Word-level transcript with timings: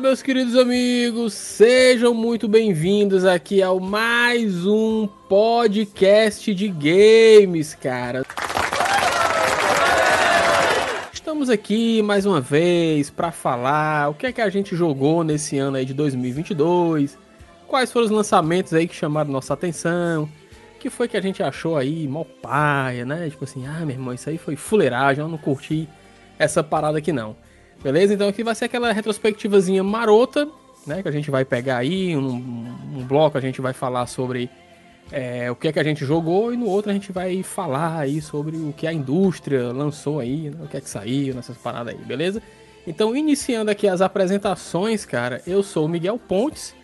Meus 0.00 0.22
queridos 0.22 0.56
amigos, 0.56 1.34
sejam 1.34 2.14
muito 2.14 2.48
bem-vindos 2.48 3.26
aqui 3.26 3.62
ao 3.62 3.78
mais 3.78 4.66
um 4.66 5.06
podcast 5.06 6.54
de 6.54 6.68
games, 6.68 7.74
cara. 7.74 8.22
Estamos 11.12 11.50
aqui 11.50 12.00
mais 12.00 12.24
uma 12.24 12.40
vez 12.40 13.10
para 13.10 13.30
falar 13.30 14.08
o 14.08 14.14
que 14.14 14.26
é 14.26 14.32
que 14.32 14.40
a 14.40 14.48
gente 14.48 14.74
jogou 14.74 15.22
nesse 15.22 15.58
ano 15.58 15.76
aí 15.76 15.84
de 15.84 15.92
2022, 15.92 17.18
quais 17.68 17.92
foram 17.92 18.06
os 18.06 18.10
lançamentos 18.10 18.72
aí 18.72 18.88
que 18.88 18.94
chamaram 18.94 19.30
nossa 19.30 19.52
atenção, 19.52 20.26
que 20.78 20.88
foi 20.88 21.08
que 21.08 21.16
a 21.18 21.22
gente 21.22 21.42
achou 21.42 21.76
aí, 21.76 22.08
mó 22.08 22.24
paia, 22.24 23.04
né? 23.04 23.28
Tipo 23.28 23.44
assim, 23.44 23.66
ah, 23.66 23.80
meu 23.80 23.90
irmão, 23.90 24.14
isso 24.14 24.30
aí 24.30 24.38
foi 24.38 24.56
fuleiragem, 24.56 25.22
eu 25.22 25.28
não 25.28 25.36
curti 25.36 25.86
essa 26.38 26.64
parada 26.64 26.96
aqui 26.96 27.12
não. 27.12 27.36
Beleza? 27.82 28.14
Então 28.14 28.28
aqui 28.28 28.44
vai 28.44 28.54
ser 28.54 28.66
aquela 28.66 28.92
retrospectivazinha 28.92 29.82
marota, 29.82 30.48
né? 30.86 31.02
Que 31.02 31.08
a 31.08 31.12
gente 31.12 31.30
vai 31.30 31.44
pegar 31.44 31.78
aí, 31.78 32.16
um, 32.16 32.34
um 32.96 33.04
bloco 33.04 33.38
a 33.38 33.40
gente 33.40 33.60
vai 33.60 33.72
falar 33.72 34.06
sobre 34.06 34.50
é, 35.10 35.50
o 35.50 35.56
que 35.56 35.68
é 35.68 35.72
que 35.72 35.78
a 35.78 35.84
gente 35.84 36.04
jogou 36.04 36.52
e 36.52 36.56
no 36.56 36.66
outro 36.66 36.90
a 36.90 36.94
gente 36.94 37.10
vai 37.10 37.42
falar 37.42 37.98
aí 37.98 38.20
sobre 38.20 38.56
o 38.56 38.72
que 38.76 38.86
a 38.86 38.92
indústria 38.92 39.72
lançou 39.72 40.20
aí, 40.20 40.50
né, 40.50 40.58
o 40.62 40.68
que 40.68 40.76
é 40.76 40.80
que 40.80 40.88
saiu 40.88 41.34
nessas 41.34 41.56
paradas 41.56 41.94
aí, 41.94 42.00
beleza? 42.04 42.42
Então, 42.86 43.14
iniciando 43.14 43.70
aqui 43.70 43.86
as 43.86 44.00
apresentações, 44.00 45.04
cara, 45.04 45.42
eu 45.46 45.62
sou 45.62 45.84
o 45.84 45.88
Miguel 45.88 46.18
Pontes, 46.18 46.74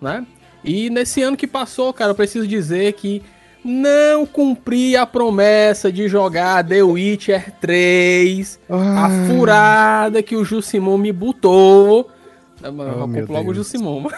né? 0.00 0.26
E 0.64 0.90
nesse 0.90 1.22
ano 1.22 1.36
que 1.36 1.46
passou, 1.46 1.92
cara, 1.92 2.10
eu 2.10 2.14
preciso 2.14 2.46
dizer 2.46 2.92
que 2.92 3.22
não 3.64 4.26
cumpri 4.26 4.96
a 4.96 5.06
promessa 5.06 5.92
de 5.92 6.08
jogar 6.08 6.66
The 6.66 6.82
Witcher 6.82 7.52
3, 7.60 8.60
ah. 8.68 9.06
a 9.06 9.26
furada 9.28 10.22
que 10.22 10.34
o 10.34 10.44
Jusimon 10.44 10.98
me 10.98 11.12
botou. 11.12 12.10
Oh, 12.62 13.32
logo 13.32 13.50
o 13.50 13.54
Jusimon. 13.54 14.08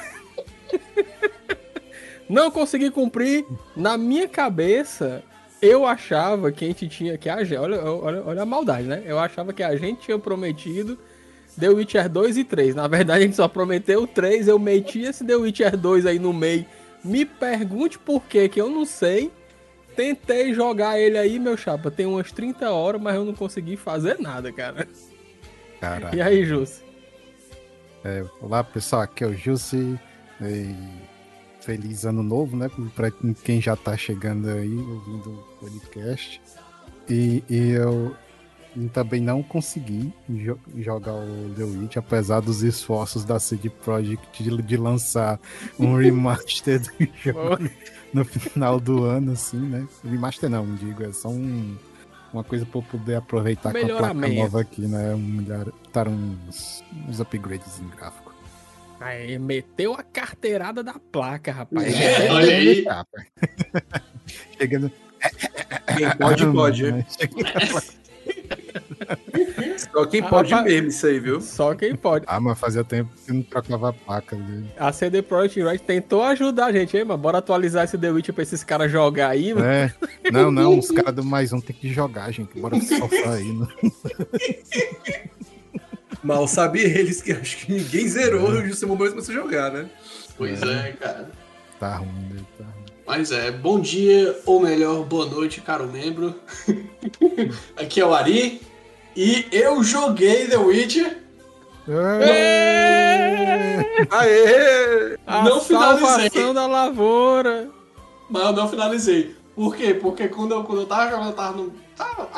não 2.28 2.50
consegui 2.50 2.90
cumprir. 2.90 3.44
Na 3.76 3.96
minha 3.96 4.28
cabeça, 4.28 5.22
eu 5.60 5.86
achava 5.86 6.50
que 6.50 6.64
a 6.64 6.68
gente 6.68 6.88
tinha. 6.88 7.16
Que 7.16 7.28
a, 7.28 7.36
olha, 7.36 7.82
olha, 7.82 8.22
olha 8.24 8.42
a 8.42 8.46
maldade, 8.46 8.86
né? 8.86 9.02
Eu 9.06 9.18
achava 9.18 9.52
que 9.52 9.62
a 9.62 9.76
gente 9.76 10.00
tinha 10.00 10.18
prometido 10.18 10.98
The 11.58 11.68
Witcher 11.68 12.08
2 12.08 12.38
e 12.38 12.44
3. 12.44 12.74
Na 12.74 12.88
verdade, 12.88 13.20
a 13.20 13.22
gente 13.22 13.36
só 13.36 13.48
prometeu 13.48 14.02
o 14.02 14.06
3. 14.06 14.48
Eu 14.48 14.58
meti 14.58 15.02
esse 15.02 15.24
The 15.24 15.36
Witcher 15.36 15.76
2 15.76 16.06
aí 16.06 16.18
no 16.18 16.32
meio 16.32 16.66
me 17.04 17.24
pergunte 17.24 17.98
por 17.98 18.22
quê, 18.24 18.48
que 18.48 18.60
eu 18.60 18.70
não 18.70 18.86
sei. 18.86 19.30
Tentei 19.94 20.52
jogar 20.52 20.98
ele 20.98 21.16
aí, 21.18 21.38
meu 21.38 21.56
chapa. 21.56 21.90
Tem 21.90 22.06
umas 22.06 22.32
30 22.32 22.70
horas, 22.70 23.00
mas 23.00 23.14
eu 23.14 23.24
não 23.24 23.34
consegui 23.34 23.76
fazer 23.76 24.18
nada, 24.18 24.50
cara. 24.52 24.88
Caraca. 25.80 26.16
E 26.16 26.20
aí, 26.20 26.44
Jussi? 26.44 26.82
É, 28.04 28.24
olá, 28.40 28.64
pessoal. 28.64 29.02
Aqui 29.02 29.22
é 29.22 29.26
o 29.26 29.36
Jussi. 29.36 29.98
E 30.40 30.74
feliz 31.60 32.04
ano 32.04 32.22
novo, 32.22 32.56
né? 32.56 32.70
Para 32.94 33.10
quem 33.44 33.60
já 33.60 33.76
tá 33.76 33.96
chegando 33.96 34.48
aí 34.48 34.76
ouvindo 34.76 35.30
o 35.30 35.56
podcast. 35.60 36.40
E, 37.08 37.44
e 37.48 37.70
eu 37.70 38.16
também 38.92 39.20
não 39.20 39.42
consegui 39.42 40.12
jo 40.28 40.58
jogar 40.78 41.14
o 41.14 41.54
The 41.56 41.64
Witch, 41.64 41.96
apesar 41.96 42.40
dos 42.40 42.62
esforços 42.62 43.24
da 43.24 43.38
CD 43.38 43.70
Projekt 43.70 44.42
de, 44.42 44.62
de 44.62 44.76
lançar 44.76 45.40
um 45.78 45.94
remaster 45.98 46.80
do 46.80 47.08
jogo 47.22 47.70
no 48.12 48.24
final 48.24 48.80
do 48.80 49.04
ano, 49.04 49.32
assim, 49.32 49.58
né? 49.58 49.86
Remaster 50.04 50.50
não, 50.50 50.74
digo, 50.74 51.02
é 51.02 51.12
só 51.12 51.28
um, 51.28 51.76
uma 52.32 52.42
coisa 52.42 52.66
para 52.66 52.78
eu 52.78 52.82
poder 52.82 53.16
aproveitar 53.16 53.72
com 53.72 53.78
a 53.78 53.98
placa 53.98 54.28
nova 54.28 54.60
aqui, 54.60 54.82
né? 54.82 55.14
Um, 55.14 55.44
dar 55.92 56.08
uns, 56.08 56.82
uns 57.08 57.20
upgrades 57.20 57.80
em 57.80 57.88
gráfico. 57.88 58.34
Aí, 59.00 59.38
meteu 59.38 59.94
a 59.94 60.02
carteirada 60.02 60.82
da 60.82 60.94
placa, 60.94 61.52
rapaz. 61.52 61.94
É, 61.94 62.32
olha 62.32 62.56
aí. 62.56 62.84
Chegando. 64.58 64.90
Quem 65.96 66.10
pode, 66.16 66.46
pode. 66.46 66.84
Só 69.92 70.06
quem 70.06 70.22
pode 70.22 70.52
ah, 70.54 70.62
mesmo 70.62 70.88
isso 70.88 71.06
aí, 71.06 71.18
viu? 71.18 71.40
Só 71.40 71.74
quem 71.74 71.94
pode. 71.94 72.24
Ah, 72.28 72.40
mas 72.40 72.58
fazia 72.58 72.84
tempo 72.84 73.10
que 73.24 73.32
não 73.32 73.42
trocava 73.42 73.90
a 73.90 73.92
placa 73.92 74.36
dele. 74.36 74.70
A 74.76 74.92
CD 74.92 75.22
Projekt 75.22 75.62
Red 75.62 75.78
tentou 75.78 76.22
ajudar 76.22 76.66
a 76.66 76.72
gente, 76.72 76.96
hein, 76.96 77.04
mano? 77.04 77.18
Bora 77.18 77.38
atualizar 77.38 77.84
esse 77.84 77.98
The 77.98 78.10
Witcher 78.10 78.34
pra 78.34 78.42
esses 78.42 78.64
caras 78.64 78.90
jogar 78.90 79.28
aí, 79.30 79.54
mano. 79.54 79.66
É. 79.66 79.92
Não, 80.32 80.50
não, 80.50 80.78
os 80.78 80.90
caras 80.90 81.14
do 81.14 81.24
mais 81.24 81.52
um 81.52 81.60
tem 81.60 81.74
que 81.74 81.92
jogar, 81.92 82.30
gente. 82.30 82.58
Bora 82.58 82.80
soltar 82.80 83.32
aí, 83.32 83.52
né? 83.52 83.66
Mal 86.22 86.48
sabe 86.48 86.80
eles 86.80 87.20
que 87.20 87.32
acho 87.32 87.58
que 87.58 87.72
ninguém 87.72 88.08
zerou 88.08 88.48
é. 88.48 88.62
no 88.62 88.88
momento 88.88 89.10
começou 89.10 89.34
a 89.34 89.38
jogar, 89.38 89.70
né? 89.70 89.90
Pois 90.36 90.62
é, 90.62 90.88
é 90.88 90.92
cara. 90.92 91.30
Tá 91.78 91.96
ruim, 91.96 92.28
né? 92.32 92.40
Tá 92.56 92.64
ruim. 92.64 92.73
Mas 93.06 93.30
é, 93.30 93.50
bom 93.50 93.78
dia, 93.78 94.38
ou 94.46 94.60
melhor, 94.60 95.04
boa 95.04 95.26
noite, 95.26 95.60
caro 95.60 95.86
membro. 95.86 96.34
Aqui 97.76 98.00
é 98.00 98.06
o 98.06 98.14
Ari. 98.14 98.62
E 99.14 99.46
eu 99.52 99.82
joguei 99.82 100.48
The 100.48 100.56
Witcher. 100.56 101.18
Aê! 101.86 103.26
Aê! 104.10 105.18
A 105.26 105.44
não 105.44 105.60
finalizei. 105.60 106.54
da 106.54 106.66
lavoura. 106.66 107.68
Mas 108.30 108.42
eu 108.42 108.52
não 108.52 108.68
finalizei. 108.68 109.36
Por 109.54 109.76
quê? 109.76 109.92
Porque 109.94 110.26
quando 110.28 110.52
eu, 110.52 110.64
quando 110.64 110.80
eu 110.80 110.86
tava 110.86 111.10
jogando, 111.10 111.28
eu 111.28 111.34
tava 111.34 111.56
no. 111.56 111.72
Tava 111.96 112.28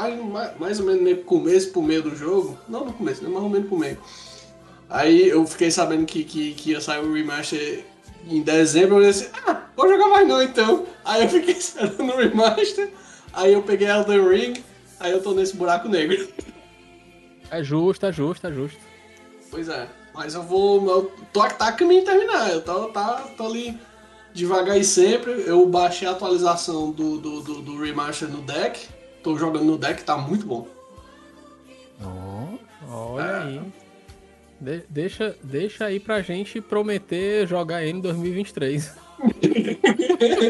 mais 0.58 0.80
ou 0.80 0.86
menos 0.86 1.02
no 1.02 1.16
começo 1.24 1.70
pro 1.70 1.80
meio 1.80 2.02
do 2.02 2.14
jogo. 2.14 2.58
Não 2.68 2.84
no 2.84 2.92
começo, 2.92 3.22
né? 3.22 3.30
Mais 3.30 3.42
ou 3.42 3.48
menos 3.48 3.68
pro 3.68 3.78
meio. 3.78 3.98
Aí 4.90 5.28
eu 5.28 5.46
fiquei 5.46 5.70
sabendo 5.70 6.04
que, 6.04 6.24
que, 6.24 6.52
que 6.54 6.70
ia 6.72 6.80
sair 6.80 7.04
o 7.04 7.12
remaster 7.12 7.84
em 8.26 8.42
dezembro. 8.42 9.02
Eu 9.02 9.10
disse, 9.10 9.30
ah, 9.46 9.62
vou 9.76 9.88
jogar 9.88 10.08
mais 10.08 10.28
não 10.28 10.42
então. 10.42 10.86
Aí 11.04 11.22
eu 11.22 11.28
fiquei 11.28 11.54
esperando 11.56 12.02
o 12.02 12.16
remaster. 12.16 12.90
Aí 13.32 13.52
eu 13.52 13.62
peguei 13.62 13.88
Elden 13.88 14.28
Ring. 14.28 14.64
Aí 14.98 15.12
eu 15.12 15.22
tô 15.22 15.32
nesse 15.32 15.56
buraco 15.56 15.88
negro. 15.88 16.28
É 17.50 17.62
justo, 17.62 18.06
é 18.06 18.12
justo, 18.12 18.46
é 18.46 18.52
justo. 18.52 18.78
Pois 19.50 19.68
é. 19.68 19.88
Mas 20.14 20.34
eu 20.34 20.42
vou. 20.42 20.88
Eu 20.88 21.12
tô 21.32 21.46
tá 21.48 21.72
caminho 21.72 22.00
de 22.00 22.06
terminar. 22.06 22.50
Eu 22.50 22.62
tô, 22.62 22.88
tá, 22.88 23.24
tô 23.36 23.46
ali 23.46 23.78
devagar 24.32 24.78
e 24.78 24.84
sempre. 24.84 25.44
Eu 25.46 25.66
baixei 25.66 26.08
a 26.08 26.12
atualização 26.12 26.90
do, 26.90 27.18
do, 27.18 27.42
do, 27.42 27.62
do 27.62 27.80
remaster 27.80 28.28
no 28.28 28.42
deck. 28.42 28.88
Tô 29.22 29.36
jogando 29.36 29.64
no 29.64 29.78
deck, 29.78 30.02
tá 30.04 30.16
muito 30.16 30.46
bom. 30.46 30.68
Oh, 32.00 32.58
olha 32.88 33.24
é. 33.24 33.42
aí. 33.42 33.72
De 34.60 34.82
deixa, 34.88 35.36
deixa 35.42 35.84
aí 35.84 36.00
pra 36.00 36.22
gente 36.22 36.60
prometer 36.60 37.46
jogar 37.46 37.82
ele 37.82 37.98
em 37.98 38.00
2023. 38.00 38.92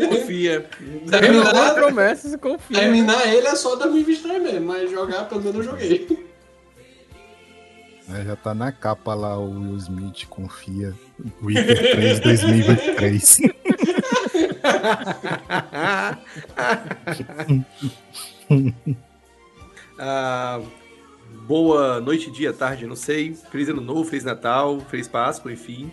confia. 0.09 0.69
Terminar, 1.11 1.75
promessas, 1.75 2.37
confia. 2.37 2.79
Terminar 2.79 3.35
ele 3.35 3.47
é 3.47 3.55
só 3.55 3.77
2023 3.77 4.43
mesmo, 4.43 4.67
mas 4.67 4.91
jogar 4.91 5.29
pelo 5.29 5.41
menos 5.43 5.57
eu 5.57 5.63
joguei. 5.63 6.27
É, 8.09 8.25
já 8.25 8.37
tá 8.37 8.55
na 8.55 8.71
capa 8.71 9.15
lá 9.15 9.37
o 9.37 9.51
Will 9.51 9.77
Smith, 9.79 10.27
confia. 10.29 10.95
Witcher 11.43 11.93
3 11.93 12.21
2023. 12.21 13.41
ah, 19.99 20.61
boa 21.47 22.01
noite, 22.01 22.31
dia, 22.31 22.53
tarde, 22.53 22.87
não 22.87 22.97
sei. 22.97 23.35
Feliz 23.51 23.69
ano 23.69 23.81
novo, 23.81 24.05
feliz 24.05 24.25
Natal, 24.25 24.81
feliz 24.91 25.07
Páscoa, 25.07 25.53
enfim. 25.53 25.93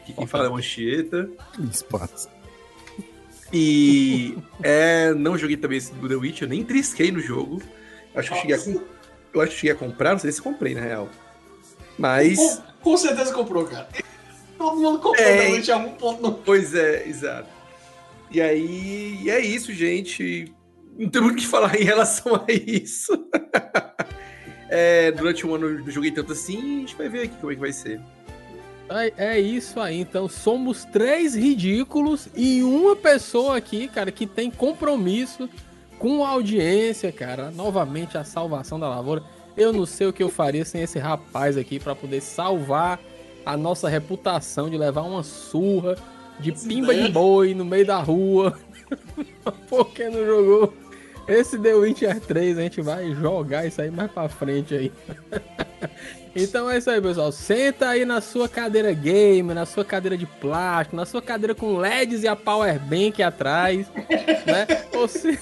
Aqui 0.00 0.12
quem 0.12 0.26
fala 0.26 0.46
é 0.46 0.48
o 0.48 0.56
Anchieta. 0.56 1.28
Espaço. 1.70 2.28
E 3.52 4.36
é, 4.62 5.12
não 5.14 5.36
joguei 5.36 5.56
também 5.56 5.78
esse 5.78 5.92
do 5.92 6.08
The 6.08 6.14
Witch, 6.14 6.42
eu 6.42 6.48
nem 6.48 6.64
trisquei 6.64 7.10
no 7.10 7.20
jogo. 7.20 7.62
Acho 8.14 8.30
que 8.30 8.34
eu 8.34 8.40
cheguei 8.40 8.54
a, 8.54 8.82
eu 9.34 9.40
acho 9.40 9.52
que 9.52 9.58
cheguei 9.58 9.72
a 9.72 9.74
comprar, 9.78 10.12
não 10.12 10.18
sei 10.18 10.30
se 10.30 10.40
comprei 10.40 10.74
na 10.74 10.80
real. 10.80 11.08
Mas. 11.98 12.38
Com, 12.38 12.90
com 12.90 12.96
certeza 12.96 13.32
comprou, 13.32 13.64
cara. 13.64 13.88
Todo 14.56 14.76
mundo 14.76 14.98
comprou 14.98 15.24
é, 15.24 15.40
realmente 15.40 15.72
a 15.72 15.78
1.9. 15.78 16.38
Pois 16.44 16.74
é, 16.74 17.08
exato. 17.08 17.48
E 18.30 18.40
aí. 18.40 19.20
E 19.22 19.30
é 19.30 19.40
isso, 19.40 19.72
gente. 19.72 20.52
Não 20.96 21.08
tem 21.08 21.20
muito 21.20 21.38
o 21.38 21.40
que 21.40 21.46
falar 21.46 21.74
em 21.76 21.84
relação 21.84 22.36
a 22.36 22.52
isso. 22.52 23.12
é, 24.68 25.12
durante 25.12 25.46
um 25.46 25.54
ano 25.54 25.66
eu 25.66 25.90
joguei 25.90 26.10
tanto 26.10 26.32
assim, 26.32 26.58
a 26.58 26.80
gente 26.80 26.96
vai 26.96 27.08
ver 27.08 27.22
aqui 27.22 27.36
como 27.36 27.52
é 27.52 27.54
que 27.54 27.60
vai 27.60 27.72
ser. 27.72 28.00
É, 28.88 29.12
é, 29.16 29.40
isso 29.40 29.80
aí, 29.80 29.98
então 29.98 30.28
somos 30.28 30.84
três 30.84 31.34
ridículos 31.34 32.28
e 32.34 32.62
uma 32.62 32.94
pessoa 32.94 33.56
aqui, 33.56 33.88
cara, 33.88 34.12
que 34.12 34.26
tem 34.26 34.50
compromisso 34.50 35.48
com 35.98 36.24
a 36.24 36.28
audiência, 36.28 37.10
cara. 37.10 37.50
Novamente 37.50 38.18
a 38.18 38.24
salvação 38.24 38.78
da 38.78 38.88
lavoura. 38.88 39.22
Eu 39.56 39.72
não 39.72 39.86
sei 39.86 40.08
o 40.08 40.12
que 40.12 40.22
eu 40.22 40.28
faria 40.28 40.64
sem 40.64 40.82
esse 40.82 40.98
rapaz 40.98 41.56
aqui 41.56 41.78
para 41.78 41.94
poder 41.94 42.20
salvar 42.20 43.00
a 43.46 43.56
nossa 43.56 43.88
reputação 43.88 44.68
de 44.68 44.76
levar 44.76 45.02
uma 45.02 45.22
surra 45.22 45.96
de 46.40 46.52
pimba 46.52 46.94
de 46.94 47.08
boi 47.08 47.54
no 47.54 47.64
meio 47.64 47.86
da 47.86 48.00
rua. 48.00 48.58
Porque 49.68 50.08
não 50.08 50.24
jogou 50.26 50.74
esse 51.26 51.58
The 51.58 51.74
Witcher 51.74 52.20
3 52.20 52.58
a 52.58 52.62
gente 52.62 52.80
vai 52.80 53.12
jogar 53.14 53.66
isso 53.66 53.80
aí 53.80 53.90
mais 53.90 54.10
pra 54.10 54.28
frente 54.28 54.74
aí. 54.74 54.92
Então 56.36 56.68
é 56.68 56.78
isso 56.78 56.90
aí, 56.90 57.00
pessoal. 57.00 57.30
Senta 57.30 57.90
aí 57.90 58.04
na 58.04 58.20
sua 58.20 58.48
cadeira 58.48 58.92
game, 58.92 59.54
na 59.54 59.64
sua 59.64 59.84
cadeira 59.84 60.18
de 60.18 60.26
plástico, 60.26 60.96
na 60.96 61.06
sua 61.06 61.22
cadeira 61.22 61.54
com 61.54 61.76
LEDs 61.76 62.24
e 62.24 62.28
a 62.28 62.34
power 62.34 62.76
bank 62.80 63.22
atrás, 63.22 63.86
né? 64.44 64.66
Ou 64.94 65.06
se, 65.06 65.38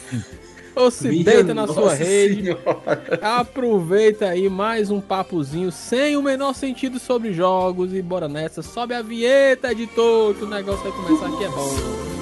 ou 0.75 0.91
se 0.91 1.09
Minha 1.09 1.25
deita 1.25 1.55
na 1.55 1.67
sua 1.67 1.95
rede. 1.95 2.45
senhora. 2.45 3.19
Aproveita 3.23 4.27
aí 4.27 4.49
mais 4.49 4.91
um 4.91 5.01
papozinho 5.01 5.71
sem 5.71 6.17
o 6.17 6.23
menor 6.23 6.55
sentido 6.55 6.99
sobre 6.99 7.33
jogos 7.33 7.93
e 7.95 8.03
bora 8.03 8.29
nessa. 8.29 8.63
Sobe 8.63 8.95
a 8.95 9.03
vinheta, 9.03 9.73
editor, 9.73 10.35
que 10.35 10.45
o 10.45 10.49
negócio 10.49 10.83
vai 10.83 10.93
começar 10.93 11.27
aqui 11.27 11.45
é 11.45 11.49
bom. 11.49 12.13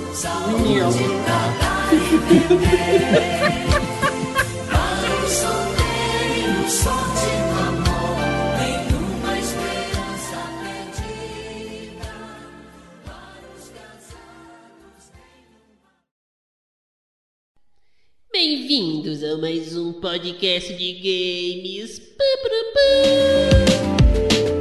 Bem-vindos 18.32 19.25
a 19.25 19.37
mais 19.38 19.77
um 19.77 19.93
podcast 19.93 20.73
de 20.75 20.93
games. 20.93 21.99
Pá, 21.99 22.25
pá, 22.43 22.49
pá. 22.75 24.60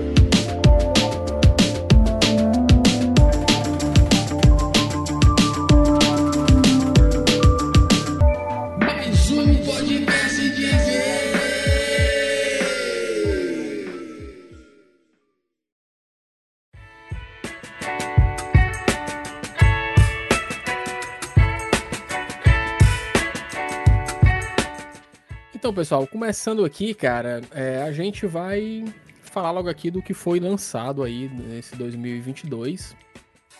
Pessoal, 25.80 26.06
começando 26.06 26.66
aqui, 26.66 26.94
cara, 26.94 27.40
é, 27.52 27.84
a 27.84 27.92
gente 27.94 28.28
vai 28.28 28.84
falar 29.22 29.50
logo 29.52 29.70
aqui 29.70 29.90
do 29.90 30.02
que 30.02 30.14
foi 30.14 30.38
lançado 30.38 31.04
aí 31.04 31.30
nesse 31.30 31.74
2022, 31.78 32.94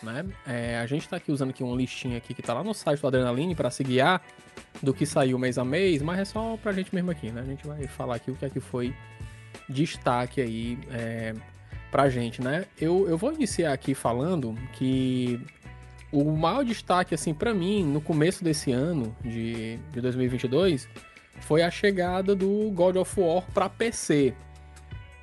né? 0.02 0.26
É, 0.46 0.76
a 0.76 0.84
gente 0.84 1.08
tá 1.08 1.16
aqui 1.16 1.32
usando 1.32 1.48
aqui 1.48 1.62
uma 1.62 1.74
listinha 1.74 2.18
aqui 2.18 2.34
que 2.34 2.42
tá 2.42 2.52
lá 2.52 2.62
no 2.62 2.74
site 2.74 3.00
do 3.00 3.06
Adrenaline 3.06 3.54
para 3.54 3.70
se 3.70 3.82
guiar 3.82 4.20
do 4.82 4.92
que 4.92 5.06
saiu 5.06 5.38
mês 5.38 5.56
a 5.56 5.64
mês, 5.64 6.02
mas 6.02 6.18
é 6.18 6.24
só 6.26 6.58
pra 6.58 6.72
gente 6.72 6.94
mesmo 6.94 7.10
aqui, 7.10 7.30
né? 7.30 7.40
A 7.40 7.44
gente 7.44 7.66
vai 7.66 7.86
falar 7.86 8.16
aqui 8.16 8.30
o 8.30 8.36
que 8.36 8.44
é 8.44 8.50
que 8.50 8.60
foi 8.60 8.94
destaque 9.66 10.42
aí 10.42 10.78
é, 10.92 11.32
pra 11.90 12.10
gente, 12.10 12.42
né? 12.42 12.66
Eu, 12.78 13.08
eu 13.08 13.16
vou 13.16 13.32
iniciar 13.32 13.72
aqui 13.72 13.94
falando 13.94 14.54
que 14.74 15.40
o 16.12 16.24
maior 16.36 16.64
destaque, 16.64 17.14
assim, 17.14 17.32
pra 17.32 17.54
mim, 17.54 17.82
no 17.82 18.00
começo 18.00 18.44
desse 18.44 18.72
ano 18.72 19.16
de, 19.22 19.78
de 19.90 20.00
2022, 20.02 20.86
foi 21.40 21.62
a 21.62 21.70
chegada 21.70 22.34
do 22.34 22.70
God 22.70 22.96
of 22.96 23.20
War 23.20 23.44
pra 23.52 23.68
PC. 23.68 24.34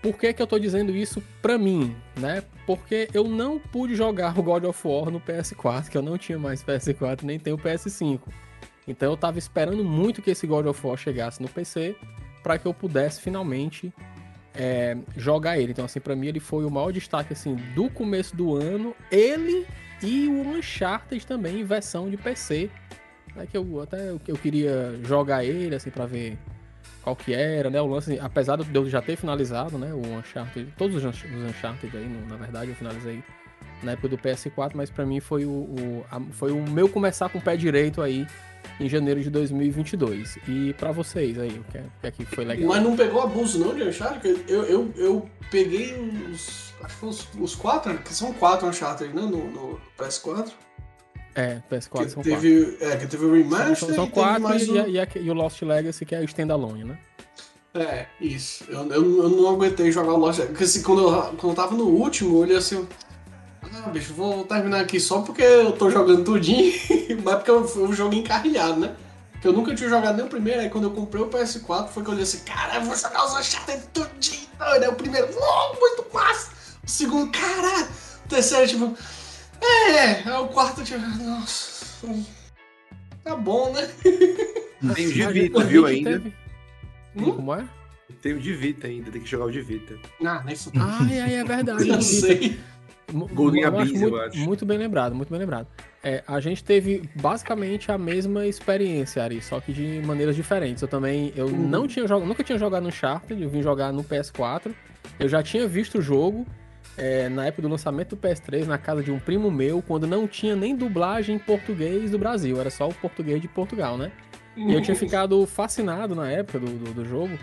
Por 0.02 0.18
que, 0.18 0.32
que 0.34 0.42
eu 0.42 0.48
tô 0.48 0.60
dizendo 0.60 0.96
isso 0.96 1.22
pra 1.42 1.58
mim, 1.58 1.96
né? 2.18 2.44
Porque 2.66 3.10
eu 3.14 3.24
não 3.24 3.60
pude 3.60 3.96
jogar 3.96 4.38
o 4.38 4.44
God 4.44 4.66
of 4.66 4.88
War 4.88 5.10
no 5.10 5.20
PS4, 5.20 5.90
que 5.90 5.98
eu 5.98 6.02
não 6.02 6.18
tinha 6.18 6.38
mais 6.38 6.64
PS4, 6.64 7.24
nem 7.24 7.40
tenho 7.40 7.58
PS5. 7.58 8.22
Então 8.88 9.12
eu 9.12 9.18
tava 9.18 9.38
esperando 9.38 9.84
muito 9.84 10.22
que 10.22 10.32
esse 10.32 10.48
God 10.48 10.66
of 10.66 10.86
War 10.86 10.98
chegasse 10.98 11.42
no 11.42 11.50
PC 11.50 11.96
para 12.42 12.58
que 12.58 12.66
eu 12.66 12.74
pudesse 12.74 13.22
finalmente 13.22 13.94
é, 14.56 14.96
jogar 15.16 15.60
ele. 15.60 15.72
Então 15.72 15.86
assim, 15.86 16.00
para 16.00 16.16
mim 16.16 16.28
ele 16.28 16.40
foi 16.40 16.64
o 16.64 16.72
maior 16.72 16.92
destaque 16.92 17.34
assim 17.34 17.56
do 17.76 17.90
começo 17.90 18.36
do 18.36 18.56
ano, 18.56 18.96
ele 19.12 19.66
e 20.02 20.28
o 20.28 20.42
Uncharted 20.56 21.26
também 21.26 21.60
em 21.60 21.64
versão 21.64 22.10
de 22.10 22.18
PC. 22.18 22.70
É 23.40 23.46
que 23.46 23.58
eu 23.58 23.82
até 23.82 24.10
eu, 24.10 24.20
eu 24.28 24.36
queria 24.38 25.00
jogar 25.04 25.44
ele 25.44 25.76
assim 25.76 25.90
para 25.90 26.06
ver 26.06 26.38
qual 27.02 27.16
que 27.16 27.34
era, 27.34 27.70
né? 27.70 27.82
O 27.82 27.88
lance, 27.88 28.20
apesar 28.20 28.58
de 28.58 28.76
eu 28.76 28.90
já 28.90 29.02
ter 29.02 29.16
finalizado, 29.16 29.78
né, 29.78 29.94
o 29.94 30.02
Uncharted, 30.18 30.74
todos 30.78 30.96
os 30.98 31.04
Unch- 31.06 31.26
os 31.26 31.50
Uncharted 31.50 31.96
aí, 31.96 32.10
na 32.28 32.36
verdade 32.36 32.72
eu 32.72 32.76
finalizei 32.76 33.24
na 33.84 33.92
época 33.94 34.10
do 34.10 34.18
PS4, 34.18 34.72
mas 34.76 34.90
pra 34.90 35.06
mim 35.06 35.20
foi 35.20 35.46
o, 35.46 35.50
o- 35.52 36.06
a- 36.12 36.20
foi 36.32 36.52
o 36.52 36.62
meu 36.70 36.90
começar 36.90 37.30
com 37.30 37.38
o 37.38 37.42
pé 37.42 37.56
direito 37.56 38.02
aí 38.02 38.26
em 38.80 38.90
janeiro 38.90 39.22
de 39.22 39.30
2022. 39.30 40.38
E 40.48 40.74
pra 40.74 40.92
vocês 40.92 41.40
aí, 41.40 41.50
o 41.60 41.64
que, 41.72 41.78
é- 41.78 41.82
o 41.82 41.92
que 42.02 42.08
é 42.08 42.12
que 42.12 42.26
foi 42.26 42.44
legal? 42.44 42.70
Mas 42.70 42.84
não 42.84 42.96
pegou 42.98 43.22
abuso 43.22 43.60
não 43.60 43.74
de 43.76 43.84
Uncharted? 43.84 44.44
Eu, 44.48 44.64
eu, 44.66 44.94
eu 44.98 45.30
peguei 45.52 45.94
os. 46.32 46.74
Acho 46.84 47.00
que 47.00 47.06
os, 47.06 47.28
os 47.40 47.56
quatro, 47.56 47.98
que 48.00 48.14
são 48.14 48.34
quatro 48.34 48.68
Uncharted, 48.68 49.14
né? 49.14 49.22
No, 49.22 49.50
no 49.50 49.82
PS4. 49.98 50.52
É, 51.38 51.62
PS4 51.72 52.04
Que 52.04 52.10
são 52.10 52.24
teve, 52.24 52.78
É, 52.82 52.96
que 52.98 53.06
teve 53.08 53.24
o 53.26 53.30
quatro. 53.30 53.34
Remaster 53.36 53.78
São, 53.78 53.88
são 53.96 54.06
e 54.06 54.10
teve 54.10 54.12
quatro 54.12 54.58
e, 54.58 54.72
um... 54.72 54.88
e, 54.88 55.00
a- 55.00 55.08
e 55.16 55.30
o 55.30 55.34
Lost 55.34 55.62
Legacy, 55.62 56.04
que 56.06 56.16
é 56.16 56.20
o 56.20 56.24
standalone, 56.26 56.84
né? 56.84 56.98
É, 57.76 58.08
isso. 58.20 58.64
Eu, 58.68 58.88
eu, 58.92 59.24
eu 59.24 59.30
não 59.30 59.50
aguentei 59.50 59.92
jogar 59.92 60.14
o 60.14 60.18
Lost 60.18 60.40
Porque 60.42 60.64
assim, 60.64 60.82
quando 60.82 61.04
eu, 61.04 61.22
quando 61.38 61.50
eu 61.52 61.54
tava 61.56 61.76
no 61.76 61.86
último, 61.88 62.36
eu 62.38 62.40
olhei 62.42 62.58
assim. 62.58 62.88
Ah, 63.72 63.90
bicho, 63.90 64.14
vou 64.14 64.46
terminar 64.46 64.80
aqui 64.82 65.00
só 65.00 65.22
porque 65.22 65.44
eu 65.44 65.74
tô 65.74 65.90
jogando 65.92 66.24
tudinho, 66.24 66.74
mas 67.24 67.36
porque 67.36 67.52
eu, 67.52 67.64
eu 67.76 67.94
joguei 67.94 68.20
encarrilhado, 68.22 68.80
né? 68.80 68.96
Porque 69.34 69.48
eu 69.48 69.54
nunca 69.54 69.76
tinha 69.76 69.88
jogado 69.90 70.16
nem 70.16 70.26
o 70.26 70.30
primeiro, 70.30 70.62
aí 70.62 70.70
quando 70.72 70.86
eu 70.86 70.92
comprei 70.92 71.22
o 71.22 71.28
PS4 71.30 71.90
foi 71.90 72.02
que 72.02 72.10
eu 72.10 72.14
olhei 72.14 72.24
assim, 72.24 72.40
cara, 72.40 72.76
eu 72.78 72.82
vou 72.82 72.96
jogar 72.96 73.24
os 73.26 73.34
Uncharted 73.38 73.84
tudinho, 73.94 74.48
doido. 74.58 74.84
Aí 74.84 74.90
o 74.90 74.96
primeiro, 74.96 75.28
uau, 75.38 75.78
muito 75.80 76.06
massa! 76.12 76.50
O 76.84 76.90
segundo, 76.90 77.32
caralho! 77.32 77.88
O 78.26 78.28
terceiro, 78.30 78.68
tipo, 78.68 78.98
é, 79.62 80.30
aí 80.30 80.42
o 80.42 80.48
quarto, 80.48 80.84
tipo, 80.84 81.00
nossa, 81.00 81.98
tá 83.24 83.36
bom, 83.36 83.72
né? 83.74 83.88
Tem 84.94 85.08
o 85.08 85.12
de 85.14 85.28
Vita, 85.28 85.64
viu 85.64 85.86
ainda? 85.86 86.12
teve- 86.12 86.34
Hum? 87.16 87.32
Como 87.36 87.56
é? 87.56 87.66
Tem 88.22 88.34
o 88.34 88.40
de 88.40 88.54
Vita 88.54 88.88
ainda, 88.88 89.10
tem 89.12 89.22
que 89.22 89.28
jogar 89.30 89.46
o 89.46 89.52
de 89.52 89.62
Vita. 89.62 89.96
Ah, 90.24 90.44
nem 90.46 90.56
fudeu. 90.56 90.82
Ah, 90.84 91.00
é, 91.12 91.34
é 91.36 91.44
verdade. 91.44 91.90
Eu 91.90 92.02
sei. 92.02 92.60
Golden 93.34 93.64
Abyss, 93.64 93.94
muito, 93.94 94.16
eu 94.18 94.22
acho. 94.22 94.38
muito 94.38 94.66
bem 94.66 94.78
lembrado, 94.78 95.16
muito 95.16 95.30
bem 95.30 95.40
lembrado. 95.40 95.66
É, 96.04 96.22
a 96.28 96.42
gente 96.42 96.62
teve 96.62 97.10
basicamente 97.16 97.90
a 97.90 97.98
mesma 97.98 98.46
experiência, 98.46 99.24
Ari, 99.24 99.42
só 99.42 99.62
que 99.62 99.72
de 99.72 100.02
maneiras 100.06 100.36
diferentes. 100.36 100.82
Eu 100.82 100.90
também, 100.90 101.32
eu 101.34 101.46
Uhum. 101.46 101.70
não 101.70 101.88
tinha 101.88 102.06
jogado, 102.06 102.28
nunca 102.28 102.44
tinha 102.44 102.60
jogado 102.60 102.84
no 102.84 102.90
Uncharted, 102.90 103.42
eu 103.42 103.50
vim 103.50 103.62
jogar 103.64 103.94
no 103.94 104.04
PS4. 104.04 104.74
Eu 105.18 105.30
já 105.30 105.42
tinha 105.42 105.66
visto 105.66 106.00
o 106.00 106.02
jogo 106.02 106.46
é, 106.98 107.30
na 107.30 107.46
época 107.46 107.62
do 107.62 107.68
lançamento 107.68 108.16
do 108.16 108.18
PS3 108.18 108.66
na 108.66 108.78
casa 108.78 109.04
de 109.04 109.12
um 109.12 109.20
primo 109.20 109.52
meu, 109.52 109.82
quando 109.82 110.08
não 110.08 110.28
tinha 110.28 110.56
nem 110.56 110.76
dublagem 110.76 111.36
em 111.36 111.40
português 111.40 112.12
do 112.12 112.18
Brasil, 112.18 112.60
era 112.60 112.70
só 112.70 112.88
o 112.90 112.94
português 112.94 113.42
de 113.42 113.48
Portugal, 113.48 113.98
né? 113.98 114.12
E 114.56 114.74
eu 114.74 114.82
tinha 114.82 114.96
ficado 114.98 115.46
fascinado 115.46 116.16
na 116.16 116.30
época 116.30 116.60
do, 116.60 116.66
do, 116.66 116.94
do 116.94 117.06
jogo 117.06 117.38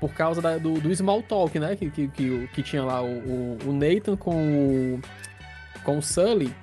por 0.00 0.12
causa 0.12 0.40
da- 0.40 0.58
do, 0.58 0.74
do 0.74 0.94
Small 0.94 1.22
Talk, 1.22 1.58
né? 1.58 1.74
Que, 1.74 1.90
que, 1.90 2.08
que, 2.08 2.48
que 2.52 2.62
tinha 2.62 2.84
lá 2.84 3.02
o, 3.02 3.56
o, 3.66 3.72
Nathan 3.72 4.16
com 4.16 4.36
o, 4.36 5.00
com 5.82 5.98
o 5.98 6.02
Sully, 6.02 6.54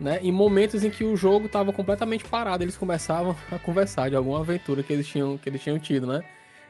né? 0.00 0.18
Em 0.22 0.32
momentos 0.32 0.82
em 0.82 0.90
que 0.90 1.04
o 1.04 1.16
jogo 1.16 1.48
tava 1.48 1.72
completamente 1.72 2.24
parado, 2.24 2.64
eles 2.64 2.76
começavam 2.76 3.36
a 3.50 3.58
conversar 3.58 4.10
de 4.10 4.16
alguma 4.16 4.40
aventura 4.40 4.82
que 4.82 4.92
eles 4.92 5.06
tinham, 5.06 5.38
que 5.38 5.48
eles 5.48 5.62
tinham 5.62 5.78
tido, 5.78 6.06
né? 6.06 6.22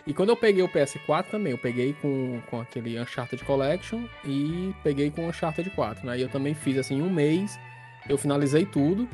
E 0.06 0.12
quando 0.12 0.30
eu 0.30 0.36
peguei 0.36 0.62
o 0.62 0.68
PS4 0.68 1.26
também, 1.30 1.52
eu 1.52 1.58
peguei 1.58 1.92
com, 2.02 2.40
com 2.50 2.60
aquele 2.60 2.98
Uncharted 3.00 3.44
Collection 3.44 4.02
e 4.24 4.74
peguei 4.82 5.10
com 5.10 5.24
o 5.26 5.28
Uncharted 5.28 5.70
4, 5.70 6.04
né? 6.06 6.18
E 6.18 6.22
eu 6.22 6.28
também 6.28 6.54
fiz 6.54 6.76
assim, 6.76 7.00
um 7.00 7.08
mês, 7.10 7.58
eu 8.08 8.18
finalizei 8.18 8.66
tudo 8.66 9.08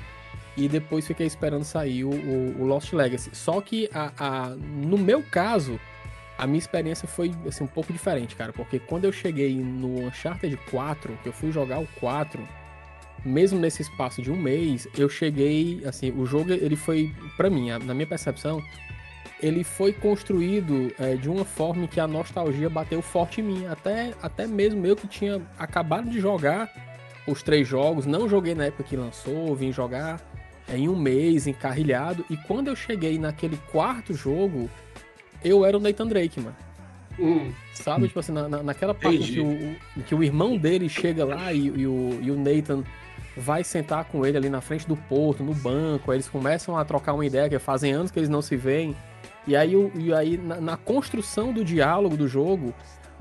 e 0.56 0.66
depois 0.66 1.06
fiquei 1.06 1.26
esperando 1.26 1.62
sair 1.64 2.04
o, 2.04 2.10
o- 2.10 2.64
Lost 2.64 2.92
Legacy. 2.94 3.30
Só 3.34 3.60
que 3.60 3.88
a, 3.92 4.12
a- 4.18 4.48
no 4.56 4.96
meu 4.96 5.22
caso, 5.22 5.78
a 6.38 6.46
minha 6.46 6.58
experiência 6.58 7.06
foi 7.06 7.32
assim, 7.46 7.64
um 7.64 7.68
pouco 7.68 7.92
diferente, 7.92 8.34
cara, 8.34 8.52
porque 8.54 8.78
quando 8.78 9.04
eu 9.04 9.12
cheguei 9.12 9.54
no 9.54 10.06
Uncharted 10.06 10.56
4, 10.70 11.18
que 11.22 11.28
eu 11.28 11.32
fui 11.34 11.52
jogar 11.52 11.80
o 11.80 11.86
4, 12.00 12.40
mesmo 13.26 13.58
nesse 13.58 13.82
espaço 13.82 14.22
de 14.22 14.30
um 14.30 14.36
mês, 14.36 14.88
eu 14.96 15.08
cheguei, 15.08 15.82
assim, 15.84 16.10
o 16.12 16.24
jogo 16.24 16.50
ele 16.50 16.76
foi, 16.76 17.12
pra 17.36 17.50
mim, 17.50 17.68
na 17.84 17.92
minha 17.92 18.06
percepção, 18.06 18.62
ele 19.40 19.62
foi 19.64 19.92
construído 19.92 20.92
é, 20.98 21.14
de 21.14 21.28
uma 21.28 21.44
forma 21.44 21.84
em 21.84 21.86
que 21.86 22.00
a 22.00 22.06
nostalgia 22.06 22.68
bateu 22.68 23.00
forte 23.00 23.40
em 23.40 23.44
mim, 23.44 23.66
até, 23.66 24.12
até 24.22 24.46
mesmo 24.46 24.84
eu 24.86 24.96
que 24.96 25.06
tinha 25.06 25.40
acabado 25.58 26.08
de 26.10 26.20
jogar 26.20 26.70
os 27.26 27.42
três 27.42 27.66
jogos, 27.68 28.06
não 28.06 28.28
joguei 28.28 28.54
na 28.54 28.66
época 28.66 28.84
que 28.84 28.96
lançou, 28.96 29.54
vim 29.54 29.72
jogar 29.72 30.20
é, 30.68 30.76
em 30.76 30.88
um 30.88 30.96
mês, 30.96 31.46
encarrilhado, 31.46 32.24
e 32.28 32.36
quando 32.36 32.68
eu 32.68 32.76
cheguei 32.76 33.18
naquele 33.18 33.56
quarto 33.70 34.14
jogo, 34.14 34.68
eu 35.44 35.64
era 35.64 35.76
o 35.76 35.80
Nathan 35.80 36.06
Drake, 36.06 36.40
mano. 36.40 36.56
Hum. 37.18 37.52
Sabe, 37.74 38.06
tipo 38.06 38.20
assim, 38.20 38.32
na, 38.32 38.48
na- 38.48 38.62
naquela 38.62 38.94
parte 38.94 39.18
que 39.32 39.40
o, 39.40 39.76
que 40.04 40.14
o 40.14 40.22
irmão 40.22 40.56
dele 40.56 40.88
chega 40.88 41.24
lá 41.24 41.52
e, 41.52 41.66
e 41.66 41.86
o, 41.86 42.18
e 42.22 42.30
o 42.30 42.36
Nathan 42.36 42.84
vai 43.36 43.62
sentar 43.64 44.04
com 44.04 44.24
ele 44.24 44.36
ali 44.36 44.48
na 44.48 44.60
frente 44.60 44.86
do 44.86 44.96
porto, 44.96 45.42
no 45.42 45.54
banco, 45.54 46.10
aí 46.10 46.16
eles 46.16 46.28
começam 46.28 46.76
a 46.76 46.84
trocar 46.84 47.14
uma 47.14 47.26
ideia, 47.26 47.48
que 47.48 47.58
fazem 47.58 47.92
anos 47.92 48.10
que 48.10 48.18
eles 48.18 48.28
não 48.28 48.40
se 48.42 48.56
veem. 48.56 48.96
E 49.48 49.56
aí, 49.56 49.74
o- 49.74 49.90
e 49.96 50.12
aí 50.12 50.36
na, 50.36 50.60
na 50.60 50.76
construção 50.76 51.52
do 51.52 51.64
diálogo 51.64 52.16
do 52.16 52.28
jogo, 52.28 52.72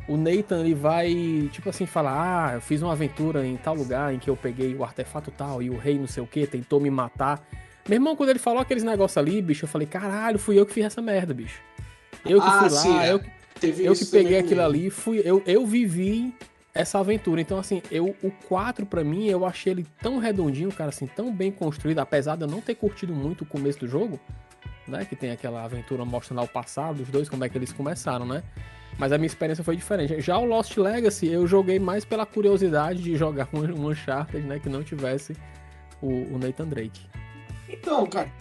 o 0.07 0.15
Nathan 0.17 0.59
ele 0.59 0.73
vai, 0.75 1.49
tipo 1.51 1.69
assim, 1.69 1.85
falar: 1.85 2.49
Ah, 2.51 2.53
eu 2.55 2.61
fiz 2.61 2.81
uma 2.81 2.91
aventura 2.91 3.45
em 3.47 3.57
tal 3.57 3.73
lugar 3.73 4.13
em 4.13 4.19
que 4.19 4.29
eu 4.29 4.35
peguei 4.37 4.75
o 4.75 4.83
artefato 4.83 5.31
tal 5.31 5.63
e 5.63 5.69
o 5.69 5.77
rei 5.77 5.97
não 5.97 6.05
sei 6.07 6.21
o 6.21 6.27
que 6.27 6.45
tentou 6.45 6.79
me 6.79 6.89
matar. 6.89 7.41
Meu 7.87 7.95
irmão, 7.95 8.15
quando 8.15 8.29
ele 8.29 8.39
falou 8.39 8.59
aqueles 8.61 8.83
negócios 8.83 9.17
ali, 9.17 9.41
bicho, 9.41 9.63
eu 9.65 9.69
falei: 9.69 9.87
Caralho, 9.87 10.37
fui 10.37 10.59
eu 10.59 10.65
que 10.65 10.73
fiz 10.73 10.85
essa 10.85 11.01
merda, 11.01 11.33
bicho. 11.33 11.61
Eu 12.25 12.41
que 12.41 12.47
Ah, 12.47 12.59
fui 12.59 12.69
sim, 12.69 12.89
lá, 12.93 13.05
é. 13.05 13.11
eu 13.13 13.19
que 13.19 13.37
Teve 13.59 13.85
eu 13.85 13.93
que 13.95 14.05
peguei 14.05 14.37
aquilo 14.37 14.61
comigo. 14.61 14.65
ali, 14.65 14.89
fui 14.91 15.19
eu, 15.25 15.41
eu 15.45 15.65
vivi 15.65 16.31
essa 16.75 16.99
aventura. 16.99 17.41
Então, 17.41 17.57
assim, 17.57 17.81
eu 17.89 18.15
o 18.21 18.29
4 18.47 18.85
pra 18.85 19.03
mim, 19.03 19.25
eu 19.27 19.45
achei 19.45 19.73
ele 19.73 19.85
tão 19.99 20.19
redondinho, 20.19 20.71
cara, 20.71 20.89
assim, 20.89 21.07
tão 21.07 21.33
bem 21.33 21.51
construído, 21.51 21.97
apesar 21.99 22.35
de 22.35 22.43
eu 22.43 22.47
não 22.47 22.61
ter 22.61 22.75
curtido 22.75 23.13
muito 23.15 23.41
o 23.43 23.47
começo 23.47 23.79
do 23.79 23.87
jogo, 23.87 24.19
né? 24.87 25.05
Que 25.05 25.15
tem 25.15 25.31
aquela 25.31 25.63
aventura 25.63 26.03
mostrando 26.05 26.41
o 26.41 26.47
passado 26.47 26.97
dos 26.97 27.09
dois, 27.09 27.29
como 27.29 27.43
é 27.43 27.49
que 27.49 27.57
eles 27.57 27.71
começaram, 27.71 28.25
né? 28.25 28.43
Mas 28.97 29.11
a 29.11 29.17
minha 29.17 29.27
experiência 29.27 29.63
foi 29.63 29.75
diferente. 29.75 30.19
Já 30.21 30.37
o 30.37 30.45
Lost 30.45 30.75
Legacy, 30.75 31.27
eu 31.27 31.45
joguei 31.45 31.79
mais 31.79 32.03
pela 32.03 32.25
curiosidade 32.25 33.01
de 33.01 33.15
jogar 33.15 33.47
um, 33.53 33.59
um 33.59 33.89
Uncharted, 33.89 34.45
né? 34.45 34.59
Que 34.59 34.69
não 34.69 34.83
tivesse 34.83 35.35
o, 36.01 36.07
o 36.07 36.39
Nathan 36.39 36.67
Drake. 36.67 37.01
Então, 37.69 38.05
cara, 38.07 38.31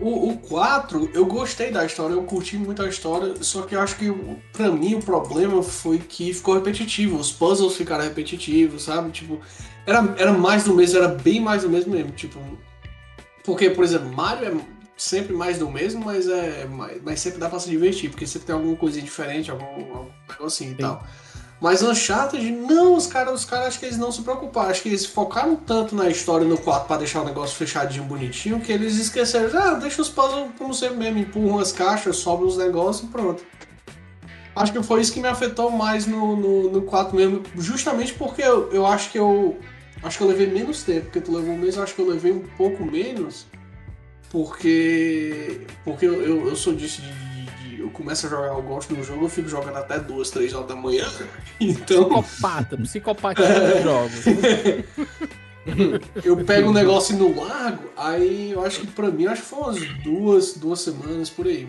o, 0.00 0.30
o 0.30 0.38
4, 0.38 1.10
eu 1.12 1.26
gostei 1.26 1.70
da 1.70 1.84
história, 1.84 2.14
eu 2.14 2.22
curti 2.22 2.56
muito 2.56 2.82
a 2.82 2.88
história, 2.88 3.34
só 3.42 3.62
que 3.62 3.74
eu 3.74 3.80
acho 3.80 3.96
que 3.96 4.10
pra 4.52 4.70
mim 4.70 4.94
o 4.94 5.02
problema 5.02 5.62
foi 5.62 5.98
que 5.98 6.32
ficou 6.32 6.54
repetitivo, 6.54 7.16
os 7.16 7.30
puzzles 7.30 7.76
ficaram 7.76 8.04
repetitivos, 8.04 8.84
sabe? 8.84 9.10
Tipo, 9.10 9.38
era, 9.86 10.14
era 10.16 10.32
mais 10.32 10.64
do 10.64 10.74
mesmo, 10.74 10.98
era 10.98 11.08
bem 11.08 11.40
mais 11.40 11.62
do 11.62 11.68
mesmo 11.68 11.92
mesmo, 11.92 12.12
tipo. 12.12 12.38
Porque, 13.44 13.68
por 13.70 13.84
exemplo, 13.84 14.10
Mario 14.14 14.46
é 14.48 14.79
sempre 15.00 15.34
mais 15.34 15.58
do 15.58 15.68
mesmo, 15.70 16.04
mas 16.04 16.28
é. 16.28 16.68
Mas, 17.02 17.20
sempre 17.20 17.38
dá 17.38 17.48
pra 17.48 17.58
se 17.58 17.70
divertir, 17.70 18.10
porque 18.10 18.26
sempre 18.26 18.46
tem 18.46 18.54
alguma 18.54 18.76
coisinha 18.76 19.04
diferente, 19.04 19.50
algum, 19.50 19.64
algum 19.64 20.10
negocinho 20.28 20.72
e 20.72 20.74
tal. 20.74 21.02
Mas 21.60 21.82
Uncharted, 21.82 22.50
não, 22.50 22.94
os 22.94 23.06
caras, 23.06 23.40
os 23.40 23.44
caras 23.44 23.68
acho 23.68 23.80
que 23.80 23.86
eles 23.86 23.98
não 23.98 24.10
se 24.10 24.22
preocuparam. 24.22 24.70
Acho 24.70 24.82
que 24.82 24.88
eles 24.88 25.04
focaram 25.04 25.56
tanto 25.56 25.94
na 25.94 26.08
história 26.08 26.46
no 26.46 26.56
4 26.56 26.86
pra 26.86 26.96
deixar 26.96 27.20
o 27.20 27.24
negócio 27.24 27.56
fechadinho, 27.56 28.04
bonitinho, 28.04 28.60
que 28.60 28.72
eles 28.72 28.96
esqueceram. 28.96 29.50
Ah, 29.58 29.74
deixa 29.74 30.00
os 30.00 30.08
puzzles 30.08 30.50
como 30.56 30.72
sempre 30.72 30.96
mesmo, 30.96 31.18
empurram 31.18 31.58
as 31.58 31.70
caixas, 31.70 32.16
sobem 32.16 32.46
os 32.46 32.56
negócios 32.56 33.08
e 33.08 33.12
pronto. 33.12 33.42
Acho 34.56 34.72
que 34.72 34.82
foi 34.82 35.00
isso 35.02 35.12
que 35.12 35.20
me 35.20 35.28
afetou 35.28 35.70
mais 35.70 36.06
no, 36.06 36.34
no, 36.34 36.70
no 36.70 36.82
4 36.82 37.14
mesmo. 37.14 37.42
Justamente 37.56 38.14
porque 38.14 38.42
eu, 38.42 38.70
eu 38.72 38.86
acho 38.86 39.10
que 39.10 39.18
eu. 39.18 39.58
Acho 40.02 40.16
que 40.16 40.24
eu 40.24 40.28
levei 40.28 40.46
menos 40.46 40.82
tempo, 40.82 41.04
porque 41.04 41.20
tu 41.20 41.30
levou 41.30 41.54
um 41.54 41.58
mês, 41.58 41.76
eu 41.76 41.82
acho 41.82 41.94
que 41.94 42.00
eu 42.00 42.08
levei 42.08 42.32
um 42.32 42.42
pouco 42.56 42.84
menos. 42.86 43.46
Porque. 44.30 45.62
Porque 45.84 46.06
eu, 46.06 46.22
eu, 46.22 46.48
eu 46.48 46.56
sou 46.56 46.72
disso 46.74 47.02
de, 47.02 47.10
de- 47.10 47.76
de- 47.76 47.80
Eu 47.80 47.90
começo 47.90 48.26
a 48.26 48.30
jogar, 48.30 48.48
eu 48.48 48.62
gosto 48.62 48.94
do 48.94 49.02
jogo, 49.02 49.24
eu 49.24 49.28
fico 49.28 49.48
jogando 49.48 49.76
até 49.76 49.98
duas, 49.98 50.30
três 50.30 50.52
horas 50.54 50.68
da 50.68 50.76
manhã. 50.76 51.06
Então. 51.60 52.04
Psicopata, 52.22 52.76
psicopatia 52.78 53.46
dos 53.74 53.82
jogos. 53.82 54.24
Eu 56.24 56.42
pego 56.44 56.70
o 56.70 56.72
negócio 56.72 57.16
no 57.18 57.38
largo, 57.38 57.90
aí 57.94 58.52
eu 58.52 58.64
acho 58.64 58.80
que 58.80 58.86
pra 58.86 59.10
mim, 59.10 59.26
acho 59.26 59.42
que 59.42 59.48
foi 59.48 59.58
umas 59.58 59.78
duas, 60.02 60.54
duas 60.54 60.80
semanas 60.80 61.28
por 61.28 61.46
aí. 61.46 61.68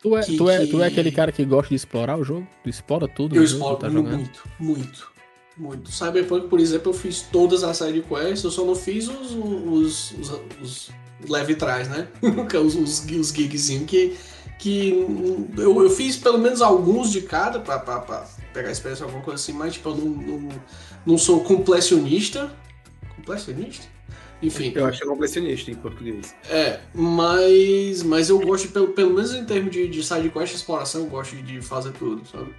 Tu 0.00 0.16
é, 0.16 0.22
Que- 0.22 0.36
tu, 0.38 0.48
é, 0.48 0.66
tu 0.66 0.82
é 0.82 0.86
que- 0.88 0.92
aquele 0.94 1.12
cara 1.12 1.30
que 1.30 1.44
gosta 1.44 1.68
de 1.68 1.74
explorar 1.74 2.16
o 2.18 2.24
jogo? 2.24 2.46
Tu 2.64 2.70
explora 2.70 3.06
tudo 3.06 3.36
Eu 3.36 3.42
que 3.42 3.46
exploro 3.48 3.76
tá 3.76 3.90
muito, 3.90 4.48
muito, 4.58 5.10
muito. 5.58 5.92
Cyberpunk, 5.92 6.48
por 6.48 6.58
exemplo, 6.58 6.90
eu 6.90 6.94
fiz 6.96 7.20
todas 7.20 7.62
as 7.62 7.76
side 7.76 8.00
quests, 8.02 8.44
eu 8.44 8.50
só 8.50 8.64
não 8.64 8.74
fiz 8.74 9.06
os, 9.08 9.32
os, 9.32 10.12
os, 10.12 10.40
os 10.62 10.90
leve 11.28 11.54
trás, 11.54 11.88
né? 11.88 12.08
Que 12.48 12.56
é 12.56 12.60
os, 12.60 12.74
os, 12.74 13.04
os 13.04 13.28
gigzinhos 13.30 13.86
que, 13.88 14.16
que 14.58 14.90
eu, 15.56 15.82
eu 15.82 15.90
fiz 15.90 16.16
pelo 16.16 16.38
menos 16.38 16.60
alguns 16.62 17.10
de 17.10 17.22
cada 17.22 17.60
pra, 17.60 17.78
pra, 17.78 18.00
pra 18.00 18.26
pegar 18.52 18.70
experiência, 18.70 19.04
alguma 19.04 19.22
coisa 19.22 19.40
assim, 19.42 19.52
mas 19.52 19.74
tipo, 19.74 19.88
eu 19.90 19.96
não, 19.96 20.06
não, 20.06 20.48
não 21.06 21.18
sou 21.18 21.42
completionista. 21.44 22.54
Completionista? 23.16 23.86
Enfim. 24.42 24.72
Eu 24.74 24.84
acho 24.86 24.98
que 24.98 25.04
é 25.04 25.08
completionista 25.08 25.70
em 25.70 25.74
português. 25.74 26.34
É, 26.50 26.80
mas, 26.94 28.02
mas 28.02 28.28
eu 28.28 28.38
gosto, 28.38 28.68
pelo, 28.68 28.88
pelo 28.88 29.14
menos 29.14 29.32
em 29.32 29.44
termos 29.44 29.70
de, 29.72 29.88
de 29.88 30.02
side 30.02 30.28
quest 30.30 30.52
e 30.52 30.56
exploração, 30.56 31.02
eu 31.02 31.06
gosto 31.08 31.34
de 31.36 31.60
fazer 31.62 31.92
tudo, 31.92 32.26
sabe? 32.28 32.54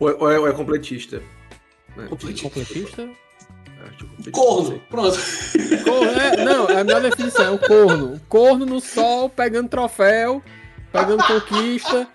Ou 0.00 0.10
é, 0.10 0.14
ou 0.14 0.30
é- 0.32 0.38
ou 0.40 0.48
é 0.48 0.52
completista? 0.52 1.22
Né? 1.96 2.06
Completista. 2.08 2.48
Completista? 2.50 3.08
É, 3.92 3.96
tipo, 3.96 4.30
Corno, 4.30 4.62
não 4.62 4.68
sei. 4.70 4.82
pronto. 4.90 5.18
Corno, 5.84 6.10
é, 6.20 6.44
não, 6.44 6.68
é 6.68 6.80
a 6.80 6.84
melhor 6.84 7.02
definição, 7.02 7.44
é 7.44 7.50
o 7.50 7.58
corno. 7.58 8.14
O 8.14 8.20
corno 8.28 8.66
no 8.66 8.80
sol, 8.80 9.28
pegando 9.28 9.68
troféu, 9.68 10.42
pegando 10.92 11.22
conquista, 11.24 12.06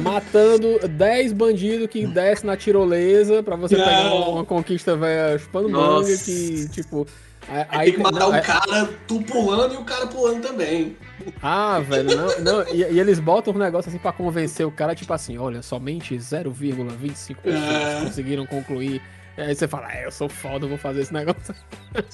matando 0.00 0.78
10 0.88 1.32
bandidos 1.32 1.86
que 1.88 2.06
desce 2.06 2.46
na 2.46 2.56
tirolesa 2.56 3.42
pra 3.42 3.56
você 3.56 3.76
pegar 3.76 4.04
Não. 4.04 4.16
uma, 4.16 4.28
uma 4.28 4.44
conquista 4.44 4.96
velha 4.96 5.38
chupando 5.38 5.68
manga 5.68 6.16
que, 6.16 6.68
tipo. 6.70 7.06
Aí, 7.48 7.66
Aí 7.70 7.84
tem 7.86 7.94
que 7.94 8.02
matar 8.02 8.20
não, 8.20 8.30
um 8.30 8.32
aí- 8.34 8.42
cara, 8.42 8.88
tu 9.08 9.20
pulando 9.22 9.74
e 9.74 9.76
o 9.76 9.82
cara 9.84 10.06
pulando 10.06 10.40
também. 10.46 10.96
Ah, 11.42 11.80
velho, 11.80 12.14
não, 12.16 12.38
não 12.40 12.68
e, 12.68 12.76
e 12.92 13.00
eles 13.00 13.18
botam 13.18 13.52
um 13.52 13.58
negócio 13.58 13.88
assim 13.88 13.98
pra 13.98 14.12
convencer 14.12 14.64
o 14.66 14.70
cara, 14.70 14.94
tipo 14.94 15.12
assim, 15.12 15.36
olha, 15.36 15.60
somente 15.62 16.14
0,25% 16.16 17.36
É. 17.44 18.04
conseguiram 18.04 18.46
concluir. 18.46 19.02
Aí 19.36 19.54
você 19.54 19.66
fala, 19.66 19.92
é, 19.92 20.06
eu 20.06 20.10
sou 20.10 20.28
foda, 20.28 20.64
eu 20.64 20.68
vou 20.68 20.78
fazer 20.78 21.02
esse 21.02 21.12
negócio. 21.12 21.54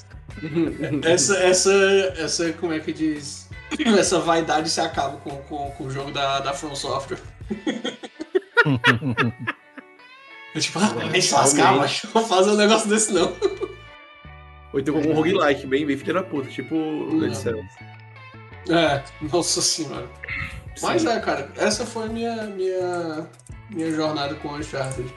Essa, 1.03 1.35
essa, 1.39 1.73
essa, 2.15 2.53
como 2.53 2.71
é 2.71 2.79
que 2.79 2.93
diz? 2.93 3.49
Essa 3.97 4.19
vaidade 4.19 4.69
se 4.69 4.79
acaba 4.79 5.17
com, 5.17 5.31
com, 5.31 5.71
com 5.71 5.83
o 5.85 5.89
jogo 5.89 6.11
da, 6.11 6.39
da 6.39 6.53
From 6.53 6.75
Software. 6.75 7.19
É 10.55 10.59
tipo, 10.59 10.79
ah, 10.79 10.87
vai 10.87 11.21
se 11.21 11.33
lascar, 11.33 11.75
mas 11.75 12.01
não 12.03 12.11
vou 12.11 12.25
fazer 12.25 12.49
um 12.49 12.55
negócio 12.55 12.89
desse 12.89 13.13
não. 13.13 13.27
Ou 14.73 14.79
então 14.79 14.95
como 14.95 15.11
um 15.11 15.13
roguelike, 15.13 15.67
bem, 15.67 15.85
bem 15.85 15.95
filho 15.95 16.15
da 16.15 16.23
puta, 16.23 16.49
tipo 16.49 16.75
Dead 17.19 17.35
Cells. 17.35 17.67
É, 18.69 19.03
nossa 19.31 19.61
senhora. 19.61 20.07
Mas 20.81 21.05
é, 21.05 21.19
cara, 21.19 21.51
essa 21.57 21.85
foi 21.85 22.09
minha, 22.09 22.43
minha, 22.47 23.27
minha 23.69 23.91
jornada 23.91 24.35
com 24.35 24.49
o 24.49 24.57
Uncharted. 24.57 25.07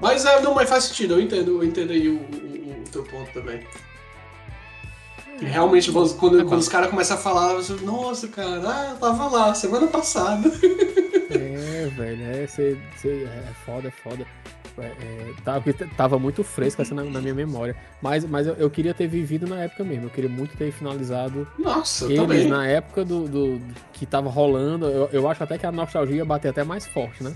Mas 0.00 0.24
é, 0.24 0.40
não, 0.40 0.54
mas 0.54 0.68
faz 0.68 0.84
sentido, 0.84 1.14
eu 1.14 1.20
entendo, 1.20 1.62
eu 1.62 1.64
entendo 1.64 1.92
aí 1.92 2.08
o, 2.08 2.16
o, 2.16 2.82
o 2.86 2.90
teu 2.90 3.02
ponto 3.04 3.30
também. 3.32 3.60
E 5.40 5.44
realmente, 5.44 5.90
quando, 5.92 6.14
quando, 6.16 6.44
quando 6.46 6.60
os 6.60 6.68
caras 6.68 6.88
começam 6.90 7.16
a 7.16 7.20
falar, 7.20 7.54
você, 7.54 7.74
nossa, 7.84 8.28
cara, 8.28 8.62
ah, 8.64 8.90
eu 8.92 8.96
tava 8.96 9.28
lá 9.28 9.54
semana 9.54 9.86
passada. 9.86 10.50
É, 11.30 11.88
velho, 11.94 12.22
é, 12.24 12.46
cê, 12.46 12.76
cê- 12.96 13.24
é 13.24 13.52
foda, 13.64 13.88
é 13.88 13.90
foda. 13.90 14.26
É, 14.78 14.82
é, 14.84 15.32
tava, 15.44 15.64
tava 15.96 16.18
muito 16.18 16.44
fresco 16.44 16.82
essa 16.82 16.94
na, 16.94 17.02
na 17.04 17.20
minha 17.20 17.34
memória. 17.34 17.74
Mas, 18.00 18.24
mas 18.24 18.46
eu, 18.46 18.54
eu 18.54 18.70
queria 18.70 18.92
ter 18.94 19.06
vivido 19.08 19.46
na 19.46 19.62
época 19.64 19.82
mesmo. 19.84 20.04
Eu 20.06 20.10
queria 20.10 20.28
muito 20.30 20.56
ter 20.56 20.70
finalizado 20.70 21.46
Nossa, 21.58 22.04
eles 22.06 22.18
também. 22.20 22.46
na 22.46 22.66
época 22.66 23.04
do, 23.04 23.26
do- 23.26 23.60
que 23.92 24.04
tava 24.06 24.28
rolando. 24.30 24.86
Eu, 24.86 25.08
eu 25.12 25.28
acho 25.28 25.42
até 25.42 25.56
que 25.58 25.66
a 25.66 25.72
nostalgia 25.72 26.16
ia 26.16 26.24
bater 26.24 26.48
até 26.48 26.62
mais 26.64 26.86
forte, 26.86 27.22
né? 27.22 27.34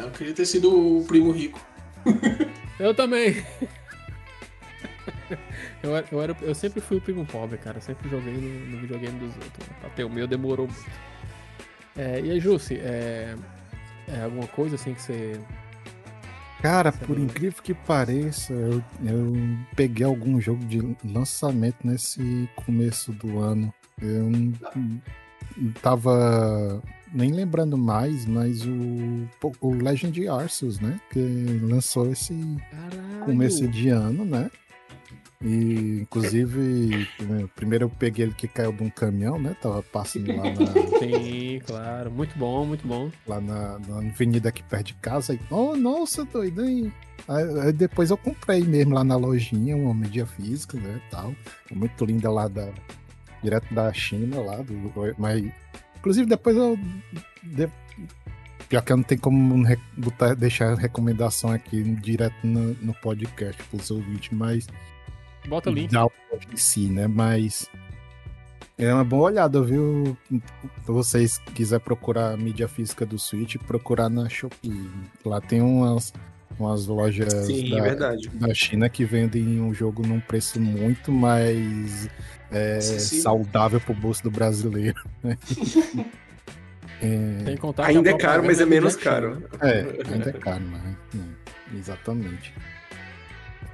É, 0.00 0.04
eu 0.04 0.10
queria 0.10 0.32
ter 0.32 0.46
sido 0.46 0.98
o 0.98 1.04
primo 1.04 1.30
rico. 1.32 1.60
Eu 2.78 2.94
também. 2.94 3.42
eu, 5.82 5.90
eu, 6.12 6.22
era, 6.22 6.36
eu 6.42 6.54
sempre 6.54 6.80
fui 6.80 6.98
o 6.98 7.00
primo 7.00 7.24
pobre, 7.24 7.58
cara. 7.58 7.78
Eu 7.78 7.82
sempre 7.82 8.08
joguei 8.08 8.34
no, 8.34 8.66
no 8.66 8.78
videogame 8.78 9.18
dos 9.18 9.34
outros. 9.34 9.66
Ter 9.94 10.04
o 10.04 10.10
meu 10.10 10.26
demorou 10.26 10.66
muito. 10.66 10.90
É, 11.96 12.20
e 12.20 12.30
aí, 12.30 12.40
Jussi, 12.40 12.74
é, 12.74 13.34
é 14.08 14.22
alguma 14.22 14.46
coisa 14.48 14.74
assim 14.74 14.92
que 14.92 15.00
você. 15.00 15.40
Cara, 16.60 16.90
Essa 16.90 17.04
por 17.04 17.18
incrível 17.18 17.62
que 17.62 17.72
pareça, 17.72 18.52
eu, 18.52 18.82
eu 19.04 19.32
peguei 19.74 20.04
algum 20.04 20.40
jogo 20.40 20.64
de 20.64 20.96
lançamento 21.04 21.78
nesse 21.84 22.48
começo 22.54 23.12
do 23.12 23.38
ano. 23.38 23.72
Eu 24.00 24.30
tava 25.82 26.82
nem 27.12 27.32
lembrando 27.32 27.76
mais, 27.76 28.26
mas 28.26 28.64
o, 28.64 29.28
o 29.60 29.74
Legend 29.74 30.28
Arceus, 30.28 30.80
né? 30.80 31.00
Que 31.10 31.20
lançou 31.62 32.10
esse 32.10 32.34
Caralho! 32.70 33.24
começo 33.24 33.66
de 33.68 33.88
ano, 33.88 34.24
né? 34.24 34.50
E 35.40 36.00
inclusive, 36.00 37.06
né, 37.20 37.46
primeiro 37.54 37.84
eu 37.84 37.90
peguei 37.90 38.24
ele 38.24 38.34
que 38.34 38.48
caiu 38.48 38.72
de 38.72 38.82
um 38.82 38.88
caminhão, 38.88 39.38
né? 39.38 39.54
Tava 39.60 39.82
passando 39.82 40.34
lá 40.34 40.44
na, 40.44 40.72
Sim, 40.98 41.60
claro. 41.66 42.10
Muito 42.10 42.36
bom, 42.38 42.64
muito 42.64 42.86
bom. 42.86 43.10
lá 43.26 43.40
na, 43.40 43.78
na 43.80 43.98
avenida 43.98 44.48
aqui 44.48 44.62
perto 44.62 44.86
de 44.86 44.94
casa. 44.94 45.34
E, 45.34 45.40
oh, 45.50 45.76
nossa, 45.76 46.24
doido, 46.24 46.64
hein? 46.64 46.92
Aí, 47.28 47.60
aí 47.60 47.72
depois 47.72 48.10
eu 48.10 48.16
comprei 48.16 48.62
mesmo 48.62 48.94
lá 48.94 49.04
na 49.04 49.16
lojinha, 49.16 49.76
uma 49.76 49.92
mídia 49.92 50.24
física, 50.24 50.78
né, 50.78 51.00
tal. 51.10 51.34
Muito 51.70 52.04
linda 52.04 52.30
lá 52.30 52.48
da... 52.48 52.68
Direto 53.42 53.72
da 53.74 53.92
China 53.92 54.40
lá, 54.40 54.56
do, 54.56 54.74
mas... 55.18 55.44
Inclusive 56.06 56.28
depois 56.28 56.56
eu... 56.56 56.78
de- 57.42 57.68
pior 58.68 58.80
que 58.82 58.92
eu 58.92 58.96
não 58.96 59.02
tenho 59.02 59.20
como 59.20 59.64
botar, 59.96 60.34
deixar 60.34 60.72
a 60.72 60.76
recomendação 60.76 61.50
aqui 61.50 61.82
direto 61.82 62.46
no, 62.46 62.74
no 62.74 62.94
podcast 62.94 63.60
pros 63.64 63.90
ouvintes, 63.90 64.30
mas 64.30 64.68
Bota 65.48 65.68
o 65.68 65.72
link. 65.72 65.90
em 66.52 66.56
si, 66.56 66.86
né? 66.88 67.08
Mas 67.08 67.68
é 68.78 68.94
uma 68.94 69.02
boa 69.02 69.24
olhada, 69.24 69.60
viu? 69.62 70.16
Se 70.30 70.40
vocês 70.86 71.38
quiserem 71.56 71.84
procurar 71.84 72.34
a 72.34 72.36
mídia 72.36 72.68
física 72.68 73.04
do 73.04 73.18
Switch, 73.18 73.56
procurar 73.66 74.08
na 74.08 74.28
Shopee. 74.28 74.88
Lá 75.24 75.40
tem 75.40 75.60
umas, 75.60 76.12
umas 76.58 76.86
lojas 76.86 77.32
Sim, 77.46 77.70
da, 77.70 77.82
verdade. 77.82 78.28
da 78.34 78.52
China 78.54 78.88
que 78.88 79.04
vendem 79.04 79.60
um 79.60 79.72
jogo 79.74 80.06
num 80.06 80.20
preço 80.20 80.60
muito 80.60 81.12
mais 81.12 82.08
é, 82.50 82.80
saudável 82.80 83.80
pro 83.80 83.94
bolso 83.94 84.22
do 84.22 84.30
brasileiro. 84.30 85.00
né? 85.22 85.36
é, 87.02 87.42
Tem 87.44 87.54
que 87.54 87.60
contar 87.60 87.84
que 87.84 87.90
Ainda 87.96 88.10
a 88.10 88.14
é 88.14 88.18
caro, 88.18 88.44
mas 88.44 88.60
é 88.60 88.64
do 88.64 88.70
menos 88.70 88.96
caro. 88.96 89.36
né? 89.36 89.46
é, 89.60 90.12
ainda 90.12 90.30
é 90.30 90.32
caro, 90.32 90.64
mas 90.64 90.82
né? 90.82 90.96
exatamente. 91.74 92.54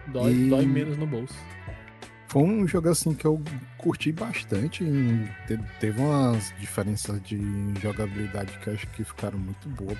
Dói, 0.08 0.32
E- 0.32 0.48
dói 0.50 0.66
menos 0.66 0.96
no 0.96 1.06
bolso. 1.06 1.34
Foi 2.28 2.42
um 2.42 2.66
jogo 2.66 2.88
assim 2.88 3.12
que 3.14 3.26
eu 3.26 3.42
curti 3.76 4.10
bastante. 4.10 4.82
Te- 5.46 5.60
Teve 5.78 6.00
umas 6.00 6.52
diferenças 6.58 7.22
de 7.22 7.38
jogabilidade 7.80 8.58
que 8.58 8.68
eu 8.68 8.72
acho 8.74 8.86
que 8.88 9.04
ficaram 9.04 9.38
muito 9.38 9.68
boas 9.68 9.98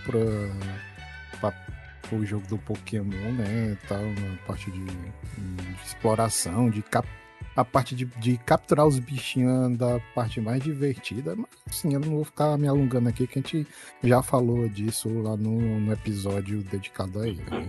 para 2.13 2.21
o 2.21 2.27
jogo 2.27 2.47
do 2.47 2.59
Pokémon, 2.59 3.33
né? 3.33 3.77
Tal, 3.89 3.99
na 4.03 4.37
parte 4.47 4.71
de, 4.71 4.85
de 4.85 5.83
exploração, 5.87 6.69
de 6.69 6.83
cap- 6.83 7.09
a 7.57 7.65
parte 7.65 7.95
de, 7.95 8.05
de 8.05 8.37
capturar 8.39 8.87
os 8.87 8.99
bichinhos 8.99 9.77
da 9.79 9.99
parte 10.15 10.41
mais 10.41 10.63
divertida. 10.63 11.35
Mas 11.35 11.49
assim, 11.69 11.95
eu 11.95 12.01
não 12.01 12.11
vou 12.11 12.25
ficar 12.25 12.57
me 12.59 12.69
alongando 12.69 13.09
aqui, 13.09 13.27
que 13.27 13.39
a 13.39 13.43
gente 13.43 13.67
já 14.05 14.23
falou 14.23 14.69
disso 14.69 15.09
lá 15.23 15.37
no, 15.37 15.81
no 15.81 15.93
episódio 15.93 16.63
dedicado 16.63 17.21
a 17.21 17.29
ele. 17.29 17.43
né? 17.51 17.69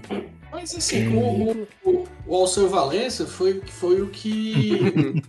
Mas 0.51 0.75
assim, 0.75 1.07
o, 1.15 1.19
o, 1.51 1.67
o, 1.85 2.07
o 2.27 2.35
Alceu 2.35 2.69
Valença 2.69 3.25
foi, 3.25 3.61
foi 3.65 4.01
o 4.01 4.09
que. 4.09 5.23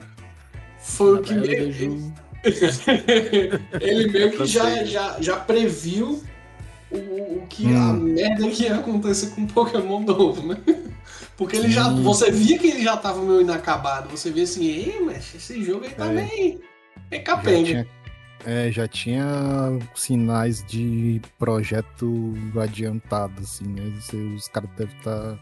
foi 0.80 1.18
o 1.18 1.22
que 1.22 1.34
Deju. 1.34 2.12
ele 3.80 4.10
meio 4.12 4.30
que 4.32 4.46
já, 4.46 4.84
já, 4.84 5.20
já 5.20 5.36
previu 5.40 6.22
o, 6.90 6.96
o 7.38 7.46
que 7.48 7.66
Hum. 7.66 7.90
a 7.90 7.92
merda 7.92 8.48
que 8.50 8.62
ia 8.64 8.76
acontecer 8.76 9.30
com 9.34 9.42
o 9.42 9.46
Pokémon 9.46 10.00
novo, 10.00 10.46
né? 10.46 10.56
Porque 11.36 11.56
ele 11.56 11.70
já. 11.70 11.84
Sim. 11.84 12.02
Você 12.02 12.30
via 12.30 12.58
que 12.58 12.66
ele 12.68 12.82
já 12.82 12.96
tava 12.96 13.22
meio 13.22 13.40
inacabado. 13.42 14.08
Você 14.10 14.30
via 14.30 14.42
assim, 14.44 14.64
ei, 14.66 15.00
mas 15.04 15.34
esse 15.34 15.62
jogo 15.62 15.84
aí 15.84 15.90
tá 15.90 16.06
É. 16.06 16.12
meio. 16.26 16.60
É 17.10 17.18
capenga. 17.20 17.86
é, 18.44 18.70
já 18.72 18.86
tinha 18.88 19.24
sinais 19.94 20.64
de 20.66 21.20
projeto 21.38 22.34
adiantado, 22.60 23.40
assim, 23.40 23.64
né? 23.66 23.92
Os 24.36 24.48
caras 24.48 24.68
devem 24.76 24.96
estar 24.96 25.38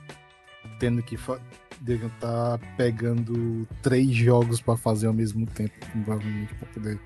tendo 0.78 1.02
que 1.02 1.16
fa- 1.16 1.40
devem 1.80 2.08
estar 2.08 2.58
pegando 2.76 3.66
três 3.82 4.10
jogos 4.14 4.60
pra 4.60 4.76
fazer 4.76 5.06
ao 5.06 5.12
mesmo 5.12 5.46
tempo, 5.46 5.72
provavelmente, 5.92 6.54
pra 6.54 6.68
poder 6.68 6.98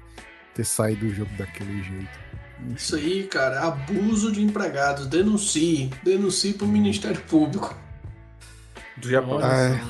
ter 0.54 0.64
saído 0.64 1.06
do 1.06 1.14
jogo 1.14 1.30
daquele 1.38 1.82
jeito. 1.82 2.29
Isso 2.76 2.97
aí, 2.97 3.25
cara, 3.26 3.61
abuso 3.67 4.31
de 4.33 4.43
empregados. 4.43 5.07
Denuncie. 5.07 5.90
Denuncie 6.05 6.52
pro 6.55 6.67
Ministério 6.67 7.21
Público. 7.23 7.75
Do 8.97 9.09
Japão. 9.09 9.37
Olha 9.37 9.47
É. 9.47 9.81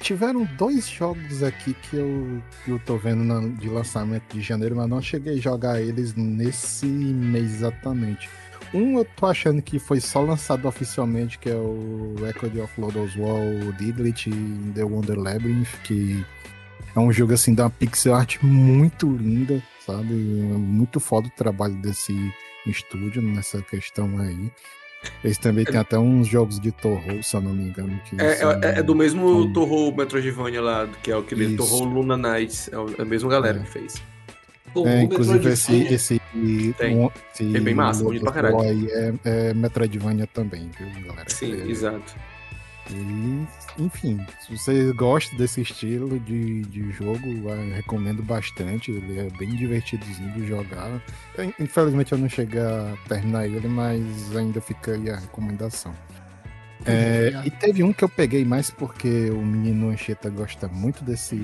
tiveram 0.00 0.44
dois 0.56 0.88
jogos 0.88 1.42
aqui 1.42 1.74
que 1.74 1.96
eu, 1.96 2.42
que 2.64 2.70
eu 2.70 2.78
tô 2.80 2.96
vendo 2.96 3.24
na- 3.24 3.40
de 3.58 3.68
lançamento 3.68 4.32
de 4.34 4.40
janeiro, 4.40 4.76
mas 4.76 4.88
não 4.88 5.02
cheguei 5.02 5.34
a 5.38 5.40
jogar 5.40 5.80
eles 5.80 6.14
nesse 6.14 6.86
mês 6.86 7.54
exatamente. 7.54 8.28
Um 8.72 8.98
eu 8.98 9.04
tô 9.16 9.26
achando 9.26 9.60
que 9.60 9.78
foi 9.80 10.00
só 10.00 10.20
lançado 10.20 10.68
oficialmente, 10.68 11.38
que 11.38 11.48
é 11.50 11.54
o 11.54 12.14
Record 12.24 12.56
of 12.58 12.80
Lodoss 12.80 13.16
Wall 13.16 13.72
Diglett 13.78 14.30
in 14.30 14.70
The 14.74 14.84
Wonder 14.84 15.18
Labyrinth, 15.18 15.80
que 15.82 16.24
é 16.94 17.00
um 17.00 17.10
jogo 17.12 17.32
assim, 17.32 17.52
da 17.54 17.64
uma 17.64 17.70
pixel 17.70 18.14
art 18.14 18.36
muito 18.42 19.10
linda, 19.16 19.60
sabe? 19.96 20.12
Muito 20.14 21.00
foda 21.00 21.28
o 21.28 21.30
trabalho 21.30 21.74
desse 21.76 22.14
estúdio 22.66 23.20
nessa 23.22 23.60
questão 23.62 24.18
aí. 24.18 24.50
Eles 25.24 25.38
também 25.38 25.64
têm 25.64 25.78
até 25.78 25.98
uns 25.98 26.28
jogos 26.28 26.60
de 26.60 26.70
Torro, 26.72 27.22
se 27.22 27.34
eu 27.34 27.40
não 27.40 27.54
me 27.54 27.64
engano. 27.64 27.98
Que 28.04 28.20
É, 28.20 28.34
são- 28.36 28.50
é, 28.52 28.80
é 28.80 28.82
do 28.82 28.94
mesmo 28.94 29.26
Hum. 29.44 29.52
Torro 29.52 29.96
Metroidvania 29.96 30.60
lá, 30.60 30.86
que 31.02 31.10
é 31.10 31.16
aquele 31.16 31.46
Isso. 31.46 31.56
Torro 31.56 31.84
Luna 31.84 32.16
Knights. 32.18 32.68
É 32.70 32.78
o- 32.78 32.90
é 32.98 33.02
a 33.02 33.04
mesma 33.06 33.30
galera 33.30 33.58
É. 33.58 33.62
que 33.62 33.70
fez. 33.70 33.94
É, 34.76 34.78
o 34.78 34.88
inclusive 35.02 35.48
esse, 35.48 35.82
esse, 35.84 36.20
Tem. 36.78 36.96
um- 36.98 37.10
esse 37.32 37.56
É 37.56 37.60
bem 37.60 37.74
massa, 37.74 38.04
bonito 38.04 38.22
pra 38.22 38.32
caralho. 38.32 38.60
Aí 38.60 38.86
é, 38.90 39.14
é 39.24 39.54
Metroidvania 39.54 40.26
também, 40.28 40.70
viu, 40.78 40.86
galera? 41.06 41.28
Sim, 41.28 41.54
É, 41.62 41.66
exato. 41.66 42.14
E, 42.92 43.46
enfim, 43.82 44.24
se 44.40 44.56
você 44.56 44.92
gosta 44.92 45.34
desse 45.36 45.60
estilo 45.60 46.18
de, 46.20 46.62
de 46.62 46.90
jogo, 46.92 47.28
recomendo 47.74 48.22
bastante. 48.22 48.90
Ele 48.90 49.18
é 49.18 49.30
bem 49.38 49.54
divertidozinho 49.56 50.32
de 50.32 50.46
jogar. 50.46 51.02
Eu, 51.36 51.52
Infelizmente 51.58 52.12
eu 52.12 52.18
não 52.18 52.28
cheguei 52.28 52.60
a 52.60 52.96
terminar 53.08 53.46
ele, 53.46 53.68
mas 53.68 54.02
ainda 54.36 54.60
fica 54.60 54.92
aí 54.92 55.10
a 55.10 55.16
recomendação. 55.16 55.94
É, 56.86 57.42
e 57.44 57.50
teve 57.50 57.82
um 57.82 57.92
que 57.92 58.02
eu 58.02 58.08
peguei 58.08 58.44
mais 58.44 58.70
porque 58.70 59.30
o 59.30 59.44
menino 59.44 59.90
Ancheta 59.90 60.30
gosta 60.30 60.66
muito 60.66 61.04
desse, 61.04 61.42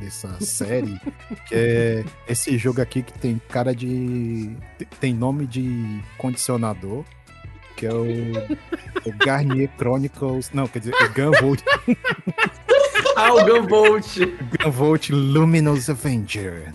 dessa 0.00 0.40
série, 0.40 1.00
que 1.46 1.54
é 1.54 2.04
esse 2.28 2.58
jogo 2.58 2.80
aqui 2.80 3.02
que 3.02 3.12
tem 3.12 3.40
cara 3.48 3.74
de. 3.74 4.50
tem 5.00 5.14
nome 5.14 5.46
de 5.46 6.00
condicionador, 6.16 7.04
que 7.78 7.86
é 7.86 7.92
o, 7.94 8.04
o 9.06 9.12
Garnier 9.24 9.70
Chronicles. 9.78 10.50
Não, 10.52 10.66
quer 10.66 10.80
dizer, 10.80 10.94
o 10.94 11.12
Gunvolt, 11.14 11.60
Ah, 13.16 13.32
o 13.34 13.44
Gunvolt! 13.44 14.16
Gunvolt 14.62 15.10
Luminous 15.10 15.88
Avenger. 15.88 16.72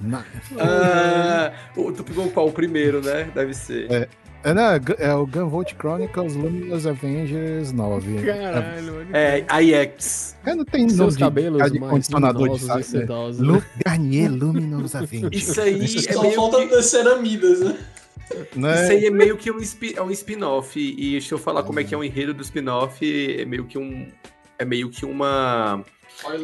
Ah, 0.57 1.51
o- 1.75 1.91
tu 1.91 2.03
pegou 2.03 2.29
qual? 2.29 2.47
O 2.47 2.51
primeiro, 2.51 3.01
né? 3.01 3.29
Deve 3.35 3.53
ser. 3.53 3.91
É, 3.91 4.07
É, 4.45 4.53
não, 4.53 4.61
é 4.73 4.79
é 4.99 5.13
o 5.13 5.25
Gunvolt 5.25 5.73
Chronicles 5.79 6.35
Luminous 6.35 6.85
Avengers 6.85 7.71
9. 7.71 8.23
Caralho, 8.23 8.97
olha. 8.97 9.07
É, 9.17 9.45
IX. 9.61 10.35
É, 10.45 10.53
não 10.55 10.65
tem 10.65 10.81
nome 10.81 10.93
Seus 10.97 11.13
de, 11.13 11.19
cabelos 11.23 11.71
de 11.71 11.79
mais 11.79 11.91
condicionador 11.91 12.49
de 12.57 12.59
saco, 12.59 12.79
né? 12.97 13.05
Lu 13.39 13.63
Garnier 13.85 14.29
Luminous 14.29 14.95
Avengers. 14.95 15.31
Isso 15.43 15.61
aí 15.61 15.83
é 15.83 15.87
Só 16.13 16.21
meio 16.21 16.35
falta 16.35 16.57
que... 16.59 16.75
descer 16.75 17.07
amidas, 17.07 17.61
né? 17.61 17.77
Né? 18.55 18.83
Isso 18.83 18.91
aí 18.91 19.05
é 19.05 19.09
meio 19.09 19.37
que 19.37 19.51
um, 19.51 19.59
spi- 19.59 19.95
é 19.95 20.01
um 20.01 20.11
spin-off. 20.11 20.79
E 20.79 21.21
se 21.21 21.31
eu 21.31 21.37
falar 21.37 21.63
como 21.63 21.79
é 21.79 21.83
que 21.83 21.93
é 21.93 21.97
o 21.97 22.03
enredo 22.03 22.33
do 22.33 22.41
spin-off, 22.41 22.99
é 23.39 23.45
meio 23.45 23.65
que 23.65 23.77
um. 23.77 24.07
É 24.57 24.65
meio 24.65 24.89
que 24.89 25.05
uma. 25.05 25.83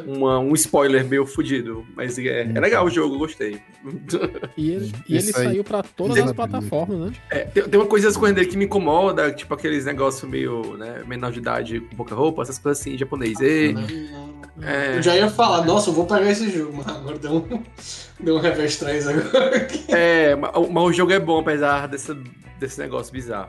Uma- 0.06 0.40
um 0.40 0.54
spoiler 0.56 1.06
meio 1.06 1.26
fudido. 1.26 1.86
Mas 1.96 2.18
é, 2.20 2.42
é 2.42 2.60
legal 2.60 2.86
o 2.86 2.90
jogo, 2.90 3.16
eu 3.16 3.20
gostei. 3.20 3.62
E 4.58 4.72
ele, 4.72 4.92
e 5.08 5.14
ele 5.16 5.22
saiu 5.32 5.64
pra 5.64 5.82
todas 5.84 6.18
as 6.18 6.32
plataformas, 6.34 7.00
né? 7.12 7.14
É, 7.30 7.40
tem, 7.46 7.64
tem 7.64 7.80
uma 7.80 7.86
coisa 7.88 8.12
correndo 8.18 8.36
dele 8.36 8.48
que 8.48 8.58
me 8.58 8.66
incomoda, 8.66 9.32
tipo 9.32 9.54
aqueles 9.54 9.86
negócios 9.86 10.30
meio, 10.30 10.76
né, 10.78 11.04
menor 11.08 11.32
de 11.32 11.40
idade 11.40 11.80
com 11.80 11.96
pouca 11.96 12.14
roupa, 12.16 12.42
essas 12.42 12.60
coisas 12.60 12.80
assim, 12.82 12.98
japonês. 12.98 13.40
E, 13.40 13.76
é, 14.62 14.98
Eu 14.98 15.02
já 15.02 15.16
ia 15.16 15.30
falar, 15.30 15.66
nossa, 15.66 15.90
eu 15.90 15.94
vou 15.94 16.06
pegar 16.06 16.30
esse 16.30 16.50
jogo, 16.50 16.74
mas 16.78 16.88
agora 16.88 17.18
deu 17.18 17.32
um, 17.36 17.64
deu 18.20 18.36
um 18.36 18.40
revés 18.40 18.76
3 18.78 19.08
agora. 19.08 19.68
é, 19.90 20.36
mas, 20.36 20.52
mas 20.70 20.84
o 20.84 20.92
jogo 20.94 21.12
é 21.14 21.20
bom, 21.20 21.40
apesar 21.40 21.88
desse, 21.88 22.14
desse 22.60 22.80
negócio 22.80 23.12
bizarro. 23.14 23.48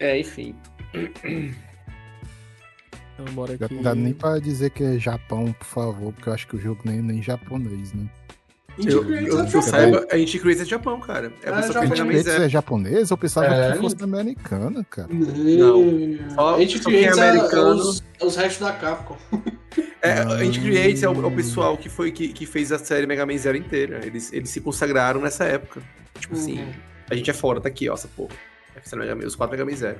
É, 0.00 0.18
enfim. 0.18 0.54
Bora 3.32 3.56
Já 3.56 3.66
aqui. 3.66 3.74
não 3.74 3.82
dá 3.82 3.94
nem 3.94 4.12
pra 4.12 4.38
dizer 4.38 4.70
que 4.70 4.82
é 4.84 4.98
Japão, 4.98 5.52
por 5.52 5.64
favor, 5.66 6.12
porque 6.12 6.28
eu 6.28 6.32
acho 6.32 6.46
que 6.46 6.56
o 6.56 6.60
jogo 6.60 6.80
nem, 6.84 7.00
nem 7.02 7.22
japonês, 7.22 7.92
né? 7.92 8.08
Eu, 8.78 9.02
Indie 9.02 9.26
eu, 9.26 9.38
eu 9.38 9.40
é 9.40 9.62
saiba, 9.62 10.06
a 10.08 10.16
gente 10.16 10.38
Creates 10.38 10.62
é 10.62 10.64
Japão, 10.64 11.00
cara. 11.00 11.32
É, 11.42 11.48
É, 11.48 11.52
Creates 11.52 12.22
Zero. 12.24 12.44
é 12.44 12.48
japonês? 12.48 13.10
Eu 13.10 13.16
pensava 13.18 13.46
É. 13.48 13.72
que 13.72 13.78
fosse 13.78 13.96
americana, 14.04 14.84
cara. 14.84 15.08
Não. 15.12 16.58
Gente 16.60 16.78
só 16.80 16.88
quem 16.88 17.00
é 17.04 17.10
Creates 17.10 17.18
é, 17.18 17.26
é 17.26 17.30
americano. 17.30 17.74
os, 17.74 18.04
é 18.20 18.24
os 18.24 18.36
restos 18.36 18.66
da 18.66 18.72
Capcom. 18.72 19.16
É, 20.00 20.12
a 20.20 20.44
gente 20.44 20.60
Hum. 20.60 20.62
Creates 20.62 21.02
é 21.02 21.08
o, 21.08 21.12
é 21.22 21.26
o 21.26 21.30
pessoal 21.30 21.76
que, 21.76 21.88
foi, 21.88 22.10
que, 22.12 22.28
que 22.28 22.46
fez 22.46 22.70
a 22.72 22.78
série 22.78 23.04
Mega 23.06 23.26
Man 23.26 23.36
Zero 23.36 23.56
inteira. 23.56 24.00
Eles, 24.04 24.32
eles 24.32 24.48
se 24.48 24.60
consagraram 24.60 25.20
nessa 25.20 25.44
época. 25.44 25.82
Tipo 26.18 26.34
assim, 26.34 26.60
Uhum. 26.60 26.72
a 27.10 27.14
gente 27.16 27.28
é 27.30 27.34
fora, 27.34 27.60
tá 27.60 27.68
aqui, 27.68 27.88
ó, 27.88 27.94
essa 27.94 28.06
porra. 28.08 28.30
É 28.76 29.26
os 29.26 29.34
quatro 29.34 29.56
Mega 29.58 29.68
Man 29.68 29.76
Zero. 29.76 29.98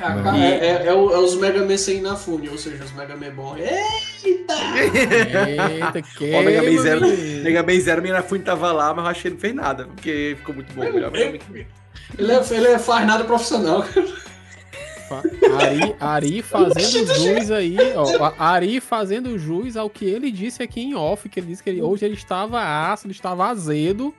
Ah, 0.00 0.22
cara, 0.22 0.38
é, 0.38 0.50
é- 0.66 0.82
é 0.84 0.86
é 0.88 0.94
os 0.94 1.34
Mega 1.36 1.64
Man 1.64 1.76
sem 1.76 1.98
Inafune, 1.98 2.48
ou 2.48 2.56
seja, 2.58 2.84
os 2.84 2.92
Mega 2.92 3.16
Man 3.16 3.30
bons. 3.34 3.58
Eita! 3.58 4.54
Eita, 5.58 6.02
que. 6.16 6.32
Ó, 6.34 6.42
Mega 6.42 6.62
Man 6.62 6.82
Zero, 6.82 7.06
Mega 7.42 7.62
Man 7.62 7.80
Zero, 7.80 8.02
minha 8.02 8.22
Fune 8.22 8.44
tava 8.44 8.70
lá, 8.72 8.94
mas 8.94 9.04
eu 9.04 9.10
achei 9.10 9.30
que 9.30 9.34
não 9.36 9.40
fez 9.40 9.54
nada, 9.54 9.84
porque 9.86 10.36
ficou 10.38 10.54
muito 10.54 10.72
bom. 10.72 10.82
Melhor 10.82 11.10
Mega 11.10 11.38
Man. 11.50 11.64
Ele, 12.18 12.32
é, 12.32 12.42
ele 12.50 12.66
é 12.68 12.78
faz 12.78 13.06
nada 13.06 13.24
profissional. 13.24 13.84
Ari, 15.58 15.96
Ari 15.98 16.42
fazendo 16.42 17.14
jus 17.14 17.50
aí, 17.50 17.76
ó. 17.96 18.32
Ari 18.38 18.80
fazendo 18.80 19.38
jus 19.38 19.76
ao 19.76 19.88
que 19.88 20.04
ele 20.04 20.30
disse 20.30 20.62
aqui 20.62 20.80
em 20.82 20.94
off, 20.94 21.28
que 21.28 21.40
ele 21.40 21.46
disse 21.48 21.62
que 21.62 21.70
ele- 21.70 21.82
hoje 21.82 22.04
ele 22.04 22.14
estava 22.14 22.60
ácido, 22.92 23.10
estava 23.10 23.46
azedo 23.46 24.14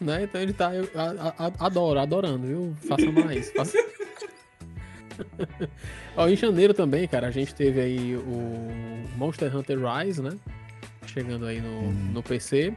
né? 0.00 0.22
Então 0.24 0.40
ele 0.40 0.52
tá. 0.52 0.74
Eu, 0.74 0.88
a, 0.94 1.34
a, 1.46 1.66
adoro, 1.66 1.98
adorando, 2.00 2.46
viu? 2.46 2.74
Faça 2.88 3.10
mais. 3.12 3.50
Faça... 3.52 3.78
Ó, 6.16 6.28
em 6.28 6.36
janeiro 6.36 6.74
também, 6.74 7.06
cara, 7.06 7.28
a 7.28 7.30
gente 7.30 7.54
teve 7.54 7.80
aí 7.80 8.16
o 8.16 8.68
Monster 9.16 9.54
Hunter 9.54 9.78
Rise, 9.78 10.22
né? 10.22 10.30
Chegando 11.06 11.46
aí 11.46 11.60
no, 11.60 11.68
uhum. 11.68 12.10
no 12.12 12.22
PC. 12.22 12.74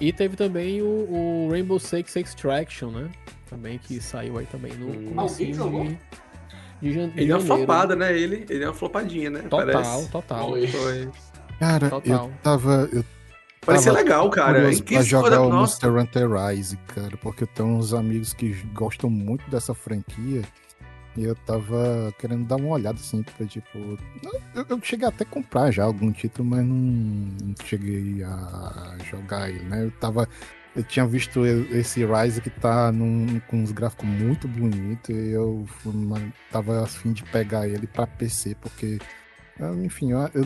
E 0.00 0.12
teve 0.12 0.36
também 0.36 0.80
o, 0.82 0.86
o, 0.86 1.48
Rainbow 1.50 1.78
Six 1.78 2.14
Extraction, 2.16 2.90
né? 2.90 3.10
Também 3.48 3.78
que 3.78 4.00
saiu 4.00 4.38
aí 4.38 4.46
também 4.46 4.72
no 4.74 4.88
hum. 4.88 5.28
Jogou? 5.52 5.84
De, 5.84 5.98
de, 6.80 6.92
jan 6.92 7.10
ele 7.16 7.32
é 7.32 7.36
uma 7.36 7.44
flopada, 7.44 7.96
né? 7.96 8.16
Ele, 8.16 8.46
ele 8.48 8.64
é 8.64 8.68
uma 8.68 8.74
flopadinha, 8.74 9.30
né? 9.30 9.42
Total, 9.42 9.66
Parece. 9.66 10.10
total. 10.10 10.50
Foi. 10.50 11.10
Cara, 11.58 11.90
total. 11.90 12.26
eu 12.26 12.32
tava. 12.42 12.88
Eu 12.92 13.04
Parecia 13.68 13.92
legal, 13.92 14.30
cara. 14.30 14.72
É 14.72 14.82
pra 14.82 15.02
jogar 15.02 15.42
o 15.42 15.52
Monster 15.52 15.94
Hunter 15.94 16.30
Rise, 16.30 16.78
cara, 16.94 17.16
porque 17.18 17.44
eu 17.44 17.48
tenho 17.48 17.68
uns 17.68 17.92
amigos 17.92 18.32
que 18.32 18.54
gostam 18.72 19.10
muito 19.10 19.48
dessa 19.50 19.74
franquia. 19.74 20.42
E 21.18 21.24
eu 21.24 21.34
tava 21.34 22.14
querendo 22.18 22.44
dar 22.44 22.56
uma 22.56 22.68
olhada 22.68 22.98
assim, 22.98 23.24
pra 23.24 23.44
tipo. 23.44 23.76
Eu, 24.54 24.66
eu 24.68 24.80
cheguei 24.82 25.08
até 25.08 25.24
a 25.24 25.26
comprar 25.26 25.72
já 25.72 25.82
algum 25.82 26.12
título, 26.12 26.48
mas 26.48 26.64
não, 26.64 26.76
não 26.76 27.54
cheguei 27.64 28.22
a 28.22 28.96
jogar 29.10 29.50
ele, 29.50 29.64
né? 29.64 29.84
Eu 29.84 29.90
tava. 29.90 30.28
Eu 30.76 30.84
tinha 30.84 31.04
visto 31.04 31.44
esse 31.44 32.04
Rise 32.04 32.40
que 32.40 32.50
tá 32.50 32.92
num, 32.92 33.40
com 33.48 33.56
uns 33.56 33.72
gráficos 33.72 34.06
muito 34.06 34.46
bonitos 34.46 35.08
e 35.08 35.30
eu 35.30 35.66
tava 36.52 36.84
afim 36.84 37.12
de 37.12 37.24
pegar 37.24 37.66
ele 37.66 37.86
pra 37.88 38.06
PC, 38.06 38.54
porque 38.60 38.98
enfim, 39.84 40.12
eu, 40.12 40.20
eu, 40.34 40.44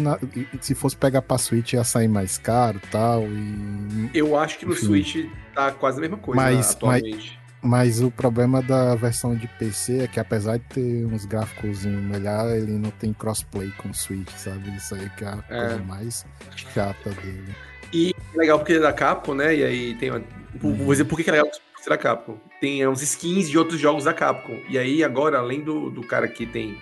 se 0.61 0.74
fosse 0.74 0.96
pegar 0.96 1.20
pra 1.20 1.37
Switch 1.37 1.74
ia 1.74 1.85
sair 1.85 2.08
mais 2.08 2.38
caro 2.38 2.80
tal, 2.90 3.24
e 3.26 4.11
Eu 4.14 4.38
acho 4.38 4.58
que 4.58 4.64
no 4.64 4.72
enfim. 4.72 4.87
Switch 4.87 5.26
tá 5.54 5.70
quase 5.70 5.98
a 5.98 6.00
mesma 6.00 6.16
coisa 6.16 6.40
mas, 6.40 6.70
atualmente. 6.70 7.38
Mas, 7.38 7.41
mas, 7.62 8.03
o 8.03 8.11
problema 8.11 8.61
da 8.61 8.94
versão 8.94 9.37
de 9.37 9.46
PC 9.46 10.01
é 10.01 10.07
que 10.09 10.18
apesar 10.18 10.59
de 10.59 10.64
ter 10.64 11.07
uns 11.07 11.25
gráficos 11.25 11.85
melhor, 11.85 12.51
ele 12.57 12.72
não 12.72 12.90
tem 12.90 13.12
crossplay 13.12 13.70
com 13.79 13.90
o 13.90 13.94
Switch, 13.94 14.31
sabe? 14.31 14.75
Isso 14.77 14.94
aí 14.94 15.09
que 15.11 15.25
é 15.25 15.29
a 15.29 15.44
é. 15.48 15.61
coisa 15.61 15.83
mais 15.85 16.27
chata 16.57 17.11
dele. 17.11 17.55
E 17.92 18.14
legal 18.35 18.59
porque 18.59 18.72
ele 18.72 18.81
é 18.81 18.83
da 18.83 18.92
Capcom, 18.92 19.35
né? 19.35 19.55
E 19.55 19.64
aí 19.64 19.94
tem 19.94 20.11
uma... 20.11 20.22
Uhum. 20.62 20.75
Vou 20.75 20.92
dizer 20.92 21.05
por 21.05 21.16
que 21.16 21.29
é 21.31 21.33
legal 21.33 21.48
ser 21.83 21.90
da 21.90 21.98
Capcom. 21.98 22.38
Tem 22.61 22.87
uns 22.87 23.03
skins 23.03 23.48
de 23.48 23.59
outros 23.59 23.79
jogos 23.79 24.05
da 24.05 24.14
Capcom. 24.14 24.59
E 24.68 24.79
aí, 24.79 25.03
agora, 25.05 25.38
além 25.38 25.61
do, 25.61 25.90
do 25.90 26.03
cara 26.03 26.29
que 26.29 26.46
tem 26.46 26.77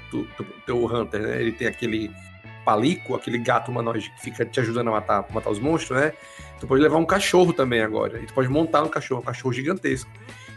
o 0.68 0.86
Hunter, 0.86 1.22
né? 1.22 1.40
Ele 1.40 1.52
tem 1.52 1.66
aquele 1.66 2.10
palico, 2.64 3.14
aquele 3.14 3.38
gato 3.38 3.70
humanoide 3.70 4.10
que 4.10 4.22
fica 4.22 4.44
te 4.44 4.60
ajudando 4.60 4.88
a 4.88 4.92
matar, 4.92 5.26
matar 5.30 5.50
os 5.50 5.58
monstros, 5.58 5.98
né? 5.98 6.12
Tu 6.60 6.66
pode 6.66 6.82
levar 6.82 6.98
um 6.98 7.06
cachorro 7.06 7.52
também 7.52 7.80
agora. 7.80 8.20
E 8.20 8.26
tu 8.26 8.34
pode 8.34 8.48
montar 8.48 8.82
no 8.82 8.88
cachorro, 8.88 9.20
um 9.20 9.24
cachorro 9.24 9.52
gigantesco. 9.52 10.10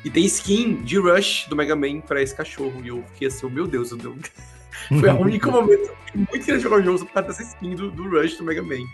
E 0.04 0.10
tem 0.10 0.26
skin 0.26 0.76
de 0.84 0.98
Rush 0.98 1.48
do 1.48 1.56
Mega 1.56 1.76
Man 1.76 2.02
pra 2.02 2.22
esse 2.22 2.36
cachorro. 2.36 2.82
E 2.84 2.90
eu 2.90 3.04
fiquei 3.14 3.28
assim, 3.28 3.46
oh, 3.46 3.50
meu 3.50 3.68
Deus, 3.68 3.92
eu 3.92 3.98
deu... 3.98 4.18
foi 5.00 5.10
o 5.10 5.20
único 5.20 5.50
momento 5.52 5.94
muito 6.16 6.46
queria 6.46 6.60
jogar 6.60 6.78
o 6.78 6.82
jogo 6.82 7.06
por 7.06 7.14
causa 7.14 7.30
dessa 7.30 7.44
skin 7.44 7.76
do, 7.76 7.90
do 7.90 8.10
Rush 8.10 8.38
do 8.38 8.44
Mega 8.44 8.62
Man. 8.62 8.86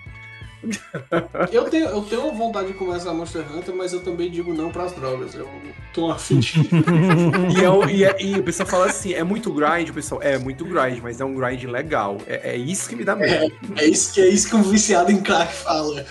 Eu, 1.51 1.69
tenho, 1.69 1.85
eu 1.85 2.01
tenho 2.01 2.31
vontade 2.33 2.67
de 2.67 2.73
começar 2.73 3.13
Monster 3.13 3.43
Hunter, 3.51 3.73
mas 3.73 3.93
eu 3.93 4.01
também 4.01 4.29
digo 4.29 4.53
não 4.53 4.71
pras 4.71 4.91
drogas. 4.93 5.33
Eu 5.33 5.49
tô 5.93 6.11
afim 6.11 6.39
de. 6.39 6.59
e, 7.55 7.63
é, 7.63 7.93
e, 7.93 8.03
é, 8.03 8.21
e 8.21 8.39
o 8.39 8.43
pessoal 8.43 8.67
fala 8.67 8.85
assim: 8.87 9.13
é 9.13 9.23
muito 9.23 9.51
grind, 9.53 9.89
o 9.89 9.93
pessoal. 9.93 10.21
É 10.21 10.37
muito 10.37 10.65
grind, 10.65 10.99
mas 11.01 11.21
é 11.21 11.25
um 11.25 11.33
grind 11.33 11.63
legal. 11.63 12.17
É, 12.27 12.51
é 12.51 12.57
isso 12.57 12.89
que 12.89 12.95
me 12.95 13.05
dá 13.05 13.15
medo. 13.15 13.53
É, 13.75 13.83
é, 13.83 13.87
isso, 13.87 14.13
que, 14.13 14.21
é 14.21 14.27
isso 14.27 14.49
que 14.49 14.55
um 14.55 14.63
viciado 14.63 15.11
em 15.11 15.21
crack 15.21 15.53
fala. 15.53 16.05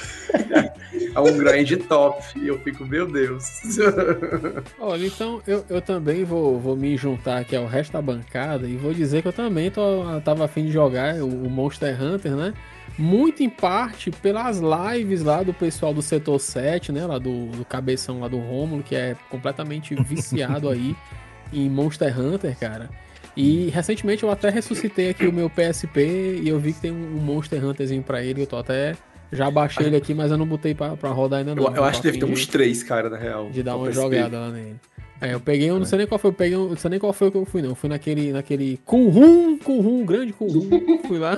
é 1.15 1.21
um 1.21 1.37
grind 1.37 1.71
top. 1.87 2.23
E 2.37 2.49
eu 2.49 2.59
fico, 2.61 2.87
meu 2.87 3.07
Deus. 3.07 3.45
Olha, 4.81 5.07
então 5.07 5.43
eu, 5.47 5.65
eu 5.69 5.83
também 5.83 6.25
vou, 6.25 6.59
vou 6.59 6.75
me 6.75 6.97
juntar 6.97 7.39
aqui 7.39 7.55
ao 7.55 7.67
resto 7.67 7.93
da 7.93 8.01
bancada 8.01 8.67
e 8.67 8.77
vou 8.77 8.95
dizer 8.95 9.21
que 9.21 9.29
eu 9.29 9.33
também 9.33 9.71
tô, 9.71 10.05
tava 10.25 10.45
afim 10.47 10.65
de 10.65 10.73
jogar 10.73 11.17
o, 11.17 11.27
o 11.27 11.51
Monster 11.51 12.03
Hunter, 12.03 12.35
né? 12.35 12.55
Muito 12.99 13.43
em 13.43 13.49
parte 13.49 14.11
pelas 14.11 14.59
lives 14.61 15.23
lá 15.23 15.43
do 15.43 15.55
pessoal 15.55 15.95
do 15.95 16.03
setor 16.03 16.39
7, 16.41 16.91
né? 16.91 17.07
Lá 17.07 17.19
do, 17.19 17.47
do 17.47 17.65
cabeção 17.65 18.21
lá 18.21 18.29
do 18.29 18.39
Rômulo, 18.39 18.83
que 18.83 18.97
é 18.97 19.17
completamente 19.31 19.95
viciado 20.03 20.69
aí 20.69 20.97
em 21.53 21.71
Monster 21.71 22.19
Hunter, 22.19 22.59
cara. 22.59 22.91
E 23.37 23.71
recentemente 23.71 24.25
eu 24.25 24.31
até 24.31 24.51
ressuscitei 24.51 25.11
aqui 25.11 25.27
o 25.27 25.33
meu 25.33 25.49
PSP 25.49 26.41
e 26.43 26.49
eu 26.49 26.59
vi 26.59 26.73
que 26.73 26.81
tem 26.81 26.91
um 26.91 27.21
Monster 27.21 27.65
Hunterzinho 27.65 28.03
pra 28.03 28.23
ele. 28.23 28.43
Eu 28.43 28.47
tô 28.47 28.57
até. 28.57 28.97
Já 29.31 29.51
baixei 29.51 29.87
ele 29.87 29.97
aqui, 29.97 30.13
mas 30.13 30.31
eu 30.31 30.39
não 30.39 30.47
botei 30.47 30.75
pra, 30.75 30.97
pra 30.97 31.11
rodar 31.11 31.41
ainda 31.41 31.55
não. 31.55 31.63
Eu, 31.65 31.77
eu 31.77 31.85
acho 31.85 32.01
que 32.01 32.07
deve 32.09 32.19
ter 32.19 32.25
uns 32.25 32.47
três, 32.47 32.83
cara, 32.83 33.09
na 33.09 33.17
real. 33.17 33.49
De 33.51 33.63
dar 33.63 33.77
uma 33.77 33.87
PSP. 33.87 34.03
jogada 34.03 34.41
lá 34.41 34.51
nele. 34.51 34.77
É, 35.21 35.35
eu 35.35 35.41
peguei, 35.41 35.69
eu 35.69 35.79
não 35.79 35.85
sei 35.85 35.99
nem 35.99 36.07
qual 36.07 36.19
foi, 36.19 36.31
eu 36.31 36.35
peguei, 36.35 36.57
não 36.57 36.77
sei 36.77 36.91
nem 36.91 37.01
qual 37.01 37.13
foi 37.13 37.31
que 37.31 37.37
eu 37.37 37.45
fui, 37.45 37.61
não. 37.61 37.71
Eu 37.71 37.75
fui 37.75 37.89
naquele, 37.89 38.33
naquele 38.33 38.79
Kunhum, 38.85 39.59
Kunhum, 39.59 40.05
grande 40.05 40.33
Kunhum. 40.33 41.01
fui 41.07 41.19
lá. 41.19 41.37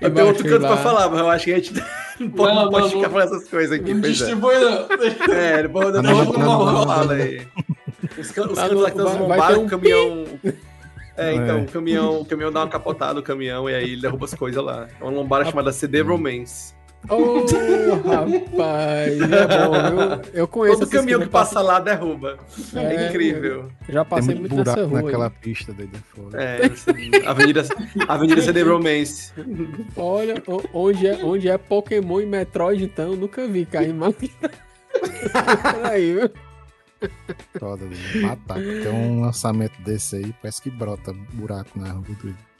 eu 0.00 0.10
tenho 0.14 0.26
outro 0.28 0.44
canto 0.44 0.62
lá. 0.62 0.68
pra 0.68 0.76
falar, 0.78 1.10
mas 1.10 1.20
eu 1.20 1.30
acho 1.30 1.44
que 1.44 1.52
a 1.52 1.56
gente 1.56 1.74
não 2.18 2.30
pode, 2.30 2.54
não, 2.54 2.64
não 2.64 2.70
pode 2.70 2.90
ficar 2.90 3.10
falando 3.10 3.34
essas 3.34 3.48
coisas 3.48 3.78
aqui. 3.78 3.92
Não 3.92 4.00
é. 4.00 4.10
distribui, 4.10 4.54
não. 4.58 4.88
É, 5.34 5.62
depois 5.62 5.94
não, 5.94 6.02
não, 6.02 6.32
não, 6.32 6.84
não, 6.86 7.10
aí. 7.10 7.46
Os, 8.18 8.18
os 8.18 8.32
cantos 8.32 8.56
lá 8.56 8.90
que 8.90 8.96
estão 8.96 9.18
bombados, 9.18 9.58
um 9.58 9.66
o 9.66 9.68
caminhão. 9.68 10.24
É, 11.16 11.34
então, 11.34 11.58
é. 11.58 11.62
o 11.62 11.66
caminhão, 11.66 12.20
o 12.20 12.24
caminhão 12.24 12.50
dá 12.50 12.60
uma 12.60 12.68
capotada 12.68 13.14
no 13.14 13.22
caminhão 13.22 13.68
e 13.68 13.74
aí 13.74 13.92
ele 13.92 14.00
derruba 14.00 14.24
as 14.24 14.34
coisas 14.34 14.62
lá. 14.64 14.88
É 14.98 15.04
uma 15.04 15.12
lombada 15.12 15.44
chamada 15.44 15.70
CD 15.70 16.00
Romance. 16.00 16.72
Oh, 17.08 17.44
rapaz, 18.08 19.20
é 19.20 19.66
bom, 19.66 19.76
eu, 19.76 20.22
eu 20.32 20.48
conheço 20.48 20.80
Todo 20.80 20.90
caminhão 20.90 21.20
que 21.20 21.28
passa 21.28 21.60
lá 21.60 21.80
derruba. 21.80 22.38
É, 22.74 22.78
é 22.78 23.08
incrível. 23.08 23.68
Já 23.88 24.04
passei 24.04 24.34
muito, 24.36 24.54
muito 24.54 24.68
nessa 24.68 24.86
rua. 24.86 25.02
naquela 25.02 25.24
aí. 25.26 25.30
pista 25.30 25.72
daí 25.72 25.88
de 25.88 25.98
fora. 25.98 26.42
É, 26.42 26.60
Avenida, 27.26 27.64
Avenida 28.06 28.40
CD 28.40 28.62
Romance. 28.62 29.32
Olha, 29.96 30.40
onde 30.72 31.06
é, 31.06 31.24
onde 31.24 31.48
é 31.48 31.58
Pokémon 31.58 32.20
e 32.20 32.26
Metroid, 32.26 32.84
então, 32.84 33.16
nunca 33.16 33.46
vi 33.48 33.66
cair 33.66 33.92
máquina. 33.92 34.50
aí, 35.82 36.14
viu? 36.14 36.30
Foda, 37.58 37.84
matar. 38.20 38.58
Tem 38.58 38.92
um 38.92 39.22
lançamento 39.22 39.80
desse 39.82 40.16
aí, 40.16 40.32
parece 40.40 40.62
que 40.62 40.70
brota 40.70 41.12
buraco 41.32 41.78
na 41.78 41.92
rua 41.92 42.04
do 42.22 42.51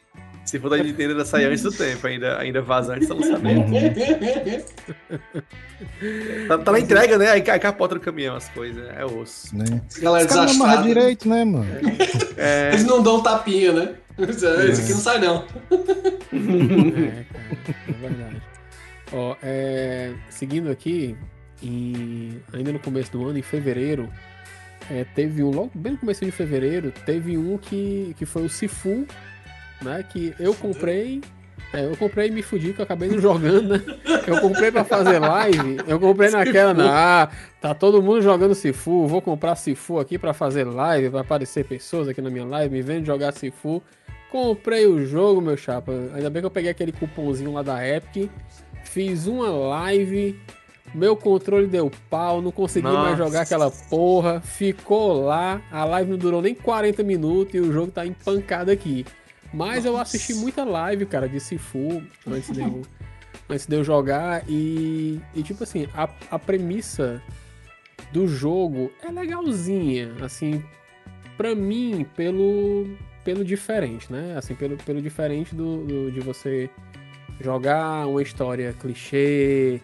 se 0.45 0.59
for 0.59 0.69
da 0.71 0.77
Nintendo, 0.77 1.13
ainda 1.13 1.25
sai 1.25 1.45
antes 1.45 1.63
do 1.63 1.71
tempo, 1.71 2.07
ainda, 2.07 2.39
ainda 2.39 2.61
vaza 2.61 2.95
antes 2.95 3.09
do 3.09 3.15
lançamento. 3.15 3.71
tá, 6.49 6.59
tá 6.59 6.73
na 6.73 6.81
entrega, 6.81 7.17
né? 7.17 7.31
Aí 7.31 7.43
cai 7.43 7.59
capota 7.61 7.95
no 7.95 8.01
caminhão 8.01 8.37
as 8.37 8.49
coisas, 8.49 8.85
é 8.97 9.05
osso. 9.05 9.57
Né? 9.57 9.81
Galera, 10.01 10.27
Os 10.27 10.33
caras 10.33 10.57
não 10.57 10.65
amarram 10.65 10.83
direito, 10.83 11.29
né, 11.29 11.45
mano? 11.45 11.67
É. 12.37 12.71
Eles 12.75 12.85
não 12.85 13.03
dão 13.03 13.23
tapinha, 13.23 13.73
né? 13.73 13.95
Esse 14.19 14.83
aqui 14.83 14.93
não 14.93 15.01
sai, 15.01 15.21
não. 15.21 15.45
É, 16.33 17.25
cara, 17.33 17.45
é 17.89 17.93
verdade. 17.93 18.43
Ó, 19.13 19.37
é, 19.43 20.13
seguindo 20.29 20.71
aqui, 20.71 21.17
em, 21.63 22.41
ainda 22.53 22.73
no 22.73 22.79
começo 22.79 23.13
do 23.13 23.27
ano, 23.29 23.39
em 23.39 23.43
fevereiro, 23.43 24.11
é, 24.91 25.05
teve 25.15 25.43
um, 25.43 25.51
logo 25.51 25.71
bem 25.75 25.93
no 25.93 25.99
começo 25.99 26.25
de 26.25 26.31
fevereiro, 26.31 26.93
teve 27.07 27.39
um 27.39 27.57
que, 27.57 28.15
que 28.19 28.27
foi 28.27 28.45
o 28.45 28.49
Sifu 28.49 29.07
né? 29.83 30.05
Que 30.09 30.35
eu 30.39 30.55
comprei. 30.55 31.21
É, 31.73 31.87
eu 31.87 31.97
comprei 31.97 32.29
e 32.29 32.31
me 32.31 32.43
fudi, 32.43 32.75
que 32.75 32.81
eu 32.81 32.85
acabei 32.85 33.09
não 33.09 33.19
jogando, 33.19 33.71
né? 33.71 33.83
Eu 34.27 34.41
comprei 34.43 34.71
para 34.71 34.85
fazer 34.85 35.19
live, 35.19 35.79
eu 35.87 35.99
comprei 35.99 36.29
naquela, 36.31 36.75
né? 36.75 36.85
ah, 36.87 37.31
tá 37.63 37.75
todo 37.75 38.03
mundo 38.03 38.21
jogando 38.21 38.55
Sifu, 38.55 39.07
vou 39.07 39.23
comprar 39.23 39.57
Sifu 39.57 39.99
aqui 39.99 40.19
para 40.19 40.35
fazer 40.35 40.65
live, 40.65 41.09
vai 41.09 41.23
aparecer 41.23 41.65
pessoas 41.65 42.09
aqui 42.09 42.21
na 42.21 42.29
minha 42.29 42.45
live, 42.45 42.75
me 42.75 42.83
vendo 42.83 43.07
jogar 43.07 43.33
Sifu. 43.33 43.83
Comprei 44.31 44.87
o 44.87 45.05
jogo, 45.05 45.41
meu 45.41 45.57
chapa. 45.57 45.93
Ainda 46.15 46.29
bem 46.29 46.43
que 46.43 46.47
eu 46.47 46.51
peguei 46.51 46.71
aquele 46.71 46.93
cupomzinho 46.93 47.53
lá 47.53 47.63
da 47.63 47.87
Epic, 47.87 48.31
fiz 48.85 49.27
uma 49.27 49.49
live, 49.49 50.39
meu 50.95 51.17
controle 51.17 51.67
deu 51.67 51.91
pau, 52.11 52.43
não 52.43 52.51
consegui 52.51 52.87
Nossa. 52.87 53.03
mais 53.03 53.19
jogar 53.19 53.43
aquela 53.43 53.71
porra, 53.71 54.41
ficou 54.41 55.25
lá, 55.25 55.63
a 55.71 55.85
live 55.85 56.11
não 56.11 56.19
durou 56.19 56.43
nem 56.43 56.55
40 56.55 57.03
minutos 57.03 57.55
e 57.55 57.61
o 57.61 57.73
jogo 57.73 57.91
tá 57.91 58.05
empancado 58.07 58.71
aqui. 58.71 59.07
Mas 59.53 59.85
Nossa. 59.85 59.89
eu 59.89 59.97
assisti 59.99 60.35
muita 60.35 60.65
live, 60.65 61.05
cara, 61.07 61.29
de 61.29 61.39
Sifu 61.39 62.03
antes 62.27 62.51
de 62.53 62.61
eu, 62.61 62.83
antes 63.49 63.67
de 63.67 63.77
eu 63.77 63.85
jogar. 63.85 64.45
E, 64.49 65.21
e 65.35 65.43
tipo 65.43 65.63
assim, 65.63 65.89
a, 65.95 66.09
a 66.31 66.39
premissa 66.39 67.23
do 68.13 68.27
jogo 68.27 68.91
é 69.03 69.11
legalzinha. 69.11 70.13
Assim, 70.23 70.63
pra 71.37 71.55
mim, 71.55 72.07
pelo, 72.17 72.97
pelo 73.25 73.45
diferente, 73.45 74.11
né? 74.11 74.35
Assim, 74.37 74.55
pelo, 74.55 74.77
pelo 74.79 75.03
diferente 75.03 75.55
do, 75.55 75.85
do 75.85 76.11
de 76.11 76.21
você 76.21 76.71
jogar 77.41 78.07
uma 78.07 78.23
história 78.23 78.73
clichê, 78.73 79.81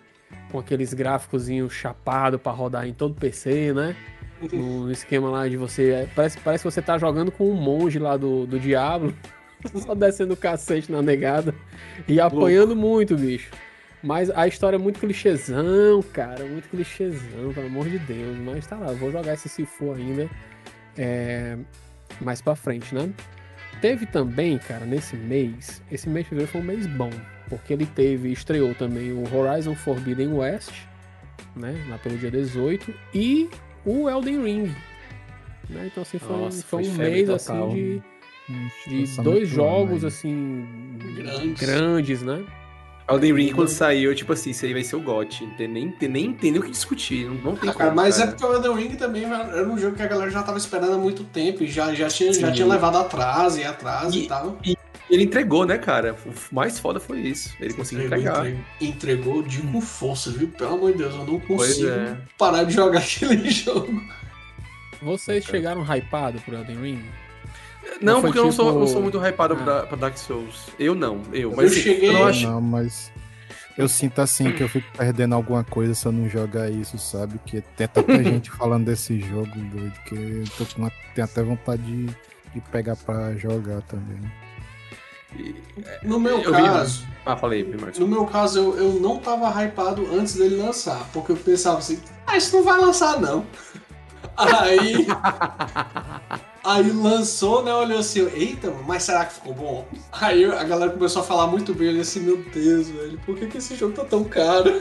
com 0.51 0.59
aqueles 0.59 0.95
gráficos 0.95 1.49
chapado 1.71 2.39
para 2.39 2.53
rodar 2.53 2.87
em 2.87 2.93
todo 2.93 3.15
PC, 3.15 3.73
né? 3.73 3.97
No 4.53 4.91
esquema 4.91 5.31
lá 5.31 5.49
de 5.49 5.57
você. 5.57 6.09
Parece, 6.15 6.39
parece 6.39 6.63
que 6.63 6.71
você 6.71 6.81
tá 6.81 6.97
jogando 6.97 7.33
com 7.33 7.51
um 7.51 7.55
monge 7.55 7.99
lá 7.99 8.17
do, 8.17 8.47
do 8.47 8.59
Diablo. 8.59 9.13
Só 9.75 9.95
descendo 9.95 10.35
o 10.35 10.37
cacete 10.37 10.91
na 10.91 11.03
negada 11.03 11.55
e 12.07 12.21
apanhando 12.21 12.77
muito, 12.77 13.17
bicho. 13.17 13.51
Mas 14.03 14.31
a 14.31 14.47
história 14.47 14.77
é 14.77 14.79
muito 14.79 15.01
clichêzão, 15.01 16.03
cara. 16.13 16.45
Muito 16.45 16.69
clichêzão, 16.69 17.53
pelo 17.53 17.67
amor 17.67 17.89
de 17.89 17.99
Deus. 17.99 18.37
Mas 18.39 18.67
tá 18.67 18.77
lá, 18.77 18.93
vou 18.93 19.11
jogar 19.11 19.35
esse 19.35 19.49
se 19.49 19.67
for 19.67 19.97
ainda 19.97 20.31
é, 20.97 21.57
mais 22.21 22.41
pra 22.41 22.55
frente, 22.55 22.95
né? 22.95 23.11
Teve 23.81 24.07
também, 24.07 24.59
cara, 24.59 24.85
nesse 24.85 25.17
mês. 25.17 25.83
Esse 25.91 26.09
mês 26.09 26.25
de 26.25 26.31
fevereiro 26.31 26.53
foi 26.53 26.61
um 26.61 26.65
mês 26.65 26.87
bom. 26.87 27.11
Porque 27.49 27.73
ele 27.73 27.87
teve, 27.87 28.31
estreou 28.31 28.75
também 28.75 29.13
o 29.13 29.25
Horizon 29.35 29.75
Forbidden 29.75 30.33
West, 30.35 30.73
né? 31.57 31.85
Lá 31.89 31.99
pelo 31.99 32.17
dia 32.19 32.31
18. 32.31 32.95
E 33.15 33.49
o 33.85 34.09
Elden 34.09 34.45
Ring. 34.45 34.75
Né? 35.69 35.89
Então, 35.91 36.03
assim, 36.03 36.19
foi, 36.19 36.37
Nossa, 36.37 36.63
foi 36.63 36.87
um 36.87 36.95
mês 36.95 37.29
total. 37.29 37.69
assim 37.69 37.75
de 37.75 38.03
de 38.87 39.01
Lançamento 39.01 39.23
dois 39.23 39.49
do 39.49 39.55
jogos 39.55 40.05
assim 40.05 40.67
Grandes. 41.17 41.61
grandes, 41.61 42.23
né? 42.23 42.45
Elden 43.11 43.33
Ring, 43.35 43.53
quando 43.55 43.69
saiu, 43.69 44.15
tipo 44.15 44.35
assim, 44.35 44.51
isso 44.51 44.67
aí 44.67 44.75
vai 44.75 44.85
ser 44.85 44.97
o 44.97 45.01
GOT. 45.01 45.49
Nem, 45.59 45.91
tem, 45.93 46.09
nem 46.11 46.33
tem 46.33 46.51
nem 46.51 46.61
o 46.61 46.63
que 46.65 46.71
discutir. 46.71 47.25
Não, 47.25 47.35
não 47.37 47.57
tem 47.57 47.71
Ah, 47.71 47.73
como, 47.73 47.95
mas 47.95 48.17
é 48.21 48.25
cara. 48.27 48.33
porque 48.33 48.45
o 48.45 48.55
Elden 48.55 48.75
Ring 48.77 48.97
também 48.97 49.25
era 49.25 49.67
um 49.67 49.79
jogo 49.79 49.97
que 49.97 50.03
a 50.03 50.07
galera 50.07 50.31
já 50.31 50.43
tava 50.43 50.59
esperando 50.59 50.93
há 50.93 50.99
muito 50.99 51.25
tempo 51.25 51.63
e 51.65 51.69
já, 51.69 51.95
já, 51.95 52.09
tinha, 52.09 52.33
já 52.35 52.53
tinha 52.53 52.67
levado 52.67 52.99
atraso 52.99 53.59
e 53.61 53.65
atraso 53.65 54.19
e, 54.19 54.25
E- 54.25 54.29
tal. 54.29 54.59
Ele 55.11 55.23
entregou, 55.23 55.65
né, 55.65 55.79
cara? 55.79 56.15
O 56.27 56.55
mais 56.55 56.79
foda 56.79 57.01
foi 57.01 57.21
isso. 57.21 57.55
Ele 57.59 57.73
conseguiu 57.73 58.05
entregar. 58.05 58.47
Entregou, 58.47 58.63
entregou 58.79 59.43
de 59.43 59.63
com 59.63 59.81
força, 59.81 60.31
viu? 60.31 60.49
Pelo 60.49 60.75
amor 60.75 60.93
de 60.93 60.99
Deus, 60.99 61.15
eu 61.15 61.25
não 61.25 61.41
consigo 61.41 61.89
é. 61.89 62.15
parar 62.37 62.65
de 62.65 62.75
jogar 62.75 62.99
aquele 63.01 63.49
jogo. 63.49 64.03
Vocês 65.01 65.47
chegaram 65.47 65.83
hypado 65.83 66.39
pro 66.43 66.55
Elden 66.57 66.77
Ring? 66.77 67.03
Não, 68.01 68.21
porque 68.21 68.39
eu 68.39 68.45
não 68.45 68.53
sou, 68.53 68.67
tipo- 68.73 68.81
eu 68.85 68.87
sou 68.87 69.03
muito 69.03 69.19
hypado 69.19 69.55
Ah. 69.55 69.57
pra, 69.65 69.83
pra 69.87 69.97
Dark 69.97 70.17
Souls. 70.17 70.69
Eu 70.79 70.95
não, 70.95 71.21
eu. 71.33 71.51
Eu 71.51 71.57
Mas 71.57 71.73
assim, 71.73 71.81
cheguei- 71.83 72.09
eu 72.09 72.13
não 72.13 72.27
acho. 72.27 72.47
Não, 72.47 72.61
mas 72.61 73.11
eu 73.77 73.89
sinto 73.89 74.21
assim 74.21 74.53
que 74.53 74.63
eu 74.63 74.69
fico 74.69 74.87
perdendo 74.97 75.35
alguma 75.35 75.65
coisa 75.65 75.95
se 75.95 76.07
eu 76.07 76.13
não 76.13 76.29
jogar 76.29 76.71
isso, 76.71 76.97
sabe? 76.99 77.39
Que 77.45 77.61
tem 77.61 77.89
tanta 77.89 78.13
gente 78.23 78.51
falando 78.51 78.85
desse 78.87 79.19
jogo 79.21 79.51
doido 79.55 79.93
que 80.07 80.15
eu 80.15 80.45
tô 80.57 80.75
com 80.75 80.83
uma- 80.83 80.93
tenho 81.15 81.25
até 81.25 81.43
vontade 81.43 81.83
de, 81.83 82.07
de 82.55 82.61
pegar 82.71 82.97
pra 82.97 83.35
jogar 83.37 83.83
também. 83.83 84.21
No 86.03 86.19
meu 86.19 86.41
Eu 86.41 86.55
vi- 86.55 86.63
caso, 86.63 87.07
Ah, 87.27 87.37
falei, 87.37 87.63
Marcos. 87.79 87.99
no 87.99 88.09
meu 88.09 88.25
caso, 88.25 88.59
eu, 88.61 88.77
eu 88.79 88.93
não 89.01 89.19
tava 89.19 89.49
hypado 89.63 90.09
antes 90.15 90.35
dele 90.37 90.57
lançar, 90.57 91.07
porque 91.13 91.33
eu 91.33 91.37
pensava 91.37 91.79
assim, 91.79 92.01
ah, 92.27 92.37
isso 92.37 92.57
não 92.57 92.65
vai 92.65 92.81
lançar 92.81 93.21
não. 93.21 93.45
Aí. 94.39 95.07
Aí 96.69 96.91
lançou, 96.93 97.63
né? 97.65 97.73
Olhou 97.75 97.99
assim, 97.99 98.21
eita, 98.35 98.71
mas 98.87 99.03
será 99.03 99.25
que 99.25 99.35
ficou 99.35 99.55
bom? 99.55 99.87
Aí 100.13 100.45
a 100.45 100.65
galera 100.65 100.93
começou 100.93 101.23
a 101.23 101.25
falar 101.25 101.47
muito 101.47 101.75
bem, 101.75 101.89
olhei 101.89 102.01
assim, 102.03 102.21
meu 102.21 102.37
Deus, 102.53 102.89
velho, 102.89 103.19
por 103.25 103.37
que, 103.37 103.47
que 103.47 103.59
esse 103.59 103.75
jogo 103.77 103.95
tá 103.95 104.05
tão 104.05 104.25
caro? 104.25 104.81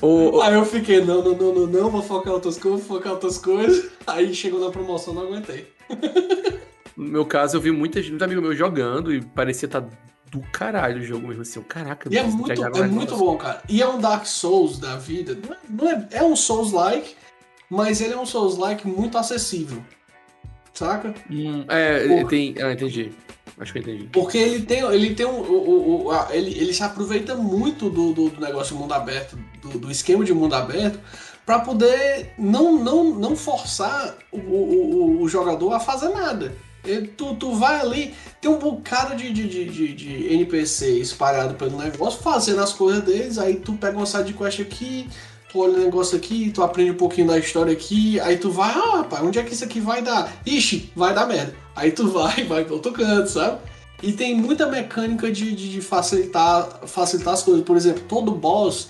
O, 0.00 0.36
o- 0.36 0.40
Aí 0.42 0.54
eu 0.54 0.64
fiquei, 0.64 1.04
não, 1.04 1.22
não, 1.22 1.34
não, 1.34 1.54
não, 1.54 1.66
não, 1.66 1.90
vou 1.90 2.02
focar 2.02 2.32
em 2.32 2.34
outras 2.34 2.58
coisas, 2.58 2.80
vou 2.84 2.96
focar 2.96 3.12
em 3.12 3.14
outras 3.14 3.38
coisas. 3.38 3.90
Aí 4.06 4.34
chegou 4.34 4.58
na 4.60 4.70
promoção, 4.70 5.14
não 5.14 5.22
aguentei. 5.22 5.68
no 6.96 7.04
meu 7.04 7.24
caso, 7.24 7.56
eu 7.56 7.60
vi 7.60 7.70
muita 7.70 8.00
gente, 8.00 8.10
muito 8.10 8.24
amigo 8.24 8.42
meu 8.42 8.54
jogando 8.54 9.14
e 9.14 9.22
parecia 9.22 9.66
estar 9.66 9.80
do 10.30 10.40
caralho 10.52 11.00
o 11.00 11.04
jogo 11.04 11.28
mesmo 11.28 11.42
assim. 11.42 11.60
Caraca, 11.62 12.08
E 12.12 12.16
é 12.18 12.22
muito, 12.24 12.50
é 12.50 12.82
muito 12.88 13.16
bom, 13.16 13.36
cara. 13.36 13.62
E 13.68 13.80
é 13.80 13.86
um 13.88 14.00
Dark 14.00 14.26
Souls 14.26 14.78
da 14.78 14.96
vida. 14.96 15.36
Não 15.46 15.52
é, 15.54 15.58
não 15.68 15.88
é, 15.88 16.08
é 16.18 16.24
um 16.24 16.34
Souls-like, 16.34 17.14
mas 17.70 18.00
ele 18.00 18.14
é 18.14 18.18
um 18.18 18.26
Souls-like 18.26 18.88
muito 18.88 19.16
acessível. 19.18 19.82
Saca? 20.74 21.14
Hum, 21.30 21.64
é, 21.68 22.08
Porra. 22.08 22.28
tem. 22.28 22.54
Ah, 22.60 22.72
entendi. 22.72 23.12
Acho 23.58 23.72
que 23.72 23.78
eu 23.78 23.82
entendi. 23.82 24.08
Porque 24.12 24.38
ele 24.38 24.62
tem, 24.64 24.80
ele 24.80 25.14
tem 25.14 25.26
um. 25.26 25.40
o- 25.40 25.70
o- 25.70 26.04
o- 26.06 26.10
a- 26.10 26.28
ele, 26.32 26.50
ele 26.58 26.72
se 26.72 26.82
aproveita 26.82 27.34
muito 27.34 27.90
do, 27.90 28.12
do, 28.12 28.28
do 28.30 28.40
negócio 28.40 28.74
de 28.74 28.80
mundo 28.80 28.92
aberto, 28.94 29.38
do, 29.60 29.78
do 29.78 29.90
esquema 29.90 30.24
de 30.24 30.32
mundo 30.32 30.54
aberto, 30.54 30.98
pra 31.44 31.58
poder 31.58 32.32
não, 32.38 32.82
não, 32.82 33.04
não 33.14 33.36
forçar 33.36 34.16
o, 34.32 34.38
o, 34.38 35.18
o- 35.18 35.22
o 35.22 35.28
jogador 35.28 35.72
a 35.72 35.80
fazer 35.80 36.08
nada. 36.08 36.54
Ele- 36.84 37.06
tu, 37.08 37.34
tu 37.36 37.52
vai 37.54 37.78
ali, 37.80 38.14
tem 38.40 38.50
um 38.50 38.58
bocado 38.58 39.14
de, 39.14 39.32
de, 39.32 39.46
de, 39.46 39.64
de, 39.66 39.92
de 39.92 40.32
NPC 40.34 40.98
espalhado 40.98 41.54
pelo 41.54 41.76
negócio, 41.78 42.20
fazendo 42.22 42.60
as 42.62 42.72
coisas 42.72 43.02
deles, 43.04 43.38
aí 43.38 43.56
tu 43.56 43.74
pega 43.74 43.96
uma 43.96 44.06
side 44.06 44.32
quest 44.32 44.60
aqui, 44.60 45.08
tu 45.52 45.60
olha 45.60 45.74
o 45.74 45.80
negócio 45.80 46.16
aqui, 46.16 46.50
tu 46.50 46.62
aprende 46.62 46.92
um 46.92 46.96
pouquinho 46.96 47.26
da 47.28 47.38
história 47.38 47.72
aqui, 47.72 48.18
aí 48.20 48.38
tu 48.38 48.50
vai, 48.50 48.70
ah, 48.70 48.96
rapaz, 48.98 49.22
onde 49.22 49.38
é 49.38 49.42
que 49.42 49.52
isso 49.52 49.64
aqui 49.64 49.80
vai 49.80 50.02
dar? 50.02 50.32
Ixi, 50.46 50.90
vai 50.96 51.14
dar 51.14 51.26
merda. 51.26 51.54
Aí 51.76 51.92
tu 51.92 52.08
vai, 52.08 52.44
vai 52.48 52.64
pro 52.64 52.74
outro 52.74 52.92
canto, 52.92 53.28
sabe? 53.30 53.60
E 54.02 54.12
tem 54.12 54.34
muita 54.34 54.66
mecânica 54.66 55.30
de, 55.30 55.54
de, 55.54 55.70
de 55.70 55.80
facilitar, 55.80 56.80
facilitar 56.86 57.34
as 57.34 57.42
coisas. 57.42 57.62
Por 57.64 57.76
exemplo, 57.76 58.02
todo 58.08 58.32
boss. 58.32 58.88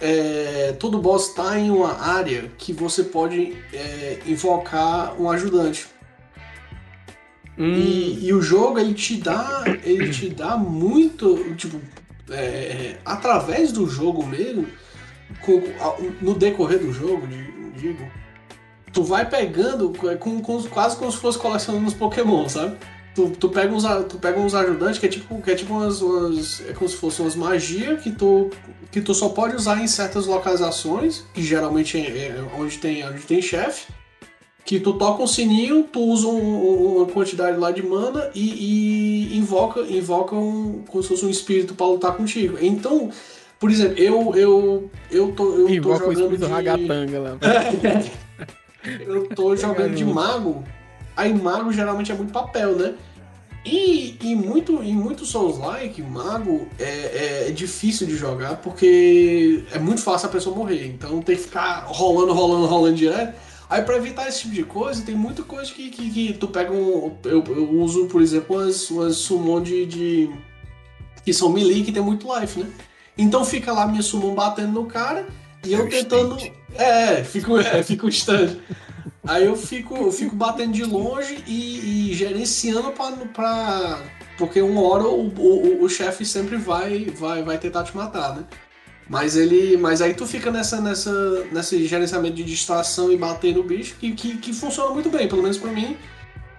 é, 0.00 0.72
todo 0.78 0.98
boss 0.98 1.34
tá 1.34 1.58
em 1.58 1.70
uma 1.70 2.00
área 2.00 2.50
que 2.58 2.72
você 2.72 3.04
pode 3.04 3.56
é, 3.72 4.20
invocar 4.26 5.20
um 5.20 5.30
ajudante. 5.30 5.86
Hum, 7.58 7.74
E, 7.74 8.26
e 8.26 8.32
o 8.32 8.40
jogo 8.42 8.78
ele 8.78 8.94
te 8.94 9.16
dá, 9.16 9.64
ele 9.84 10.10
te 10.10 10.28
dá 10.30 10.56
muito, 10.56 11.54
tipo, 11.56 11.80
é, 12.30 12.98
através 13.04 13.70
do 13.72 13.86
jogo 13.88 14.26
mesmo, 14.26 14.66
no 16.20 16.34
decorrer 16.34 16.78
do 16.78 16.92
jogo, 16.92 17.26
di- 17.26 17.70
digo, 17.76 18.06
tu 18.92 19.02
vai 19.02 19.28
pegando 19.28 19.90
com, 20.18 20.40
com- 20.40 20.62
quase 20.64 20.96
como 20.96 21.10
se 21.10 21.18
fosse 21.18 21.38
colecionando 21.38 21.86
os 21.86 21.94
Pokémon, 21.94 22.48
sabe? 22.48 22.76
Tu, 23.14 23.30
tu 23.38 23.48
pega 23.48 23.72
uns, 23.72 23.84
tu 24.08 24.18
pega 24.18 24.40
uns 24.40 24.54
ajudantes 24.54 24.98
que 24.98 25.06
é 25.06 25.08
tipo, 25.08 25.40
que 25.40 25.50
é 25.50 25.54
tipo 25.54 25.72
umas, 25.74 26.00
umas- 26.02 26.60
é 26.68 26.72
como 26.72 26.88
se 26.88 26.96
fossem 26.96 27.24
umas 27.24 27.36
magias 27.36 28.02
que 28.02 28.10
tu, 28.10 28.50
que 28.90 29.00
tu 29.00 29.14
só 29.14 29.28
pode 29.28 29.54
usar 29.54 29.80
em 29.82 29.86
certas 29.86 30.26
localizações, 30.26 31.24
que 31.32 31.42
geralmente 31.42 31.96
é, 31.96 32.28
é 32.28 32.44
onde 32.58 32.78
tem, 32.78 33.04
onde 33.06 33.20
tem 33.22 33.40
chefe 33.40 33.86
que 34.64 34.80
tu 34.80 34.94
toca 34.94 35.22
um 35.22 35.26
sininho, 35.26 35.82
tu 35.84 36.00
usa 36.00 36.26
um- 36.26 36.32
um- 36.38 36.96
uma 36.96 37.06
quantidade 37.06 37.58
lá 37.58 37.70
de 37.70 37.82
mana 37.82 38.30
e, 38.34 39.34
e 39.34 39.36
invoca, 39.36 39.80
invoca 39.82 40.34
um, 40.34 40.82
como 40.88 41.02
se 41.02 41.10
fosse 41.10 41.24
um 41.26 41.28
espírito 41.28 41.74
pra 41.74 41.86
lutar 41.86 42.16
contigo. 42.16 42.56
Então, 42.60 43.10
por 43.64 43.70
exemplo, 43.70 43.98
eu 43.98 44.34
eu 44.36 44.90
eu 45.10 45.32
tô, 45.32 45.66
eu 45.66 45.80
tô 45.80 45.96
jogando 45.96 46.36
de, 46.36 46.44
ragatanga 46.44 47.18
lá. 47.18 47.38
eu 49.00 49.26
tô 49.30 49.56
jogando 49.56 49.94
de 49.94 50.04
mago. 50.04 50.62
Aí 51.16 51.32
mago 51.32 51.72
geralmente 51.72 52.12
é 52.12 52.14
muito 52.14 52.30
papel, 52.30 52.76
né? 52.76 52.92
E, 53.64 54.18
e 54.20 54.36
muito 54.36 54.82
em 54.82 54.92
muito 54.92 55.24
Souls-like, 55.24 56.02
mago 56.02 56.68
é, 56.78 57.46
é 57.48 57.50
difícil 57.52 58.06
de 58.06 58.18
jogar 58.18 58.56
porque 58.56 59.64
é 59.72 59.78
muito 59.78 60.02
fácil 60.02 60.28
a 60.28 60.32
pessoa 60.32 60.54
morrer. 60.54 60.86
Então 60.86 61.22
tem 61.22 61.34
que 61.34 61.44
ficar 61.44 61.86
rolando, 61.86 62.34
rolando, 62.34 62.66
rolando 62.66 62.96
direto. 62.96 63.34
Aí 63.70 63.80
pra 63.80 63.96
evitar 63.96 64.28
esse 64.28 64.42
tipo 64.42 64.52
de 64.52 64.64
coisa, 64.64 65.00
tem 65.00 65.14
muita 65.14 65.42
coisa 65.42 65.72
que, 65.72 65.88
que, 65.88 66.10
que 66.10 66.32
tu 66.34 66.48
pega 66.48 66.70
um. 66.70 67.16
Eu, 67.24 67.42
eu 67.46 67.70
uso, 67.80 68.08
por 68.08 68.20
exemplo, 68.20 68.56
umas, 68.56 68.90
umas 68.90 69.16
summon 69.16 69.62
de, 69.62 69.86
de. 69.86 70.30
que 71.24 71.32
são 71.32 71.48
melee 71.48 71.82
que 71.82 71.92
tem 71.92 72.02
muito 72.02 72.28
life, 72.38 72.60
né? 72.60 72.70
Então 73.16 73.44
fica 73.44 73.72
lá 73.72 73.86
minha 73.86 74.02
summon 74.02 74.34
batendo 74.34 74.72
no 74.72 74.86
cara 74.86 75.26
e 75.64 75.72
eu 75.72 75.84
o 75.84 75.88
tentando. 75.88 76.36
stand. 76.36 76.52
É, 76.76 77.24
fico, 77.24 77.58
é, 77.58 77.82
fica 77.82 78.06
o 78.06 78.08
stand. 78.08 78.56
Aí 79.26 79.46
eu 79.46 79.56
fico, 79.56 79.96
eu 79.96 80.12
fico 80.12 80.36
batendo 80.36 80.72
de 80.72 80.84
longe 80.84 81.42
e, 81.46 82.10
e 82.10 82.14
gerenciando 82.14 82.90
pra, 82.90 83.12
pra. 83.32 84.02
Porque 84.36 84.60
uma 84.60 84.82
hora 84.82 85.04
o, 85.04 85.28
o, 85.28 85.82
o 85.84 85.88
chefe 85.88 86.24
sempre 86.24 86.56
vai, 86.56 87.06
vai, 87.06 87.42
vai 87.42 87.56
tentar 87.56 87.84
te 87.84 87.96
matar, 87.96 88.36
né? 88.36 88.44
Mas 89.08 89.36
ele. 89.36 89.76
Mas 89.76 90.02
aí 90.02 90.12
tu 90.12 90.26
fica 90.26 90.50
nessa, 90.50 90.80
nessa, 90.80 91.44
nesse 91.52 91.86
gerenciamento 91.86 92.34
de 92.34 92.44
distração 92.44 93.10
e 93.12 93.16
bater 93.16 93.54
no 93.54 93.62
bicho 93.62 93.96
que, 93.98 94.12
que, 94.12 94.36
que 94.36 94.52
funciona 94.52 94.90
muito 94.90 95.08
bem, 95.08 95.28
pelo 95.28 95.42
menos 95.42 95.56
pra 95.56 95.70
mim. 95.70 95.96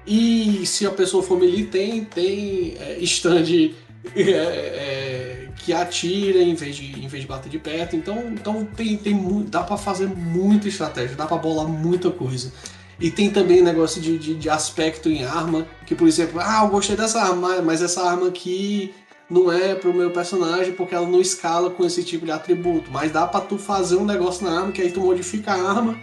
E 0.07 0.65
se 0.65 0.85
a 0.85 0.91
pessoa 0.91 1.21
for 1.23 1.39
melee, 1.39 1.65
tem, 1.65 2.05
tem 2.05 2.75
é, 2.79 2.97
stand 3.01 3.73
é, 4.15 4.29
é, 4.29 5.47
que 5.57 5.73
atira 5.73 6.39
em 6.39 6.55
vez, 6.55 6.75
de, 6.75 6.99
em 7.03 7.07
vez 7.07 7.23
de 7.23 7.27
bater 7.27 7.49
de 7.49 7.59
perto. 7.59 7.95
Então, 7.95 8.31
então 8.31 8.65
tem, 8.65 8.97
tem 8.97 9.17
dá 9.47 9.63
pra 9.63 9.77
fazer 9.77 10.07
muita 10.07 10.67
estratégia, 10.67 11.15
dá 11.15 11.25
pra 11.25 11.37
bolar 11.37 11.67
muita 11.67 12.11
coisa. 12.11 12.51
E 12.99 13.11
tem 13.11 13.29
também 13.29 13.61
negócio 13.61 14.01
de, 14.01 14.17
de, 14.17 14.35
de 14.35 14.49
aspecto 14.49 15.09
em 15.09 15.25
arma, 15.25 15.67
que 15.85 15.93
por 15.93 16.07
exemplo, 16.07 16.39
ah, 16.39 16.61
eu 16.63 16.69
gostei 16.69 16.95
dessa 16.95 17.21
arma, 17.21 17.61
mas 17.61 17.81
essa 17.81 18.01
arma 18.03 18.27
aqui 18.27 18.93
não 19.29 19.51
é 19.51 19.75
pro 19.75 19.93
meu 19.93 20.11
personagem 20.11 20.73
porque 20.73 20.95
ela 20.95 21.07
não 21.07 21.19
escala 21.19 21.69
com 21.69 21.83
esse 21.83 22.03
tipo 22.03 22.25
de 22.25 22.31
atributo. 22.31 22.89
Mas 22.91 23.11
dá 23.11 23.27
pra 23.27 23.41
tu 23.41 23.57
fazer 23.57 23.97
um 23.97 24.05
negócio 24.05 24.45
na 24.45 24.59
arma 24.59 24.71
que 24.71 24.81
aí 24.81 24.91
tu 24.91 25.01
modifica 25.01 25.51
a 25.51 25.71
arma 25.71 25.97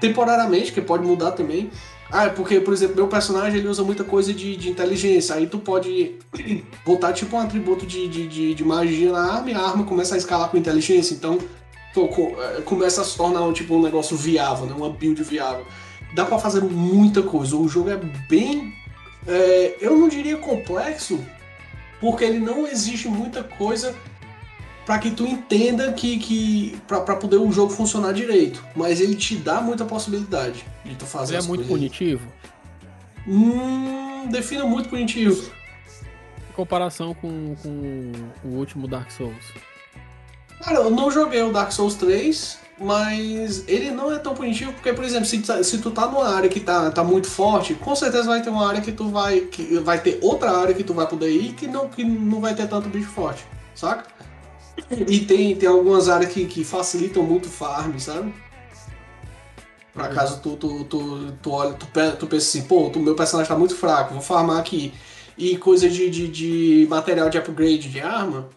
temporariamente, 0.00 0.72
que 0.72 0.80
pode 0.80 1.04
mudar 1.04 1.32
também. 1.32 1.70
Ah, 2.16 2.26
é 2.26 2.28
porque, 2.28 2.60
por 2.60 2.72
exemplo, 2.72 2.94
meu 2.94 3.08
personagem 3.08 3.58
ele 3.58 3.66
usa 3.66 3.82
muita 3.82 4.04
coisa 4.04 4.32
de, 4.32 4.54
de 4.56 4.70
inteligência. 4.70 5.34
Aí 5.34 5.48
tu 5.48 5.58
pode 5.58 6.14
botar 6.86 7.12
tipo 7.12 7.34
um 7.36 7.40
atributo 7.40 7.84
de, 7.84 8.06
de, 8.06 8.54
de, 8.54 8.64
magia 8.64 9.10
na 9.10 9.32
arma 9.32 9.50
e 9.50 9.52
a 9.52 9.58
arma 9.58 9.82
começa 9.82 10.14
a 10.14 10.18
escalar 10.18 10.48
com 10.48 10.56
inteligência. 10.56 11.12
Então 11.12 11.40
tu 11.92 12.08
eh, 12.08 12.62
começa 12.64 13.00
a 13.00 13.04
se 13.04 13.16
tornar 13.16 13.42
um, 13.42 13.52
tipo, 13.52 13.74
um 13.74 13.82
negócio 13.82 14.16
viável, 14.16 14.64
né? 14.64 14.74
uma 14.76 14.90
build 14.90 15.24
viável. 15.24 15.66
Dá 16.14 16.24
pra 16.24 16.38
fazer 16.38 16.62
muita 16.62 17.20
coisa. 17.20 17.56
O 17.56 17.66
jogo 17.66 17.90
é 17.90 17.96
bem. 18.28 18.72
é, 19.26 19.76
eu 19.80 19.98
não 19.98 20.08
diria 20.08 20.36
complexo, 20.36 21.18
porque 22.00 22.22
ele 22.22 22.38
não 22.38 22.64
exige 22.64 23.08
muita 23.08 23.42
coisa 23.42 23.92
para 24.86 24.98
que 24.98 25.10
tu 25.10 25.26
entenda 25.26 25.92
que, 25.92 26.18
que 26.18 26.78
para 26.86 27.16
poder 27.16 27.36
o 27.36 27.50
jogo 27.50 27.72
funcionar 27.72 28.12
direito. 28.12 28.62
Mas 28.76 29.00
ele 29.00 29.14
te 29.14 29.36
dá 29.36 29.60
muita 29.60 29.84
possibilidade 29.84 30.64
de 30.84 30.94
tu 30.94 31.06
fazer 31.06 31.36
Ele 31.36 31.44
é 31.44 31.48
muito 31.48 31.64
punitivo 31.66 32.28
Hum, 33.26 34.26
defina 34.28 34.64
muito 34.66 34.88
punitivo. 34.88 35.50
em 36.50 36.52
comparação 36.52 37.14
com, 37.14 37.54
com 37.62 38.12
o 38.44 38.48
último 38.56 38.86
Dark 38.86 39.10
Souls. 39.10 39.34
Cara, 40.62 40.76
eu 40.80 40.90
não 40.90 41.10
joguei 41.10 41.42
o 41.42 41.50
Dark 41.52 41.72
Souls 41.72 41.94
3, 41.94 42.58
mas 42.80 43.64
ele 43.66 43.90
não 43.90 44.12
é 44.12 44.18
tão 44.18 44.34
punitivo, 44.34 44.72
porque, 44.74 44.92
por 44.92 45.04
exemplo, 45.04 45.24
se, 45.26 45.38
tu 45.38 45.46
tá- 45.46 45.62
se 45.64 45.78
tu 45.78 45.90
tá 45.90 46.06
numa 46.06 46.28
área 46.28 46.48
que 46.48 46.60
tá, 46.60 46.90
tá 46.90 47.02
muito 47.02 47.26
forte, 47.28 47.74
com 47.74 47.94
certeza 47.96 48.24
vai 48.28 48.42
ter 48.42 48.50
uma 48.50 48.68
área 48.68 48.80
que 48.80 48.92
tu 48.92 49.08
vai. 49.08 49.40
Que 49.40 49.78
vai 49.78 49.98
ter 50.00 50.18
outra 50.22 50.52
área 50.56 50.74
que 50.74 50.84
tu 50.84 50.92
vai 50.94 51.06
poder 51.06 51.30
ir 51.30 51.54
que 51.54 51.66
não, 51.66 51.88
que 51.88 52.04
não 52.04 52.40
vai 52.40 52.54
ter 52.54 52.68
tanto 52.68 52.88
bicho 52.88 53.08
forte, 53.08 53.44
saca? 53.74 54.04
E 55.06 55.20
tem, 55.20 55.54
tem 55.54 55.68
algumas 55.68 56.08
áreas 56.08 56.32
que, 56.32 56.44
que 56.46 56.64
facilitam 56.64 57.22
muito 57.22 57.46
o 57.46 57.50
farm, 57.50 57.96
sabe? 57.98 58.34
Por 59.92 60.02
acaso 60.02 60.40
tu, 60.40 60.56
tu, 60.56 60.84
tu, 60.84 61.32
tu 61.40 61.50
olha, 61.52 61.74
tu, 61.74 61.86
tu 62.18 62.26
pensa 62.26 62.48
assim, 62.48 62.62
pô, 62.62 62.88
o 62.88 62.98
meu 62.98 63.14
personagem 63.14 63.48
tá 63.48 63.56
muito 63.56 63.76
fraco, 63.76 64.12
vou 64.12 64.22
farmar 64.22 64.58
aqui. 64.58 64.92
E 65.38 65.56
coisa 65.56 65.88
de, 65.88 66.10
de, 66.10 66.28
de 66.28 66.86
material 66.90 67.30
de 67.30 67.38
upgrade 67.38 67.88
de 67.88 68.00
arma, 68.00 68.48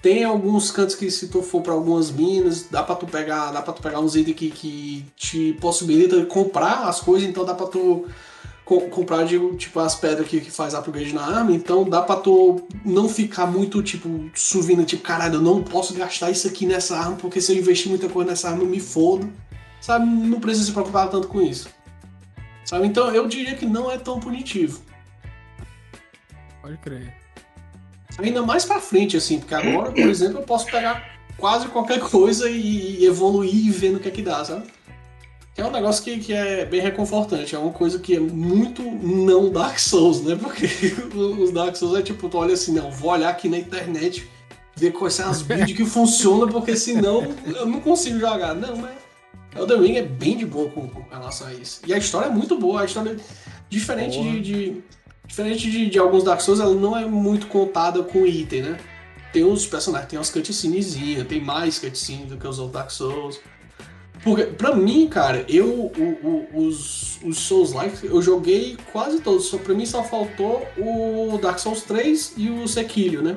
tem 0.00 0.24
alguns 0.24 0.70
cantos 0.70 0.94
que 0.94 1.10
se 1.10 1.28
tu 1.28 1.42
for 1.42 1.60
pra 1.60 1.74
algumas 1.74 2.10
minas, 2.10 2.66
dá 2.70 2.82
pra 2.82 2.96
tu 2.96 3.06
pegar, 3.06 3.50
dá 3.52 3.60
para 3.60 3.74
tu 3.74 3.82
pegar 3.82 4.00
uns 4.00 4.16
itens 4.16 4.36
que, 4.36 4.50
que 4.50 5.04
te 5.14 5.52
possibilita 5.60 6.24
comprar 6.24 6.88
as 6.88 7.00
coisas, 7.00 7.28
então 7.28 7.44
dá 7.44 7.54
pra 7.54 7.66
tu 7.66 8.06
co- 8.70 8.82
comprar 8.82 9.24
digo, 9.24 9.56
tipo 9.56 9.80
as 9.80 9.96
pedras 9.96 10.28
que, 10.28 10.40
que 10.40 10.50
faz 10.50 10.74
upgrade 10.74 11.12
na 11.12 11.26
arma, 11.26 11.50
então 11.50 11.82
dá 11.82 12.00
pra 12.00 12.14
tu 12.14 12.62
não 12.84 13.08
ficar 13.08 13.46
muito 13.46 13.82
tipo 13.82 14.30
subindo, 14.32 14.84
tipo, 14.84 15.02
caralho, 15.02 15.34
eu 15.34 15.40
não 15.42 15.60
posso 15.60 15.92
gastar 15.94 16.30
isso 16.30 16.46
aqui 16.46 16.64
nessa 16.66 16.96
arma, 16.96 17.16
porque 17.16 17.40
se 17.40 17.52
eu 17.52 17.58
investir 17.58 17.88
muita 17.88 18.08
coisa 18.08 18.30
nessa 18.30 18.48
arma 18.48 18.62
eu 18.62 18.68
me 18.68 18.78
fodo. 18.78 19.28
Sabe, 19.80 20.04
não 20.06 20.38
precisa 20.38 20.66
se 20.66 20.72
preocupar 20.72 21.08
tanto 21.08 21.26
com 21.26 21.40
isso. 21.40 21.68
Sabe, 22.64 22.86
então 22.86 23.12
eu 23.14 23.26
diria 23.26 23.56
que 23.56 23.64
não 23.66 23.90
é 23.90 23.96
tão 23.98 24.20
punitivo. 24.20 24.82
Pode 26.62 26.76
crer. 26.76 27.14
Ainda 28.18 28.42
mais 28.42 28.64
pra 28.66 28.78
frente, 28.78 29.16
assim, 29.16 29.38
porque 29.38 29.54
agora, 29.54 29.90
por 29.90 30.02
exemplo, 30.08 30.38
eu 30.38 30.42
posso 30.42 30.66
pegar 30.66 31.18
quase 31.38 31.66
qualquer 31.68 31.98
coisa 32.08 32.48
e, 32.50 33.00
e 33.00 33.06
evoluir 33.06 33.66
e 33.66 33.70
ver 33.70 33.90
no 33.90 33.98
que 33.98 34.08
é 34.08 34.10
que 34.10 34.20
dá, 34.22 34.44
sabe? 34.44 34.66
É 35.60 35.64
um 35.66 35.70
negócio 35.70 36.02
que, 36.02 36.18
que 36.18 36.32
é 36.32 36.64
bem 36.64 36.80
reconfortante, 36.80 37.54
é 37.54 37.58
uma 37.58 37.72
coisa 37.72 37.98
que 37.98 38.16
é 38.16 38.20
muito 38.20 38.82
não 38.82 39.50
Dark 39.50 39.78
Souls, 39.78 40.22
né? 40.22 40.36
Porque 40.36 40.66
os 41.14 41.50
Dark 41.52 41.76
Souls 41.76 41.98
é 41.98 42.02
tipo, 42.02 42.28
tu 42.28 42.38
olha 42.38 42.54
assim, 42.54 42.72
não, 42.72 42.90
vou 42.90 43.10
olhar 43.10 43.28
aqui 43.28 43.48
na 43.48 43.58
internet, 43.58 44.28
ver 44.76 44.92
quais 44.92 45.14
são 45.14 45.28
as 45.28 45.42
builds 45.42 45.76
que 45.76 45.84
funcionam, 45.84 46.48
porque 46.48 46.76
senão 46.76 47.34
eu 47.46 47.66
não 47.66 47.80
consigo 47.80 48.18
jogar. 48.18 48.54
Não, 48.54 48.76
mas 48.76 48.92
Elden 49.56 49.80
Ring 49.82 49.96
é 49.96 50.02
bem 50.02 50.36
de 50.36 50.46
boa 50.46 50.68
com, 50.70 50.88
com 50.88 51.02
relação 51.10 51.46
a 51.48 51.52
isso. 51.54 51.80
E 51.86 51.92
a 51.92 51.98
história 51.98 52.26
é 52.28 52.30
muito 52.30 52.56
boa, 52.58 52.82
a 52.82 52.84
história 52.84 53.10
é 53.10 53.16
diferente 53.68 54.18
de, 54.22 54.40
de- 54.40 54.82
Diferente 55.26 55.70
de, 55.70 55.88
de 55.88 55.96
alguns 55.96 56.24
Dark 56.24 56.40
Souls, 56.40 56.58
ela 56.58 56.74
não 56.74 56.96
é 56.98 57.04
muito 57.04 57.46
contada 57.46 58.02
com 58.02 58.26
item, 58.26 58.62
né? 58.62 58.80
Tem 59.32 59.44
os 59.44 59.64
personagens, 59.64 60.10
tem 60.10 60.18
umas 60.18 60.28
cutscenezinhas, 60.28 61.24
tem 61.28 61.40
mais 61.40 61.78
cutscenes 61.78 62.26
do 62.30 62.36
que 62.36 62.48
os 62.48 62.58
outros 62.58 62.74
Dark 62.74 62.90
Souls. 62.90 63.38
Porque, 64.22 64.42
pra 64.44 64.74
mim, 64.74 65.08
cara, 65.08 65.44
eu, 65.48 65.66
o- 65.66 66.46
o- 66.54 66.66
os, 66.66 67.18
os 67.24 67.38
Souls-like, 67.38 68.04
eu 68.06 68.20
joguei 68.20 68.76
quase 68.92 69.20
todos. 69.20 69.46
Só, 69.46 69.56
pra 69.58 69.72
mim 69.74 69.86
só 69.86 70.02
faltou 70.02 70.66
o 70.76 71.38
Dark 71.40 71.58
Souls 71.58 71.82
3 71.82 72.34
e 72.36 72.50
o 72.50 72.68
Sekiro, 72.68 73.22
né? 73.22 73.36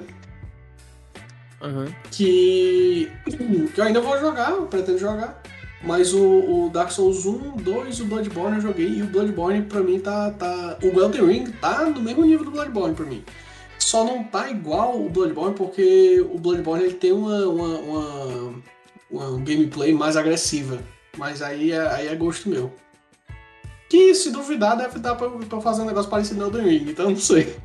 Aham. 1.62 1.88
que, 2.12 3.10
que 3.74 3.80
eu 3.80 3.84
ainda 3.86 4.02
vou 4.02 4.20
jogar, 4.20 4.52
eu 4.52 4.66
pretendo 4.68 4.98
jogar. 4.98 5.42
Mas 5.82 6.14
o, 6.14 6.20
o 6.66 6.70
Dark 6.70 6.92
Souls 6.92 7.26
1, 7.26 7.58
2, 7.58 8.00
o 8.02 8.06
Bloodborne 8.06 8.56
eu 8.58 8.62
joguei 8.62 8.88
e 8.88 9.02
o 9.02 9.08
Bloodborne 9.08 9.62
pra 9.64 9.82
mim 9.82 10.00
tá, 10.00 10.32
tá. 10.32 10.78
O 10.82 11.00
Elden 11.00 11.26
Ring 11.26 11.52
tá 11.62 11.86
no 11.86 12.02
mesmo 12.02 12.24
nível 12.26 12.46
do 12.46 12.52
Bloodborne 12.52 12.96
pra 12.96 13.06
mim. 13.06 13.24
Só 13.80 14.04
não 14.06 14.24
tá 14.24 14.50
igual 14.50 15.02
o 15.02 15.10
Bloodborne 15.10 15.56
porque 15.56 16.26
o 16.34 16.38
Bloodborne 16.40 16.86
ele 16.86 16.94
tem 16.94 17.12
uma, 17.12 17.46
uma, 17.48 17.68
uma, 17.80 18.54
uma 19.14 19.40
gameplay 19.40 19.94
mais 19.94 20.18
agressiva. 20.18 20.80
Mas 21.18 21.42
aí 21.42 21.72
é, 21.72 21.88
aí 21.88 22.08
é 22.08 22.16
gosto 22.16 22.50
meu. 22.50 22.74
Que 23.90 24.16
se 24.16 24.32
duvidar 24.32 24.76
deve 24.76 24.98
dar 24.98 25.16
pra, 25.16 25.30
pra 25.30 25.62
fazer 25.62 25.84
um 25.84 25.86
negócio 25.86 26.10
parecido 26.10 26.40
no 26.40 26.48
Elden 26.48 26.80
Ring, 26.80 26.90
então 26.90 27.10
não 27.12 27.18
sei. 27.18 27.56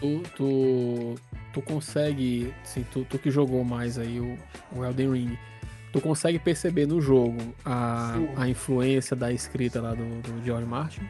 Tu, 0.00 0.22
tu, 0.36 1.14
tu 1.52 1.62
consegue, 1.62 2.54
assim, 2.62 2.84
tu, 2.90 3.04
tu 3.04 3.18
que 3.18 3.30
jogou 3.30 3.62
mais 3.62 3.98
aí 3.98 4.18
o, 4.18 4.38
o 4.74 4.84
Elden 4.84 5.12
Ring, 5.12 5.38
tu 5.92 6.00
consegue 6.00 6.38
perceber 6.38 6.86
no 6.86 7.00
jogo 7.00 7.36
a, 7.62 8.14
Sim. 8.16 8.28
a 8.36 8.48
influência 8.48 9.14
da 9.14 9.30
escrita 9.30 9.82
lá 9.82 9.92
do, 9.92 10.22
do 10.22 10.44
George 10.44 10.66
Martin? 10.66 11.02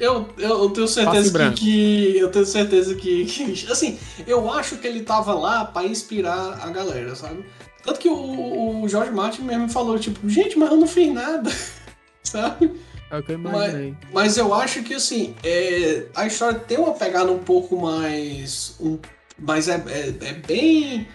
Eu, 0.00 0.28
eu, 0.38 0.62
eu 0.62 0.70
tenho 0.70 0.88
certeza 0.88 1.30
que, 1.54 1.60
que- 1.60 2.16
Eu 2.18 2.30
tenho 2.30 2.46
certeza 2.46 2.94
que, 2.94 3.24
que- 3.26 3.70
Assim, 3.70 3.98
eu 4.26 4.50
acho 4.52 4.76
que 4.78 4.86
ele 4.86 5.02
tava 5.02 5.34
lá 5.34 5.64
pra 5.64 5.84
inspirar 5.84 6.58
a 6.62 6.70
galera, 6.70 7.14
sabe? 7.14 7.44
Tanto 7.84 8.00
que 8.00 8.08
o, 8.08 8.82
o 8.82 8.88
George 8.88 9.10
Martin 9.12 9.42
mesmo 9.42 9.68
falou, 9.68 9.98
tipo, 9.98 10.28
gente, 10.28 10.58
mas 10.58 10.70
eu 10.70 10.76
não 10.76 10.86
fiz 10.86 11.12
nada. 11.12 11.50
sabe? 12.24 12.72
É 13.10 13.18
o 13.18 13.22
que 13.22 13.32
eu 13.32 13.38
imaginei. 13.38 13.96
Mas 14.12 14.36
eu 14.36 14.54
acho 14.54 14.82
que 14.82 14.94
assim, 14.94 15.34
é, 15.42 16.06
a 16.14 16.26
história 16.26 16.58
tem 16.58 16.78
uma 16.78 16.92
pegada 16.94 17.30
um 17.32 17.38
pouco 17.38 17.76
mais. 17.80 18.76
Um, 18.80 18.98
mas 19.38 19.68
é, 19.68 19.82
é, 19.88 20.08
é 20.28 20.32
bem 20.34 21.08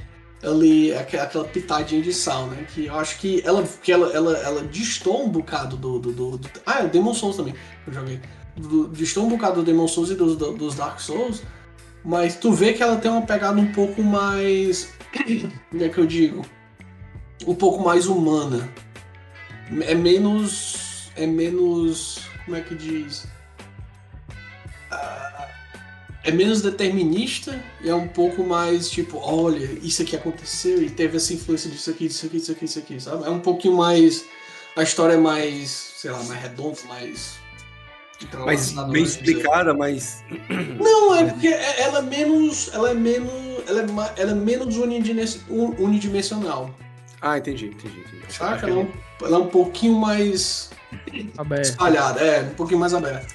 ali 0.44 0.94
aquela, 0.94 1.24
aquela 1.24 1.46
pitadinha 1.46 2.02
de 2.02 2.12
sal, 2.14 2.48
né? 2.48 2.66
Que 2.74 2.88
eu 2.88 2.96
acho 3.00 3.18
que 3.20 3.42
ela, 3.46 3.64
que 3.82 3.92
ela, 3.92 4.12
ela, 4.14 4.38
ela 4.40 4.64
distou 4.64 5.24
um 5.24 5.30
bocado 5.30 5.78
do, 5.78 5.98
do, 6.00 6.12
do- 6.12 6.38
do- 6.38 6.50
Ah, 6.66 6.82
é 6.82 6.86
o 6.86 6.90
Demon 6.90 7.14
Souls 7.14 7.38
também, 7.38 7.54
que 7.54 7.90
eu 7.90 7.94
joguei. 7.94 8.20
Do, 8.56 8.88
distou 8.90 9.26
um 9.26 9.30
bocado 9.30 9.56
do 9.56 9.64
Demon 9.64 9.88
Souls 9.88 10.10
e 10.10 10.16
dos, 10.16 10.36
do- 10.38 10.54
dos 10.54 10.76
Dark 10.76 11.00
Souls. 11.00 11.42
Mas 12.04 12.36
tu 12.36 12.52
vê 12.52 12.74
que 12.74 12.84
ela 12.84 12.98
tem 12.98 13.10
uma 13.12 13.22
pegada 13.24 13.60
um 13.60 13.72
pouco 13.72 14.02
mais. 14.04 14.94
Como 15.72 15.84
é 15.84 15.90
que 15.90 15.98
eu 15.98 16.06
digo? 16.06 16.46
Um 17.46 17.56
pouco 17.56 17.84
mais 17.84 18.08
humana. 18.08 18.70
É 19.82 19.96
menos. 19.96 21.10
É 21.16 21.26
menos. 21.26 22.20
Como 22.46 22.56
é 22.56 22.62
que 22.62 22.76
diz? 22.76 23.26
Ah, 24.92 25.48
É 26.24 26.32
menos 26.32 26.62
determinista 26.62 27.60
e 27.84 27.90
é 27.90 27.96
um 27.96 28.08
pouco 28.08 28.44
mais 28.44 28.90
tipo, 28.90 29.18
olha, 29.18 29.66
isso 29.82 30.02
aqui 30.02 30.16
aconteceu 30.16 30.82
e 30.84 30.90
teve 30.90 31.18
essa 31.18 31.34
influência 31.34 31.70
disso 31.70 31.90
aqui, 31.90 32.08
disso 32.08 32.26
aqui, 32.28 32.38
disso 32.38 32.52
aqui, 32.52 32.66
disso 32.66 32.80
aqui, 32.80 33.00
sabe? 33.00 33.26
É 33.26 33.30
um 33.30 33.40
pouquinho 33.40 33.76
mais. 33.78 34.24
A 34.76 34.84
história 34.84 35.14
é 35.14 35.18
mais, 35.18 35.70
sei 35.98 36.12
lá, 36.12 36.22
mais 36.24 36.40
redonda, 36.42 36.78
mais. 36.88 37.34
Mas 38.46 38.70
entrelaçada, 38.72 38.92
bem 38.92 39.04
explicada, 39.04 39.74
mas. 39.74 40.24
Não, 40.80 41.16
é 41.16 41.26
porque 41.26 41.48
ela 41.48 42.00
é 42.00 42.02
menos. 42.02 42.74
Ela 42.74 42.92
é 42.92 42.94
menos. 42.94 43.30
Ela 43.68 43.82
é, 43.82 44.22
ela 44.22 44.32
é 44.32 44.36
menos 44.36 44.78
unidimensional. 44.78 46.70
Ah, 47.22 47.38
entendi, 47.38 47.68
entendi, 47.68 48.00
entendi. 48.00 48.24
Saca? 48.30 48.68
Ela 48.68 48.82
é, 48.82 48.84
um, 48.84 48.92
ela 49.26 49.38
é 49.38 49.40
um 49.40 49.48
pouquinho 49.48 49.96
mais 49.96 50.70
Aberto. 51.38 51.64
espalhada, 51.64 52.22
é, 52.22 52.42
um 52.44 52.54
pouquinho 52.56 52.80
mais 52.80 52.94
aberta. 52.94 53.34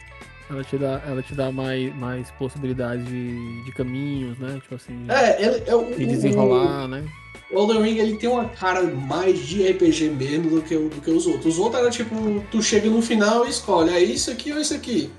Ela 0.49 0.65
te 0.65 0.77
dá, 0.79 1.01
ela 1.07 1.23
te 1.23 1.35
dá 1.35 1.53
mais, 1.53 1.95
mais 1.97 2.31
possibilidades 2.33 3.07
de, 3.07 3.65
de 3.65 3.73
caminhos, 3.73 4.37
né? 4.39 4.59
Tipo 4.63 4.75
assim, 4.75 5.07
É, 5.09 5.43
ele, 5.45 5.63
é 5.67 5.75
o, 5.75 5.85
de 5.95 6.07
desenrolar, 6.07 6.89
né? 6.89 7.05
O 7.53 7.59
Elden 7.59 7.83
Ring 7.83 7.99
ele 7.99 8.17
tem 8.17 8.29
uma 8.29 8.49
cara 8.49 8.83
mais 8.85 9.39
de 9.41 9.67
RPG 9.67 10.11
mesmo 10.11 10.51
do 10.51 10.63
que, 10.63 10.75
o- 10.77 10.89
do 10.89 11.01
que 11.01 11.11
os 11.11 11.27
outros. 11.27 11.55
Os 11.55 11.59
outros 11.59 11.81
era 11.83 11.91
tipo, 11.91 12.15
tu 12.51 12.63
chega 12.63 12.89
no 12.89 13.03
final 13.03 13.47
e 13.47 13.51
escolhe, 13.51 13.91
é 13.91 14.01
isso 14.03 14.31
aqui 14.31 14.53
ou 14.53 14.61
isso 14.61 14.75
aqui. 14.75 15.13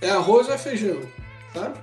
É 0.00 0.10
arroz 0.10 0.48
ou 0.48 0.54
é 0.54 0.58
feijão, 0.58 1.00
sabe? 1.52 1.78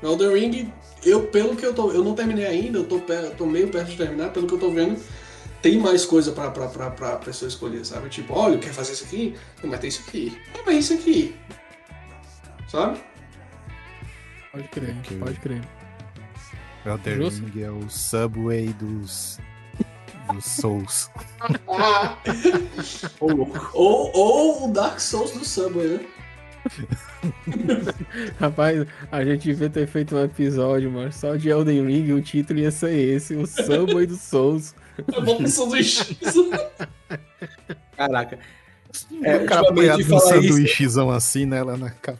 No 0.00 0.12
Elden 0.12 0.32
Ring, 0.34 0.72
eu, 1.04 1.26
pelo 1.26 1.56
que 1.56 1.64
eu 1.66 1.74
tô. 1.74 1.90
Eu 1.92 2.02
não 2.04 2.14
terminei 2.14 2.46
ainda, 2.46 2.78
eu 2.78 2.84
tô, 2.84 2.98
eu 3.12 3.34
tô 3.34 3.44
meio 3.46 3.68
perto 3.68 3.90
de 3.90 3.96
terminar, 3.96 4.30
pelo 4.30 4.46
que 4.46 4.54
eu 4.54 4.58
tô 4.58 4.70
vendo, 4.70 4.98
tem 5.60 5.76
mais 5.78 6.06
coisa 6.06 6.32
pra, 6.32 6.50
pra, 6.50 6.68
pra, 6.68 6.90
pra 6.90 7.16
pessoa 7.16 7.48
escolher, 7.48 7.84
sabe? 7.84 8.08
Tipo, 8.08 8.32
olha, 8.34 8.56
quer 8.58 8.72
fazer 8.72 8.92
isso 8.92 9.04
aqui? 9.04 9.34
Mas 9.62 9.80
tem 9.80 9.88
isso 9.88 10.02
aqui. 10.06 10.38
É, 10.54 10.62
mas 10.64 10.76
isso 10.78 10.94
aqui. 10.94 11.34
Sabe? 12.68 12.98
Pode 14.52 14.68
crer, 14.68 14.96
Ok. 15.00 15.18
pode 15.18 15.40
crer. 15.40 15.60
Elden 16.84 17.16
Justo. 17.16 17.44
Ring 17.46 17.62
é 17.62 17.70
o 17.70 17.88
Subway 17.88 18.72
dos, 18.74 19.38
dos 20.32 20.44
Souls. 20.44 21.10
Ou, 23.20 24.10
ou 24.14 24.64
o 24.68 24.72
Dark 24.72 24.98
Souls 24.98 25.32
do 25.32 25.44
Subway, 25.44 25.88
né? 25.88 26.06
Rapaz, 28.38 28.86
a 29.10 29.24
gente 29.24 29.44
devia 29.44 29.70
ter 29.70 29.86
feito 29.86 30.14
um 30.14 30.22
episódio, 30.22 30.90
mano, 30.90 31.12
só 31.12 31.36
de 31.36 31.48
Elden 31.48 31.86
Ring 31.86 32.12
o 32.12 32.22
título 32.22 32.58
ia 32.58 32.70
ser 32.70 32.92
esse, 32.92 33.34
o 33.34 33.46
Subway 33.46 34.06
dos 34.06 34.20
Souls. 34.20 34.74
A 35.14 35.18
evolução 35.18 35.68
do 35.68 35.76
X. 35.76 36.14
Caraca. 37.96 38.38
É, 39.22 39.36
o 39.36 39.46
cara 39.46 39.62
falar 39.64 39.98
isso- 40.00 40.18
sanduíchezão 40.28 41.10
assim, 41.10 41.46
né? 41.46 41.62
Lá 41.62 41.76
na 41.76 41.90
capa. 41.90 42.18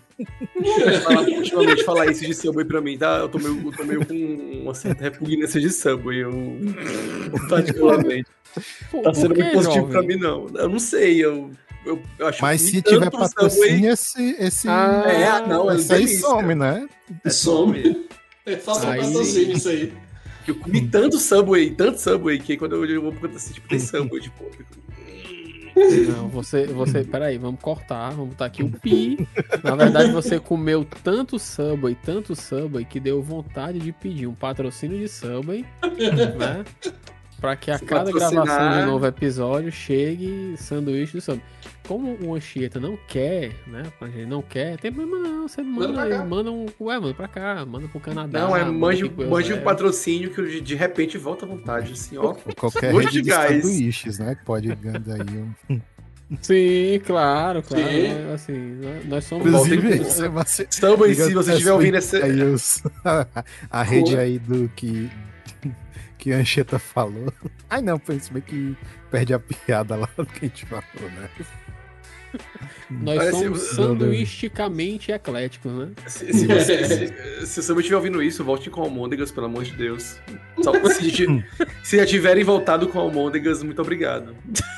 Falar- 1.05 1.23
ultimamente 1.29 1.85
falar 1.85 2.07
isso 2.11 2.25
de 2.27 2.35
Subway 2.35 2.65
pra 2.65 2.81
mim, 2.81 2.99
tá? 2.99 3.19
Eu 3.19 3.29
tô 3.29 3.39
meio, 3.39 3.61
eu 3.67 3.73
tô 3.73 3.85
meio 3.85 4.05
com 4.07 4.61
uma 4.63 4.75
certa 4.75 5.05
repugnância 5.05 5.61
de 5.61 5.71
Subway, 5.71 6.19
eu, 6.23 6.31
particularmente. 7.49 8.27
Por, 8.91 9.03
Tá 9.03 9.15
sendo 9.15 9.35
muito 9.35 9.53
positivo 9.53 9.87
jovem? 9.87 9.91
pra 9.93 10.03
mim, 10.03 10.17
não. 10.17 10.47
Eu 10.55 10.69
não 10.69 10.79
sei, 10.79 11.25
eu, 11.25 11.51
eu, 11.87 12.03
eu 12.19 12.27
acho 12.27 12.43
Mas 12.43 12.63
que 12.63 12.69
se 12.71 12.83
tiver 12.83 12.99
o 12.99 13.05
Subway 13.05 13.29
patrocínio, 13.29 13.93
esse, 13.93 14.37
esse, 14.39 14.69
Ah, 14.69 15.05
É, 15.07 15.47
não, 15.49 15.71
é 15.71 15.77
esse 15.77 15.93
aí 15.93 16.09
some, 16.09 16.55
né? 16.55 16.89
é 17.25 17.31
Some. 17.31 18.07
É, 18.47 18.57
Faça 18.57 18.87
um 18.87 18.91
Aí- 18.91 19.01
patrocínio 19.01 19.57
isso 19.57 19.69
aí. 19.69 19.93
que 20.45 20.51
eu 20.51 20.55
comi 20.57 20.87
tanto 20.89 21.19
Subway, 21.19 21.71
tanto 21.71 22.01
Subway, 22.01 22.39
que 22.39 22.53
aí 22.53 22.59
quando 22.59 22.75
eu, 22.75 22.85
eu 22.85 23.03
vou 23.03 23.15
assim, 23.35 23.53
tipo, 23.55 23.69
tem 23.69 23.79
Subway, 23.79 24.21
tipo, 24.21 24.45
Não, 26.09 26.29
você, 26.29 26.67
você, 26.67 27.05
peraí, 27.05 27.39
vamos 27.39 27.61
cortar, 27.61 28.11
vamos 28.11 28.31
botar 28.31 28.47
aqui 28.47 28.63
o 28.63 28.71
pi. 28.71 29.27
Na 29.63 29.75
verdade, 29.75 30.13
você 30.13 30.39
comeu 30.39 30.87
tanto 31.03 31.39
Subway, 31.39 31.95
tanto 31.95 32.35
Subway, 32.35 32.85
que 32.85 33.01
deu 33.01 33.23
vontade 33.23 33.79
de 33.79 33.93
pedir 33.93 34.27
um 34.27 34.35
patrocínio 34.35 34.99
de 34.99 35.09
Subway, 35.09 35.65
né? 36.39 36.65
Pra 37.41 37.57
que 37.57 37.71
a 37.71 37.79
Se 37.79 37.85
cada 37.87 38.05
patrocinar- 38.13 38.45
gravação 38.45 38.79
de 38.79 38.85
um 38.85 38.87
novo 38.93 39.07
episódio 39.07 39.73
chegue 39.73 40.55
sanduíche 40.59 41.15
do 41.15 41.21
Subway. 41.21 41.43
Como 41.89 42.17
o 42.23 42.35
Anchieta 42.35 42.79
não 42.79 42.99
quer, 43.09 43.53
né? 43.67 43.83
A 44.01 44.07
gente 44.07 44.27
não 44.27 44.43
quer, 44.43 44.77
tem 44.79 44.93
problema 44.93 45.27
não. 45.27 45.49
Você 45.49 45.63
manda, 45.63 46.07
cá. 46.09 46.25
manda 46.25 46.53
um. 46.53 46.67
Ué, 46.81 47.01
manda 47.01 47.15
pra 47.15 47.27
cá, 47.27 47.65
manda 47.67 47.89
pro 47.89 47.99
Canadá. 47.99 48.41
Não, 48.41 48.57
é 48.57 48.61
manda 48.61 48.73
mande, 48.73 49.03
mande 49.05 49.25
um 49.25 49.33
Eusébio. 49.39 49.63
patrocínio 49.63 50.31
que 50.31 50.43
de, 50.43 50.61
de 50.61 50.75
repente 50.75 51.17
volta 51.19 51.47
à 51.47 51.49
vontade, 51.49 51.93
assim, 51.95 52.17
ó. 52.19 52.35
Qualquer 52.57 52.93
rede 52.95 53.11
de 53.11 53.23
de 53.23 53.31
gás. 53.31 53.63
sanduíches, 53.65 54.19
né? 54.19 54.35
Que 54.35 54.45
pode 54.45 54.69
ganhar 54.75 55.03
aí 55.07 55.39
um. 55.71 55.81
Sim, 56.41 57.01
claro, 57.05 57.61
claro. 57.61 57.83
Sim. 57.85 58.07
é, 58.07 58.33
Assim, 58.35 58.53
nós- 58.81 59.05
nós 59.07 59.25
somos. 59.25 59.47
Inclusive, 59.49 59.99
você, 60.29 60.65
Diga 60.69 61.25
se 61.25 61.35
você 61.35 61.53
estiver 61.55 61.73
ouvindo 61.73 61.97
essa... 61.97 62.25
Aí 62.25 62.41
os- 62.43 62.83
a 63.69 63.83
rede 63.83 64.17
aí 64.17 64.39
do 64.39 64.69
que, 64.77 65.11
que 66.21 66.33
a 66.33 66.37
Ancheta 66.37 66.79
falou. 66.79 67.33
Ai 67.69 67.81
não, 67.81 67.99
foi 67.99 68.17
isso 68.17 68.33
bem 68.33 68.43
que 68.43 68.77
perde 69.11 69.33
a 69.35 69.39
piada 69.39 69.97
lá 69.97 70.09
do 70.17 70.27
que 70.27 70.45
a 70.45 70.49
gente 70.49 70.67
falou, 70.67 71.11
né? 71.17 71.29
Nós 72.89 73.17
Parece- 73.19 73.39
somos 73.41 73.61
sanduisticamente 73.71 75.11
ecléticos, 75.11 75.73
né? 75.73 75.89
Se, 76.07 76.33
se, 76.33 76.47
você, 76.47 76.85
se, 76.85 77.47
se 77.47 77.63
Subway 77.63 77.81
estiver 77.81 77.97
ouvindo 77.97 78.23
isso, 78.23 78.45
volte 78.45 78.71
com 78.71 78.81
almôndegas, 78.83 79.33
pelo 79.33 79.47
amor 79.47 79.65
de 79.65 79.73
Deus. 79.73 80.17
Só, 80.63 80.73
se, 80.95 81.11
se 81.83 81.97
já 81.97 82.07
tiverem 82.07 82.45
voltado 82.45 82.87
com 82.87 83.01
almôndegas, 83.01 83.65
muito 83.65 83.83
obrigado. 83.83 84.37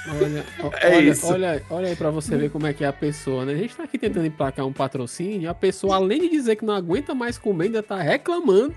Olha, 0.09 0.45
É 0.81 0.97
olha, 0.97 1.11
isso. 1.11 1.27
olha, 1.27 1.63
olha 1.69 1.89
aí 1.89 1.97
pra 1.97 2.09
você 2.11 2.37
ver 2.39 2.51
como 2.51 2.67
é 2.67 2.73
que 2.73 2.85
é 2.85 2.87
a 2.89 2.93
pessoa, 2.93 3.45
né? 3.45 3.53
A 3.53 3.57
gente 3.57 3.77
tá 3.77 3.85
aqui 3.85 3.99
tentando 3.99 4.25
emplacar 4.27 4.67
um 4.67 4.73
patrocínio, 4.73 5.43
e 5.43 5.47
a 5.47 5.53
pessoa, 5.55 5.97
além 5.97 6.23
de 6.23 6.31
dizer 6.31 6.57
que 6.57 6.65
não 6.65 6.73
aguenta 6.75 7.15
mais 7.15 7.37
comer, 7.37 7.67
ainda 7.67 7.83
tá 7.83 8.01
reclamando 8.01 8.75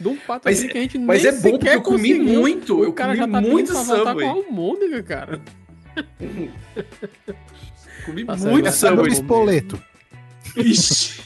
de 0.00 0.08
um 0.08 0.16
patrocínio 0.16 0.64
Mas- 0.66 0.72
que 0.72 0.78
a 0.78 0.80
gente 0.80 0.98
Mas 0.98 1.22
nem 1.22 1.32
é 1.32 1.36
bom 1.40 1.50
porque 1.52 1.68
eu 1.68 1.82
comi 1.82 2.14
conseguiu. 2.14 2.40
muito, 2.40 2.76
O 2.78 2.84
eu 2.84 2.92
cara 2.92 3.16
comi 3.16 3.26
já 3.26 3.32
tá 3.32 3.40
muito 3.40 3.72
com 3.72 3.84
Subway. 3.84 4.26
a 4.26 4.30
almôndega, 4.30 5.02
cara. 5.02 5.40
Comi 8.04 8.24
Tá 8.24 8.36
muito 8.36 8.70
Subway. 8.72 9.12
espoleto. 9.12 9.80
Ixi. 10.56 11.20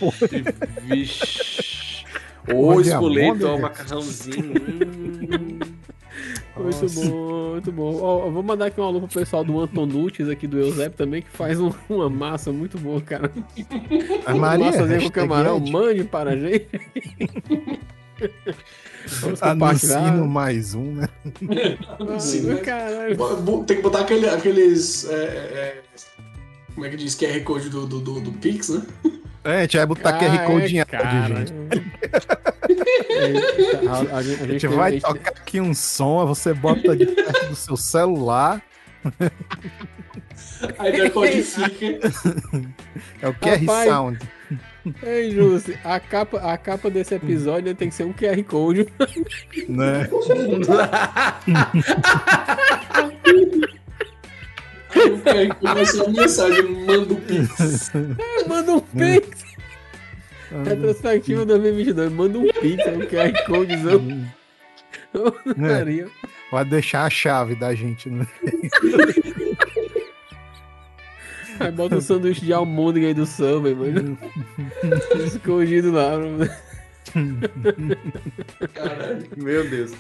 Vixe. 0.83 2.05
Ô, 2.55 2.81
espoleto, 2.81 3.47
ó, 3.47 3.59
macarrãozinho. 3.59 4.53
hum. 4.53 5.59
Muito 6.57 6.83
Nossa. 6.83 7.09
bom, 7.11 7.51
muito 7.53 7.73
bom. 7.73 7.97
Ó, 8.03 8.31
vou 8.31 8.43
mandar 8.43 8.67
aqui 8.67 8.81
um 8.81 8.85
alô 8.85 9.01
pro 9.01 9.09
pessoal 9.21 9.45
do 9.45 9.61
Antonucci 9.61 10.23
aqui 10.31 10.47
do 10.47 10.59
Eusébio 10.59 10.97
também, 10.97 11.23
que 11.23 11.29
faz 11.31 11.61
um- 11.61 11.73
uma 11.89 12.09
massa 12.11 12.51
muito 12.51 12.77
boa, 12.79 13.01
cara. 13.01 13.31
A 14.27 14.35
Maria, 14.35 14.67
Massazinha 14.67 15.01
com 15.03 15.11
camarão, 15.11 15.61
mande 15.61 16.05
para 16.05 16.31
a 16.31 16.37
gente. 16.37 16.69
Vamos 19.21 19.43
Anuncio 19.43 20.27
mais 20.27 20.75
um, 20.75 20.93
né? 20.95 21.09
Sim, 22.19 22.41
né? 22.43 22.57
Caralho. 22.57 23.17
Tem 23.65 23.77
que 23.77 23.83
botar 23.83 24.01
aquele- 24.01 24.29
aqueles. 24.29 25.05
é, 25.09 25.15
é, 25.15 25.81
como 26.75 26.87
é 26.87 26.91
que 26.91 26.97
diz? 26.97 27.15
QR 27.15 27.41
Code 27.43 27.69
do, 27.71 27.87
do, 27.87 28.01
do, 28.01 28.21
do 28.21 28.33
Pix, 28.33 28.69
né? 28.69 28.83
É, 29.45 29.59
a 29.59 29.61
gente 29.63 29.77
vai 29.77 29.87
botar 29.87 30.11
Ah, 30.11 30.19
QR 30.19 30.47
Code 30.47 30.77
em 30.77 30.81
é, 30.81 30.83
áudio, 30.83 31.37
gente. 31.37 31.53
É, 33.09 33.89
a, 33.89 34.17
a 34.19 34.23
gente, 34.23 34.43
A 34.43 34.47
gente 34.47 34.67
vai 34.67 35.01
tocar 35.01 35.31
aqui 35.31 35.61
um 35.61 35.73
som, 35.75 36.21
aí 36.21 36.27
você 36.27 36.53
bota 36.53 36.95
de 36.97 37.07
perto 37.07 37.47
do 37.49 37.57
seu 37.57 37.77
celular. 37.77 38.61
Aí 40.79 40.93
decodifica. 40.93 42.11
É 43.21 43.29
o 43.29 43.35
QR 43.35 43.61
Rapaz. 43.61 43.89
Sound. 43.89 44.19
Ei, 45.03 45.31
Júcio, 45.31 45.79
a 45.85 46.01
capa, 46.01 46.39
a 46.39 46.57
capa 46.57 46.91
desse 46.91 47.15
episódio 47.15 47.75
tem 47.75 47.89
que 47.89 47.95
ser 47.95 48.05
um 48.05 48.13
QR 48.13 48.43
Code. 48.45 48.89
Né? 49.69 50.09
O 50.11 50.21
QR 55.21 55.55
Code 55.55 55.75
vai 55.75 55.87
ser 55.87 56.03
uma 56.03 56.23
mensagem, 56.23 56.63
manda 56.63 57.13
o 57.13 57.21
Pix. 57.21 57.93
Manda 58.49 58.73
um 58.73 58.81
Pix. 58.81 59.45
Retrospectiva 60.65 61.45
2022. 61.45 62.13
Manda 62.13 62.39
um 62.39 62.49
Pix, 62.53 62.87
é 62.87 62.91
um 62.91 63.01
QR 63.01 63.45
Codezão. 63.47 64.27
Maria. 65.57 66.09
Pode 66.51 66.71
deixar 66.71 67.05
a 67.05 67.11
chave 67.11 67.55
da 67.55 67.75
gente, 67.75 68.09
né? 68.09 68.27
Aí 71.61 71.71
bota 71.73 71.97
um 71.97 72.01
sanduíche 72.01 72.45
de 72.45 72.53
almôndega 72.53 73.07
aí 73.09 73.15
do 73.15 73.27
Subway, 73.27 73.75
mano. 73.75 74.19
Escondido 75.27 75.93
lá. 75.93 76.19
mano. 76.19 76.49
Caralho. 78.75 79.27
Meu 79.37 79.69
Deus. 79.69 79.93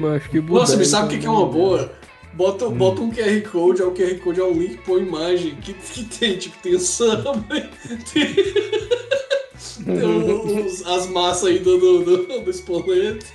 Macho, 0.00 0.30
que 0.30 0.40
Nossa, 0.40 0.76
me 0.76 0.84
sabe 0.84 1.06
o 1.06 1.10
que, 1.10 1.18
que 1.18 1.26
é 1.26 1.30
uma 1.30 1.46
boa? 1.46 1.92
Bota, 2.34 2.66
Hum. 2.66 2.72
bota 2.74 3.02
um 3.02 3.10
QR 3.12 3.42
Code, 3.50 3.82
aí 3.82 3.88
o 3.88 3.92
QR 3.92 4.18
Code 4.20 4.40
é 4.40 4.44
um 4.44 4.52
link 4.58 4.78
por 4.78 4.98
imagem 5.00 5.54
que, 5.56 5.74
que 5.74 6.04
tem, 6.04 6.38
tipo, 6.38 6.56
tem 6.62 6.74
o 6.74 6.80
samba, 6.80 7.34
tem, 8.10 8.24
tem 8.24 8.24
os- 10.66 10.86
as 10.86 11.06
massas 11.08 11.48
aí 11.50 11.58
do, 11.58 11.76
do, 11.76 12.04
do, 12.04 12.40
do 12.40 12.50
espoleto. 12.50 13.26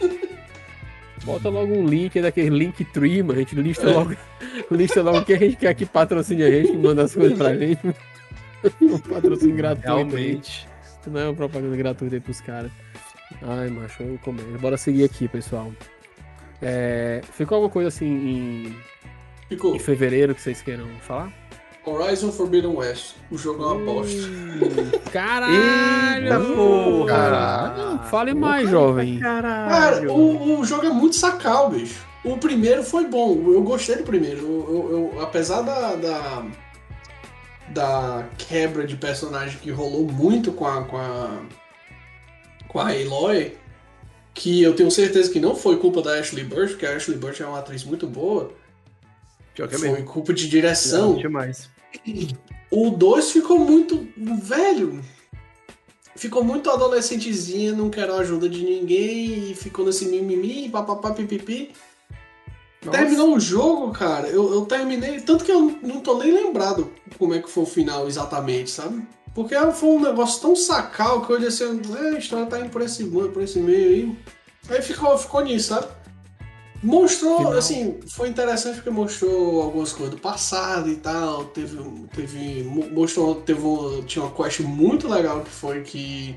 Bota 1.24 1.50
logo 1.50 1.74
um 1.74 1.86
link 1.86 2.22
daquele 2.22 2.50
link 2.50 2.84
tree, 2.86 3.22
mano. 3.22 3.40
A 3.40 3.42
gente 3.42 3.56
lista 3.56 3.90
logo, 3.92 4.16
lista 4.72 5.02
logo 5.02 5.20
o 5.20 5.26
que 5.26 5.34
a 5.34 5.38
gente 5.40 5.56
quer 5.58 5.74
que 5.74 5.86
patrocine 5.86 6.44
a 6.44 6.50
gente, 6.52 6.72
que 6.72 6.78
manda 6.78 7.04
as 7.04 7.14
coisas 7.14 7.38
pra 7.38 7.56
gente. 7.56 7.80
Um 8.82 8.98
patrocínio 8.98 9.56
gratuito. 9.56 9.88
aí. 9.88 9.96
Realmente. 10.26 10.68
Não 11.06 11.20
é 11.22 11.26
uma 11.26 11.34
propaganda 11.36 11.76
gratuita 11.78 12.16
aí 12.16 12.20
pros 12.20 12.42
caras. 12.42 12.72
Ai, 13.42 13.70
macho, 13.70 14.02
eu 14.04 14.18
comendo. 14.24 14.58
Bora 14.60 14.78
seguir 14.78 15.04
aqui, 15.04 15.28
pessoal. 15.28 15.72
É, 16.62 17.22
ficou 17.34 17.56
alguma 17.58 17.72
coisa 17.72 17.90
assim 17.90 18.06
em, 18.08 18.76
Ficou. 19.48 19.76
em 19.76 19.80
fevereiro 19.80 20.34
que 20.34 20.42
vocês 20.42 20.62
queiram 20.62 20.88
falar? 21.02 21.32
Horizon 21.90 22.32
Forbidden 22.32 22.76
West. 22.76 23.16
O 23.32 23.38
jogo 23.38 23.64
é 23.64 23.68
uma 23.68 23.86
bosta. 23.94 24.22
Hum, 24.28 24.92
Caralho! 25.12 26.24
Eita 26.24 26.40
porra! 26.40 27.08
Caralho. 27.08 28.00
Fale 28.10 28.34
mais, 28.34 28.70
jovem. 28.70 29.20
Cara, 29.20 29.68
Caralho. 29.70 30.12
o, 30.14 30.60
o 30.60 30.66
jogo 30.66 30.86
é 30.86 30.90
muito 30.90 31.16
sacal, 31.16 31.70
bicho. 31.70 32.06
O 32.24 32.38
primeiro 32.38 32.84
foi 32.84 33.06
bom, 33.08 33.36
eu 33.52 33.62
gostei 33.62 33.96
do 33.98 34.04
primeiro. 34.04 34.40
Eu, 34.40 34.92
eu- 34.92 35.12
eu- 35.16 35.22
apesar 35.22 35.62
da, 35.62 35.96
da, 35.96 36.46
da 37.70 38.26
quebra 38.38 38.86
de 38.86 38.96
personagem 38.98 39.60
que 39.60 39.72
rolou 39.72 40.06
muito 40.06 40.52
com 40.52 40.66
a, 40.68 40.84
com 40.84 40.98
a, 40.98 41.40
com 42.68 42.80
a 42.80 42.90
Aloy, 42.90 43.56
que 44.34 44.62
eu 44.62 44.76
tenho 44.76 44.92
certeza 44.92 45.32
que 45.32 45.40
não 45.40 45.56
foi 45.56 45.78
culpa 45.78 46.02
da 46.02 46.14
Ashley 46.20 46.44
Burch, 46.44 46.72
porque 46.74 46.86
a 46.86 46.96
Ashley 46.96 47.18
Burch 47.18 47.42
é 47.42 47.46
uma 47.48 47.60
atriz 47.60 47.84
muito 47.84 48.08
boa, 48.08 48.52
é 49.58 49.68
foi 49.70 49.90
mesmo. 49.90 50.06
culpa 50.06 50.34
de 50.34 50.48
direção. 50.50 51.14
Não, 51.14 51.18
demais. 51.18 51.70
O 52.70 52.90
2 52.90 53.32
ficou 53.32 53.60
muito 53.60 54.08
velho. 54.18 55.02
Ficou 56.16 56.44
muito 56.44 56.70
adolescentezinha, 56.70 57.74
não 57.74 57.90
quero 57.90 58.14
a 58.14 58.20
ajuda 58.20 58.50
de 58.50 58.64
ninguém, 58.64 59.52
e 59.52 59.56
ficou 59.56 59.86
nesse 59.86 60.08
mimimi, 60.08 60.68
papapá, 60.68 61.12
pipipi. 61.12 61.74
Terminou 62.92 63.36
o 63.36 63.40
jogo, 63.40 63.92
cara, 63.92 64.28
eu, 64.28 64.52
eu 64.54 64.66
terminei, 64.66 65.20
tanto 65.20 65.44
que 65.44 65.52
eu 65.52 65.78
não 65.82 66.00
tô 66.00 66.18
nem 66.18 66.32
lembrado 66.32 66.92
como 67.18 67.34
é 67.34 67.42
que 67.42 67.50
foi 67.50 67.64
o 67.64 67.68
final 67.68 68.08
exatamente, 68.08 68.70
sabe? 68.70 69.06
Porque 69.36 69.56
foi 69.74 69.90
um 69.90 70.02
negócio 70.02 70.42
tão 70.42 70.56
sacal 70.56 71.22
que 71.22 71.32
eu 71.32 71.36
olhei 71.36 71.50
assim, 71.50 71.64
"É, 72.00 72.16
a 72.16 72.18
história 72.18 72.46
tá 72.46 72.60
indo 72.60 72.70
por 72.70 72.82
esse, 72.82 73.04
por 73.04 73.42
esse 73.42 73.60
meio 73.60 73.90
aí. 73.90 74.18
Aí 74.70 74.82
ficou, 74.82 75.18
ficou 75.18 75.42
nisso, 75.42 75.70
sabe? 75.70 75.88
Mostrou, 76.84 77.38
Final. 77.38 77.54
assim, 77.54 78.00
foi 78.08 78.30
interessante 78.30 78.76
porque 78.76 78.90
mostrou 78.90 79.62
algumas 79.64 79.92
coisas 79.92 80.14
do 80.16 80.22
passado 80.22 80.90
e 80.90 80.96
tal. 80.96 81.46
Teve. 81.46 81.78
teve 82.16 82.64
mo- 82.64 82.90
mostrou. 82.92 83.36
Teve 83.36 83.62
tinha 84.06 84.24
uma 84.24 84.32
quest 84.32 84.60
muito 84.62 85.08
legal 85.08 85.42
que 85.42 85.50
foi 85.50 85.82
que. 85.82 86.36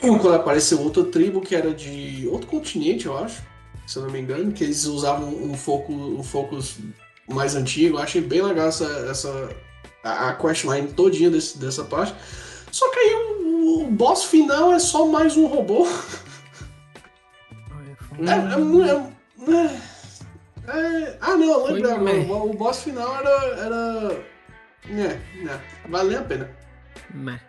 Quando 0.00 0.34
apareceu 0.34 0.80
outra 0.80 1.02
tribo 1.04 1.40
que 1.40 1.54
era 1.56 1.72
de 1.74 2.28
outro 2.30 2.46
continente, 2.46 3.06
eu 3.06 3.16
acho. 3.18 3.42
Se 3.86 3.96
eu 3.96 4.02
não 4.02 4.10
me 4.10 4.20
engano, 4.20 4.52
que 4.52 4.62
eles 4.62 4.84
usavam 4.84 5.28
um 5.28 5.54
foco, 5.54 5.92
um 5.92 6.22
focus 6.22 6.76
mais 7.28 7.54
antigo. 7.56 7.96
Eu 7.96 8.02
achei 8.02 8.20
bem 8.20 8.42
legal 8.42 8.68
essa, 8.68 8.84
essa, 9.10 9.48
a, 10.04 10.28
a 10.28 10.34
questline 10.34 10.88
todinha 10.88 11.30
desse, 11.30 11.58
dessa 11.58 11.82
parte. 11.84 12.14
Só 12.70 12.88
que 12.90 12.98
aí 12.98 13.14
o, 13.14 13.80
o 13.86 13.90
boss 13.90 14.24
final 14.24 14.72
é 14.72 14.78
só 14.78 15.06
mais 15.06 15.36
um 15.38 15.46
robô. 15.46 15.86
É, 18.20 18.30
é, 18.30 18.90
é- 18.90 19.17
é- 19.56 19.80
é- 20.70 21.18
ah, 21.20 21.36
não, 21.36 22.00
meh. 22.00 22.12
O, 22.28 22.50
o 22.50 22.54
boss 22.54 22.82
final 22.82 23.16
era. 23.16 23.30
era 23.56 24.24
é, 24.90 25.42
né, 25.42 25.60
vale 25.88 26.10
nem 26.10 26.18
a 26.18 26.22
pena. 26.22 26.50
Meh. 27.14 27.40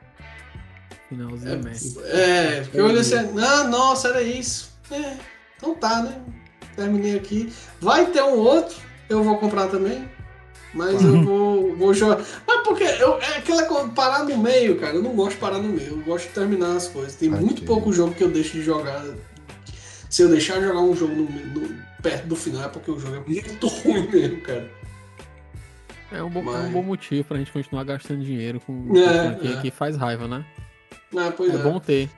Finalzinho, 1.10 1.64
meh. 1.64 1.72
É, 2.06 2.62
porque 2.62 2.80
eu 2.80 2.86
olhei 2.86 3.00
assim, 3.00 3.16
ah, 3.40 3.64
nossa, 3.66 4.10
era 4.10 4.22
isso. 4.22 4.72
É, 4.92 5.18
então 5.58 5.74
tá, 5.76 6.02
né? 6.04 6.22
Terminei 6.76 7.18
aqui. 7.18 7.52
Vai 7.82 8.06
ter 8.08 8.22
um 8.24 8.38
outro, 8.38 8.76
eu 9.10 9.24
vou 9.24 9.38
comprar 9.38 9.68
também. 9.68 10.08
Mas 10.72 11.02
eu 11.04 11.24
vou, 11.24 11.76
vou 11.76 11.94
jogar. 11.96 12.24
Mas 12.48 12.62
porque 12.64 12.84
eu, 12.84 13.20
é 13.20 13.38
aquela 13.38 13.64
coisa, 13.66 13.90
parar 13.90 14.24
no 14.24 14.38
meio, 14.38 14.80
cara. 14.80 14.96
Eu 14.96 15.02
não 15.02 15.16
gosto 15.16 15.32
de 15.32 15.38
parar 15.38 15.58
no 15.58 15.70
meio. 15.70 15.94
Eu 15.94 16.02
gosto 16.02 16.28
de 16.28 16.34
terminar 16.36 16.76
as 16.76 16.88
coisas. 16.88 17.16
Tem 17.16 17.28
muito 17.28 17.56
Ok. 17.64 17.66
pouco 17.66 17.92
jogo 17.92 18.14
que 18.14 18.24
eu 18.24 18.30
deixo 18.30 18.52
de 18.54 18.62
jogar. 18.62 19.04
Se 20.12 20.22
eu 20.22 20.30
deixar 20.30 20.60
de 20.60 20.66
jogar 20.66 20.82
um 20.82 20.96
jogo 20.96 21.14
no- 21.16 21.24
no- 21.28 21.76
perto 22.02 22.28
do 22.28 22.36
final, 22.36 22.64
é 22.64 22.70
porque 22.70 22.90
o 22.92 23.00
jogo 23.00 23.16
é 23.16 23.20
muito 23.20 23.68
ruim 23.84 24.08
mesmo, 24.08 24.42
cara. 24.42 24.72
É 26.12 26.24
um, 26.24 26.30
bom, 26.30 26.40
é 26.42 26.44
Mas- 26.44 26.66
um 26.66 26.72
bom 26.72 26.84
motivo 26.84 27.24
pra 27.28 27.38
gente 27.38 27.52
continuar 27.52 27.84
gastando 27.84 28.24
dinheiro 28.24 28.60
com, 28.60 28.96
É, 28.98 29.08
franquia 29.36 29.52
é. 29.58 29.62
que 29.62 29.70
faz 29.72 29.96
raiva, 29.96 30.28
né? 30.28 30.44
Ah, 31.16 31.32
pois 31.36 31.54
É, 31.54 31.56
é. 31.56 31.62
bom 31.64 31.80
ter. 31.80 32.10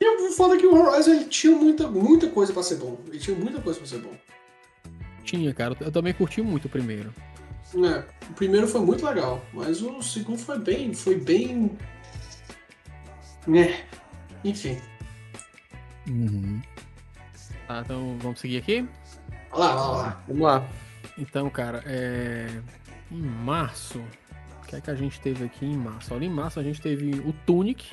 E 0.00 0.28
o 0.28 0.32
foda 0.32 0.54
é 0.54 0.58
que 0.58 0.66
o 0.66 0.74
Horizon 0.74 1.10
ele 1.12 1.24
tinha 1.26 1.54
muita, 1.56 1.86
muita 1.88 2.28
coisa 2.28 2.52
pra 2.52 2.62
ser 2.62 2.76
bom. 2.76 2.98
Ele 3.08 3.18
tinha 3.18 3.36
muita 3.36 3.60
coisa 3.60 3.78
pra 3.78 3.88
ser 3.88 3.98
bom. 3.98 4.12
Tinha, 5.24 5.52
cara. 5.54 5.76
Eu 5.80 5.90
também 5.92 6.12
curti 6.14 6.40
muito 6.42 6.66
o 6.66 6.68
primeiro. 6.68 7.12
É, 7.74 8.04
o 8.28 8.32
primeiro 8.34 8.66
foi 8.66 8.80
muito 8.80 9.04
legal, 9.04 9.44
mas 9.52 9.80
o 9.82 10.02
segundo 10.02 10.38
foi 10.38 10.58
bem, 10.58 10.92
foi 10.94 11.14
bem. 11.16 11.76
É. 13.54 13.84
Enfim. 14.44 14.78
Uhum. 16.08 16.60
Tá, 17.66 17.80
então 17.84 18.16
vamos 18.20 18.40
seguir 18.40 18.58
aqui? 18.58 18.86
Olha 19.52 19.64
lá, 19.64 19.90
olha 19.90 19.98
lá. 20.02 20.22
Vamos 20.28 20.42
lá. 20.42 20.68
Então, 21.18 21.50
cara, 21.50 21.82
é... 21.86 22.48
em 23.10 23.20
março, 23.20 23.98
o 24.62 24.66
que 24.66 24.76
é 24.76 24.80
que 24.80 24.90
a 24.90 24.94
gente 24.94 25.20
teve 25.20 25.44
aqui 25.44 25.66
em 25.66 25.76
março? 25.76 26.14
Olha, 26.14 26.24
em 26.24 26.30
março 26.30 26.60
a 26.60 26.62
gente 26.62 26.80
teve 26.80 27.20
o 27.20 27.32
Tunic, 27.44 27.92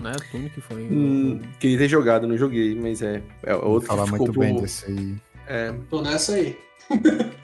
né? 0.00 0.12
O 0.16 0.30
Tunic 0.30 0.60
foi. 0.60 0.82
Hum, 0.82 1.40
queria 1.58 1.78
ter 1.78 1.88
jogado, 1.88 2.26
não 2.26 2.36
joguei, 2.36 2.74
mas 2.74 3.02
é, 3.02 3.22
é 3.42 3.54
outro 3.54 3.80
que 3.80 3.86
Falar 3.94 4.06
muito 4.06 4.32
pro- 4.32 4.40
bem 4.40 4.56
desse 4.56 4.86
aí. 4.86 5.16
É, 5.46 5.74
Tô 5.90 6.00
nessa 6.02 6.34
aí. 6.34 6.58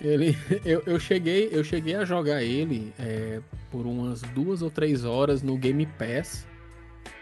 Ele, 0.00 0.36
eu, 0.66 0.82
eu 0.84 1.00
cheguei, 1.00 1.48
eu 1.50 1.64
cheguei 1.64 1.94
a 1.94 2.04
jogar 2.04 2.42
ele 2.42 2.92
é, 2.98 3.40
por 3.70 3.86
umas 3.86 4.20
duas 4.20 4.60
ou 4.60 4.70
três 4.70 5.02
horas 5.02 5.42
no 5.42 5.56
Game 5.56 5.86
Pass, 5.86 6.46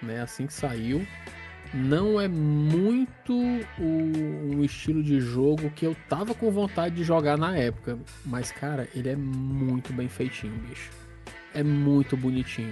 né? 0.03 0.20
Assim 0.20 0.47
que 0.49 0.53
saiu. 0.53 1.07
Não 1.74 2.20
é 2.20 2.28
muito 2.28 3.32
o, 3.78 4.56
o 4.58 4.64
estilo 4.64 5.02
de 5.02 5.20
jogo 5.20 5.70
que 5.70 5.86
eu 5.86 5.96
tava 6.08 6.34
com 6.34 6.50
vontade 6.50 6.94
de 6.96 7.02
jogar 7.04 7.38
na 7.38 7.56
época, 7.56 7.98
mas 8.26 8.52
cara, 8.52 8.86
ele 8.94 9.08
é 9.08 9.16
muito 9.16 9.90
bem 9.92 10.06
feitinho, 10.08 10.52
bicho. 10.68 10.90
É 11.54 11.62
muito 11.62 12.14
bonitinho. 12.16 12.70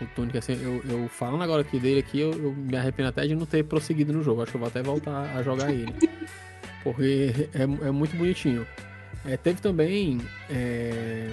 O 0.00 0.06
Tunic, 0.06 0.38
assim, 0.38 0.52
eu, 0.62 0.82
eu 0.88 1.08
falando 1.08 1.42
agora 1.42 1.60
aqui 1.62 1.78
dele 1.78 2.00
aqui, 2.00 2.20
eu, 2.20 2.32
eu 2.32 2.52
me 2.54 2.76
arrependo 2.76 3.08
até 3.08 3.26
de 3.26 3.34
não 3.34 3.44
ter 3.44 3.64
prosseguido 3.64 4.12
no 4.12 4.22
jogo. 4.22 4.42
Acho 4.42 4.52
que 4.52 4.56
eu 4.56 4.60
vou 4.60 4.68
até 4.68 4.82
voltar 4.82 5.36
a 5.36 5.42
jogar 5.42 5.70
ele. 5.70 5.92
Porque 6.84 7.48
é, 7.52 7.62
é 7.62 7.90
muito 7.90 8.16
bonitinho. 8.16 8.66
É, 9.26 9.36
teve 9.36 9.60
também 9.60 10.20
é, 10.48 11.30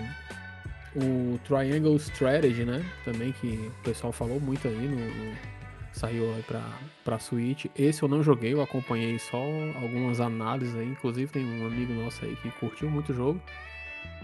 o 0.96 1.40
Triangle 1.46 1.96
Strategy, 1.98 2.66
né? 2.66 2.84
Também 3.06 3.32
que 3.34 3.48
o 3.80 3.84
pessoal 3.84 4.12
falou 4.12 4.40
muito 4.40 4.68
aí, 4.68 4.74
no, 4.76 4.96
no- 4.98 5.55
saiu 5.96 6.34
aí 6.36 6.44
pra, 6.44 6.62
pra 7.04 7.20
Switch. 7.20 7.66
Esse 7.78 8.04
eu 8.04 8.10
não 8.10 8.22
joguei, 8.22 8.54
eu 8.54 8.62
acompanhei 8.62 9.18
só 9.18 9.42
algumas 9.82 10.20
análises 10.20 10.76
aí. 10.76 10.88
Inclusive 10.88 11.32
tem 11.32 11.46
um 11.46 11.66
amigo 11.66 11.94
nosso 11.94 12.24
aí 12.24 12.36
que 12.38 12.52
curtiu 12.52 12.90
muito 12.90 13.12
o 13.12 13.16
jogo, 13.16 13.42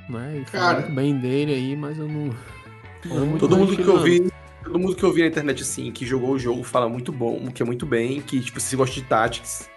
né? 0.09 0.41
E 0.41 0.45
falou 0.45 0.67
Cara. 0.67 0.79
muito 0.81 0.93
bem 0.93 1.17
dele 1.17 1.53
aí, 1.53 1.75
mas 1.75 1.97
eu 1.97 2.07
não. 2.07 2.35
não 3.05 3.25
muito 3.25 3.39
todo 3.39 3.57
mundo 3.57 3.75
que 3.75 3.83
eu 3.83 3.99
vi, 3.99 4.31
todo 4.63 4.77
mundo 4.77 4.95
que 4.95 5.03
eu 5.03 5.13
vi 5.13 5.21
na 5.21 5.27
internet 5.27 5.61
assim, 5.61 5.91
que 5.91 6.05
jogou 6.05 6.31
o 6.31 6.39
jogo, 6.39 6.63
fala 6.63 6.89
muito 6.89 7.11
bom, 7.11 7.47
que 7.51 7.63
é 7.63 7.65
muito 7.65 7.85
bem, 7.85 8.21
que 8.21 8.39
tipo, 8.39 8.59
se 8.59 8.75
gosta 8.75 8.95
de 8.95 9.03
Tactics, 9.03 9.69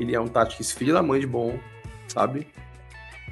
ele 0.00 0.14
é 0.14 0.20
um 0.20 0.28
Tactics 0.28 0.72
filho 0.72 0.94
da 0.94 1.02
mãe 1.02 1.20
de 1.20 1.26
bom, 1.26 1.58
sabe? 2.08 2.46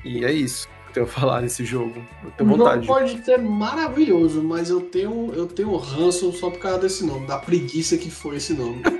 E 0.04 0.24
é 0.24 0.32
isso 0.32 0.68
tenho 0.92 1.06
a 1.06 1.08
falar 1.08 1.40
nesse 1.40 1.64
jogo. 1.64 1.94
Eu 2.22 2.28
O 2.28 2.32
tenho 2.32 2.50
jogo 2.50 2.62
vontade. 2.64 2.86
pode 2.86 3.24
ser 3.24 3.38
maravilhoso, 3.38 4.42
mas 4.42 4.70
eu 4.70 4.80
tenho, 4.80 5.32
eu 5.34 5.46
tenho 5.46 5.74
ranço 5.76 6.32
só 6.32 6.50
por 6.50 6.58
causa 6.58 6.78
desse 6.80 7.04
nome, 7.04 7.26
da 7.26 7.38
preguiça 7.38 7.96
que 7.96 8.10
foi 8.10 8.36
esse 8.36 8.52
nome. 8.54 8.82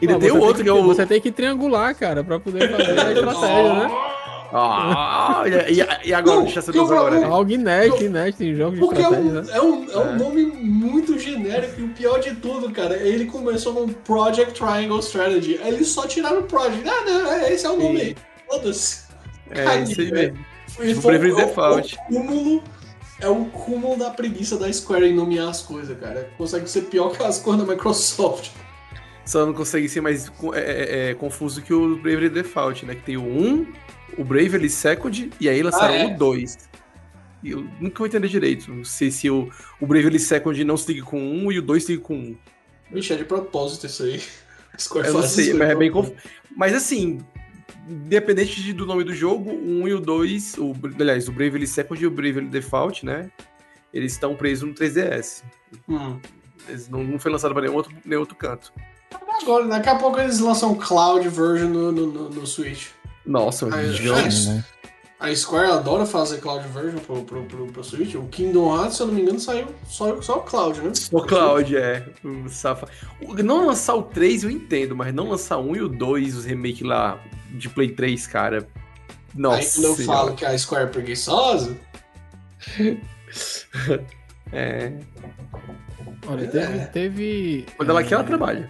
Ainda 0.00 0.14
Não, 0.14 0.20
tem 0.20 0.30
o 0.30 0.38
outro 0.40 0.56
que, 0.58 0.62
que 0.62 0.68
é 0.68 0.72
o. 0.72 0.82
Você 0.84 1.04
tem 1.04 1.20
que 1.20 1.30
triangular, 1.30 1.94
cara, 1.94 2.24
pra 2.24 2.40
poder 2.40 2.70
fazer 2.70 2.98
a 2.98 3.12
estratégia, 3.12 3.74
né? 3.74 3.90
Ah, 4.52 5.44
e, 5.46 5.74
e- 5.80 6.08
e 6.08 6.14
agora, 6.14 6.36
Não, 6.38 6.44
deixa 6.44 6.60
duas 6.72 6.90
agora. 6.90 7.10
problema- 7.10 7.34
Algo 7.36 7.50
inédito, 7.52 8.02
inédito 8.02 8.42
em 8.42 8.54
jogos 8.56 8.74
de 8.74 8.80
Porque 8.80 8.98
é 8.98 9.02
estratégia, 9.02 9.30
um, 9.30 9.34
né? 9.34 9.42
é 9.52 9.60
um, 9.62 9.90
é 9.92 9.96
um 9.98 10.10
É. 10.10 10.16
nome 10.18 10.46
muito 10.46 11.16
genérico 11.18 11.80
e 11.80 11.84
o 11.84 11.88
pior 11.90 12.18
de 12.18 12.34
tudo, 12.36 12.68
cara, 12.72 12.96
ele 12.96 13.26
começou 13.26 13.74
com 13.74 13.86
Project 13.88 14.54
Triangle 14.54 14.98
Strategy. 15.00 15.60
Aí 15.62 15.74
eles 15.74 15.86
só 15.88 16.04
tiraram 16.06 16.40
o 16.40 16.42
Project. 16.44 16.82
Ah, 16.88 17.04
não, 17.06 17.30
é, 17.32 17.52
esse 17.52 17.64
é 17.64 17.70
o 17.70 17.76
nome 17.76 18.00
aí. 18.00 18.16
Foda-se. 18.50 19.04
É 19.50 19.82
isso 19.82 20.00
aí 20.00 20.10
mesmo. 20.12 20.38
O 20.78 21.00
foi 21.00 21.16
o- 21.30 21.36
Default. 21.36 21.96
O 21.96 22.14
cúmulo, 22.14 22.64
é 23.20 23.28
o 23.28 23.44
cúmulo 23.46 23.96
da 23.98 24.10
preguiça 24.10 24.56
da 24.56 24.72
Square 24.72 25.06
em 25.06 25.14
nomear 25.14 25.48
as 25.48 25.62
coisas, 25.62 25.98
cara. 25.98 26.30
Consegue 26.38 26.68
ser 26.68 26.82
pior 26.82 27.10
que 27.16 27.22
as 27.22 27.38
coisas 27.38 27.66
da 27.66 27.72
Microsoft. 27.72 28.50
Só 29.26 29.44
não 29.46 29.52
consegue 29.52 29.88
ser 29.88 30.00
mais 30.00 30.26
é, 30.54 30.58
é, 30.58 31.10
é, 31.10 31.14
confuso 31.14 31.62
que 31.62 31.72
o 31.72 31.96
Bravely 31.96 32.30
Default, 32.30 32.84
né? 32.86 32.94
Que 32.94 33.02
tem 33.02 33.16
o 33.16 33.22
1, 33.22 33.66
o 34.18 34.24
Bravely 34.24 34.68
Second, 34.70 35.30
e 35.40 35.48
aí 35.48 35.62
lançaram 35.62 35.94
Ah, 35.94 35.98
é? 35.98 36.06
o 36.06 36.16
2. 36.18 36.58
E 37.42 37.50
eu 37.52 37.66
nunca 37.80 37.98
vou 37.98 38.06
entender 38.06 38.28
direito. 38.28 38.72
Não 38.72 38.84
sei 38.84 39.10
se 39.10 39.30
o, 39.30 39.50
o 39.80 39.86
Bravely 39.86 40.18
Second 40.18 40.62
não 40.64 40.76
se 40.76 40.92
liga 40.92 41.04
com 41.06 41.18
o 41.20 41.46
1 41.46 41.52
e 41.52 41.58
o 41.58 41.62
2 41.62 41.84
se 41.84 41.92
liga 41.92 42.04
com 42.04 42.14
o 42.14 42.18
1. 42.18 42.36
Vixe, 42.92 43.12
é 43.12 43.16
de 43.16 43.24
propósito 43.24 43.86
isso 43.86 44.02
aí. 44.02 44.20
Square 44.78 45.08
Eu 45.08 45.14
não 45.14 45.20
faz 45.20 45.32
sei, 45.32 45.46
isso 45.48 45.58
mas 45.58 45.70
é 45.70 45.74
bem 45.74 45.90
propósito. 45.90 46.16
confuso. 46.16 46.34
Mas 46.56 46.74
assim, 46.74 47.18
independente 47.88 48.62
de- 48.62 48.72
do 48.72 48.86
nome 48.86 49.04
do 49.04 49.14
jogo, 49.14 49.50
o 49.50 49.82
1 49.82 49.88
e 49.88 49.94
o 49.94 50.00
2, 50.00 50.56
o, 50.58 50.74
aliás, 50.98 51.28
o 51.28 51.32
Bravely 51.32 51.66
Second 51.66 52.02
e 52.02 52.06
o 52.06 52.10
Bravely 52.10 52.46
Default, 52.48 53.04
né? 53.04 53.30
Eles 53.92 54.12
estão 54.12 54.34
presos 54.36 54.68
no 54.68 54.74
3DS. 54.74 55.42
Hum. 55.88 56.18
Eles 56.68 56.88
não, 56.88 57.02
não 57.02 57.18
foi 57.18 57.32
lançado 57.32 57.52
para 57.52 57.62
nenhum 57.62 57.74
outro, 57.74 57.92
nenhum 58.04 58.20
outro 58.20 58.36
canto. 58.36 58.72
Agora, 59.42 59.66
daqui 59.66 59.88
a 59.88 59.96
pouco 59.96 60.20
eles 60.20 60.38
lançam 60.38 60.74
Cloud 60.74 61.26
version 61.28 61.68
no, 61.68 61.90
no, 61.90 62.06
no, 62.06 62.28
no 62.30 62.46
Switch. 62.46 62.88
Nossa, 63.26 63.68
Ah, 63.74 63.82
é. 63.82 63.86
jogo. 63.92 64.20
A 65.20 65.34
Square 65.34 65.70
adora 65.72 66.06
fazer 66.06 66.38
Cloud 66.38 66.66
version 66.68 66.98
pro, 66.98 67.22
pro, 67.22 67.44
pro, 67.44 67.66
pro 67.66 67.84
Switch. 67.84 68.14
O 68.14 68.26
Kingdom 68.28 68.74
Hearts, 68.74 68.96
se 68.96 69.02
eu 69.02 69.06
não 69.06 69.14
me 69.14 69.20
engano, 69.20 69.38
saiu 69.38 69.66
só, 69.86 70.20
só 70.22 70.38
o 70.38 70.42
Cloud, 70.42 70.80
né? 70.80 70.92
O 71.12 71.22
Cloud, 71.22 71.76
é. 71.76 72.06
O 72.24 72.48
safa... 72.48 72.88
Não 73.44 73.66
lançar 73.66 73.96
o 73.96 74.02
3 74.02 74.44
eu 74.44 74.50
entendo, 74.50 74.96
mas 74.96 75.12
não 75.12 75.28
lançar 75.28 75.58
o 75.58 75.72
1 75.72 75.76
e 75.76 75.82
o 75.82 75.88
2, 75.88 76.36
os 76.36 76.44
remake 76.46 76.82
lá 76.82 77.22
de 77.50 77.68
Play 77.68 77.90
3, 77.90 78.26
cara. 78.26 78.66
Nossa. 79.34 79.58
Aí 79.58 79.66
quando 79.74 79.84
eu 79.84 79.94
Senhora. 79.94 80.18
falo 80.18 80.34
que 80.34 80.46
a 80.46 80.56
Square 80.58 80.84
é 80.84 80.86
preguiçosa, 80.86 81.76
É. 84.52 84.92
Olha, 86.26 86.48
teve. 86.48 86.86
teve 86.86 87.66
Quando 87.76 87.90
ela 87.90 88.00
é, 88.00 88.04
quer, 88.04 88.14
ela 88.14 88.24
trabalha. 88.24 88.68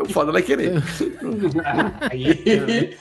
O 0.00 0.08
foda 0.08 0.30
ela 0.30 0.38
é 0.38 0.42
querer. 0.42 0.82
aí. 2.10 2.96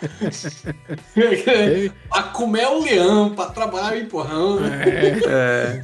Teve, 1.13 1.91
pra 2.09 2.23
comer 2.23 2.67
o 2.67 2.83
leão, 2.83 3.33
pra 3.33 3.45
trabalhar 3.47 3.93
o 3.93 3.97
empurrão. 3.97 4.59
é, 4.65 5.19
É. 5.27 5.81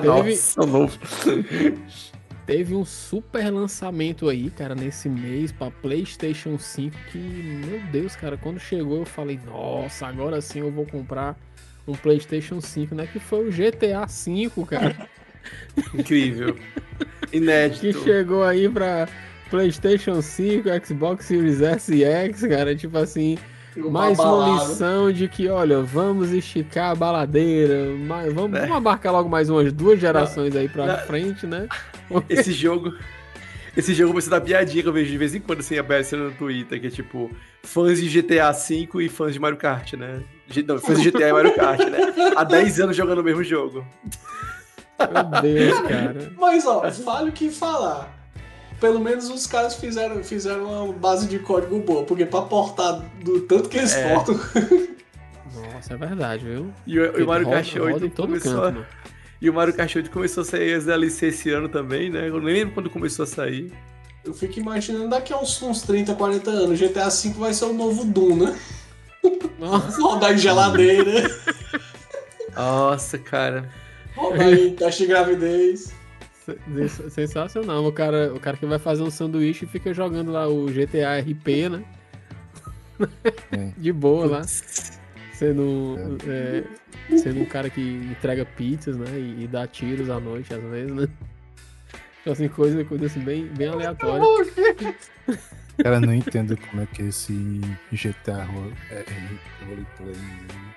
Nossa, 0.04 0.66
novo. 0.66 0.98
teve 2.46 2.74
um 2.74 2.84
super 2.84 3.50
lançamento 3.50 4.28
aí, 4.28 4.50
cara, 4.50 4.74
nesse 4.74 5.08
mês 5.08 5.52
pra 5.52 5.70
PlayStation 5.70 6.58
5. 6.58 6.96
Que, 7.10 7.18
meu 7.18 7.80
Deus, 7.90 8.16
cara, 8.16 8.36
quando 8.36 8.58
chegou 8.60 8.98
eu 8.98 9.06
falei, 9.06 9.38
nossa, 9.46 10.06
agora 10.06 10.40
sim 10.40 10.60
eu 10.60 10.70
vou 10.70 10.86
comprar 10.86 11.36
um 11.86 11.92
PlayStation 11.92 12.60
5, 12.60 12.94
né? 12.94 13.08
Que 13.12 13.18
foi 13.18 13.48
o 13.48 13.52
GTA 13.52 14.06
V, 14.06 14.50
cara. 14.66 15.08
Incrível. 15.94 16.56
que 17.30 17.36
Inédito. 17.36 18.02
chegou 18.04 18.42
aí 18.44 18.68
pra 18.68 19.08
PlayStation 19.50 20.20
5, 20.22 20.68
Xbox 20.84 21.26
Series 21.26 21.60
S 21.60 21.94
e 21.94 22.04
X, 22.04 22.40
cara. 22.46 22.74
Tipo 22.74 22.98
assim, 22.98 23.36
mais 23.76 24.18
uma 24.18 24.24
balada. 24.24 24.68
lição 24.68 25.12
de 25.12 25.28
que, 25.28 25.48
olha, 25.48 25.80
vamos 25.82 26.32
esticar 26.32 26.90
a 26.90 26.94
baladeira, 26.94 27.86
mas 28.06 28.32
vamos, 28.32 28.56
É. 28.58 28.62
vamos 28.62 28.76
abarcar 28.76 29.12
logo 29.12 29.28
mais 29.28 29.50
umas 29.50 29.72
duas 29.72 30.00
gerações 30.00 30.54
aí 30.56 30.68
pra 30.68 30.86
Na- 30.86 30.98
frente, 30.98 31.46
né? 31.46 31.68
Esse 32.28 32.52
jogo. 32.52 32.94
Esse 33.76 33.92
jogo 33.92 34.12
começou 34.12 34.32
a 34.34 34.38
dar 34.38 34.44
piadinha 34.44 34.82
que 34.82 34.88
eu 34.88 34.92
vejo 34.92 35.10
de 35.10 35.18
vez 35.18 35.34
em 35.34 35.40
quando 35.40 35.60
assim 35.60 35.76
aparecendo 35.76 36.24
no 36.24 36.30
Twitter, 36.32 36.80
que 36.80 36.86
é 36.86 36.90
tipo 36.90 37.30
fãs 37.62 38.00
de 38.00 38.08
GTA 38.08 38.50
V 38.50 38.88
e 39.04 39.08
fãs 39.10 39.34
de 39.34 39.38
Mario 39.38 39.58
Kart, 39.58 39.92
né? 39.92 40.22
G- 40.48 40.62
Não, 40.66 40.78
fãs 40.78 40.98
de 41.02 41.10
GTA 41.10 41.28
e 41.28 41.32
Mario 41.34 41.54
Kart, 41.54 41.80
né? 41.80 41.98
Há 42.34 42.42
10 42.42 42.80
anos 42.80 42.96
jogando 42.96 43.18
o 43.18 43.22
mesmo 43.24 43.44
jogo. 43.44 43.84
Meu 44.98 45.42
Deus, 45.42 45.80
cara. 45.80 46.32
Mas, 46.38 46.66
ó, 46.66 46.82
vale 47.04 47.30
o 47.30 47.32
que 47.32 47.50
falar. 47.50 48.14
Pelo 48.80 49.00
menos 49.00 49.30
os 49.30 49.46
caras 49.46 49.74
fizeram, 49.76 50.22
fizeram 50.22 50.64
uma 50.64 50.92
base 50.92 51.26
de 51.26 51.38
código 51.38 51.78
boa, 51.80 52.04
porque 52.04 52.26
pra 52.26 52.42
portar 52.42 53.02
do 53.24 53.40
tanto 53.42 53.68
que 53.68 53.78
eles 53.78 53.94
É. 53.94 54.12
portam. 54.14 54.34
Nossa, 55.72 55.94
é 55.94 55.96
verdade, 55.96 56.44
viu? 56.44 56.70
E 56.86 56.98
o, 56.98 57.18
e 57.20 57.22
o 57.22 57.26
Mario 57.26 57.48
Kart 57.48 57.72
roda 57.74 57.84
8 57.94 58.06
em 58.06 58.10
todo 58.10 58.26
começou. 58.28 58.52
canto, 58.52 58.62
mano. 58.74 58.86
e 59.40 59.48
o 59.48 59.54
Mario 59.54 59.72
Kart 59.74 59.96
8 59.96 60.10
começou 60.10 60.42
a 60.42 60.44
sair 60.44 60.74
as 60.74 60.84
DLC 60.84 61.28
esse 61.28 61.50
ano 61.50 61.68
também, 61.70 62.10
né? 62.10 62.28
Eu 62.28 62.40
nem 62.40 62.54
lembro 62.54 62.74
quando 62.74 62.90
começou 62.90 63.22
a 63.22 63.26
sair. 63.26 63.72
Eu 64.22 64.34
fico 64.34 64.58
imaginando 64.58 65.08
daqui 65.08 65.32
a 65.32 65.38
uns, 65.38 65.62
uns 65.62 65.80
30, 65.82 66.14
40 66.14 66.50
anos, 66.50 66.78
GTA 66.78 67.08
V 67.08 67.30
vai 67.38 67.54
ser 67.54 67.64
o 67.66 67.72
novo 67.72 68.04
Doom, 68.04 68.36
né? 68.44 68.58
Nossa, 69.58 70.00
Rodar 70.02 70.32
em 70.34 70.38
geladeira, 70.38 71.30
Nossa, 72.54 73.18
cara. 73.18 73.70
Rodar 74.16 74.52
em 74.52 74.74
teste 74.74 75.02
de 75.02 75.08
gravidez. 75.08 75.94
sen- 76.44 77.10
sensacional. 77.10 77.84
O 77.84 77.92
cara, 77.92 78.32
o 78.34 78.40
cara 78.40 78.56
que 78.56 78.66
vai 78.66 78.78
fazer 78.78 79.02
um 79.02 79.10
sanduíche 79.10 79.64
e 79.64 79.68
fica 79.68 79.92
jogando 79.92 80.32
lá 80.32 80.48
o 80.48 80.66
GTA 80.66 81.18
RP, 81.20 81.68
né? 81.70 81.84
É. 83.52 83.72
De 83.78 83.92
boa 83.92 84.26
lá. 84.26 84.42
Sendo, 85.34 85.96
é, 86.26 86.64
sendo 87.18 87.40
um 87.42 87.44
cara 87.44 87.68
que 87.68 87.80
entrega 87.80 88.44
pizzas, 88.46 88.96
né? 88.96 89.06
E, 89.18 89.44
e 89.44 89.46
dá 89.46 89.66
tiros 89.66 90.08
à 90.08 90.18
noite, 90.18 90.54
às 90.54 90.62
vezes, 90.62 90.92
né? 90.94 91.06
Então, 92.22 92.32
assim, 92.32 92.48
coisa, 92.48 92.82
coisa 92.84 93.06
assim, 93.06 93.20
bem, 93.20 93.44
bem 93.46 93.68
aleatória. 93.68 94.24
Cara, 95.82 96.00
não 96.00 96.14
entendo 96.14 96.56
como 96.56 96.82
é 96.82 96.86
que 96.86 97.02
esse 97.02 97.60
GTA 97.92 98.48
é, 98.90 98.94
é 98.94 99.64
roleplay. 99.66 100.14
né? 100.16 100.74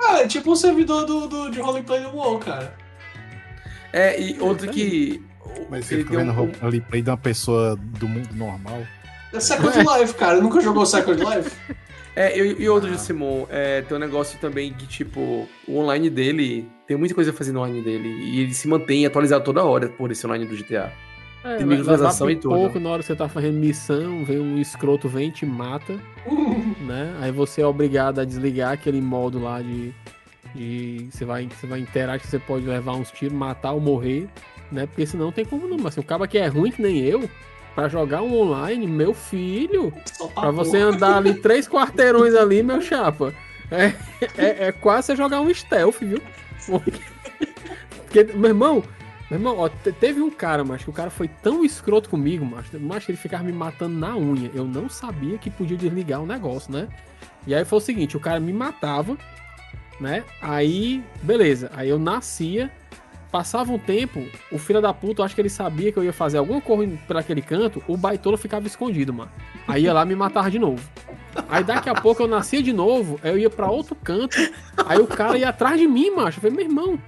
Ah, 0.00 0.20
é 0.20 0.26
tipo 0.26 0.50
um 0.52 0.56
servidor 0.56 1.04
do, 1.04 1.26
do, 1.28 1.50
de 1.50 1.60
roleplay 1.60 2.00
do 2.02 2.10
WoW, 2.16 2.38
cara. 2.38 2.74
É, 3.92 4.20
e 4.20 4.40
outro 4.40 4.68
que. 4.68 5.22
Mas 5.68 5.86
você 5.86 5.94
ele 5.94 6.04
fica 6.04 6.16
vendo 6.16 6.32
um, 6.32 6.34
ro- 6.34 6.52
roleplay 6.60 7.02
de 7.02 7.10
uma 7.10 7.16
pessoa 7.16 7.76
do 7.76 8.08
mundo 8.08 8.28
normal. 8.34 8.82
É 9.32 9.40
Second 9.40 9.76
Life, 9.78 10.14
cara. 10.14 10.40
Nunca 10.40 10.60
jogou 10.60 10.84
Second 10.86 11.22
Life? 11.22 11.50
É, 12.14 12.38
e, 12.38 12.62
e 12.62 12.68
outro 12.68 12.90
de 12.90 13.00
Simon, 13.00 13.46
é, 13.48 13.80
tem 13.82 13.96
um 13.96 14.00
negócio 14.00 14.38
também 14.38 14.72
que, 14.74 14.86
tipo, 14.86 15.48
o 15.66 15.78
online 15.78 16.10
dele, 16.10 16.68
tem 16.86 16.94
muita 16.96 17.14
coisa 17.14 17.32
fazendo 17.32 17.58
online 17.60 17.80
dele, 17.82 18.08
e 18.08 18.40
ele 18.40 18.52
se 18.52 18.68
mantém 18.68 19.06
atualizado 19.06 19.42
toda 19.44 19.64
hora 19.64 19.88
por 19.88 20.10
esse 20.10 20.26
online 20.26 20.44
do 20.44 20.54
GTA. 20.54 20.92
É, 21.44 21.56
Tem 21.56 21.66
microtransação 21.66 22.30
e 22.30 22.36
tudo. 22.36 22.54
pouco 22.54 22.78
na 22.78 22.90
hora 22.90 23.00
que 23.00 23.06
você 23.06 23.16
tá 23.16 23.28
fazendo 23.28 23.58
missão, 23.58 24.24
vem 24.24 24.38
um 24.38 24.58
escroto, 24.58 25.08
vem 25.08 25.28
e 25.28 25.32
te 25.32 25.44
mata, 25.44 25.98
né? 26.80 27.16
Aí 27.20 27.32
você 27.32 27.62
é 27.62 27.66
obrigado 27.66 28.20
a 28.20 28.24
desligar 28.24 28.72
aquele 28.72 29.00
modo 29.00 29.40
lá 29.40 29.60
de. 29.60 29.92
de 30.54 31.08
você, 31.10 31.24
vai, 31.24 31.48
você 31.48 31.66
vai 31.66 31.80
interagir, 31.80 32.26
você 32.26 32.38
pode 32.38 32.64
levar 32.64 32.92
uns 32.92 33.10
tiros, 33.10 33.36
matar 33.36 33.72
ou 33.72 33.80
morrer, 33.80 34.28
né? 34.70 34.86
Porque 34.86 35.04
senão 35.04 35.26
não 35.26 35.32
tem 35.32 35.44
como 35.44 35.66
não. 35.66 35.76
Mas 35.76 35.86
assim, 35.94 36.00
o 36.00 36.04
cara 36.04 36.26
que 36.28 36.38
é 36.38 36.46
ruim 36.46 36.70
que 36.70 36.80
nem 36.80 37.00
eu, 37.00 37.28
pra 37.74 37.88
jogar 37.88 38.22
um 38.22 38.38
online, 38.38 38.86
meu 38.86 39.12
filho, 39.12 39.92
pra 40.18 40.28
pra 40.28 40.50
você 40.52 40.76
andar 40.78 41.16
ali 41.16 41.34
três 41.42 41.68
quarteirões 41.68 42.34
ali, 42.36 42.62
meu 42.62 42.80
chapa, 42.80 43.34
é, 43.68 43.94
é, 44.36 44.66
é 44.68 44.72
quase 44.72 45.08
você 45.08 45.16
jogar 45.16 45.40
um 45.40 45.52
stealth, 45.52 45.98
viu? 46.00 46.20
Porque, 46.66 47.00
porque, 48.04 48.32
meu 48.34 48.50
irmão, 48.50 48.84
meu 49.32 49.38
irmão, 49.50 49.58
ó, 49.58 49.68
te- 49.68 49.92
teve 49.92 50.20
um 50.20 50.30
cara, 50.30 50.62
mas 50.62 50.84
que 50.84 50.90
o 50.90 50.92
cara 50.92 51.08
foi 51.08 51.26
tão 51.26 51.64
escroto 51.64 52.10
comigo, 52.10 52.46
mas 52.80 53.04
que 53.04 53.10
ele 53.12 53.16
ficava 53.18 53.42
me 53.42 53.52
matando 53.52 53.98
na 53.98 54.14
unha. 54.16 54.50
Eu 54.54 54.64
não 54.64 54.90
sabia 54.90 55.38
que 55.38 55.48
podia 55.50 55.76
desligar 55.76 56.20
o 56.20 56.26
negócio, 56.26 56.70
né? 56.70 56.88
E 57.46 57.54
aí 57.54 57.64
foi 57.64 57.78
o 57.78 57.80
seguinte, 57.80 58.14
o 58.16 58.20
cara 58.20 58.38
me 58.38 58.52
matava, 58.52 59.16
né? 59.98 60.22
Aí, 60.40 61.02
beleza. 61.22 61.70
Aí 61.74 61.88
eu 61.88 61.98
nascia, 61.98 62.70
passava 63.30 63.72
um 63.72 63.78
tempo, 63.78 64.22
o 64.50 64.58
filho 64.58 64.82
da 64.82 64.92
puta, 64.92 65.22
eu 65.22 65.24
acho 65.24 65.34
que 65.34 65.40
ele 65.40 65.48
sabia 65.48 65.90
que 65.90 65.98
eu 65.98 66.04
ia 66.04 66.12
fazer 66.12 66.36
alguma 66.36 66.60
coisa 66.60 66.94
por 67.06 67.16
aquele 67.16 67.40
canto, 67.40 67.82
o 67.88 67.96
baitola 67.96 68.36
ficava 68.36 68.66
escondido, 68.66 69.14
mano. 69.14 69.30
Aí 69.66 69.84
ia 69.84 69.94
lá 69.94 70.04
me 70.04 70.14
matava 70.14 70.50
de 70.50 70.58
novo. 70.58 70.86
Aí 71.48 71.64
daqui 71.64 71.88
a 71.88 71.94
pouco 71.94 72.22
eu 72.22 72.28
nascia 72.28 72.62
de 72.62 72.72
novo, 72.74 73.18
aí 73.22 73.30
eu 73.30 73.38
ia 73.38 73.48
pra 73.48 73.70
outro 73.70 73.94
canto, 73.94 74.36
aí 74.86 74.98
o 74.98 75.06
cara 75.06 75.38
ia 75.38 75.48
atrás 75.48 75.80
de 75.80 75.88
mim, 75.88 76.10
macho. 76.10 76.36
Eu 76.36 76.42
falei, 76.42 76.56
meu 76.58 76.66
irmão, 76.66 76.98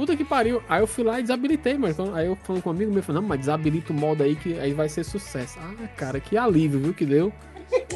puta 0.00 0.16
que 0.16 0.24
pariu. 0.24 0.62
Aí 0.66 0.80
eu 0.80 0.86
fui 0.86 1.04
lá 1.04 1.18
e 1.20 1.22
desabilitei, 1.22 1.76
mas 1.76 1.92
então, 1.98 2.14
aí 2.14 2.26
eu 2.26 2.34
falando 2.34 2.62
com 2.62 2.70
um 2.70 2.72
amigo 2.72 2.90
meu, 2.90 3.02
falei, 3.02 3.20
não, 3.20 3.28
mas 3.28 3.40
desabilita 3.40 3.92
o 3.92 3.94
modo 3.96 4.22
aí 4.22 4.34
que 4.34 4.58
aí 4.58 4.72
vai 4.72 4.88
ser 4.88 5.04
sucesso. 5.04 5.58
Ah, 5.60 5.74
cara, 5.94 6.18
que 6.18 6.38
alívio, 6.38 6.80
viu, 6.80 6.94
que 6.94 7.04
deu. 7.04 7.30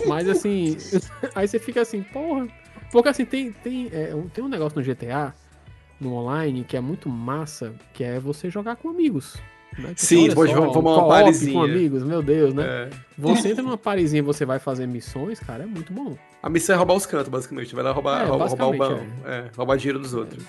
Mas 0.07 0.29
assim, 0.29 0.77
aí 1.35 1.49
você 1.49 1.59
fica 1.59 1.81
assim, 1.81 2.03
porra. 2.03 2.47
Porque 2.93 3.09
assim, 3.09 3.25
tem, 3.25 3.53
tem, 3.53 3.89
é, 3.91 4.15
um- 4.15 4.29
tem 4.29 4.45
um 4.45 4.49
negócio 4.49 4.79
no 4.79 4.85
GTA, 4.85 5.33
no 5.99 6.13
online, 6.13 6.63
que 6.63 6.77
é 6.77 6.81
muito 6.81 7.09
massa, 7.09 7.73
que 7.95 8.05
é 8.05 8.21
você 8.21 8.51
jogar 8.51 8.77
com 8.77 8.91
amigos. 8.91 9.37
Né? 9.79 9.89
Tipo, 9.95 10.01
Sim, 10.01 10.35
pode 10.35 10.53
só, 10.53 10.73
formar 10.73 10.91
uma 10.99 11.09
parezinha. 11.09 11.53
com 11.55 11.63
amigos, 11.65 12.05
meu 12.05 12.23
Deus, 12.23 12.53
né? 12.53 12.65
É. 12.65 12.91
Você 13.17 13.49
entra 13.49 13.63
numa 13.63 13.79
parezinha 13.79 14.19
e 14.21 14.23
você 14.23 14.45
vai 14.45 14.59
fazer 14.59 14.87
missões, 14.87 15.41
cara, 15.41 15.63
é 15.65 15.67
muito 15.67 15.91
bom. 15.91 16.19
A 16.43 16.51
missão 16.51 16.75
é 16.75 16.77
roubar 16.77 16.95
os 16.95 17.07
cantos, 17.07 17.29
basicamente. 17.29 17.75
Vai 17.75 17.83
lá 17.83 17.93
roubar, 17.93 18.23
É, 18.23 18.27
roubar, 18.27 18.49
roubar 18.49 18.69
o 18.69 18.77
banco. 18.77 19.07
É, 19.25 19.47
roubar 19.57 19.77
dinheiro 19.79 19.99
dos 19.99 20.13
outros. 20.13 20.45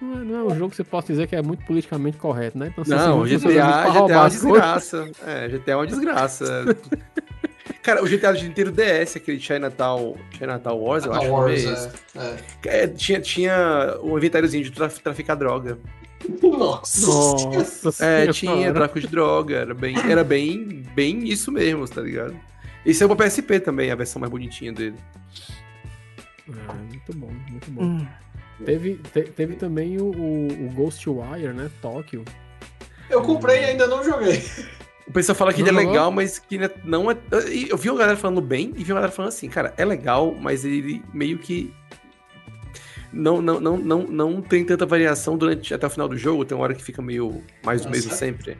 Não 0.00 0.12
é, 0.20 0.24
não 0.24 0.38
é 0.40 0.44
um 0.44 0.56
jogo 0.56 0.70
que 0.70 0.76
você 0.76 0.84
possa 0.84 1.08
dizer 1.08 1.26
que 1.26 1.34
é 1.34 1.40
muito 1.42 1.64
politicamente 1.64 2.18
correto, 2.18 2.58
né? 2.58 2.68
Então, 2.70 2.84
você 2.84 2.94
Não, 2.94 3.22
amigos 3.22 3.42
GTA, 3.42 3.48
GTA 3.48 4.12
é 4.12 4.16
uma 4.18 4.28
desgraça. 4.28 5.10
É, 5.26 5.48
GTA 5.48 5.72
é 5.72 5.76
uma 5.76 5.86
desgraça. 5.86 6.76
Cara, 7.82 8.02
o 8.02 8.06
GTA 8.08 8.32
de 8.32 8.46
inteiro 8.46 8.72
DS, 8.72 9.16
aquele 9.16 9.38
Chinatown, 9.40 10.16
Chinatown 10.36 10.78
Wars, 10.78 11.04
eu 11.06 11.12
acho 11.12 11.20
que 11.20 11.30
Wars, 11.30 11.64
é 11.64 12.18
é, 12.18 12.36
é. 12.64 12.82
É, 12.82 12.86
tinha, 12.88 13.20
tinha 13.20 13.98
um 14.02 14.18
inventáriozinho 14.18 14.64
de 14.64 14.72
traf- 14.72 14.98
traficar 15.00 15.34
droga. 15.36 15.78
Nossa. 16.42 17.06
Nossa 17.06 17.88
É, 17.88 17.92
senhora. 17.92 18.32
tinha 18.32 18.72
tráfico 18.74 19.00
de 19.00 19.06
droga. 19.06 19.56
Era 19.56 19.74
bem, 19.74 19.94
era 20.10 20.24
bem, 20.24 20.82
bem 20.94 21.28
isso 21.28 21.52
mesmo, 21.52 21.86
tá 21.88 22.00
ligado? 22.02 22.36
Esse 22.84 23.02
é 23.02 23.06
o 23.06 23.14
PSP 23.16 23.60
também, 23.60 23.90
a 23.90 23.94
versão 23.94 24.20
mais 24.20 24.30
bonitinha 24.30 24.72
dele. 24.72 24.96
Ah, 26.68 26.74
muito 26.74 27.12
bom, 27.14 27.30
muito 27.50 27.70
bom. 27.70 28.06
Teve, 28.64 28.94
te- 29.12 29.22
teve 29.30 29.54
também 29.56 29.98
o, 29.98 30.06
o, 30.06 30.46
o 30.66 30.70
Ghostwire, 30.74 31.52
né? 31.52 31.70
Tóquio. 31.82 32.24
Eu 33.10 33.22
comprei 33.22 33.60
e 33.60 33.64
ainda 33.66 33.86
não 33.86 34.02
joguei. 34.02 34.42
O 35.06 35.12
pessoal 35.12 35.36
fala 35.36 35.52
que 35.52 35.60
Não 35.62 35.68
ele 35.68 35.76
é 35.76 35.80
jogou? 35.82 35.92
legal, 35.92 36.10
mas 36.10 36.38
que 36.38 36.56
ele 36.56 36.70
não 36.82 37.10
é. 37.10 37.16
Eu 37.70 37.76
vi 37.76 37.90
uma 37.90 37.98
galera 37.98 38.16
falando 38.16 38.40
bem 38.40 38.72
e 38.76 38.82
vi 38.82 38.90
uma 38.92 38.96
galera 39.00 39.12
falando 39.12 39.28
assim, 39.28 39.48
cara, 39.48 39.72
é 39.76 39.84
legal, 39.84 40.34
mas 40.34 40.64
ele 40.64 41.02
meio 41.12 41.38
que. 41.38 41.72
Não, 43.12 43.40
não, 43.40 43.60
não, 43.60 43.76
não, 43.78 44.02
não 44.02 44.42
tem 44.42 44.64
tanta 44.64 44.84
variação 44.84 45.38
durante 45.38 45.72
até 45.72 45.86
o 45.86 45.90
final 45.90 46.08
do 46.08 46.16
jogo. 46.18 46.44
Tem 46.44 46.56
uma 46.56 46.64
hora 46.64 46.74
que 46.74 46.82
fica 46.82 47.00
meio 47.00 47.42
mais 47.64 47.82
do 47.82 47.90
mesmo 47.90 48.12
sempre. 48.12 48.56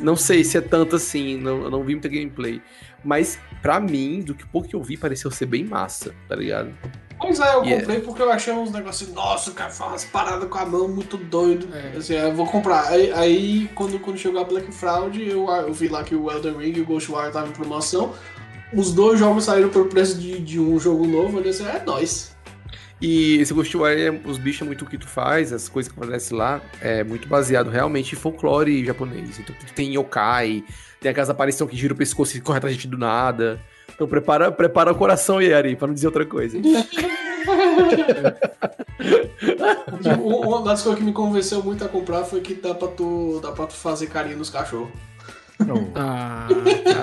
Não 0.00 0.14
sei 0.14 0.44
se 0.44 0.56
é 0.56 0.60
tanto 0.60 0.94
assim, 0.94 1.36
não, 1.38 1.64
eu 1.64 1.70
não 1.70 1.82
vi 1.82 1.92
muita 1.94 2.08
gameplay. 2.08 2.62
Mas, 3.04 3.38
pra 3.60 3.80
mim, 3.80 4.20
do 4.20 4.34
que 4.34 4.46
pouco 4.46 4.68
que 4.68 4.76
eu 4.76 4.82
vi, 4.82 4.96
pareceu 4.96 5.30
ser 5.30 5.46
bem 5.46 5.64
massa, 5.64 6.14
tá 6.28 6.36
ligado? 6.36 6.72
Pois 7.20 7.40
é, 7.40 7.54
eu 7.54 7.62
Yeah. 7.64 7.80
comprei 7.80 8.00
porque 8.00 8.22
eu 8.22 8.30
achei 8.30 8.52
uns 8.52 8.70
negócios, 8.70 9.12
nossa, 9.12 9.50
o 9.50 9.54
cara 9.54 9.70
faz 9.70 9.90
umas 9.90 10.04
paradas 10.04 10.48
com 10.48 10.58
a 10.58 10.64
mão 10.64 10.88
muito 10.88 11.16
doido. 11.16 11.68
É. 11.74 11.96
Assim, 11.96 12.14
eu 12.14 12.32
vou 12.34 12.46
comprar. 12.46 12.86
Aí, 12.88 13.12
aí, 13.12 13.70
quando, 13.74 13.98
quando 13.98 14.16
chegou 14.18 14.40
a 14.40 14.44
Black 14.44 14.72
Fraud, 14.72 15.20
eu, 15.20 15.48
eu 15.50 15.72
vi 15.72 15.88
lá 15.88 16.04
que 16.04 16.14
o 16.14 16.30
Elden 16.30 16.56
Ring 16.56 16.72
e 16.76 16.80
o 16.80 16.84
Ghostwire 16.86 17.26
estavam 17.28 17.48
em 17.50 17.52
promoção. 17.52 18.14
Os 18.72 18.92
dois 18.92 19.18
jogos 19.18 19.44
saíram 19.44 19.68
por 19.68 19.88
preço 19.88 20.18
de, 20.18 20.38
de 20.38 20.60
um 20.60 20.78
jogo 20.78 21.06
novo. 21.06 21.38
Eu 21.38 21.42
disse, 21.42 21.62
é 21.64 21.82
nóis. 21.84 22.36
E 23.00 23.36
esse 23.38 23.52
Ghostwire, 23.54 24.00
é- 24.00 24.20
os 24.24 24.38
bichos 24.38 24.62
é 24.62 24.64
muito 24.64 24.84
o 24.84 24.88
que 24.88 24.98
tu 24.98 25.06
faz, 25.08 25.52
as 25.52 25.68
coisas 25.68 25.90
que 25.92 25.98
acontecem 25.98 26.36
lá, 26.36 26.60
é 26.80 27.04
muito 27.04 27.28
baseado 27.28 27.70
realmente 27.70 28.14
em 28.14 28.18
folclore 28.18 28.84
japonês. 28.84 29.38
Então 29.38 29.54
tem 29.74 29.94
yokai, 29.94 30.64
tem 31.00 31.10
aquelas 31.10 31.30
aparições 31.30 31.70
que 31.70 31.76
gira 31.76 31.94
o 31.94 31.96
pescoço 31.96 32.36
e 32.36 32.40
corre 32.40 32.58
atrás 32.58 32.76
de 32.76 32.88
do 32.88 32.98
nada. 32.98 33.60
Então 33.94 34.06
prepara, 34.06 34.50
prepara 34.52 34.92
o 34.92 34.94
coração, 34.94 35.40
Yari, 35.42 35.74
pra 35.76 35.86
não 35.86 35.94
dizer 35.94 36.06
outra 36.06 36.24
coisa. 36.24 36.58
Uma 40.20 40.62
das 40.62 40.82
coisas 40.82 40.98
que 40.98 41.04
me 41.04 41.12
convenceu 41.12 41.62
muito 41.62 41.84
a 41.84 41.88
comprar 41.88 42.24
foi 42.24 42.40
que 42.40 42.54
dá 42.54 42.74
pra 42.74 42.88
tu, 42.88 43.40
dá 43.42 43.52
pra 43.52 43.66
tu 43.66 43.74
fazer 43.74 44.06
carinho 44.08 44.38
nos 44.38 44.50
cachorros. 44.50 44.88
Não, 45.58 45.90
Ah, 45.94 46.48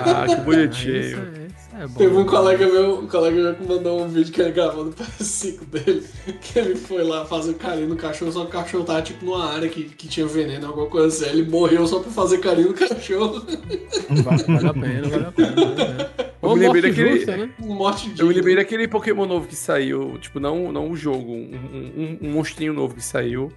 Ah, 0.06 0.24
que 0.26 0.32
isso 0.32 0.40
bonitinho. 0.42 1.45
É, 1.78 1.86
bom. 1.86 1.94
Teve 1.98 2.16
um 2.16 2.24
colega 2.24 2.66
meu, 2.66 2.98
um 3.00 3.06
colega 3.06 3.36
meu 3.36 3.54
que 3.54 3.66
mandou 3.66 4.02
um 4.02 4.08
vídeo 4.08 4.32
que 4.32 4.40
ele 4.40 4.52
gravou 4.52 4.84
no 4.84 4.92
PS5 4.94 5.64
dele, 5.66 6.04
que 6.40 6.58
ele 6.58 6.76
foi 6.76 7.02
lá 7.02 7.24
fazer 7.24 7.54
carinho 7.54 7.88
no 7.88 7.96
cachorro, 7.96 8.32
só 8.32 8.40
que 8.42 8.48
o 8.48 8.50
cachorro 8.52 8.84
tava 8.84 9.02
tipo 9.02 9.24
numa 9.24 9.52
área 9.52 9.68
que, 9.68 9.84
que 9.84 10.08
tinha 10.08 10.26
veneno, 10.26 10.66
alguma 10.66 10.86
coisa 10.86 11.06
assim. 11.26 11.36
Ele 11.38 11.48
morreu 11.48 11.86
só 11.86 12.00
pra 12.00 12.10
fazer 12.10 12.38
carinho 12.38 12.68
no 12.68 12.74
cachorro. 12.74 13.44
Vale, 14.24 14.42
vale 14.44 14.68
a 14.68 14.72
pena, 14.74 15.08
vale 15.08 15.24
a 15.26 15.32
pena. 15.32 15.52
Vale 15.54 15.72
a 15.72 15.74
pena. 15.86 16.10
Eu 16.46 16.50
Uma 16.50 16.56
me 16.58 16.62
lembrei 16.66 16.82
morte 16.82 16.96
daquele- 17.00 17.16
justa, 17.16 17.36
né? 17.36 17.50
Morte 17.58 18.10
de. 18.10 18.20
Eu 18.20 18.26
me 18.28 18.34
lembrei 18.34 18.54
daquele 18.56 18.86
Pokémon 18.86 19.26
novo 19.26 19.48
que 19.48 19.56
saiu, 19.56 20.16
tipo, 20.20 20.38
não, 20.38 20.70
não 20.70 20.86
um 20.90 20.94
jogo, 20.94 21.32
um, 21.32 21.50
um, 21.96 22.18
um 22.22 22.30
monstrinho 22.32 22.72
novo 22.72 22.94
que 22.94 23.02
saiu, 23.02 23.50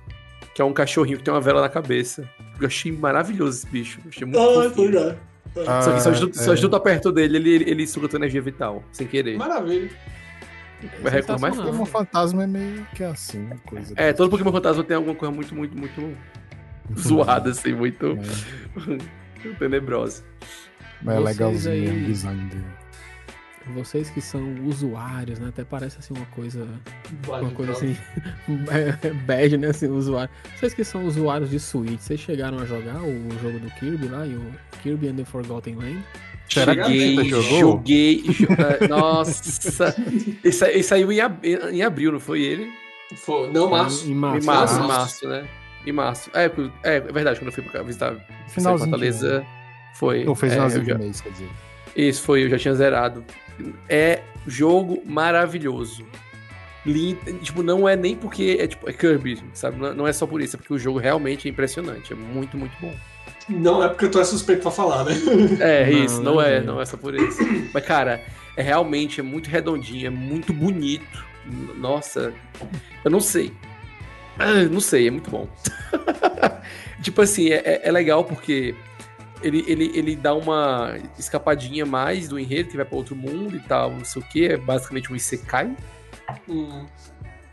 que 0.56 0.62
é 0.62 0.66
um 0.66 0.74
cachorrinho 0.74 1.18
que 1.20 1.24
tem 1.24 1.32
uma 1.32 1.42
vela 1.42 1.62
na 1.62 1.70
cabeça. 1.70 2.28
Eu 2.60 2.66
achei 2.66 2.92
maravilhoso 2.92 3.60
esse 3.60 3.68
bicho. 3.68 4.00
Eu 4.04 4.10
achei 4.10 4.26
muito 4.26 4.40
Ah, 4.40 4.64
fofinho. 4.70 5.16
Ligado. 5.56 5.84
Só 5.84 5.92
que 5.94 6.02
só 6.02 6.10
Ah, 6.52 6.56
de 6.56 6.66
é. 6.66 6.70
tá 6.70 6.80
perto 6.80 7.12
dele, 7.12 7.38
ele, 7.38 7.70
ele 7.70 7.88
suga 7.88 8.08
tua 8.08 8.18
energia 8.18 8.42
vital, 8.42 8.84
sem 8.92 9.06
querer. 9.08 9.38
Maravilha. 9.38 9.90
Vai 11.02 11.12
reclamar 11.12 11.42
mais 11.42 11.56
Pokémon 11.58 11.86
fantasma 11.86 12.44
é 12.44 12.48
meio 12.48 12.88
que 12.96 13.04
assim, 13.04 13.50
coisa. 13.66 13.94
É, 13.98 14.14
todo 14.14 14.30
Pokémon 14.30 14.52
Fantasma 14.52 14.82
tem 14.84 14.96
alguma 14.96 15.14
coisa 15.14 15.34
muito, 15.34 15.54
muito, 15.54 15.76
muito 15.78 16.18
zoada, 16.98 17.50
assim, 17.50 17.74
muito 17.74 18.18
É, 19.44 19.50
tenebrosa. 19.60 20.24
mas 21.02 21.18
é 21.18 21.20
legalzinho 21.20 21.74
aí- 21.92 22.04
o 22.04 22.06
design 22.06 22.42
dele. 22.50 22.64
Vocês 23.74 24.10
que 24.10 24.20
são 24.22 24.56
usuários, 24.66 25.40
né? 25.40 25.50
Até 25.50 25.64
parece 25.64 25.98
assim 26.00 26.14
uma 26.14 26.26
coisa. 26.28 26.68
Vai, 27.26 27.42
Uma 27.42 27.52
coisa 27.52 27.72
assim. 27.74 27.96
bad, 29.26 29.58
né? 29.58 29.68
Assim, 29.70 29.88
usuário. 29.88 30.30
Vocês 30.58 30.74
que 30.74 30.84
são 30.84 31.06
usuários 31.06 31.50
de 31.50 31.60
Switch, 31.60 32.00
vocês 32.00 32.20
chegaram 32.20 32.60
a 32.60 32.66
jogar 32.66 33.02
o 33.02 33.30
jogo 33.42 33.60
do 33.60 33.70
Kirby 33.72 34.08
lá 34.08 34.26
e 34.26 34.36
o 34.36 34.44
Kirby 34.82 35.10
and 35.10 35.16
the 35.16 35.26
Forgotten 35.26 35.76
Land? 35.76 36.04
Será 36.50 36.76
que 36.76 37.30
joguei. 37.60 38.24
jo- 38.24 38.48
ah, 38.58 38.88
Nossa! 38.88 39.96
Esse 40.44 40.84
saiu 40.84 41.12
em, 41.12 41.20
ab- 41.22 41.40
em 41.46 41.84
abril, 41.84 42.12
não 42.12 42.20
foi 42.20 42.42
ele? 42.42 42.72
Foi- 43.18 43.52
Não, 43.52 43.70
março. 43.70 44.10
Em 44.10 44.16
março. 44.16 44.44
Em 44.44 44.46
março, 44.46 44.74
março. 44.80 44.84
em 44.84 44.88
março, 44.88 45.28
né? 45.28 45.48
Em 45.86 45.92
março. 45.92 46.30
É, 46.34 46.46
é, 46.84 46.96
é 46.96 47.00
verdade, 47.02 47.40
quando 47.40 47.48
eu 47.48 47.52
fui 47.54 47.64
visitar 47.86 48.16
Finalzinho. 48.48 48.90
Fortaleza, 48.90 49.46
foi. 49.94 50.28
Ou 50.28 50.34
fez 50.36 50.52
é, 50.52 50.56
finalzinho 50.56 50.84
de 50.84 50.90
já- 50.92 50.98
mês, 50.98 51.22
quer 51.22 51.30
dizer. 51.32 51.50
Isso, 51.96 52.22
foi, 52.24 52.44
eu 52.46 52.50
já 52.50 52.58
tinha 52.58 52.74
zerado. 52.74 53.24
É 53.88 54.22
jogo 54.48 55.02
maravilhoso. 55.06 56.06
Lindo, 56.86 57.20
tipo, 57.40 57.62
não 57.62 57.88
é 57.88 57.96
nem 57.96 58.16
porque 58.16 58.58
é 58.60 58.66
tipo 58.68 58.90
é 58.90 58.94
Kirby, 58.94 59.42
sabe? 59.54 59.78
Não 59.78 59.94
não 59.94 60.08
é 60.08 60.14
só 60.14 60.26
por 60.26 60.42
isso, 60.42 60.56
é 60.56 60.58
porque 60.60 60.74
o 60.74 60.80
jogo 60.80 60.98
realmente 60.98 61.48
é 61.48 61.52
impressionante, 61.52 62.14
é 62.14 62.16
muito, 62.16 62.58
muito 62.58 62.74
bom. 62.80 62.94
Não 63.50 63.84
é 63.84 63.90
porque 63.90 64.08
tu 64.08 64.20
é 64.20 64.24
suspeito 64.24 64.62
pra 64.62 64.72
falar, 64.72 65.04
né? 65.04 65.12
É, 65.60 65.90
Não, 65.92 66.06
isso, 66.06 66.22
não 66.22 66.34
não 66.36 66.42
é, 66.42 66.56
é. 66.58 66.62
não 66.62 66.80
é 66.82 66.86
só 66.86 66.96
por 66.96 67.14
isso. 67.16 67.40
Mas, 67.74 67.84
cara, 67.86 68.24
é 68.56 68.62
realmente 68.62 69.20
é 69.20 69.24
muito 69.24 69.50
redondinho, 69.50 70.08
é 70.08 70.10
muito 70.10 70.54
bonito. 70.54 71.26
Nossa, 71.78 72.32
eu 73.04 73.10
não 73.12 73.20
sei. 73.20 73.52
Ah, 74.38 74.64
Não 74.72 74.80
sei, 74.80 75.08
é 75.08 75.12
muito 75.12 75.30
bom. 75.30 75.50
tipo 77.04 77.22
assim, 77.22 77.50
é, 77.50 77.56
é- 77.58 77.82
é 77.84 77.92
legal 77.92 78.24
porque 78.24 78.74
ele, 79.42 79.64
ele, 79.68 79.92
ele 79.94 80.16
dá 80.16 80.34
uma 80.34 80.98
escapadinha 81.18 81.86
mais 81.86 82.28
do 82.28 82.40
enredo, 82.40 82.70
que 82.70 82.78
vai 82.78 82.86
pra 82.86 82.98
outro 82.98 83.16
mundo 83.16 83.56
e 83.56 83.60
tal, 83.60 83.92
não 83.92 84.06
sei 84.06 84.22
o 84.22 84.26
que. 84.26 84.46
É 84.48 84.58
basicamente 84.58 85.12
um 85.12 85.16
Isekai. 85.16 85.76
Hum. 86.48 86.86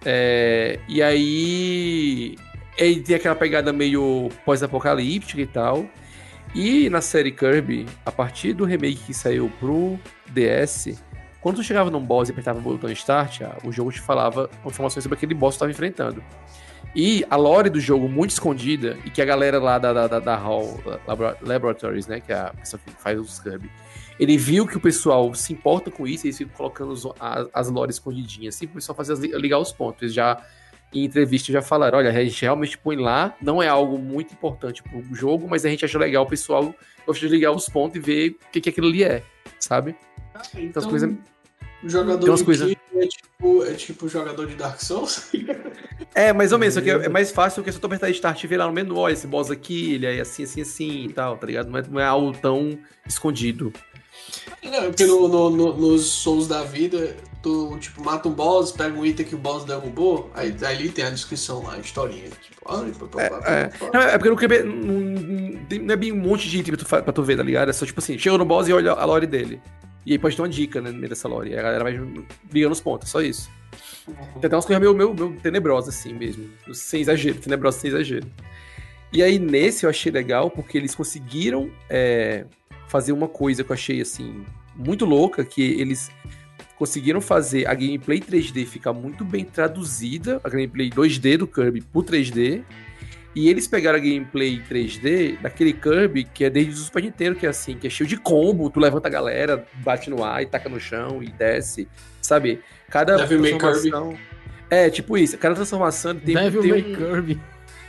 É, 0.05 0.79
e 0.89 1.03
aí 1.03 2.37
ele 2.77 3.01
tem 3.01 3.17
aquela 3.17 3.35
pegada 3.35 3.73
meio 3.73 4.29
pós-apocalíptica 4.45 5.41
e 5.41 5.47
tal. 5.47 5.87
E 6.55 6.89
na 6.89 7.01
série 7.01 7.33
Kirby, 7.33 7.87
a 8.05 8.13
partir 8.13 8.53
do 8.53 8.65
remake 8.65 9.03
que 9.07 9.15
saiu 9.15 9.51
pro 9.59 9.99
DS, 10.29 10.99
quando 11.41 11.57
tu 11.57 11.63
chegava 11.63 11.91
num 11.91 12.01
boss 12.01 12.29
e 12.29 12.33
apertava 12.33 12.59
o 12.59 12.63
botão 12.63 12.91
Start, 12.91 13.43
ah, 13.43 13.57
o 13.65 13.71
jogo 13.71 13.93
te 13.93 14.01
falava 14.01 14.49
informações 14.65 15.03
sobre 15.03 15.17
aquele 15.17 15.35
boss 15.35 15.55
que 15.55 15.59
tu 15.59 15.69
estava 15.69 15.71
enfrentando. 15.71 16.23
E 16.99 17.27
a 17.29 17.37
lore 17.37 17.69
do 17.69 17.79
jogo 17.79 18.09
muito 18.09 18.31
escondida, 18.31 18.97
e 19.05 19.11
que 19.11 19.21
a 19.21 19.25
galera 19.27 19.59
lá 19.61 19.79
da, 19.79 19.93
da, 19.93 20.07
da, 20.07 20.19
da 20.19 20.35
Hall 20.37 20.81
Labora- 21.07 21.37
Laboratories, 21.43 22.07
né, 22.07 22.21
que 22.21 22.33
é 22.33 22.37
a 22.37 22.55
pessoa 22.55 22.81
que 22.85 22.91
faz 22.93 23.21
os 23.21 23.39
Kirby, 23.39 23.71
ele 24.19 24.39
viu 24.39 24.67
que 24.67 24.79
o 24.79 24.81
pessoal 24.81 25.35
se 25.35 25.53
importa 25.53 25.91
com 25.91 26.07
isso 26.07 26.27
e 26.27 26.29
eles 26.29 26.39
ficam 26.39 26.55
colocando 26.57 26.93
os- 26.93 27.07
as, 27.21 27.49
as 27.53 27.69
lores 27.71 27.97
escondidinhas, 27.97 28.55
assim, 28.57 28.67
pro 28.67 28.77
pessoal 28.77 28.97
fazer 28.97 29.15
ligar 29.39 29.59
os 29.59 29.73
pontos. 29.73 30.01
Eles 30.01 30.15
já, 30.15 30.43
em 30.91 31.05
entrevista, 31.05 31.53
já 31.53 31.61
falaram: 31.61 31.99
olha, 31.99 32.09
a 32.09 32.25
gente 32.25 32.41
realmente 32.41 32.79
põe 32.79 32.97
lá, 32.97 33.35
não 33.43 33.63
é 33.63 33.69
algo 33.69 33.99
muito 33.99 34.33
importante 34.33 34.83
pro 34.83 35.05
jogo, 35.15 35.47
mas 35.51 35.67
a 35.67 35.69
gente 35.69 35.85
acha 35.85 35.99
legal 35.99 36.25
o 36.25 36.27
pessoal 36.29 36.75
gosta 37.07 37.27
de 37.27 37.31
ligar 37.31 37.53
os 37.53 37.69
pontos 37.69 37.97
e 37.97 38.01
ver 38.01 38.31
o 38.31 38.51
que, 38.51 38.61
que 38.63 38.71
aquilo 38.71 38.87
ali 38.87 39.05
é, 39.05 39.23
sabe? 39.61 39.95
Então, 40.65 40.81
as 40.81 40.87
coisas- 40.89 41.11
o 41.87 41.91
jogador 41.91 42.35
de 42.35 42.79
é 42.99 43.07
tipo, 43.07 43.65
é 43.65 43.75
tipo 43.75 44.09
jogador 44.09 44.47
de 44.47 44.55
Dark 44.55 44.81
Souls? 44.81 45.31
É, 46.15 46.33
mais 46.33 46.51
ou 46.53 46.59
menos, 46.59 46.75
só 46.75 46.81
que 46.81 46.91
é, 46.91 46.95
é 46.95 47.09
mais 47.09 47.31
fácil 47.31 47.63
porque 47.63 47.73
se 47.73 47.79
tu 47.79 47.87
apertar 47.87 48.09
Start 48.11 48.43
e 48.43 48.47
ver 48.47 48.57
lá 48.57 48.67
no 48.67 48.73
menu, 48.73 48.97
olha, 48.97 49.13
esse 49.13 49.27
boss 49.27 49.51
aqui, 49.51 49.95
ele 49.95 50.07
é 50.07 50.21
assim, 50.21 50.45
assim, 50.45 50.63
assim 50.63 51.05
e 51.05 51.13
tal, 51.13 51.37
tá 51.37 51.47
ligado? 51.47 51.69
Não 51.71 51.79
é, 51.79 51.83
não 51.89 52.01
é 52.01 52.05
algo 52.05 52.33
tão 52.39 52.79
escondido. 53.07 53.73
Não, 54.63 54.75
é 54.75 54.87
porque 54.89 55.05
no, 55.07 55.29
no- 55.29 55.51
no- 55.51 55.77
nos 55.77 56.07
Souls 56.07 56.49
da 56.49 56.63
vida, 56.65 57.17
tu 57.43 57.77
tipo, 57.79 58.03
mata 58.03 58.29
um 58.29 58.33
boss, 58.33 58.73
pega 58.73 58.99
um 58.99 59.05
item 59.05 59.27
que 59.27 59.35
o 59.35 59.39
boss 59.39 59.65
derrubou, 59.65 60.31
aí 60.35 60.55
ali 60.67 60.89
tem 60.89 61.05
a 61.05 61.11
descrição 61.11 61.63
lá, 61.63 61.75
a 61.75 61.79
historinha. 61.79 62.31
Tipo, 62.31 62.56
É, 63.21 63.29
pá. 63.31 63.91
Não, 63.93 64.01
é 64.01 64.19
porque 64.19 64.31
no 64.31 64.37
QB 64.37 64.63
não, 64.63 65.81
não- 65.85 65.93
é 65.93 65.97
bem 65.97 66.13
um 66.13 66.17
monte 66.17 66.49
de 66.49 66.59
item 66.59 66.75
pra 66.77 67.13
tu, 67.13 67.23
ver, 67.23 67.37
tá 67.37 67.43
ligado? 67.43 67.69
É 67.69 67.73
só 67.73 67.85
tipo 67.87 68.01
assim, 68.01 68.19
chega 68.19 68.37
no 68.39 68.45
boss 68.45 68.69
e 68.69 68.73
olha 68.73 68.93
a 68.93 69.05
lore 69.05 69.27
dele. 69.27 69.61
E 70.05 70.13
aí 70.13 70.19
pode 70.19 70.37
ter 70.37 70.43
uma 70.43 70.49
dica 70.49 70.81
né, 70.81 70.91
no 70.91 70.97
meio 70.97 71.09
dessa 71.09 71.27
lore. 71.29 71.51
E 71.51 71.59
a 71.59 71.63
galera 71.63 71.83
vai 71.83 72.01
ligando 72.53 72.73
os 72.73 72.81
pontos, 72.81 73.09
é 73.09 73.11
só 73.11 73.21
isso. 73.21 73.51
Tem 74.07 74.47
até 74.47 74.55
umas 74.55 74.65
coisas 74.65 74.81
meio, 74.81 74.95
meio, 74.95 75.13
meio 75.15 75.33
tenebrosas 75.41 75.95
assim 75.97 76.15
mesmo. 76.15 76.49
Sem 76.73 77.01
exagero, 77.01 77.39
tenebrosas 77.39 77.81
sem 77.81 77.89
exagero. 77.91 78.27
E 79.13 79.23
aí 79.23 79.39
nesse 79.39 79.85
eu 79.85 79.91
achei 79.91 80.13
legal 80.13 80.51
porque 80.51 80.79
eles 80.79 80.95
conseguiram 80.95 81.71
é, 81.91 82.45
fazer 82.87 83.13
uma 83.13 83.27
coisa 83.29 83.65
que 83.65 83.71
eu 83.71 83.75
achei 83.75 84.01
assim 84.01 84.45
muito 84.77 85.05
louca, 85.05 85.45
que 85.45 85.81
eles 85.81 86.11
conseguiram 86.79 87.21
fazer 87.21 87.67
a 87.67 87.75
gameplay 87.75 88.21
3D 88.21 88.67
ficar 88.67 88.93
muito 88.93 89.25
bem 89.25 89.45
traduzida, 89.45 90.41
a 90.45 90.49
gameplay 90.49 90.91
2D 90.91 91.39
do 91.39 91.47
Kirby 91.47 91.81
pro 91.81 92.03
3D. 92.03 92.63
E 93.35 93.51
eles 93.51 93.69
pegaram 93.69 93.99
a 93.99 94.01
gameplay 94.01 94.63
3D 94.71 95.39
daquele 95.41 95.75
Kirby 95.75 96.25
que 96.25 96.45
é 96.45 96.51
desde 96.51 96.73
o 96.73 96.77
Super 96.77 97.03
Nintendo, 97.03 97.37
que 97.37 97.45
é 97.45 97.51
assim, 97.51 97.77
que 97.77 97.87
é 97.87 97.91
cheio 97.91 98.09
de 98.09 98.17
combo, 98.17 98.71
tu 98.71 98.81
levanta 98.81 99.09
a 99.09 99.11
galera, 99.11 99.67
bate 99.85 100.09
no 100.09 100.25
ar 100.25 100.43
e 100.43 100.47
taca 100.47 100.69
no 100.71 100.81
chão 100.81 101.23
e 101.23 101.29
desce, 101.29 101.87
sabe? 102.23 102.61
Cada 102.89 103.17
Devil 103.17 103.43
transformação... 103.43 104.17
É, 104.71 104.89
tipo 104.89 105.19
isso, 105.19 105.37
cada 105.37 105.55
transformação 105.55 106.15
tem, 106.15 106.35
Devil 106.35 106.63
tem 106.63 106.71
May 106.71 106.81
um... 106.81 106.97
Kirby. 106.97 107.41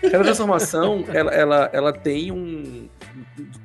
Cada 0.02 0.24
transformação, 0.24 1.06
ela, 1.08 1.32
ela, 1.34 1.70
ela 1.74 1.94
tem 1.94 2.32
um. 2.32 2.88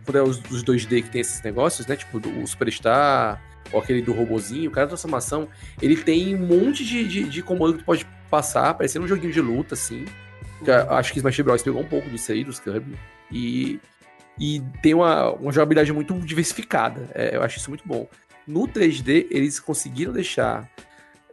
Quando 0.07 0.17
é 0.17 0.23
os, 0.23 0.39
os 0.51 0.65
2D 0.65 1.03
que 1.03 1.11
tem 1.11 1.21
esses 1.21 1.43
negócios, 1.43 1.87
né? 1.87 1.95
Tipo 1.95 2.19
do- 2.19 2.41
o 2.41 2.47
Superstar, 2.47 3.39
ou 3.73 3.81
aquele 3.81 4.03
do 4.03 4.13
robozinho, 4.13 4.71
cada 4.71 4.89
transformação, 4.89 5.49
ele 5.81 5.97
tem 5.97 6.35
um 6.35 6.47
monte 6.47 6.85
de, 6.85 7.07
de, 7.07 7.25
de 7.25 7.43
comando 7.43 7.75
que 7.75 7.79
tu 7.81 7.85
pode 7.85 8.07
passar, 8.31 8.75
parecendo 8.75 9.05
um 9.05 9.09
joguinho 9.09 9.33
de 9.33 9.41
luta, 9.41 9.75
assim. 9.75 10.05
Que 10.65 10.71
acho 10.71 11.13
que 11.13 11.19
Smash 11.19 11.41
Bros. 11.41 11.63
pegou 11.63 11.83
um 11.83 11.87
pouco 11.87 12.09
disso 12.09 12.31
aí, 12.33 12.45
dos 12.45 12.61
Kirby. 12.61 12.97
E, 13.31 13.81
e 14.39 14.63
tem 14.83 14.95
uma, 14.95 15.33
uma 15.33 15.53
jogabilidade 15.53 15.93
muito 15.93 16.15
diversificada. 16.21 17.11
É, 17.15 17.37
eu 17.37 17.43
acho 17.43 17.59
isso 17.59 17.71
muito 17.71 17.87
bom. 17.87 18.09
No 18.47 18.69
3D, 18.69 19.27
eles 19.31 19.59
conseguiram 19.59 20.13
deixar 20.13 20.69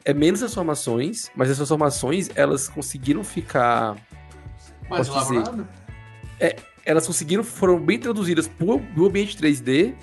é 0.05 0.13
menos 0.13 0.39
transformações, 0.39 1.29
mas 1.35 1.49
as 1.49 1.57
transformações 1.57 2.29
elas 2.35 2.67
conseguiram 2.67 3.23
ficar 3.23 3.95
Mais 4.89 5.07
posso 5.07 5.19
dizer. 5.27 5.35
elaborado? 5.35 5.67
elas 6.85 7.05
conseguiram, 7.05 7.43
foram 7.43 7.79
bem 7.79 7.99
traduzidas 7.99 8.47
pro, 8.47 8.79
pro 8.79 9.05
ambiente 9.05 9.37
3D, 9.37 9.93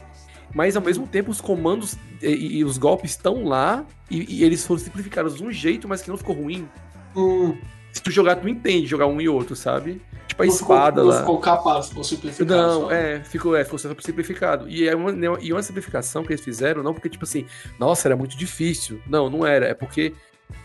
mas 0.56 0.74
ao 0.74 0.82
mesmo 0.82 1.06
tempo 1.06 1.30
os 1.30 1.38
comandos 1.38 1.96
e, 2.22 2.58
e 2.60 2.64
os 2.64 2.78
golpes 2.78 3.10
estão 3.10 3.44
lá 3.44 3.84
e, 4.10 4.36
e 4.38 4.42
eles 4.42 4.66
foram 4.66 4.80
simplificados 4.80 5.36
de 5.36 5.44
um 5.44 5.52
jeito, 5.52 5.86
mas 5.86 6.00
que 6.00 6.08
não 6.08 6.16
ficou 6.16 6.34
ruim. 6.34 6.66
Hum, 7.14 7.54
Se 7.92 8.02
tu 8.02 8.10
jogar, 8.10 8.36
tu 8.36 8.48
entende 8.48 8.86
jogar 8.86 9.06
um 9.06 9.20
e 9.20 9.28
outro, 9.28 9.54
sabe? 9.54 10.00
Tipo 10.26 10.42
a 10.42 10.46
não 10.46 10.52
espada 10.54 11.02
ficou, 11.02 11.04
não 11.04 11.10
lá. 11.12 11.20
ficou 11.20 11.38
capaz, 11.40 11.88
ficou 11.90 12.02
simplificado. 12.02 12.50
Não, 12.56 12.80
só. 12.84 12.90
é, 12.90 13.22
ficou, 13.22 13.54
é, 13.54 13.64
ficou 13.64 13.78
simplificado. 13.78 14.66
E 14.66 14.88
é 14.88 14.96
uma, 14.96 15.38
e 15.42 15.52
uma 15.52 15.62
simplificação 15.62 16.24
que 16.24 16.32
eles 16.32 16.42
fizeram, 16.42 16.82
não 16.82 16.94
porque, 16.94 17.10
tipo 17.10 17.24
assim, 17.24 17.44
nossa, 17.78 18.08
era 18.08 18.16
muito 18.16 18.34
difícil. 18.34 18.98
Não, 19.06 19.28
não 19.28 19.44
era. 19.46 19.66
É 19.66 19.74
porque 19.74 20.14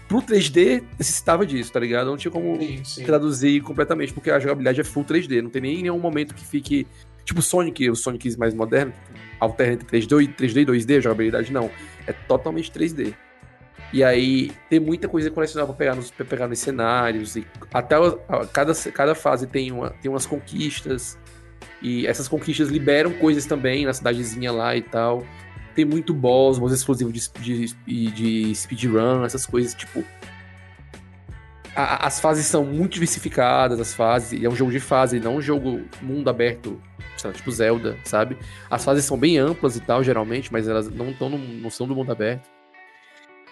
pro 0.07 0.21
3D 0.21 0.83
necessitava 0.97 1.45
disso, 1.45 1.69
tá 1.73 1.81
ligado? 1.81 2.07
Não 2.07 2.15
tinha 2.17 2.31
como 2.31 2.57
Sim, 2.61 2.81
sim. 2.85 3.03
traduzir 3.03 3.61
completamente, 3.61 4.13
porque 4.13 4.31
a 4.31 4.39
jogabilidade 4.39 4.79
é 4.79 4.83
full 4.85 5.03
3D, 5.03 5.41
não 5.41 5.49
tem 5.49 5.61
nem 5.61 5.81
nenhum 5.81 5.99
momento 5.99 6.33
que 6.33 6.45
fique. 6.45 6.87
Tipo 7.23 7.41
Sonic, 7.41 7.89
os 7.89 8.01
Sonics 8.01 8.35
mais 8.35 8.53
modernos, 8.53 8.95
alterna 9.39 9.73
entre 9.73 9.87
3D 9.99 10.23
e 10.23 10.27
3D 10.27 10.61
e 10.61 10.65
2D, 10.65 10.97
a 10.97 11.01
jogabilidade 11.01 11.51
não. 11.53 11.69
É 12.07 12.13
totalmente 12.13 12.71
3D. 12.71 13.13
E 13.93 14.03
aí 14.03 14.51
tem 14.69 14.79
muita 14.79 15.07
coisa 15.09 15.29
colecionável 15.29 15.73
pra 15.75 15.77
pegar 15.85 15.95
nos, 15.95 16.09
pra 16.11 16.25
pegar 16.25 16.47
nos 16.47 16.59
cenários. 16.59 17.35
E 17.35 17.45
até 17.73 17.95
cada, 18.53 18.73
cada 18.93 19.13
fase 19.15 19.45
tem, 19.47 19.71
uma, 19.71 19.89
tem 19.89 20.09
umas 20.09 20.25
conquistas. 20.25 21.17
E 21.81 22.07
essas 22.07 22.27
conquistas 22.27 22.69
liberam 22.69 23.11
coisas 23.13 23.45
também 23.45 23.85
na 23.85 23.93
cidadezinha 23.93 24.51
lá 24.51 24.75
e 24.75 24.81
tal. 24.81 25.25
Tem 25.75 25.83
muito 25.85 26.13
boss, 26.13 26.57
boss 26.57 26.71
exclusivo 26.73 27.11
de, 27.11 27.21
de, 27.39 28.11
de 28.11 28.55
speedrun, 28.55 29.23
essas 29.25 29.45
coisas, 29.45 29.73
tipo. 29.73 30.03
a- 31.75 32.05
as 32.07 32.19
fases 32.19 32.45
são 32.45 32.63
muito 32.65 32.93
diversificadas, 32.93 33.79
as 33.79 33.93
fases. 33.93 34.41
É 34.43 34.47
um 34.49 34.55
jogo 34.55 34.71
de 34.71 34.79
fase, 34.79 35.19
não 35.19 35.37
um 35.37 35.41
jogo 35.41 35.81
mundo 36.01 36.29
aberto, 36.29 36.81
lá, 37.27 37.33
tipo 37.33 37.51
Zelda, 37.51 37.97
sabe? 38.03 38.37
As 38.69 38.83
fases 38.83 39.05
são 39.05 39.17
bem 39.17 39.37
amplas 39.37 39.75
e 39.75 39.81
tal, 39.81 40.03
geralmente, 40.03 40.51
mas 40.51 40.67
elas 40.67 40.89
não, 40.89 41.13
tão 41.13 41.29
no- 41.29 41.37
não 41.37 41.69
são 41.69 41.87
do 41.87 41.95
mundo 41.95 42.11
aberto. 42.11 42.47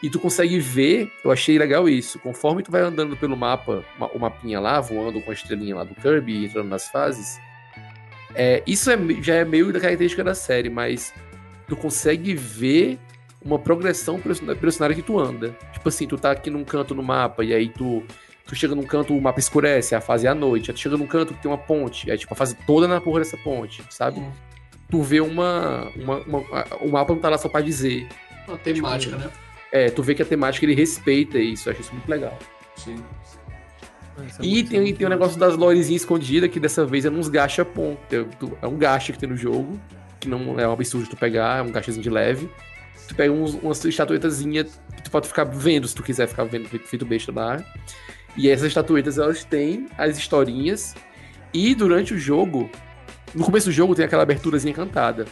E 0.02 0.10
tu 0.10 0.18
consegue 0.20 0.60
ver, 0.60 1.12
eu 1.26 1.32
achei 1.32 1.58
legal 1.58 1.90
isso, 1.90 2.20
conforme 2.20 2.64
tu 2.64 2.72
vai 2.72 2.82
andando 2.82 3.18
pelo 3.18 3.36
mapa, 3.36 3.84
ma- 3.98 4.08
o 4.08 4.20
mapinha 4.20 4.60
lá, 4.60 4.80
voando 4.80 5.20
com 5.22 5.30
a 5.30 5.34
estrelinha 5.34 5.76
lá 5.76 5.84
do 5.84 5.94
Kirby, 5.94 6.46
entrando 6.46 6.70
nas 6.70 6.88
fases, 6.88 7.38
é, 8.34 8.64
isso 8.66 8.90
é 8.90 8.98
já 9.22 9.36
é 9.36 9.44
meio 9.46 9.74
da 9.74 9.80
característica 9.80 10.24
da 10.24 10.34
série, 10.34 10.70
mas 10.70 11.14
tu 11.68 11.76
consegue 11.76 12.34
ver 12.34 12.98
uma 13.44 13.60
progressão 13.60 14.20
pelo 14.20 14.72
cenário 14.72 14.96
que 14.96 15.02
tu 15.02 15.20
anda. 15.20 15.56
Tipo 15.74 15.90
assim, 15.90 16.08
tu 16.08 16.18
tá 16.18 16.32
aqui 16.32 16.50
num 16.50 16.64
canto 16.64 16.96
no 16.96 17.04
mapa, 17.04 17.44
e 17.44 17.54
aí 17.54 17.68
tu, 17.70 18.04
tu 18.50 18.56
chega 18.56 18.74
num 18.76 18.84
canto, 18.84 19.16
o 19.16 19.22
mapa 19.22 19.40
escurece, 19.40 19.94
a 19.94 20.02
fase 20.02 20.26
é 20.26 20.30
à 20.30 20.36
noite, 20.36 20.72
aí 20.72 20.76
tu 20.76 20.80
chega 20.80 20.98
num 20.98 21.06
canto 21.06 21.34
que 21.36 21.42
tem 21.42 21.50
uma 21.52 21.58
ponte, 21.58 22.10
aí 22.12 22.18
tipo, 22.18 22.34
a 22.34 22.36
fase 22.36 22.56
toda 22.66 22.88
na 22.88 23.00
porra 23.00 23.20
dessa 23.20 23.38
ponte, 23.38 23.84
sabe? 23.92 24.20
Hum. 24.20 24.32
Tu 24.90 25.02
vê 25.04 25.22
uma, 25.22 25.88
uma, 25.96 26.18
uma- 26.22 26.40
a- 26.52 26.78
O 26.82 26.90
mapa 26.92 27.14
não 27.14 27.22
tá 27.22 27.30
lá 27.30 27.38
só 27.38 27.48
pra 27.48 27.62
dizer. 27.62 28.08
Uma 28.48 28.58
temática, 28.58 29.16
né? 29.16 29.30
É, 29.72 29.90
tu 29.92 30.02
vê 30.02 30.16
que 30.16 30.24
a 30.24 30.26
temática 30.26 30.66
ele 30.66 30.74
respeita 30.74 31.38
isso, 31.38 31.70
eu 31.70 31.74
acho 31.74 31.82
isso 31.82 31.94
muito 31.94 32.10
legal. 32.10 32.36
Sim. 32.76 32.96
Isso 34.28 34.42
é 34.42 34.46
E 34.46 34.64
tem, 34.64 34.94
tem 34.96 35.06
o 35.06 35.10
negócio 35.10 35.40
das 35.40 35.56
lorezinhas 35.56 36.02
escondidas, 36.02 36.50
que 36.50 36.60
dessa 36.60 36.86
vez 36.86 37.06
é 37.06 37.10
uns 37.12 37.28
gacha 37.30 37.64
pom. 37.64 37.96
É 38.62 38.68
um 38.68 38.78
gacha 38.78 39.14
que 39.14 39.20
tem 39.20 39.30
no 39.30 39.38
jogo, 39.38 39.80
que 40.20 40.28
não 40.28 40.60
é 40.60 40.68
um 40.68 40.72
absurdo 40.74 41.04
de 41.06 41.12
tu 41.12 41.16
pegar, 41.18 41.60
é 41.60 41.62
um 41.62 41.72
gachazinho 41.72 42.02
de 42.04 42.10
leve. 42.10 42.50
Tu 43.08 43.16
pega 43.16 43.32
uns, 43.32 43.54
umas 43.54 43.84
estatuetazinhas 43.86 44.82
que 44.96 45.04
tu 45.04 45.12
pode 45.12 45.28
ficar 45.28 45.44
vendo, 45.46 45.88
se 45.88 45.96
tu 45.96 46.04
quiser 46.04 46.28
ficar 46.28 46.44
vendo 46.46 46.68
feito 46.68 46.88
feito 46.88 47.06
besta 47.06 47.32
lá. 47.32 47.64
E 48.38 48.50
essas 48.50 48.68
estatuetas, 48.68 49.18
elas 49.18 49.44
têm 49.44 49.88
as 49.98 50.18
historinhas. 50.18 50.96
E 51.54 51.74
durante 51.76 52.14
o 52.14 52.20
jogo, 52.20 52.70
no 53.34 53.44
começo 53.44 53.66
do 53.68 53.72
jogo 53.72 53.96
tem 53.96 54.06
aquela 54.06 54.24
aberturazinha 54.24 54.74
cantada, 54.74 55.26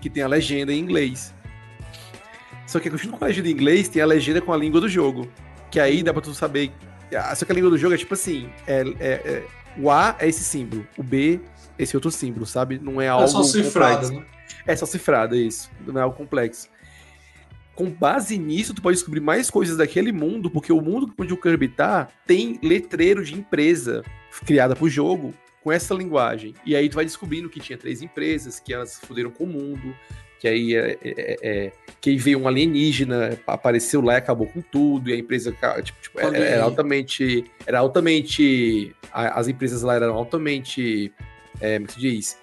que 0.00 0.10
tem 0.10 0.22
a 0.22 0.28
legenda 0.28 0.72
em 0.72 0.78
inglês. 0.78 1.34
Só 2.66 2.80
que 2.80 2.90
junto 2.90 3.16
com 3.16 3.24
a 3.24 3.28
legenda 3.28 3.48
em 3.48 3.52
inglês, 3.52 3.88
tem 3.88 4.02
a 4.02 4.06
legenda 4.06 4.40
com 4.40 4.52
a 4.52 4.56
língua 4.56 4.80
do 4.80 4.88
jogo. 4.88 5.30
Que 5.70 5.78
aí 5.78 6.02
dá 6.02 6.12
pra 6.12 6.22
tu 6.22 6.34
saber. 6.34 6.72
Ah, 7.14 7.34
Só 7.34 7.44
que 7.44 7.52
a 7.52 7.54
língua 7.54 7.70
do 7.70 7.78
jogo 7.78 7.94
é 7.94 7.98
tipo 7.98 8.14
assim: 8.14 8.48
é, 8.66 8.80
é- 8.98 9.08
é- 9.24 9.46
o 9.78 9.90
A 9.90 10.16
é 10.18 10.28
esse 10.28 10.42
símbolo, 10.44 10.86
o 10.96 11.02
B 11.02 11.40
é 11.78 11.82
esse 11.82 11.96
outro 11.96 12.10
símbolo, 12.10 12.46
sabe? 12.46 12.78
Não 12.78 13.00
é 13.00 13.08
algo 13.08 13.24
É 13.24 13.28
só 13.28 13.42
né? 14.10 14.24
É 14.66 14.76
só 14.76 14.86
cifrado, 14.86 15.34
é 15.34 15.38
isso. 15.38 15.70
Não 15.86 16.00
é 16.00 16.02
algo 16.02 16.16
complexo. 16.16 16.68
Com 17.74 17.90
base 17.90 18.38
nisso, 18.38 18.72
tu 18.72 18.80
pode 18.80 18.96
descobrir 18.96 19.20
mais 19.20 19.50
coisas 19.50 19.76
daquele 19.76 20.12
mundo, 20.12 20.50
porque 20.50 20.72
o 20.72 20.80
mundo 20.80 21.12
onde 21.18 21.32
o 21.32 21.36
Kirby 21.36 21.68
tá 21.68 22.08
tem 22.26 22.58
letreiro 22.62 23.24
de 23.24 23.34
empresa 23.34 24.02
criada 24.46 24.76
pro 24.76 24.88
jogo 24.88 25.34
com 25.62 25.72
essa 25.72 25.94
linguagem. 25.94 26.54
E 26.64 26.76
aí 26.76 26.88
tu 26.88 26.94
vai 26.94 27.04
descobrindo 27.04 27.48
que 27.48 27.58
tinha 27.58 27.78
três 27.78 28.02
empresas, 28.02 28.60
que 28.60 28.72
elas 28.72 28.98
fuderam 28.98 29.30
com 29.30 29.44
o 29.44 29.46
mundo, 29.46 29.96
que 30.38 30.46
aí 30.46 30.74
é, 30.74 30.98
é- 31.02 31.36
é- 31.42 31.72
que 32.00 32.10
aí 32.10 32.18
veio 32.18 32.38
um 32.38 32.46
alienígena, 32.46 33.38
apareceu 33.46 34.02
lá 34.02 34.14
e 34.14 34.16
acabou 34.16 34.46
com 34.46 34.60
tudo, 34.60 35.08
e 35.08 35.14
a 35.14 35.16
empresa 35.16 35.50
tipo, 35.82 36.00
tipo, 36.02 36.20
era, 36.20 36.36
aí. 36.36 36.42
era 36.42 36.62
altamente. 36.62 37.44
Era 37.66 37.78
altamente. 37.78 38.94
As 39.10 39.48
empresas 39.48 39.82
lá 39.82 39.94
eram 39.94 40.14
altamente. 40.14 41.10
É, 41.60 41.74
como 41.78 41.84
é 41.84 41.86
que 41.86 41.92
se 41.94 42.00
diz? 42.00 42.38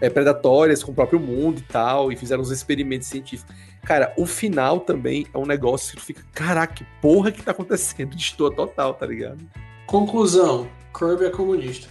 é, 0.00 0.08
predatórias 0.10 0.82
com 0.82 0.92
o 0.92 0.94
próprio 0.94 1.18
mundo 1.18 1.58
e 1.60 1.62
tal, 1.62 2.12
e 2.12 2.16
fizeram 2.16 2.42
uns 2.42 2.50
experimentos 2.50 3.08
científicos. 3.08 3.54
Cara, 3.88 4.12
o 4.18 4.26
final 4.26 4.80
também 4.80 5.26
é 5.32 5.38
um 5.38 5.46
negócio 5.46 5.92
que 5.92 5.96
tu 5.96 6.04
fica, 6.04 6.22
caraca, 6.34 6.74
que 6.74 6.84
porra 7.00 7.32
que 7.32 7.42
tá 7.42 7.52
acontecendo? 7.52 8.10
Destoa 8.14 8.54
total, 8.54 8.92
tá 8.92 9.06
ligado? 9.06 9.38
Conclusão: 9.86 10.68
Kirby 10.92 11.24
é 11.24 11.30
comunista. 11.30 11.88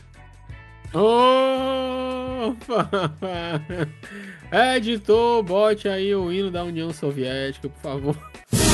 Opa! 0.93 1.57
Editor, 4.77 5.41
bote 5.41 5.89
aí 5.89 6.13
o 6.13 6.31
hino 6.31 6.51
da 6.51 6.63
União 6.63 6.93
Soviética, 6.93 7.67
por 7.67 7.81
favor. 7.81 8.15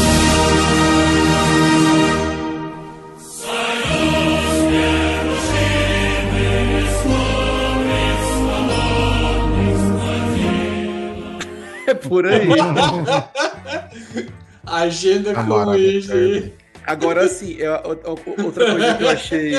É 11.94 11.96
por 11.96 12.26
aí. 12.26 12.48
Agenda 14.66 15.34
comunista 15.34 16.14
aí. 16.14 16.34
Kirby. 16.42 16.54
Agora, 16.86 17.24
assim, 17.26 17.58
o- 17.62 18.12
o- 18.12 18.46
outra 18.46 18.72
coisa 18.72 18.96
que 18.96 19.04
eu 19.04 19.10
achei, 19.10 19.52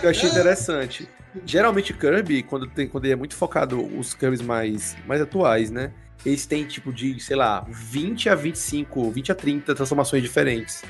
que 0.00 0.06
eu 0.06 0.10
achei 0.10 0.28
interessante. 0.30 1.08
Geralmente, 1.46 1.92
Kirby, 1.92 2.42
quando, 2.42 2.66
tem, 2.68 2.86
quando 2.86 3.04
ele 3.04 3.14
é 3.14 3.16
muito 3.16 3.34
focado, 3.34 3.80
os 3.98 4.14
Kirbys 4.14 4.42
mais, 4.42 4.96
mais 5.06 5.20
atuais, 5.20 5.70
né? 5.70 5.92
Eles 6.24 6.46
têm, 6.46 6.64
tipo, 6.64 6.92
de, 6.92 7.18
sei 7.18 7.34
lá, 7.34 7.66
20 7.68 8.28
a 8.28 8.34
25, 8.34 9.10
20 9.10 9.32
a 9.32 9.34
30 9.34 9.74
transformações 9.74 10.22
diferentes. 10.22 10.82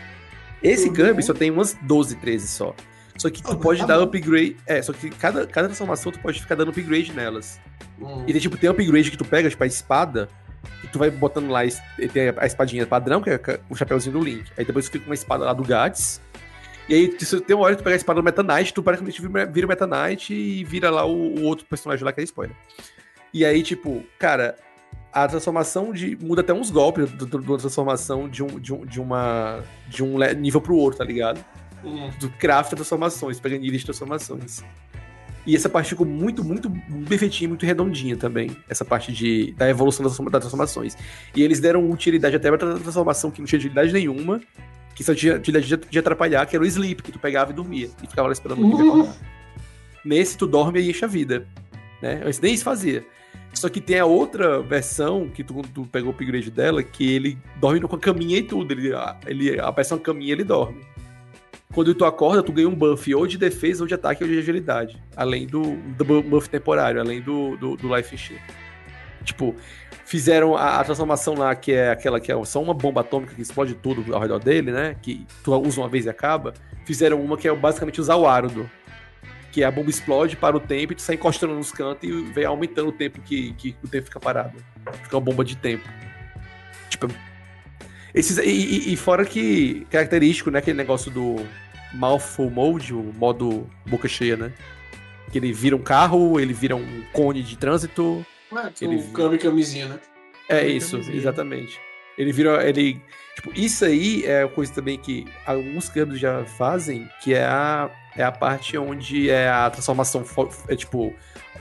Esse 0.63 0.89
Uhum. 0.89 0.95
Kirby 0.95 1.23
só 1.23 1.33
tem 1.33 1.51
umas 1.51 1.77
12, 1.83 2.17
13 2.17 2.47
só. 2.49 2.75
Só 3.17 3.31
que 3.31 3.43
tu 3.43 3.53
Ah, 3.53 3.57
pode 3.57 3.81
tá 3.81 3.87
dar 3.87 3.97
bom. 3.99 4.05
upgrade. 4.05 4.57
É, 4.67 4.83
só 4.83 4.93
que 4.93 5.09
cada, 5.11 5.47
cada 5.47 5.69
transformação 5.69 6.11
tu 6.13 6.19
pode 6.19 6.41
ficar 6.41 6.55
dando 6.55 6.71
upgrade 6.71 7.13
nelas. 7.13 7.59
Hum. 8.01 8.25
E 8.27 8.33
tem, 8.33 8.41
tipo, 8.43 8.57
tem 8.59 8.69
upgrade 8.69 9.11
que 9.11 9.17
tu 9.17 9.25
pega, 9.25 9.49
tipo, 9.49 9.63
a 9.63 9.67
espada, 9.67 10.29
e 10.83 10.87
tu 10.89 10.99
vai 10.99 11.11
botando 11.11 11.49
lá, 11.49 11.61
tem 12.13 12.29
a 12.37 12.47
espadinha 12.47 12.87
padrão, 12.87 13.21
que 13.21 13.31
é 13.31 13.61
o 13.69 13.75
chapéuzinho 13.75 14.19
do 14.19 14.25
Link. 14.25 14.51
Aí 14.57 14.65
depois 14.65 14.87
tu 14.87 14.93
fica 14.93 15.05
com 15.05 15.11
uma 15.11 15.15
espada 15.15 15.45
lá 15.45 15.53
do 15.53 15.63
Gats. 15.63 16.21
E 16.89 16.95
aí, 16.95 17.09
tem 17.09 17.55
uma 17.55 17.65
hora 17.65 17.77
que 17.77 17.83
tu 17.83 17.85
pega 17.85 17.95
a 17.95 17.97
espada 17.97 18.21
do 18.21 18.25
Meta 18.25 18.43
Knight, 18.43 18.75
tu 18.75 18.83
praticamente 18.83 19.21
vira 19.21 19.67
o 19.67 19.69
Meta 19.69 19.87
Knight 19.87 20.35
e 20.35 20.65
vira 20.65 20.91
lá 20.91 21.05
o, 21.05 21.39
o 21.39 21.45
outro 21.45 21.65
personagem 21.67 22.05
lá 22.05 22.13
que 22.13 22.21
é 22.21 22.25
spoiler. 22.25 22.57
E 23.33 23.45
aí, 23.45 23.63
tipo, 23.63 24.05
cara, 24.19 24.57
a 25.13 25.29
transformação 25.29 25.93
de. 25.93 26.17
muda 26.17 26.41
até 26.41 26.53
uns 26.53 26.71
golpes 26.71 27.11
da 27.13 27.27
transformação 27.59 28.29
de 28.29 28.43
um, 28.43 28.59
de 28.59 28.73
um, 28.73 28.85
de 28.85 29.01
uma. 29.01 29.63
de 29.89 30.03
um 30.03 30.19
nível 30.35 30.61
pro 30.61 30.77
outro, 30.77 30.99
tá 30.99 31.05
ligado? 31.05 31.43
Hum. 31.85 32.11
do 32.21 32.31
craft 32.31 32.75
transformações, 32.75 33.41
pega 33.41 33.59
níveis 33.59 33.81
de 33.81 33.87
transformações. 33.87 34.63
E 35.47 35.57
essa 35.57 35.69
parte 35.69 35.89
ficou 35.91 36.07
muito, 36.07 36.45
muito 36.45 36.69
bem 36.69 37.19
feitinha, 37.19 37.49
muito 37.49 37.67
redondinha 37.67 38.17
também. 38.17 38.51
Essa 38.69 38.85
parte 38.85 39.13
de, 39.13 39.53
da 39.53 39.69
evolução 39.69 40.05
das, 40.05 40.17
das 40.17 40.41
transformações. 40.41 40.97
E 41.35 41.43
eles 41.43 41.59
deram 41.59 41.91
utilidade 41.91 42.37
até 42.37 42.49
pra 42.49 42.59
transformação 42.59 43.31
que 43.31 43.41
não 43.41 43.47
tinha 43.47 43.59
utilidade 43.59 43.93
nenhuma, 43.93 44.41
que 44.95 45.03
só 45.03 45.15
tinha 45.15 45.37
utilidade 45.37 45.67
de, 45.67 45.77
de 45.91 45.99
atrapalhar, 45.99 46.47
que 46.47 46.55
era 46.55 46.63
o 46.63 46.67
sleep, 46.67 47.03
que 47.03 47.11
tu 47.11 47.19
pegava 47.19 47.51
e 47.51 47.55
dormia. 47.55 47.91
E 48.03 48.07
ficava 48.07 48.29
lá 48.29 48.33
esperando 48.33 48.63
o 48.63 48.67
Uhum. 48.67 48.91
acordar. 48.91 49.17
Nesse, 50.05 50.37
tu 50.39 50.47
dorme 50.47 50.81
e 50.81 50.91
enche 50.91 51.05
a 51.05 51.09
vida. 51.09 51.47
Né? 52.01 52.23
Esse 52.27 52.43
nem 52.43 52.55
isso 52.55 52.65
fazia. 52.65 53.05
Só 53.55 53.69
que 53.69 53.81
tem 53.81 53.99
a 53.99 54.07
outra 54.07 54.63
versão, 54.63 55.29
que 55.29 55.45
tu, 55.45 55.61
tu 55.75 55.85
pegou 55.87 56.11
o 56.11 56.15
upgrade 56.15 56.51
dela, 56.51 56.83
que 56.83 57.13
ele 57.15 57.39
dorme 57.61 57.81
com 57.81 57.95
a 57.97 57.99
caminha 57.99 58.39
e 58.39 58.43
tudo. 58.43 58.73
Ele, 58.73 58.91
ele 59.27 59.61
aparece 59.61 59.93
uma 59.93 60.01
caminha 60.01 60.31
e 60.31 60.33
ele 60.33 60.45
dorme. 60.45 60.81
Quando 61.73 61.95
tu 61.95 62.05
acorda, 62.05 62.43
tu 62.43 62.53
ganha 62.53 62.69
um 62.69 62.75
buff 62.75 63.15
ou 63.15 63.27
de 63.27 63.39
defesa, 63.39 63.83
ou 63.83 63.89
de 63.89 63.95
ataque, 63.95 64.23
ou 64.23 64.29
de 64.29 64.39
agilidade. 64.39 65.03
Além 65.17 65.47
do, 65.47 65.77
do 65.97 66.05
bu- 66.05 66.23
buff 66.23 66.49
temporário, 66.49 67.01
além 67.01 67.21
do, 67.23 67.57
do, 67.57 67.77
do 67.77 67.97
life 67.97 68.17
steal. 68.19 68.39
Tipo, 69.25 69.55
fizeram 70.05 70.55
a, 70.57 70.81
a 70.81 70.85
transformação 70.85 71.35
lá, 71.35 71.55
que 71.55 71.73
é 71.73 71.91
aquela 71.91 72.21
que 72.21 72.31
é 72.31 72.45
só 72.45 72.61
uma 72.63 72.75
bomba 72.75 73.01
atômica 73.01 73.35
que 73.35 73.41
explode 73.41 73.75
tudo 73.75 74.15
ao 74.15 74.21
redor 74.21 74.39
dele, 74.39 74.71
né? 74.71 74.97
Que 75.01 75.27
tu 75.43 75.55
usa 75.55 75.81
uma 75.81 75.89
vez 75.89 76.05
e 76.05 76.11
acaba. 76.11 76.53
Fizeram 76.85 77.21
uma 77.23 77.37
que 77.39 77.49
é 77.49 77.55
basicamente 77.55 78.01
usar 78.01 78.17
o 78.17 78.27
árido. 78.27 78.69
Que 79.51 79.63
a 79.65 79.71
bomba 79.71 79.89
explode, 79.91 80.35
para 80.37 80.57
o 80.57 80.61
tempo, 80.61 80.93
e 80.93 80.97
tu 80.97 81.03
sai 81.03 81.15
encostando 81.15 81.55
nos 81.55 81.71
cantos 81.73 82.09
e 82.09 82.23
vem 82.33 82.45
aumentando 82.45 82.89
o 82.89 82.93
tempo 82.93 83.21
que, 83.21 83.53
que 83.55 83.77
o 83.83 83.89
tempo 83.89 84.07
fica 84.07 84.19
parado. 84.21 84.59
Fica 85.05 85.17
uma 85.17 85.21
bomba 85.23 85.45
de 85.45 85.57
tempo. 85.57 85.89
Tipo, 86.91 87.09
esses, 88.15 88.37
e, 88.39 88.43
e- 88.51 88.93
e 88.93 88.97
fora 88.97 89.25
que 89.25 89.87
característico, 89.91 90.51
né? 90.51 90.59
Aquele 90.59 90.77
negócio 90.77 91.11
do 91.11 91.37
Mouthful 91.95 92.51
Mode, 92.51 92.95
o 92.95 93.13
modo 93.19 93.67
boca 93.87 94.09
cheia, 94.09 94.37
né? 94.37 94.53
Que 95.31 95.39
ele 95.39 95.53
vira 95.53 95.75
um 95.77 95.83
carro, 95.83 96.39
ele 96.39 96.53
vira 96.53 96.77
um 96.77 97.03
cone 97.13 97.43
de 97.43 97.57
trânsito. 97.57 98.25
Ué, 98.53 98.71
que 98.75 98.85
Ele- 98.85 98.97
o 98.97 99.13
Kirby 99.15 99.39
camisinha, 99.39 99.87
né? 99.89 99.99
É 100.49 100.67
isso, 100.67 100.93
camisinha. 100.93 101.17
exatamente. 101.17 101.81
Ele 102.19 102.33
vira. 102.33 102.69
Ele. 102.69 103.01
Tipo, 103.37 103.51
isso 103.59 103.85
aí 103.87 104.25
é 104.27 104.45
uma 104.45 104.51
coisa 104.51 104.71
também 104.73 104.99
que 104.99 105.27
alguns 105.47 105.89
câmbios 105.89 106.21
já 106.21 106.45
fazem, 106.45 107.09
que 107.23 107.33
é 107.33 107.45
a, 107.45 107.91
é 108.15 108.23
a 108.23 108.31
parte 108.31 108.77
onde 108.77 109.31
é 109.31 109.49
a 109.49 109.71
transformação 109.71 110.23
fo- 110.23 110.51
é 110.69 110.77
tipo 110.77 111.15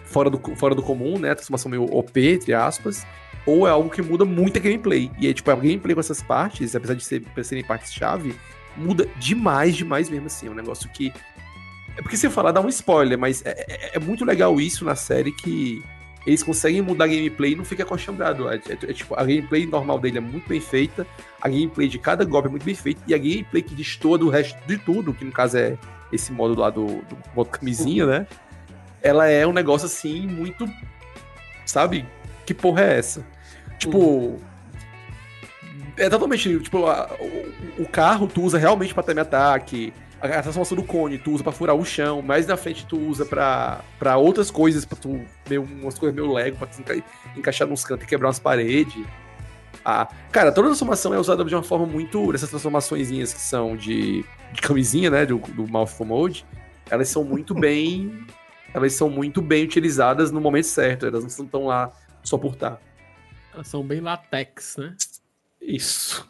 fora 0.03 0.29
do, 0.29 0.38
fora 0.57 0.75
do 0.75 0.84
comum, 0.84 1.17
né? 1.17 1.32
A 1.32 1.36
transformação 1.36 1.71
meio 1.71 1.86
OP, 1.86 2.17
entre 2.34 2.53
aspas. 2.53 3.05
Ou 3.45 3.65
é 3.65 3.71
algo 3.71 3.89
que 3.89 4.01
muda 4.01 4.25
muito 4.25 4.57
a 4.57 4.59
gameplay. 4.61 5.09
E 5.17 5.25
aí, 5.27 5.34
tipo, 5.34 5.49
a 5.49 5.55
gameplay 5.55 5.95
com 5.95 6.01
essas 6.01 6.21
partes, 6.21 6.75
apesar 6.75 6.93
de 6.95 7.03
ser, 7.05 7.23
serem 7.43 7.63
partes-chave, 7.63 8.36
muda 8.78 9.07
demais, 9.17 9.76
demais 9.76 10.09
mesmo, 10.09 10.28
assim. 10.28 10.47
É 10.47 10.51
um 10.51 10.55
negócio 10.55 10.89
que. 10.89 11.11
É 11.97 12.01
porque 12.01 12.15
se 12.17 12.26
eu 12.26 12.32
falar, 12.32 12.51
dá 12.51 12.61
um 12.61 12.69
spoiler, 12.69 13.17
mas 13.17 13.41
é, 13.45 13.65
é- 13.67 13.91
é 13.95 13.99
muito 13.99 14.24
legal 14.24 14.59
isso 14.61 14.86
na 14.86 14.95
série 14.95 15.32
que 15.32 15.84
eles 16.26 16.41
conseguem 16.43 16.82
mudar 16.82 17.05
a 17.05 17.07
gameplay 17.07 17.51
e 17.53 17.55
não 17.55 17.65
fica 17.65 17.84
acostumado. 17.84 18.49
É, 18.49 18.55
é- 18.55 18.89
é 18.89 18.93
tipo, 18.93 19.13
a 19.15 19.24
gameplay 19.26 19.65
normal 19.65 19.99
dele 19.99 20.17
é 20.19 20.22
muito 20.22 20.47
bem 20.47 20.61
feita, 20.61 21.05
a 21.41 21.49
gameplay 21.49 21.88
de 21.88 21.97
cada 21.99 22.24
golpe 22.24 22.47
é 22.47 22.51
muito 22.51 22.63
bem 22.63 22.76
feita, 22.76 23.01
e 23.07 23.13
a 23.13 23.17
gameplay 23.17 23.61
que 23.61 23.76
destoa 23.76 24.17
do 24.17 24.30
resto 24.30 24.57
de 24.67 24.78
tudo, 24.78 25.13
que 25.13 25.26
no 25.26 25.32
caso 25.32 25.57
é 25.57 25.78
esse 26.13 26.32
modo 26.32 26.59
lá 26.59 26.69
do, 26.69 26.86
do 26.86 27.17
modo 27.36 27.49
camisinha, 27.49 28.05
né? 28.05 28.28
Ela 29.01 29.28
é 29.28 29.45
um 29.47 29.53
negócio 29.53 29.86
assim, 29.88 30.28
muito. 30.28 30.69
Sabe? 31.65 32.05
Que 32.45 32.53
porra 32.53 32.82
é 32.84 32.99
essa? 32.99 33.26
Tipo. 33.80 34.39
É 35.98 36.10
totalmente, 36.10 36.60
tipo, 36.60 36.86
a- 36.88 37.10
o, 37.20 37.84
o 37.84 37.88
carro 37.88 38.28
tu 38.28 38.42
usa 38.44 38.58
realmente 38.58 38.94
pra 38.94 39.04
time 39.04 39.20
ataque, 39.22 39.94
a, 40.22 40.28
a 40.28 40.42
transformação 40.42 40.76
do 40.78 40.84
cone 40.84 41.18
tu 41.18 41.32
usa 41.32 41.44
pra 41.44 41.52
furar 41.52 41.76
o 41.76 41.84
chão, 41.86 42.22
mais 42.22 42.46
na 42.48 42.56
frente 42.58 42.86
tu 42.86 42.98
usa 42.98 43.26
pra, 43.26 43.82
pra 44.00 44.18
outras 44.18 44.50
coisas, 44.52 44.86
pra 44.86 44.98
tu, 44.98 45.20
meio, 45.50 45.64
umas 45.64 45.98
coisas 45.98 46.16
meio 46.16 46.32
lego, 46.32 46.58
pra 46.58 46.68
tu 46.68 46.80
enca- 46.82 47.04
encaixar 47.36 47.68
nos 47.68 47.84
cantos 47.84 48.06
e 48.06 48.08
quebrar 48.08 48.28
umas 48.28 48.39
paredes. 48.39 49.04
Ah, 49.84 50.08
cara, 50.32 50.52
toda 50.52 50.68
transformação 50.68 51.14
é 51.14 51.20
usada 51.20 51.44
de 51.44 51.56
uma 51.56 51.64
forma 51.64 51.86
muito. 51.88 52.34
Essas 52.36 52.50
transformaçõezinhas 52.50 53.34
que 53.34 53.39
são 53.42 53.76
de, 53.76 54.24
de 54.54 54.62
camisinha, 54.62 55.10
né? 55.10 55.26
Do, 55.26 55.38
do 55.39 55.68
Mouthful 55.68 56.06
Mode, 56.06 56.46
elas 56.89 57.08
são 57.10 57.24
muito 57.24 57.56
bem. 57.60 58.26
elas 58.76 58.94
são 58.94 59.10
muito 59.10 59.42
bem 59.42 59.64
utilizadas 59.64 60.30
no 60.32 60.39
momento 60.39 60.66
certo. 60.66 61.08
Elas 61.08 61.24
não 61.38 61.46
estão 61.46 61.66
lá 61.66 61.92
só 62.22 62.38
por 62.38 62.54
estar. 62.54 62.80
Elas 63.54 63.68
são 63.68 63.82
bem 63.84 64.02
latex, 64.02 64.78
né? 64.78 64.94
Isso. 65.62 66.28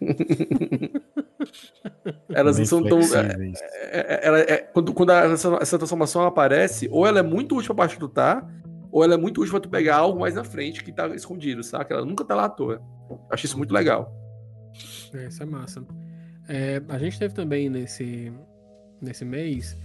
elas 2.34 2.58
não 2.58 2.66
são 2.66 2.82
tão. 2.82 2.98
é, 2.98 3.02
flexíveis. 3.02 3.58
é- 3.62 4.20
ela 4.26 4.38
é- 4.40 4.58
quando 4.58 4.92
quando 4.92 5.10
a- 5.10 5.24
essa, 5.24 5.56
essa 5.60 5.78
transformação 5.78 6.22
aparece, 6.22 6.88
ou 6.90 7.06
ela 7.06 7.20
é 7.20 7.22
muito 7.22 7.56
útil 7.56 7.74
pra 7.74 7.84
tá, 8.08 8.46
ou 8.90 9.02
ela 9.02 9.14
é 9.14 9.16
muito 9.16 9.40
útil 9.40 9.52
pra 9.52 9.60
tu 9.60 9.68
pegar 9.68 9.96
algo 9.96 10.20
mais 10.20 10.34
na 10.34 10.44
frente 10.44 10.84
que 10.84 10.92
tá 10.92 11.06
escondido, 11.08 11.62
saca? 11.62 11.94
Ela 11.94 12.04
nunca 12.04 12.24
tá 12.24 12.34
lá 12.34 12.44
à 12.44 12.48
toa. 12.48 12.82
Acho 13.30 13.46
isso 13.46 13.58
muito 13.58 13.72
legal. 13.72 14.12
É, 15.14 15.26
isso 15.28 15.42
é 15.42 15.46
massa. 15.46 15.84
É, 16.48 16.82
a 16.88 16.98
gente 16.98 17.18
teve 17.18 17.34
também 17.34 17.70
nesse, 17.70 18.32
nesse 19.00 19.24
mês 19.24 19.76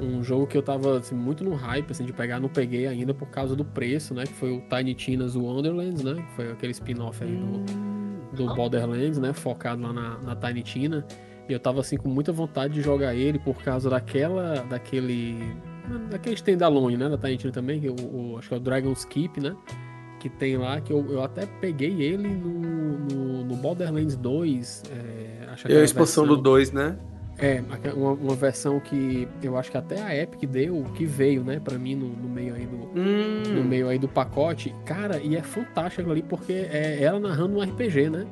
um 0.00 0.22
jogo 0.24 0.46
que 0.46 0.56
eu 0.56 0.62
tava 0.62 0.98
assim, 0.98 1.14
muito 1.14 1.44
no 1.44 1.54
hype 1.54 1.90
assim, 1.90 2.04
de 2.04 2.12
pegar, 2.12 2.40
não 2.40 2.48
peguei 2.48 2.86
ainda 2.86 3.12
por 3.14 3.28
causa 3.28 3.54
do 3.54 3.64
preço, 3.64 4.14
né? 4.14 4.24
Que 4.24 4.32
foi 4.34 4.50
o 4.52 4.60
Tiny 4.68 4.94
Tina's 4.94 5.36
Wonderlands, 5.36 6.02
né? 6.02 6.14
Que 6.14 6.36
foi 6.36 6.50
aquele 6.52 6.72
spin-off 6.72 7.22
aí 7.22 7.36
do, 7.36 8.36
do 8.36 8.54
Borderlands, 8.54 9.18
né? 9.18 9.32
Focado 9.32 9.82
lá 9.82 9.92
na, 9.92 10.18
na 10.18 10.36
Tiny 10.36 10.62
Tina. 10.62 11.06
E 11.48 11.52
eu 11.52 11.58
tava 11.60 11.80
assim 11.80 11.96
com 11.96 12.08
muita 12.08 12.32
vontade 12.32 12.74
de 12.74 12.80
jogar 12.82 13.14
ele 13.14 13.38
por 13.38 13.62
causa 13.62 13.90
daquela. 13.90 14.64
daquele. 14.68 15.38
daquele 16.10 16.34
standalone, 16.36 16.96
né? 16.96 17.08
Da 17.08 17.18
Tiny 17.18 17.36
Tina 17.36 17.52
também, 17.52 17.80
que 17.80 17.86
é 17.88 17.90
o, 17.90 17.94
o- 18.34 18.38
acho 18.38 18.48
que 18.48 18.54
é 18.54 18.56
o 18.56 18.60
Dragon's 18.60 19.04
Keep, 19.04 19.40
né? 19.40 19.54
Que 20.20 20.28
tem 20.28 20.56
lá, 20.58 20.80
que 20.80 20.92
eu, 20.92 21.04
eu 21.10 21.22
até 21.24 21.46
peguei 21.46 22.02
ele 22.02 22.28
no, 22.28 22.98
no, 22.98 23.44
no 23.44 23.56
Borderlands 23.56 24.16
2. 24.16 24.82
É, 24.92 25.50
acho 25.50 25.66
E 25.66 25.74
a 25.76 25.82
expansão 25.82 26.24
do 26.24 26.34
versão- 26.36 26.42
2, 26.42 26.72
né? 26.72 26.96
É, 27.40 27.62
uma, 27.94 28.12
uma 28.12 28.34
versão 28.34 28.78
que 28.78 29.26
eu 29.42 29.56
acho 29.56 29.70
que 29.70 29.76
até 29.76 30.02
a 30.02 30.14
Epic 30.14 30.48
deu, 30.48 30.84
que 30.94 31.06
veio, 31.06 31.42
né, 31.42 31.58
pra 31.58 31.78
mim 31.78 31.94
no, 31.94 32.08
no 32.08 32.28
meio 32.28 32.54
aí 32.54 32.66
do, 32.66 32.76
no 32.76 33.60
Hum, 33.60 33.64
meio 33.64 33.88
aí 33.88 33.98
do 33.98 34.08
pacote. 34.08 34.74
Cara, 34.84 35.18
e 35.18 35.36
é 35.36 35.42
fantástico 35.42 36.10
ali, 36.10 36.22
porque 36.22 36.52
é 36.52 37.02
ela 37.02 37.18
narrando 37.18 37.56
um 37.56 37.62
RPG, 37.62 38.10
né? 38.10 38.26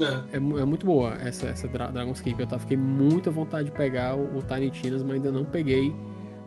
É. 0.00 0.36
É, 0.36 0.36
é 0.36 0.64
muito 0.64 0.86
boa 0.86 1.14
essa, 1.20 1.46
essa 1.46 1.66
Dra 1.68 1.90
Dragon's 1.90 2.20
Keep. 2.20 2.40
Eu 2.40 2.46
tava, 2.46 2.60
fiquei 2.60 2.76
muito 2.76 3.28
à 3.28 3.32
vontade 3.32 3.66
de 3.66 3.72
pegar 3.72 4.16
o, 4.16 4.38
o 4.38 4.42
Tiny 4.42 4.70
Tinas, 4.70 5.02
mas 5.02 5.16
ainda 5.16 5.32
não 5.32 5.44
peguei 5.44 5.94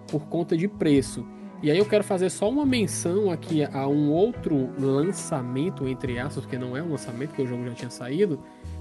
por 0.08 0.28
conta 0.28 0.56
de 0.56 0.68
preço. 0.68 1.26
E 1.62 1.72
aí 1.72 1.78
eu 1.78 1.86
quero 1.86 2.04
fazer 2.04 2.30
só 2.30 2.50
uma 2.50 2.66
menção 2.66 3.32
aqui 3.32 3.64
a 3.64 3.88
um 3.88 4.12
outro 4.12 4.70
lançamento, 4.80 5.88
entre 5.88 6.20
aspas, 6.20 6.44
porque 6.44 6.58
não 6.58 6.78
é 6.78 6.84
um 6.84 6.92
lançamento, 6.92 7.30
porque 7.30 7.42
o 7.42 7.48
jogo 7.48 7.66
já 7.66 7.74
tinha 7.74 7.90
saído, 7.90 8.40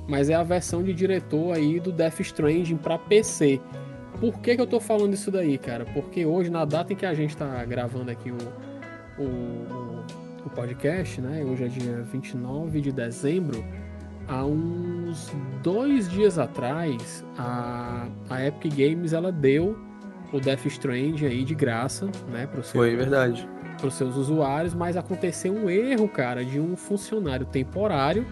mas 0.08 0.30
é 0.30 0.34
a 0.34 0.42
versão 0.42 0.82
de 0.82 0.92
diretor 0.92 1.54
aí 1.54 1.80
do 1.80 1.90
Death 1.90 2.20
Stranding 2.20 2.76
para 2.76 2.98
PC. 2.98 3.60
Por 4.20 4.38
que, 4.40 4.54
que 4.54 4.60
eu 4.60 4.66
tô 4.66 4.80
falando 4.80 5.12
isso 5.14 5.30
daí, 5.30 5.58
cara? 5.58 5.84
Porque 5.84 6.24
hoje, 6.24 6.48
na 6.48 6.64
data 6.64 6.92
em 6.92 6.96
que 6.96 7.04
a 7.04 7.12
gente 7.12 7.36
tá 7.36 7.64
gravando 7.64 8.10
aqui 8.10 8.30
o, 8.30 9.22
o, 9.22 10.04
o, 10.46 10.50
podcast, 10.54 11.20
né? 11.20 11.44
Hoje 11.44 11.64
é 11.64 11.68
dia 11.68 12.02
29 12.02 12.80
de 12.80 12.92
dezembro. 12.92 13.62
Há 14.26 14.44
uns 14.44 15.30
dois 15.62 16.10
dias 16.10 16.38
atrás, 16.38 17.24
a, 17.36 18.08
a 18.30 18.44
Epic 18.46 18.74
Games 18.74 19.12
ela 19.12 19.30
deu 19.30 19.76
o 20.32 20.40
Death 20.40 20.66
Stranding 20.66 21.26
aí 21.26 21.44
de 21.44 21.54
graça, 21.54 22.08
né? 22.32 22.46
Pro 22.46 22.62
seu, 22.62 22.80
foi 22.80 22.96
verdade. 22.96 23.46
para 23.76 23.86
os 23.86 23.94
seus 23.94 24.16
usuários, 24.16 24.72
mas 24.72 24.96
aconteceu 24.96 25.52
um 25.52 25.68
erro, 25.68 26.08
cara, 26.08 26.44
de 26.44 26.58
um 26.58 26.74
funcionário 26.74 27.44
temporário 27.46 28.26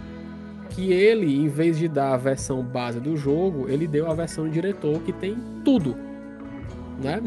que 0.70 0.92
ele, 0.92 1.36
em 1.36 1.48
vez 1.48 1.78
de 1.78 1.88
dar 1.88 2.14
a 2.14 2.16
versão 2.16 2.62
base 2.62 3.00
do 3.00 3.16
jogo, 3.16 3.68
ele 3.68 3.86
deu 3.86 4.10
a 4.10 4.14
versão 4.14 4.48
diretor 4.48 5.00
que 5.00 5.12
tem 5.12 5.36
tudo, 5.64 5.96
né? 7.02 7.20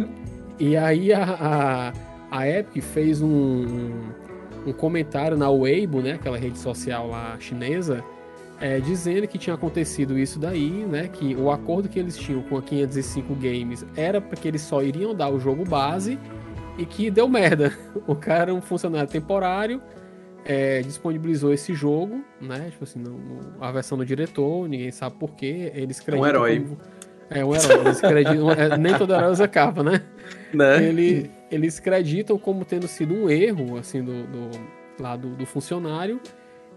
E 0.59 0.75
aí 0.75 1.13
a, 1.13 1.23
a, 1.23 1.93
a 2.31 2.47
Epic 2.49 2.83
fez 2.83 3.21
um, 3.21 3.91
um, 4.65 4.73
comentário 4.73 5.37
na 5.37 5.49
Weibo, 5.49 6.01
né, 6.01 6.13
aquela 6.13 6.37
rede 6.37 6.57
social 6.57 7.07
lá 7.07 7.37
chinesa, 7.39 8.03
é, 8.59 8.79
dizendo 8.79 9.27
que 9.27 9.37
tinha 9.37 9.53
acontecido 9.53 10.17
isso 10.17 10.39
daí, 10.39 10.83
né, 10.85 11.07
que 11.07 11.35
o 11.35 11.51
acordo 11.51 11.87
que 11.87 11.99
eles 11.99 12.17
tinham 12.17 12.41
com 12.41 12.57
a 12.57 12.61
505 12.61 13.35
Games 13.35 13.85
era 13.95 14.19
porque 14.19 14.47
eles 14.47 14.61
só 14.61 14.81
iriam 14.81 15.13
dar 15.13 15.29
o 15.29 15.39
jogo 15.39 15.63
base 15.63 16.17
e 16.77 16.85
que 16.85 17.09
deu 17.11 17.27
merda. 17.27 17.73
O 18.07 18.15
cara 18.15 18.43
era 18.43 18.53
um 18.53 18.61
funcionário 18.61 19.09
temporário, 19.09 19.81
é, 20.45 20.81
disponibilizou 20.81 21.53
esse 21.53 21.73
jogo, 21.73 22.23
né? 22.41 22.67
Tipo 22.71 22.83
assim, 22.83 22.99
no- 22.99 23.17
a 23.59 23.71
versão 23.71 23.97
do 23.97 24.05
diretor, 24.05 24.67
ninguém 24.67 24.91
sabe 24.91 25.15
porquê. 25.19 25.71
Eles 25.75 25.99
acreditam 25.99 26.27
herói. 26.29 26.59
como- 26.61 26.77
É 27.29 27.43
um 27.43 27.53
herói. 27.53 27.79
Eles 27.85 28.03
acreditam, 28.03 28.51
é, 28.51 28.77
nem 28.77 28.97
todo 28.97 29.13
herói 29.13 29.31
usa 29.31 29.47
capa, 29.47 29.83
né? 29.83 30.01
Né? 30.53 30.83
Ele, 30.85 31.29
eles 31.51 31.77
acreditam 31.79 32.37
como 32.37 32.63
tendo 32.63 32.87
sido 32.87 33.13
um 33.13 33.29
erro, 33.29 33.77
assim, 33.77 34.01
do, 34.03 34.23
do- 34.23 34.59
lá 34.99 35.15
do, 35.15 35.29
do 35.35 35.45
funcionário. 35.45 36.19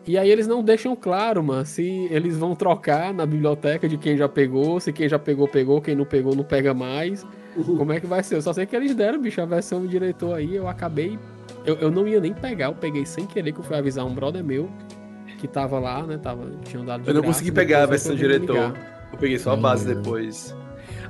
E 0.06 0.16
aí 0.16 0.30
eles 0.30 0.46
não 0.46 0.62
deixam 0.64 0.96
claro, 0.96 1.44
mano, 1.44 1.64
se 1.66 2.08
eles 2.10 2.36
vão 2.38 2.54
trocar 2.56 3.12
na 3.12 3.26
biblioteca 3.26 3.86
de 3.86 3.98
quem 3.98 4.16
já 4.16 4.26
pegou, 4.28 4.80
se 4.80 4.92
quem 4.94 5.06
já 5.08 5.18
pegou, 5.18 5.46
pegou, 5.46 5.80
quem 5.80 5.94
não 5.94 6.06
pegou, 6.06 6.34
não 6.34 6.42
pega 6.42 6.72
mais. 6.72 7.24
Como 7.54 7.92
é 7.92 8.00
que 8.00 8.06
vai 8.06 8.22
ser? 8.22 8.36
Eu 8.36 8.42
só 8.42 8.52
sei 8.52 8.64
que 8.64 8.74
eles 8.74 8.94
deram, 8.94 9.20
bicho, 9.20 9.40
a 9.42 9.44
versão 9.44 9.82
do 9.82 9.86
diretor 9.88 10.34
aí, 10.36 10.56
eu 10.56 10.66
acabei. 10.66 11.18
Eu, 11.64 11.76
eu 11.76 11.90
não 11.90 12.06
ia 12.06 12.20
nem 12.20 12.32
pegar, 12.32 12.66
eu 12.66 12.74
peguei 12.74 13.04
sem 13.04 13.26
querer, 13.26 13.52
que 13.52 13.60
eu 13.60 13.64
fui 13.64 13.76
avisar 13.76 14.04
um 14.06 14.14
brother 14.14 14.42
meu 14.42 14.70
que 15.38 15.46
tava 15.48 15.78
lá, 15.78 16.02
né? 16.06 16.18
Tava, 16.18 16.50
tinham 16.64 16.84
dado 16.84 17.00
Eu 17.06 17.14
não 17.14 17.22
graça, 17.22 17.26
consegui 17.34 17.52
pegar 17.52 17.82
a 17.82 17.86
versão 17.86 18.14
diretor. 18.14 18.74
Eu 19.12 19.18
peguei 19.18 19.38
só 19.38 19.52
a 19.52 19.56
base 19.56 19.86
depois. 19.86 20.54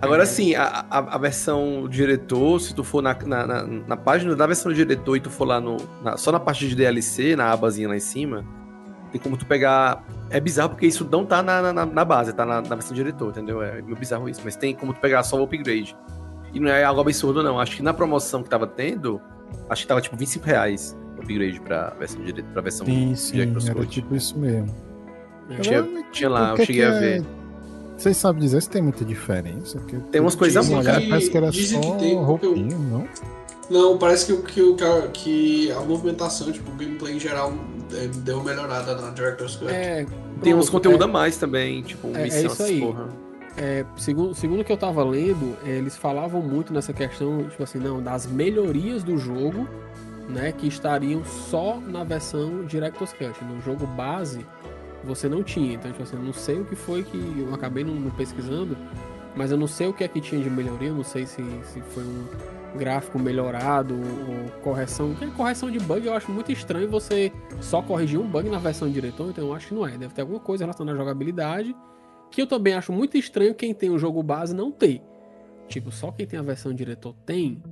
Agora 0.00 0.24
sim, 0.24 0.54
a, 0.54 0.84
a, 0.90 0.98
a 0.98 1.18
versão 1.18 1.86
diretor, 1.88 2.58
se 2.60 2.74
tu 2.74 2.82
for 2.82 3.02
na, 3.02 3.14
na, 3.14 3.46
na, 3.46 3.62
na 3.66 3.96
página 3.96 4.34
da 4.34 4.46
versão 4.46 4.72
diretor 4.72 5.16
e 5.16 5.20
tu 5.20 5.28
for 5.30 5.44
lá 5.44 5.60
no. 5.60 5.76
na- 6.02 6.16
só 6.16 6.32
na 6.32 6.40
parte 6.40 6.66
de 6.66 6.74
DLC, 6.74 7.36
na 7.36 7.52
abazinha 7.52 7.88
lá 7.88 7.96
em 7.96 8.00
cima, 8.00 8.44
tem 9.12 9.20
como 9.20 9.36
tu 9.36 9.44
pegar. 9.44 10.02
É 10.30 10.40
bizarro 10.40 10.70
porque 10.70 10.86
isso 10.86 11.06
não 11.10 11.26
tá 11.26 11.42
na, 11.42 11.72
na, 11.72 11.84
na 11.84 12.04
base, 12.04 12.32
tá 12.32 12.46
na, 12.46 12.62
na 12.62 12.76
versão 12.76 12.94
diretor, 12.94 13.28
entendeu? 13.30 13.62
É 13.62 13.82
meio 13.82 13.96
bizarro 13.96 14.28
isso. 14.28 14.40
Mas 14.44 14.56
tem 14.56 14.74
como 14.74 14.94
tu 14.94 15.00
pegar 15.00 15.22
só 15.22 15.38
o 15.38 15.42
upgrade. 15.42 15.94
E 16.54 16.58
não 16.60 16.70
é 16.70 16.82
algo 16.82 17.00
absurdo, 17.00 17.42
não. 17.42 17.60
Acho 17.60 17.76
que 17.76 17.82
na 17.82 17.92
promoção 17.92 18.42
que 18.42 18.48
tava 18.48 18.66
tendo, 18.66 19.20
acho 19.68 19.82
que 19.82 19.88
tava 19.88 20.00
tipo 20.00 20.16
25 20.16 20.46
reais 20.46 20.96
o 21.16 21.22
upgrade 21.22 21.60
pra 21.60 21.90
versão 21.98 22.20
diretor, 22.22 22.50
pra 22.52 22.62
versão 22.62 22.86
Sim, 22.86 23.14
sim, 23.14 23.32
Director's 23.32 23.66
era 23.68 23.74
Cut. 23.78 23.88
tipo 23.90 24.14
isso 24.16 24.38
mesmo. 24.38 24.74
Tinha, 25.60 25.80
Agora, 25.80 26.04
tinha 26.12 26.30
lá, 26.30 26.52
o 26.54 26.56
eu 26.58 26.64
cheguei 26.64 26.82
que 26.82 26.88
a 26.88 26.94
é- 26.94 27.00
ver. 27.00 27.24
Vocês 27.96 28.16
sabem 28.16 28.40
dizer 28.40 28.62
se 28.62 28.70
tem 28.70 28.80
muita 28.80 29.04
diferença? 29.04 29.78
Porque 29.78 29.96
Tem 30.10 30.20
umas 30.22 30.34
coisas 30.34 30.66
tinha 30.66 30.78
que- 31.00 31.08
Parece 31.10 31.30
que 31.30 31.36
era 31.36 31.50
dizem 31.50 31.82
só 31.82 31.90
que 31.92 31.98
tem, 31.98 32.16
porque 32.24 32.46
eu- 32.46 32.50
roupinha, 32.54 32.78
não? 32.78 33.06
Não, 33.68 33.98
parece 33.98 34.26
que, 34.26 34.42
que, 34.42 34.74
que, 35.12 35.72
a, 35.72 35.80
movimentação, 35.80 36.50
tipo, 36.50 36.70
o 36.72 36.74
gameplay 36.74 37.14
em 37.16 37.20
geral 37.20 37.52
é, 37.92 38.06
deu 38.08 38.36
uma 38.38 38.44
melhorada 38.44 38.94
na 38.96 39.10
Director's 39.10 39.56
Cut. 39.56 39.70
É, 39.70 40.06
Tem 40.42 40.54
uns 40.54 40.70
pronto, 40.70 40.72
conteúdo 40.72 41.02
é- 41.02 41.06
a 41.06 41.08
mais 41.08 41.36
também, 41.36 41.82
tipo, 41.82 42.08
É- 42.08 42.20
é 42.20 42.22
missão, 42.24 42.38
isso 42.38 42.46
essas 42.52 42.66
aí. 42.66 42.80
porra. 42.80 43.08
É, 43.56 43.84
segundo, 43.96 44.34
segundo 44.34 44.64
que 44.64 44.72
eu 44.72 44.76
tava 44.76 45.02
lendo, 45.04 45.56
é, 45.64 45.70
eles 45.70 45.96
falavam 45.96 46.40
muito 46.40 46.72
nessa 46.72 46.92
questão, 46.92 47.48
tipo 47.48 47.62
assim, 47.62 47.78
não, 47.78 48.02
das 48.02 48.26
melhorias 48.26 49.02
do 49.02 49.18
jogo, 49.18 49.68
né, 50.28 50.52
que 50.52 50.66
estariam 50.66 51.24
só 51.24 51.78
na 51.80 52.04
versão 52.04 52.64
Director's 52.64 53.12
Cut. 53.12 53.44
No 53.44 53.60
jogo 53.60 53.86
base, 53.86 54.46
você 55.04 55.28
não 55.28 55.42
tinha. 55.42 55.74
Então, 55.74 55.90
tipo 55.90 56.02
assim, 56.02 56.16
eu 56.16 56.22
não 56.22 56.32
sei 56.32 56.60
o 56.60 56.64
que 56.64 56.76
foi 56.76 57.02
que 57.02 57.18
eu 57.38 57.52
acabei 57.52 57.84
não, 57.84 57.94
não 57.94 58.10
pesquisando, 58.10 58.76
mas 59.34 59.50
eu 59.50 59.56
não 59.56 59.66
sei 59.66 59.88
o 59.88 59.92
que 59.92 60.04
é 60.04 60.08
que 60.08 60.20
tinha 60.20 60.40
de 60.40 60.48
melhoria, 60.48 60.92
não 60.92 61.04
sei 61.04 61.26
se, 61.26 61.42
se 61.64 61.80
foi 61.80 62.04
um 62.04 62.26
gráfico 62.76 63.18
melhorado 63.18 63.94
ou 63.94 64.62
correção. 64.62 65.10
Porque 65.10 65.26
correção 65.34 65.70
de 65.70 65.80
bug 65.80 66.06
eu 66.06 66.14
acho 66.14 66.30
muito 66.30 66.52
estranho 66.52 66.88
você 66.88 67.32
só 67.60 67.82
corrigir 67.82 68.18
um 68.18 68.26
bug 68.26 68.48
na 68.48 68.58
versão 68.58 68.88
diretor, 68.88 69.30
então 69.30 69.48
eu 69.48 69.54
acho 69.54 69.68
que 69.68 69.74
não 69.74 69.86
é. 69.86 69.98
Deve 69.98 70.14
ter 70.14 70.20
alguma 70.20 70.40
coisa 70.40 70.64
relacionada 70.64 70.96
à 70.96 71.00
jogabilidade 71.00 71.74
que 72.30 72.40
eu 72.40 72.46
também 72.46 72.74
acho 72.74 72.92
muito 72.92 73.16
estranho 73.16 73.54
quem 73.54 73.74
tem 73.74 73.90
o 73.90 73.98
jogo 73.98 74.22
base 74.22 74.54
não 74.54 74.70
ter. 74.70 75.02
Tipo, 75.68 75.90
só 75.90 76.10
quem 76.10 76.26
tem 76.26 76.38
a 76.38 76.42
versão 76.42 76.72
diretor 76.74 77.14
tem. 77.24 77.62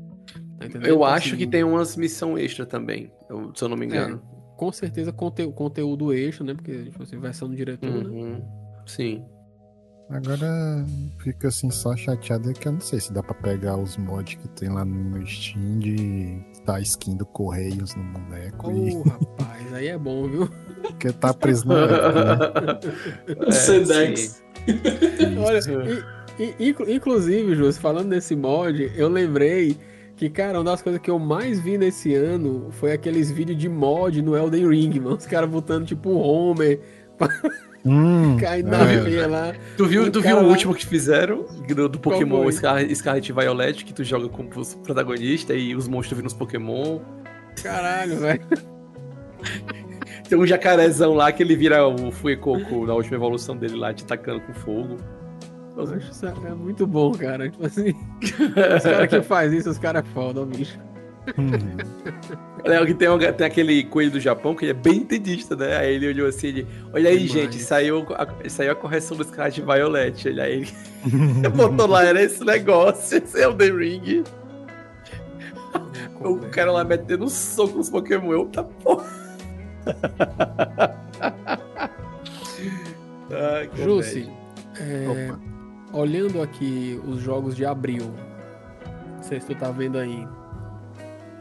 Tá? 0.59 0.67
Eu 0.67 0.81
Então, 0.81 1.05
acho 1.05 1.29
assim, 1.29 1.37
que 1.37 1.47
tem 1.47 1.65
umas 1.65 1.97
missão 1.97 2.39
extra 2.39 2.67
também, 2.67 3.11
se 3.55 3.65
eu 3.65 3.69
não 3.69 3.77
me 3.77 3.87
engano. 3.87 4.23
Com 4.57 4.73
certeza 4.73 5.13
conte 5.13 5.47
conteúdo 5.53 6.13
extra, 6.13 6.45
né? 6.45 6.55
Porque, 6.55 6.85
tipo 6.85 7.03
assim, 7.03 7.19
versão 7.19 7.49
do 7.49 7.57
diretor, 7.57 7.91
né? 7.91 8.11
Uhum. 8.11 8.43
Sim. 8.87 9.25
Agora 10.11 10.87
fica 11.19 11.49
assim 11.49 11.71
só 11.71 11.95
chateado 11.95 12.51
é 12.51 12.55
que 12.55 12.67
eu 12.67 12.73
não 12.73 12.81
sei 12.81 12.99
se 12.99 13.13
dá 13.13 13.23
pra 13.23 13.35
pegar 13.35 13.77
os 13.77 13.99
mods 13.99 14.37
que 14.37 14.49
tem 14.49 14.71
lá 14.71 14.83
no 14.83 15.27
Steam 15.27 15.79
de 15.79 16.43
tá 16.65 16.81
skin 16.81 17.17
do 17.17 17.27
Correios 17.27 17.95
no 17.95 18.05
boneco 18.05 18.71
Ô, 18.71 18.73
e 18.73 18.95
rapaz, 18.95 19.73
aí 19.75 19.89
é 19.89 19.99
bom, 19.99 20.27
viu? 20.27 20.49
porque 20.81 21.13
tá 21.13 21.35
preso 21.35 21.71
época, 21.71 22.13
né? 22.63 22.81
É, 23.49 23.53
Sedex. 23.53 24.43
Olha, 25.45 25.61
e- 26.39 26.55
e- 26.59 26.69
inclu- 26.71 26.91
inclusive, 26.91 27.55
Jus, 27.55 27.79
falando 27.79 28.11
desse 28.11 28.35
mod, 28.37 28.91
eu 28.97 29.09
lembrei 29.09 29.77
que, 30.17 30.29
cara, 30.29 30.59
uma 30.59 30.65
das 30.65 30.83
coisas 30.83 31.01
que 31.01 31.11
eu 31.11 31.19
mais 31.19 31.61
vi 31.61 31.79
nesse 31.79 32.15
ano 32.15 32.69
foi 32.73 32.93
aqueles 32.93 33.31
vídeos 33.31 33.57
de 33.59 33.69
mod 33.69 34.21
no 34.23 34.37
Elden 34.37 34.69
Ring, 34.69 35.01
mano. 35.01 35.17
Os 35.17 35.27
caras 35.27 35.49
botando 35.49 35.87
tipo 35.87 36.11
o 36.11 36.19
Homer 36.19 36.81
Hum, 37.87 38.37
caindo 38.39 38.71
na 38.71 38.79
é. 38.91 39.27
lá. 39.27 39.55
Tu 39.77 39.87
viu, 39.87 40.03
O 40.03 40.11
tu 40.11 40.21
cara 40.21 40.35
viu 40.35 40.43
o 40.45 40.47
lá- 40.47 40.53
último 40.53 40.75
que 40.75 40.85
fizeram 40.85 41.47
do, 41.69 41.89
do 41.89 41.99
Pokémon? 41.99 42.51
Scar- 42.51 42.85
Scarlet 42.95 43.29
e 43.29 43.33
Violet, 43.33 43.85
que 43.85 43.95
tu 43.95 44.03
joga 44.03 44.29
como 44.29 44.51
os 44.57 44.75
protagonista 44.75 45.55
e 45.55 45.75
os 45.77 45.87
monstros 45.87 46.17
viram 46.17 46.27
os 46.27 46.35
Pokémon. 46.35 46.99
Caralho, 47.63 48.17
velho. 48.19 48.41
Tem 50.29 50.39
um 50.39 50.47
jacarezão 50.47 51.15
lá 51.15 51.33
que 51.33 51.43
ele 51.43 51.57
vira 51.57 51.87
o 51.87 52.11
Fuecoco 52.11 52.87
na 52.87 52.95
última 52.95 53.17
evolução 53.17 53.57
dele 53.57 53.77
lá, 53.77 53.95
te 53.95 54.05
tacando 54.05 54.41
com 54.41 54.53
fogo. 54.53 54.97
Eu 55.77 55.85
acho 55.85 56.11
isso 56.11 56.27
é 56.27 56.55
muito 56.55 56.87
bom, 56.87 57.13
cara. 57.13 57.49
Tipo 57.49 57.65
assim, 57.65 57.95
os 58.21 58.83
caras 58.83 59.09
que 59.09 59.23
faz 59.23 59.53
isso, 59.53 59.71
os 59.71 59.79
caras 59.79 60.03
é 60.03 60.13
foda, 60.13 60.41
ó, 60.41 60.45
bicho. 60.45 60.79
Hum. 61.39 61.51
Olha, 62.65 62.85
que 62.85 62.95
tem, 62.95 63.09
tem 63.37 63.47
aquele 63.47 63.85
coelho 63.85 64.11
do 64.11 64.21
Japão 64.21 64.55
que 64.55 64.65
ele 64.65 64.73
é 64.73 64.75
bem 64.75 64.99
entendista, 64.99 65.55
né? 65.55 65.77
Aí 65.77 65.95
ele 65.95 66.09
olhou 66.09 66.29
assim, 66.29 66.49
ele, 66.49 66.67
olha 66.93 67.11
aí, 67.11 67.27
Demais. 67.27 67.33
gente, 67.33 67.63
saiu 67.63 68.07
a, 68.15 68.49
saiu 68.49 68.73
a 68.73 68.75
correção 68.75 69.17
do 69.17 69.25
Scarlet 69.25 69.61
Violet. 69.61 70.27
Ele, 70.29 70.41
aí 70.41 70.53
ele 71.05 71.49
botou 71.51 71.87
lá, 71.87 72.05
era 72.05 72.21
esse 72.23 72.45
negócio, 72.45 73.19
esse 73.19 73.41
é 73.41 73.47
o 73.47 73.55
The 73.55 73.71
Ring. 73.71 74.25
O 76.21 76.39
cara 76.51 76.73
lá 76.73 76.83
metendo 76.83 77.25
um 77.25 77.29
soco 77.29 77.79
nos 77.79 77.89
Pokémon, 77.89 78.33
eu 78.33 78.47
tá 78.47 78.65
porra. 78.65 79.28
Ai, 83.31 83.71
Jussi, 83.75 84.29
é, 84.81 85.07
olhando 85.93 86.41
aqui 86.43 87.01
os 87.07 87.21
jogos 87.21 87.55
de 87.55 87.65
abril, 87.65 88.11
não 89.17 89.23
sei 89.23 89.41
se 89.41 89.47
tu 89.47 89.55
tá 89.55 89.71
vendo 89.71 89.99
aí. 89.99 90.27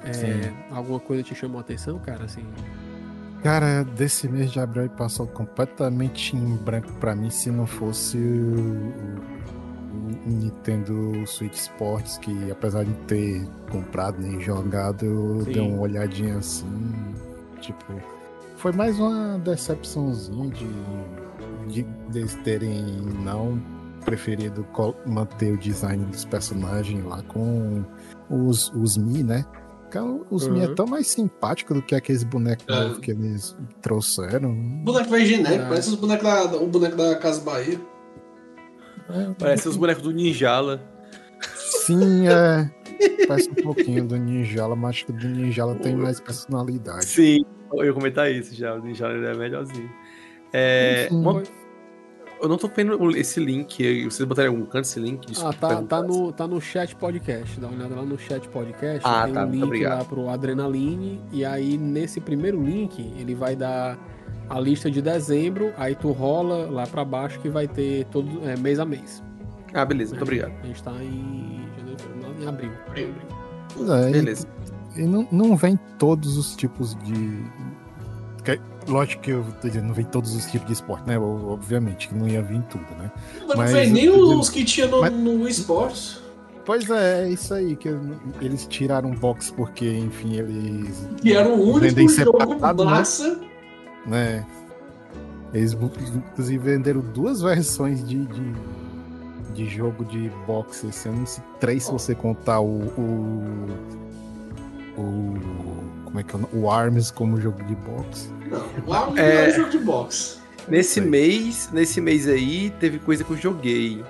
é, 0.04 0.52
alguma 0.72 1.00
coisa 1.00 1.24
te 1.24 1.34
chamou 1.36 1.58
a 1.60 1.62
atenção, 1.62 2.00
cara? 2.00 2.26
Assim, 2.26 2.45
Cara, 3.43 3.84
desse 3.84 4.28
mês 4.28 4.52
de 4.52 4.60
abril 4.60 4.89
passou 4.89 5.28
completamente 5.28 6.36
em 6.36 6.56
branco 6.58 6.91
pra 7.00 7.16
mim 7.16 7.30
se 7.30 7.52
não 7.52 7.68
fosse 7.68 8.18
o, 8.18 8.22
o- 8.58 9.38
o 10.26 10.30
Nintendo 10.30 11.26
Switch 11.28 11.54
Sports, 11.54 12.18
que 12.18 12.52
apesar 12.52 12.84
de 12.84 12.93
ter 13.06 13.48
comprado 13.72 14.20
nem 14.20 14.39
jogado, 14.41 15.06
eu 15.06 15.41
Sim. 15.45 15.52
dei 15.52 15.62
uma 15.62 15.82
olhadinha 15.82 16.38
assim, 16.38 16.66
tipo, 17.62 17.86
foi 18.58 18.72
mais 18.72 18.99
uma 18.99 19.38
decepçãozinha 19.39 20.49
de, 20.49 20.68
de 21.74 21.84
deles 22.12 22.36
terem 22.43 22.84
não 23.24 23.62
preferido 24.05 24.66
manter 25.05 25.53
o 25.53 25.58
design 25.58 26.05
dos 26.05 26.26
personagens 26.26 27.03
lá 27.05 27.22
com 27.24 27.84
os, 28.30 28.70
os 28.74 28.97
Mi, 28.97 29.24
né? 29.24 29.45
Os 30.30 30.47
Mi 30.47 30.62
é 30.62 30.68
Uhum. 30.68 30.76
tão 30.76 30.86
mais 30.86 31.08
simpático 31.08 31.74
do 31.74 31.82
que 31.82 31.95
aqueles 31.95 32.24
bonecos 32.24 32.66
É. 32.68 32.72
novos 32.84 32.99
que 32.99 33.12
eles 33.12 33.55
trouxeram. 33.82 34.53
Boneco 34.84 35.10
velho 35.10 35.26
genérico, 35.26 35.64
Ah. 35.66 35.70
parece 35.70 35.89
os 35.89 35.95
bonecos 35.95 36.24
da, 36.24 36.58
o 36.58 36.68
boneco 36.68 36.95
da 36.97 37.16
Casa 37.16 37.41
Bahia. 37.41 37.80
Parece 39.39 39.70
os 39.70 39.78
bonecos 39.78 40.03
do 40.03 40.12
Ninjala. 40.12 40.82
Sim, 41.86 42.28
é. 42.28 42.70
Parece 43.28 43.50
um 43.50 43.56
pouquinho 43.56 44.06
do 44.08 44.16
Ninjala, 44.18 44.76
mas 44.76 44.89
acho 44.91 45.06
que 45.06 45.12
o 45.12 45.16
do 45.16 45.28
Ninjala 45.28 45.76
tem 45.76 45.95
mais 45.95 46.20
personalidade. 46.20 47.06
Sim, 47.06 47.45
eu 47.74 47.86
ia 47.86 47.93
comentar 47.93 48.32
isso 48.32 48.56
já. 48.56 48.74
O 48.76 48.82
Ninjala 48.82 49.14
é 49.14 49.34
melhorzinho. 49.36 49.89
É, 50.54 51.08
uma- 51.12 51.43
eu 52.41 52.48
não 52.48 52.58
tô 52.58 52.68
vendo 52.68 53.16
esse 53.18 53.39
link. 53.39 54.04
Vocês 54.06 54.28
botaram 54.28 54.50
algum 54.52 54.66
canto 54.66 54.86
esse 54.86 55.00
link? 55.00 55.24
ah, 55.26 55.32
Desculpa 55.32 55.58
tá, 55.58 55.68
perguntar. 55.70 56.02
tá, 56.02 56.08
no, 56.08 56.32
tá 56.32 56.48
no 56.48 56.62
chat 56.62 56.95
podcast. 56.95 57.60
Dá 57.60 57.68
uma 57.68 57.78
olhada 57.78 57.95
lá 57.95 58.04
no 58.04 58.18
chat 58.18 58.48
podcast. 58.50 59.02
Ah, 59.04 59.26
tem 59.26 59.34
tá, 59.34 59.45
um 59.45 59.50
link 59.52 59.64
obrigado. 59.64 60.00
lá 60.00 60.06
pro 60.06 60.30
Adrenaline. 60.30 61.22
E 61.32 61.43
aí, 61.43 61.78
nesse 61.78 62.20
primeiro 62.22 62.64
link, 62.64 63.02
ele 63.20 63.34
vai 63.34 63.56
dar 63.56 63.98
a 64.50 64.60
lista 64.60 64.89
de 64.89 65.02
dezembro. 65.02 65.74
Aí 65.78 65.95
tu 65.95 66.12
rola 66.12 66.70
lá 66.70 66.86
pra 66.86 67.04
baixo 67.04 67.39
que 67.39 67.50
vai 67.50 67.68
ter 67.68 68.06
todo 68.06 68.48
é, 68.48 68.56
mês 68.56 68.80
a 68.80 68.86
mês. 68.86 69.24
Ah, 69.74 69.84
beleza, 69.84 70.12
muito 70.12 70.24
obrigado. 70.24 70.54
A 70.64 70.68
gente 70.68 70.84
tá 70.84 70.93
em 71.04 71.68
janeiro, 71.98 72.34
fevereiro, 72.36 72.43
em 72.43 72.48
abril. 72.48 72.72
Abril. 72.88 73.14
Pois 73.76 73.89
é, 73.89 74.10
e- 74.10 74.12
Beleza. 74.14 74.48
E 74.95 75.02
não, 75.04 75.28
não 75.32 75.56
vem 75.56 75.78
todos 76.00 76.38
os 76.38 76.56
tipos 76.56 76.95
de. 77.04 77.43
que- 78.43 78.60
Lógico 78.88 79.22
que 79.22 79.32
eu 79.32 79.43
tô 79.62 79.68
dizendo, 79.68 79.88
não 79.88 79.93
vem 79.93 80.06
todos 80.06 80.34
os 80.34 80.45
tipos 80.45 80.66
de 80.68 80.74
esporte, 80.74 81.06
né? 81.08 81.20
Obviamente 81.20 82.08
que 82.08 82.16
não 82.16 82.26
ia 82.28 82.41
vir 82.41 82.62
tudo, 82.70 82.86
né? 82.98 83.12
Mas, 83.48 83.58
Mas 83.58 83.72
não 83.72 83.80
vem 83.80 83.91
nem 83.91 84.10
os 84.10 84.50
que 84.50 84.64
tinha 84.64 84.88
no, 84.88 85.02
Mas- 85.02 85.12
no 85.14 85.41
Wii 85.43 85.52
Sports. 85.52 86.22
Pois 86.66 86.89
é, 86.89 87.24
é 87.26 87.30
isso 87.30 87.54
aí, 87.54 87.76
que 87.76 87.89
eles 88.41 88.66
tiraram 88.68 89.12
box 89.12 89.52
porque, 89.52 89.89
enfim, 89.89 90.36
eles. 90.36 91.06
Que 91.22 91.34
era 91.34 91.48
o 91.50 91.62
único 91.62 91.80
Vendem 91.80 92.08
jogo 92.10 92.41
separado, 92.41 92.86
né? 92.86 92.91
massa. 92.91 93.39
né? 94.06 94.45
Eles 95.54 95.74
inclusive 95.74 96.58
venderam 96.58 97.00
duas 97.02 97.41
versões 97.41 98.06
de, 98.08 98.26
de, 98.26 98.54
de 99.58 99.66
jogo 99.68 100.05
de 100.05 100.30
boxe 100.45 100.88
esse 100.88 101.10
ano, 101.10 101.26
se 101.26 101.41
três 101.60 101.84
se 101.86 101.91
você 101.91 102.14
contar 102.14 102.60
o. 102.62 102.80
o, 102.97 103.68
o 104.97 105.34
como 106.05 106.20
é 106.20 106.24
que 106.24 106.36
é 106.36 106.38
o 106.38 106.41
nome? 106.41 106.53
O 106.53 106.70
Arms 106.72 107.12
como 107.12 107.39
jogo 107.41 107.62
de 107.64 107.76
boxe. 107.76 108.30
Não, 108.49 108.64
lá 108.88 109.08
não 109.08 109.18
É. 109.18 109.49
é 109.49 109.51
jogo 109.51 109.70
de 109.70 109.80
boxe. 109.80 110.38
Nesse 110.68 111.01
mês, 111.01 111.70
nesse 111.72 111.99
mês 111.99 112.28
aí, 112.28 112.70
teve 112.80 112.99
coisa 112.99 113.24
que 113.24 113.32
eu 113.32 113.38
joguei. 113.38 114.03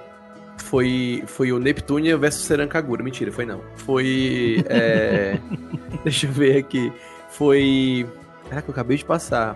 Foi, 0.57 1.23
foi 1.27 1.51
o 1.51 1.59
Neptunia 1.59 2.17
versus 2.17 2.43
Serancagura. 2.45 3.03
Mentira, 3.03 3.31
foi 3.31 3.45
não. 3.45 3.61
Foi. 3.77 4.63
é, 4.67 5.39
deixa 6.03 6.27
eu 6.27 6.31
ver 6.31 6.57
aqui. 6.57 6.91
Foi. 7.29 8.07
Caraca, 8.49 8.67
eu 8.69 8.71
acabei 8.73 8.97
de 8.97 9.05
passar. 9.05 9.55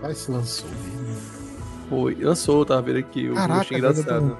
Parece 0.00 0.26
que 0.26 0.32
lançou. 0.32 0.68
Foi. 1.88 2.14
Lançou, 2.16 2.64
tava 2.64 2.82
vendo 2.82 2.98
aqui. 2.98 3.24
Eu 3.24 3.34
Caraca, 3.34 3.60
achei 3.60 3.78
engraçado. 3.78 4.38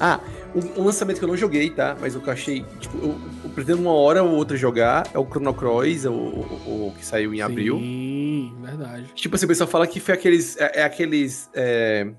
Ah, 0.00 0.18
um, 0.54 0.80
um 0.80 0.84
lançamento 0.84 1.18
que 1.18 1.24
eu 1.24 1.28
não 1.28 1.36
joguei, 1.36 1.70
tá? 1.70 1.96
Mas 2.00 2.16
o 2.16 2.20
que 2.20 2.28
eu 2.28 2.32
achei. 2.32 2.64
Tipo, 2.78 2.98
eu, 2.98 3.20
eu 3.44 3.50
pretendo 3.50 3.82
uma 3.82 3.92
hora 3.92 4.22
ou 4.22 4.34
outra 4.34 4.56
jogar. 4.56 5.06
É 5.12 5.18
o 5.18 5.26
Chrono 5.26 5.52
Cross, 5.52 6.06
o, 6.06 6.12
o, 6.12 6.86
o 6.88 6.94
que 6.96 7.04
saiu 7.04 7.34
em 7.34 7.42
abril. 7.42 7.78
Sim, 7.78 8.54
verdade. 8.60 9.06
Tipo 9.14 9.36
assim, 9.36 9.44
o 9.44 9.48
pessoal 9.48 9.68
fala 9.68 9.86
que 9.86 10.00
foi 10.00 10.14
aqueles. 10.14 10.56
É, 10.56 10.80
é 10.80 10.82
aqueles. 10.82 11.50
É, 11.54 12.10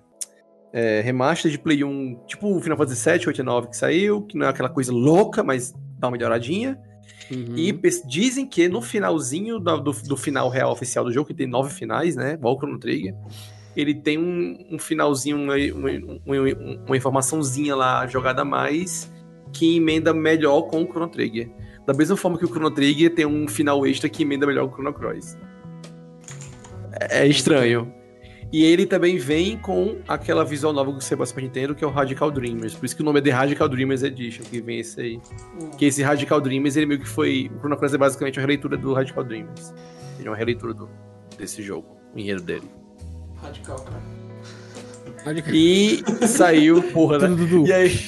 é, 0.73 1.01
remaster 1.01 1.51
de 1.51 1.59
Play 1.59 1.83
1, 1.83 2.23
tipo 2.27 2.55
o 2.55 2.61
Final 2.61 2.77
Fantasy 2.77 3.09
VII, 3.09 3.27
8 3.27 3.41
e 3.41 3.43
9 3.43 3.67
que 3.67 3.77
saiu, 3.77 4.21
que 4.21 4.37
não 4.37 4.45
é 4.45 4.49
aquela 4.49 4.69
coisa 4.69 4.93
louca, 4.93 5.43
mas 5.43 5.73
dá 5.99 6.07
uma 6.07 6.11
melhoradinha. 6.11 6.79
Uhum. 7.29 7.55
E 7.55 7.71
dizem 8.05 8.45
que 8.45 8.67
no 8.67 8.81
finalzinho 8.81 9.59
do, 9.59 9.77
do, 9.77 9.91
do 9.91 10.17
final 10.17 10.49
real 10.49 10.71
oficial 10.71 11.05
do 11.05 11.11
jogo, 11.11 11.27
que 11.27 11.33
tem 11.33 11.47
nove 11.47 11.73
finais, 11.73 12.15
né? 12.15 12.33
Igual 12.33 12.55
o 12.55 12.57
Chrono 12.57 12.79
Trigger, 12.79 13.15
ele 13.75 13.93
tem 13.93 14.17
um, 14.17 14.65
um 14.71 14.79
finalzinho, 14.79 15.37
uma, 15.37 15.55
uma, 15.55 16.41
uma- 16.87 16.97
informaçãozinha 16.97 17.75
lá 17.75 18.05
jogada 18.07 18.41
a 18.41 18.45
mais 18.45 19.11
que 19.53 19.77
emenda 19.77 20.13
melhor 20.13 20.63
com 20.63 20.83
o 20.83 20.85
Chrono 20.87 21.07
Trigger. 21.07 21.49
Da 21.85 21.93
mesma 21.93 22.15
forma 22.15 22.37
que 22.37 22.45
o 22.45 22.47
Chrono 22.47 22.71
Trigger 22.71 23.13
tem 23.13 23.25
um 23.25 23.47
final 23.47 23.85
extra 23.85 24.07
que 24.07 24.23
emenda 24.23 24.45
melhor 24.45 24.67
com 24.67 24.73
o 24.73 24.75
Chrono 24.75 24.93
Cross. 24.93 25.37
É, 26.99 27.23
é 27.23 27.27
estranho. 27.27 27.93
E 28.53 28.65
ele 28.65 28.85
também 28.85 29.17
vem 29.17 29.57
com 29.57 29.99
aquela 30.05 30.43
visual 30.43 30.73
nova 30.73 30.91
que 30.97 31.03
você 31.03 31.15
passa 31.15 31.33
pra 31.33 31.41
Nintendo, 31.41 31.73
que 31.73 31.83
é 31.85 31.87
o 31.87 31.89
Radical 31.89 32.29
Dreamers. 32.29 32.75
Por 32.75 32.85
isso 32.85 32.95
que 32.95 33.01
o 33.01 33.05
nome 33.05 33.19
é 33.19 33.21
The 33.23 33.29
Radical 33.31 33.69
Dreamers 33.69 34.03
Edition, 34.03 34.43
que 34.43 34.61
vem 34.61 34.79
esse 34.79 34.99
aí. 34.99 35.21
Que 35.77 35.85
esse 35.85 36.03
Radical 36.03 36.41
Dreamers, 36.41 36.75
ele 36.75 36.85
meio 36.85 36.99
que 36.99 37.07
foi. 37.07 37.49
O 37.55 37.59
Chrono 37.59 37.77
Cross 37.77 37.93
é 37.93 37.97
basicamente 37.97 38.37
uma 38.37 38.41
releitura 38.41 38.75
do 38.75 38.93
Radical 38.93 39.23
Dreamers. 39.23 39.73
Ele 40.19 40.27
é 40.27 40.31
uma 40.31 40.37
releitura 40.37 40.73
do, 40.73 40.89
desse 41.37 41.63
jogo, 41.63 41.95
o 42.13 42.19
enredo 42.19 42.43
dele. 42.43 42.69
Radical, 43.41 43.79
cara. 43.79 44.01
Radical. 45.25 45.53
E 45.53 46.03
saiu, 46.27 46.81
porra, 46.91 47.19
né? 47.19 47.27
E 47.65 47.71
aí, 47.71 47.99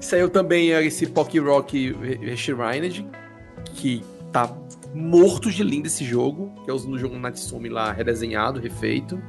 saiu 0.00 0.28
também 0.28 0.70
esse 0.70 1.06
Pock 1.06 1.38
Rock 1.38 1.92
Reshrined, 2.20 3.06
que 3.74 4.02
tá 4.32 4.54
morto 4.94 5.50
de 5.50 5.62
lindo 5.62 5.86
esse 5.86 6.04
jogo, 6.04 6.52
que 6.64 6.70
é 6.70 6.74
o 6.74 6.98
jogo 6.98 7.18
Natsumi 7.18 7.68
lá, 7.68 7.92
redesenhado, 7.92 8.60
refeito. 8.60 9.20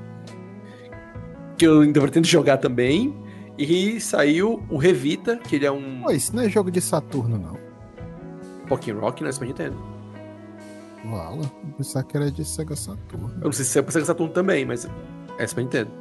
Que 1.57 1.65
eu 1.65 1.81
ainda 1.81 2.01
pretendo 2.01 2.27
jogar 2.27 2.57
também. 2.57 3.15
E 3.57 3.99
saiu 4.01 4.63
o 4.69 4.77
Revita, 4.77 5.37
que 5.37 5.55
ele 5.55 5.65
é 5.65 5.71
um 5.71 6.01
Pô, 6.01 6.11
isso 6.11 6.35
não 6.35 6.43
é 6.43 6.49
jogo 6.49 6.69
de 6.69 6.81
Saturno, 6.81 7.37
não. 7.37 7.57
Pock 8.67 8.91
Rock, 8.91 9.21
não 9.21 9.29
é 9.29 9.31
Super 9.31 9.47
Nintendo. 9.47 9.94
Vala, 11.09 11.41
eu 11.63 11.73
pensava 11.77 12.05
que 12.05 12.17
era 12.17 12.31
de 12.31 12.43
Sega 12.45 12.75
Saturno. 12.75 13.31
Eu 13.37 13.45
não 13.45 13.51
sei 13.51 13.65
se 13.65 13.77
é 13.77 13.81
pra 13.81 13.91
Sega 13.91 14.05
Saturn 14.05 14.31
também, 14.33 14.65
mas 14.65 14.87
é 15.37 15.47
Super 15.47 15.61
Nintendo. 15.63 15.91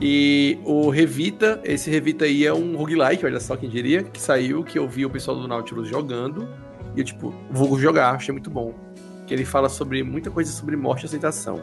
E 0.00 0.58
o 0.64 0.90
Revita, 0.90 1.60
esse 1.64 1.88
Revita 1.90 2.24
aí 2.24 2.44
é 2.44 2.52
um 2.52 2.76
roguelike, 2.76 3.24
olha 3.24 3.38
só 3.38 3.56
quem 3.56 3.68
diria, 3.68 4.02
que 4.02 4.20
saiu, 4.20 4.64
que 4.64 4.78
eu 4.78 4.88
vi 4.88 5.06
o 5.06 5.10
pessoal 5.10 5.36
do 5.38 5.46
Nautilus 5.46 5.88
jogando. 5.88 6.48
E 6.96 7.00
eu, 7.00 7.04
tipo, 7.04 7.32
vou 7.50 7.78
jogar, 7.78 8.10
achei 8.14 8.32
muito 8.32 8.50
bom. 8.50 8.74
Que 9.26 9.32
ele 9.32 9.44
fala 9.44 9.68
sobre 9.68 10.02
muita 10.02 10.30
coisa 10.30 10.50
sobre 10.52 10.76
morte 10.76 11.04
e 11.04 11.06
aceitação. 11.06 11.62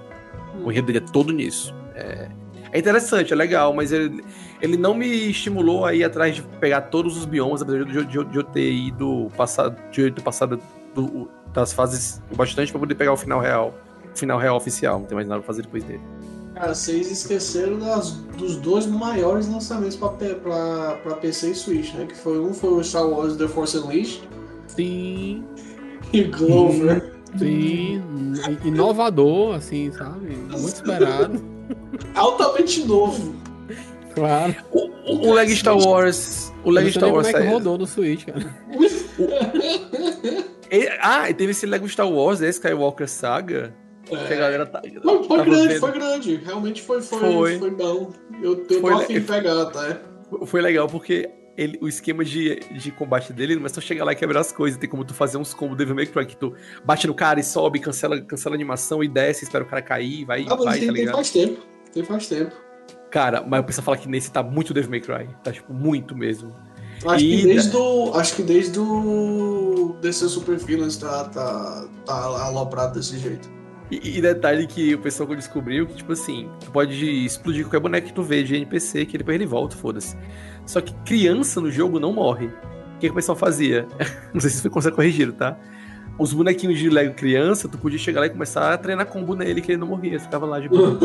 O 0.63 0.71
enredo 0.71 0.87
dele 0.87 0.99
é 0.99 1.11
todo 1.11 1.31
nisso. 1.33 1.75
É, 1.93 2.29
é 2.71 2.79
interessante, 2.79 3.33
é 3.33 3.35
legal, 3.35 3.73
mas 3.73 3.91
ele, 3.91 4.23
ele 4.61 4.77
não 4.77 4.93
me 4.93 5.29
estimulou 5.29 5.85
a 5.85 5.93
ir 5.93 6.03
atrás 6.03 6.35
de 6.35 6.41
pegar 6.41 6.81
todos 6.83 7.17
os 7.17 7.25
biomas, 7.25 7.61
apesar 7.61 7.83
de, 7.83 8.05
de, 8.05 8.25
de 8.25 8.35
eu 8.37 8.43
ter 8.43 8.71
ido 8.71 9.27
passado, 9.35 9.75
de 9.91 10.01
eu 10.03 10.13
passado 10.23 10.57
do- 10.95 11.29
das 11.53 11.73
fases 11.73 12.21
o 12.31 12.35
bastante 12.35 12.71
pra 12.71 12.79
poder 12.79 12.95
pegar 12.95 13.13
o 13.13 13.17
final 13.17 13.39
real. 13.39 13.73
O 14.13 14.17
final 14.17 14.37
real 14.39 14.57
oficial, 14.57 14.99
não 14.99 15.05
tem 15.05 15.15
mais 15.15 15.27
nada 15.27 15.41
pra 15.41 15.47
fazer 15.47 15.61
depois 15.63 15.83
dele. 15.83 16.01
Cara, 16.53 16.75
vocês 16.75 17.09
esqueceram 17.09 17.79
das- 17.79 18.11
dos 18.37 18.57
dois 18.57 18.85
maiores 18.85 19.47
lançamentos 19.47 19.95
pra, 19.95 20.09
pra, 20.09 20.99
pra 21.03 21.15
PC 21.15 21.51
e 21.51 21.55
Switch, 21.55 21.93
né? 21.93 22.05
Que 22.05 22.15
foi 22.15 22.39
um 22.39 22.53
foi 22.53 22.71
o 22.73 22.83
Star 22.83 23.07
Wars 23.07 23.35
The 23.37 23.47
Force 23.47 23.77
Unleashed 23.77 24.21
Sim, 24.67 25.43
e 26.11 26.23
Glover. 26.25 27.13
sim. 27.37 28.01
Inovador, 28.65 29.55
assim, 29.55 29.91
sabe? 29.93 30.35
Muito 30.35 30.67
esperado. 30.67 31.41
Altamente 32.15 32.83
novo. 32.85 33.33
Claro. 34.13 34.53
O, 34.73 34.79
o, 35.05 35.29
o 35.29 35.33
Lego 35.33 35.51
Star 35.51 35.77
Wars. 35.77 36.51
O 36.65 36.71
sei 36.73 36.91
Star 36.91 37.13
Wars. 37.13 37.27
como 37.27 37.37
é 37.37 37.39
que 37.41 37.47
saiu- 37.47 37.57
rodou 37.57 37.77
no 37.77 37.87
Switch, 37.87 38.25
cara. 38.25 38.55
E- 40.72 40.89
ah, 41.02 41.30
e 41.30 41.34
teve 41.34 41.52
esse 41.52 41.65
Lego 41.65 41.88
Star 41.89 42.10
Wars, 42.10 42.39
né, 42.39 42.49
Skywalker 42.49 43.07
Saga. 43.10 43.73
Que 44.06 44.15
a 44.15 44.35
galera 44.35 44.65
tá. 44.65 44.81
Foi, 45.03 45.23
foi 45.23 45.45
grande, 45.45 45.68
vendo. 45.68 45.80
foi 45.80 45.91
grande. 45.91 46.35
Realmente 46.38 46.81
foi, 46.81 47.02
foi, 47.02 47.19
Foi. 47.19 47.60
foi. 47.60 47.69
bom. 47.72 48.11
Eu, 48.41 48.52
eu 48.52 48.56
tô 48.65 48.80
Foi 48.81 48.93
afim 48.93 49.14
le- 49.14 49.19
de 49.22 49.26
pegar, 49.27 49.65
tá? 49.68 49.98
Foi 50.45 50.61
legal 50.61 50.88
porque 50.88 51.30
ele, 51.57 51.77
o 51.81 51.88
esquema 51.88 52.26
de, 52.26 52.56
de 52.72 52.91
combate 52.91 53.31
dele 53.31 53.56
não 53.56 53.65
é 53.65 53.69
só 53.69 53.80
chegar 53.80 54.03
lá 54.03 54.11
e 54.11 54.15
quebrar 54.15 54.39
as 54.41 54.52
coisas. 54.52 54.77
Tem 54.80 54.89
como 54.89 55.06
tu 55.06 55.14
fazer 55.14 55.38
uns 55.38 55.53
combos 55.53 55.77
Devil 55.77 55.93
May 55.95 56.07
Cry 56.07 56.26
que 56.26 56.35
tu 56.35 56.53
bate 56.84 57.06
no 57.07 57.14
cara 57.14 57.39
e 57.39 57.43
sobe, 57.43 57.80
cancela, 57.80 58.19
cancela 58.22 58.56
a 58.56 58.57
animação 58.57 59.03
e 59.03 59.07
desce, 59.07 59.43
espera 59.45 59.64
o 59.64 59.68
cara 59.68 59.81
cair, 59.81 60.26
vai, 60.26 60.41
Ah, 60.49 60.56
mas 60.56 60.64
vai, 60.65 60.80
tem, 60.80 60.88
tá 60.88 60.93
tem 60.93 61.02
ligado? 61.02 61.15
faz 61.15 61.30
tempo. 61.31 61.61
Tem 61.93 62.03
faz 62.03 62.27
tempo. 62.27 62.56
Cara, 63.11 63.43
mas 63.45 63.60
o 63.60 63.64
pessoal 63.65 63.85
fala 63.85 63.98
que 63.98 64.07
nesse 64.10 64.31
tá 64.31 64.41
muito 64.41 64.73
Devil 64.73 64.89
May 64.89 65.02
Cry. 65.02 65.30
Tá, 65.43 65.52
tipo, 65.52 65.73
muito 65.73 66.15
mesmo. 66.18 66.56
Acho 67.05 67.25
E 67.25 67.37
que 67.37 67.47
desde 67.47 67.75
o. 67.75 68.13
Acho 68.13 68.35
que 68.35 68.43
desde 68.43 68.79
o. 68.79 69.95
DC 70.01 70.29
Super 70.29 70.57
Villains 70.57 70.97
tá, 70.97 71.25
tá, 71.25 71.85
tá 72.05 72.13
aloprado 72.13 72.95
desse 72.95 73.19
jeito. 73.19 73.49
E, 73.91 74.17
e 74.17 74.21
detalhe 74.21 74.65
que 74.67 74.95
o 74.95 74.99
pessoal 74.99 75.35
descobriu 75.35 75.85
que, 75.85 75.95
tipo 75.95 76.13
assim, 76.13 76.49
tu 76.61 76.71
pode 76.71 77.25
explodir 77.25 77.65
qualquer 77.65 77.79
boneco 77.79 78.07
que 78.07 78.13
tu 78.13 78.23
vê 78.23 78.41
de 78.41 78.55
NPC, 78.55 79.05
que 79.05 79.17
depois 79.17 79.35
ele 79.35 79.45
volta, 79.45 79.75
foda-se. 79.75 80.15
Só 80.65 80.79
que 80.79 80.93
criança 81.05 81.59
no 81.59 81.69
jogo 81.69 81.99
não 81.99 82.13
morre. 82.13 82.47
O 82.47 82.99
que, 82.99 83.07
que 83.07 83.09
o 83.09 83.15
pessoal 83.15 83.37
fazia? 83.37 83.85
não 84.33 84.39
sei 84.39 84.49
se 84.49 84.61
foi 84.61 84.71
consegue 84.71 84.95
corrigir, 84.95 85.33
tá? 85.33 85.57
Os 86.17 86.31
bonequinhos 86.33 86.79
de 86.79 86.89
Lego 86.89 87.13
criança, 87.15 87.67
tu 87.67 87.77
podia 87.77 87.99
chegar 87.99 88.21
lá 88.21 88.27
e 88.27 88.29
começar 88.29 88.73
a 88.73 88.77
treinar 88.77 89.07
combo 89.07 89.35
nele 89.35 89.61
que 89.61 89.71
ele 89.71 89.79
não 89.79 89.87
morria, 89.87 90.19
ficava 90.19 90.45
lá 90.45 90.59
de 90.59 90.69
boa. 90.69 90.97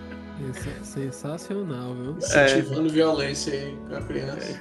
Sensa- 0.40 0.84
Sensacional, 0.84 1.94
viu? 1.94 2.16
Incentivando 2.18 2.88
violência 2.90 3.52
aí 3.52 3.76
pra 3.88 4.00
criança. 4.02 4.60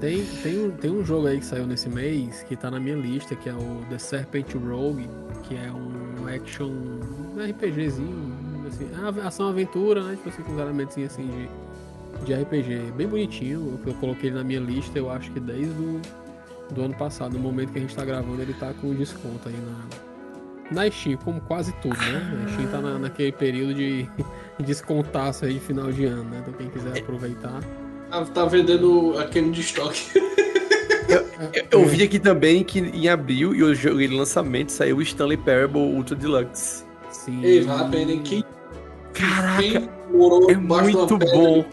Tem, 0.00 0.24
tem, 0.42 0.64
um, 0.66 0.70
tem 0.70 0.90
um 0.90 1.04
jogo 1.04 1.26
aí 1.26 1.38
que 1.40 1.44
saiu 1.46 1.66
nesse 1.66 1.88
mês 1.88 2.42
que 2.44 2.54
tá 2.54 2.70
na 2.70 2.78
minha 2.78 2.94
lista, 2.96 3.34
que 3.34 3.48
é 3.48 3.52
o 3.52 3.84
The 3.90 3.98
Serpent 3.98 4.54
Rogue, 4.54 5.08
que 5.42 5.56
é 5.56 5.70
um 5.72 6.26
action 6.28 6.68
um 6.68 7.50
RPGzinho, 7.50 8.64
assim, 8.68 8.88
é 8.94 8.96
uma 9.10 9.26
ação 9.26 9.48
aventura, 9.48 10.02
né? 10.02 10.14
Tipo 10.16 10.28
assim, 10.28 10.42
com 10.42 10.52
uns 10.52 10.58
elementos 10.60 10.96
assim 10.98 11.26
de, 12.24 12.24
de 12.26 12.34
RPG. 12.42 12.92
Bem 12.96 13.08
bonitinho, 13.08 13.78
eu, 13.84 13.92
eu 13.92 13.98
coloquei 13.98 14.30
ele 14.30 14.36
na 14.36 14.44
minha 14.44 14.60
lista, 14.60 14.96
eu 14.98 15.10
acho 15.10 15.30
que 15.32 15.40
desde 15.40 15.72
o 15.80 16.00
do 16.72 16.82
ano 16.82 16.94
passado, 16.94 17.32
no 17.32 17.38
momento 17.40 17.72
que 17.72 17.78
a 17.78 17.80
gente 17.80 17.94
tá 17.96 18.04
gravando, 18.04 18.40
ele 18.42 18.52
tá 18.54 18.72
com 18.80 18.94
desconto 18.94 19.48
aí 19.48 19.54
na, 19.56 20.07
na 20.70 20.90
Steam, 20.90 21.16
como 21.18 21.40
quase 21.40 21.72
tudo, 21.80 21.96
né? 21.96 22.44
A 22.46 22.52
Steam 22.52 22.68
tá 22.68 22.80
na, 22.80 22.98
naquele 22.98 23.32
período 23.32 23.74
de 23.74 24.08
descontaço 24.60 25.44
aí 25.44 25.54
de 25.54 25.60
final 25.60 25.90
de 25.90 26.04
ano, 26.04 26.24
né? 26.24 26.38
Então 26.42 26.54
quem 26.54 26.68
quiser 26.68 26.98
aproveitar. 26.98 27.60
Tá, 28.10 28.24
tá 28.24 28.44
vendendo 28.44 29.18
aquele 29.18 29.50
de 29.50 29.60
estoque. 29.60 30.02
Eu, 31.70 31.80
eu 31.80 31.86
vi 31.86 32.02
aqui 32.02 32.18
também 32.18 32.62
que 32.64 32.80
em 32.80 33.08
abril, 33.08 33.54
e 33.54 33.60
eu 33.60 33.72
joguei 33.74 34.08
no 34.08 34.16
lançamento, 34.16 34.70
saiu 34.72 34.96
o 34.96 35.02
Stanley 35.02 35.38
Parable 35.38 35.78
Ultra 35.78 36.16
Deluxe. 36.16 36.84
Sim. 37.10 37.42
Ei, 37.44 37.60
vale 37.62 37.82
a 37.82 37.88
pena, 37.88 38.12
hein? 38.12 38.22
Quem, 38.22 38.44
Caraca, 39.14 39.62
quem 39.62 39.88
morou 40.12 40.50
é 40.50 40.54
de 40.54 40.60
muito 40.60 41.18
pedra, 41.18 41.34
bom. 41.34 41.64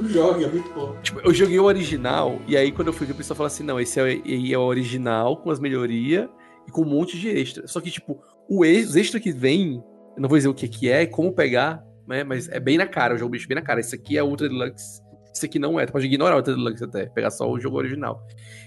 Joga, 0.00 0.46
é 0.46 0.48
muito 0.48 0.70
bom. 0.72 0.96
Tipo, 1.02 1.20
eu 1.20 1.34
joguei 1.34 1.58
o 1.60 1.64
original, 1.64 2.40
e 2.48 2.56
aí 2.56 2.72
quando 2.72 2.88
eu 2.88 2.92
fui 2.92 3.06
ver, 3.06 3.12
o 3.12 3.16
pessoal 3.16 3.36
falou 3.36 3.48
assim: 3.48 3.62
não, 3.62 3.78
esse 3.78 4.00
é, 4.00 4.20
e 4.24 4.52
é 4.52 4.58
o 4.58 4.62
original, 4.62 5.36
com 5.36 5.50
as 5.50 5.60
melhorias 5.60 6.28
e 6.68 6.70
com 6.70 6.82
um 6.82 6.88
monte 6.88 7.18
de 7.18 7.28
extra. 7.30 7.66
Só 7.66 7.80
que, 7.80 7.90
tipo, 7.90 8.22
o 8.48 8.62
ex, 8.64 8.90
os 8.90 8.96
extras 8.96 9.22
que 9.22 9.32
vem, 9.32 9.82
eu 10.14 10.20
não 10.22 10.28
vou 10.28 10.36
dizer 10.36 10.48
o 10.48 10.54
que, 10.54 10.68
que 10.68 10.88
é, 10.90 11.06
como 11.06 11.32
pegar, 11.32 11.82
né? 12.06 12.22
Mas 12.22 12.46
é 12.50 12.60
bem 12.60 12.76
na 12.76 12.86
cara, 12.86 13.14
o 13.14 13.18
jogo 13.18 13.30
bicho 13.32 13.48
bem 13.48 13.54
na 13.56 13.62
cara. 13.62 13.80
Esse 13.80 13.94
aqui 13.94 14.18
é 14.18 14.22
o 14.22 14.26
Ultra 14.26 14.48
Deluxe. 14.48 15.00
Esse 15.34 15.46
aqui 15.46 15.58
não 15.58 15.80
é, 15.80 15.86
tu 15.86 15.92
pode 15.92 16.04
ignorar 16.04 16.34
o 16.34 16.38
Ultra 16.38 16.54
Deluxe 16.54 16.84
até, 16.84 17.06
pegar 17.06 17.30
só 17.30 17.50
o 17.50 17.58
jogo 17.58 17.78
original. 17.78 18.22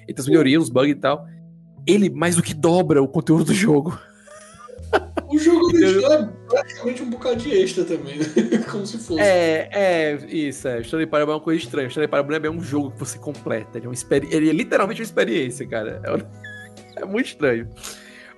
E 0.08 0.14
tem 0.14 0.16
as 0.22 0.28
melhorias, 0.28 0.64
os 0.64 0.70
bugs 0.70 0.92
e 0.92 0.96
tal. 0.96 1.26
Ele 1.86 2.10
mais 2.10 2.36
do 2.36 2.44
que 2.44 2.54
dobra 2.54 3.02
o 3.02 3.08
conteúdo 3.08 3.44
do 3.46 3.54
jogo. 3.54 3.98
O 5.30 5.38
jogo 5.38 5.70
Então- 5.70 5.80
original 5.90 6.12
é 6.14 6.30
praticamente 6.50 7.04
um 7.04 7.10
bocado 7.10 7.36
de 7.38 7.52
extra 7.52 7.86
também, 7.86 8.18
né? 8.18 8.26
Como 8.70 8.86
se 8.86 8.98
fosse. 8.98 9.22
É, 9.22 9.70
é, 9.72 10.16
isso, 10.28 10.68
é. 10.68 10.82
Stanley 10.82 11.08
Parable 11.08 11.32
é 11.32 11.36
uma 11.36 11.42
coisa 11.42 11.64
estranha. 11.64 11.88
Stanley 11.88 12.10
Parable 12.10 12.36
é 12.48 12.52
um 12.52 12.62
jogo 12.62 12.92
que 12.92 13.00
você 13.00 13.18
completa. 13.18 13.78
Ele 13.78 13.86
é, 13.86 13.88
uma 13.90 13.94
experi... 13.94 14.28
ele 14.32 14.50
é 14.50 14.54
literalmente 14.54 15.00
uma 15.02 15.06
experiência, 15.06 15.66
cara. 15.68 16.02
É, 16.04 16.12
um- 16.14 16.51
é 17.02 17.06
muito 17.06 17.28
estranho. 17.28 17.68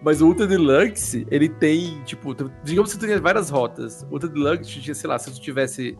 Mas 0.01 0.21
o 0.21 0.27
Ultra 0.27 0.45
Deluxe, 0.45 1.25
ele 1.31 1.47
tem, 1.47 2.01
tipo, 2.03 2.35
digamos 2.63 2.91
que 2.91 2.99
tu 2.99 3.05
tenha 3.05 3.19
várias 3.21 3.49
rotas. 3.49 4.05
O 4.09 4.13
Ultra 4.13 4.29
Deluxe, 4.29 4.81
tinha, 4.81 4.93
sei 4.93 5.09
lá, 5.09 5.17
se 5.17 5.31
tu 5.31 5.39
tivesse, 5.39 5.97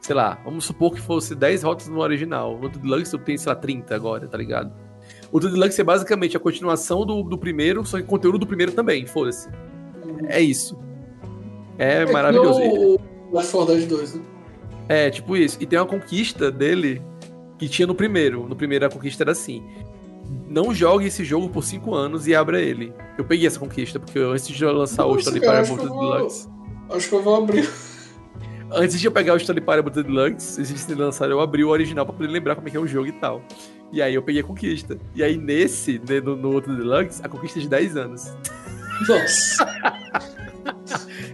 sei 0.00 0.14
lá, 0.14 0.40
vamos 0.44 0.64
supor 0.64 0.94
que 0.94 1.00
fosse 1.00 1.34
10 1.34 1.62
rotas 1.62 1.88
no 1.88 2.00
original. 2.00 2.54
O 2.54 2.62
Ultra 2.62 2.80
Deluxe 2.80 3.10
tu 3.10 3.18
tem, 3.18 3.36
sei 3.36 3.50
lá, 3.52 3.56
30 3.56 3.94
agora, 3.94 4.26
tá 4.26 4.38
ligado? 4.38 4.72
O 5.30 5.36
Ultra 5.36 5.50
Deluxe 5.50 5.80
é 5.80 5.84
basicamente 5.84 6.36
a 6.36 6.40
continuação 6.40 7.04
do, 7.04 7.22
do 7.22 7.36
primeiro, 7.36 7.84
só 7.84 7.98
que 7.98 8.04
conteúdo 8.04 8.38
do 8.38 8.46
primeiro 8.46 8.72
também, 8.72 9.06
foda-se. 9.06 9.50
É 10.28 10.40
isso. 10.40 10.78
É, 11.78 12.10
maravilhoso. 12.10 12.60
O 12.60 13.00
Left 13.32 13.52
4 13.52 13.74
Dead 13.74 13.88
2, 13.88 14.14
né? 14.14 14.22
É, 14.88 15.10
tipo 15.10 15.36
isso. 15.36 15.58
E 15.60 15.66
tem 15.66 15.78
uma 15.78 15.86
conquista 15.86 16.50
dele 16.50 17.02
que 17.58 17.68
tinha 17.68 17.86
no 17.86 17.94
primeiro. 17.94 18.48
No 18.48 18.56
primeiro 18.56 18.86
a 18.86 18.90
conquista 18.90 19.22
era 19.22 19.32
assim. 19.32 19.62
Não 20.48 20.74
jogue 20.74 21.06
esse 21.06 21.24
jogo 21.24 21.48
por 21.48 21.64
5 21.64 21.94
anos 21.94 22.26
e 22.26 22.34
abra 22.34 22.60
ele. 22.60 22.92
Eu 23.16 23.24
peguei 23.24 23.46
essa 23.46 23.58
conquista, 23.58 23.98
porque 23.98 24.18
eu- 24.18 24.32
antes 24.32 24.46
de 24.48 24.62
eu 24.64 24.72
lançar 24.72 25.04
o 25.06 25.08
Nossa, 25.14 25.20
Stanley 25.20 25.40
cara, 25.40 25.62
Parable 25.66 25.86
vou- 25.88 26.12
Deluxe. 26.18 26.48
Acho 26.90 27.08
que 27.08 27.14
eu 27.14 27.22
vou 27.22 27.36
abrir. 27.36 27.68
Antes 28.74 28.98
de 28.98 29.06
eu 29.06 29.12
pegar 29.12 29.34
o 29.34 29.36
Stanley 29.36 29.62
Parable 29.62 29.92
Deluxe, 29.92 30.58
antes 30.58 30.86
de 30.86 30.94
lançar, 30.94 31.28
eu 31.28 31.40
abri 31.40 31.62
o 31.62 31.68
original 31.68 32.06
pra 32.06 32.14
poder 32.14 32.28
lembrar 32.28 32.54
como 32.54 32.68
é 32.68 32.70
que 32.70 32.76
é 32.78 32.80
o 32.80 32.86
jogo 32.86 33.06
e 33.06 33.12
tal. 33.12 33.42
E 33.92 34.00
aí 34.00 34.14
eu 34.14 34.22
peguei 34.22 34.40
a 34.40 34.44
conquista. 34.44 34.96
E 35.14 35.22
aí 35.22 35.36
nesse, 35.36 36.00
né, 36.08 36.20
no, 36.22 36.34
no 36.36 36.52
Ultra 36.52 36.74
Deluxe, 36.74 37.20
a 37.22 37.28
conquista 37.28 37.58
é 37.58 37.62
de 37.62 37.68
10 37.68 37.96
anos. 37.98 38.32
Nossa. 39.06 39.66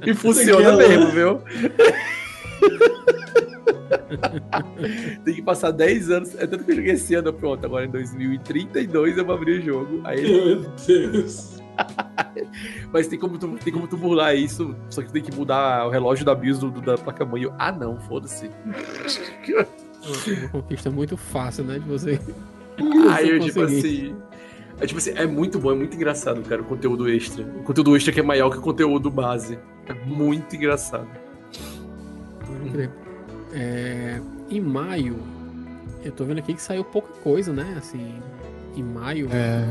E 0.06 0.14
funciona 0.14 0.72
mesmo, 0.76 1.06
viu? 1.10 1.40
Tem 5.24 5.34
que 5.34 5.42
passar 5.42 5.70
10 5.70 6.10
anos. 6.10 6.34
É 6.36 6.46
tanto 6.46 6.64
que 6.64 6.72
eu 6.72 6.76
joguei 6.76 6.92
esse 6.92 7.14
ano, 7.14 7.32
pronto. 7.32 7.64
Agora 7.64 7.84
em 7.84 7.90
2032 7.90 9.18
eu 9.18 9.24
vou 9.24 9.34
abrir 9.34 9.60
o 9.60 9.62
jogo. 9.62 10.00
Aí, 10.04 10.22
Meu 10.22 10.64
Deus. 10.86 11.58
mas 12.92 13.06
tem 13.06 13.18
como, 13.18 13.38
tu, 13.38 13.48
tem 13.62 13.72
como 13.72 13.86
tu 13.86 13.96
burlar 13.96 14.34
isso, 14.34 14.74
só 14.90 15.00
que 15.00 15.08
tu 15.08 15.12
tem 15.12 15.22
que 15.22 15.34
mudar 15.34 15.86
o 15.86 15.90
relógio 15.90 16.24
da 16.24 16.34
BIOS 16.34 16.58
do, 16.58 16.70
do- 16.70 16.80
da 16.80 16.96
placa-mãe. 16.98 17.48
Ah, 17.58 17.70
não, 17.72 17.98
foda-se. 18.00 18.50
Uma, 20.42 20.48
conquista 20.48 20.90
muito 20.90 21.16
fácil, 21.16 21.64
né? 21.64 21.78
De 21.78 21.88
você. 21.88 22.20
Aí 23.14 23.30
eu, 23.30 23.40
tipo 23.40 23.62
assim. 23.62 24.16
É, 24.80 24.86
tipo 24.86 24.98
assim, 24.98 25.10
é 25.16 25.26
muito 25.26 25.58
bom, 25.58 25.72
é 25.72 25.74
muito 25.74 25.96
engraçado, 25.96 26.40
cara, 26.42 26.62
o 26.62 26.64
conteúdo 26.64 27.08
extra. 27.08 27.44
O 27.44 27.64
conteúdo 27.64 27.96
extra 27.96 28.12
que 28.12 28.20
é 28.20 28.22
maior 28.22 28.50
que 28.50 28.58
o 28.58 28.62
conteúdo 28.62 29.10
base. 29.10 29.58
É 29.86 29.92
muito 29.92 30.54
engraçado. 30.54 31.08
Crer. 32.72 32.90
É, 33.52 34.20
em 34.50 34.60
maio, 34.60 35.16
eu 36.04 36.12
tô 36.12 36.24
vendo 36.24 36.38
aqui 36.38 36.54
que 36.54 36.62
saiu 36.62 36.84
pouca 36.84 37.12
coisa, 37.22 37.52
né? 37.52 37.74
Assim, 37.78 38.14
em 38.76 38.82
maio, 38.82 39.28
É. 39.32 39.64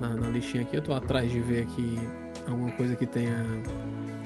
na, 0.00 0.14
na 0.14 0.28
listinha 0.28 0.62
aqui, 0.62 0.76
eu 0.76 0.82
tô 0.82 0.92
atrás 0.92 1.30
de 1.30 1.40
ver 1.40 1.62
aqui 1.62 1.98
alguma 2.48 2.70
coisa 2.72 2.94
que 2.96 3.06
tenha 3.06 3.44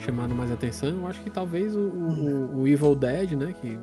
chamado 0.05 0.35
mais 0.35 0.51
atenção. 0.53 0.89
Eu 0.91 1.07
acho 1.07 1.21
que 1.23 1.31
talvez 1.31 1.75
o, 1.75 1.81
o- 1.81 2.61
o 2.61 2.69
Evil 2.69 2.95
Dead, 2.95 3.33
né? 3.33 3.55
Que 3.61 3.79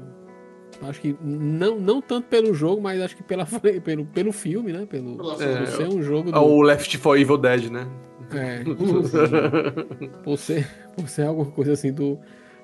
acho 0.83 1.01
que 1.01 1.15
não, 1.21 1.79
não 1.79 2.01
tanto 2.01 2.27
pelo 2.27 2.53
jogo, 2.53 2.81
mas 2.81 3.01
acho 3.01 3.15
que 3.17 3.23
pela, 3.23 3.45
pelo, 3.83 4.05
pelo 4.05 4.31
filme, 4.31 4.71
né? 4.71 4.85
Pelo, 4.88 5.19
É, 5.41 5.65
ser 5.65 5.88
um 5.89 6.01
jogo 6.01 6.29
É 6.29 6.33
do, 6.33 6.39
o 6.39 6.61
Left 6.61 6.97
4 6.97 7.19
Evil 7.21 7.38
Dead, 7.38 7.69
né? 7.71 7.88
é, 8.33 8.63
por 10.23 10.38
ser, 10.38 10.67
por 10.95 11.09
ser 11.09 11.23
alguma 11.23 11.51
coisa 11.51 11.73
assim 11.73 11.91
do, 11.91 12.17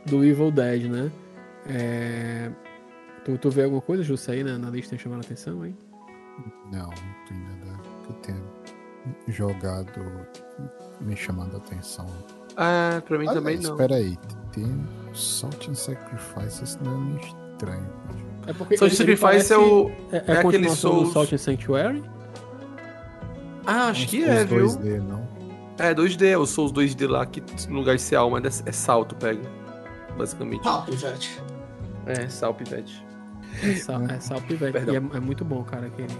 do 0.06 0.24
Evil 0.24 0.52
Dead, 0.52 0.84
né? 0.84 1.11
É, 1.69 2.49
tu, 3.26 3.38
tu 3.38 3.49
vê 3.49 3.64
alguma 3.64 3.81
coisa, 3.81 4.03
Jussa, 4.03 4.31
aí 4.31 4.44
na, 4.44 4.57
na 4.57 4.69
lista 4.69 4.91
tem 4.91 4.99
chamado 4.99 5.19
a 5.19 5.22
atenção, 5.22 5.65
hein? 5.65 5.76
Não, 6.72 6.88
não 6.88 7.26
tem 7.27 7.38
nada 7.38 7.80
que 8.03 8.10
eu 8.10 8.15
tenha 8.22 8.44
jogado 9.27 10.02
me 11.02 11.15
chamando 11.15 11.56
a 11.56 11.57
atenção. 11.57 12.06
Ah, 12.56 13.02
pra 13.06 13.18
mim 13.18 13.27
Ah, 13.27 13.34
também 13.34 13.57
não. 13.60 13.72
Espera 13.72 13.95
aí, 13.95 14.18
tem 14.52 14.88
Salt 15.14 15.68
and 15.69 15.76
Sacrifice, 15.76 16.64
isso 16.64 16.80
não 16.84 16.94
é 16.94 16.98
meio 16.98 17.18
estranho. 17.19 17.89
É 18.48 18.53
porque 18.53 18.77
Salt 18.77 18.91
ele- 18.91 18.98
Sacrifice 18.98 19.02
ele 19.03 19.18
parece- 19.18 19.53
é 19.53 19.57
o. 19.57 19.89
É, 19.89 19.91
é 19.91 20.18
é 20.18 20.19
aquele 20.19 20.41
continuação 20.44 20.91
do 20.91 20.98
Souls. 20.99 21.14
Salt 21.14 21.34
and 21.34 21.38
Sanctuary? 21.38 22.03
Ah, 23.65 23.88
acho 23.89 24.03
Uns- 24.03 24.10
que 24.10 24.23
é, 24.23 24.45
viu? 24.45 24.65
2D, 24.68 24.99
não. 25.02 25.27
É, 25.77 25.94
2D, 25.94 26.27
é 26.31 26.38
o 26.38 26.45
Souls 26.45 26.72
2D 26.72 27.06
lá, 27.07 27.26
que 27.26 27.44
no 27.69 27.80
lugar 27.80 27.95
de 27.95 28.02
ser 28.02 28.15
alma 28.15 28.39
é 28.39 28.48
é 28.48 28.72
salto, 28.72 29.15
pega. 29.15 29.41
Basicamente. 30.18 30.61
Ah, 30.65 30.81
pivete. 30.85 31.39
É, 32.08 32.28
sal 32.30 32.54
pivete. 32.54 33.06
É, 33.64 33.76
Sal, 33.76 34.02
é 34.04 34.20
Sal 34.20 34.42
Pivete. 34.42 34.78
E 34.90 34.96
é, 34.96 34.98
é 34.98 35.20
muito 35.20 35.44
bom, 35.46 35.64
cara, 35.64 35.88
aquele. 35.88 36.18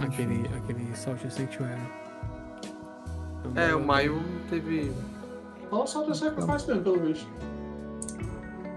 Aquele, 0.00 0.48
aquele 0.56 0.96
Salt 0.96 1.24
and 1.24 1.30
Sanctuary. 1.30 1.80
É, 3.54 3.74
o 3.74 3.84
Maio 3.84 4.22
teve. 4.48 4.92
Não, 5.70 5.86
só 5.86 6.02
de 6.04 6.16
sacrifício 6.16 6.68
mesmo, 6.68 6.82
pelo 6.82 7.00
visto. 7.00 7.28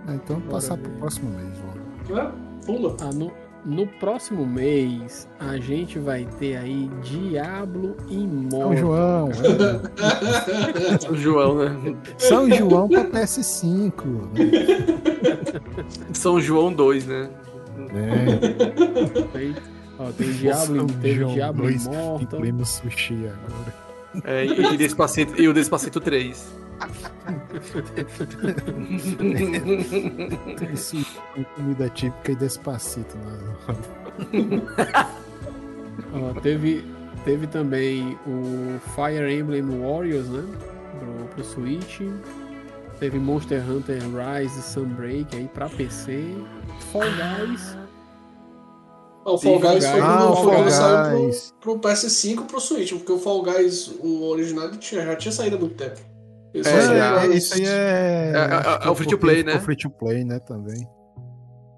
Ah, 0.07 0.15
então 0.15 0.39
Bora 0.39 0.51
passar 0.51 0.75
ver. 0.75 0.83
pro 0.83 0.91
próximo 0.99 1.31
mês 1.31 1.57
logo. 1.59 2.19
É, 2.19 2.31
pula. 2.65 2.95
Ah, 3.01 3.11
no, 3.13 3.31
no 3.65 3.87
próximo 3.87 4.45
mês, 4.45 5.27
a 5.39 5.57
gente 5.57 5.97
vai 5.97 6.27
ter 6.39 6.57
aí 6.57 6.89
Diablo 7.01 7.95
São 8.07 8.17
Immortal. 8.19 8.75
João, 8.77 9.29
é. 9.31 11.09
O 11.11 11.15
João, 11.15 11.55
né? 11.55 11.95
São 12.17 12.49
João 12.49 12.87
pra 12.87 13.05
PS5. 13.05 14.03
Né? 14.33 15.61
São 16.13 16.39
João 16.39 16.71
2, 16.71 17.07
né? 17.07 17.29
É, 17.95 19.21
Tem, 19.37 19.55
ó, 19.97 20.11
tem 20.11 20.31
Diablo, 20.31 20.75
São 20.77 20.87
teve 20.87 21.19
João 21.19 21.33
Diablo 21.33 21.63
2 21.63 21.85
Immortal. 21.85 22.21
Incluindo 22.21 22.65
sushi 22.65 23.27
agora. 23.27 23.85
É, 24.23 24.45
e, 24.45 24.73
e, 24.73 24.77
Despacito, 24.77 25.41
e 25.41 25.47
o 25.47 25.53
Despacito 25.53 25.99
3. 25.99 26.64
Tem 31.33 31.43
comida 31.55 31.89
típica 31.89 32.31
e 32.31 32.35
despacito. 32.35 33.17
Né? 33.17 33.55
Ó, 36.13 36.39
teve, 36.41 36.83
teve 37.23 37.47
também 37.47 38.17
o 38.27 38.79
Fire 38.93 39.31
Emblem 39.31 39.63
Warriors, 39.81 40.27
né? 40.27 40.43
Pro, 40.99 41.27
pro 41.29 41.43
Switch. 41.43 42.01
Teve 42.99 43.19
Monster 43.19 43.61
Hunter 43.69 44.01
Rise 44.01 44.61
Sunbreak 44.61 45.35
aí 45.35 45.49
pra 45.53 45.67
PC. 45.69 46.33
Fall 46.91 47.03
Guys. 47.03 47.77
Não, 49.25 49.33
o 49.33 49.37
Fall 49.37 49.59
Guys 49.59 49.85
foi 49.85 49.99
Guys. 49.99 50.03
quando 50.03 50.21
Ah, 50.21 50.31
o 50.31 50.35
Fall 50.35 50.63
Guys 50.63 50.73
saiu 50.73 51.31
pro, 51.59 51.79
pro 51.79 51.89
PS5 51.89 52.31
e 52.31 52.43
pro 52.45 52.61
Switch, 52.61 52.93
porque 52.93 53.11
o 53.11 53.19
Fall 53.19 53.41
Guys, 53.41 53.87
o 53.99 54.29
original, 54.29 54.67
ele 54.67 54.77
tinha, 54.77 55.03
já 55.03 55.15
tinha 55.15 55.31
saído 55.31 55.55
há 55.55 55.59
muito 55.59 55.75
tempo. 55.75 55.99
É, 56.63 57.27
no- 57.27 57.33
isso 57.33 57.53
aí 57.55 57.63
é. 57.65 58.31
É, 58.35 58.83
é, 58.83 58.87
é 58.87 58.89
o 58.89 58.95
free 58.95 59.07
to 59.07 59.17
play, 59.17 59.43
né? 59.43 59.51
ficou 59.53 59.65
free 59.65 59.75
to 59.77 59.89
play, 59.89 60.23
né? 60.23 60.39
Também. 60.39 60.87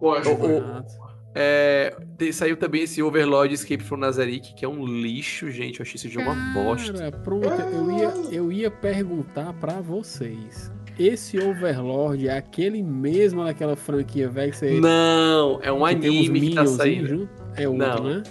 Lógico. 0.01 0.45
O- 0.45 0.51
Exato. 0.57 1.07
É, 1.39 1.95
saiu 2.31 2.57
também 2.57 2.81
esse 2.83 3.01
Overlord 3.03 3.53
Escape 3.53 3.83
from 3.83 3.97
Nazarick, 3.97 4.55
que 4.55 4.65
é 4.65 4.67
um 4.67 4.83
lixo, 4.85 5.51
gente. 5.51 5.79
Eu 5.79 5.83
achei 5.83 5.95
esse 5.95 6.09
jogo 6.09 6.31
uma 6.31 6.53
bosta. 6.53 6.93
Cara, 6.93 7.11
pronto, 7.11 7.47
eu 7.47 7.91
ia, 7.91 8.13
eu 8.35 8.51
ia 8.51 8.71
perguntar 8.71 9.53
pra 9.53 9.73
vocês. 9.81 10.71
Esse 10.97 11.37
Overlord 11.39 12.27
é 12.27 12.35
aquele 12.37 12.81
mesmo 12.81 13.43
daquela 13.43 13.75
franquia 13.75 14.27
velha 14.27 14.49
que 14.49 14.57
você 14.57 14.79
Não, 14.79 15.59
é 15.61 15.71
um 15.71 15.85
anime 15.85 16.49
que 16.49 16.55
tá 16.55 16.65
saindo. 16.65 17.07
junto? 17.07 17.29
É 17.55 17.67
outro, 17.69 17.85
Não. 17.87 18.03
né? 18.03 18.23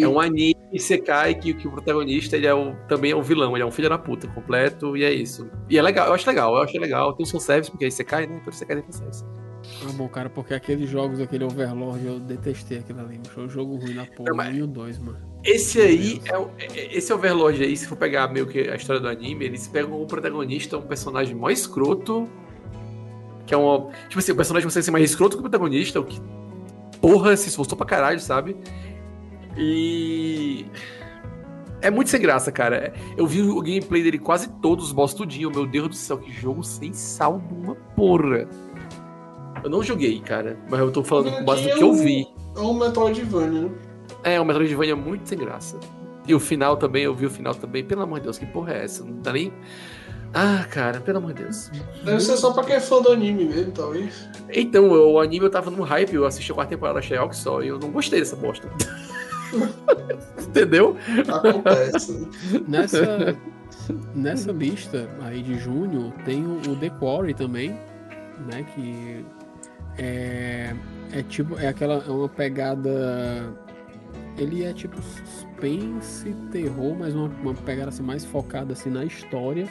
É 0.00 0.06
um 0.06 0.20
anime 0.20 0.54
Isekai 0.72 1.34
que, 1.34 1.52
que 1.54 1.68
o 1.68 1.70
protagonista 1.70 2.36
ele 2.36 2.46
é 2.46 2.54
o, 2.54 2.74
também 2.88 3.10
é 3.10 3.16
um 3.16 3.22
vilão, 3.22 3.54
ele 3.56 3.62
é 3.62 3.66
um 3.66 3.70
filho 3.70 3.88
da 3.88 3.98
puta 3.98 4.26
completo, 4.28 4.96
e 4.96 5.04
é 5.04 5.12
isso. 5.12 5.48
E 5.68 5.76
é 5.78 5.82
legal, 5.82 6.06
eu 6.08 6.14
acho 6.14 6.26
legal, 6.28 6.54
eu 6.56 6.62
acho 6.62 6.78
legal. 6.78 7.12
Tem 7.14 7.24
um 7.26 7.28
fanservice, 7.28 7.70
porque 7.70 7.84
é 7.84 7.88
Isekai, 7.88 8.26
né? 8.26 8.38
Então 8.40 8.52
Isekai 8.52 8.76
tem 8.76 8.84
fanservice. 8.84 9.24
Ah, 9.86 9.92
bom, 9.94 10.08
cara, 10.08 10.28
porque 10.28 10.54
aqueles 10.54 10.90
jogos, 10.90 11.20
aquele 11.20 11.44
Overlord, 11.44 12.04
eu 12.04 12.18
detestei 12.18 12.78
aquilo 12.78 13.00
ali. 13.00 13.20
Foi 13.28 13.44
um 13.44 13.48
jogo 13.48 13.76
ruim 13.76 13.94
na 13.94 14.04
porra. 14.06 14.44
Não, 14.44 14.52
e 14.52 14.62
o 14.62 14.66
dois, 14.66 14.98
mano. 14.98 15.18
Esse 15.44 15.80
aí, 15.80 16.20
é, 16.24 16.36
o- 16.36 16.50
é- 16.58 16.96
esse 16.96 17.12
Overlord 17.12 17.62
aí, 17.62 17.76
se 17.76 17.86
for 17.86 17.96
pegar 17.96 18.26
meio 18.28 18.46
que 18.46 18.68
a 18.68 18.74
história 18.74 19.00
do 19.00 19.08
anime, 19.08 19.44
eles 19.44 19.68
pegam 19.68 20.00
o 20.02 20.06
protagonista, 20.06 20.78
um 20.78 20.82
personagem 20.82 21.34
mó 21.36 21.48
escroto, 21.50 22.28
que 23.46 23.54
é 23.54 23.56
um... 23.56 23.90
Tipo 24.08 24.18
assim, 24.18 24.32
o 24.32 24.36
personagem 24.36 24.66
consegue 24.66 24.84
ser 24.84 24.90
mais 24.90 25.04
escroto 25.10 25.36
que 25.36 25.40
o 25.40 25.42
protagonista, 25.42 26.00
o 26.00 26.04
que... 26.04 26.20
Porra, 27.00 27.36
se 27.36 27.48
esforçou 27.48 27.76
pra 27.76 27.86
caralho, 27.86 28.20
sabe? 28.20 28.56
E... 29.56 30.66
É 31.80 31.90
muito 31.90 32.10
sem 32.10 32.20
graça, 32.20 32.52
cara. 32.52 32.92
Eu 33.16 33.26
vi 33.26 33.42
o 33.42 33.60
gameplay 33.60 34.02
dele 34.02 34.18
quase 34.18 34.48
todos, 34.60 34.86
os 34.86 34.92
boss 34.92 35.14
tudinho. 35.14 35.50
Meu 35.50 35.66
Deus 35.66 35.88
do 35.88 35.94
céu, 35.94 36.16
que 36.18 36.30
jogo 36.32 36.62
sem 36.62 36.92
sal 36.92 37.40
de 37.40 37.54
uma 37.54 37.74
porra. 37.96 38.48
Eu 39.64 39.70
não 39.70 39.82
joguei, 39.82 40.20
cara, 40.20 40.58
mas 40.68 40.80
eu 40.80 40.90
tô 40.92 41.02
falando 41.04 41.30
com 41.32 41.44
base 41.44 41.68
no 41.68 41.76
que 41.76 41.82
eu 41.82 41.92
vi. 41.94 42.26
É 42.56 42.60
um 42.60 42.74
Metroidvania, 42.74 43.62
né? 43.62 43.70
É, 44.24 44.40
o 44.40 44.44
Metroidvania 44.44 44.92
é 44.92 44.96
muito 44.96 45.28
sem 45.28 45.38
graça. 45.38 45.78
E 46.26 46.34
o 46.34 46.38
final 46.40 46.76
também, 46.76 47.02
eu 47.04 47.14
vi 47.14 47.26
o 47.26 47.30
final 47.30 47.54
também. 47.54 47.84
Pelo 47.84 48.02
amor 48.02 48.18
de 48.20 48.24
Deus, 48.24 48.38
que 48.38 48.46
porra 48.46 48.74
é 48.74 48.84
essa? 48.84 49.04
Não 49.04 49.20
dá 49.20 49.32
nem. 49.32 49.52
Ah, 50.32 50.64
cara, 50.70 51.00
pelo 51.00 51.18
amor 51.18 51.32
de 51.34 51.42
Deus. 51.42 51.68
Deve 52.04 52.20
ser 52.20 52.36
só 52.36 52.52
pra 52.52 52.62
quem 52.64 52.76
é 52.76 52.80
fã 52.80 53.02
do 53.02 53.10
anime 53.10 53.44
mesmo, 53.44 53.72
talvez. 53.72 54.28
Então, 54.54 54.94
eu- 54.94 55.10
o 55.12 55.20
anime 55.20 55.44
eu 55.46 55.50
tava 55.50 55.70
no 55.70 55.82
hype, 55.82 56.14
eu 56.14 56.24
assisti 56.24 56.52
a 56.52 56.54
quarta 56.54 56.70
temporada, 56.70 57.00
achei 57.00 57.16
algo 57.16 57.34
só, 57.34 57.60
e 57.60 57.68
eu 57.68 57.78
não 57.78 57.90
gostei 57.90 58.20
dessa 58.20 58.36
bosta. 58.36 58.68
Entendeu? 60.38 60.96
Acontece. 61.28 62.28
Nessa, 62.66 63.36
nessa 64.14 64.52
lista 64.52 65.08
aí 65.22 65.42
de 65.42 65.58
junho, 65.58 66.12
tem 66.24 66.44
o, 66.44 66.58
o 66.70 66.76
The 66.76 66.90
Quarry 66.90 67.34
também, 67.34 67.70
né? 68.46 68.64
Que 68.74 69.24
é, 69.98 70.74
é 71.12 71.22
tipo, 71.22 71.58
é 71.58 71.68
aquela, 71.68 72.04
é 72.06 72.10
uma 72.10 72.28
pegada. 72.28 73.52
Ele 74.38 74.64
é 74.64 74.72
tipo 74.72 75.00
suspense, 75.02 76.34
terror, 76.50 76.96
mas 76.98 77.14
uma, 77.14 77.28
uma 77.42 77.54
pegada 77.54 77.90
assim, 77.90 78.02
mais 78.02 78.24
focada 78.24 78.72
assim 78.72 78.90
na 78.90 79.04
história. 79.04 79.68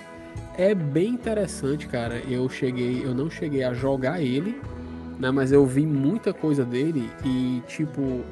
É 0.57 0.73
bem 0.73 1.09
interessante, 1.09 1.87
cara. 1.87 2.21
Eu 2.29 2.47
cheguei, 2.47 3.03
eu 3.03 3.13
não 3.13 3.29
cheguei 3.29 3.63
a 3.63 3.73
jogar 3.73 4.21
ele, 4.21 4.61
né? 5.19 5.31
Mas 5.31 5.51
eu 5.51 5.65
vi 5.65 5.85
muita 5.85 6.33
coisa 6.33 6.63
dele 6.63 7.09
e 7.25 7.61
tipo 7.67 8.23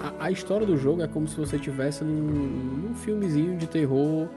a, 0.00 0.26
a 0.26 0.30
história 0.30 0.66
do 0.66 0.76
jogo 0.76 1.02
é 1.02 1.08
como 1.08 1.26
se 1.28 1.36
você 1.36 1.58
tivesse 1.58 2.04
num, 2.04 2.12
num 2.88 2.94
filmezinho 2.94 3.56
de 3.56 3.66
terror 3.66 4.28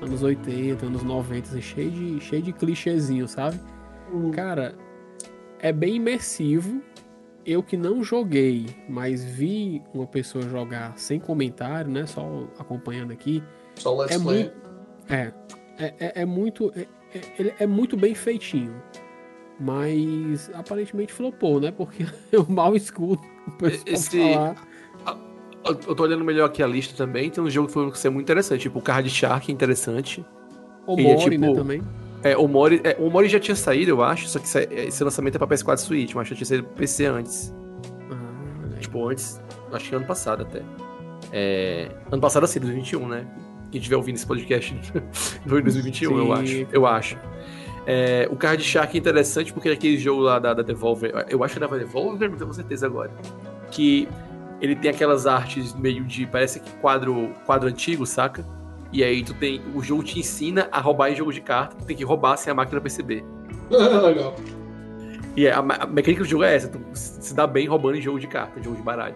anos 0.00 0.22
80, 0.22 0.86
anos 0.86 1.02
90, 1.02 1.48
assim, 1.50 1.60
cheio 1.60 1.90
de 1.90 2.20
cheio 2.20 2.42
de 2.42 2.52
clichêzinho, 2.52 3.28
sabe? 3.28 3.60
Hum. 4.12 4.30
Cara, 4.30 4.74
é 5.58 5.72
bem 5.72 5.96
imersivo. 5.96 6.80
Eu 7.44 7.62
que 7.62 7.76
não 7.76 8.02
joguei, 8.04 8.66
mas 8.88 9.24
vi 9.24 9.82
uma 9.94 10.06
pessoa 10.06 10.46
jogar 10.48 10.92
sem 10.98 11.18
comentário, 11.18 11.90
né? 11.90 12.06
Só 12.06 12.46
acompanhando 12.58 13.12
aqui. 13.12 13.42
Só 13.76 13.96
Let's 13.96 14.14
É 14.14 14.18
Play. 14.18 14.42
muito. 14.44 14.52
É. 15.08 15.32
É, 15.78 15.94
é, 15.98 16.12
é 16.22 16.24
muito. 16.26 16.70
É, 16.76 16.86
é- 17.14 17.54
é 17.60 17.66
muito 17.66 17.96
bem 17.96 18.14
feitinho. 18.14 18.74
Mas 19.58 20.50
aparentemente 20.54 21.12
flopou, 21.12 21.60
né? 21.60 21.70
Porque 21.70 22.06
eu 22.32 22.46
mal 22.48 22.74
escuto 22.74 23.22
o 23.46 23.50
pessoal 23.52 23.84
Esse- 23.94 24.18
falar. 24.34 24.68
Eu 25.64 25.78
eu 25.88 25.94
tô 25.94 26.02
olhando 26.02 26.24
melhor 26.24 26.46
aqui 26.46 26.62
a 26.62 26.66
lista 26.66 26.94
também, 26.96 27.28
tem 27.30 27.42
um 27.42 27.50
jogo 27.50 27.68
que 27.68 27.74
foi 27.74 27.94
ser 27.94 28.08
muito 28.10 28.24
interessante, 28.24 28.62
tipo 28.62 28.78
o 28.78 28.82
Card 28.82 29.08
Shark, 29.10 29.52
interessante. 29.52 30.24
O 30.86 30.98
é 30.98 31.02
Mori, 31.02 31.38
né? 31.38 31.46
tipo- 31.48 31.58
Também. 31.58 31.82
É, 32.22 32.36
o 32.36 32.46
Mori, 32.48 32.80
é, 32.84 32.96
o 32.98 33.08
Mori 33.10 33.28
já 33.28 33.38
tinha 33.40 33.54
saído, 33.56 33.90
eu 33.92 34.02
acho, 34.02 34.28
só 34.28 34.38
que 34.38 34.48
sa- 34.48 34.62
esse 34.62 35.02
lançamento 35.02 35.34
é 35.36 35.38
pra 35.38 35.46
PS4 35.46 35.74
e 35.74 35.78
Switch, 35.86 36.14
mas 36.14 36.28
já 36.28 36.34
tinha 36.34 36.46
saído 36.46 36.64
pro 36.64 36.74
PC 36.76 37.06
antes. 37.06 37.54
Ah. 38.10 38.78
Tipo, 38.78 39.08
antes, 39.08 39.40
acho 39.72 39.88
que 39.88 39.94
ano 39.94 40.04
passado 40.06 40.42
até. 40.42 40.62
É, 41.32 41.88
ano 42.10 42.20
passado 42.20 42.44
assim, 42.44 42.58
2021, 42.60 43.08
né? 43.08 43.26
Quem 43.70 43.78
estiver 43.78 43.96
ouvindo 43.96 44.16
esse 44.16 44.26
podcast 44.26 44.74
foi 45.46 45.60
em 45.60 45.62
2021, 45.62 46.18
eu 46.18 46.24
Sim. 46.24 46.32
acho. 46.42 46.66
Eu 46.72 46.86
acho. 46.86 47.16
É, 47.86 48.28
o 48.30 48.36
Card 48.36 48.62
Shark 48.62 48.94
é 48.96 49.00
interessante 49.00 49.52
porque 49.52 49.68
é 49.68 49.72
aquele 49.72 49.96
jogo 49.96 50.20
lá 50.22 50.38
da, 50.38 50.52
da 50.52 50.62
Devolver, 50.62 51.24
eu 51.28 51.42
acho 51.42 51.56
que 51.58 51.64
é 51.64 51.66
da 51.66 51.76
Devolver, 51.76 52.30
não 52.30 52.36
tenho 52.36 52.52
certeza 52.52 52.86
agora. 52.86 53.10
Que 53.70 54.06
ele 54.60 54.74
tem 54.76 54.90
aquelas 54.90 55.26
artes 55.26 55.74
meio 55.74 56.04
de, 56.04 56.26
parece 56.26 56.60
que 56.60 56.70
quadro, 56.80 57.30
quadro 57.46 57.68
antigo, 57.68 58.04
saca? 58.06 58.44
E 58.92 59.04
aí 59.04 59.22
tu 59.22 59.32
tem, 59.34 59.60
o 59.74 59.82
jogo 59.82 60.02
te 60.02 60.18
ensina 60.18 60.68
a 60.72 60.80
roubar 60.80 61.10
em 61.10 61.16
jogo 61.16 61.32
de 61.32 61.40
carta, 61.40 61.76
tu 61.76 61.84
tem 61.84 61.96
que 61.96 62.04
roubar 62.04 62.36
sem 62.36 62.50
a 62.50 62.54
máquina 62.54 62.80
perceber. 62.80 63.24
Legal. 63.70 64.34
E 65.36 65.48
a, 65.48 65.62
ma- 65.62 65.76
a 65.76 65.86
mecânica 65.86 66.22
do 66.24 66.28
jogo 66.28 66.42
é 66.44 66.56
essa, 66.56 66.68
tu 66.68 66.80
se 66.92 67.32
dá 67.34 67.46
bem 67.46 67.68
roubando 67.68 67.96
em 67.96 68.02
jogo 68.02 68.18
de 68.18 68.26
carta, 68.26 68.60
jogo 68.62 68.76
de 68.76 68.82
baralho. 68.82 69.14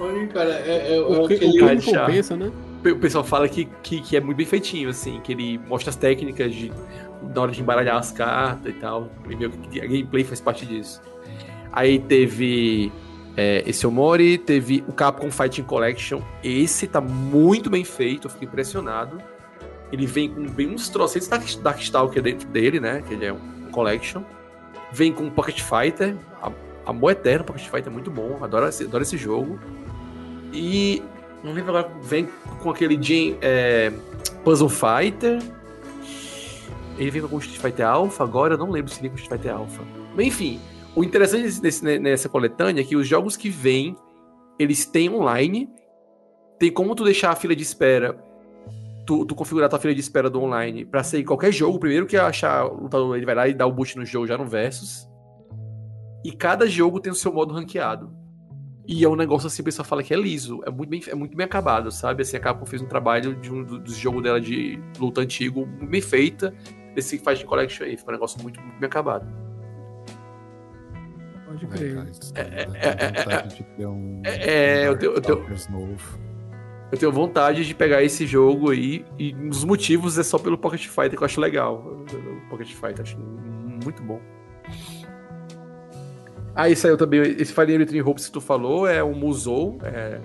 Olha, 0.00 0.26
cara, 0.28 0.50
é, 0.50 0.92
é, 0.92 0.96
é 0.96 1.00
O 1.00 1.06
que, 1.28 1.34
o 1.34 1.36
aquele. 1.36 1.52
que 1.52 1.58
Card 1.60 1.74
me 1.76 1.92
Shark. 1.92 2.06
compensa, 2.06 2.36
né? 2.36 2.52
O 2.84 2.96
pessoal 2.98 3.22
fala 3.22 3.48
que, 3.48 3.66
que, 3.82 4.00
que 4.00 4.16
é 4.16 4.20
muito 4.20 4.36
bem 4.36 4.44
feitinho, 4.46 4.88
assim, 4.90 5.20
que 5.22 5.32
ele 5.32 5.56
mostra 5.68 5.90
as 5.90 5.96
técnicas 5.96 6.52
de, 6.52 6.72
na 7.32 7.40
hora 7.42 7.52
de 7.52 7.60
embaralhar 7.62 7.96
as 7.96 8.10
cartas 8.10 8.74
e 8.74 8.76
tal. 8.76 9.08
E 9.30 9.36
meio 9.36 9.50
que 9.50 9.80
a 9.80 9.84
gameplay 9.86 10.24
faz 10.24 10.40
parte 10.40 10.66
disso. 10.66 11.00
Aí 11.72 12.00
teve 12.00 12.90
É, 13.36 13.62
esse 13.66 13.86
Omori 13.86 14.36
teve 14.36 14.84
o 14.86 14.92
Capcom 14.92 15.30
Fighting 15.30 15.62
Collection. 15.62 16.20
Esse 16.42 16.86
tá 16.86 17.00
muito 17.00 17.70
bem 17.70 17.84
feito, 17.84 18.26
eu 18.26 18.30
fiquei 18.30 18.46
impressionado. 18.46 19.18
Ele 19.90 20.06
vem 20.06 20.28
com 20.28 20.46
bem 20.46 20.68
uns 20.68 20.88
trocentos 20.88 21.28
Dark, 21.28 21.44
Darkstalker 21.62 22.22
dentro 22.22 22.48
dele, 22.48 22.80
né? 22.80 23.02
Que 23.06 23.14
ele 23.14 23.26
é 23.26 23.32
um 23.32 23.70
collection. 23.70 24.22
Vem 24.90 25.12
com 25.12 25.28
Pocket 25.30 25.60
Fighter. 25.60 26.16
Amor 26.84 27.12
Eterno, 27.12 27.44
Pocket 27.44 27.64
Fighter 27.64 27.88
é 27.88 27.90
muito 27.90 28.10
bom. 28.10 28.38
Adoro 28.42 28.66
esse, 28.68 28.84
adoro 28.84 29.02
esse 29.02 29.16
jogo. 29.16 29.58
E. 30.52 31.02
Não 31.44 31.52
lembro 31.52 31.76
agora. 31.76 31.92
Vem 32.02 32.28
com 32.60 32.70
aquele 32.70 33.00
Jim, 33.00 33.36
é, 33.40 33.92
Puzzle 34.44 34.68
Fighter. 34.68 35.42
Ele 36.98 37.10
vem 37.10 37.22
com 37.22 37.36
o 37.36 37.38
Street 37.38 37.60
Fighter 37.60 37.86
Alpha 37.86 38.24
agora. 38.24 38.54
Eu 38.54 38.58
não 38.58 38.70
lembro 38.70 38.90
se 38.90 39.00
vem 39.00 39.10
com 39.10 39.16
o 39.16 39.18
Street 39.18 39.40
Fighter 39.40 39.56
Alpha. 39.56 39.82
Mas 40.14 40.26
enfim. 40.26 40.60
O 40.94 41.02
interessante 41.02 41.60
desse, 41.60 41.98
nessa 41.98 42.28
coletânea 42.28 42.82
é 42.82 42.84
que 42.84 42.96
os 42.96 43.06
jogos 43.06 43.36
que 43.36 43.48
vêm, 43.48 43.96
eles 44.58 44.84
têm 44.84 45.10
online. 45.10 45.68
Tem 46.58 46.70
como 46.70 46.94
tu 46.94 47.04
deixar 47.04 47.30
a 47.30 47.36
fila 47.36 47.56
de 47.56 47.62
espera 47.62 48.16
tu, 49.04 49.24
tu 49.24 49.34
configurar 49.34 49.68
tua 49.68 49.78
fila 49.78 49.94
de 49.94 50.00
espera 50.00 50.30
do 50.30 50.40
online 50.40 50.84
para 50.84 51.02
sair 51.02 51.24
qualquer 51.24 51.52
jogo, 51.52 51.78
primeiro 51.78 52.06
que 52.06 52.16
achar 52.16 52.66
o 52.66 52.82
lutador, 52.82 53.16
ele 53.16 53.26
vai 53.26 53.34
lá 53.34 53.48
e 53.48 53.54
dá 53.54 53.66
o 53.66 53.72
boot 53.72 53.96
no 53.96 54.04
jogo 54.04 54.26
já 54.26 54.38
no 54.38 54.46
Versus. 54.46 55.08
E 56.24 56.32
cada 56.32 56.66
jogo 56.66 57.00
tem 57.00 57.12
o 57.12 57.14
seu 57.14 57.32
modo 57.32 57.52
ranqueado. 57.52 58.14
E 58.86 59.04
é 59.04 59.08
um 59.08 59.16
negócio 59.16 59.46
assim, 59.46 59.62
o 59.62 59.64
pessoal 59.64 59.86
fala 59.86 60.02
que 60.02 60.12
é 60.12 60.16
liso, 60.16 60.60
é 60.66 60.70
muito 60.70 60.88
bem, 60.88 61.02
é 61.06 61.14
muito 61.14 61.36
bem 61.36 61.44
acabado, 61.44 61.90
sabe? 61.90 62.22
Assim, 62.22 62.36
a 62.36 62.40
Capcom 62.40 62.66
fez 62.66 62.82
um 62.82 62.86
trabalho 62.86 63.34
de 63.36 63.52
um 63.52 63.62
dos 63.62 63.96
jogos 63.96 64.22
dela 64.22 64.40
de 64.40 64.80
luta 64.98 65.20
antigo, 65.20 65.66
bem 65.66 66.00
feita, 66.00 66.52
desse 66.94 67.18
Fight 67.18 67.44
Collection 67.44 67.84
aí, 67.84 67.96
ficou 67.96 68.12
um 68.12 68.16
negócio 68.16 68.42
muito, 68.42 68.60
muito 68.60 68.78
bem 68.78 68.86
acabado. 68.86 69.26
Pode 71.52 71.66
crer. 71.66 72.06
É, 72.34 72.40
é, 72.40 72.66
é, 74.24 74.84
é, 74.84 74.88
eu 74.88 74.96
tenho, 74.96 75.12
eu 75.12 75.20
tenho, 75.20 75.46
eu 76.92 76.98
tenho 76.98 77.12
vontade 77.12 77.64
de 77.64 77.74
pegar 77.74 78.02
esse 78.02 78.26
jogo 78.26 78.70
aí, 78.70 79.04
e 79.18 79.34
um 79.34 79.48
dos 79.48 79.64
motivos 79.64 80.18
é 80.18 80.22
só 80.22 80.38
pelo 80.38 80.58
Pocket 80.58 80.86
Fighter 80.86 81.16
que 81.16 81.22
eu 81.22 81.24
acho 81.24 81.40
legal. 81.40 81.76
O 81.76 82.50
Pocket 82.50 82.68
Fighter, 82.68 83.00
acho 83.00 83.18
muito 83.18 84.02
bom. 84.02 84.20
Aí 86.54 86.72
ah, 86.72 86.76
saiu 86.76 86.98
também, 86.98 87.22
esse 87.22 87.52
Fire 87.52 87.74
Emblem 87.74 88.02
Hopes 88.02 88.26
que 88.26 88.32
tu 88.32 88.40
falou, 88.40 88.86
é 88.86 89.02
um 89.02 89.14
Musou, 89.14 89.78
é, 89.82 90.20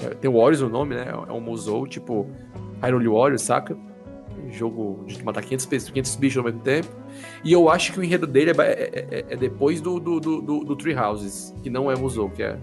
é, 0.00 0.08
tem 0.14 0.30
o 0.30 0.34
Warriors 0.34 0.60
no 0.60 0.68
nome, 0.68 0.94
né? 0.94 1.06
É 1.28 1.32
um 1.32 1.40
Musou, 1.40 1.88
tipo 1.88 2.30
Hyrule 2.80 3.08
Warriors, 3.08 3.42
saca? 3.42 3.76
Jogo 4.50 5.04
de 5.06 5.22
matar 5.24 5.42
500, 5.42 5.90
500 5.90 6.16
bichos 6.16 6.38
ao 6.38 6.44
mesmo 6.44 6.60
tempo. 6.60 7.01
E 7.44 7.52
eu 7.52 7.68
acho 7.68 7.92
que 7.92 8.00
o 8.00 8.04
enredo 8.04 8.26
dele 8.26 8.52
é, 8.52 8.54
é, 8.62 9.06
é, 9.10 9.24
é 9.30 9.36
depois 9.36 9.80
do, 9.80 9.98
do, 9.98 10.20
do, 10.20 10.40
do, 10.40 10.64
do 10.64 10.76
Tree 10.76 10.94
Houses, 10.94 11.54
que 11.62 11.68
não 11.68 11.90
é 11.90 11.96
Musou, 11.96 12.30
que 12.30 12.42
é... 12.42 12.56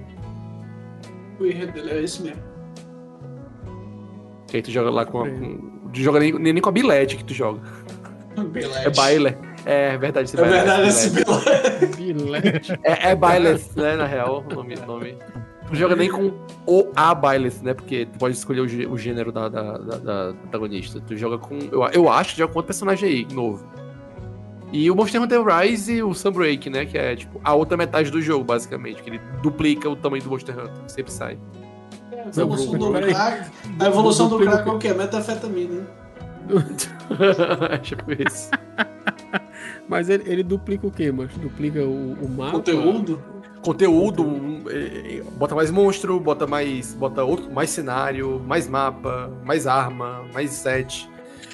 O 1.39 1.45
enredo 1.45 1.73
dele 1.73 1.91
é 1.91 2.03
esse 2.03 2.21
mesmo. 2.21 2.41
Que 4.47 4.57
aí 4.57 4.63
tu 4.63 4.71
joga 4.71 4.89
lá 4.89 5.05
com. 5.05 5.23
com 5.23 5.89
tu 5.93 5.99
joga 5.99 6.19
nem, 6.19 6.33
nem 6.33 6.59
com 6.59 6.69
a 6.69 6.71
bilete 6.71 7.15
que 7.15 7.23
tu 7.23 7.33
joga. 7.33 7.61
Bilete. 8.51 8.87
É 8.87 8.89
baile. 8.89 9.37
É 9.65 9.97
verdade, 9.97 10.25
esse 10.25 10.39
É 10.39 10.43
verdade, 10.43 10.87
esse 10.87 11.09
bilete. 11.97 12.71
É, 12.83 13.11
é 13.11 13.15
baile, 13.15 13.59
né, 13.75 13.95
na 13.95 14.05
real, 14.05 14.43
o 14.49 14.55
nome. 14.55 14.75
nome. 14.87 15.17
Tu 15.67 15.75
joga 15.75 15.95
nem 15.95 16.09
com 16.09 16.31
o 16.65 16.91
A 16.95 17.13
baile, 17.13 17.51
né? 17.61 17.73
Porque 17.75 18.07
tu 18.07 18.17
pode 18.17 18.35
escolher 18.35 18.61
o, 18.61 18.91
o 18.91 18.97
gênero 18.97 19.31
da, 19.31 19.47
da, 19.47 19.77
da, 19.77 19.97
da, 19.97 20.33
protagonista. 20.33 20.99
Tu 21.01 21.15
joga 21.15 21.37
com. 21.37 21.59
Eu, 21.71 21.83
eu 21.93 22.09
acho 22.09 22.33
que 22.33 22.39
joga 22.39 22.51
com 22.51 22.59
outro 22.59 22.67
personagem 22.67 23.07
aí, 23.07 23.27
novo. 23.31 23.63
E 24.71 24.89
o 24.91 24.95
Monster 24.95 25.21
Hunter 25.21 25.43
Rise 25.43 25.93
e 25.93 26.03
o 26.03 26.13
Sunbreak, 26.13 26.69
né? 26.69 26.85
Que 26.85 26.97
é 26.97 27.15
tipo 27.15 27.41
a 27.43 27.53
outra 27.53 27.75
metade 27.75 28.11
do 28.11 28.21
jogo, 28.21 28.43
basicamente. 28.43 29.01
Que 29.01 29.09
ele 29.09 29.21
duplica 29.41 29.89
o 29.89 29.95
tamanho 29.95 30.23
do 30.23 30.29
Monster 30.29 30.57
Hunter. 30.57 30.83
Sempre 30.87 31.11
sai. 31.11 31.37
A 32.11 32.41
evolução 32.41 32.77
do 32.77 32.91
crack, 32.91 33.51
a 33.79 33.87
evolução 33.87 34.29
do 34.29 34.39
crack 34.39 34.67
é 34.67 34.71
o 34.71 34.77
quê? 34.77 34.93
Metafetamina. 34.93 35.87
é 37.71 37.77
tipo 37.79 38.11
isso. 38.11 38.51
Mas 39.87 40.07
ele, 40.09 40.23
ele, 40.27 40.43
duplica 40.43 40.85
o 40.85 40.91
quê, 40.91 41.11
mas 41.11 41.33
Duplica 41.35 41.83
o, 41.83 42.13
o 42.13 42.29
mapa? 42.29 42.51
Conteúdo? 42.51 43.19
Conteúdo, 43.63 44.23
bota 45.35 45.55
mais 45.55 45.71
monstro, 45.71 46.19
bota 46.19 46.45
mais. 46.45 46.93
Bota 46.93 47.23
outro, 47.23 47.51
mais 47.51 47.71
cenário, 47.71 48.39
mais 48.47 48.67
mapa, 48.67 49.31
mais 49.43 49.65
arma, 49.65 50.23
mais 50.31 50.51
set. 50.51 51.09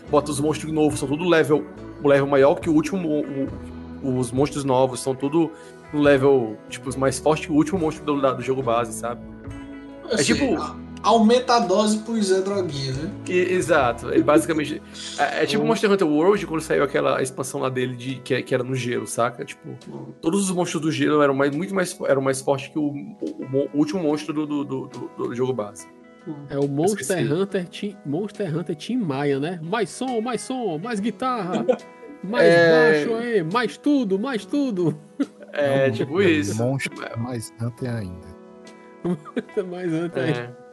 Bota 0.10 0.32
os 0.32 0.40
monstros 0.40 0.72
novos, 0.72 1.00
são 1.00 1.08
tudo 1.08 1.28
level. 1.28 1.66
O 2.06 2.08
level 2.08 2.28
maior 2.28 2.54
que 2.60 2.70
o 2.70 2.74
último. 2.74 3.26
O, 4.04 4.20
os 4.20 4.32
monstros 4.32 4.64
novos 4.64 5.00
são 5.00 5.16
tudo 5.16 5.52
no 5.92 6.00
level, 6.00 6.56
tipo, 6.70 6.96
mais 7.00 7.18
fortes 7.18 7.48
que 7.48 7.52
o 7.52 7.56
último 7.56 7.80
monstro 7.80 8.06
do, 8.06 8.36
do 8.36 8.44
jogo 8.44 8.62
base, 8.62 8.94
sabe? 8.94 9.22
É 10.12 10.14
assim, 10.14 10.36
tipo. 10.36 10.86
Aumenta 11.02 11.56
a 11.56 11.60
dose 11.60 12.00
pro 12.00 12.22
Zé 12.22 12.42
Droguinha, 12.42 12.94
né? 12.94 13.12
exato. 13.28 14.12
Ele 14.12 14.22
basicamente. 14.22 14.80
é, 15.18 15.44
é, 15.44 15.46
tipo 15.48 15.64
o 15.64 15.68
Monster 15.68 15.92
Hunter 15.92 16.08
World 16.08 16.46
quando 16.46 16.62
saiu 16.62 16.84
aquela 16.84 17.24
expansão 17.24 17.60
lá 17.60 17.70
dele 17.70 17.96
de, 17.96 18.16
que, 18.18 18.40
que 18.44 18.54
era 18.54 18.64
no 18.64 18.76
gelo, 18.76 19.08
saca? 19.08 19.44
Tipo, 19.44 19.76
todos 20.22 20.48
os 20.48 20.56
monstros 20.56 20.84
do 20.84 20.92
gelo 20.92 21.24
eram 21.24 21.34
mais, 21.34 21.56
muito 21.56 21.74
mais, 21.74 22.00
eram 22.08 22.22
mais 22.22 22.40
fortes 22.40 22.68
que 22.68 22.78
o, 22.78 22.90
o, 22.90 23.70
o 23.74 23.78
último 23.80 24.04
monstro 24.04 24.32
do, 24.32 24.46
do, 24.46 24.64
do, 24.64 24.88
do, 25.18 25.36
jogo 25.36 25.54
base. 25.54 25.88
É 26.50 26.58
o 26.58 26.68
Monster 26.68 27.32
Hunter, 27.32 27.68
Team, 27.68 27.96
Monster 28.06 28.58
Hunter 28.58 28.76
Team 28.76 29.00
Maia, 29.00 29.40
né? 29.40 29.60
Mais 29.62 29.90
som, 29.90 30.22
mais 30.22 30.42
som, 30.42 30.78
mais 30.78 31.00
guitarra, 31.00 31.66
mais 32.24 32.48
é... 32.48 32.72
baixo 32.72 33.16
aí, 33.16 33.44
mais 33.44 33.78
tudo, 33.78 34.18
mais 34.18 34.46
tudo. 34.46 34.98
É, 35.54 35.90
tipo 35.90 36.22
isso. 36.22 36.58
Monstro 36.58 36.94
mais 37.18 37.54
Hunter 37.62 37.96
ainda. 37.96 38.36
mais 39.70 39.94
Hunter. 39.94 40.24
É. 40.24 40.66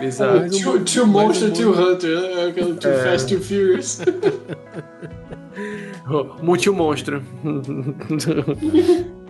Exato. 0.00 0.50
Too, 0.50 0.84
too 0.84 1.06
Monster, 1.06 1.52
Too 1.52 1.72
Hunter, 1.72 2.20
né? 2.20 2.32
É 2.32 2.48
aquele 2.48 2.74
Too 2.74 2.90
é. 2.90 3.04
Fast, 3.04 3.34
Too 3.34 3.42
Furious. 3.42 4.00
Multi-monstro. 6.42 7.22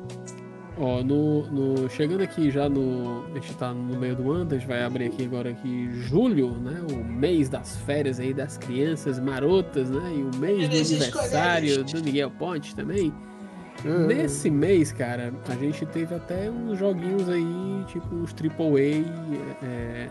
Ó, 0.79 1.03
no, 1.03 1.47
no, 1.47 1.89
chegando 1.89 2.23
aqui 2.23 2.51
já 2.51 2.69
no. 2.69 3.25
A 3.31 3.35
gente 3.35 3.55
tá 3.55 3.73
no 3.73 3.99
meio 3.99 4.15
do 4.15 4.31
ano, 4.31 4.51
a 4.51 4.59
gente 4.59 4.67
vai 4.67 4.83
abrir 4.83 5.07
aqui 5.07 5.25
agora 5.25 5.51
aqui 5.51 5.91
julho, 6.03 6.51
né? 6.51 6.83
O 6.91 7.03
mês 7.03 7.49
das 7.49 7.79
férias 7.79 8.21
aí 8.21 8.35
das 8.35 8.59
crianças 8.59 9.19
marotas, 9.19 9.89
né? 9.89 10.13
E 10.15 10.23
o 10.23 10.31
mês 10.39 10.69
do 10.69 10.77
aniversário 10.77 11.83
do 11.83 12.05
Miguel 12.05 12.31
Ponte 12.31 12.75
também. 12.75 13.13
Uhum. 13.85 14.07
Nesse 14.07 14.51
mês, 14.51 14.93
cara, 14.93 15.33
a 15.49 15.55
gente 15.55 15.85
teve 15.87 16.15
até 16.15 16.51
uns 16.51 16.79
joguinhos 16.79 17.29
aí, 17.29 17.85
tipo 17.87 18.15
uns 18.15 18.35
AAA, 18.35 19.05
é, 19.63 20.11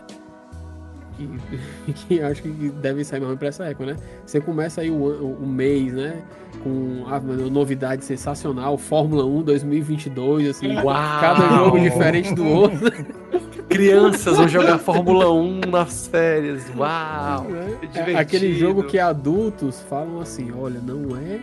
que, 1.16 1.92
que 1.92 2.20
acho 2.20 2.42
que 2.42 2.48
devem 2.48 3.04
sair 3.04 3.20
mais 3.20 3.38
pra 3.38 3.48
essa 3.48 3.64
época, 3.64 3.86
né? 3.86 3.96
Você 4.24 4.40
começa 4.40 4.80
aí 4.80 4.90
o, 4.90 4.94
o, 4.94 5.38
o 5.42 5.46
mês, 5.46 5.92
né? 5.92 6.22
Com 6.62 7.04
a, 7.06 7.18
uma 7.18 7.34
novidade 7.50 8.04
sensacional, 8.04 8.76
Fórmula 8.76 9.24
1 9.24 9.42
2022, 9.42 10.48
assim, 10.50 10.76
Uau! 10.76 11.20
cada 11.20 11.48
jogo 11.56 11.80
diferente 11.80 12.34
do 12.34 12.46
outro. 12.46 12.90
Crianças 13.68 14.36
vão 14.36 14.48
jogar 14.48 14.78
Fórmula 14.78 15.30
1 15.32 15.60
nas 15.68 16.06
férias, 16.06 16.64
uau! 16.76 17.46
É, 17.94 18.12
é 18.12 18.16
aquele 18.16 18.54
jogo 18.54 18.84
que 18.84 18.98
adultos 18.98 19.80
falam 19.88 20.20
assim, 20.20 20.52
olha, 20.52 20.80
não 20.80 21.16
é 21.16 21.40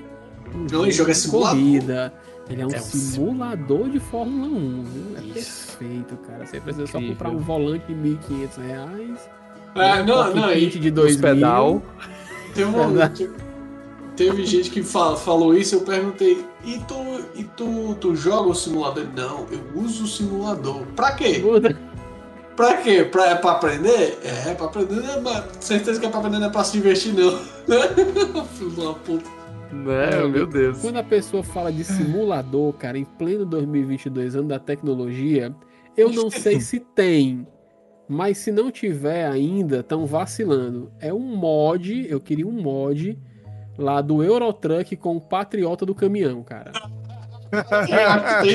um 0.56 0.70
jogo, 0.70 0.92
jogo 0.92 1.12
é 1.12 1.30
corrida. 1.30 2.14
Ele 2.50 2.62
é 2.62 2.68
um, 2.68 2.72
é 2.72 2.76
um 2.76 2.80
simulador 2.80 3.90
de 3.90 4.00
Fórmula 4.00 4.48
1, 4.48 4.84
viu? 4.84 5.18
É 5.18 5.40
Isso. 5.40 5.78
perfeito, 5.78 6.18
cara. 6.18 6.46
Você 6.46 6.60
precisa 6.60 6.84
Incrível. 6.84 6.88
só 6.88 7.14
comprar 7.14 7.30
um 7.30 7.40
volante 7.40 7.86
de 7.88 7.94
1.500 7.94 8.68
reais. 8.68 9.30
Ah, 9.76 10.04
não, 10.04 10.34
não. 10.34 10.52
E, 10.54 10.68
de 10.68 10.92
dois 10.92 11.18
pedal. 11.18 11.82
Teve, 12.54 12.70
uma, 12.70 13.12
teve 14.16 14.46
gente 14.46 14.70
que 14.70 14.84
fala, 14.84 15.18
falou 15.18 15.58
isso, 15.58 15.76
eu 15.76 15.82
perguntei, 15.82 16.46
e 16.64 16.80
tu, 16.80 16.96
e 17.36 17.44
tu, 17.44 17.96
tu 18.00 18.16
joga 18.16 18.50
o 18.50 18.56
simulador? 18.56 19.06
Não, 19.16 19.46
eu 19.52 19.82
uso 19.82 20.04
o 20.04 20.08
simulador. 20.08 20.84
Pra 20.96 21.14
quê? 21.14 21.44
Pra 22.56 22.78
quê? 22.78 23.04
Pra, 23.04 23.32
é 23.32 23.36
pra 23.36 23.52
aprender? 23.52 24.20
É, 24.24 24.54
pra 24.54 24.68
aprender, 24.68 25.02
né? 25.02 25.20
Mas 25.24 25.46
certeza 25.60 26.00
que 26.00 26.06
é 26.06 26.10
pra 26.10 26.20
aprender, 26.20 26.40
não 26.40 26.48
é 26.48 26.52
pra 26.52 26.64
se 26.64 26.78
investir, 26.78 27.14
não. 27.14 27.40
Filho 28.46 28.82
uma 28.82 28.94
puta. 28.94 29.44
Né, 29.72 30.28
meu 30.28 30.46
Deus. 30.46 30.80
Quando 30.80 30.98
a 30.98 31.04
pessoa 31.04 31.42
fala 31.44 31.72
de 31.72 31.84
simulador, 31.84 32.74
cara, 32.74 32.98
em 32.98 33.06
pleno 33.06 33.44
2022, 33.44 34.36
ano 34.36 34.50
da 34.50 34.60
tecnologia, 34.60 35.54
eu 35.98 36.12
não 36.12 36.30
sei 36.32 36.62
se 36.62 36.80
tem, 36.80 37.48
mas 38.08 38.38
se 38.38 38.52
não 38.52 38.72
tiver 38.72 39.26
ainda, 39.26 39.80
estão 39.80 40.06
vacilando. 40.06 40.92
É 41.00 41.14
um 41.14 41.36
mod, 41.36 42.08
eu 42.10 42.20
queria 42.20 42.48
um 42.48 42.52
mod 42.52 43.18
lá 43.78 44.02
do 44.02 44.24
Eurotruck 44.24 44.96
com 44.96 45.18
o 45.18 45.22
Patriota 45.22 45.86
do 45.86 45.96
caminhão, 45.96 46.44
cara. 46.44 46.72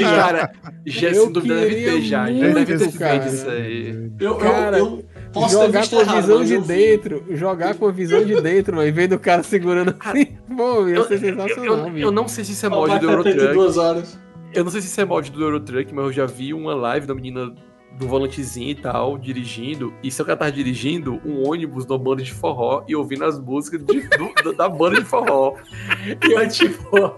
cara, 0.02 0.52
já 0.84 1.14
se 1.14 1.30
dúvida 1.30 1.54
deve 1.54 1.74
ter 1.76 2.00
já. 2.02 2.24
Muito, 2.24 2.40
já 2.40 2.52
deve 2.52 2.78
ter 2.78 2.98
cara. 2.98 3.26
isso 3.26 3.48
aí. 3.48 4.10
Eu, 4.18 4.36
cara, 4.36 4.78
eu, 4.78 4.86
eu, 4.86 5.04
Posso 5.32 5.52
jogar 5.52 5.88
com 5.88 5.98
a 5.98 6.04
visão 6.04 6.44
de 6.44 6.58
dentro, 6.58 7.24
jogar 7.30 7.74
com 7.74 7.86
a 7.86 7.92
visão 7.92 8.24
de 8.24 8.40
dentro, 8.40 8.76
mas 8.76 8.92
vendo 8.94 9.14
o 9.14 9.18
cara 9.18 9.42
segurando 9.42 9.94
assim, 10.00 10.26
pô, 10.56 10.88
ia 10.88 11.04
ser 11.04 11.18
sensacional. 11.18 11.64
Eu, 11.64 11.88
eu, 11.88 11.98
eu, 11.98 12.10
não 12.10 12.26
sei 12.26 12.44
se 12.44 12.52
isso 12.52 12.66
é 12.66 12.68
mod 12.68 12.98
do 12.98 13.10
Eurotruck. 13.10 14.06
Eu 14.54 14.64
não 14.64 14.70
sei 14.70 14.80
se 14.80 14.88
isso 14.88 15.00
é 15.00 15.04
mod 15.04 15.30
do 15.30 15.42
Eurotruck, 15.42 15.94
mas 15.94 16.04
eu 16.06 16.12
já 16.12 16.26
vi 16.26 16.54
uma 16.54 16.74
live 16.74 17.06
da 17.06 17.14
menina 17.14 17.54
do 17.92 18.06
volantezinho 18.06 18.70
e 18.70 18.74
tal, 18.74 19.18
dirigindo. 19.18 19.92
E 20.02 20.10
se 20.10 20.20
o 20.22 20.24
cara 20.24 20.36
tava 20.38 20.52
dirigindo 20.52 21.20
um 21.24 21.48
ônibus 21.48 21.84
da 21.84 21.96
banda 21.98 22.22
de 22.22 22.32
forró 22.32 22.84
e 22.86 22.94
ouvindo 22.94 23.24
as 23.24 23.38
músicas 23.40 23.82
de- 23.84 24.08
do- 24.42 24.52
da 24.52 24.68
banda 24.68 25.00
de 25.00 25.04
forró. 25.06 25.54
E 26.28 26.32
eu, 26.32 26.48
tipo. 26.48 27.16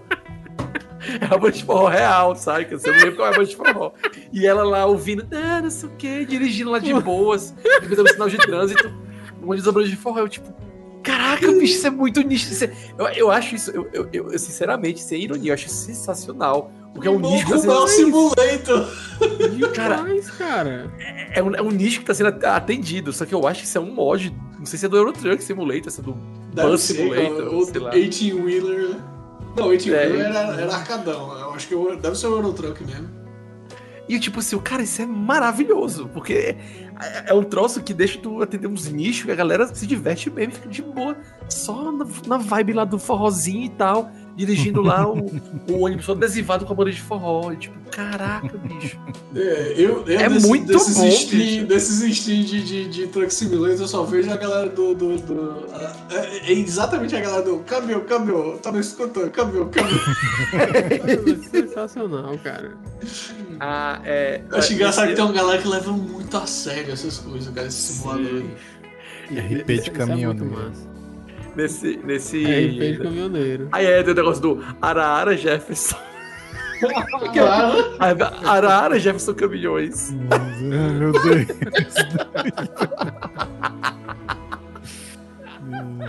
É 1.19 1.25
uma 1.25 1.37
banda 1.37 1.51
de 1.51 1.63
forró 1.63 1.87
real, 1.87 2.35
sabe? 2.35 2.65
Que 2.65 2.77
Você 2.77 2.89
não 2.91 2.97
lembra 2.97 3.15
qual 3.15 3.27
é 3.27 3.29
a 3.31 3.33
banda 3.33 3.45
de 3.45 3.55
forró. 3.55 3.91
E 4.31 4.45
ela 4.45 4.63
lá 4.63 4.85
ouvindo, 4.85 5.27
ah, 5.31 5.61
não 5.61 5.69
sei 5.69 5.89
o 5.89 5.91
que, 5.93 6.25
dirigindo 6.25 6.69
lá 6.69 6.79
de 6.79 6.93
boas, 6.93 7.53
dando 7.89 8.07
sinal 8.11 8.29
de 8.29 8.37
trânsito. 8.37 8.91
Uma 9.41 9.55
de 9.57 9.63
banda 9.63 9.83
de 9.87 9.95
forró. 9.95 10.19
Eu, 10.19 10.29
tipo, 10.29 10.53
caraca, 11.03 11.47
bicho, 11.51 11.63
isso 11.75 11.87
é 11.87 11.89
muito 11.89 12.21
nicho. 12.21 12.63
é- 12.63 12.71
Eu, 12.97 13.07
eu 13.07 13.31
acho 13.31 13.55
isso, 13.55 13.71
eu, 13.71 13.89
eu- 13.91 14.09
eu- 14.13 14.39
sinceramente, 14.39 14.99
sem 15.01 15.23
ironia, 15.23 15.49
eu 15.49 15.53
acho 15.55 15.69
sensacional. 15.69 16.71
Porque 16.93 17.07
é 17.07 17.11
um 17.11 17.19
nicho 17.19 17.45
que 17.45 17.51
tá 17.53 17.57
sendo- 17.59 17.87
Simulator. 17.87 18.87
Cara, 19.73 19.95
Demais, 19.97 20.31
cara. 20.31 20.91
é 21.33 21.41
um, 21.43 21.55
é 21.55 21.61
um 21.61 21.69
nicho 21.71 21.99
que 21.99 22.05
tá 22.05 22.13
sendo 22.13 22.27
at- 22.29 22.43
atendido, 22.43 23.13
só 23.13 23.25
que 23.25 23.33
eu 23.33 23.47
acho 23.47 23.61
que 23.61 23.67
isso 23.67 23.77
é 23.77 23.81
um 23.81 23.93
mod. 23.93 24.35
Não 24.57 24.65
sei 24.65 24.77
se 24.79 24.85
é 24.85 24.89
do 24.89 24.97
Euro 24.97 25.13
Truck 25.13 25.43
Simulator, 25.43 25.91
se 25.91 25.99
é 25.99 26.03
do 26.03 26.13
Deve 26.53 26.67
Bus 26.69 26.81
ser, 26.81 26.93
Simulator, 26.95 27.37
cara, 27.37 27.49
ou 27.51 27.65
sei 27.65 27.79
lá. 27.81 27.91
18-wheeler, 27.91 28.89
né? 28.89 29.01
Não, 29.57 29.67
18-wheeler 29.69 29.93
É, 30.21 30.25
era, 30.25 30.39
era 30.61 30.73
arcadão. 30.75 31.37
Eu 31.39 31.53
acho 31.53 31.67
que 31.67 31.73
eu- 31.73 31.95
deve 31.97 32.15
ser 32.17 32.27
o 32.27 32.31
Eurotruck 32.35 32.83
mesmo. 32.83 33.09
E 34.09 34.19
tipo 34.19 34.39
assim, 34.39 34.55
o 34.55 34.59
cara, 34.61 34.81
isso 34.83 35.01
é 35.01 35.05
maravilhoso, 35.05 36.09
porque 36.13 36.33
é, 36.99 37.23
é 37.27 37.33
um 37.33 37.43
troço 37.43 37.81
que 37.81 37.93
deixa 37.93 38.19
tu 38.19 38.41
atender 38.41 38.67
uns 38.67 38.91
nichos 38.91 39.23
que 39.25 39.31
a 39.31 39.35
galera 39.35 39.73
se 39.73 39.87
diverte 39.87 40.29
mesmo, 40.29 40.53
fica 40.53 40.67
de 40.67 40.81
boa, 40.81 41.15
só 41.47 41.91
na, 41.91 42.05
na 42.27 42.37
vibe 42.37 42.73
lá 42.73 42.83
do 42.83 42.99
forrozinho 42.99 43.63
e 43.65 43.69
tal, 43.69 44.11
dirigindo 44.35 44.81
lá 44.81 45.07
o, 45.07 45.25
o 45.67 45.81
ônibus 45.85 46.05
todo 46.05 46.17
adesivado 46.17 46.65
com 46.65 46.73
a 46.73 46.75
banda 46.75 46.91
de 46.91 47.01
forró. 47.01 47.51
E, 47.51 47.57
tipo, 47.57 47.75
caraca, 47.91 48.57
bicho. 48.57 48.97
É, 49.35 49.73
eu, 49.77 50.03
eu 50.07 50.19
É 50.19 50.29
desse- 50.29 50.47
muito 50.47 50.67
desses 50.67 50.95
bom, 50.97 51.03
bicho. 51.03 51.65
desses 51.67 52.17
Steam 52.17 52.43
de, 52.43 52.63
de, 52.63 52.89
de 52.89 53.07
Truck 53.07 53.33
Simulator, 53.33 53.81
eu 53.81 53.87
só 53.87 54.03
vejo 54.03 54.31
a 54.31 54.37
galera 54.37 54.69
do. 54.69 54.93
do, 54.95 55.17
do- 55.17 55.65
é, 56.09 56.51
é 56.51 56.53
exatamente 56.53 57.15
a 57.15 57.19
galera 57.21 57.43
do 57.43 57.59
câmbio, 57.59 58.01
câmbio, 58.05 58.59
tá 58.61 58.71
me 58.71 58.79
escutando, 58.79 59.29
câmbio, 59.31 59.69
câmbio. 59.69 59.99
Sensacional, 61.51 62.37
cara. 62.43 62.71
Ah, 63.59 64.01
é. 64.05 64.41
Eu 64.49 64.57
acho 64.57 64.73
engraçado 64.73 65.07
que 65.09 65.15
tem 65.15 65.23
uma 65.23 65.33
galera 65.33 65.61
que 65.61 65.67
leva 65.67 65.91
muito 65.91 66.35
a 66.37 66.45
sério 66.47 66.91
essas 66.93 67.17
coisas, 67.19 67.53
cara, 67.53 67.67
esse 67.67 67.93
simulador. 67.93 68.41
Sim. 68.41 68.51
RP 69.31 69.37
de 69.37 69.41
Isso 69.41 69.61
é 69.61 69.75
muito 69.75 69.91
caminhoneiro. 69.93 70.51
massa. 70.51 70.90
Nesse. 71.55 71.97
nesse... 72.03 72.45
É 72.45 72.67
de 72.67 72.97
caminhoneiro. 72.97 73.67
Aí 73.71 73.85
é, 73.85 74.01
tem 74.03 74.13
o 74.13 74.15
negócio 74.15 74.41
do 74.41 74.63
Arara 74.81 75.35
Jefferson. 75.35 75.97
Arara 78.45 78.97
Jefferson 78.99 79.33
Caminhões. 79.33 80.11
Meu 80.61 81.11
Deus. 81.11 81.47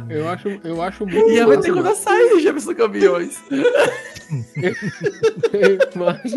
Eu 0.08 0.28
acho, 0.28 0.48
eu 0.64 0.82
acho 0.82 1.06
muito 1.06 1.30
E 1.30 1.38
ela 1.38 1.54
vai 1.54 1.62
ter 1.62 1.72
quando 1.72 1.94
sair 1.94 2.40
Jefferson 2.40 2.74
Caminhões. 2.74 3.42
Mas- 5.94 6.34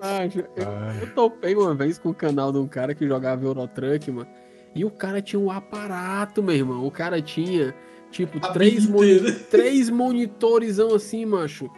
Macho, 0.00 0.38
eu, 0.56 0.66
eu 1.02 1.14
topei 1.14 1.54
uma 1.54 1.74
vez 1.74 1.98
com 1.98 2.08
o 2.08 2.14
canal 2.14 2.50
de 2.50 2.58
um 2.58 2.66
cara 2.66 2.94
que 2.94 3.06
jogava 3.06 3.44
Eurotruck, 3.44 4.10
mano. 4.10 4.26
E 4.74 4.84
o 4.84 4.90
cara 4.90 5.20
tinha 5.20 5.40
um 5.40 5.50
aparato, 5.50 6.42
meu 6.42 6.54
irmão. 6.54 6.86
O 6.86 6.90
cara 6.90 7.20
tinha, 7.20 7.74
tipo, 8.10 8.38
A 8.44 8.50
três, 8.50 8.86
moni 8.86 9.20
três 9.50 9.90
monitorzão 9.90 10.94
assim, 10.94 11.24
macho. 11.26 11.68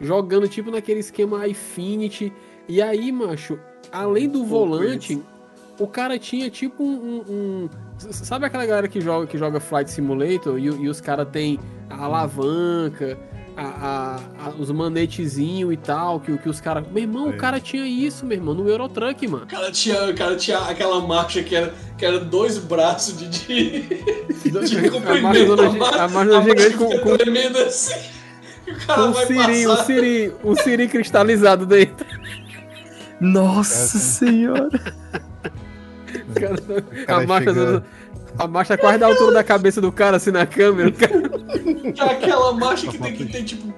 Jogando, 0.00 0.48
tipo, 0.48 0.70
naquele 0.70 1.00
esquema 1.00 1.46
Infinity. 1.48 2.32
E 2.68 2.82
aí, 2.82 3.10
macho, 3.10 3.58
além 3.90 4.28
do 4.28 4.44
volante, 4.44 5.20
o 5.78 5.86
cara 5.86 6.18
tinha, 6.18 6.50
tipo, 6.50 6.82
um... 6.84 7.22
um- 7.28 7.68
Sabe 7.98 8.46
aquela 8.46 8.66
galera 8.66 8.88
que 8.88 9.00
joga, 9.00 9.26
que 9.26 9.38
joga 9.38 9.60
Flight 9.60 9.90
Simulator 9.90 10.58
e, 10.58 10.64
e 10.64 10.88
os 10.88 11.00
caras 11.00 11.28
tem 11.30 11.58
a 11.88 12.04
alavanca, 12.04 13.16
a, 13.56 13.62
a- 13.62 14.20
a- 14.46 14.50
os 14.58 14.70
manetezinhos 14.70 15.72
e 15.72 15.76
tal, 15.76 16.20
que, 16.20 16.32
o- 16.32 16.38
que 16.38 16.48
os 16.48 16.60
caras... 16.60 16.84
Meu 16.90 17.02
irmão, 17.02 17.26
o 17.28 17.32
É. 17.34 17.36
cara 17.36 17.60
tinha 17.60 17.86
isso, 17.86 18.24
meu 18.24 18.36
irmão, 18.38 18.54
no 18.54 18.68
Eurotruck, 18.68 19.26
mano. 19.28 19.44
O 19.44 19.46
cara 19.46 19.70
tinha, 19.70 20.04
o 20.10 20.14
cara 20.14 20.36
tinha 20.36 20.58
aquela 20.58 21.00
marcha 21.00 21.42
que 21.42 21.54
era, 21.54 21.74
que 21.98 22.04
era 22.04 22.18
dois 22.18 22.58
braços 22.58 23.18
de. 23.18 23.28
de... 23.28 23.82
de 24.42 24.86
a 24.86 24.90
comprimento, 24.90 25.56
marcha 25.56 25.66
a 25.66 25.72
mar- 25.72 25.98
a 26.00 26.08
marcha 26.08 26.42
gigante 26.42 26.76
com, 26.76 26.98
com, 26.98 27.62
assim. 27.66 27.94
E 28.66 28.70
o 28.70 28.86
cara 28.86 29.02
com 29.02 29.08
um 29.08 29.12
vai 29.12 29.26
siri, 29.26 29.66
um 29.66 29.70
passar. 29.70 29.84
siri, 29.84 30.32
um 30.44 30.56
siri 30.56 30.88
cristalizado 30.88 31.66
dentro. 31.66 32.06
Nossa 33.20 33.98
senhora. 33.98 34.70
Cara, 36.34 36.82
cara 37.06 37.22
a 37.22 37.26
marcha 37.26 37.52
chega- 37.54 37.72
do- 37.80 37.84
a 38.38 38.46
marcha 38.46 38.76
quase 38.78 38.98
da 38.98 39.06
altura 39.06 39.32
da 39.34 39.44
cabeça 39.44 39.80
do 39.80 39.90
cara, 39.92 40.16
assim, 40.16 40.30
na 40.30 40.46
câmera. 40.46 40.88
o 40.88 40.92
cara- 40.92 41.92
Que 41.92 42.00
aquela 42.00 42.52
marcha 42.52 42.86
que 42.88 42.98
tem 42.98 43.14
que 43.14 43.26
ter, 43.26 43.44
tipo, 43.44 43.72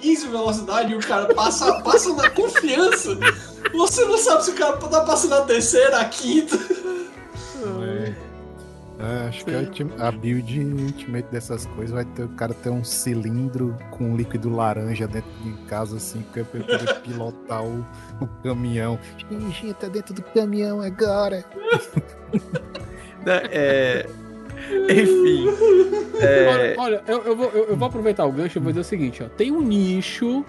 15 0.00 0.26
velocidade 0.28 0.92
e 0.92 0.96
o 0.96 1.00
cara 1.00 1.32
passa, 1.34 1.80
passa 1.82 2.14
na 2.14 2.28
confiança. 2.30 3.16
Você 3.72 4.04
não 4.04 4.18
sabe 4.18 4.44
se 4.44 4.50
o 4.50 4.54
cara 4.54 4.76
tá 4.76 5.00
passando 5.02 5.34
a 5.34 5.42
terceira, 5.42 6.00
a 6.00 6.04
quinta. 6.04 6.56
É. 7.82 8.32
É, 9.00 9.28
acho 9.28 9.44
que 9.44 9.50
a, 9.98 10.06
a 10.08 10.12
build 10.12 10.60
ultimate 10.60 11.26
dessas 11.32 11.66
coisas 11.66 11.90
vai 11.92 12.04
ter 12.04 12.22
o 12.22 12.28
cara 12.28 12.54
ter 12.54 12.70
um 12.70 12.84
cilindro 12.84 13.76
com 13.90 14.14
líquido 14.16 14.48
laranja 14.54 15.08
dentro 15.08 15.28
de 15.42 15.50
casa, 15.64 15.96
assim, 15.96 16.24
que 16.32 16.38
é 16.38 16.44
pra 16.44 16.60
ele 16.60 16.68
poder 16.78 17.00
pilotar 17.00 17.64
o, 17.64 17.84
o 18.20 18.26
caminhão. 18.44 19.00
Gente, 19.28 19.74
tá 19.74 19.88
dentro 19.88 20.14
do 20.14 20.22
caminhão 20.22 20.80
agora. 20.80 21.44
Né, 23.24 23.42
é... 23.50 24.06
Enfim. 24.90 25.48
É... 26.20 26.48
Olha, 26.48 26.74
olha, 26.78 27.02
eu, 27.06 27.22
eu 27.22 27.36
vou, 27.36 27.50
eu, 27.50 27.64
eu 27.68 27.76
vou 27.76 27.88
aproveitar 27.88 28.24
o 28.24 28.32
gancho 28.32 28.58
e 28.58 28.60
vou 28.60 28.70
dizer 28.70 28.80
o 28.80 28.84
seguinte, 28.84 29.22
ó. 29.22 29.28
Tem 29.28 29.50
um 29.50 29.60
nicho 29.60 30.44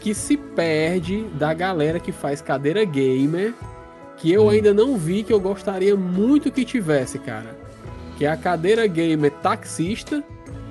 que 0.00 0.14
se 0.14 0.36
perde 0.36 1.24
da 1.34 1.52
galera 1.52 1.98
que 1.98 2.12
faz 2.12 2.40
cadeira 2.40 2.84
gamer, 2.84 3.54
que 4.16 4.32
eu 4.32 4.48
ainda 4.48 4.72
não 4.72 4.96
vi, 4.96 5.22
que 5.22 5.32
eu 5.32 5.40
gostaria 5.40 5.96
muito 5.96 6.50
que 6.50 6.64
tivesse, 6.64 7.18
cara. 7.18 7.56
Que 8.16 8.24
é 8.24 8.28
a 8.28 8.36
cadeira 8.36 8.86
gamer 8.86 9.30
taxista, 9.30 10.22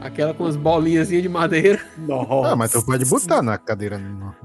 aquela 0.06 0.34
com 0.34 0.46
as 0.46 0.56
bolinhas 0.56 1.10
de 1.10 1.28
madeira. 1.30 1.80
Nossa. 1.98 2.52
Ah, 2.52 2.56
mas 2.56 2.72
tu 2.72 2.86
pode 2.86 3.06
botar 3.06 3.42
na 3.42 3.58
cadeira. 3.58 4.00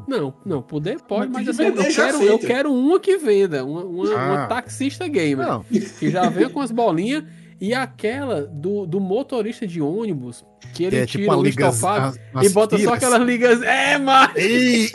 Não, 0.09 0.35
não, 0.45 0.63
poder 0.63 1.01
pode, 1.03 1.31
mas 1.31 1.47
Mas 1.47 1.61
assim, 1.61 1.69
eu, 1.69 1.75
quero, 1.95 2.23
eu 2.23 2.39
quero 2.39 2.73
uma 2.73 2.99
que 3.01 3.17
venda, 3.17 3.65
uma, 3.65 3.85
uma, 3.85 4.05
uma 4.11 4.45
Ah. 4.45 4.47
taxista 4.47 5.07
gamer. 5.09 5.47
Não, 5.47 5.63
que 5.65 6.11
já 6.11 6.29
vem 6.29 6.49
com 6.49 6.61
as 6.61 6.71
bolinhas 6.71 7.25
e 7.61 7.75
aquela 7.75 8.43
do, 8.43 8.87
do 8.87 8.99
motorista 9.01 9.67
de 9.67 9.81
ônibus 9.83 10.45
que 10.75 10.85
ele 10.85 10.97
é 10.97 11.07
tira 11.07 11.23
tipo 11.23 11.33
uma 11.33 11.37
o 11.41 11.43
liga. 11.43 11.69
estofado 11.69 12.19
as- 12.35 12.45
e 12.47 12.49
bota 12.51 12.77
só 12.77 12.83
tiras. 12.83 12.95
aquelas 12.95 13.23
ligas. 13.23 13.63
É, 13.63 13.99
mas 13.99 14.31
Ei, 14.37 14.91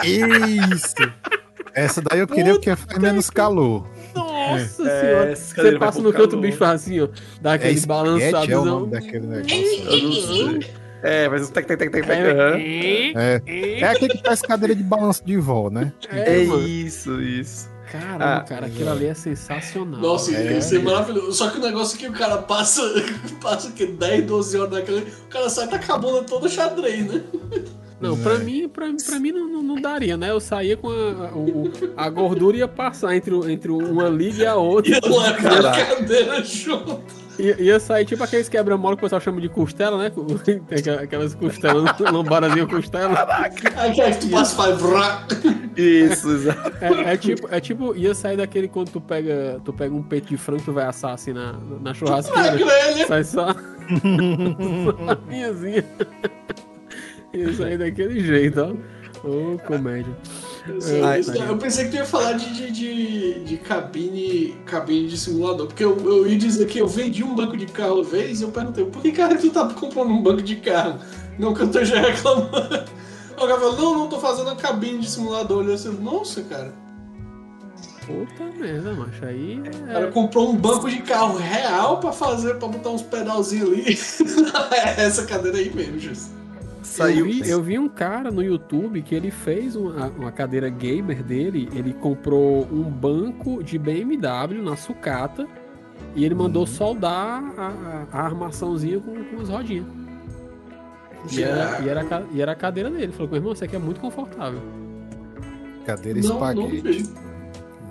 isso! 0.73 0.95
Essa 1.73 2.01
daí 2.01 2.19
eu 2.19 2.27
queria 2.27 2.57
que 2.59 2.73
faz 2.75 2.97
menos 2.99 3.29
calor. 3.29 3.85
Nossa 4.15 4.83
É, 4.89 5.01
senhora. 5.01 5.35
Você 5.35 5.79
passa 5.79 6.01
no 6.01 6.11
canto, 6.11 6.23
o 6.25 6.29
calor. 6.29 6.41
bicho 6.41 6.57
faz 6.57 6.81
assim, 6.81 7.01
ó. 7.01 7.07
Dá 7.41 7.53
aquele 7.53 7.79
é 8.51 8.57
o 8.57 8.65
nome 8.65 8.91
daquele 8.91 9.27
negócio. 9.27 10.03
Não 10.03 10.11
sei. 10.59 10.85
É, 11.03 11.29
mas 11.29 11.47
o 11.47 11.51
tec, 11.51 11.67
tec, 11.67 11.77
tec, 11.77 11.91
tec, 11.91 12.05
tec. 12.05 12.17
É, 12.17 13.11
é, 13.15 13.41
É, 13.45 13.79
é 13.81 13.83
aquele 13.83 14.13
que 14.17 14.23
faz 14.23 14.41
cadeira 14.41 14.73
de 14.75 14.81
balanço 14.81 15.23
de 15.23 15.37
vó, 15.37 15.69
né? 15.69 15.93
é, 16.09 16.37
É 16.37 16.43
isso, 16.43 17.21
isso. 17.21 17.69
Caramba, 17.91 18.25
Ah, 18.37 18.41
cara, 18.41 18.65
aquilo 18.65 18.89
ali 18.89 19.05
é 19.05 19.13
sensacional. 19.13 20.01
Nossa, 20.01 20.35
É. 20.35 20.57
isso 20.57 20.75
é 20.75 20.79
maravilhoso. 20.79 21.33
Só 21.33 21.51
que 21.51 21.59
o 21.59 21.61
negócio 21.61 21.95
é 21.95 21.99
que 21.99 22.07
o 22.07 22.13
cara 22.13 22.39
passa, 22.39 22.81
passa 23.39 23.71
que 23.71 23.85
10, 23.85 24.25
12 24.25 24.57
horas 24.57 24.73
naquele. 24.73 25.01
O 25.01 25.27
cara 25.29 25.47
sai 25.49 25.67
tá 25.67 25.77
com 25.77 25.93
a 25.93 25.97
bunda 25.99 26.23
toda 26.23 26.49
xadrez, 26.49 27.05
né? 27.05 27.21
Não, 27.99 28.17
pra 28.17 28.37
mim, 28.39 28.67
pra, 28.67 28.87
pra 29.05 29.19
mim 29.19 29.31
não, 29.31 29.47
não, 29.47 29.63
não 29.63 29.81
daria, 29.81 30.17
né? 30.17 30.29
Eu 30.29 30.39
saía 30.39 30.75
com 30.75 30.89
a, 30.89 31.31
o- 31.35 31.71
a 31.95 32.09
gordura 32.09 32.57
ia 32.57 32.67
passar 32.67 33.15
entre, 33.15 33.33
entre 33.51 33.71
uma 33.71 34.09
liga 34.09 34.43
e 34.43 34.45
a 34.45 34.55
outra. 34.55 34.91
E 34.91 34.95
eu 34.95 35.01
levo 35.09 35.19
a 35.21 35.33
Caraca. 35.33 35.95
cadeira 35.95 36.43
junto. 36.43 37.01
Ia, 37.39 37.61
ia 37.61 37.79
sair 37.81 38.05
tipo 38.05 38.23
aqueles 38.23 38.47
quebra-mola 38.47 38.95
que 38.95 39.01
o 39.01 39.05
pessoal 39.05 39.19
chama 39.19 39.41
de 39.41 39.49
costela, 39.49 39.97
né? 39.97 40.11
Aquelas 41.03 41.35
costelas, 41.35 41.83
lombarazinha 42.11 42.65
costela. 42.65 43.27
Que 43.93 44.01
aí 44.01 44.15
tu 44.15 44.29
passa 44.29 44.55
e. 44.55 45.35
Isso, 45.75 46.29
exato. 46.31 46.71
É, 46.81 47.13
é 47.13 47.17
tipo, 47.17 47.47
é 47.51 47.59
tipo, 47.59 47.95
ia 47.95 48.13
sair 48.15 48.37
daquele 48.37 48.67
quando 48.69 48.89
tu 48.91 49.01
pega, 49.01 49.59
tu 49.65 49.73
pega 49.73 49.93
um 49.93 50.01
peito 50.03 50.27
de 50.29 50.37
frango, 50.37 50.63
tu 50.63 50.71
vai 50.71 50.85
assar 50.85 51.11
assim 51.13 51.33
na, 51.33 51.55
na 51.81 51.93
churrasqueira. 51.93 52.57
Sai 53.07 53.23
só. 53.25 53.53
só 53.53 53.59
a 55.11 55.15
minhazinha. 55.27 55.83
Ia 57.35 57.53
sair 57.53 57.77
daquele 57.77 58.19
jeito, 58.19 58.61
ó. 58.61 59.27
Ô, 59.27 59.57
comédia. 59.59 60.15
Ai, 61.03 61.19
Isso, 61.19 61.31
eu 61.35 61.57
pensei 61.57 61.85
que 61.85 61.91
tu 61.91 61.97
ia 61.97 62.05
falar 62.05 62.33
de, 62.33 62.53
de, 62.53 62.71
de, 62.71 63.43
de 63.43 63.57
cabine, 63.57 64.55
cabine 64.65 65.07
de 65.07 65.17
simulador, 65.17 65.67
porque 65.67 65.83
eu, 65.83 65.97
eu 65.97 66.27
ia 66.27 66.37
dizer 66.37 66.67
que 66.67 66.79
eu 66.79 66.87
vendi 66.87 67.23
um 67.23 67.35
banco 67.35 67.55
de 67.55 67.65
carro 67.67 67.95
uma 67.95 68.03
vez 68.03 68.41
e 68.41 68.43
eu 68.43 68.49
perguntei, 68.49 68.85
por 68.85 69.01
que 69.01 69.11
cara 69.11 69.35
tu 69.35 69.49
tá 69.51 69.67
comprando 69.69 70.09
um 70.09 70.21
banco 70.23 70.41
de 70.41 70.55
carro? 70.57 70.99
Não 71.37 71.53
que 71.53 71.61
eu 71.61 71.67
esteja 71.67 71.99
reclamando. 72.01 72.85
O 73.37 73.47
cara 73.47 73.59
falou, 73.59 73.75
não, 73.75 73.97
não, 73.99 74.07
tô 74.07 74.19
fazendo 74.19 74.49
a 74.49 74.55
cabine 74.55 74.99
de 74.99 75.09
simulador. 75.09 75.63
Eu 75.65 75.75
disse, 75.75 75.89
nossa, 75.89 76.41
cara. 76.43 76.73
Puta 78.05 78.43
merda, 78.57 78.93
macho. 78.93 79.25
Aí. 79.25 79.59
O 79.59 79.89
É... 79.89 79.93
cara 79.93 80.11
comprou 80.11 80.49
um 80.49 80.55
banco 80.55 80.89
de 80.89 81.01
carro 81.01 81.37
real 81.37 81.99
pra 81.99 82.11
fazer, 82.11 82.55
pra 82.55 82.67
botar 82.67 82.89
uns 82.91 83.01
pedalzinhos 83.01 83.69
ali. 83.69 83.97
é 84.97 85.03
essa 85.05 85.25
cadeira 85.25 85.57
aí 85.57 85.73
mesmo, 85.73 85.99
Jesus. 85.99 86.31
Saiu. 86.95 87.19
Eu 87.19 87.25
vi, 87.25 87.49
eu 87.49 87.61
vi 87.63 87.79
um 87.79 87.89
cara 87.89 88.31
no 88.31 88.41
YouTube 88.43 89.01
que 89.01 89.13
ele 89.15 89.31
fez 89.31 89.75
uma, 89.75 90.07
uma 90.07 90.31
cadeira 90.31 90.69
gamer 90.69 91.21
dele. 91.23 91.69
Ele 91.73 91.93
comprou 91.93 92.67
um 92.71 92.83
banco 92.83 93.63
de 93.63 93.77
BMW 93.77 94.61
na 94.63 94.75
sucata 94.75 95.47
e 96.15 96.23
ele 96.25 96.35
mandou 96.35 96.65
soldar 96.65 97.43
a, 97.57 98.05
a- 98.13 98.21
armaçãozinha 98.25 98.99
com, 98.99 99.23
com 99.25 99.41
as 99.41 99.49
rodinhas. 99.49 99.85
E 101.31 101.41
era, 101.41 101.81
e, 101.81 101.89
era, 101.89 102.25
e 102.33 102.41
era 102.41 102.51
a 102.51 102.55
cadeira 102.55 102.89
dele. 102.89 103.03
Ele 103.03 103.11
falou: 103.11 103.27
meu 103.29 103.37
irmão, 103.37 103.53
isso 103.53 103.63
aqui 103.63 103.75
é 103.75 103.79
muito 103.79 103.99
confortável. 103.99 104.61
Cadeira 105.85 106.19
Não, 106.21 106.27
não 106.27 106.35
espaguete. 106.49 106.81
duvido. 106.81 107.25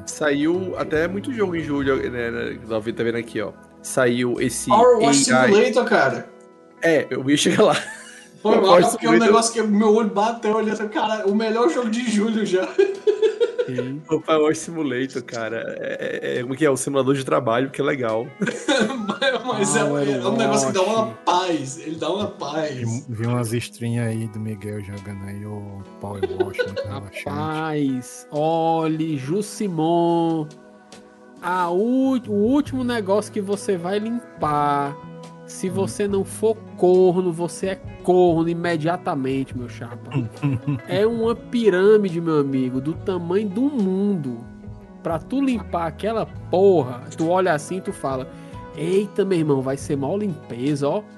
Saiu 0.07 0.75
até 0.79 1.09
muito 1.09 1.33
jogo 1.33 1.57
em 1.57 1.61
julho, 1.63 1.97
né? 2.11 2.31
né, 2.31 2.59
tá 2.69 2.79
vendo 2.79 3.17
aqui, 3.17 3.41
ó. 3.41 3.53
Saiu 3.83 4.41
esse. 4.41 4.69
Power 4.69 4.99
Wash 4.99 5.29
AI. 5.31 5.53
Simulator, 5.53 5.85
cara. 5.85 6.29
É, 6.83 7.07
eu 7.11 7.29
ia 7.29 7.37
chegar 7.37 7.65
lá. 7.65 7.77
Foi 8.45 8.59
Power 8.61 8.83
mal, 8.83 8.91
porque 8.91 9.07
é 9.07 9.11
um 9.11 9.19
negócio 9.19 9.53
que 9.55 9.63
meu 9.63 9.95
olho 9.95 10.11
bateu 10.11 10.55
olhando, 10.55 10.89
cara, 10.91 11.27
o 11.27 11.35
melhor 11.35 11.69
jogo 11.71 11.89
de 11.89 12.09
julho 12.11 12.45
já. 12.45 12.69
E- 13.67 14.01
O 14.11 14.21
Power 14.21 14.55
Simulator, 14.55 15.23
cara. 15.23 15.75
É, 15.81 16.21
é, 16.23 16.39
é, 16.39 16.43
como 16.43 16.55
que 16.55 16.67
é? 16.67 16.71
O 16.71 16.77
simulador 16.77 17.15
de 17.15 17.25
trabalho, 17.25 17.71
que 17.71 17.81
é 17.81 17.85
legal. 17.85 18.27
Mas 19.47 19.75
é, 19.75 19.85
Power 19.85 20.07
é 20.09 20.27
um 20.29 20.37
negócio 20.37 20.67
que 20.69 20.75
dá 20.75 20.83
uma 20.83 21.07
paz. 21.25 21.79
Ele 21.79 21.97
dá 21.97 22.11
uma 22.11 22.27
paz. 22.29 23.05
Vi, 23.09 23.27
umas 23.27 23.53
streams 23.55 23.99
aí 24.07 24.29
do 24.29 24.39
Miguel 24.39 24.83
jogando 24.85 25.25
aí 25.27 25.47
o 25.47 25.83
Power 26.01 26.21
Wash. 26.45 26.59
Rapaz, 27.25 28.29
olhe, 28.31 29.17
Jussimon. 29.17 30.47
A 31.41 31.71
u- 31.71 32.21
o 32.29 32.33
último 32.33 32.85
negócio 32.85 33.33
que 33.33 33.41
você 33.41 33.77
vai 33.79 33.99
limpar. 33.99 34.95
Se 35.47 35.69
você 35.69 36.09
não 36.09 36.25
for 36.25 36.57
corno, 36.77 37.31
você 37.33 37.69
é 37.69 37.75
corno 38.03 38.49
imediatamente, 38.49 39.57
meu 39.57 39.69
chapa. 39.69 40.11
é 40.89 41.07
uma 41.07 41.35
pirâmide, 41.35 42.21
meu 42.21 42.41
amigo, 42.41 42.81
do 42.81 42.95
tamanho 42.95 43.49
do 43.49 43.63
mundo. 43.63 44.39
Pra 45.03 45.19
tu 45.19 45.43
limpar 45.43 45.87
aquela 45.87 46.25
porra, 46.25 47.03
tu 47.17 47.29
olha 47.29 47.53
assim 47.53 47.77
e 47.77 47.81
tu 47.83 47.93
fala: 47.93 48.27
Eita, 48.75 49.25
meu 49.25 49.39
irmão, 49.39 49.61
vai 49.61 49.77
ser 49.77 49.97
mal 49.97 50.17
limpeza, 50.17 50.89
ó. 50.89 51.03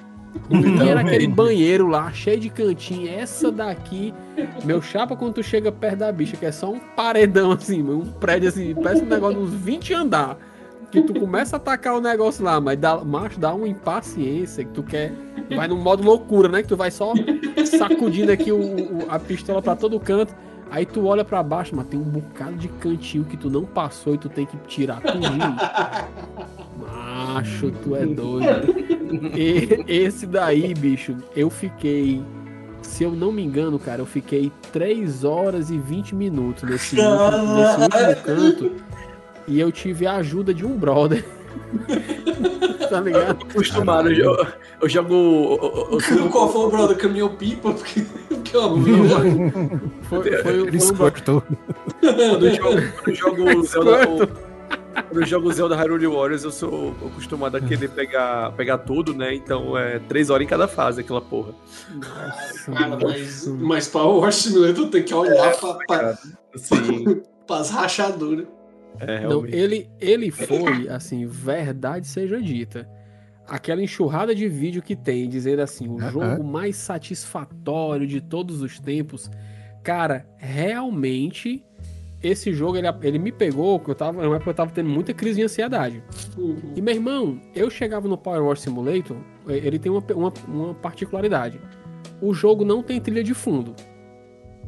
E 0.51 0.89
era 0.89 1.01
aquele 1.01 1.27
banheiro 1.27 1.87
lá, 1.87 2.13
cheio 2.13 2.39
de 2.39 2.51
cantinho. 2.51 3.09
Essa 3.09 3.51
daqui, 3.51 4.13
meu 4.65 4.83
chapa, 4.83 5.17
quando 5.17 5.35
tu 5.35 5.43
chega 5.43 5.73
perto 5.73 5.99
da 5.99 6.13
bicha, 6.13 6.37
que 6.37 6.45
é 6.45 6.53
só 6.53 6.71
um 6.71 6.79
paredão 6.79 7.53
assim, 7.53 7.83
um 7.83 8.05
prédio 8.05 8.49
assim, 8.49 8.75
parece 8.75 9.03
um 9.03 9.07
negócio 9.07 9.39
de 9.39 9.45
uns 9.45 9.55
20 9.55 9.95
andar. 9.95 10.39
Que 10.91 11.03
tu 11.03 11.13
começa 11.19 11.57
a 11.57 11.59
atacar 11.59 11.95
o 11.97 12.01
negócio 12.01 12.45
lá, 12.45 12.61
mas 12.61 12.79
dá, 12.79 12.97
macho, 13.05 13.39
dá 13.41 13.53
uma 13.53 13.67
impaciência 13.69 14.65
que 14.65 14.71
tu 14.73 14.83
quer. 14.83 15.13
Vai 15.55 15.67
no 15.69 15.77
modo 15.77 16.03
loucura, 16.03 16.49
né? 16.49 16.63
Que 16.63 16.69
tu 16.69 16.77
vai 16.77 16.91
só 16.91 17.13
sacudindo 17.79 18.31
aqui 18.33 18.51
o, 18.53 18.59
o- 18.59 19.07
a 19.09 19.19
pistola 19.19 19.61
pra 19.61 19.75
todo 19.77 19.99
canto. 20.01 20.35
Aí 20.71 20.85
tu 20.87 21.07
olha 21.07 21.25
pra 21.25 21.43
baixo, 21.43 21.75
mas 21.77 21.87
tem 21.87 21.99
um 21.99 22.03
bocado 22.05 22.55
de 22.55 22.69
cantinho 22.69 23.25
que 23.25 23.37
tu 23.37 23.49
não 23.51 23.65
passou 23.65 24.15
e 24.15 24.19
tu 24.19 24.29
tem 24.29 24.47
que 24.47 24.57
tirar. 24.67 25.01
Macho, 26.79 27.71
tu 27.83 27.95
é 27.97 28.05
doido. 28.07 28.75
E 29.37 29.85
esse 29.87 30.27
daí, 30.27 30.75
bicho, 30.75 31.17
eu 31.35 31.51
fiquei. 31.51 32.23
Se 32.83 33.03
eu 33.05 33.11
não 33.13 33.33
me 33.33 33.43
engano, 33.43 33.79
cara, 33.79 34.01
eu 34.03 34.07
fiquei 34.07 34.53
3 34.73 35.25
horas 35.25 35.71
e 35.71 35.79
20 35.79 36.15
minutos 36.15 36.63
nesse, 36.69 36.97
nesse 36.97 37.81
último 37.83 38.23
canto. 38.25 38.73
E 39.49 39.61
eu 39.61 39.71
tive 39.71 40.07
a 40.07 40.17
ajuda 40.17 40.53
de 40.53 40.65
um 40.67 40.77
brother. 40.77 41.25
tá 42.91 43.01
ligado? 43.01 43.43
Acostumado, 43.51 44.11
eu, 44.13 44.15
jo- 44.37 44.47
eu 44.83 44.89
jogo. 44.89 45.15
Eu, 45.15 45.99
eu, 46.01 46.17
eu, 46.19 46.29
Qual 46.31 46.53
foi 46.53 46.61
o 46.67 46.71
brother? 46.71 46.97
Caminhão 46.97 47.29
pipa? 47.35 47.73
Porque, 47.73 48.05
porque 48.29 48.57
ó, 48.57 48.75
meu, 48.77 49.05
Foi, 50.05 50.23
foi, 50.23 50.37
foi 50.43 50.53
Ele 50.55 50.77
um 50.77 50.93
brother. 50.93 50.97
cortou. 50.97 51.43
quando 52.01 52.47
eu 52.47 52.55
jogo, 52.55 52.83
quando 53.03 53.09
eu 53.09 53.15
jogo 53.15 53.63
Zelda. 53.65 54.09
o- 54.09 54.47
Quando 55.09 55.21
eu 55.21 55.27
jogo 55.27 55.53
Zelda 55.53 55.77
Hyrule 55.77 56.07
Warriors, 56.07 56.43
eu 56.45 56.51
sou 56.51 56.95
acostumado 57.07 57.57
a 57.57 57.61
querer 57.61 57.89
pegar, 57.91 58.53
pegar 58.53 58.79
tudo, 58.79 59.13
né? 59.15 59.35
Então 59.35 59.77
é 59.77 59.99
três 59.99 60.31
horas 60.31 60.45
em 60.45 60.49
cada 60.49 60.67
fase, 60.67 61.03
aquela 61.03 61.21
porra. 61.21 61.53
cara, 62.75 62.99
mas, 63.03 63.47
mas 63.47 63.89
Power 63.89 64.23
Wash 64.23 64.37
Simulator 64.37 64.89
tem 64.89 65.03
que 65.03 65.13
olhar 65.15 65.55
pra, 65.59 65.75
pra, 65.87 66.19
Sim, 66.57 67.21
pras 67.47 67.71
rachaduras. 67.71 68.47
É 69.01 69.27
Não, 69.27 69.47
ele, 69.47 69.89
ele 70.01 70.31
foi, 70.31 70.89
assim, 70.89 71.27
verdade 71.27 72.07
seja 72.07 72.41
dita. 72.41 72.89
Aquela 73.47 73.83
enxurrada 73.83 74.35
de 74.35 74.49
vídeo 74.49 74.83
que 74.83 74.97
tem, 74.97 75.29
dizendo 75.29 75.63
assim, 75.63 75.89
o 75.89 75.99
jogo 76.11 76.43
mais 76.43 76.77
satisfatório 76.77 78.07
de 78.07 78.21
todos 78.21 78.61
os 78.61 78.81
tempos. 78.81 79.31
Cara, 79.85 80.27
realmente, 80.37 81.65
esse 82.23 82.53
jogo, 82.53 82.77
ele, 82.77 82.89
ele 83.03 83.19
me 83.19 83.31
pegou, 83.31 83.79
porque 83.79 83.93
eu 83.93 83.95
tava, 83.95 84.25
época 84.35 84.51
eu 84.51 84.55
tava 84.55 84.71
tendo 84.73 84.89
muita 84.89 85.15
crise 85.15 85.37
de 85.37 85.45
ansiedade. 85.45 86.03
Uhum. 86.37 86.73
E 86.75 86.83
meu 86.83 86.95
irmão, 86.95 87.41
eu 87.55 87.71
chegava 87.71 88.09
no 88.09 88.19
Power 88.19 88.43
Wash 88.43 88.63
Simulator, 88.63 89.17
eh, 89.49 89.61
ele 89.63 89.79
tem 89.79 89.93
uma, 89.93 90.03
uma, 90.13 90.33
uma 90.49 90.75
particularidade. 90.75 91.61
O 92.21 92.35
jogo 92.35 92.65
não 92.65 92.83
tem 92.83 93.01
trilha 93.01 93.23
de 93.23 93.35
fundo. 93.35 93.75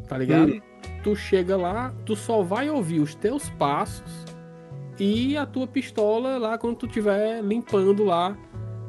Tá 0.06 0.16
ligado? 0.16 0.62
Tu 1.02 1.14
chega 1.16 1.56
lá, 1.56 1.94
tu 2.04 2.14
só 2.16 2.42
vai 2.42 2.68
ouvir 2.68 3.00
os 3.00 3.14
teus 3.14 3.48
passos 3.50 4.24
e 4.98 5.36
a 5.36 5.46
tua 5.46 5.66
pistola 5.66 6.38
lá 6.38 6.58
quando 6.58 6.76
tu 6.76 6.86
estiver 6.86 7.40
limpando 7.42 8.04
lá 8.04 8.36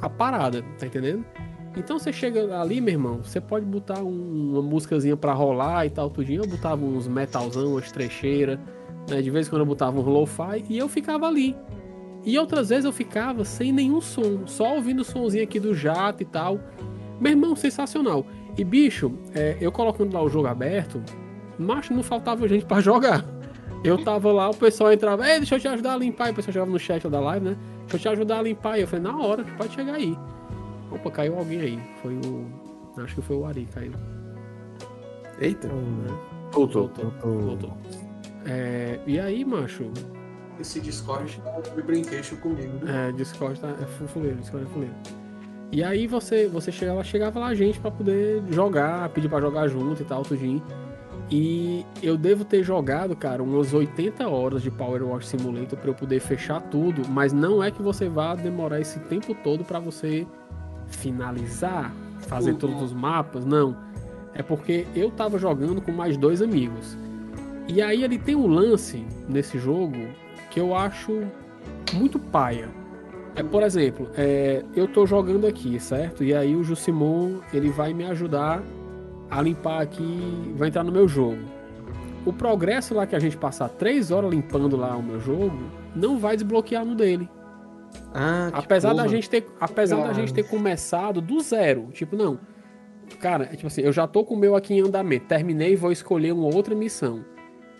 a 0.01 0.09
parada, 0.09 0.63
tá 0.79 0.87
entendendo? 0.87 1.23
Então 1.77 1.99
você 1.99 2.11
chega 2.11 2.59
ali, 2.59 2.81
meu 2.81 2.93
irmão, 2.93 3.19
você 3.23 3.39
pode 3.39 3.65
botar 3.65 4.01
um- 4.01 4.53
uma 4.53 4.61
músicazinha 4.61 5.15
pra 5.15 5.33
rolar 5.33 5.85
e 5.85 5.89
tal, 5.91 6.09
tudinho. 6.09 6.41
Eu 6.43 6.47
botava 6.49 6.83
uns 6.83 7.07
metalzão, 7.07 7.73
umas 7.73 7.91
trecheiras, 7.91 8.57
né? 9.07 9.21
De 9.21 9.29
vez 9.29 9.45
em 9.47 9.49
quando 9.51 9.61
eu 9.61 9.65
botava 9.67 9.99
um 9.99 10.03
lo-fi 10.03 10.65
e 10.67 10.77
eu 10.77 10.89
ficava 10.89 11.27
ali. 11.27 11.55
E 12.25 12.37
outras 12.39 12.69
vezes 12.69 12.85
eu 12.85 12.91
ficava 12.91 13.45
sem 13.45 13.71
nenhum 13.71 14.01
som, 14.01 14.45
só 14.47 14.75
ouvindo 14.75 15.01
o 15.01 15.05
somzinho 15.05 15.43
aqui 15.43 15.59
do 15.59 15.73
jato 15.75 16.23
e 16.23 16.25
tal. 16.25 16.59
Meu 17.19 17.31
irmão, 17.31 17.55
sensacional. 17.55 18.25
E 18.57 18.63
bicho, 18.63 19.11
é, 19.35 19.55
eu 19.61 19.71
colocando 19.71 20.13
lá 20.13 20.21
o 20.23 20.27
jogo 20.27 20.47
aberto, 20.47 21.01
macho, 21.59 21.93
não 21.93 22.03
faltava 22.03 22.47
gente 22.47 22.65
pra 22.65 22.79
jogar. 22.81 23.23
Eu 23.83 24.03
tava 24.03 24.31
lá, 24.31 24.49
o 24.49 24.53
pessoal 24.55 24.91
entrava, 24.91 25.25
ei, 25.29 25.37
deixa 25.37 25.55
eu 25.55 25.59
te 25.59 25.67
ajudar 25.67 25.93
a 25.93 25.97
limpar. 25.97 26.27
E 26.27 26.31
o 26.31 26.35
pessoal 26.35 26.53
chegava 26.53 26.71
no 26.71 26.79
chat 26.79 27.07
da 27.07 27.19
live, 27.19 27.45
né? 27.45 27.57
Deixa 27.81 27.95
eu 27.95 27.99
te 27.99 28.07
ajudar 28.09 28.39
a 28.39 28.41
limpar. 28.41 28.77
E 28.77 28.81
eu 28.81 28.87
falei, 28.87 29.03
na 29.03 29.17
hora, 29.17 29.43
pode 29.57 29.73
chegar 29.73 29.93
aí. 29.95 30.17
Opa, 30.91 31.09
caiu 31.11 31.37
alguém 31.37 31.61
aí. 31.61 31.79
Foi 32.01 32.15
o. 32.15 32.45
Acho 33.01 33.15
que 33.15 33.21
foi 33.21 33.37
o 33.37 33.45
Ari, 33.45 33.67
caiu. 33.73 33.93
Eita, 35.39 35.67
voltou. 36.51 36.87
Voltou. 36.87 37.11
Voltou. 37.21 37.41
Voltou. 37.41 37.77
É, 38.45 38.99
e 39.05 39.19
aí, 39.19 39.45
macho, 39.45 39.89
Esse 40.59 40.79
Discord 40.81 41.41
me 41.75 41.81
brinquedo 41.81 42.37
comigo. 42.41 42.85
né? 42.85 43.09
É, 43.09 43.11
Discord 43.13 43.59
tá, 43.59 43.69
é 43.81 43.85
fu- 43.85 44.07
fuleiro, 44.07 44.37
Discord 44.37 44.65
é 44.65 44.69
fuleiro. 44.73 44.95
E 45.71 45.83
aí 45.83 46.07
você, 46.07 46.47
você 46.47 46.71
chegava, 46.71 47.03
chegava 47.03 47.39
lá 47.39 47.53
gente 47.53 47.79
pra 47.79 47.91
poder 47.91 48.41
jogar, 48.49 49.07
pedir 49.09 49.29
pra 49.29 49.39
jogar 49.39 49.67
junto 49.67 50.01
e 50.01 50.05
tal, 50.05 50.23
tudinho. 50.23 50.61
E 51.31 51.85
eu 52.01 52.17
devo 52.17 52.43
ter 52.43 52.63
jogado, 52.63 53.15
cara, 53.15 53.43
umas 53.43 53.71
80 53.73 54.27
horas 54.27 54.63
de 54.63 54.71
Power 54.71 55.03
Wash 55.07 55.27
Simulator 55.27 55.77
pra 55.77 55.89
eu 55.91 55.93
poder 55.93 56.19
fechar 56.19 56.59
tudo, 56.59 57.03
mas 57.07 57.31
não 57.31 57.63
é 57.63 57.69
que 57.69 57.81
você 57.83 58.09
vá 58.09 58.33
demorar 58.33 58.79
esse 58.81 58.99
tempo 59.01 59.35
todo 59.43 59.63
pra 59.63 59.79
você 59.79 60.25
finalizar, 60.87 61.93
fazer 62.21 62.51
Uhum. 62.53 62.57
todos 62.57 62.81
os 62.81 62.93
mapas, 62.93 63.45
não. 63.45 63.77
É 64.33 64.41
porque 64.41 64.87
eu 64.95 65.11
tava 65.11 65.37
jogando 65.37 65.81
com 65.81 65.91
mais 65.91 66.17
dois 66.17 66.41
amigos. 66.41 66.97
E 67.67 67.81
aí 67.81 68.03
ele 68.03 68.17
tem 68.17 68.35
um 68.35 68.47
lance 68.47 69.05
nesse 69.27 69.59
jogo 69.59 69.97
que 70.49 70.59
eu 70.59 70.75
acho 70.75 71.21
muito 71.93 72.17
paia. 72.17 72.69
É, 73.35 73.43
por 73.43 73.61
exemplo, 73.61 74.09
é, 74.17 74.63
eu 74.75 74.87
tô 74.87 75.05
jogando 75.05 75.45
aqui, 75.45 75.79
certo? 75.79 76.23
E 76.23 76.33
aí 76.33 76.55
o 76.55 76.63
Jusimon, 76.63 77.37
ele 77.53 77.69
vai 77.69 77.93
me 77.93 78.03
ajudar 78.05 78.63
a 79.29 79.41
limpar 79.41 79.81
aqui, 79.81 80.53
vai 80.55 80.69
entrar 80.69 80.83
no 80.83 80.91
meu 80.91 81.07
jogo. 81.07 81.39
O 82.25 82.33
progresso 82.33 82.93
lá 82.93 83.05
que 83.05 83.15
a 83.15 83.19
gente 83.19 83.37
passar 83.37 83.69
três 83.69 84.11
horas 84.11 84.29
limpando 84.29 84.75
lá 84.75 84.95
o 84.95 85.03
meu 85.03 85.19
jogo, 85.19 85.57
não 85.95 86.17
vai 86.17 86.35
desbloquear 86.35 86.85
no 86.85 86.95
dele. 86.95 87.29
Ah, 88.13 88.49
Apesar 88.53 88.93
da 88.93 89.07
gente 89.07 89.29
ter, 89.29 89.47
apesar 89.59 90.03
da 90.05 90.13
gente 90.13 90.33
ter 90.33 90.43
começado 90.43 91.21
do 91.21 91.39
zero, 91.39 91.89
tipo, 91.91 92.15
não. 92.15 92.39
Cara, 93.19 93.45
é 93.45 93.55
tipo 93.55 93.67
assim, 93.67 93.81
eu 93.81 93.91
já 93.91 94.05
tô 94.07 94.23
com 94.23 94.35
o 94.35 94.37
meu 94.37 94.55
aqui 94.55 94.75
em 94.75 94.81
andamento, 94.81 95.25
terminei 95.25 95.73
e 95.73 95.75
vou 95.75 95.91
escolher 95.91 96.31
uma 96.31 96.53
outra 96.53 96.75
missão. 96.75 97.25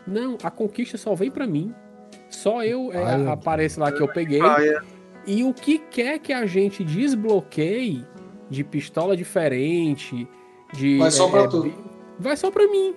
Não, 0.08 0.38
a 0.42 0.50
conquista 0.50 0.98
só 0.98 1.14
vem 1.14 1.30
pra 1.30 1.46
mim. 1.46 1.74
Só 2.30 2.64
eu 2.64 2.92
é, 2.92 3.16
Olha. 3.16 3.34
aparece 3.34 3.80
lá 3.80 3.92
que 3.92 4.02
eu 4.02 4.08
peguei. 4.08 4.40
Paia. 4.40 4.82
E 5.28 5.44
o 5.44 5.54
que 5.54 5.78
quer 5.78 6.18
que 6.18 6.34
a 6.34 6.46
gente 6.46 6.84
desbloqueie 6.84 8.04
de 8.50 8.64
pistola 8.64 9.16
diferente, 9.16 10.28
de. 10.74 10.98
Vai 10.98 11.12
só 11.12 11.28
pra 11.30 11.48
tu. 11.48 11.62
bi- 11.64 11.76
vai 12.20 12.38
só 12.38 12.52
pra 12.52 12.68
mim. 12.68 12.94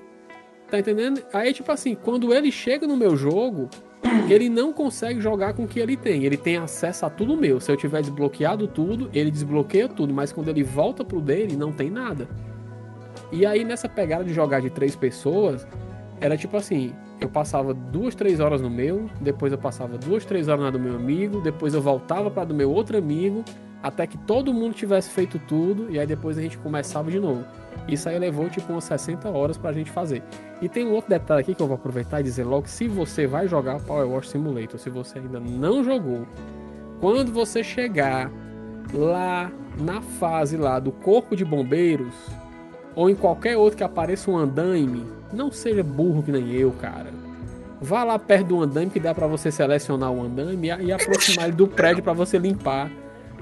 Tá 0.71 0.79
entendendo? 0.79 1.23
Aí, 1.35 1.53
tipo 1.53 1.71
assim, 1.71 1.95
quando 1.95 2.33
ele 2.33 2.51
chega 2.51 2.87
no 2.87 2.97
meu 2.97 3.15
jogo, 3.17 3.69
ele 4.31 4.49
não 4.49 4.73
consegue 4.73 5.21
jogar 5.21 5.53
com 5.53 5.65
o 5.65 5.69
que 5.69 5.79
ele 5.81 5.97
tem. 5.97 6.25
Ele 6.25 6.37
tem 6.37 6.57
acesso 6.57 7.05
a 7.05 7.11
tudo 7.11 7.37
meu. 7.37 7.61
Se 7.61 7.71
eu 7.71 7.77
tiver 7.77 8.01
desbloqueado 8.01 8.67
tudo, 8.67 9.11
ele 9.13 9.31
desbloqueia 9.31 9.89
tudo. 9.89 10.15
Mas 10.15 10.33
quando 10.33 10.49
ele 10.49 10.63
volta 10.63 11.05
pro 11.05 11.21
dele, 11.21 11.57
não 11.57 11.73
tem 11.73 11.91
nada. 11.91 12.27
E 13.31 13.45
aí, 13.47 13.65
nessa 13.65 13.89
pegada 13.89 14.25
de 14.25 14.33
jogar 14.33 14.61
de 14.61 14.71
três 14.71 14.97
pessoas, 14.97 15.67
era 16.21 16.37
tipo 16.39 16.57
assim: 16.57 16.93
eu 17.21 17.29
passava 17.29 17.73
duas, 17.75 18.15
três 18.15 18.41
horas 18.41 18.61
no 18.63 18.71
meu, 18.71 19.09
depois 19.21 19.53
eu 19.53 19.59
passava 19.59 19.97
duas, 19.99 20.25
três 20.25 20.49
horas 20.49 20.63
na 20.65 20.71
do 20.71 20.79
meu 20.79 20.95
amigo, 20.97 21.41
depois 21.41 21.75
eu 21.75 21.83
voltava 21.83 22.31
para 22.31 22.45
do 22.45 22.55
meu 22.55 22.71
outro 22.71 22.97
amigo, 22.97 23.45
até 23.83 24.07
que 24.07 24.17
todo 24.19 24.53
mundo 24.55 24.75
tivesse 24.75 25.11
feito 25.11 25.39
tudo, 25.47 25.91
e 25.91 25.99
aí 25.99 26.07
depois 26.07 26.37
a 26.39 26.43
gente 26.43 26.57
começava 26.59 27.11
de 27.11 27.21
novo. 27.21 27.45
Isso 27.89 28.09
aí 28.09 28.19
levou 28.19 28.49
tipo 28.49 28.73
umas 28.73 28.85
60 28.85 29.29
horas 29.29 29.57
pra 29.57 29.73
gente 29.73 29.91
fazer. 29.91 30.23
E 30.61 30.69
tem 30.69 30.87
um 30.87 30.93
outro 30.93 31.11
detalhe 31.11 31.41
aqui 31.41 31.55
que 31.55 31.63
eu 31.63 31.67
vou 31.67 31.75
aproveitar 31.75 32.21
e 32.21 32.23
dizer 32.23 32.45
logo: 32.45 32.69
se 32.69 32.87
você 32.87 33.27
vai 33.27 33.49
jogar 33.49 33.81
Power 33.81 34.09
Wash 34.09 34.31
Simulator, 34.31 34.79
se 34.79 34.91
você 34.91 35.19
ainda 35.19 35.41
não 35.41 35.83
jogou, 35.83 36.27
quando 37.01 37.33
você 37.33 37.65
chegar 37.65 38.31
lá 38.95 39.51
na 39.79 40.01
fase 40.01 40.57
lá 40.57 40.79
do 40.79 40.93
corpo 40.93 41.35
de 41.35 41.45
bombeiros, 41.45 42.15
ou 42.95 43.11
em 43.11 43.15
qualquer 43.15 43.57
outro 43.57 43.77
que 43.77 43.85
apareça 43.85 44.31
um 44.31 44.37
andaime, 44.37 45.05
não 45.33 45.51
seja 45.51 45.83
burro 45.83 46.23
que 46.23 46.31
nem 46.31 46.53
eu, 46.53 46.71
cara. 46.73 47.11
Vá 47.81 48.05
lá 48.05 48.19
perto 48.19 48.47
do 48.47 48.63
andaime 48.63 48.91
que 48.91 49.01
dá 49.01 49.13
pra 49.13 49.27
você 49.27 49.51
selecionar 49.51 50.13
o 50.13 50.23
andaime 50.23 50.69
e, 50.69 50.93
aproximar 50.93 51.47
ele 51.49 51.57
do 51.57 51.67
prédio 51.67 52.03
pra 52.03 52.13
você 52.13 52.39
limpar. 52.39 52.89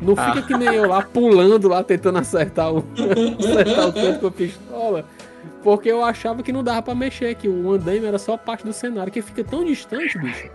Não 0.01 0.16
fica 0.16 0.39
Ah. 0.39 0.43
que 0.43 0.56
nem 0.56 0.74
eu 0.74 0.89
lá 0.89 1.02
pulando 1.02 1.68
lá 1.68 1.82
tentando 1.85 2.18
acertar 2.18 2.72
o, 2.72 2.78
acertar 3.39 3.89
o 3.89 3.93
canto 3.93 4.20
com 4.20 4.27
a 4.27 4.31
pistola. 4.31 5.05
Porque 5.62 5.90
eu 5.90 6.02
achava 6.05 6.43
que 6.43 6.52
não 6.52 6.62
dava 6.64 6.82
pra 6.82 6.94
mexer, 6.94 7.35
que 7.35 7.48
o 7.48 7.72
andaime 7.72 8.06
era 8.06 8.18
só 8.18 8.36
parte 8.36 8.64
do 8.64 8.72
cenário, 8.72 9.12
que 9.12 9.20
fica 9.22 9.44
tão 9.44 9.64
distante, 9.64 10.18
bicho. 10.18 10.48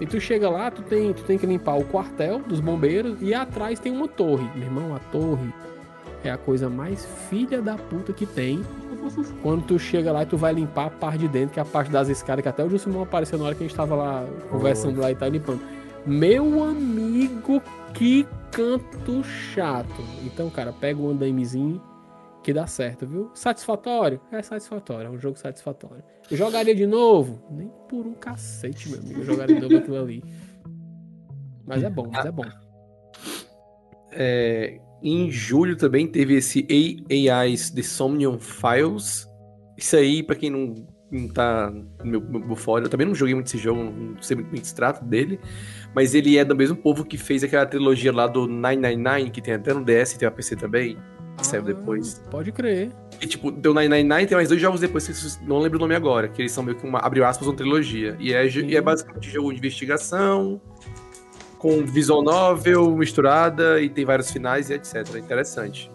E 0.00 0.06
tu 0.06 0.18
chega 0.20 0.48
lá, 0.48 0.70
tu 0.70 0.82
tem, 0.82 1.12
tu 1.12 1.22
tem 1.24 1.36
que 1.38 1.46
limpar 1.46 1.76
o 1.78 1.84
quartel 1.84 2.40
dos 2.40 2.58
bombeiros 2.58 3.18
e 3.20 3.34
atrás 3.34 3.78
tem 3.78 3.92
uma 3.92 4.08
torre. 4.08 4.48
Meu 4.54 4.64
irmão, 4.64 4.96
a 4.96 4.98
torre 5.12 5.52
é 6.24 6.30
a 6.30 6.38
coisa 6.38 6.68
mais 6.68 7.06
filha 7.28 7.60
da 7.60 7.74
puta 7.76 8.12
que 8.12 8.24
tem. 8.26 8.64
Quando 9.42 9.62
tu 9.64 9.78
chega 9.78 10.10
lá 10.12 10.22
e 10.22 10.26
tu 10.26 10.36
vai 10.36 10.52
limpar 10.52 10.86
a 10.86 10.90
parte 10.90 11.18
de 11.18 11.28
dentro, 11.28 11.54
que 11.54 11.58
é 11.60 11.62
a 11.62 11.66
parte 11.66 11.90
das 11.90 12.08
escadas, 12.08 12.42
que 12.42 12.48
até 12.48 12.64
o 12.64 12.70
Jussimão 12.70 13.02
apareceu 13.02 13.38
na 13.38 13.44
hora 13.46 13.54
que 13.54 13.62
a 13.64 13.66
gente 13.66 13.76
tava 13.76 13.94
lá 13.94 14.24
conversando 14.50 15.00
lá 15.00 15.10
e 15.10 15.14
tá 15.14 15.28
limpando. 15.28 15.60
Meu 16.06 16.64
amigo, 16.64 17.62
que 17.94 18.26
canto 18.50 19.22
chato. 19.22 20.02
Então, 20.24 20.50
cara, 20.50 20.72
pega 20.72 21.00
um 21.00 21.10
andaimezinho 21.10 21.80
que 22.42 22.52
dá 22.52 22.66
certo, 22.66 23.06
viu? 23.06 23.30
Satisfatório? 23.34 24.20
É 24.32 24.42
satisfatório, 24.42 25.08
é 25.08 25.10
um 25.10 25.18
jogo 25.18 25.36
satisfatório. 25.38 26.02
Eu 26.30 26.36
jogaria 26.36 26.74
de 26.74 26.86
novo? 26.86 27.42
Nem 27.50 27.70
por 27.88 28.06
um 28.06 28.14
cacete, 28.14 28.88
meu 28.88 28.98
amigo. 28.98 29.20
Eu 29.20 29.24
jogaria 29.24 29.56
de 29.56 29.62
novo 29.62 29.76
aquilo 29.76 29.98
ali. 29.98 30.24
Mas 31.66 31.82
é 31.82 31.90
bom, 31.90 32.08
mas 32.10 32.26
é 32.26 32.32
bom. 32.32 32.44
É, 34.12 34.80
em 35.02 35.30
julho 35.30 35.76
também 35.76 36.06
teve 36.06 36.34
esse 36.34 36.66
AI's 36.70 37.70
The 37.70 37.82
Somnium 37.82 38.38
Files. 38.38 39.28
Isso 39.76 39.96
aí, 39.96 40.22
pra 40.22 40.34
quem 40.34 40.50
não, 40.50 40.74
não 41.10 41.28
tá 41.28 41.70
no 41.70 42.04
meu, 42.04 42.20
meu 42.20 42.56
fora, 42.56 42.84
eu 42.84 42.88
também 42.88 43.06
não 43.06 43.14
joguei 43.14 43.34
muito 43.34 43.46
esse 43.46 43.58
jogo, 43.58 43.82
não 43.82 44.20
sei 44.22 44.36
muito 44.36 44.50
bem 44.50 44.64
se 44.64 44.74
trata 44.74 45.04
dele. 45.04 45.38
Mas 45.94 46.14
ele 46.14 46.38
é 46.38 46.44
do 46.44 46.54
mesmo 46.54 46.76
povo 46.76 47.04
que 47.04 47.18
fez 47.18 47.42
aquela 47.42 47.66
trilogia 47.66 48.12
lá 48.12 48.26
do 48.26 48.46
999, 48.46 49.30
que 49.30 49.40
tem 49.40 49.54
até 49.54 49.74
no 49.74 49.84
DS 49.84 50.12
e 50.12 50.18
tem 50.18 50.28
a 50.28 50.30
PC 50.30 50.56
também, 50.56 50.96
que 51.36 51.46
saiu 51.46 51.62
Ah, 51.62 51.66
depois. 51.66 52.22
Pode 52.30 52.52
crer. 52.52 52.92
E 53.20 53.26
tipo, 53.26 53.50
deu 53.50 53.74
999 53.74 54.26
tem 54.26 54.36
mais 54.36 54.48
dois 54.48 54.60
jogos 54.60 54.80
depois, 54.80 55.06
que 55.06 55.44
não 55.46 55.58
lembro 55.58 55.78
o 55.78 55.80
nome 55.80 55.94
agora, 55.94 56.28
que 56.28 56.40
eles 56.42 56.52
são 56.52 56.62
meio 56.62 56.76
que 56.76 56.86
uma, 56.86 57.00
abriu 57.00 57.24
aspas, 57.24 57.46
uma 57.46 57.56
trilogia. 57.56 58.16
E 58.20 58.32
é, 58.32 58.46
e 58.46 58.76
é 58.76 58.80
basicamente 58.80 59.30
jogo 59.30 59.52
de 59.52 59.58
investigação, 59.58 60.60
com 61.58 61.84
visual 61.84 62.22
novel 62.22 62.96
misturada, 62.96 63.80
e 63.80 63.88
tem 63.88 64.04
vários 64.04 64.30
finais 64.30 64.70
e 64.70 64.74
etc. 64.74 65.16
Interessante. 65.16 65.90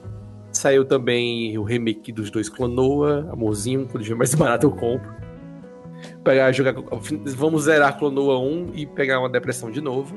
Saiu 0.51 0.85
também 0.85 1.57
o 1.57 1.63
remake 1.63 2.11
dos 2.11 2.29
dois 2.29 2.47
Clonoa, 2.49 3.29
Amorzinho, 3.31 3.87
quando 3.87 4.03
tiver 4.03 4.15
mais 4.15 4.33
barato 4.35 4.67
eu 4.67 4.71
compro. 4.71 5.13
Pegar, 6.23 6.51
jogar, 6.51 6.73
vamos 7.35 7.63
zerar 7.63 7.97
Clonoa 7.97 8.39
1 8.39 8.71
e 8.73 8.85
pegar 8.85 9.19
uma 9.19 9.29
depressão 9.29 9.69
de 9.71 9.81
novo. 9.81 10.15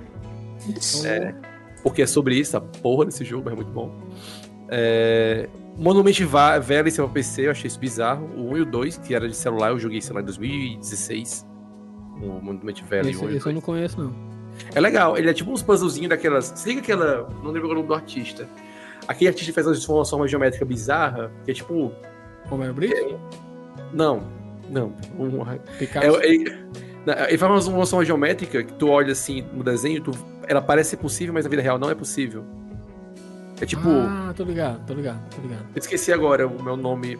É, 1.04 1.34
porque 1.82 2.02
é 2.02 2.06
sobre 2.06 2.34
isso, 2.36 2.56
a 2.56 2.60
porra 2.60 3.04
desse 3.06 3.24
jogo, 3.24 3.44
mas 3.44 3.52
é 3.52 3.56
muito 3.56 3.70
bom. 3.72 3.92
É, 4.68 5.48
Monument 5.76 6.12
Va- 6.26 6.58
Valley 6.58 6.90
saiu 6.90 7.06
pra 7.06 7.14
PC, 7.14 7.46
eu 7.46 7.50
achei 7.52 7.68
isso 7.68 7.78
bizarro. 7.78 8.26
O 8.36 8.50
1 8.52 8.56
e 8.56 8.60
o 8.62 8.66
2, 8.66 8.98
que 8.98 9.14
era 9.14 9.28
de 9.28 9.36
celular, 9.36 9.70
eu 9.70 9.78
joguei, 9.78 10.00
sei 10.00 10.14
lá, 10.14 10.20
em 10.20 10.24
2016. 10.24 11.46
O 12.20 12.26
Monument 12.26 12.74
Valley 12.88 13.12
Esse, 13.12 13.24
1 13.24 13.30
e 13.30 13.32
o 13.34 13.36
esse 13.36 13.36
eu 13.36 13.42
2. 13.42 13.54
não 13.54 13.60
conheço, 13.60 14.00
não. 14.00 14.12
É 14.74 14.80
legal, 14.80 15.16
ele 15.16 15.30
é 15.30 15.32
tipo 15.32 15.52
uns 15.52 15.62
puzzlezinhos 15.62 16.08
daquelas. 16.08 16.52
Se 16.56 16.68
liga 16.68 16.80
aquela. 16.80 17.28
Não 17.44 17.52
lembro 17.52 17.70
o 17.70 17.74
nome 17.74 17.86
do 17.86 17.94
artista. 17.94 18.48
Aquele 19.06 19.28
artista 19.28 19.52
faz 19.52 19.66
umas 19.68 19.78
transformações 19.78 20.30
geométricas 20.30 20.66
bizarras, 20.66 21.30
que 21.44 21.52
é 21.52 21.54
tipo. 21.54 21.92
Romero 22.46 22.74
Brito? 22.74 23.20
Não, 23.92 24.22
não. 24.70 24.92
Um, 25.18 25.44
Picasso? 25.78 26.06
é, 26.20 26.58
na- 27.06 27.28
ele 27.28 27.38
faz 27.38 27.42
uma 27.50 27.56
transformação 27.58 28.04
geométrica 28.04 28.62
que 28.62 28.72
tu 28.74 28.88
olha 28.88 29.12
assim 29.12 29.44
no 29.52 29.62
desenho, 29.62 30.00
tu, 30.02 30.10
ela 30.46 30.60
parece 30.62 30.90
ser 30.90 30.96
possível, 30.98 31.32
mas 31.34 31.44
na 31.44 31.50
vida 31.50 31.62
real 31.62 31.78
não 31.78 31.90
é 31.90 31.94
possível. 31.94 32.44
É 33.60 33.66
tipo. 33.66 33.88
Ah, 33.88 34.32
tô 34.36 34.44
ligado, 34.44 34.84
tô 34.86 34.94
ligado, 34.94 35.20
tô 35.34 35.40
ligado. 35.42 35.62
Eu 35.74 35.78
esqueci 35.78 36.12
agora 36.12 36.46
o 36.46 36.62
meu 36.62 36.76
nome. 36.76 37.18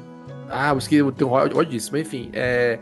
Ah, 0.48 0.70
eu 0.70 0.78
esqueci, 0.78 1.12
tem 1.12 1.26
um 1.26 1.30
ódio 1.30 1.64
disso, 1.64 1.90
mas 1.92 2.02
enfim. 2.06 2.30
É. 2.32 2.78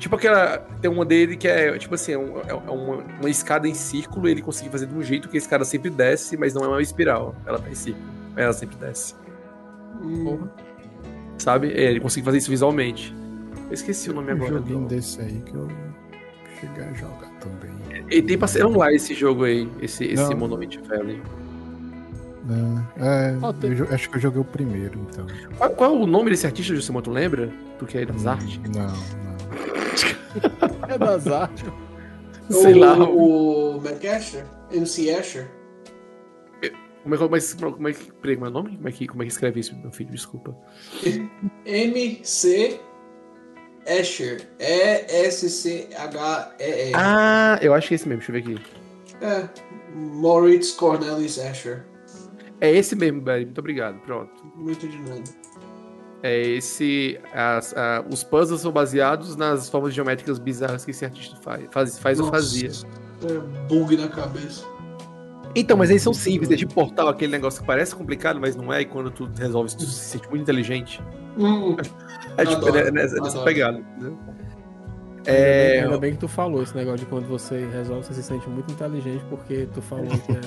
Tipo 0.00 0.16
aquela. 0.16 0.58
Tem 0.80 0.90
uma 0.90 1.04
dele 1.04 1.36
que 1.36 1.46
é, 1.48 1.76
tipo 1.78 1.94
assim, 1.94 2.12
é, 2.12 2.18
um- 2.18 2.40
é 2.46 2.52
uma, 2.54 2.96
uma 3.20 3.30
escada 3.30 3.68
em 3.68 3.74
círculo 3.74 4.28
e 4.28 4.32
ele 4.32 4.42
consegue 4.42 4.68
fazer 4.70 4.86
de 4.86 4.94
um 4.94 5.02
jeito 5.02 5.28
que 5.28 5.36
a 5.36 5.38
escada 5.38 5.64
sempre 5.64 5.90
desce, 5.90 6.36
mas 6.36 6.54
não 6.54 6.64
é 6.64 6.68
uma 6.68 6.82
espiral. 6.82 7.34
Ela 7.46 7.58
tá 7.58 7.68
em 7.70 7.74
círculo. 7.74 8.04
Ela 8.36 8.52
sempre 8.52 8.76
desce. 8.76 9.14
Hum, 10.02 10.24
Porra. 10.24 10.50
Sabe? 11.38 11.72
É, 11.72 11.82
ele 11.90 12.00
consegue 12.00 12.24
fazer 12.24 12.38
isso 12.38 12.50
visualmente. 12.50 13.14
Eu 13.68 13.74
esqueci 13.74 14.10
o 14.10 14.14
nome 14.14 14.32
Um 14.32 14.36
agora. 14.36 14.52
joguinho 14.54 14.80
do- 14.80 14.86
desse 14.88 15.20
aí 15.20 15.42
que 15.44 15.54
eu 15.54 15.68
cheguei 16.60 16.84
a 16.84 16.92
jogar 16.94 17.30
também. 17.40 17.70
E 18.10 18.22
tem 18.22 18.38
pra 18.38 18.48
ser 18.48 18.64
online 18.64 18.96
esse 18.96 19.14
jogo 19.14 19.44
aí, 19.44 19.68
esse, 19.82 20.04
esse. 20.06 20.34
Monument 20.34 20.70
Valley. 20.88 21.20
É, 22.98 23.32
é, 23.34 23.38
Ó, 23.42 23.52
tem- 23.52 23.76
eu 23.76 23.86
acho 23.92 24.08
que 24.08 24.16
eu 24.16 24.20
joguei 24.20 24.40
o 24.40 24.44
primeiro, 24.44 24.98
então. 25.10 25.26
Qual, 25.58 25.70
qual 25.70 25.90
é 25.94 25.98
o 25.98 26.06
nome 26.06 26.30
desse 26.30 26.46
artista, 26.46 26.74
Juscelino? 26.74 27.02
Tu 27.02 27.10
lembra? 27.10 27.50
Tu 27.78 27.84
que 27.86 27.98
é 27.98 28.06
das 28.06 28.26
artes? 28.26 28.58
Não, 28.74 28.86
não. 28.86 29.28
É 30.88 30.96
das 30.98 31.26
artes. 31.26 31.64
Sei 32.48 32.72
o, 32.72 32.78
lá. 32.78 32.96
O 33.06 33.80
Matt 33.82 34.02
Asher? 34.06 34.44
MC 34.72 35.10
Asher? 35.14 35.46
Como 37.02 37.14
é, 37.14 37.28
mas, 37.28 37.54
como 37.54 37.88
é 37.88 37.92
que. 37.92 38.10
Peraí, 38.12 38.36
como 38.36 38.46
é 38.46 38.50
o 38.50 38.52
nome? 38.52 38.76
Como 38.76 38.88
é 38.88 38.92
que, 38.92 39.06
como 39.06 39.22
é 39.22 39.26
que 39.26 39.32
escreve 39.32 39.60
isso, 39.60 39.76
meu 39.76 39.90
filho? 39.90 40.10
Desculpa. 40.10 40.54
MC 41.66 42.80
Asher. 43.88 44.42
E-S-C-H-E-E. 45.58 46.92
Ah, 46.94 47.58
eu 47.62 47.74
acho 47.74 47.88
que 47.88 47.94
é 47.94 47.96
esse 47.96 48.08
mesmo, 48.08 48.20
deixa 48.32 48.32
eu 48.32 48.54
ver 48.54 48.56
aqui. 48.58 48.64
É. 49.24 49.48
Moritz 49.94 50.72
Cornelis 50.72 51.38
Asher. 51.38 51.84
É 52.60 52.70
esse 52.70 52.94
mesmo, 52.96 53.20
Barry. 53.20 53.44
Muito 53.44 53.58
obrigado. 53.58 53.98
Pronto. 54.00 54.32
Muito 54.56 54.86
de 54.88 54.98
nada. 54.98 55.22
É 56.22 56.36
esse. 56.40 57.18
as- 57.32 57.72
a- 57.76 58.04
os 58.10 58.24
puzzles 58.24 58.60
são 58.60 58.72
baseados 58.72 59.36
nas 59.36 59.68
formas 59.68 59.94
geométricas 59.94 60.38
bizarras 60.38 60.84
que 60.84 60.90
esse 60.90 61.04
artista 61.04 61.36
faz, 61.36 61.64
faz, 61.70 61.98
faz 61.98 62.18
ou 62.20 62.28
fazia. 62.28 62.70
É 63.24 63.38
bug 63.68 63.96
na 63.96 64.08
cabeça. 64.08 64.64
Então, 65.54 65.76
mas 65.76 65.88
eles 65.90 66.02
são 66.02 66.12
simples, 66.12 66.50
é 66.50 66.56
tipo 66.56 66.74
portal, 66.74 67.08
aquele 67.08 67.32
negócio 67.32 67.60
que 67.60 67.66
parece 67.66 67.94
complicado, 67.94 68.38
mas 68.38 68.54
não 68.54 68.72
é, 68.72 68.82
e 68.82 68.84
quando 68.84 69.10
tu 69.10 69.28
resolve, 69.38 69.74
tu 69.76 69.84
se 69.86 70.04
sente 70.10 70.28
muito 70.28 70.42
inteligente. 70.42 71.00
Hum, 71.36 71.76
É 72.36 72.44
tipo 72.44 72.56
Adoro, 72.66 72.78
é 72.78 72.90
nessa, 72.90 73.20
nessa 73.20 73.42
pegada. 73.42 73.78
entendeu? 73.78 74.18
É... 75.26 75.76
É, 75.76 75.82
Ainda 75.82 75.98
bem 75.98 76.12
que 76.12 76.18
tu 76.18 76.28
falou 76.28 76.62
esse 76.62 76.74
negócio 76.74 77.00
de 77.00 77.06
quando 77.06 77.26
você 77.26 77.66
resolve, 77.72 78.04
você 78.06 78.14
se 78.14 78.22
sente 78.22 78.48
muito 78.48 78.72
inteligente, 78.72 79.24
porque 79.28 79.68
tu 79.74 79.82
falou 79.82 80.06
que, 80.06 80.32
é- 80.32 80.40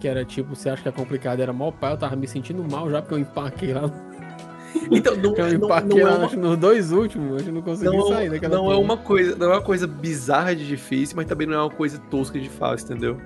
que 0.00 0.08
era 0.08 0.24
tipo, 0.24 0.54
você 0.54 0.68
acha 0.68 0.82
que 0.82 0.88
é 0.88 0.92
complicado, 0.92 1.40
era 1.40 1.52
mal 1.52 1.72
pai, 1.72 1.92
eu 1.92 1.96
tava 1.96 2.14
me 2.16 2.26
sentindo 2.28 2.62
mal 2.70 2.90
já, 2.90 3.00
porque 3.00 3.14
eu 3.14 3.18
empaquei 3.18 3.72
lá. 3.72 3.90
então, 4.90 5.16
não, 5.16 5.32
Eu 5.36 5.44
não, 5.44 5.58
não 5.60 5.66
empaquei 5.66 6.00
é 6.00 6.04
lá 6.04 6.16
uma, 6.16 6.26
acho, 6.26 6.36
nos 6.36 6.56
dois 6.58 6.92
últimos, 6.92 7.46
eu 7.46 7.52
não 7.52 7.62
consegui 7.62 7.96
não, 7.96 8.08
sair 8.08 8.28
daquela 8.30 8.56
não 8.56 8.70
é 8.70 8.76
uma 8.76 8.96
coisa, 8.98 9.34
não 9.36 9.46
é 9.46 9.56
uma 9.56 9.62
coisa 9.62 9.86
bizarra 9.86 10.54
de 10.54 10.66
difícil, 10.66 11.16
mas 11.16 11.24
também 11.26 11.46
não 11.46 11.54
é 11.54 11.58
uma 11.62 11.70
coisa 11.70 11.98
tosca 12.10 12.38
de 12.38 12.50
fácil, 12.50 12.86
entendeu? 12.86 13.16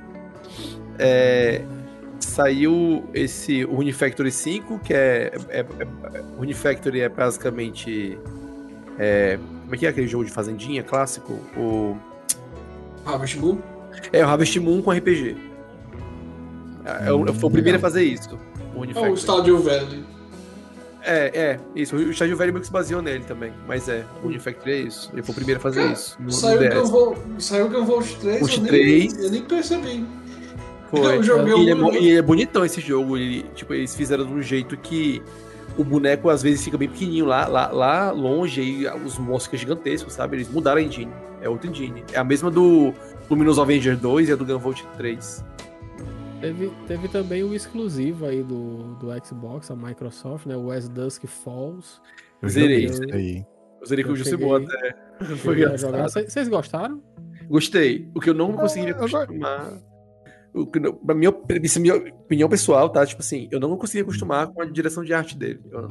É, 0.98 1.62
saiu 2.20 3.04
esse 3.14 3.64
Unifactory 3.64 4.30
5, 4.30 4.78
que 4.80 4.92
é, 4.94 5.32
é, 5.48 5.60
é 5.60 5.66
Unifactory 6.38 7.00
é 7.00 7.08
basicamente 7.08 8.18
é, 8.98 9.38
como 9.62 9.74
é 9.74 9.78
que 9.78 9.86
é 9.86 9.88
aquele 9.88 10.06
jogo 10.08 10.24
de 10.24 10.30
fazendinha 10.30 10.82
clássico? 10.82 11.34
O 11.56 11.96
Harvest 13.04 13.38
Moon? 13.38 13.58
é 14.12 14.24
o 14.24 14.28
Harvest 14.28 14.58
Moon 14.60 14.82
com 14.82 14.90
RPG. 14.92 15.36
É, 16.84 17.08
é 17.08 17.12
o- 17.12 17.32
foi 17.34 17.48
o 17.48 17.52
primeiro 17.52 17.78
a 17.78 17.80
fazer 17.80 18.04
isso. 18.04 18.30
O 18.34 18.34
É 18.34 18.78
o 18.78 18.80
Unifactory. 18.82 19.16
Stardew 19.18 19.58
Valley. 19.58 20.04
É, 21.02 21.30
é, 21.40 21.60
isso. 21.74 21.94
O 21.96 22.12
Stardew 22.12 22.36
Valley 22.36 22.52
meio 22.52 22.60
que 22.60 22.66
se 22.66 22.72
baseou 22.72 23.00
nele 23.00 23.24
também. 23.24 23.52
Mas 23.66 23.88
é, 23.88 24.04
o 24.22 24.28
New 24.28 24.40
Factory 24.40 24.72
é 24.72 24.78
isso. 24.80 25.10
Ele 25.12 25.22
foi 25.22 25.32
o 25.32 25.36
primeiro 25.36 25.58
a 25.60 25.62
fazer 25.62 25.80
Cara, 25.82 25.92
isso. 25.92 26.16
no- 26.20 26.32
Saiu 26.32 26.62
eu 26.62 26.86
vou, 26.86 27.16
saiu 27.38 27.72
eu 27.72 27.84
vou 27.84 28.02
3, 28.02 28.40
Ghost 28.40 28.56
eu, 28.56 28.62
nem, 28.62 28.70
3. 28.72 29.24
eu 29.24 29.30
nem 29.30 29.42
percebi. 29.42 30.06
Foi. 30.90 31.16
Eu 31.16 31.22
joguei 31.22 31.54
E 31.54 31.70
ele, 31.70 31.70
é, 31.70 32.00
e 32.00 32.08
ele 32.08 32.18
é 32.18 32.22
bonitão 32.22 32.64
esse 32.64 32.80
jogo. 32.80 33.16
Ele, 33.16 33.42
tipo, 33.54 33.74
eles 33.74 33.94
fizeram 33.94 34.24
de 34.24 34.32
um 34.32 34.42
jeito 34.42 34.76
que 34.76 35.22
o 35.76 35.84
boneco 35.84 36.30
às 36.30 36.42
vezes 36.42 36.64
fica 36.64 36.78
bem 36.78 36.88
pequenininho 36.88 37.26
lá, 37.26 37.46
lá, 37.46 37.68
lá 37.70 38.10
longe, 38.10 38.60
aí 38.60 39.04
os 39.04 39.18
monstros 39.18 39.60
gigantescos, 39.60 40.12
sabe? 40.12 40.36
Eles 40.36 40.48
mudaram 40.48 40.78
a 40.80 40.82
engine. 40.82 41.12
É 41.40 41.48
outra 41.48 41.68
engine. 41.68 42.02
É 42.12 42.18
a 42.18 42.24
mesma 42.24 42.50
do 42.50 42.92
Luminous 43.28 43.58
Avenger 43.58 43.96
2 43.96 44.28
e 44.28 44.32
a 44.32 44.36
do 44.36 44.44
Gunvolt 44.44 44.82
3. 44.96 45.44
Teve, 46.40 46.70
teve 46.86 47.08
também 47.08 47.42
o 47.42 47.54
exclusivo 47.54 48.26
aí 48.26 48.42
do, 48.42 48.94
do 49.00 49.08
Xbox, 49.24 49.70
a 49.70 49.76
Microsoft, 49.76 50.46
né? 50.46 50.56
O 50.56 50.70
As 50.70 50.88
Dusk 50.88 51.24
Falls. 51.26 52.00
Eu 52.42 52.48
Zerei. 52.48 52.84
isso 52.84 53.02
aí. 53.12 53.44
Eu 53.80 53.86
seria 53.86 54.04
com 54.04 54.10
o 54.10 54.12
Eu 54.12 54.16
Jussi 54.16 54.36
Boa 54.36 54.60
até. 54.62 54.94
Vocês 56.28 56.48
gostaram? 56.48 57.02
Gostei. 57.48 58.08
O 58.14 58.20
que 58.20 58.30
eu 58.30 58.34
não 58.34 58.52
consegui 58.52 58.86
me 58.86 58.92
eu 58.92 58.96
acostumar. 58.96 59.70
Não- 59.70 59.95
pra 61.04 61.14
minha, 61.14 61.32
isso 61.62 61.78
é 61.78 61.82
minha 61.82 61.96
opinião 61.96 62.48
pessoal, 62.48 62.88
tá? 62.88 63.04
Tipo 63.04 63.20
assim, 63.20 63.48
eu 63.50 63.60
não 63.60 63.76
consegui 63.76 64.02
acostumar 64.02 64.46
com 64.48 64.62
a 64.62 64.64
direção 64.64 65.04
de 65.04 65.12
arte 65.12 65.36
dele. 65.36 65.60
Eu- 65.70 65.88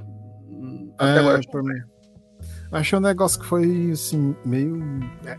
hum, 0.50 0.94
até 0.98 1.16
É, 1.16 1.20
agora. 1.20 1.42
pra 1.52 1.62
mim. 1.62 1.82
Achei 2.72 2.98
um 2.98 3.02
negócio 3.02 3.40
que 3.40 3.46
foi, 3.46 3.92
assim, 3.92 4.36
meio 4.44 4.80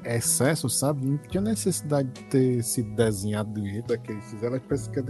excesso, 0.05 0.69
sabe? 0.71 1.05
Não 1.05 1.19
tinha 1.19 1.41
necessidade 1.41 2.09
de 2.11 2.23
ter 2.25 2.63
sido 2.63 2.95
desenhado 2.95 3.51
do 3.53 3.67
jeito 3.67 3.89
daquele 3.89 4.21
fizeram. 4.23 4.59
Parece 4.61 4.89
que 4.91 5.03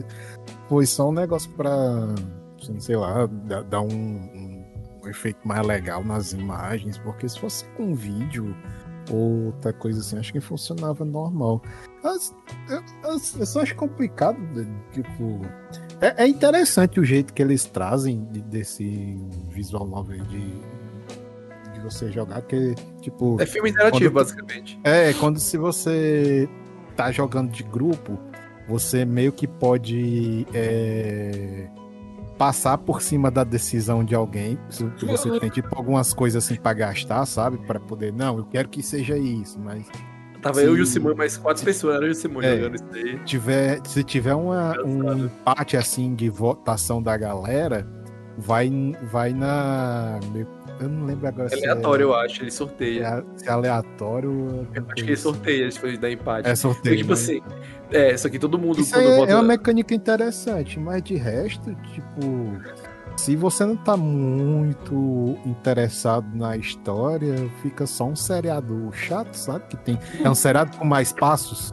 foi 0.69 0.87
só 0.87 1.09
um 1.11 1.13
negócio 1.13 1.51
pra, 1.53 1.71
assim, 2.61 2.81
sei 2.81 2.97
lá, 2.97 3.27
dar, 3.69 3.81
um, 3.83 3.87
um- 3.93 4.57
efeito 5.09 5.39
mais 5.47 5.65
legal 5.65 6.03
nas 6.05 6.33
imagens, 6.33 6.99
porque 6.99 7.29
se 7.29 7.39
fosse 7.39 7.65
com 7.77 7.95
vídeo 7.95 8.57
outra 9.11 9.73
coisa 9.73 10.01
assim, 10.01 10.19
acho 10.19 10.33
que 10.33 10.41
funcionava 10.41 11.05
normal. 11.05 11.63
Mas 12.03 12.35
eu, 12.69 12.77
eu- 13.11 13.21
eu 13.39 13.47
só 13.47 13.61
acho 13.63 13.75
complicado, 13.75 14.39
né, 14.39 14.67
tipo... 14.93 15.41
É, 16.01 16.25
é 16.25 16.27
interessante 16.29 17.01
o 17.01 17.05
jeito 17.05 17.33
que 17.33 17.41
eles 17.43 17.65
trazem 17.65 18.25
de- 18.27 18.43
desse 18.43 19.17
visual 19.51 19.87
novel 19.87 20.23
de, 20.25 20.41
de 21.73 21.81
você 21.83 22.11
jogar, 22.13 22.43
que 22.43 22.75
tipo. 23.01 23.41
É 23.41 23.47
filme 23.47 23.71
interativo, 23.71 24.11
Quando- 24.11 24.15
basicamente. 24.25 24.79
É, 24.85 25.15
quando 25.15 25.39
se 25.41 25.57
você 25.57 26.47
tá 26.95 27.11
jogando 27.11 27.51
de 27.51 27.63
grupo, 27.63 28.19
você 28.69 29.07
meio 29.07 29.33
que 29.33 29.47
pode 29.47 30.47
é, 30.53 31.67
passar 32.39 32.79
por 32.79 33.01
cima 33.03 33.31
da 33.31 33.45
decisão 33.45 34.05
de 34.05 34.15
alguém. 34.15 34.59
Se 34.69 34.85
você 35.07 35.39
tem 35.41 35.49
tipo 35.51 35.69
algumas 35.77 36.13
coisas 36.13 36.45
assim 36.45 36.57
pra 36.57 36.73
gastar, 36.73 37.25
sabe? 37.27 37.59
Pra 37.67 37.81
poder, 37.81 38.13
não, 38.13 38.39
eu 38.39 38.45
quero 38.45 38.69
que 38.69 38.83
seja 38.83 39.17
isso, 39.17 39.59
mas 39.59 39.87
Tava 40.43 40.61
eu 40.63 40.77
e 40.77 40.81
o 40.83 40.87
Sim. 40.87 40.93
Simão, 40.93 41.15
mais 41.17 41.37
quatro 41.37 41.65
pessoas, 41.65 41.97
era 41.97 42.05
eu 42.05 42.09
e 42.09 42.13
o 42.13 42.15
Simão 42.15 42.43
É. 42.43 42.55
jogando 42.57 42.75
isso 42.77 42.85
aí. 42.93 43.19
tiver, 43.25 43.81
se 43.85 44.05
tiver 44.05 44.35
uma, 44.35 44.81
um 44.85 45.25
empate 45.25 45.77
assim 45.77 46.15
de 46.15 46.29
votação 46.29 47.03
da 47.03 47.17
galera, 47.17 47.89
vai, 48.39 48.71
vai 49.11 49.33
na. 49.33 50.21
Eu 50.79 50.89
não 50.89 51.07
lembro 51.07 51.27
agora 51.27 51.49
É 51.51 51.55
aleatório, 51.57 52.05
eu 52.05 52.15
acho, 52.15 52.43
ele 52.43 52.51
se 52.51 52.57
sorteia. 52.59 53.25
é, 53.35 53.39
se 53.39 53.49
é 53.49 53.51
aleatório. 53.53 54.67
Eu 54.75 54.85
acho 54.85 54.95
que 54.95 55.01
ele 55.11 55.17
sorteia, 55.17 55.71
se 55.71 55.79
foi 55.79 55.97
dar 55.97 56.11
empate. 56.11 56.49
É 56.49 56.55
sorteio. 56.55 56.97
Tipo 56.97 57.09
né? 57.09 57.15
assim, 57.15 57.41
é, 57.91 58.17
só 58.17 58.29
que 58.29 58.39
todo 58.39 58.59
mundo 58.59 58.81
Isso 58.81 58.95
é, 58.97 59.17
bota- 59.17 59.33
é 59.33 59.35
uma 59.35 59.43
mecânica 59.43 59.95
interessante, 59.95 60.79
mas 60.79 61.03
de 61.03 61.15
resto, 61.17 61.75
tipo, 61.95 62.61
se 63.17 63.35
você 63.37 63.65
não 63.65 63.77
tá 63.77 63.97
muito 63.97 65.39
interessado 65.47 66.27
na 66.37 66.57
história, 66.57 67.35
fica 67.63 67.87
só 67.87 68.05
um 68.05 68.17
seriado 68.17 68.91
chato, 68.93 69.35
sabe? 69.35 69.65
Que 69.71 69.77
tem, 69.79 69.99
é 70.23 70.29
um 70.29 70.35
seriado 70.35 70.77
com 70.77 70.85
mais 70.85 71.13
passos. 71.13 71.73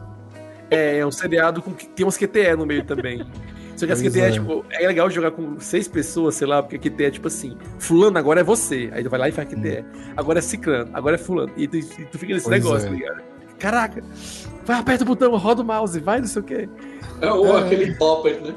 É, 0.70 0.98
é 0.98 1.06
um 1.06 1.10
seriado 1.12 1.60
com 1.60 1.72
que 1.72 1.86
tem 1.88 2.06
umas 2.06 2.16
QTE 2.16 2.56
no 2.56 2.64
meio 2.64 2.84
também. 2.84 3.22
Só 3.76 3.86
que 3.86 3.92
as 3.92 4.00
QTE, 4.02 4.20
é. 4.20 4.30
tipo, 4.30 4.64
é 4.70 4.86
legal 4.86 5.10
jogar 5.10 5.30
com 5.32 5.58
seis 5.58 5.88
pessoas, 5.88 6.34
sei 6.36 6.46
lá, 6.46 6.62
porque 6.62 6.76
a 6.76 6.78
QTE 6.78 7.04
é 7.04 7.10
tipo 7.10 7.26
assim, 7.28 7.56
fulano, 7.78 8.16
agora 8.18 8.40
é 8.40 8.44
você. 8.44 8.88
Aí 8.92 9.02
tu 9.02 9.10
vai 9.10 9.18
lá 9.20 9.28
e 9.28 9.32
faz 9.32 9.48
QTE. 9.48 9.84
Agora 10.16 10.38
é 10.38 10.42
ciclano, 10.42 10.90
agora 10.92 11.16
é 11.16 11.18
fulano. 11.18 11.52
E 11.56 11.66
tu, 11.66 11.76
e 11.76 11.82
tu 11.82 12.18
fica 12.18 12.34
nesse. 12.34 12.46
Pois 12.48 12.62
negócio, 12.62 12.86
é. 12.86 12.90
tá 12.90 12.96
ligado? 12.96 13.22
Caraca, 13.58 14.02
vai, 14.66 14.78
aperta 14.80 15.04
o 15.04 15.06
botão, 15.06 15.36
roda 15.36 15.62
o 15.62 15.64
mouse, 15.64 15.98
vai, 16.00 16.20
não 16.20 16.26
sei 16.26 16.42
o 16.42 16.44
quê. 16.44 16.68
É, 17.20 17.30
ou 17.30 17.58
É. 17.58 17.64
aquele 17.64 17.94
popper, 17.94 18.40
né? 18.42 18.54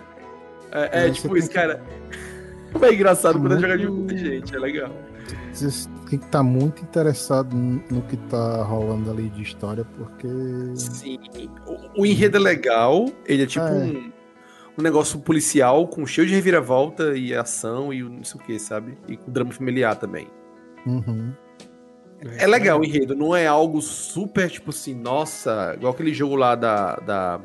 É, 0.71 1.03
é, 1.03 1.07
É, 1.07 1.11
tipo 1.11 1.35
isso, 1.37 1.49
tem 1.49 1.61
que- 1.61 1.67
cara. 1.67 1.81
É 2.81 2.93
engraçado 2.93 3.35
Tá 3.35 3.39
quando 3.39 3.55
é 3.55 3.59
jogar 3.59 3.77
de 3.77 3.87
muita 3.87 4.17
gente, 4.17 4.55
é 4.55 4.59
legal. 4.59 4.91
Você 5.53 5.87
tem 6.09 6.19
que 6.19 6.25
estar 6.25 6.43
muito 6.43 6.81
interessado 6.83 7.55
no 7.55 8.01
que 8.03 8.17
tá 8.17 8.61
rolando 8.63 9.09
ali 9.09 9.29
de 9.29 9.41
história, 9.41 9.85
porque. 9.97 10.27
Sim. 10.75 11.17
O, 11.65 12.01
o 12.01 12.05
enredo 12.05 12.37
é 12.37 12.39
legal, 12.39 13.05
ele 13.25 13.43
é 13.43 13.45
tipo 13.45 13.65
É. 13.65 13.71
Um, 13.71 14.11
um 14.77 14.81
negócio 14.81 15.19
policial 15.19 15.87
com 15.87 16.05
cheio 16.05 16.27
de 16.27 16.35
reviravolta 16.35 17.17
e 17.17 17.33
ação 17.33 17.91
e 17.91 18.03
o 18.03 18.09
não 18.09 18.23
sei 18.23 18.39
o 18.39 18.43
que, 18.43 18.59
sabe? 18.59 18.97
E 19.07 19.17
com 19.17 19.31
drama 19.31 19.51
familiar 19.51 19.95
também. 19.95 20.27
Uhum. 20.85 21.33
É 22.37 22.47
legal 22.47 22.79
o 22.79 22.83
enredo, 22.83 23.15
não 23.15 23.35
é 23.35 23.45
algo 23.45 23.79
super, 23.81 24.49
tipo 24.49 24.71
assim, 24.71 24.95
nossa, 24.95 25.73
igual 25.77 25.93
aquele 25.93 26.13
jogo 26.13 26.35
lá 26.35 26.55
da. 26.55 26.95
da 26.97 27.41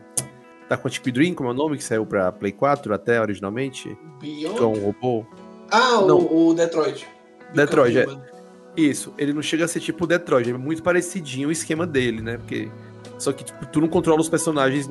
da 0.69 0.79
Quantic 0.79 1.13
Dream, 1.13 1.35
como 1.35 1.51
é 1.51 1.53
o 1.53 1.55
nome, 1.55 1.77
que 1.77 1.85
saiu 1.85 2.07
pra 2.07 2.33
Play 2.33 2.53
4 2.53 2.95
até 2.95 3.21
originalmente, 3.21 3.95
que 4.21 4.47
é 4.47 4.49
Beyond? 4.49 4.79
um 4.79 4.85
robô. 4.87 5.27
Ah, 5.71 6.01
Não. 6.07 6.19
o, 6.19 6.49
o 6.49 6.55
Detroit. 6.55 7.07
Detroit, 7.55 7.99
é. 7.99 8.07
Isso, 8.75 9.13
ele 9.19 9.35
não 9.35 9.43
chega 9.43 9.67
a 9.67 9.69
ser 9.69 9.81
tipo 9.81 10.05
o 10.05 10.07
Detroit, 10.07 10.49
é 10.49 10.57
muito 10.57 10.83
parecidinho 10.83 11.49
o 11.49 11.53
esquema 11.53 11.87
dele, 11.87 12.23
né? 12.23 12.39
Porque. 12.39 12.71
Só 13.23 13.33
que 13.33 13.45
tipo, 13.45 13.65
tu 13.67 13.81
não 13.81 13.87
controla 13.89 14.21
os 14.21 14.29
personagens. 14.29 14.89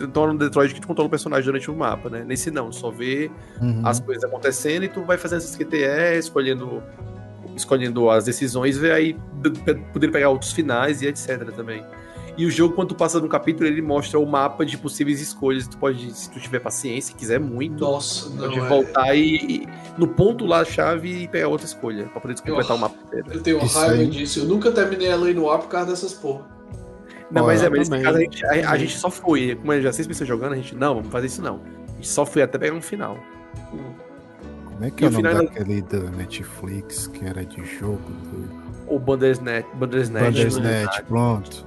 Então 0.00 0.32
no 0.32 0.38
Detroit 0.38 0.72
que 0.74 0.80
tu 0.80 0.86
controla 0.86 1.08
o 1.08 1.10
personagem 1.10 1.44
durante 1.44 1.70
o 1.70 1.76
mapa, 1.76 2.08
né? 2.08 2.24
Nesse 2.26 2.50
não, 2.50 2.72
só 2.72 2.90
vê 2.90 3.30
Uhum. 3.60 3.82
as 3.84 4.00
coisas 4.00 4.24
acontecendo 4.24 4.84
e 4.84 4.88
tu 4.88 5.02
vai 5.02 5.18
fazendo 5.18 5.38
essas 5.38 5.54
QTE, 5.54 6.18
escolhendo, 6.18 6.82
escolhendo 7.54 8.08
as 8.10 8.24
decisões, 8.24 8.76
ver 8.78 8.92
aí 8.92 9.16
poder 9.92 10.10
pegar 10.10 10.30
outros 10.30 10.52
finais 10.52 11.02
e 11.02 11.06
etc 11.06 11.50
também. 11.54 11.84
E 12.38 12.44
o 12.44 12.50
jogo, 12.50 12.74
quando 12.74 12.88
tu 12.88 12.94
passa 12.94 13.18
num 13.18 13.28
capítulo, 13.28 13.66
ele 13.66 13.80
mostra 13.80 14.18
o 14.18 14.26
mapa 14.26 14.64
de 14.66 14.76
possíveis 14.76 15.22
escolhas. 15.22 15.66
Tu 15.66 15.78
pode, 15.78 16.12
se 16.14 16.30
tu 16.30 16.38
tiver 16.38 16.58
paciência, 16.60 17.14
quiser 17.16 17.40
muito, 17.40 17.82
Nossa, 17.82 18.28
não. 18.28 18.36
pode 18.48 18.58
é- 18.58 18.68
voltar 18.68 19.14
e, 19.14 19.36
e- 19.36 19.68
no 19.96 20.06
ponto 20.08 20.44
lá 20.44 20.60
a 20.60 20.64
chave 20.64 21.22
e 21.22 21.28
pegar 21.28 21.48
outra 21.48 21.66
escolha, 21.66 22.04
pra 22.06 22.20
poder 22.20 22.38
completar 22.40 22.76
o 22.76 22.78
mapa 22.80 22.94
inteiro. 23.06 23.26
Eu 23.32 23.42
tenho 23.42 23.64
Isso 23.64 23.78
raiva 23.78 23.94
aí. 23.94 24.06
disso. 24.06 24.40
Eu 24.40 24.44
nunca 24.44 24.70
terminei 24.70 25.10
a 25.10 25.16
lei 25.16 25.32
no 25.32 25.50
ar 25.50 25.58
por 25.60 25.68
causa 25.68 25.90
dessas 25.90 26.12
porra. 26.12 26.55
Não, 27.30 27.44
Olha, 27.44 27.54
mas 27.54 27.62
é, 27.62 27.70
mas 27.70 27.88
nesse 27.88 28.04
caso 28.04 28.16
a 28.16 28.20
gente, 28.20 28.46
a, 28.46 28.70
a 28.70 28.78
gente 28.78 28.96
só 28.96 29.10
foi. 29.10 29.54
Como 29.56 29.80
já 29.80 29.92
seis 29.92 30.06
pessoas 30.06 30.28
jogando, 30.28 30.52
a 30.52 30.56
gente, 30.56 30.74
não, 30.74 30.96
vamos 30.96 31.10
fazer 31.10 31.26
isso 31.26 31.42
não. 31.42 31.60
A 31.88 31.96
gente 31.96 32.08
só 32.08 32.24
foi 32.24 32.42
até 32.42 32.58
pegar 32.58 32.74
um 32.74 32.82
final. 32.82 33.18
Como 34.64 34.84
é 34.84 34.90
que 34.90 35.04
E 35.04 35.06
é 35.06 35.08
o 35.08 35.18
o 35.18 35.22
nome 35.22 35.34
daquele 35.34 35.82
da 35.82 35.98
Netflix 36.10 37.06
que 37.08 37.24
era 37.24 37.44
de 37.44 37.64
jogo? 37.64 38.00
Do... 38.10 38.94
O 38.94 38.98
Bandersnatch. 38.98 39.66
Bandersnatch. 39.74 40.24
Bandersnatch, 40.24 41.02
pronto. 41.04 41.65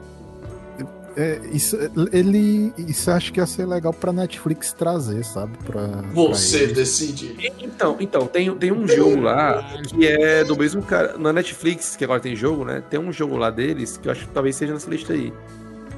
É, 1.16 1.40
isso, 1.52 1.78
ele, 2.12 2.74
isso 2.78 3.10
acho 3.12 3.32
que 3.34 3.40
ia 3.40 3.46
ser 3.46 3.66
legal 3.66 3.94
pra 3.94 4.12
Netflix 4.14 4.72
trazer, 4.74 5.24
sabe? 5.26 5.58
Pra, 5.66 5.88
Você 6.14 6.66
pra 6.66 6.76
decide. 6.76 7.36
Então, 7.60 7.98
então 8.00 8.26
tem, 8.28 8.54
tem 8.56 8.72
um 8.72 8.88
jogo 8.88 9.22
lá 9.22 9.62
que 9.88 10.08
é 10.08 10.44
do 10.44 10.56
mesmo 10.58 10.82
cara. 10.82 11.18
Na 11.18 11.32
Netflix, 11.34 11.96
que 11.96 12.04
agora 12.04 12.20
tem 12.20 12.36
jogo, 12.36 12.64
né? 12.66 12.84
Tem 12.90 13.00
um 13.00 13.12
jogo 13.12 13.36
lá 13.38 13.50
deles 13.50 13.98
que 13.98 14.08
eu 14.08 14.12
acho 14.12 14.28
que 14.28 14.34
talvez 14.34 14.56
seja 14.56 14.74
nessa 14.74 14.90
lista 14.90 15.14
aí. 15.14 15.34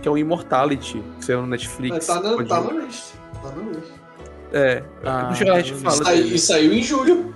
Que 0.02 0.08
é 0.08 0.12
o 0.12 0.18
Immortality, 0.18 1.02
que 1.20 1.26
saiu 1.26 1.42
no 1.42 1.48
Netflix. 1.48 2.08
Tá 2.08 2.16
na, 2.22 2.44
tá 2.44 2.62
na 2.62 2.72
lista. 2.84 3.18
Tá 3.42 3.52
na 3.52 3.70
lista. 3.72 4.02
É. 4.54 4.84
Ah, 5.04 5.34
lá 5.46 5.54
a 5.56 5.62
gente 5.62 5.74
fala. 5.76 6.04
Saiu- 6.04 6.24
dele. 6.24 6.36
e 6.36 6.40
saiu 6.40 6.74
em 6.74 6.82
julho. 6.84 7.34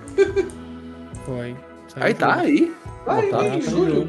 Foi. 1.24 1.56
Saiu 1.88 2.04
Aí 2.06 2.14
tá, 2.14 2.28
junto. 2.34 2.40
aí. 2.46 2.72
Aí, 3.06 3.30
Tá, 3.30 3.46
em 3.46 3.60
tá 3.60 3.70
julho. 3.70 4.08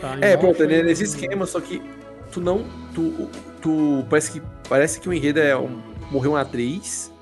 Tá 0.00 0.12
É, 0.14 0.16
embaixo 0.16 0.38
pronto, 0.38 0.62
ele 0.62 0.74
é 0.74 0.76
aí. 0.78 0.82
nesse 0.84 1.04
esquema, 1.04 1.46
só 1.46 1.60
que 1.60 1.82
tu 2.30 2.40
não. 2.40 2.64
Tu, 2.94 3.28
tu 3.60 4.04
parece 4.08 4.32
que 4.32 4.42
parece 4.68 5.00
que 5.00 5.08
o 5.08 5.12
enredo 5.12 5.40
é 5.40 5.56
um, 5.56 5.80
morreu 6.10 6.32
uma 6.32 6.40
atriz 6.40 7.12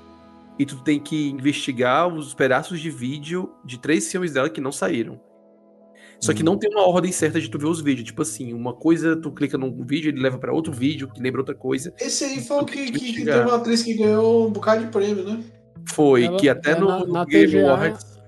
e 0.57 0.65
tu 0.65 0.77
tem 0.83 0.99
que 0.99 1.29
investigar 1.29 2.07
os 2.07 2.33
pedaços 2.33 2.79
de 2.79 2.89
vídeo 2.89 3.51
de 3.65 3.79
três 3.79 4.09
filmes 4.11 4.33
dela 4.33 4.49
que 4.49 4.59
não 4.61 4.71
saíram. 4.71 5.19
Só 6.21 6.33
que 6.33 6.41
Hum. 6.41 6.45
não 6.47 6.57
tem 6.57 6.69
uma 6.69 6.85
ordem 6.85 7.13
certa 7.13 7.39
de 7.39 7.49
tu 7.49 7.57
ver 7.57 7.67
os 7.67 7.79
vídeos. 7.81 8.05
Tipo 8.05 8.21
assim, 8.23 8.53
uma 8.53 8.73
coisa 8.73 9.15
tu 9.15 9.31
clica 9.31 9.57
num 9.57 9.85
vídeo, 9.85 10.09
ele 10.09 10.19
leva 10.21 10.37
pra 10.37 10.51
outro 10.51 10.73
vídeo 10.73 11.07
que 11.13 11.21
lembra 11.21 11.39
outra 11.39 11.55
coisa. 11.55 11.93
Esse 11.97 12.25
aí 12.25 12.41
foi 12.41 12.57
o 12.57 12.65
que, 12.65 12.91
que, 12.91 13.13
que 13.13 13.23
teve 13.25 13.39
uma 13.39 13.55
atriz 13.55 13.81
que 13.83 13.93
ganhou 13.93 14.47
um 14.47 14.51
bocado 14.51 14.83
de 14.85 14.91
prêmio, 14.91 15.23
né? 15.23 15.41
Foi 15.87 16.25
Ela- 16.25 16.37
que 16.37 16.49
até 16.49 16.71
é, 16.71 16.79
no, 16.79 16.87
na- 16.87 16.99
no 17.05 17.13
na 17.13 17.25
Game 17.25 17.47
TGA, 17.47 17.71
Awards 17.71 18.18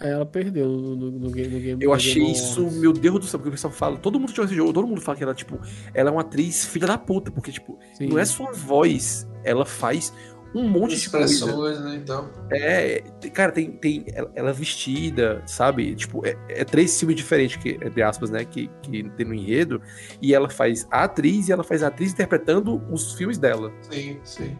Ela 0.00 0.24
perdeu 0.24 0.68
no, 0.68 0.96
no, 0.96 1.10
no 1.10 1.30
game, 1.30 1.48
no 1.48 1.60
game 1.60 1.84
eu 1.84 1.92
achei 1.92 2.22
Game 2.22 2.32
isso, 2.32 2.60
Awards. 2.60 2.78
meu 2.80 2.92
Deus 2.92 3.18
do 3.18 3.26
céu, 3.26 3.40
porque 3.40 3.48
o 3.48 3.52
pessoal 3.52 3.72
fala, 3.72 3.96
todo 3.96 4.18
mundo 4.18 4.30
que 4.30 4.36
joga 4.36 4.46
esse 4.46 4.56
jogo, 4.56 4.72
todo 4.72 4.86
mundo 4.86 5.00
fala 5.00 5.16
que 5.18 5.24
ela, 5.24 5.34
tipo, 5.34 5.58
ela 5.92 6.10
é 6.10 6.12
uma 6.12 6.20
atriz 6.20 6.64
filha 6.66 6.86
da 6.86 6.96
puta, 6.96 7.30
porque, 7.30 7.50
tipo, 7.50 7.78
Sim. 7.94 8.06
Não 8.06 8.18
é 8.18 8.24
só 8.24 8.48
a 8.48 8.52
voz, 8.52 9.26
ela 9.42 9.66
faz 9.66 10.12
um 10.54 10.68
monte 10.68 10.96
de 10.96 11.10
coisa. 11.10 11.26
Expressões, 11.26 11.80
né? 11.80 11.96
Então. 11.96 12.30
É, 12.50 13.02
cara, 13.32 13.52
tem, 13.52 13.70
tem 13.72 14.04
ela, 14.12 14.30
ela 14.34 14.52
vestida, 14.52 15.42
sabe? 15.46 15.94
Tipo, 15.94 16.26
é, 16.26 16.36
é 16.48 16.64
três 16.64 16.98
filmes 16.98 17.16
diferentes, 17.16 17.56
que, 17.56 17.70
entre 17.70 18.02
aspas, 18.02 18.30
né? 18.30 18.44
Que, 18.44 18.70
que 18.82 19.10
tem 19.10 19.26
no 19.26 19.34
enredo. 19.34 19.80
E 20.22 20.34
ela 20.34 20.48
faz 20.48 20.86
a 20.90 21.04
atriz 21.04 21.48
e 21.48 21.52
ela 21.52 21.62
faz 21.62 21.82
a 21.82 21.88
atriz 21.88 22.12
interpretando 22.12 22.82
os 22.90 23.14
filmes 23.14 23.38
dela. 23.38 23.72
Sim, 23.90 24.18
sim. 24.24 24.56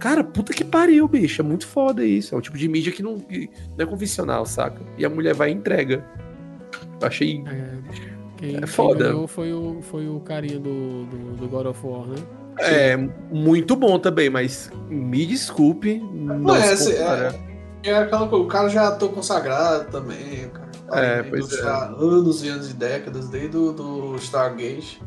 Cara, 0.00 0.24
puta 0.24 0.52
que 0.52 0.64
pariu, 0.64 1.06
bicho. 1.06 1.42
É 1.42 1.44
muito 1.44 1.66
foda 1.66 2.04
isso. 2.04 2.34
É 2.34 2.38
um 2.38 2.40
tipo 2.40 2.56
de 2.56 2.66
mídia 2.66 2.90
que 2.90 3.02
não, 3.02 3.20
que 3.20 3.50
não 3.76 3.84
é 3.84 3.86
convencional, 3.86 4.46
saca? 4.46 4.80
E 4.96 5.04
a 5.04 5.10
mulher 5.10 5.34
vai 5.34 5.50
e 5.50 5.52
entrega. 5.52 6.04
Eu 7.00 7.06
achei. 7.06 7.44
É, 7.46 7.78
quem, 8.38 8.56
É 8.56 8.58
quem 8.58 8.66
foda. 8.66 9.04
ganhou 9.04 9.28
foi 9.28 9.52
o, 9.52 9.82
foi 9.82 10.08
o 10.08 10.18
carinha 10.20 10.58
do, 10.58 11.04
do, 11.04 11.36
do 11.36 11.48
God 11.48 11.66
of 11.66 11.86
War, 11.86 12.06
né? 12.06 12.16
É, 12.58 12.96
muito 13.30 13.76
bom 13.76 13.98
também, 13.98 14.28
mas 14.30 14.70
me 14.88 15.24
desculpe. 15.26 15.98
Não, 16.12 16.38
Não, 16.38 16.56
é, 16.56 16.74
se 16.76 16.90
assim, 16.90 16.98
compara. 16.98 17.34
É 17.82 17.94
aquela 17.96 18.28
coisa, 18.28 18.44
o 18.44 18.48
cara 18.48 18.68
já 18.68 18.88
ator 18.88 19.10
consagrado 19.10 19.90
também, 19.90 20.46
o 20.46 20.50
cara 20.50 20.68
tá 20.86 21.00
É, 21.00 21.22
pois 21.22 21.52
é. 21.52 21.62
há 21.62 21.84
anos 21.86 22.44
e 22.44 22.48
anos 22.48 22.70
e 22.70 22.74
décadas, 22.74 23.28
desde 23.28 23.56
o 23.56 23.72
do 23.72 24.16
Stargate. 24.16 25.00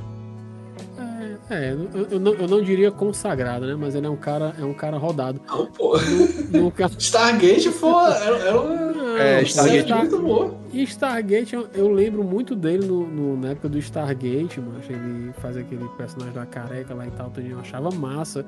É, 0.98 1.38
é, 1.50 1.72
eu, 1.74 2.08
eu 2.12 2.20
não, 2.20 2.34
eu 2.34 2.48
não 2.48 2.62
diria 2.62 2.92
consagrado, 2.92 3.66
né? 3.66 3.76
Mas 3.78 3.96
ele 3.96 4.06
é 4.06 4.10
um 4.10 4.16
cara, 4.16 4.54
é 4.60 4.64
um 4.64 4.74
cara 4.74 4.98
rodado. 4.98 5.40
Não, 5.48 5.66
pô. 5.68 5.96
No 6.52 6.72
caso, 6.72 6.96
Stargate 7.00 7.70
foi. 7.72 8.12
Era, 8.12 8.38
era 8.38 8.62
uma. 8.62 8.94
É, 9.20 9.36
Não, 9.38 9.44
Stargate 9.44 9.86
Star- 9.86 10.00
muito 10.00 10.20
boa. 10.20 10.56
E 10.72 10.84
Stargate, 10.84 11.54
eu, 11.56 11.68
eu 11.74 11.92
lembro 11.92 12.24
muito 12.24 12.56
dele 12.56 12.86
no, 12.86 13.06
no- 13.08 13.38
na 13.38 13.50
época 13.50 13.70
do 13.70 13.78
Stargate, 13.80 14.60
mano. 14.60 14.80
Ele 14.90 15.32
faz 15.42 15.58
aquele 15.58 15.88
personagem 15.98 16.34
da 16.34 16.46
careca 16.46 16.94
lá 16.94 17.06
e 17.08 17.12
tal, 17.12 17.32
eu 17.38 17.60
achava 17.60 17.90
massa. 17.92 18.46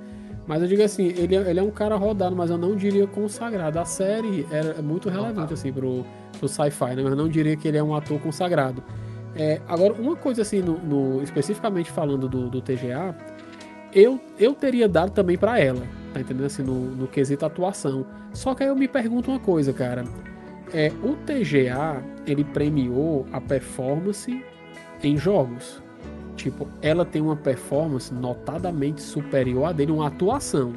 Mas 0.47 0.61
eu 0.61 0.67
digo 0.67 0.83
assim, 0.83 1.07
ele, 1.07 1.35
é- 1.35 1.49
ele 1.49 1.59
é 1.59 1.63
um 1.63 1.71
cara 1.71 1.95
rodado, 1.95 2.35
mas 2.35 2.49
eu 2.51 2.57
não 2.57 2.75
diria 2.75 3.07
consagrado. 3.07 3.79
A 3.79 3.85
série 3.85 4.45
era 4.51 4.75
é 4.77 4.81
muito 4.81 5.09
relevante, 5.09 5.53
assim, 5.53 5.71
pro, 5.73 6.05
pro 6.39 6.47
sci-fi, 6.47 6.95
né? 6.95 7.01
Mas 7.01 7.11
eu 7.11 7.15
não 7.17 7.27
diria 7.27 7.55
que 7.57 7.67
ele 7.67 7.77
é 7.77 7.83
um 7.83 7.95
ator 7.95 8.19
consagrado. 8.19 8.83
É, 9.35 9.59
agora, 9.67 9.93
uma 9.93 10.15
coisa 10.15 10.41
assim, 10.41 10.61
no, 10.61 10.77
no- 10.79 11.21
especificamente 11.23 11.91
falando 11.91 12.27
do, 12.29 12.49
do 12.49 12.61
TGA, 12.61 13.15
eu, 13.93 14.19
eu 14.39 14.53
teria 14.53 14.87
dado 14.87 15.11
também 15.11 15.37
pra 15.37 15.59
ela, 15.59 15.81
tá 16.13 16.21
entendendo? 16.21 16.45
Assim, 16.45 16.63
no, 16.63 16.73
no 16.95 17.07
quesito 17.07 17.45
atuação. 17.45 18.05
Só 18.33 18.53
que 18.53 18.63
aí 18.63 18.69
eu 18.69 18.75
me 18.75 18.87
pergunto 18.87 19.29
uma 19.31 19.39
coisa, 19.39 19.73
cara. 19.73 20.03
É, 20.73 20.91
o 21.03 21.15
TGA, 21.15 22.01
ele 22.25 22.43
premiou 22.43 23.25
a 23.31 23.39
performance 23.39 24.43
em 25.03 25.17
jogos. 25.17 25.81
Tipo, 26.35 26.67
ela 26.81 27.05
tem 27.05 27.21
uma 27.21 27.35
performance 27.35 28.13
notadamente 28.13 29.01
superior 29.01 29.65
a 29.65 29.71
dele, 29.71 29.91
uma 29.91 30.07
atuação. 30.07 30.73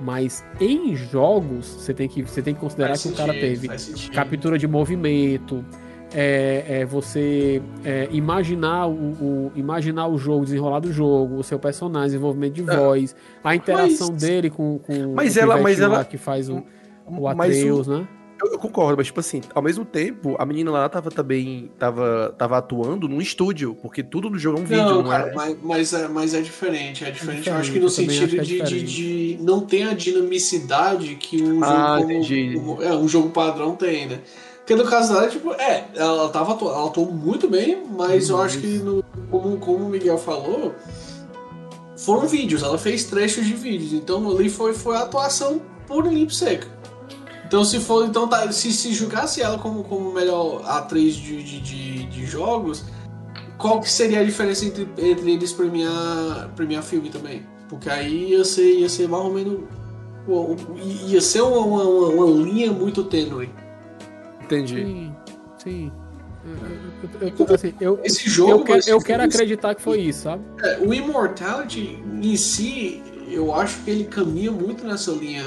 Mas 0.00 0.44
em 0.60 0.94
jogos, 0.94 1.66
você 1.66 1.92
tem 1.92 2.08
que, 2.08 2.22
você 2.22 2.40
tem 2.40 2.54
que 2.54 2.60
considerar 2.60 2.90
Faz 2.90 3.02
que 3.02 3.08
o 3.08 3.12
cara 3.12 3.32
sentido, 3.32 3.60
teve 3.60 3.78
sentido. 3.78 4.14
captura 4.14 4.56
de 4.56 4.66
movimento, 4.68 5.64
é, 6.12 6.64
é 6.80 6.84
você 6.86 7.60
é, 7.84 8.08
imaginar, 8.10 8.86
o, 8.86 8.92
o- 8.92 9.52
imaginar 9.54 10.06
o 10.08 10.16
jogo, 10.18 10.44
desenrolar 10.44 10.80
do 10.80 10.92
jogo, 10.92 11.36
o 11.36 11.42
seu 11.42 11.58
personagem, 11.58 12.08
desenvolvimento 12.08 12.54
de 12.54 12.68
É. 12.70 12.76
voz, 12.76 13.14
a 13.44 13.54
interação 13.54 14.08
Mas- 14.12 14.22
dele 14.22 14.50
com, 14.50 14.78
com 14.78 15.14
Mas 15.14 15.36
o 15.36 15.40
ela- 15.40 15.58
mas 15.58 15.80
ela- 15.80 15.98
lá 15.98 16.04
que 16.04 16.16
faz 16.16 16.48
o, 16.48 16.62
o 17.06 17.34
Mas 17.34 17.56
o- 17.56 17.58
Atreus, 17.60 17.86
né? 17.88 18.06
Eu, 18.40 18.52
eu 18.52 18.58
concordo, 18.60 18.96
mas 18.96 19.06
tipo 19.08 19.18
assim, 19.18 19.40
ao 19.52 19.60
mesmo 19.60 19.84
tempo, 19.84 20.36
a 20.38 20.46
menina 20.46 20.70
lá 20.70 20.88
tava 20.88 21.10
também 21.10 21.72
tava, 21.76 22.32
tava 22.38 22.56
atuando 22.58 23.08
num 23.08 23.20
estúdio, 23.20 23.74
porque 23.82 24.00
tudo 24.00 24.30
no 24.30 24.38
jogo 24.38 24.58
é 24.58 24.60
um 24.60 24.64
vídeo, 24.64 24.84
Não, 24.84 25.02
não, 25.02 25.10
cara, 25.10 25.30
é? 25.30 25.34
mas, 25.34 25.56
mas, 25.60 25.92
é, 25.92 26.06
mas 26.06 26.34
é 26.34 26.40
diferente. 26.40 27.04
É 27.04 27.10
diferente, 27.10 27.48
eu 27.48 27.56
acho 27.56 27.72
que 27.72 27.80
no 27.80 27.90
também 27.90 28.10
acho 28.10 28.18
sentido 28.30 28.30
que 28.44 28.60
é 28.62 28.64
de, 28.64 28.82
de, 28.84 29.36
de 29.36 29.42
não 29.42 29.60
ter 29.62 29.82
a 29.88 29.92
dinamicidade 29.92 31.16
que 31.16 31.42
um 31.42 31.64
Ah, 31.64 31.66
jogo 31.96 32.02
como- 32.02 32.12
entendi. 32.12 32.54
como- 32.54 32.82
é, 32.82 32.94
um 32.96 33.08
jogo 33.08 33.30
padrão 33.30 33.74
tem, 33.74 34.06
né? 34.06 34.20
Porque 34.68 34.82
no 34.82 34.86
caso 34.86 35.14
dela, 35.14 35.26
tipo, 35.28 35.50
é, 35.54 35.88
ela 35.94 36.28
tava 36.28 36.52
ela 36.52 36.88
atuou 36.88 37.10
muito 37.10 37.48
bem, 37.48 37.86
mas 37.96 38.28
eu 38.28 38.38
acho 38.38 38.58
que 38.58 38.66
no- 38.80 39.02
como, 39.30 39.56
como 39.56 39.86
o 39.86 39.88
Miguel 39.88 40.18
falou, 40.18 40.74
foram 41.96 42.28
vídeos, 42.28 42.62
ela 42.62 42.76
fez 42.76 43.04
trechos 43.04 43.46
de 43.46 43.54
vídeos, 43.54 43.94
então 43.94 44.28
ali 44.30 44.50
foi, 44.50 44.74
foi 44.74 44.94
a 44.96 45.04
atuação 45.04 45.58
pura 45.86 46.08
e 46.12 46.14
limpa 46.16 46.32
e 46.32 46.34
seca. 46.34 46.66
Então 47.46 47.64
se 47.64 47.80
for, 47.80 48.04
então 48.04 48.28
tá, 48.28 48.52
se, 48.52 48.70
se 48.70 48.92
julgasse 48.92 49.40
ela 49.40 49.56
como, 49.56 49.82
como 49.84 50.12
melhor 50.12 50.60
atriz 50.66 51.14
de, 51.16 51.42
de, 51.42 51.60
de, 51.62 52.04
de 52.04 52.26
jogos, 52.26 52.84
qual 53.56 53.80
que 53.80 53.90
seria 53.90 54.20
a 54.20 54.24
diferença 54.24 54.66
entre, 54.66 54.86
entre 54.98 55.32
eles 55.32 55.50
premiar, 55.50 56.50
premiar 56.54 56.82
filme 56.82 57.08
também? 57.08 57.42
Porque 57.70 57.88
aí 57.88 58.32
ia 58.32 58.44
ser, 58.44 58.80
ia 58.80 58.88
ser 58.90 59.08
mais 59.08 59.24
ou 59.24 59.32
menos. 59.32 59.60
Ia 61.06 61.22
ser 61.22 61.40
uma, 61.40 61.60
uma- 61.60 62.08
uma 62.10 62.26
linha 62.44 62.70
muito 62.70 63.02
tênue. 63.04 63.48
Entendi. 64.48 64.76
Sim, 64.84 65.14
sim. 65.58 65.92
Eu, 66.44 66.52
eu- 67.20 67.28
eu- 67.28 67.46
eu- 67.46 67.54
assim, 67.54 67.74
eu, 67.80 68.00
Esse 68.02 68.28
jogo. 68.30 68.64
eu, 68.72 68.80
eu 68.86 69.00
quero 69.00 69.22
acreditar 69.22 69.74
que 69.74 69.82
foi 69.82 70.00
isso, 70.00 70.22
sabe? 70.22 70.42
é, 70.62 70.78
o 70.78 70.94
Immortality 70.94 72.02
em 72.22 72.36
si, 72.36 73.02
eu 73.30 73.54
acho 73.54 73.78
que 73.82 73.90
ele 73.90 74.04
caminha 74.04 74.50
muito 74.50 74.86
nessa 74.86 75.10
linha 75.10 75.44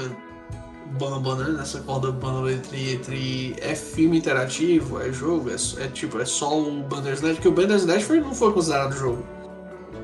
bamba, 0.98 1.34
né? 1.34 1.56
Nessa 1.58 1.80
corda 1.80 2.12
bamba 2.12 2.52
entre, 2.52 2.92
entre 2.92 3.56
é 3.60 3.74
filme 3.74 4.18
interativo, 4.18 5.00
é 5.00 5.10
jogo, 5.10 5.50
é, 5.50 5.54
é 5.84 5.88
tipo, 5.88 6.20
é 6.20 6.24
só 6.24 6.56
o 6.60 6.82
Bandersnatch, 6.82 7.36
porque 7.36 7.48
o 7.48 7.52
Bandersnatch 7.52 8.04
foi, 8.04 8.20
não 8.20 8.34
foi 8.34 8.52
considerado 8.52 8.92
jogo. 8.94 9.24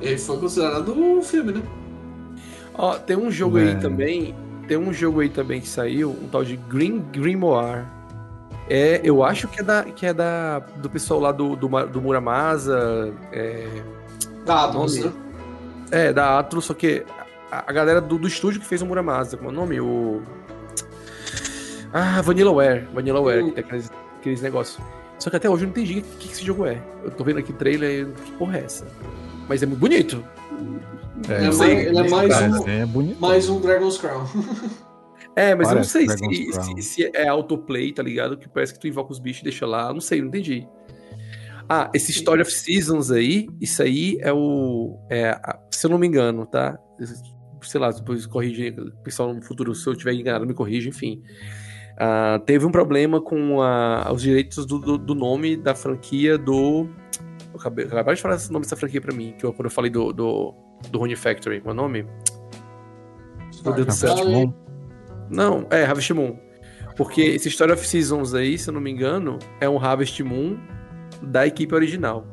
Ele 0.01 0.17
foi 0.17 0.37
considerado 0.37 0.91
um 0.93 1.21
filme, 1.21 1.53
né? 1.53 1.61
Ó, 2.73 2.95
tem 2.95 3.15
um 3.15 3.29
jogo 3.31 3.57
É. 3.59 3.63
aí 3.69 3.79
também, 3.79 4.35
tem 4.67 4.77
um 4.77 4.91
jogo 4.91 5.19
aí 5.21 5.29
também 5.29 5.61
que 5.61 5.67
saiu, 5.67 6.09
um 6.09 6.27
tal 6.27 6.43
de 6.43 6.55
Green 6.57 6.99
Grimoire. 7.11 7.85
É, 8.69 9.01
eu 9.03 9.23
acho 9.23 9.47
que 9.47 9.61
é 9.61 9.63
da, 9.63 9.83
que 9.83 10.05
é 10.05 10.13
da 10.13 10.59
do 10.59 10.89
pessoal 10.89 11.19
lá 11.19 11.31
do, 11.31 11.55
do, 11.55 11.67
do 11.87 12.01
Muramasa, 12.01 13.11
é, 13.31 13.67
Da 14.45 14.65
Atlas, 14.65 14.95
Nome? 14.97 15.07
né? 15.07 15.13
é, 15.91 16.13
da 16.13 16.37
Atlas, 16.39 16.65
só 16.65 16.73
que 16.75 17.03
a, 17.51 17.63
a 17.67 17.73
galera 17.73 17.99
do, 17.99 18.17
do 18.19 18.27
estúdio 18.27 18.59
que 18.61 18.67
fez 18.67 18.81
o 18.81 18.85
Muramasa, 18.85 19.37
como 19.37 19.49
é 19.49 19.53
o 19.53 19.55
nome? 19.55 19.79
O... 19.81 20.21
Ah, 21.91 22.21
Vanillaware, 22.21 22.87
Vanillaware, 22.93 23.41
Hum. 23.43 23.47
que 23.49 23.55
tem 23.55 23.63
aqueles, 23.63 23.91
aqueles 24.19 24.41
negócios. 24.41 24.79
Só 25.17 25.29
que 25.31 25.35
até 25.35 25.49
hoje 25.49 25.63
eu 25.63 25.67
não 25.67 25.71
entendi 25.71 25.99
o 25.99 26.03
que, 26.03 26.27
que 26.27 26.31
esse 26.31 26.45
jogo 26.45 26.65
é. 26.67 26.79
Eu 27.03 27.09
tô 27.11 27.23
vendo 27.23 27.39
aqui 27.39 27.51
trailer 27.51 28.07
e 28.07 28.11
que 28.23 28.31
porra 28.33 28.57
é 28.59 28.63
essa? 28.65 28.85
Mas 29.49 29.63
é 29.63 29.65
muito 29.65 29.79
bonito. 29.79 30.23
É, 31.27 31.41
não 31.41 31.57
mais- 31.57 31.61
é 31.87 32.09
mais 32.09 32.41
um, 32.61 32.69
é 32.69 32.85
bonito. 32.85 33.19
mais 33.19 33.49
um 33.49 33.59
Dragon's 33.59 33.97
Crown. 33.97 34.25
É, 35.39 35.55
mas 35.55 35.67
Parece 35.69 35.97
eu 35.97 36.05
não 36.05 36.17
sei 36.17 36.53
se, 36.53 36.81
se, 36.81 36.81
se 36.83 37.11
é 37.15 37.27
autoplay, 37.27 37.93
tá 37.93 38.03
ligado? 38.03 38.37
Que 38.37 38.49
parece 38.49 38.73
que 38.73 38.79
tu 38.79 38.87
invoca 38.87 39.11
os 39.11 39.19
bichos 39.19 39.41
e 39.41 39.45
deixa 39.45 39.65
lá. 39.65 39.93
Não 39.93 40.01
sei, 40.01 40.19
não 40.21 40.27
entendi. 40.27 40.67
Ah, 41.69 41.89
esse 41.93 42.11
Story 42.11 42.41
of 42.41 42.51
Seasons 42.51 43.11
aí, 43.11 43.47
isso 43.61 43.81
aí 43.81 44.17
é 44.21 44.33
o. 44.33 44.97
É, 45.09 45.39
se 45.71 45.85
eu 45.85 45.91
não 45.91 45.97
me 45.99 46.07
engano, 46.07 46.45
tá? 46.45 46.77
Sei 47.61 47.79
lá, 47.79 47.91
depois 47.91 48.25
corrige, 48.25 48.75
pessoal 49.03 49.33
no 49.33 49.41
futuro, 49.41 49.73
se 49.75 49.85
eu 49.87 49.95
tiver 49.95 50.13
enganado, 50.13 50.45
me 50.47 50.53
corrige, 50.53 50.89
enfim. 50.89 51.21
Ah, 51.97 52.41
teve 52.45 52.65
um 52.65 52.71
problema 52.71 53.21
com 53.21 53.61
a- 53.61 54.09
os 54.11 54.21
direitos 54.21 54.65
do, 54.65 54.79
do, 54.79 54.97
do 54.97 55.13
nome 55.13 55.55
da 55.57 55.75
franquia 55.75 56.37
do. 56.37 56.89
Eu 57.53 57.59
acabei, 57.59 57.85
acabaram 57.85 58.15
de 58.15 58.21
falar 58.21 58.35
esse 58.35 58.51
nome 58.51 58.63
dessa 58.65 58.75
franquia 58.75 59.01
pra 59.01 59.13
mim, 59.15 59.35
que 59.37 59.45
eu, 59.45 59.53
quando 59.53 59.65
eu 59.65 59.71
falei 59.71 59.91
do, 59.91 60.11
do, 60.11 60.53
do 60.89 60.99
Rune 60.99 61.15
Factory. 61.15 61.61
Qual 61.61 61.71
é 61.71 61.77
o 61.77 61.81
nome? 61.81 62.05
Meu 63.63 63.73
Deus 63.73 63.87
do 63.87 63.93
céu. 63.93 64.15
Não, 65.29 65.65
é 65.69 65.83
Harvest 65.85 66.11
Moon. 66.13 66.37
Porque 66.95 67.21
esse 67.21 67.47
Story 67.49 67.71
of 67.71 67.87
Seasons 67.87 68.33
aí, 68.33 68.57
se 68.57 68.69
eu 68.69 68.73
não 68.73 68.81
me 68.81 68.91
engano, 68.91 69.39
é 69.61 69.69
um 69.69 69.77
Harvest 69.77 70.21
Moon 70.23 70.57
da 71.21 71.45
equipe 71.47 71.73
original. 71.73 72.25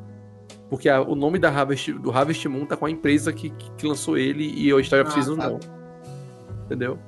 Porque 0.68 0.88
a- 0.88 1.00
o 1.00 1.14
nome 1.14 1.38
da 1.38 1.48
Harvest, 1.48 1.92
do 1.92 2.10
Harvest 2.10 2.46
Moon 2.48 2.66
tá 2.66 2.76
com 2.76 2.86
a 2.86 2.90
empresa 2.90 3.32
que, 3.32 3.50
que, 3.78 3.86
lançou 3.86 4.18
ele 4.18 4.52
e 4.56 4.72
o 4.72 4.80
Story 4.80 5.02
of 5.02 5.10
Ah, 5.10 5.14
Seasons 5.14 5.38
tá. 5.38 5.48
não. 5.50 5.60
Entendeu? 6.64 6.98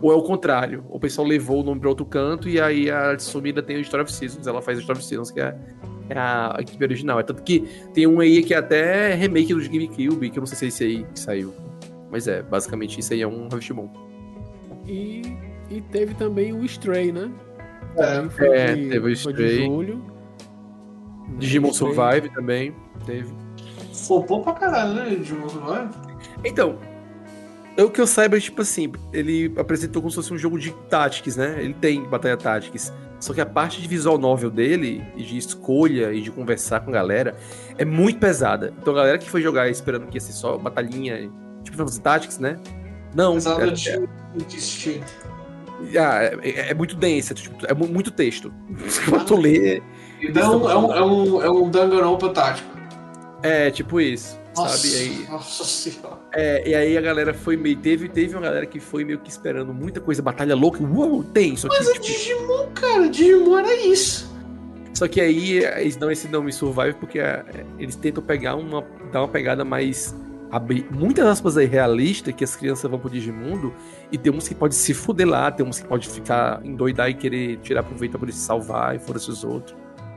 Ou 0.00 0.10
é 0.10 0.14
o 0.16 0.22
contrário. 0.22 0.84
O 0.88 0.98
pessoal 0.98 1.26
levou 1.26 1.60
o 1.60 1.62
nome 1.62 1.80
pra 1.80 1.88
outro 1.90 2.06
canto 2.06 2.48
e 2.48 2.60
aí 2.60 2.90
a 2.90 3.18
Sumida 3.18 3.62
tem 3.62 3.76
o 3.76 3.80
Story 3.80 4.02
of 4.04 4.12
Seasons. 4.12 4.46
Ela 4.46 4.62
faz 4.62 4.78
o 4.78 4.80
Story 4.80 4.98
of 4.98 5.06
Seasons, 5.06 5.30
que 5.30 5.40
é, 5.40 5.54
é 6.08 6.18
a 6.18 6.56
equipe 6.60 6.82
original. 6.82 7.20
É 7.20 7.22
tanto 7.22 7.42
que 7.42 7.60
tem 7.92 8.06
um 8.06 8.18
aí 8.20 8.42
que 8.42 8.54
é 8.54 8.56
até 8.56 9.14
remake 9.14 9.52
do 9.54 9.60
GameCube, 9.60 10.30
que 10.30 10.38
eu 10.38 10.40
não 10.40 10.46
sei 10.46 10.56
se 10.56 10.64
é 10.64 10.68
esse 10.68 10.84
aí 10.84 11.04
que 11.12 11.20
saiu. 11.20 11.54
Mas 12.10 12.26
é, 12.26 12.42
basicamente 12.42 12.98
isso 12.98 13.12
aí 13.12 13.20
é 13.22 13.28
um 13.28 13.44
Harvest 13.44 13.70
Moon. 13.72 13.88
E, 14.86 15.22
e 15.70 15.80
teve 15.80 16.14
também 16.14 16.52
o 16.52 16.64
Stray, 16.64 17.12
né? 17.12 17.30
É, 17.96 18.28
foi 18.30 18.48
é, 18.48 18.74
de- 18.74 18.88
teve 18.88 18.98
o 18.98 19.02
foi 19.02 19.32
de 19.32 19.42
Stray. 19.44 19.66
julho. 19.66 20.04
Digimon 21.38 21.70
Stray. 21.70 21.94
Survive 21.94 22.28
também 22.34 22.74
teve. 23.06 23.32
Flopou 23.94 24.42
pra 24.42 24.52
caralho, 24.54 24.94
né? 24.94 25.10
Digimon 25.16 25.48
Survive? 25.48 25.88
Então, 26.44 26.78
eu 27.76 27.90
que 27.90 28.00
eu 28.00 28.06
saiba, 28.06 28.38
tipo 28.40 28.62
assim, 28.62 28.92
ele 29.12 29.52
apresentou 29.56 30.02
como 30.02 30.10
se 30.10 30.16
fosse 30.16 30.32
um 30.32 30.38
jogo 30.38 30.58
de 30.58 30.72
Tactics, 30.90 31.36
né? 31.36 31.56
Ele 31.58 31.74
tem 31.74 32.02
Batalha 32.04 32.36
Tactics. 32.36 32.92
Só 33.20 33.32
que 33.32 33.40
a 33.40 33.46
parte 33.46 33.80
de 33.80 33.86
visual 33.86 34.18
novel 34.18 34.50
dele, 34.50 35.00
e 35.16 35.22
de 35.22 35.38
escolha 35.38 36.12
e 36.12 36.20
de 36.20 36.30
conversar 36.30 36.80
com 36.80 36.90
a 36.90 36.94
galera, 36.94 37.36
é 37.78 37.84
muito 37.84 38.18
pesada. 38.18 38.74
Então 38.80 38.92
a 38.92 38.96
galera 38.96 39.16
que 39.18 39.30
foi 39.30 39.40
jogar 39.40 39.68
esperando 39.70 40.06
que 40.08 40.16
ia 40.16 40.20
ser 40.20 40.32
só 40.32 40.58
batalhinha, 40.58 41.30
tipo 41.62 41.76
Final 41.76 41.86
Fantasy 41.86 42.00
Tactics, 42.02 42.38
né? 42.40 42.58
Não, 43.14 43.32
Apesar 43.32 43.56
cara, 43.56 43.70
do 43.70 43.76
de 43.76 44.56
insistir. 44.56 45.02
ah, 45.98 46.22
é, 46.22 46.38
é- 46.42 46.70
é 46.70 46.74
muito 46.74 46.96
densa, 46.96 47.34
tipo, 47.34 47.56
é 47.66 47.74
mu- 47.74 47.88
muito 47.88 48.10
texto. 48.10 48.52
Pra 49.08 49.20
tu 49.20 49.36
ler, 49.36 49.82
Então 50.20 50.70
é 50.70 50.76
um, 50.76 50.92
é 50.94 51.04
um, 51.04 51.42
é 51.42 51.50
um 51.50 51.70
Danganronpa 51.70 52.28
tático. 52.30 52.70
é 53.42 53.70
tipo 53.70 54.00
isso, 54.00 54.38
Nossa, 54.56 54.76
sabe? 54.78 54.94
E 54.94 54.96
aí, 55.00 55.26
nossa 55.28 55.64
senhora. 55.64 56.18
é, 56.32 56.68
e 56.68 56.74
aí 56.74 56.96
a 56.96 57.00
galera 57.00 57.34
foi 57.34 57.56
meio. 57.56 57.76
Teve, 57.76 58.08
teve 58.08 58.34
uma 58.34 58.42
galera 58.42 58.64
que 58.66 58.78
foi 58.80 59.04
meio 59.04 59.18
que 59.18 59.28
esperando 59.30 59.74
muita 59.74 60.00
coisa, 60.00 60.22
batalha 60.22 60.54
louca. 60.54 60.82
Uou, 60.82 61.22
tem, 61.24 61.56
só 61.56 61.68
que, 61.68 61.76
Mas 61.76 61.88
é 61.88 61.92
tipo, 61.94 62.06
Digimon, 62.06 62.66
cara. 62.74 63.08
Digimon 63.08 63.58
era 63.58 63.74
isso. 63.76 64.30
Só 64.94 65.08
que 65.08 65.20
aí 65.20 65.58
eles 65.64 65.96
dão 65.96 66.10
esse 66.10 66.28
nome 66.28 66.52
Survive 66.52 66.94
porque 66.94 67.18
é, 67.18 67.44
eles 67.78 67.96
tentam 67.96 68.22
pegar 68.22 68.54
uma. 68.56 68.84
dar 69.12 69.20
uma 69.22 69.28
pegada 69.28 69.64
mais. 69.64 70.14
Abrir, 70.52 70.86
muitas 70.90 71.26
aspas 71.26 71.56
aí 71.56 71.66
realista 71.66 72.30
que 72.30 72.44
as 72.44 72.54
crianças 72.54 72.88
vão 72.88 73.00
pro 73.00 73.08
Digimundo 73.08 73.72
e 74.12 74.18
tem 74.18 74.30
uns 74.30 74.46
que 74.46 74.54
pode 74.54 74.74
se 74.74 74.92
fuder 74.92 75.26
lá, 75.26 75.50
tem 75.50 75.66
uns 75.66 75.80
que 75.80 75.86
pode 75.88 76.06
ficar 76.06 76.60
endoidar 76.62 77.08
e 77.08 77.14
querer 77.14 77.56
tirar 77.60 77.82
proveito 77.82 78.12
pra 78.12 78.20
poder 78.20 78.32
se 78.32 78.40
salvar 78.40 78.94
e 78.94 78.98
fora 78.98 79.16
os 79.16 79.44
outros. 79.44 79.74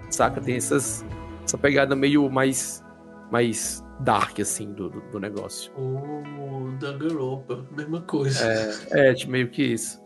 Saca? 0.10 0.42
Tem 0.42 0.56
essas, 0.56 1.06
essa 1.44 1.58
pegada 1.58 1.96
meio 1.96 2.30
mais. 2.30 2.84
mais 3.32 3.84
dark, 4.02 4.40
assim, 4.42 4.74
do, 4.74 4.90
do, 4.90 5.02
do 5.10 5.20
negócio. 5.20 5.72
Oh, 5.78 6.70
Danganronpa. 6.80 7.66
Mesma 7.72 8.02
coisa. 8.02 8.46
É, 8.92 9.14
tipo, 9.14 9.32
meio 9.32 9.48
que 9.50 9.64
isso. 9.64 10.04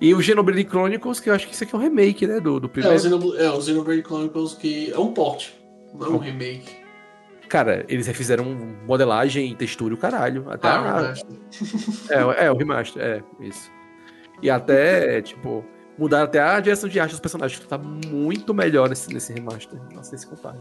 E 0.00 0.14
o 0.14 0.22
Xenoblade 0.22 0.64
Chronicles, 0.64 1.20
que 1.20 1.30
eu 1.30 1.34
acho 1.34 1.46
que 1.46 1.54
isso 1.54 1.64
aqui 1.64 1.74
é 1.74 1.78
um 1.78 1.80
remake, 1.80 2.26
né? 2.26 2.38
Do, 2.38 2.60
do 2.60 2.66
É, 2.66 2.68
o 2.68 2.70
primeiro. 2.70 2.98
Xenoblade, 3.00 3.42
é, 3.42 3.50
o 3.50 3.60
Xenoblade 3.60 4.02
Chronicles 4.02 4.54
que 4.54 4.92
é 4.92 4.98
um 4.98 5.12
port, 5.12 5.48
não 5.94 6.06
é 6.06 6.10
um 6.10 6.18
remake. 6.18 6.85
Cara, 7.48 7.84
eles 7.88 8.06
refizeram 8.06 8.44
modelagem, 8.86 9.54
textura 9.54 9.94
e 9.94 9.96
o 9.96 9.98
caralho. 10.00 10.44
Até 10.50 10.68
Ah, 10.68 11.14
a-. 12.10 12.14
É, 12.40 12.46
é, 12.46 12.50
o 12.50 12.56
remaster, 12.56 13.02
é, 13.02 13.22
isso. 13.40 13.70
E 14.42 14.50
até, 14.50 15.22
tipo, 15.22 15.64
mudaram 15.96 16.24
até 16.24 16.40
a 16.40 16.58
direção 16.60 16.88
de 16.88 16.98
arte 17.00 17.12
dos 17.12 17.20
personagens, 17.20 17.58
que 17.60 17.66
tá 17.68 17.78
muito 17.78 18.52
melhor 18.52 18.88
nesse, 18.88 19.12
nesse 19.12 19.32
remaster. 19.32 19.78
Nossa, 19.94 20.10
nem 20.10 20.18
se 20.18 20.26
compara. 20.26 20.58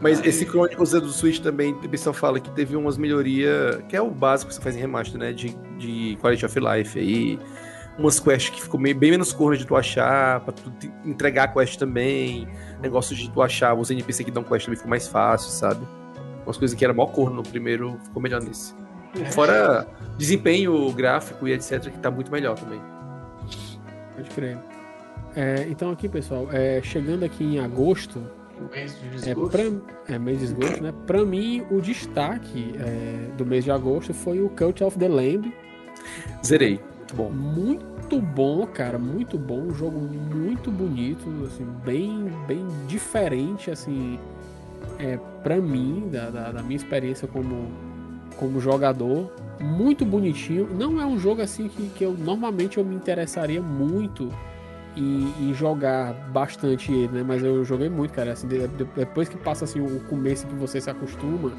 Mas 0.00 0.20
Ai. 0.20 0.28
esse 0.28 0.44
Chronicles 0.44 0.90
do 0.92 1.08
Switch 1.08 1.40
também, 1.40 1.72
o 1.72 1.88
pessoal 1.88 2.12
fala 2.14 2.38
que 2.38 2.50
teve 2.50 2.76
umas 2.76 2.96
melhorias, 2.98 3.82
que 3.88 3.96
é 3.96 4.00
o 4.00 4.10
básico 4.10 4.48
que 4.50 4.54
você 4.54 4.60
faz 4.60 4.76
em 4.76 4.80
remaster, 4.80 5.18
né? 5.18 5.32
De, 5.32 5.54
de 5.78 6.16
quality 6.20 6.44
of 6.46 6.60
life 6.60 6.98
aí. 6.98 7.38
Umas 7.98 8.20
quests 8.20 8.50
que 8.50 8.60
ficou 8.62 8.78
meio- 8.78 8.94
bem 8.96 9.10
menos 9.10 9.32
corno 9.32 9.56
de 9.56 9.66
tu 9.66 9.74
achar, 9.74 10.40
pra 10.40 10.52
tu 10.52 10.70
entregar 11.04 11.44
a 11.44 11.48
quest 11.48 11.78
também. 11.78 12.46
Negócio 12.80 13.16
de 13.16 13.30
tu 13.30 13.42
achar 13.42 13.74
os 13.74 13.90
NPC 13.90 14.24
que 14.24 14.30
dão 14.30 14.42
quest 14.42 14.64
também 14.64 14.76
ficou 14.76 14.90
mais 14.90 15.08
fácil, 15.08 15.50
sabe? 15.50 15.80
Umas 16.44 16.56
coisas 16.56 16.76
que 16.76 16.84
era 16.84 16.94
mó 16.94 17.06
corno 17.06 17.36
no 17.36 17.42
primeiro, 17.42 17.98
ficou 18.04 18.22
melhor 18.22 18.42
nesse. 18.42 18.74
É. 19.20 19.24
Fora 19.32 19.86
desempenho 20.16 20.90
gráfico 20.92 21.48
e 21.48 21.52
etc, 21.52 21.90
que 21.90 21.98
tá 21.98 22.10
muito 22.10 22.30
melhor 22.30 22.58
também. 22.58 22.80
Pode 24.14 24.30
crer. 24.30 24.58
É, 25.34 25.66
então 25.68 25.90
aqui, 25.90 26.08
pessoal, 26.08 26.48
é, 26.50 26.80
chegando 26.82 27.24
aqui 27.24 27.44
em 27.44 27.58
agosto, 27.58 28.22
mês 28.72 28.98
de 28.98 29.06
é, 29.06 29.10
desgosto. 29.10 29.50
pra, 29.50 30.14
é 30.14 30.18
mês 30.18 30.38
de 30.38 30.44
esgoto, 30.46 30.82
né? 30.82 30.94
Pra 31.06 31.24
mim, 31.24 31.64
o 31.70 31.80
destaque 31.80 32.74
é, 32.78 33.36
do 33.36 33.44
mês 33.44 33.64
de 33.64 33.70
agosto 33.70 34.14
foi 34.14 34.40
o 34.40 34.48
Cult 34.48 34.82
of 34.82 34.98
the 34.98 35.08
Lamb. 35.08 35.52
Zerei. 36.44 36.80
Muito 37.06 37.14
bom. 37.14 37.30
Muito 37.30 38.20
bom, 38.20 38.66
cara, 38.66 38.98
muito 38.98 39.38
bom. 39.38 39.60
Um 39.60 39.74
jogo 39.74 39.98
muito 39.98 40.70
bonito, 40.72 41.22
assim, 41.46 41.64
bem, 41.84 42.26
bem 42.48 42.66
diferente, 42.88 43.70
assim, 43.70 44.18
é, 44.98 45.16
pra 45.42 45.56
mim, 45.56 46.08
da, 46.10 46.30
da, 46.30 46.52
da 46.52 46.62
minha 46.62 46.76
experiência 46.76 47.28
como, 47.28 47.68
como 48.36 48.60
jogador. 48.60 49.30
Muito 49.60 50.04
bonitinho. 50.04 50.68
Não 50.76 51.00
é 51.00 51.06
um 51.06 51.18
jogo 51.18 51.40
assim 51.42 51.68
que, 51.68 51.88
que 51.90 52.04
eu 52.04 52.12
normalmente 52.12 52.76
eu 52.78 52.84
me 52.84 52.94
interessaria 52.94 53.62
muito 53.62 54.30
em, 54.96 55.32
em 55.40 55.54
jogar 55.54 56.12
bastante 56.30 56.92
ele, 56.92 57.08
né? 57.08 57.24
Mas 57.26 57.42
eu 57.42 57.64
joguei 57.64 57.88
muito, 57.88 58.12
cara. 58.12 58.32
Assim, 58.32 58.48
de- 58.48 58.66
de- 58.68 58.84
depois 58.96 59.28
que 59.28 59.36
passa 59.36 59.64
assim, 59.64 59.80
o 59.80 60.00
começo 60.08 60.46
que 60.46 60.54
você 60.56 60.80
se 60.80 60.90
acostuma 60.90 61.52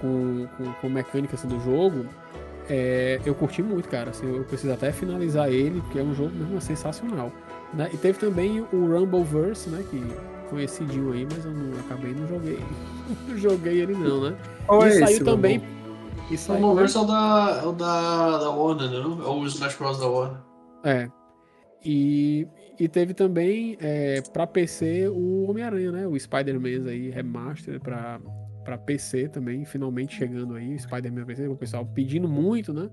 com, 0.00 0.46
com, 0.58 0.72
com 0.74 0.98
assim, 1.34 1.48
do 1.48 1.58
jogo, 1.60 2.04
é, 2.68 3.20
eu 3.24 3.34
curti 3.34 3.62
muito, 3.62 3.88
cara. 3.88 4.10
Assim, 4.10 4.26
eu 4.26 4.44
preciso 4.44 4.72
até 4.72 4.92
finalizar 4.92 5.50
ele, 5.50 5.80
porque 5.82 5.98
é 5.98 6.02
um 6.02 6.14
jogo 6.14 6.34
mesmo 6.34 6.60
sensacional. 6.60 7.32
né? 7.72 7.90
E 7.92 7.96
teve 7.96 8.18
também 8.18 8.60
o 8.72 8.86
Rumbleverse, 8.86 9.68
né? 9.70 9.84
Que 9.90 10.02
conhecidinho 10.48 11.12
aí, 11.12 11.26
mas 11.30 11.44
eu 11.44 11.50
não 11.50 11.78
acabei 11.80 12.12
não 12.14 12.26
joguei. 12.28 12.58
não 13.28 13.36
joguei 13.36 13.80
ele 13.80 13.94
não, 13.94 14.30
né? 14.30 14.36
Qual 14.66 14.86
e 14.86 14.88
é 14.88 14.92
saiu 14.92 15.08
esse, 15.08 15.24
também. 15.24 15.62
E 16.30 16.34
O 16.34 16.38
saiu, 16.38 16.60
Moverse 16.60 16.96
é 16.96 17.00
o 17.00 17.04
da, 17.04 17.60
é 17.62 17.66
o 17.66 17.72
da, 17.72 18.38
da 18.38 18.50
Warner, 18.50 18.90
né? 18.90 18.98
não? 18.98 19.22
É 19.22 19.28
o 19.28 19.46
Smash 19.46 19.76
Bros. 19.76 19.98
da 19.98 20.06
Warner. 20.06 20.38
É. 20.84 21.08
E, 21.84 22.48
e 22.80 22.88
teve 22.88 23.12
também 23.12 23.76
é, 23.78 24.22
para 24.32 24.46
PC 24.46 25.08
o 25.08 25.50
Homem-Aranha, 25.50 25.92
né? 25.92 26.06
O 26.06 26.18
Spider-Man 26.18 26.88
aí, 26.88 27.10
remaster 27.10 27.78
pra, 27.78 28.18
pra 28.64 28.78
PC 28.78 29.28
também, 29.28 29.64
finalmente 29.64 30.16
chegando 30.16 30.54
aí, 30.54 30.74
o 30.74 30.78
Spider-Man 30.80 31.24
PC, 31.24 31.46
o 31.48 31.56
pessoal 31.56 31.84
pedindo 31.84 32.28
muito, 32.28 32.72
né? 32.72 32.88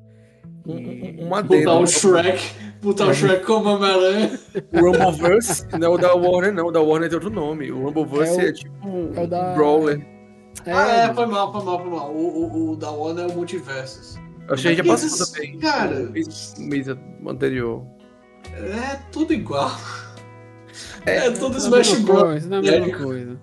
Um, 0.67 0.77
E- 0.77 1.17
um, 1.21 1.27
um 1.29 1.35
adendo. 1.35 1.63
Botar 1.65 1.79
o 1.79 1.87
Shrek, 1.87 2.43
botar 2.81 3.05
o 3.07 3.13
Shrek 3.13 3.45
como 3.45 3.69
Homem-Aranha. 3.69 4.39
O 4.73 4.79
Rumbleverse 4.91 5.65
não 5.79 5.87
é 5.87 5.89
o 5.89 5.97
da 5.97 6.13
Warner, 6.13 6.53
não. 6.53 6.67
O 6.67 6.71
da 6.71 6.81
Warner 6.81 7.09
tem 7.09 7.15
outro 7.15 7.29
nome. 7.31 7.71
O 7.71 7.83
Rumbleverse 7.89 8.39
É 8.39 8.45
é, 8.45 8.49
o- 8.49 8.53
tipo 8.53 8.87
um, 8.87 9.11
é 9.15 9.23
o 9.23 9.27
da- 9.27 9.51
um 9.51 9.55
brawler. 9.55 10.07
ah, 10.67 10.87
é, 10.87 11.13
foi 11.13 11.25
mal, 11.25 11.51
foi 11.51 11.63
mal, 11.63 11.79
foi 11.79 11.89
mal. 11.89 12.11
O, 12.13 12.27
o, 12.27 12.71
o 12.71 12.75
da 12.75 12.91
Warner 12.91 13.25
é 13.25 13.27
o 13.27 13.35
Multiversus. 13.35 14.19
Eu 14.47 14.53
achei 14.55 14.75
que 14.75 14.83
já 14.83 14.91
passou 14.93 15.25
também. 15.27 15.57
cara- 15.59 15.99
No 15.99 16.11
mês, 16.11 16.55
no 16.59 16.65
mês 16.67 16.87
anterior. 17.27 17.83
É 18.53 18.99
tudo 19.11 19.33
igual. 19.33 19.71
É, 21.05 21.27
É, 21.27 21.31
tudo 21.31 21.55
é 21.55 21.57
Smash 21.59 21.99
Bros. 22.01 22.21
é 22.21 22.25
a 22.25 22.31
mesma 22.33 22.63
genérico. 22.63 23.03
coisa. 23.03 23.39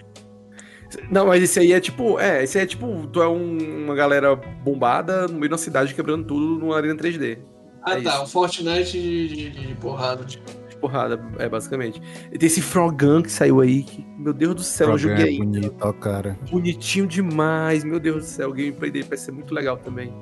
Não, 1.11 1.27
mas 1.27 1.43
esse 1.43 1.59
aí 1.61 1.73
é 1.73 1.81
tipo. 1.81 2.19
É, 2.19 2.43
esse 2.45 2.57
aí 2.59 2.65
é 2.65 2.67
tipo. 2.67 3.07
Tu 3.09 3.21
é 3.23 3.29
um- 3.29 3.85
uma 3.85 3.95
galera 3.95 4.35
bombada 4.37 5.27
no 5.29 5.39
meio 5.39 5.51
da 5.51 5.59
cidade 5.59 5.95
quebrando 5.95 6.25
tudo 6.25 6.59
numa 6.59 6.77
arena 6.77 6.95
3D. 6.97 7.39
Ah 7.83 7.99
É 7.99 8.01
tá, 8.03 8.15
isso. 8.15 8.23
o 8.23 8.27
Fortnite 8.27 8.93
de, 8.93 9.29
de, 9.29 9.67
de 9.69 9.75
porrada. 9.75 10.25
De 10.25 10.41
porrada, 10.81 11.21
é 11.39 11.49
basicamente. 11.49 12.01
E 12.33 12.39
tem 12.39 12.47
esse 12.47 12.61
Frogan 12.63 13.21
que 13.23 13.31
saiu 13.31 13.61
aí. 13.61 13.83
Que, 13.83 14.07
meu 14.19 14.33
Deus 14.33 14.55
do 14.55 14.63
céu, 14.63 14.89
eu 14.91 14.95
Programa 14.95 15.19
joguei. 15.21 15.35
é 15.35 15.39
bonito, 15.39 15.75
ó, 15.81 15.93
cara. 15.93 16.39
Bonitinho 16.51 17.07
demais, 17.07 17.85
meu 17.85 18.01
Deus 18.01 18.17
do 18.25 18.29
céu. 18.29 18.51
O 18.51 18.53
gameplay 18.55 18.91
dele 18.91 19.07
vai 19.09 19.19
ser 19.19 19.33
muito 19.33 19.53
legal 19.55 19.77
também. 19.77 20.13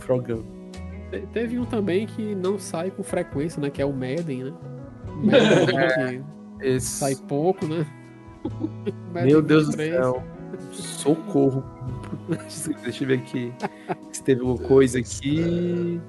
Frogan. 0.00 0.42
Te- 1.10 1.26
Teve 1.32 1.58
um 1.58 1.64
também 1.64 2.06
que 2.06 2.34
não 2.34 2.58
sai 2.58 2.90
com 2.90 3.02
frequência, 3.02 3.60
né? 3.60 3.70
Que 3.70 3.82
é 3.82 3.84
o 3.84 3.92
Madden, 3.92 4.44
né? 4.44 4.52
Madden 5.24 6.24
que 6.60 6.66
Esse... 6.66 6.86
sai 6.86 7.14
pouco, 7.16 7.66
né? 7.66 7.86
Meu 9.12 9.42
Deus 9.42 9.66
do 9.66 9.76
23. 9.76 9.94
céu. 9.94 10.24
Socorro. 10.72 11.64
Deixa 12.82 13.04
eu 13.04 13.08
ver 13.08 13.18
aqui. 13.18 13.52
Se 14.12 14.22
teve 14.22 14.40
alguma 14.40 14.58
coisa 14.66 14.98
aqui. 14.98 16.00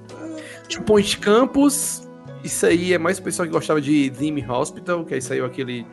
Two 0.68 0.82
Point 0.82 1.18
Campus. 1.18 2.08
Isso 2.42 2.64
aí 2.66 2.94
é 2.94 2.98
mais 2.98 3.18
o 3.18 3.22
pessoal 3.22 3.46
que 3.46 3.52
gostava 3.52 3.80
de 3.80 4.10
Theme 4.10 4.44
Hospital, 4.48 5.04
que 5.04 5.14
aí 5.14 5.20
saiu 5.20 5.44
aquele 5.44 5.86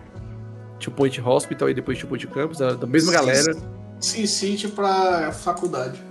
Two 0.80 0.94
Point 0.94 1.20
Hospital 1.22 1.70
e 1.70 1.74
depois 1.74 1.98
Two 2.00 2.08
Point 2.08 2.26
Campus, 2.28 2.60
da 2.60 2.88
mesma 2.88 3.12
galera. 3.12 3.54
Sim 4.00 4.26
City 4.26 4.68
pra 4.68 5.32
faculdade. 5.32 6.02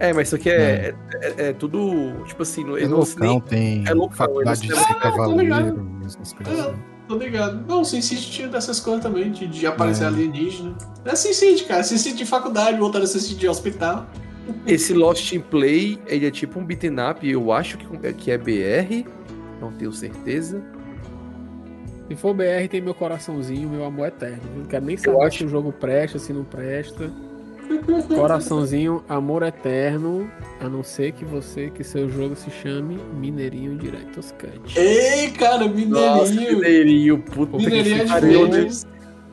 É, 0.00 0.12
mas 0.12 0.28
isso 0.28 0.36
aqui 0.36 0.50
é, 0.50 0.94
é, 1.22 1.48
é 1.48 1.52
tudo, 1.52 2.22
tipo 2.24 2.42
assim, 2.42 2.62
É 2.74 2.78
ele 2.78 2.88
não 2.88 2.98
loucão, 2.98 3.40
tem 3.40 3.84
é 3.86 3.92
loucão, 3.92 4.16
faculdade 4.16 4.60
de 4.60 4.68
ser 4.68 4.74
Ah, 4.74 4.84
tô 4.84 5.32
ligado. 5.36 5.74
cavaleiro, 5.74 6.00
essas 6.04 6.32
coisas. 6.32 6.74
Tô 7.08 7.16
ligado. 7.16 7.64
Não, 7.66 7.82
Sin 7.84 8.02
City 8.02 8.30
tinha 8.30 8.48
dessas 8.48 8.78
coisas 8.78 9.02
também, 9.02 9.30
de, 9.32 9.46
de 9.46 9.66
aparecer 9.66 10.04
É. 10.04 10.06
alienígena. 10.08 10.76
É 11.04 11.16
Sin 11.16 11.32
City, 11.32 11.64
cara. 11.64 11.82
Sin 11.82 11.96
City 11.96 12.16
de 12.18 12.26
faculdade, 12.26 12.78
voltar 12.78 13.00
a 13.00 13.06
Sin 13.06 13.18
City 13.20 13.36
de 13.36 13.48
hospital. 13.48 14.06
Esse 14.66 14.92
Lost 14.94 15.32
in 15.32 15.40
Play, 15.40 15.98
ele 16.06 16.26
é 16.26 16.30
tipo 16.30 16.58
um 16.60 16.64
beat'em 16.64 16.94
up, 17.10 17.26
eu 17.28 17.50
acho 17.52 17.76
que, 17.78 18.12
que 18.14 18.30
é 18.30 18.38
BR, 18.38 19.06
não 19.60 19.72
tenho 19.72 19.92
certeza. 19.92 20.62
Se 22.08 22.16
for 22.16 22.32
BR, 22.34 22.66
tem 22.70 22.80
meu 22.80 22.94
coraçãozinho, 22.94 23.68
meu 23.68 23.84
amor 23.84 24.08
eterno. 24.08 24.40
Não 24.56 24.64
quero 24.64 24.84
nem 24.86 24.96
saber 24.96 25.22
acho- 25.26 25.38
se 25.38 25.44
o 25.44 25.48
jogo 25.48 25.72
presta, 25.72 26.18
se 26.18 26.32
não 26.32 26.44
presta. 26.44 27.10
Coraçãozinho, 28.14 29.04
amor 29.08 29.42
eterno. 29.42 30.30
A 30.60 30.68
não 30.68 30.82
ser 30.82 31.12
que 31.12 31.24
você, 31.24 31.70
que 31.70 31.84
seu 31.84 32.08
jogo 32.08 32.34
se 32.36 32.50
chame 32.50 32.98
Mineirinho 33.14 33.76
Directos 33.76 34.32
Cut. 34.32 34.78
Ei, 34.78 35.30
cara, 35.32 35.66
Nossa, 35.66 36.32
mineirinho. 36.32 36.58
Mineirinho, 36.58 37.18
puta 37.22 37.56
Mineirinho 37.56 37.94
é 37.96 37.98
que 37.98 38.04
de 38.04 38.10
pariu. 38.10 38.48
Deus. 38.48 38.86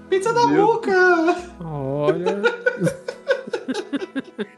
Pizza 0.10 0.34
da 0.34 0.48
Meu. 0.48 0.68
boca! 0.68 1.36
Olha. 1.64 2.41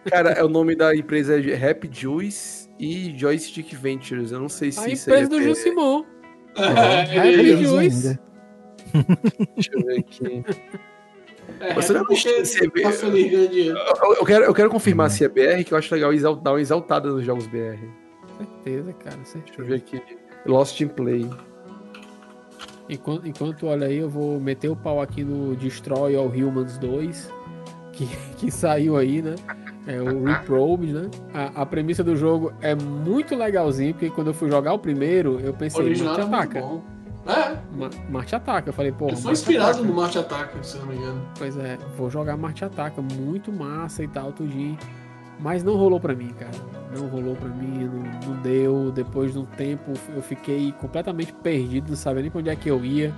Cara, 0.06 0.32
é 0.32 0.44
o 0.44 0.50
nome 0.50 0.76
da 0.76 0.96
empresa 0.96 1.36
é 1.40 1.56
Rap 1.56 1.90
Juice 1.92 2.68
e 2.80 3.14
Joystick 3.18 3.74
Ventures. 3.76 4.32
Eu 4.32 4.40
não 4.40 4.50
sei 4.50 4.72
se 4.72 4.80
A 4.80 4.88
isso 4.90 5.10
aí 5.12 5.24
empresa 5.24 5.30
do 5.30 5.40
é- 5.40 5.44
Gil 5.44 5.56
Simon. 5.56 6.04
É, 6.58 7.18
Ele 7.28 7.52
Eles 7.52 7.70
Juice. 7.70 8.08
ainda. 8.08 8.20
Deixa 9.56 9.70
eu 9.74 9.86
ver 9.86 10.00
aqui. 10.00 10.44
É, 11.60 11.74
Você 11.74 11.94
não 11.94 12.06
porque 12.06 12.46
você 12.46 12.68
vê- 12.70 12.82
tá 12.82 12.92
feliz 12.92 13.32
ganhando 13.32 13.50
dinheiro. 13.50 13.78
Eu, 13.78 14.14
eu 14.16 14.26
quero, 14.26 14.46
eu 14.46 14.54
quero 14.54 14.70
confirmar 14.70 15.10
se 15.10 15.24
é 15.24 15.28
BR, 15.30 15.64
que 15.64 15.74
eu 15.74 15.78
acho 15.78 15.94
legal 15.94 16.14
exal- 16.14 16.36
dar 16.36 16.52
uma 16.52 16.62
exaltada 16.62 17.10
nos 17.10 17.24
jogos 17.26 17.48
BR. 17.48 17.80
Certeza, 18.38 18.94
cara, 18.94 19.16
Deixa 19.18 19.38
eu 19.38 19.44
certeza. 19.44 19.64
ver 19.68 19.76
aqui. 19.76 20.02
Lost 20.46 20.80
in 20.82 20.88
Play. 20.88 21.28
Enquanto, 22.90 23.28
enquanto 23.28 23.68
olha 23.68 23.88
aí, 23.88 23.98
eu 23.98 24.10
vou 24.10 24.40
meter 24.40 24.70
o 24.70 24.76
pau 24.76 25.02
aqui 25.02 25.24
no 25.24 25.56
Destroy 25.56 26.16
All 26.16 26.28
Humans 26.28 26.78
2, 26.78 27.34
que, 27.94 28.08
que 28.38 28.52
saiu 28.52 28.96
aí, 28.96 29.22
né? 29.22 29.36
É 29.86 30.02
o 30.02 30.24
Reprobed, 30.26 30.94
né? 30.94 31.10
A, 31.34 31.62
a 31.62 31.66
premissa 31.66 32.04
do 32.04 32.16
jogo 32.16 32.52
é 32.62 32.76
muito 32.76 33.36
legalzinho, 33.36 33.94
porque 33.94 34.10
quando 34.10 34.28
eu 34.28 34.34
fui 34.34 34.50
jogar 34.50 34.74
o 34.74 34.80
primeiro, 34.80 35.40
eu 35.40 35.52
O 35.52 35.54
pensei, 35.54 35.82
original 35.84 36.14
Marte 36.18 36.22
é 36.22 36.26
muito 36.30 36.36
Ataca. 36.58 36.62
bom. 36.62 36.97
É, 37.28 37.58
Ma- 37.78 37.90
Marte 38.10 38.36
Ataca. 38.36 38.70
Eu 38.70 38.74
falei, 38.74 38.92
pô, 38.92 39.08
ele 39.08 39.18
foi 39.18 39.34
inspirado 39.34 39.70
Ataca. 39.72 39.86
no 39.88 39.94
Marte 39.94 40.18
Ataca, 40.18 40.64
se 40.64 40.78
não 40.78 40.88
me 40.88 40.96
engano. 40.96 41.22
Pois 41.38 41.58
é, 41.58 41.78
vou 41.98 42.10
jogar 42.10 42.38
Marte 42.38 42.64
Ataca, 42.66 43.02
muito 43.02 43.52
massa 43.52 44.04
e 44.04 44.08
tal, 44.08 44.32
tudinho. 44.32 44.78
Mas 45.40 45.64
não 45.64 45.76
rolou 45.76 46.00
pra 46.00 46.16
mim, 46.16 46.30
cara. 46.40 46.52
Não 46.98 47.08
rolou 47.08 47.36
pra 47.36 47.50
mim, 47.50 47.84
não, 47.86 48.34
não 48.34 48.42
deu. 48.42 48.92
Depois 48.92 49.34
de 49.34 49.40
um 49.40 49.46
tempo 49.46 49.92
eu 50.16 50.22
fiquei 50.22 50.72
completamente 50.80 51.32
perdido, 51.34 51.90
não 51.90 51.96
sabia 51.98 52.22
nem 52.24 52.32
pra 52.32 52.40
onde 52.40 52.50
é 52.50 52.56
que 52.56 52.70
eu 52.70 52.84
ia. 52.84 53.14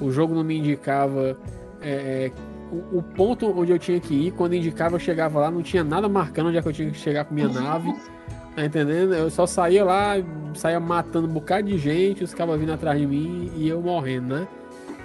O 0.00 0.10
jogo 0.12 0.34
não 0.34 0.44
me 0.44 0.56
indicava 0.58 1.36
é, 1.80 2.30
é, 2.30 2.32
o, 2.70 2.98
o 2.98 3.02
ponto 3.02 3.46
onde 3.58 3.72
eu 3.72 3.78
tinha 3.78 3.98
que 3.98 4.14
ir. 4.14 4.30
Quando 4.32 4.54
indicava, 4.54 4.94
eu 4.94 5.00
chegava 5.00 5.40
lá, 5.40 5.50
não 5.50 5.62
tinha 5.62 5.82
nada 5.82 6.08
marcando 6.08 6.48
onde 6.48 6.58
é 6.58 6.62
que 6.62 6.68
eu 6.68 6.72
tinha 6.72 6.90
que 6.90 6.98
chegar 6.98 7.24
com 7.24 7.34
minha 7.34 7.48
nave. 7.48 7.92
Tá 8.54 8.64
entendendo? 8.64 9.14
Eu 9.14 9.30
só 9.30 9.46
saía 9.46 9.84
lá, 9.84 10.14
saía 10.54 10.78
matando 10.78 11.26
um 11.26 11.32
bocado 11.32 11.66
de 11.66 11.76
gente, 11.76 12.22
os 12.22 12.32
cabas 12.32 12.60
vindo 12.60 12.72
atrás 12.72 12.98
de 12.98 13.06
mim 13.06 13.50
e 13.56 13.68
eu 13.68 13.80
morrendo, 13.80 14.34
né? 14.34 14.48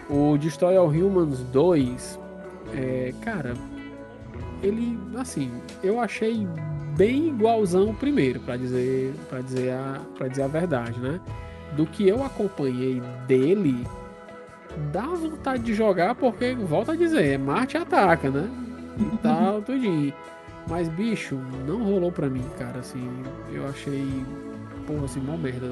O 0.10 0.38
Destroy 0.38 0.76
All 0.76 0.88
Humans 0.88 1.40
2, 1.52 2.20
é, 2.76 3.14
cara, 3.22 3.54
ele, 4.62 5.00
assim, 5.18 5.52
eu 5.84 6.00
achei 6.00 6.48
bem 6.96 7.30
igualzão 7.30 7.90
o 7.90 7.94
primeiro, 7.94 8.40
pra 8.40 8.58
dizer, 8.58 9.14
para 9.30 9.42
dizer 9.42 9.72
a, 9.72 10.02
para 10.18 10.28
dizer 10.28 10.44
a 10.44 10.48
verdade, 10.48 11.00
né? 11.00 11.20
Do 11.76 11.86
que 11.86 12.08
eu 12.08 12.24
acompanhei 12.24 13.02
dele, 13.28 13.86
dá 14.92 15.06
vontade 15.06 15.64
de 15.64 15.74
jogar 15.74 16.16
porque 16.16 16.54
volta 16.56 16.92
a 16.92 16.96
dizer, 16.96 17.40
Marte 17.40 17.78
ataca, 17.78 18.30
né? 18.30 18.50
E 19.00 19.18
tal, 19.18 19.62
tudinho. 19.62 20.14
Mas 20.70 20.88
bicho, 20.88 21.36
não 21.66 21.84
rolou 21.84 22.12
pra 22.12 22.30
mim, 22.30 22.46
cara, 22.58 22.80
assim, 22.80 23.10
eu 23.52 23.68
achei 23.68 24.06
porra 24.86 25.06
assim, 25.06 25.20
mó 25.20 25.38
merda. 25.38 25.68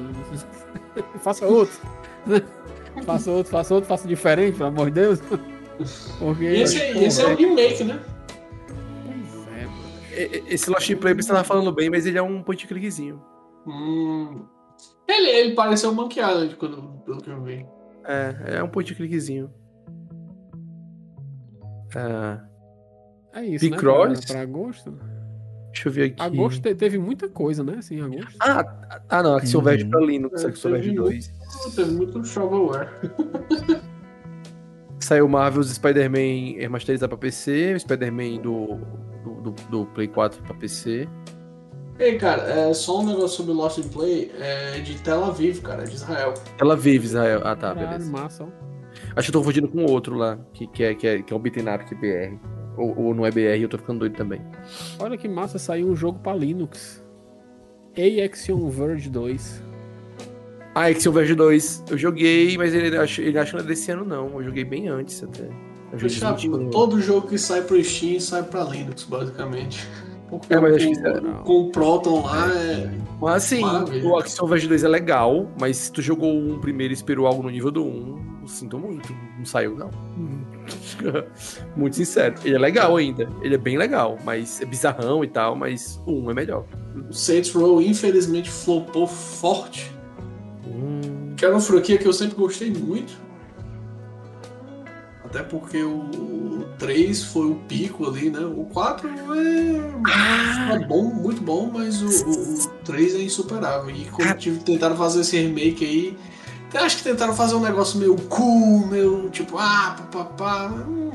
faça 1.20 1.46
outro. 1.46 1.78
faça 3.04 3.30
outro, 3.30 3.50
faça 3.50 3.74
outro, 3.74 3.88
faça 3.88 4.08
diferente, 4.08 4.56
pelo 4.56 4.68
amor 4.68 4.86
de 4.90 5.00
Deus. 5.00 5.20
Porque 6.18 6.44
esse, 6.44 6.80
porra, 6.92 7.04
esse 7.04 7.22
é 7.22 7.26
o 7.26 7.36
remake, 7.36 7.84
né? 7.84 8.00
Pois 9.04 9.46
é, 9.56 9.64
mano. 9.64 10.48
Esse 10.48 10.70
Lost 10.70 10.94
Play 10.96 11.14
você 11.14 11.28
tava 11.28 11.44
falando 11.44 11.72
bem, 11.72 11.88
mas 11.90 12.06
ele 12.06 12.18
é 12.18 12.22
um 12.22 12.42
point 12.42 12.66
clickzinho. 12.66 13.22
Hum. 13.66 14.46
Ele, 15.08 15.28
ele 15.30 15.54
pareceu 15.54 15.92
manqueado 15.94 16.56
quando, 16.56 16.82
pelo 17.04 17.20
que 17.20 17.30
eu 17.30 17.42
vi. 17.42 17.66
É, 18.04 18.56
é 18.58 18.62
um 18.62 18.68
point 18.68 18.92
clickzinho. 18.94 19.52
Ah, 21.94 22.47
É 23.34 23.44
isso, 23.44 23.64
né? 23.68 23.70
Picross? 23.76 24.24
Pra, 24.24 24.34
pra 24.34 24.42
agosto. 24.42 24.98
deixa 25.72 25.88
eu 25.88 25.92
ver 25.92 26.04
aqui. 26.04 26.22
Agosto 26.22 26.60
te- 26.62 26.74
teve 26.74 26.98
muita 26.98 27.28
coisa, 27.28 27.62
né? 27.62 27.76
Assim, 27.78 28.00
agosto. 28.00 28.36
Ah, 28.40 28.64
ah 29.08 29.22
não, 29.22 29.36
Action 29.36 29.60
Verge 29.60 29.84
Uhum. 29.84 29.90
pra 29.90 30.00
Linux, 30.00 30.44
É, 30.44 30.48
Action 30.48 30.70
Verge 30.70 30.88
teve 30.88 30.96
2. 31.00 31.32
Teve 31.76 31.90
muito 31.92 32.24
shovelware. 32.24 32.88
Saiu 35.00 35.28
Marvel's 35.28 35.68
Spider-Man 35.70 36.58
remasterizado 36.60 37.08
pra 37.10 37.18
PC, 37.18 37.74
o 37.74 37.80
Spider-Man 37.80 38.42
do, 38.42 38.66
do, 39.24 39.40
do, 39.42 39.50
do 39.70 39.86
Play 39.86 40.08
4 40.08 40.42
pra 40.42 40.54
PC. 40.54 41.08
Ei, 41.98 42.16
cara, 42.18 42.42
é 42.42 42.74
só 42.74 43.00
um 43.00 43.06
negócio 43.06 43.36
sobre 43.38 43.52
Lost 43.52 43.78
in 43.78 43.88
Play. 43.88 44.30
É 44.38 44.80
de 44.80 45.00
Tel 45.02 45.24
Aviv, 45.24 45.60
cara, 45.62 45.82
é 45.82 45.86
de 45.86 45.94
Israel. 45.94 46.34
Ela 46.60 46.76
vive, 46.76 47.06
Israel. 47.06 47.40
Ah, 47.44 47.54
tá, 47.56 47.74
Caralho, 47.74 47.88
beleza. 47.90 48.10
massa, 48.10 48.44
ó. 48.44 48.48
Acho 49.16 49.26
que 49.26 49.30
eu 49.30 49.32
tô 49.32 49.38
confundindo 49.40 49.68
com 49.68 49.84
outro 49.84 50.16
lá, 50.16 50.38
que, 50.52 50.66
que, 50.66 50.82
é, 50.84 50.94
que, 50.94 51.06
é, 51.06 51.22
que 51.22 51.32
é 51.32 51.36
um 51.36 51.40
beat'em 51.40 51.64
up 51.72 51.94
BR. 51.94 52.36
Ou, 52.78 52.96
ou 53.06 53.14
não 53.14 53.26
é 53.26 53.30
BR, 53.30 53.60
eu 53.60 53.68
tô 53.68 53.76
ficando 53.76 54.00
doido 54.00 54.14
também. 54.16 54.40
Olha 54.98 55.16
que 55.18 55.26
massa, 55.28 55.58
saiu 55.58 55.88
um 55.88 55.96
jogo 55.96 56.18
pra 56.20 56.34
Linux. 56.34 57.02
Action 58.24 58.68
Verge 58.70 59.10
2. 59.10 59.62
Ah, 60.74 60.86
Action 60.86 61.10
Verge 61.12 61.34
2, 61.34 61.84
eu 61.90 61.98
joguei, 61.98 62.56
mas 62.56 62.72
ele 62.72 62.96
acho, 62.96 63.20
ele 63.20 63.36
acho 63.38 63.50
que 63.50 63.56
não 63.56 63.64
é 63.64 63.66
desse 63.66 63.90
ano 63.90 64.04
não. 64.04 64.28
Eu 64.38 64.44
joguei 64.44 64.64
bem 64.64 64.88
antes 64.88 65.22
até. 65.24 65.48
21. 65.92 66.68
todo 66.70 67.00
jogo 67.00 67.26
que 67.28 67.38
sai 67.38 67.62
pro 67.62 67.82
Steam 67.82 68.20
sai 68.20 68.42
pra 68.42 68.62
Linux, 68.62 69.04
basicamente. 69.04 69.84
Porque 70.28 70.52
É, 70.52 70.60
mas 70.60 70.74
acho 70.76 70.86
que 70.86 70.92
isso 70.92 71.06
é- 71.06 71.20
com 71.42 71.62
o 71.62 71.72
Proton 71.72 72.22
lá 72.22 72.46
é. 72.54 72.90
Mas 73.18 73.34
assim, 73.36 73.62
Maravilha. 73.62 74.06
o 74.06 74.16
Action 74.18 74.46
Verge 74.46 74.68
2 74.68 74.84
é 74.84 74.88
legal, 74.88 75.50
mas 75.58 75.76
se 75.78 75.90
tu 75.92 76.02
jogou 76.02 76.30
um 76.30 76.60
primeiro 76.60 76.92
e 76.92 76.94
esperou 76.94 77.26
algo 77.26 77.42
no 77.42 77.48
nível 77.50 77.70
do 77.70 77.82
1, 77.82 78.38
eu 78.42 78.46
sinto 78.48 78.78
muito. 78.78 79.10
Não 79.38 79.44
saiu, 79.46 79.74
não. 79.74 79.90
muito 81.76 81.96
sincero. 81.96 82.34
Ele 82.44 82.56
é 82.56 82.58
legal 82.58 82.96
ainda. 82.96 83.28
Ele 83.42 83.54
é 83.54 83.58
bem 83.58 83.76
legal, 83.76 84.18
mas 84.24 84.60
é 84.60 84.64
bizarrão 84.64 85.22
e 85.24 85.28
tal, 85.28 85.54
mas 85.54 86.00
o 86.06 86.12
1 86.12 86.30
é 86.30 86.34
melhor. 86.34 86.64
O 87.08 87.12
Saints 87.12 87.52
Row, 87.52 87.80
infelizmente, 87.80 88.50
flopou 88.50 89.06
forte. 89.06 89.90
Hum, 90.66 91.34
Que 91.36 91.44
era 91.44 91.54
uma 91.54 91.60
franquia 91.60 91.98
que 91.98 92.06
eu 92.06 92.12
sempre 92.12 92.36
gostei 92.36 92.70
muito. 92.70 93.28
Até 95.24 95.42
porque 95.42 95.82
o, 95.82 95.98
o 96.00 96.64
3 96.78 97.24
foi 97.24 97.50
o 97.50 97.54
pico 97.68 98.08
ali, 98.08 98.30
né? 98.30 98.40
O 98.40 98.64
4 98.64 99.08
é, 99.08 100.74
é 100.74 100.78
bom, 100.86 101.04
muito 101.04 101.42
bom, 101.42 101.70
mas 101.70 102.00
o, 102.00 102.06
o, 102.26 102.54
o 102.54 102.68
3 102.84 103.14
é 103.14 103.22
insuperável. 103.22 103.94
E 103.94 104.06
quando 104.06 104.34
tive, 104.38 104.58
tentaram 104.60 104.96
fazer 104.96 105.20
esse 105.20 105.38
remake 105.38 105.84
aí, 105.84 106.16
eu 106.72 106.80
acho 106.80 106.98
que 106.98 107.04
tentaram 107.04 107.34
fazer 107.34 107.54
um 107.54 107.60
negócio 107.60 107.98
meio 107.98 108.16
cool, 108.28 108.86
meio 108.86 109.30
tipo, 109.30 109.56
ah, 109.58 109.96
papapá. 110.12 110.68
Hum, 110.68 111.12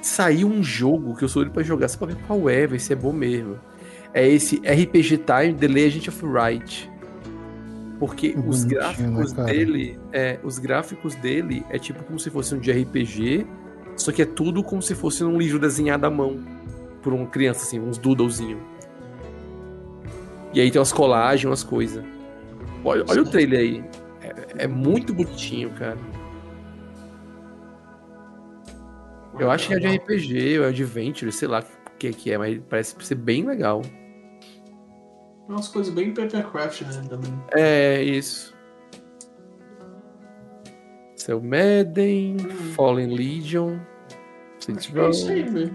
Saiu 0.00 0.48
um 0.48 0.62
jogo 0.62 1.14
que 1.16 1.24
eu 1.24 1.28
sou 1.28 1.42
doido 1.42 1.54
pra 1.54 1.62
jogar, 1.62 1.88
só 1.88 1.96
pra 1.96 2.08
ver 2.08 2.16
qual 2.26 2.50
é, 2.50 2.66
ver 2.66 2.80
se 2.80 2.92
é 2.92 2.96
bom 2.96 3.12
mesmo. 3.12 3.58
É 4.12 4.28
esse 4.28 4.56
RPG 4.56 5.18
Time 5.18 5.54
The 5.54 5.68
Legend 5.68 6.08
of 6.10 6.26
Wright. 6.26 6.90
Porque 8.00 8.30
Que 8.30 8.38
os 8.40 8.64
gráficos 8.64 9.32
né, 9.32 9.44
dele, 9.44 10.00
é, 10.12 10.40
os 10.42 10.58
gráficos 10.58 11.14
dele 11.14 11.64
é 11.70 11.78
tipo 11.78 12.02
como 12.02 12.18
se 12.18 12.30
fosse 12.30 12.52
um 12.52 12.58
de 12.58 12.72
RPG, 12.72 13.46
só 13.96 14.10
que 14.10 14.22
é 14.22 14.24
tudo 14.24 14.64
como 14.64 14.82
se 14.82 14.94
fosse 14.96 15.22
um 15.22 15.38
livro 15.38 15.60
desenhado 15.60 16.04
à 16.04 16.10
mão 16.10 16.40
por 17.00 17.12
uma 17.12 17.26
criança 17.26 17.62
assim, 17.62 17.78
uns 17.78 17.98
doodlezinho. 17.98 18.58
E 20.52 20.60
aí 20.60 20.68
tem 20.68 20.80
umas 20.80 20.92
colagens, 20.92 21.44
umas 21.48 21.62
coisas. 21.62 22.04
Olha, 22.84 23.04
olha 23.08 23.22
o 23.22 23.24
trailer 23.24 23.60
aí. 23.60 23.84
É, 24.58 24.64
é 24.64 24.66
muito 24.66 25.12
bonitinho, 25.14 25.70
cara. 25.70 25.98
Eu 29.38 29.50
acho 29.50 29.68
que 29.68 29.74
é 29.74 29.78
de 29.78 29.86
RPG, 29.96 30.58
ou 30.58 30.66
é 30.66 30.72
de 30.72 30.82
Adventure, 30.82 31.32
sei 31.32 31.48
lá 31.48 31.60
o 31.60 31.96
que, 31.98 32.10
que 32.10 32.30
é, 32.32 32.38
mas 32.38 32.60
parece 32.68 32.94
ser 33.00 33.14
bem 33.14 33.44
legal. 33.46 33.82
Umas 35.48 35.68
coisas 35.68 35.92
bem 35.92 36.12
papercraft, 36.12 36.82
né? 36.82 37.02
Também. 37.08 37.32
É, 37.52 38.02
isso. 38.02 38.54
Seu 41.16 41.40
Madden, 41.40 42.38
Fallen 42.74 43.14
Legion, 43.14 43.78
Saints 44.58 44.86
que 44.86 44.98
é 44.98 45.10
isso 45.10 45.28
aí, 45.30 45.42
Row, 45.42 45.52
velho. 45.52 45.74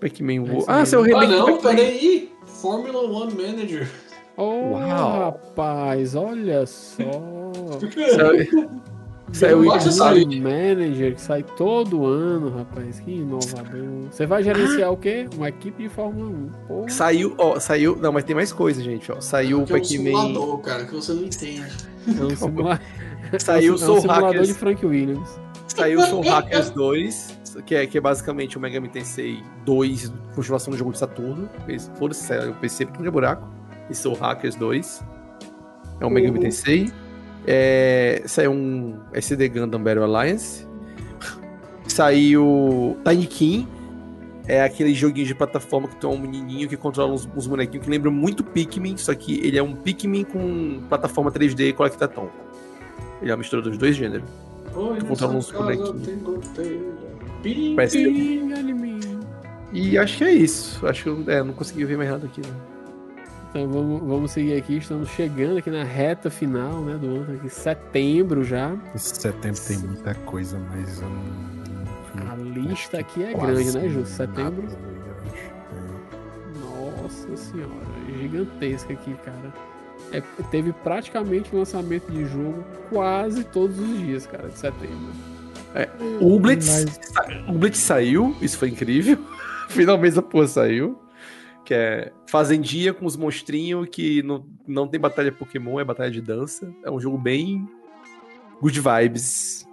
Pac-Man 0.00 0.32
É 0.32 0.58
isso 0.58 0.66
Ah, 0.70 0.84
seu 0.84 1.00
Ah, 1.00 1.06
remake 1.06 1.26
do 1.26 1.38
não, 1.38 1.58
peraí. 1.58 2.32
Fórmula 2.46 3.00
One 3.00 3.34
Manager. 3.34 3.88
Oh, 4.36 4.72
Uau. 4.72 5.20
rapaz, 5.20 6.14
olha 6.14 6.66
só. 6.66 7.02
Isso. 7.82 8.68
dessa 9.32 10.12
Game 10.14 10.24
linha. 10.36 10.42
Manager 10.42 11.14
que 11.14 11.20
sai 11.20 11.42
todo 11.56 12.04
ano, 12.06 12.50
rapaz. 12.56 13.00
Que 13.00 13.12
inovador. 13.12 14.06
Você 14.10 14.26
vai 14.26 14.42
gerenciar 14.42 14.92
o 14.92 14.96
quê? 14.96 15.28
Uma 15.36 15.48
equipe 15.48 15.84
de 15.84 15.88
Fórmula 15.88 16.30
1. 16.30 16.48
Pô, 16.68 16.88
Saiu, 16.88 17.34
ó, 17.38 17.58
saiu. 17.58 17.96
Não, 17.96 18.12
mas 18.12 18.24
tem 18.24 18.34
mais 18.34 18.52
coisa, 18.52 18.82
gente, 18.82 19.10
ó. 19.10 19.20
Saiu 19.20 19.62
o 19.62 19.66
Que 19.66 19.72
é 19.72 19.76
um 19.76 19.80
Pac-Man. 19.80 20.04
simulador, 20.04 20.58
cara, 20.58 20.84
que 20.84 20.94
você 20.94 21.12
não 21.12 21.24
entende. 21.24 21.62
é 22.08 22.24
um, 22.24 22.36
simula... 22.36 22.80
Saiu 23.38 23.68
é 23.68 23.72
o 23.72 23.74
um 23.74 23.78
Soul 23.78 24.00
simulador 24.00 24.28
Hackers. 24.30 24.48
de 24.48 24.54
Frank 24.54 24.86
Williams. 24.86 25.40
Saiu 25.66 25.98
o 26.00 26.06
Soul 26.06 26.22
Hackers 26.22 26.70
2, 26.70 27.38
que 27.66 27.74
é, 27.74 27.86
que 27.86 27.98
é 27.98 28.00
basicamente 28.00 28.56
o 28.56 28.60
Mega 28.60 28.80
Man 28.80 28.88
Tensei 28.88 29.42
2, 29.64 30.12
continuação 30.36 30.70
do 30.70 30.76
jogo 30.76 30.92
de 30.92 30.98
Saturno. 30.98 31.48
Esse- 31.66 31.90
Foda-se, 31.98 32.32
o 32.48 32.54
PC 32.54 32.86
porque 32.86 33.00
não 33.00 33.08
é 33.08 33.10
buraco. 33.10 33.48
E 33.90 33.94
Soul 33.94 34.16
Hackers 34.16 34.56
2. 34.56 35.04
É 36.00 36.06
um 36.06 36.10
Mega 36.10 36.30
Uhum. 36.30 36.38
Tensei. 36.38 36.90
É, 37.46 38.22
saiu 38.26 38.52
um 38.52 38.98
SD 39.12 39.48
Gundam 39.48 39.82
Battle 39.82 40.04
Alliance. 40.04 40.66
Saiu 41.86 42.96
Tiny 43.04 43.26
King. 43.26 43.68
É 44.46 44.62
aquele 44.62 44.92
joguinho 44.92 45.26
de 45.26 45.34
plataforma 45.34 45.88
que 45.88 45.96
tem 45.96 46.08
um 46.08 46.18
menininho 46.18 46.68
que 46.68 46.76
controla 46.76 47.12
uns, 47.12 47.26
uns 47.34 47.46
bonequinhos 47.46 47.84
que 47.84 47.90
lembra 47.90 48.10
muito 48.10 48.44
Pikmin, 48.44 48.94
só 48.98 49.14
que 49.14 49.40
ele 49.42 49.56
é 49.56 49.62
um 49.62 49.74
Pikmin 49.74 50.22
com 50.24 50.82
plataforma 50.86 51.32
3D 51.32 51.68
e 51.68 51.72
Collectathon. 51.72 52.28
Ele 53.22 53.30
é 53.30 53.34
uma 53.34 53.38
mistura 53.38 53.62
dos 53.62 53.78
dois 53.78 53.96
gêneros. 53.96 54.28
Oi, 54.74 54.98
Tô 54.98 55.06
contando 55.06 55.36
uns 55.36 55.50
bonequinhos. 55.50 56.08
Parece. 57.74 57.98
E 59.72 59.98
acho 59.98 60.18
que 60.18 60.24
é 60.24 60.32
isso. 60.32 60.86
Acho 60.86 61.02
que 61.02 61.08
eu 61.08 61.24
é, 61.26 61.42
não 61.42 61.54
consegui 61.54 61.84
ver 61.86 61.96
mais 61.96 62.10
nada 62.10 62.26
aqui. 62.26 62.42
Né? 62.42 62.73
Então 63.54 63.68
vamos, 63.68 64.00
vamos 64.02 64.30
seguir 64.32 64.56
aqui. 64.56 64.78
Estamos 64.78 65.08
chegando 65.10 65.58
aqui 65.58 65.70
na 65.70 65.84
reta 65.84 66.28
final 66.28 66.80
né, 66.80 66.98
do 66.98 67.06
ano, 67.06 67.36
aqui, 67.36 67.48
setembro 67.48 68.42
já. 68.42 68.76
Esse 68.92 69.14
setembro 69.14 69.60
tem 69.60 69.78
muita 69.78 70.12
coisa, 70.12 70.58
mas 70.58 71.00
eu 71.00 71.08
não. 71.08 72.32
A 72.32 72.34
lista 72.34 72.98
aqui 72.98 73.22
é 73.22 73.32
grande, 73.32 73.70
né, 73.78 73.88
Ju? 73.88 74.04
Setembro. 74.06 74.64
Nossa 76.60 77.36
senhora, 77.36 77.70
gigantesca 78.20 78.92
aqui, 78.92 79.14
cara. 79.24 79.54
É, 80.10 80.20
teve 80.50 80.72
praticamente 80.72 81.54
lançamento 81.54 82.10
de 82.10 82.24
jogo 82.24 82.64
quase 82.90 83.44
todos 83.44 83.78
os 83.78 83.98
dias, 84.00 84.26
cara, 84.26 84.48
de 84.48 84.58
setembro. 84.58 85.12
O 86.20 86.40
Blitz, 86.40 86.66
Mas- 86.66 87.48
o 87.48 87.52
Blitz 87.52 87.78
saiu, 87.78 88.34
isso 88.42 88.58
foi 88.58 88.70
incrível. 88.70 89.16
Finalmente 89.70 90.18
a 90.18 90.22
porra 90.22 90.48
saiu. 90.48 91.03
Que 91.64 91.72
é 91.74 92.12
Fazendinha 92.26 92.92
com 92.92 93.06
os 93.06 93.16
monstrinhos 93.16 93.88
que 93.90 94.22
não, 94.22 94.44
não 94.66 94.86
tem 94.86 95.00
batalha 95.00 95.32
Pokémon, 95.32 95.80
é 95.80 95.84
batalha 95.84 96.10
de 96.10 96.20
dança. 96.20 96.70
É 96.84 96.90
um 96.90 97.00
jogo 97.00 97.16
bem 97.16 97.66
good 98.60 98.78
vibes. 98.80 99.66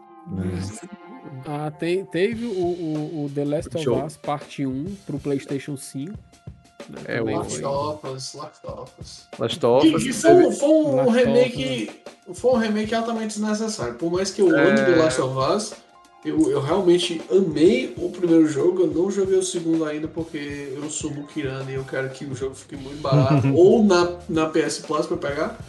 É. 0.86 1.02
Ah, 1.46 1.72
tem, 1.72 2.06
teve 2.06 2.46
o, 2.46 2.52
o, 2.52 3.26
o 3.26 3.32
The 3.34 3.46
Last 3.46 3.76
of 3.76 3.84
Jogo. 3.84 4.06
Us 4.06 4.18
Parte 4.18 4.66
1 4.66 4.96
pro 5.06 5.20
PlayStation 5.20 5.76
5. 5.76 6.12
né, 6.12 6.18
É, 7.06 7.22
o- 7.22 7.26
Last 7.26 7.60
foi. 7.60 7.66
of 7.66 8.08
Us, 8.08 8.34
Last 8.36 8.68
of 8.68 8.92
Us. 9.00 9.28
Last 9.40 9.66
of 9.66 9.90
Que, 9.90 9.96
Us. 9.96 10.04
que 10.04 10.14
foi, 10.14 10.32
um- 10.34 10.52
foi 10.52 10.70
um 10.70 10.96
Last 10.96 11.10
of 11.10 11.18
remake. 11.18 11.92
Foi 12.34 12.52
um 12.52 12.58
remake 12.58 12.94
altamente 12.96 13.28
desnecessário. 13.40 13.96
Por 13.96 14.12
mais 14.12 14.32
que 14.32 14.42
eu 14.42 14.56
É. 14.56 14.68
ame 14.70 14.76
The 14.78 14.96
Last 14.96 15.22
of 15.22 15.38
Us, 15.56 15.74
eu, 16.24 16.52
eu 16.52 16.62
realmente 16.62 17.22
amei 17.32 17.94
o 17.98 18.10
primeiro 18.10 18.48
jogo. 18.48 18.84
Eu 18.84 18.88
não 18.88 19.10
joguei 19.10 19.38
o 19.38 19.44
segundo 19.44 19.86
ainda 19.86 20.08
porque 20.08 20.72
eu 20.76 20.90
sou 20.90 21.12
Mukirana 21.12 21.70
e 21.72 21.76
eu 21.76 21.84
quero 21.84 22.10
que 22.10 22.26
o 22.26 22.36
jogo 22.36 22.54
fique 22.54 22.76
muito 22.76 23.02
barato. 23.02 23.48
ou 23.56 23.84
na, 23.84 24.18
na 24.30 24.46
PS 24.48 24.80
Plus 24.80 25.08
pra 25.08 25.18
pegar. 25.18 25.60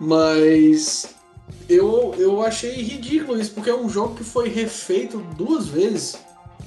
Mas 0.00 1.14
eu, 1.68 2.14
eu 2.18 2.42
achei 2.42 2.72
ridículo 2.72 3.40
isso, 3.40 3.52
porque 3.52 3.70
é 3.70 3.74
um 3.74 3.88
jogo 3.88 4.16
que 4.16 4.24
foi 4.24 4.48
refeito 4.48 5.18
duas 5.36 5.68
vezes. 5.68 6.18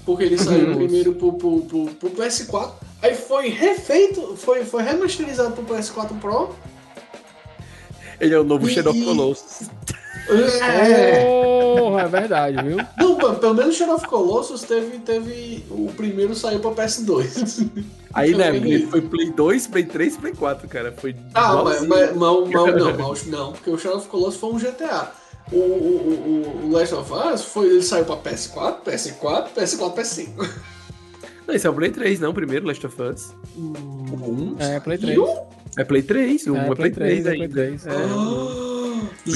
Porque 0.06 0.24
ele 0.24 0.38
saiu 0.38 0.76
primeiro 0.76 1.14
pro, 1.14 1.34
pro, 1.34 1.62
pro, 1.62 1.86
pro 1.88 2.10
PS4, 2.10 2.72
aí 3.02 3.14
foi 3.14 3.50
refeito, 3.50 4.36
foi, 4.38 4.66
foi 4.66 4.82
remasterizado 4.82 5.54
pro 5.54 5.76
PS4 5.76 6.18
Pro. 6.20 6.56
Ele 8.20 8.34
é 8.34 8.40
o 8.40 8.44
novo 8.44 8.68
E- 8.68 8.74
Shadow 8.74 8.94
Colossus. 8.94 9.70
É. 10.30 11.76
Porra, 11.80 12.02
é 12.04 12.08
verdade, 12.08 12.64
viu? 12.64 12.78
Não, 12.98 13.16
pô, 13.16 13.34
pelo 13.34 13.54
menos 13.56 13.76
Shadow 13.76 13.96
of 13.96 14.08
Colossus 14.08 14.62
teve, 14.64 15.00
teve. 15.00 15.66
O 15.70 15.92
primeiro 15.96 16.36
saiu 16.36 16.60
pra 16.60 16.72
PS2. 16.72 17.68
Aí, 18.14 18.36
né, 18.36 18.56
ele 18.56 18.88
foi 18.88 19.02
Play 19.02 19.32
2, 19.32 19.68
Play 19.68 19.84
3, 19.86 20.18
Play 20.18 20.34
4, 20.34 20.68
cara. 20.68 20.92
Foi 20.98 21.16
Ah, 21.34 21.62
mas, 21.64 21.82
mas, 21.82 21.88
mas, 21.88 22.16
mas- 22.16 22.16
não, 22.16 22.46
não, 23.28 23.52
porque 23.54 23.70
o 23.70 23.78
Shadow 23.78 23.98
of 24.00 24.08
Colossus 24.08 24.40
foi 24.40 24.50
um 24.52 24.60
GTA. 24.60 25.12
O, 25.52 25.56
o, 25.58 25.60
o, 26.62 26.66
o 26.68 26.72
Last 26.72 26.94
of 26.94 27.12
Us 27.12 27.44
foi, 27.46 27.68
ele 27.68 27.82
saiu 27.82 28.06
pra 28.06 28.18
PS4, 28.18 28.78
PS4, 28.86 29.48
PS4, 29.56 29.94
PS5. 29.96 30.50
Não, 31.48 31.56
esse 31.56 31.66
é 31.66 31.70
o 31.70 31.74
Play 31.74 31.90
3, 31.90 32.20
não, 32.20 32.32
primeiro 32.34 32.68
Last 32.68 32.86
of 32.86 33.02
Us. 33.02 33.34
Hum. 33.58 33.74
O 34.12 34.32
1 34.32 34.56
É, 34.60 34.80
Play 34.80 34.98
3. 35.00 35.16
E 35.16 35.20
o- 35.20 35.38
é 35.78 35.84
Play 35.84 36.02
3, 36.04 36.46
o 36.48 36.54
1 36.54 36.58
é, 36.72 36.76
Play 36.76 36.92
3, 36.92 37.20
é 37.20 37.30
Play 37.30 37.42
ainda. 37.42 37.54
3. 37.54 37.88
É. 37.88 37.90
Ah, 37.92 38.69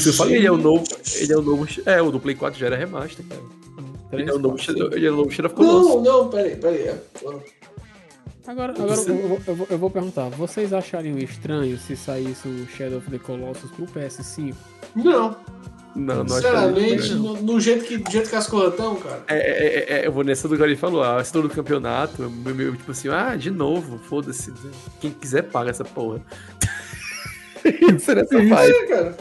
Eu 0.05 0.13
falei, 0.13 0.35
ele 0.37 0.47
é 0.47 0.51
o 0.51 0.57
novo. 0.57 0.83
Ele 1.15 1.33
é 1.33 1.37
o 1.37 1.41
novo. 1.41 1.67
É, 1.85 2.01
o 2.01 2.11
do 2.11 2.19
Play 2.19 2.35
4 2.35 2.59
já 2.59 2.65
era 2.67 2.75
remaster, 2.75 3.25
cara. 3.27 3.41
Ele 4.11 4.29
é 4.29 4.33
o 4.33 4.37
novo, 4.39 4.57
ele 4.91 5.07
é 5.07 5.11
o 5.11 5.15
novo 5.15 5.31
Shadow 5.31 5.51
of 5.51 5.55
Colossus. 5.55 6.03
Não, 6.03 6.23
não, 6.23 6.29
peraí, 6.29 6.55
peraí. 6.55 6.81
é- 6.87 7.01
Agora, 8.45 8.73
agora 8.73 8.93
eu, 9.07 9.27
vou, 9.27 9.41
eu 9.47 9.55
vou- 9.55 9.67
eu 9.71 9.77
vou 9.77 9.89
perguntar, 9.89 10.29
vocês 10.29 10.73
achariam 10.73 11.17
estranho 11.17 11.77
se 11.79 11.95
saísse 11.95 12.45
o 12.47 12.67
Shadow 12.67 12.97
of 12.99 13.09
the 13.09 13.17
Colossus 13.17 13.71
pro 13.71 13.85
PS5? 13.87 14.53
Não, 14.95 15.35
Não, 15.95 16.23
não 16.23 16.27
sinceramente, 16.27 17.07
que 17.07 17.13
no, 17.15 17.41
no 17.41 17.59
jeito 17.59 17.85
que, 17.85 17.97
do 17.97 18.11
jeito 18.11 18.29
que 18.29 18.35
as 18.35 18.45
coisas 18.47 18.71
estão, 18.71 18.97
cara. 18.97 19.23
é, 19.29 19.37
é, 19.37 19.67
é, 19.95 19.99
é, 20.01 20.07
eu 20.07 20.11
vou 20.11 20.23
nessa 20.25 20.47
do 20.49 20.57
que 20.57 20.61
ele 20.63 20.75
falou, 20.75 21.01
a 21.03 21.23
setor 21.23 21.43
do 21.43 21.49
campeonato, 21.49 22.29
meu, 22.29 22.53
meu, 22.53 22.75
tipo 22.75 22.91
assim, 22.91 23.07
ah, 23.07 23.35
de 23.37 23.49
novo, 23.49 23.97
foda-se. 23.97 24.51
Quem 24.99 25.11
quiser 25.11 25.43
paga 25.43 25.69
essa 25.69 25.85
porra. 25.85 26.19
Nessa 27.63 28.13
vibe. 28.37 28.71
É, 28.73 28.85
cara. 28.87 29.17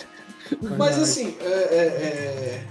Mas 0.76 0.98
assim, 0.98 1.36
é. 1.40 1.44
é, 1.44 1.86
é... 1.86 2.66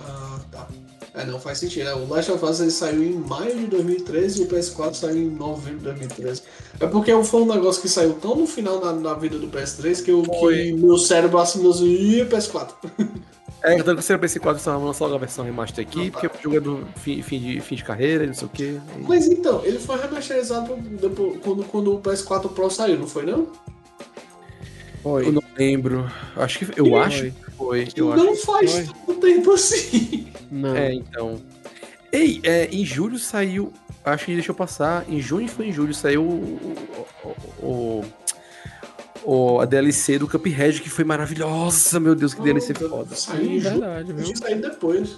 Ah, 0.00 0.40
tá. 0.50 0.68
É, 1.16 1.24
não 1.24 1.40
faz 1.40 1.58
sentido, 1.58 1.86
né? 1.86 1.94
O 1.94 2.06
Last 2.06 2.30
of 2.30 2.44
Us 2.44 2.74
saiu 2.74 3.02
em 3.02 3.14
maio 3.14 3.56
de 3.56 3.66
2013 3.68 4.42
e 4.42 4.44
o 4.44 4.48
PS4 4.48 4.94
saiu 4.94 5.16
em 5.16 5.30
novembro 5.30 5.78
de 5.78 5.84
2013. 5.84 6.42
É 6.78 6.86
porque 6.86 7.10
foi 7.24 7.40
um 7.40 7.46
negócio 7.46 7.80
que 7.80 7.88
saiu 7.88 8.12
tão 8.14 8.36
no 8.36 8.46
final 8.46 8.84
na, 8.84 8.92
na 8.92 9.14
vida 9.14 9.38
do 9.38 9.48
PS3 9.48 10.04
que, 10.04 10.10
eu, 10.10 10.22
que 10.22 10.72
meu 10.74 10.98
cérebro 10.98 11.38
assimilou 11.38 11.72
assim, 11.72 11.86
ih, 11.86 12.26
PS4. 12.26 12.68
É, 13.62 13.82
tanto 13.82 13.96
que 13.96 14.02
você 14.02 14.18
PC 14.18 14.38
4 14.38 14.62
só 14.62 14.76
logo 14.76 15.14
a 15.14 15.18
versão 15.18 15.44
remaster 15.44 15.84
aqui, 15.84 16.04
Não, 16.04 16.10
tá. 16.10 16.28
porque 16.28 16.46
o 16.46 16.52
jogo 16.52 16.56
é 16.56 16.60
do 16.60 16.86
fim, 16.96 17.22
fim, 17.22 17.40
de, 17.40 17.60
fim 17.60 17.74
de 17.74 17.82
carreira, 17.82 18.24
e 18.24 18.26
não 18.26 18.34
sei 18.34 18.46
o 18.46 18.50
quê. 18.50 18.78
Mas 19.08 19.26
então, 19.26 19.64
ele 19.64 19.78
foi 19.78 19.98
remasterizado 19.98 20.68
quando, 21.42 21.64
quando 21.64 21.94
o 21.94 22.00
PS4 22.00 22.50
Pro 22.50 22.70
saiu, 22.70 22.98
não 22.98 23.08
foi 23.08 23.24
não? 23.24 23.48
Foi. 25.06 25.26
Eu 25.28 25.32
não 25.32 25.42
lembro. 25.56 26.10
Acho 26.34 26.58
que. 26.58 26.80
Eu 26.80 26.86
Foi. 26.86 26.98
acho 26.98 27.22
que 27.22 27.32
foi. 27.56 27.88
Eu 27.94 28.16
não 28.16 28.32
acho. 28.32 28.42
faz 28.44 28.72
foi. 28.72 28.84
tanto 29.06 29.20
tempo 29.20 29.52
assim. 29.52 30.26
Não. 30.50 30.74
É, 30.76 30.92
então. 30.94 31.40
Ei, 32.12 32.40
é, 32.42 32.66
em 32.72 32.84
julho 32.84 33.16
saiu. 33.16 33.72
Acho 34.04 34.24
que 34.24 34.34
deixou 34.34 34.52
passar. 34.54 35.04
Em 35.08 35.20
junho 35.20 35.46
foi 35.48 35.68
em 35.68 35.72
julho, 35.72 35.94
saiu 35.94 36.22
o. 36.22 36.76
o, 37.22 37.64
o- 37.64 38.04
o- 39.24 39.60
a 39.60 39.64
DLC 39.64 40.18
do 40.18 40.26
Cuphead, 40.28 40.80
que 40.80 40.90
foi 40.90 41.04
maravilhosa, 41.04 42.00
meu 42.00 42.14
Deus, 42.16 42.34
que 42.34 42.42
DLC 42.42 42.74
foda. 42.74 43.14
Saiu 43.14 43.44
em 43.44 43.60
julho. 43.60 43.78
verdade, 43.80 44.12
viu? 44.12 44.24
Tinha 44.24 44.36
saído 44.36 44.62
depois. 44.62 45.16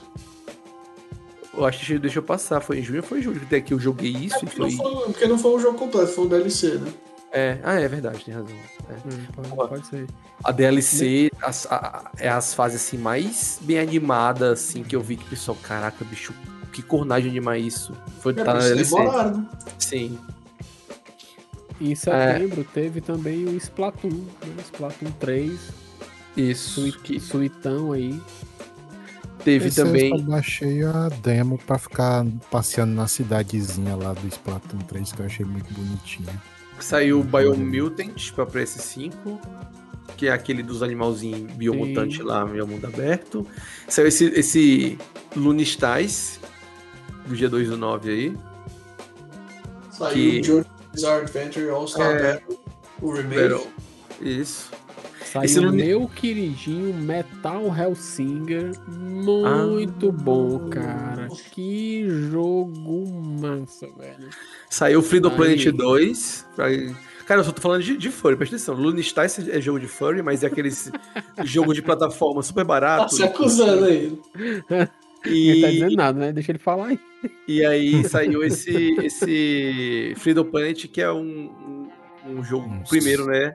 Eu 1.57 1.65
acho 1.65 1.85
que 1.85 1.99
deixou 1.99 2.23
passar, 2.23 2.61
foi 2.61 2.79
em 2.79 2.83
junho 2.83 3.01
ou 3.01 3.07
foi 3.07 3.21
em 3.21 3.23
julho? 3.23 3.41
Até 3.43 3.61
que 3.61 3.73
eu 3.73 3.81
joguei 3.81 4.11
isso 4.11 4.37
e 4.37 4.41
Porque 4.47 4.61
não, 4.61 4.71
foi. 4.71 4.93
foi, 4.93 5.05
porque 5.07 5.27
não 5.27 5.39
foi 5.39 5.55
um 5.57 5.61
jogo 5.61 5.79
completo, 5.79 6.09
foi 6.13 6.25
um 6.25 6.29
DLC, 6.29 6.75
né? 6.75 6.93
É, 7.31 7.59
ah, 7.63 7.75
é 7.79 7.87
verdade, 7.87 8.25
tem 8.25 8.35
razão. 8.35 8.57
É. 8.89 8.95
Hum, 8.95 9.27
pode, 9.55 9.69
pode 9.69 9.87
ser. 9.87 10.07
A 10.43 10.51
DLC 10.51 11.31
as- 11.43 11.67
a- 11.71 12.11
é 12.19 12.29
as 12.29 12.55
fases 12.55 12.81
assim 12.83 12.97
mais 12.97 13.59
bem 13.63 13.79
animadas 13.79 14.61
assim 14.61 14.83
que 14.83 14.97
eu 14.97 15.03
vi 15.03 15.17
que 15.17 15.25
o 15.25 15.29
pessoal, 15.29 15.57
caraca, 15.63 16.05
bicho, 16.07 16.33
que 16.73 16.81
cornagem 16.83 17.31
animar 17.31 17.59
isso. 17.59 17.93
Foi 18.21 18.33
É, 18.33 18.37
tá 18.37 18.55
na 18.55 18.61
DLC. 18.61 18.95
demoraram. 18.97 19.49
Sim. 19.79 20.19
Em 21.81 21.95
setembro 21.95 22.65
teve 22.65 23.01
também 23.01 23.45
o 23.45 23.57
Splatoon, 23.57 24.09
né? 24.11 24.55
Splatoon 24.65 25.11
3, 25.21 25.61
Isso. 26.37 26.81
sui- 26.81 26.93
Que 26.93 27.21
suitão 27.21 27.93
aí. 27.93 28.21
teve 29.45 29.69
Esse 29.69 29.77
também. 29.85 30.11
Eu 30.11 30.23
baixei 30.23 30.83
a 30.83 31.09
demo 31.23 31.59
pra 31.59 31.79
ficar 31.79 32.25
passeando 32.51 32.95
na 32.95 33.07
cidadezinha 33.07 33.95
lá 33.95 34.13
do 34.13 34.27
Splatoon 34.27 34.79
3, 34.79 35.13
que 35.13 35.21
eu 35.21 35.27
achei 35.27 35.45
muito 35.47 35.73
bonitinho. 35.73 36.29
Saiu 36.81 37.21
o 37.21 37.25
Biomutant 37.25 38.33
pra 38.35 38.47
PS5, 38.47 39.13
que 40.17 40.27
é 40.29 40.33
aquele 40.33 40.63
dos 40.63 40.83
animalzinhos 40.83 41.53
biomutante 41.53 42.17
Sim. 42.19 42.23
lá, 42.23 42.45
meio 42.47 42.67
mundo 42.67 42.87
aberto. 42.87 43.47
Saiu 43.89 44.07
esse, 44.09 44.27
esse 44.27 44.99
Lunistais, 45.37 46.41
do 47.27 47.35
dia 47.37 47.49
2 47.49 47.69
do 47.69 47.77
9 47.77 48.11
aí. 48.11 48.37
Saiu 49.91 50.43
Que- 50.43 50.65
Bizarre 50.93 51.23
Adventure 51.23 51.69
All-Star 51.69 52.17
É. 52.17 52.33
Battle, 52.35 52.59
o 53.03 53.13
remake. 53.13 53.43
Battle. 53.49 53.67
Isso. 54.21 54.71
Saiu 55.33 55.45
Esse 55.45 55.59
o 55.59 55.63
Luni- 55.65 55.85
meu 55.85 56.09
queridinho 56.09 56.95
Metal 56.95 57.65
Hellsinger. 57.77 58.73
Muito 58.89 60.09
Ah. 60.09 60.13
bom, 60.23 60.69
cara. 60.71 61.29
Que 61.53 62.07
jogo 62.31 63.07
massa, 63.41 63.87
velho. 63.99 64.29
Saiu 64.71 65.01
o 65.01 65.03
Freedom 65.03 65.29
Aí. 65.31 65.37
Planet 65.37 65.65
2. 65.73 66.47
pra- 66.57 66.69
Cara, 67.27 67.41
eu 67.41 67.45
só 67.45 67.53
tô 67.53 67.61
falando 67.61 67.83
de, 67.83 67.95
de 67.99 68.11
Furry, 68.11 68.37
presta 68.37 68.57
atenção. 68.57 68.75
Lunistais 68.75 69.39
é 69.49 69.61
jogo 69.61 69.79
de 69.79 69.87
Furry, 69.87 70.23
mas 70.23 70.43
é 70.43 70.47
aquele 70.47 70.71
jogo 71.45 71.75
de 71.75 71.83
plataforma 71.83 72.43
super 72.43 72.63
Tá 72.63 72.69
barato. 72.69 73.15
se 73.15 73.23
acusando 73.23 73.85
aí. 73.85 74.19
Ele 75.27 75.61
tá 75.61 75.69
dizendo 75.71 75.93
E, 75.93 75.97
nada, 75.97 76.19
né? 76.19 76.33
Deixa 76.33 76.53
ele 76.53 76.59
falar 76.61 76.87
aí. 76.87 77.01
e 77.47 77.65
aí 77.67 78.03
saiu 78.09 78.43
esse, 78.45 78.95
esse 79.03 80.15
Freedom 80.17 80.45
Planet, 80.45 80.87
que 80.87 81.03
é 81.03 81.11
um, 81.13 81.21
um, 81.21 81.89
um 82.39 82.43
jogo 82.45 82.69
Nossa. 82.69 82.89
primeiro, 82.89 83.27
né? 83.27 83.53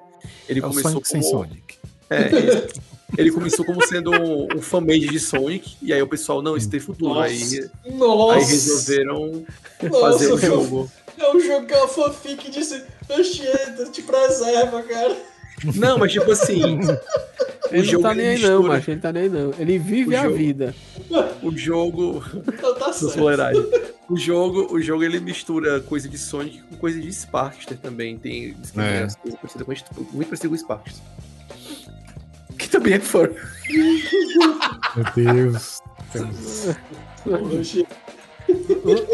Ele 0.48 0.60
É 0.60 0.62
começou 0.62 0.92
Sonic 0.92 1.08
sem 1.08 1.22
como... 1.22 1.32
Sonic. 1.46 1.76
É, 2.10 2.30
isso. 2.30 2.82
ele 3.18 3.32
começou 3.32 3.66
como 3.66 3.86
sendo 3.88 4.12
um, 4.12 4.48
um 4.58 4.62
fanmade 4.62 5.08
de 5.08 5.20
Sonic, 5.20 5.76
e 5.82 5.92
aí 5.94 6.02
o 6.02 6.08
pessoal, 6.08 6.42
não, 6.42 6.56
isso 6.58 6.70
tem 6.70 6.80
futuro. 6.80 7.20
Aí, 7.20 7.70
Nossa! 7.92 8.34
aí 8.40 8.44
resolveram 8.46 9.46
Nossa, 9.84 10.00
fazer 10.02 10.34
o 10.34 10.38
foi- 10.38 10.50
jogo. 10.50 10.92
É 11.18 11.32
um 11.36 11.40
jogo 11.40 11.66
que 11.68 11.74
é 11.74 11.78
uma 11.78 11.88
fanfic 11.88 12.50
disse, 12.50 12.84
oxê, 13.10 13.86
te 13.92 14.02
preserva, 14.02 14.82
cara. 14.84 15.16
Não, 15.76 15.98
mas 15.98 16.12
tipo 16.12 16.32
assim. 16.32 16.80
ele 17.72 17.84
jogo 17.84 18.04
não 18.04 18.10
tá 18.10 18.16
nem 18.16 18.28
aí 18.28 18.40
não, 18.40 18.64
macho. 18.64 18.92
Ele 18.92 19.00
tá 19.00 19.12
nem 19.12 19.24
aí 19.24 19.30
não. 19.30 19.54
Ele 19.58 19.78
vive 19.78 20.16
a 20.16 20.28
vida. 20.28 20.76
O 21.42 21.56
jogo. 21.56 22.24
Então 22.48 22.76
tá 22.76 22.94
certo. 22.94 23.94
O 24.10 24.18
jogo, 24.18 24.74
o 24.74 24.82
jogo 24.82 25.02
ele 25.04 25.20
mistura 25.20 25.80
coisa 25.80 26.10
de 26.10 26.18
Sonic 26.18 26.62
com 26.64 26.76
coisa 26.76 27.00
de 27.00 27.12
Sparkster 27.12 27.78
também. 27.78 28.18
Tem 28.18 28.50
É. 28.76 28.98
tem 28.98 29.04
as 29.04 29.16
coisas 29.16 29.40
parecidas 29.64 29.84
com, 29.96 30.04
muito 30.16 30.28
parecido 30.28 30.50
com 30.50 30.58
Sparkster. 30.58 31.04
Que 32.58 32.70
também 32.70 32.94
é 32.94 33.00
fã. 33.00 33.30
Meu 34.96 35.06
Deus. 35.16 35.80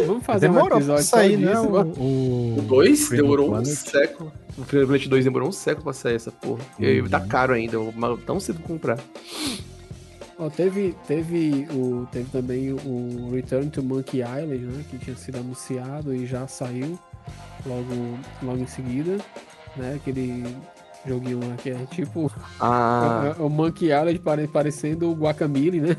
Vamos 0.05 0.25
fazer 0.25 0.49
um 0.49 0.53
Demorou 0.53 0.67
pra 0.67 0.77
episódio 0.77 1.03
sair, 1.03 1.33
só 1.33 1.39
né? 1.39 1.59
O, 1.97 2.57
O 2.57 2.61
2 2.63 3.07
Freedom 3.07 3.23
demorou 3.23 3.55
um 3.55 3.65
século. 3.65 4.33
O 4.59 4.63
Freedom 4.65 4.87
Planet 4.87 5.07
2 5.07 5.23
demorou 5.25 5.49
um 5.49 5.53
século 5.53 5.85
pra 5.85 5.93
sair 5.93 6.15
essa 6.15 6.31
porra. 6.31 6.59
E 6.77 6.85
aí 6.85 7.09
tá 7.09 7.19
caro 7.21 7.53
ainda, 7.53 7.75
eu 7.75 7.91
vou 7.91 8.17
tão 8.17 8.39
cedo 8.39 8.59
comprar. 8.61 8.99
Ó, 10.37 10.49
teve, 10.49 10.95
teve, 11.07 11.67
o, 11.71 12.07
teve 12.11 12.29
também 12.29 12.71
o 12.73 13.31
Return 13.33 13.69
to 13.69 13.83
Monkey 13.83 14.19
Island, 14.21 14.65
né? 14.65 14.83
Que 14.89 14.97
tinha 14.97 15.15
sido 15.15 15.37
anunciado 15.37 16.13
e 16.13 16.25
já 16.25 16.47
saiu 16.47 16.97
logo, 17.65 18.17
logo 18.43 18.57
em 18.59 18.67
seguida. 18.67 19.17
Né, 19.77 19.93
aquele 19.95 20.43
joguinho 21.05 21.39
lá 21.47 21.55
que 21.55 21.69
é 21.69 21.75
tipo 21.91 22.29
Ah, 22.59 23.35
o 23.39 23.47
Monkey 23.49 23.85
Island 23.93 24.19
pare- 24.19 24.47
parecendo 24.47 25.09
o 25.09 25.13
Guacamole, 25.13 25.79
né? 25.79 25.95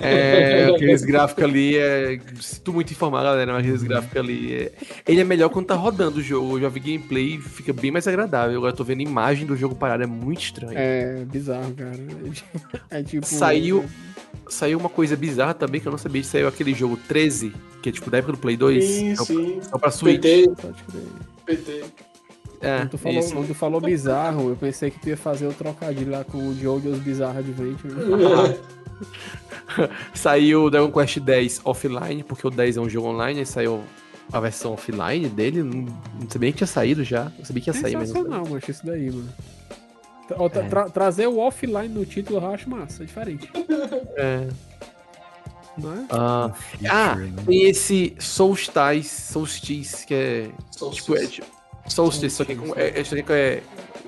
É, 0.00 0.66
aqueles 0.74 1.02
gráficos 1.02 1.44
ali, 1.44 1.76
é, 1.76 2.18
sinto 2.40 2.72
muito 2.72 2.92
informar, 2.92 3.22
galera, 3.22 3.52
mas 3.52 3.62
aqueles 3.62 3.82
gráficos 3.82 4.16
ali, 4.16 4.54
é, 4.54 4.72
ele 5.06 5.20
é 5.20 5.24
melhor 5.24 5.48
quando 5.50 5.66
tá 5.66 5.74
rodando 5.74 6.18
o 6.18 6.22
jogo, 6.22 6.56
eu 6.56 6.62
já 6.62 6.68
vi 6.68 6.80
gameplay, 6.80 7.38
fica 7.38 7.72
bem 7.72 7.90
mais 7.90 8.06
agradável, 8.08 8.56
agora 8.56 8.72
eu 8.72 8.76
tô 8.76 8.84
vendo 8.84 9.02
imagem 9.02 9.46
do 9.46 9.56
jogo 9.56 9.74
parado, 9.74 10.02
é 10.02 10.06
muito 10.06 10.40
estranho. 10.40 10.72
É 10.76 11.24
bizarro, 11.24 11.72
cara. 11.74 11.90
É 12.90 13.02
tipo. 13.02 13.26
Saiu- 13.26 13.84
Saiu 14.48 14.78
uma 14.78 14.88
coisa 14.88 15.14
bizarra 15.16 15.54
também, 15.54 15.80
que 15.80 15.86
eu 15.86 15.92
não 15.92 15.98
sabia, 15.98 16.24
saiu 16.24 16.48
aquele 16.48 16.74
jogo 16.74 16.96
13, 17.08 17.52
que 17.82 17.88
é 17.88 17.92
tipo 17.92 18.10
da 18.10 18.18
época 18.18 18.32
do 18.32 18.38
Play 18.38 18.56
2, 18.56 18.84
sim, 18.84 19.14
só, 19.16 19.24
sim. 19.24 19.60
só 19.62 19.78
pra 19.78 19.90
Switch. 19.92 20.20
PT. 20.20 20.50
PT. 21.46 21.84
É, 22.60 22.78
Quando 22.80 22.90
tu, 22.90 22.98
falou, 22.98 23.18
isso. 23.20 23.32
quando 23.32 23.46
tu 23.46 23.54
falou 23.54 23.80
bizarro, 23.80 24.48
eu 24.50 24.56
pensei 24.56 24.90
que 24.90 24.98
tu 24.98 25.08
ia 25.08 25.16
fazer 25.16 25.46
o 25.46 25.52
trocadilho 25.52 26.10
lá 26.10 26.24
com 26.24 26.48
o 26.48 26.54
Jojo's 26.54 26.98
Bizarre 26.98 27.38
Adventure. 27.38 27.94
Saiu 30.14 30.64
o 30.64 30.70
Dragon 30.70 30.90
Quest 30.90 31.18
X 31.26 31.60
offline, 31.64 32.22
porque 32.22 32.46
o 32.46 32.50
10 32.50 32.76
é 32.76 32.80
um 32.80 32.88
jogo 32.88 33.08
online, 33.08 33.40
aí 33.40 33.46
saiu 33.46 33.82
a 34.32 34.38
versão 34.40 34.72
offline 34.72 35.28
dele, 35.28 35.62
não, 35.62 35.82
não 36.20 36.30
sabia 36.30 36.52
que 36.52 36.58
tinha 36.58 36.66
saído 36.66 37.02
já, 37.02 37.32
eu 37.38 37.44
sabia 37.44 37.62
que 37.62 37.70
ia 37.70 37.74
sair, 37.74 37.96
mas 37.96 38.10
não. 38.10 38.16
Sensacional, 38.22 38.46
macho, 38.48 38.70
isso 38.70 38.86
daí, 38.86 39.10
mano. 39.10 39.28
Tra- 40.28 40.36
É. 40.44 40.68
tra- 40.68 40.90
trazer 40.90 41.26
o 41.26 41.38
offline 41.38 41.88
no 41.88 42.06
título 42.06 42.38
eu 42.38 42.50
acho 42.52 42.70
massa, 42.70 43.02
é 43.02 43.06
diferente. 43.06 43.50
É, 44.16 44.48
Não 45.76 45.92
é? 45.94 46.06
ah, 46.10 46.52
Ah, 46.88 47.14
né? 47.16 47.32
tem 47.46 47.62
esse 47.64 48.14
Solstice, 48.20 49.32
Solstice, 49.32 50.06
que 50.06 50.14
é 50.14 50.50
Sou 50.70 50.90
tipo, 50.92 51.16
é, 51.16 51.26
tipo 51.26 51.46
Solstice, 51.88 52.36
só 52.36 52.44
que 52.44 52.54
com- 52.54 52.74
é, 52.76 52.88
é, 53.00 53.02
é 53.32 53.62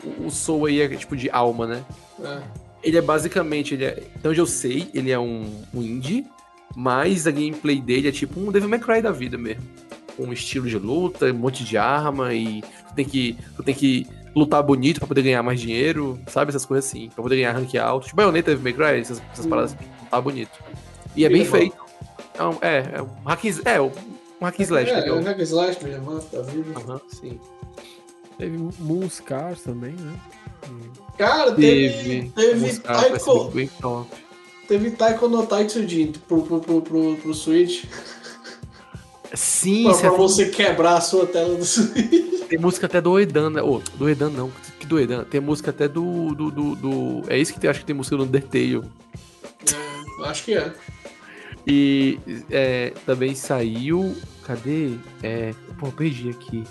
o- 0.04 0.26
o 0.26 0.30
Soul 0.30 0.66
aí 0.66 0.80
é 0.82 0.88
tipo 0.96 1.16
de 1.16 1.28
alma, 1.30 1.66
né? 1.66 1.84
É. 2.22 2.40
Ele 2.82 2.96
é 2.98 3.00
basicamente, 3.02 3.74
ele 3.74 3.84
é, 3.84 4.02
então 4.16 4.32
eu 4.32 4.46
sei, 4.46 4.88
ele 4.92 5.10
é 5.10 5.18
um, 5.18 5.62
um 5.72 5.82
indie, 5.82 6.26
mas 6.74 7.26
a 7.26 7.30
gameplay 7.30 7.80
dele 7.80 8.08
é 8.08 8.12
tipo 8.12 8.40
um 8.40 8.50
Devil 8.50 8.68
May 8.68 8.80
Cry 8.80 9.00
da 9.00 9.12
vida 9.12 9.38
mesmo. 9.38 9.62
Com 10.16 10.24
um 10.24 10.32
estilo 10.32 10.68
de 10.68 10.76
luta, 10.78 11.26
um 11.26 11.34
monte 11.34 11.64
de 11.64 11.76
arma 11.78 12.34
e 12.34 12.60
tu 12.88 12.94
tem 12.94 13.04
que, 13.04 13.36
tu 13.56 13.62
tem 13.62 13.74
que 13.74 14.06
lutar 14.34 14.62
bonito 14.62 14.98
pra 14.98 15.06
poder 15.06 15.22
ganhar 15.22 15.42
mais 15.42 15.60
dinheiro, 15.60 16.18
sabe? 16.26 16.48
Essas 16.50 16.66
coisas 16.66 16.88
assim, 16.88 17.08
pra 17.14 17.22
poder 17.22 17.36
ganhar 17.36 17.52
rank 17.52 17.74
alto. 17.76 18.04
Tipo, 18.06 18.16
Bayonetta 18.16 18.50
Devil 18.50 18.64
May 18.64 18.72
Cry, 18.72 19.00
essas, 19.00 19.22
essas 19.32 19.46
Hum. 19.46 19.48
paradas, 19.50 19.76
lutar 20.02 20.22
bonito. 20.22 20.50
E 21.14 21.24
é 21.24 21.28
bem 21.28 21.42
Beat'em 21.44 21.60
feito. 21.60 21.76
É, 22.38 22.42
um- 22.44 22.58
é, 22.62 22.90
é 22.98 23.02
um 23.02 23.08
hack, 23.28 23.44
é, 23.64 23.80
um 23.80 23.90
hack 24.40 24.58
and 24.60 24.62
slash, 24.64 24.90
É, 24.90 25.08
é 25.08 25.12
um 25.12 25.22
hack 25.22 25.38
and 25.38 25.42
slash, 25.42 25.84
minha 25.84 25.98
mãe, 26.00 26.20
da 26.32 26.42
vida. 26.42 26.80
Aham, 26.80 27.00
sim. 27.08 27.38
Teve 28.38 28.58
Moonscars 28.80 29.62
também, 29.62 29.92
né? 29.92 30.14
Cara, 31.22 31.52
teve. 31.52 32.32
Teve 32.34 32.78
Taiko. 32.80 33.44
bem 33.50 33.70
top. 33.80 34.10
Teve 34.66 34.90
Taiko 34.90 35.28
no 35.28 35.46
Taitsujin 35.46 36.12
pro, 36.26 36.42
pro, 36.42 36.60
pro, 36.60 36.82
pro, 36.82 37.16
pro 37.16 37.34
Switch. 37.34 37.84
Sim, 39.34 39.84
Pra, 39.84 39.92
isso 39.92 40.06
é 40.06 40.08
pra 40.08 40.18
você 40.18 40.48
quebrar 40.50 40.96
a 40.96 41.00
sua 41.00 41.26
tela 41.26 41.54
do 41.54 41.64
Switch. 41.64 42.42
Tem 42.48 42.58
música 42.58 42.86
até 42.86 43.00
do 43.00 43.18
Edan, 43.18 43.50
né? 43.50 43.62
Ô, 43.62 43.80
do 43.94 44.08
Edan 44.08 44.30
não. 44.30 44.50
Que 44.78 44.84
do 44.86 44.98
Edan? 44.98 45.24
Tem 45.24 45.40
música 45.40 45.70
até 45.70 45.86
do. 45.88 46.34
do, 46.34 46.50
do, 46.50 46.74
do- 46.76 47.22
É 47.28 47.38
isso 47.38 47.54
que 47.54 47.60
tem, 47.60 47.70
acho 47.70 47.80
que 47.80 47.86
tem 47.86 47.94
música 47.94 48.16
do 48.16 48.24
Undertale. 48.24 48.82
É, 50.20 50.28
acho 50.28 50.44
que 50.44 50.54
é. 50.54 50.72
E 51.66 52.18
é, 52.50 52.92
também 53.06 53.34
saiu. 53.34 54.14
Cadê? 54.44 54.94
É. 55.22 55.54
Pô, 55.78 55.86
perdi 55.92 56.30
aqui. 56.30 56.64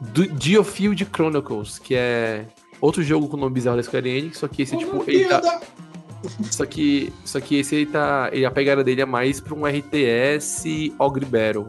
Do 0.00 0.24
Geofield 0.40 1.06
Chronicles, 1.14 1.78
que 1.78 1.94
é 1.94 2.46
outro 2.82 3.02
jogo 3.02 3.28
com 3.28 3.36
nome 3.38 3.54
bizarro 3.54 3.76
da 3.78 3.82
Square 3.82 4.08
Enix, 4.08 4.38
só 4.38 4.48
que 4.48 4.60
esse, 4.62 4.76
tipo, 4.76 5.02
ele 5.06 5.24
tá, 5.24 5.60
só 6.50 6.66
que, 6.66 7.12
só 7.24 7.40
que 7.40 7.56
esse 7.56 7.76
aí 7.76 7.86
tá, 7.86 8.28
ele, 8.32 8.44
a 8.44 8.50
pegada 8.50 8.84
dele 8.84 9.00
é 9.00 9.06
mais 9.06 9.40
pra 9.40 9.54
um 9.54 9.64
RTS 9.66 10.92
Ogre 10.98 11.24
Battle. 11.24 11.66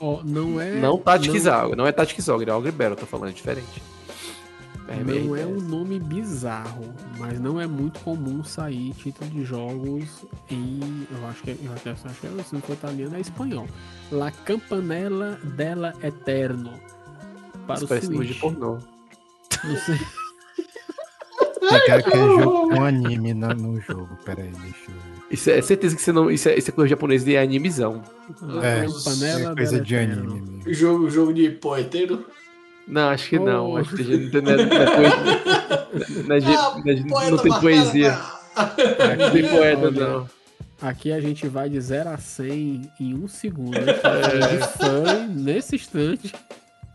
Ó, 0.00 0.22
não 0.24 0.60
é. 0.60 0.76
não 0.80 0.98
Tactics 0.98 1.46
Ogre, 1.46 1.76
não 1.76 1.86
é 1.86 1.92
Tactics 1.92 2.28
Ogre, 2.28 2.50
é 2.50 2.54
Ogre 2.54 2.72
Battle, 2.72 2.96
tô 2.96 3.06
falando, 3.06 3.30
é 3.30 3.32
diferente. 3.32 3.82
bem 5.04 5.24
Não 5.24 5.34
é 5.34 5.46
um 5.46 5.60
nome 5.60 5.98
bizarro, 5.98 6.92
mas 7.18 7.40
não 7.40 7.58
é 7.60 7.66
muito 7.66 8.00
comum 8.00 8.44
sair 8.44 8.92
título 8.92 9.30
de 9.30 9.44
jogos 9.44 10.24
em. 10.50 11.06
Eu 11.10 11.26
acho 11.26 11.42
que 11.42 11.50
é- 11.52 11.56
eu 11.62 11.72
acho 11.72 11.82
que 11.82 11.88
é- 11.88 11.92
acho 11.92 12.20
que 12.20 12.26
é, 12.26 12.42
se 12.44 12.54
não 12.54 12.60
for 12.60 12.74
italiano, 12.74 13.16
é 13.16 13.20
espanhol. 13.20 13.66
La 14.12 14.30
Campanella 14.30 15.38
della 15.56 15.94
Eterno. 16.02 16.72
Para 17.66 17.76
Isso 17.76 17.84
o 17.86 17.88
parece 17.88 18.10
nome 18.10 18.26
de 18.26 18.34
Switch. 18.34 18.40
pornô. 18.42 18.78
Não 19.62 19.76
sei. 19.76 19.98
Tem 21.68 21.86
cara 21.86 22.02
que 22.02 22.10
é 22.10 22.16
jogo 22.18 22.68
com 22.70 22.84
anime 22.84 23.32
na- 23.34 23.54
no 23.54 23.80
jogo. 23.80 24.16
Pera 24.24 24.42
aí, 24.42 24.50
deixa 24.50 24.90
eu 24.90 24.94
ver. 24.94 25.14
Isso 25.30 25.50
é 25.50 25.62
certeza 25.62 25.96
que 25.96 26.02
você 26.02 26.12
não. 26.12 26.30
Isso 26.30 26.48
é, 26.48 26.56
isso 26.58 26.70
é 26.70 26.72
coisa 26.72 26.90
japonesa 26.90 27.24
de 27.24 27.36
animezão. 27.36 28.02
La 28.42 28.64
É, 28.66 28.86
Campanella 28.86 29.52
é 29.52 29.54
coisa 29.54 29.80
de 29.80 29.96
anime 29.96 30.40
mesmo. 30.40 30.62
Jogo, 30.74 31.10
jogo 31.10 31.32
de 31.32 31.50
poeteiro. 31.50 32.26
Não, 32.86 33.08
acho 33.08 33.28
que 33.30 33.38
não. 33.38 33.72
Oh. 33.72 33.76
Acho 33.78 33.96
que 33.96 34.02
a 34.02 34.04
gente 34.04 34.40
não, 34.42 34.52
é- 34.52 34.66
não 34.66 34.76
é 34.76 34.86
poesia. 34.96 36.24
Não, 36.26 36.36
é 36.36 36.40
de- 36.40 36.46
Ah, 36.54 36.74
não 37.10 37.22
é 37.22 37.30
não 37.30 37.38
tem 37.38 37.60
poesia. 37.60 38.18
Não 39.18 39.30
tem 39.32 39.48
poeta, 39.48 39.86
Olha, 39.86 39.90
não. 40.08 40.28
Aqui 40.82 41.10
a 41.12 41.20
gente 41.20 41.48
vai 41.48 41.70
de 41.70 41.80
0 41.80 42.10
a 42.10 42.18
100 42.18 42.90
em 43.00 43.14
um 43.14 43.26
segundo. 43.26 43.72
Tá 44.02 44.20
falando 44.20 44.50
de 44.50 44.78
fã 44.78 45.26
nesse 45.28 45.76
instante. 45.76 46.34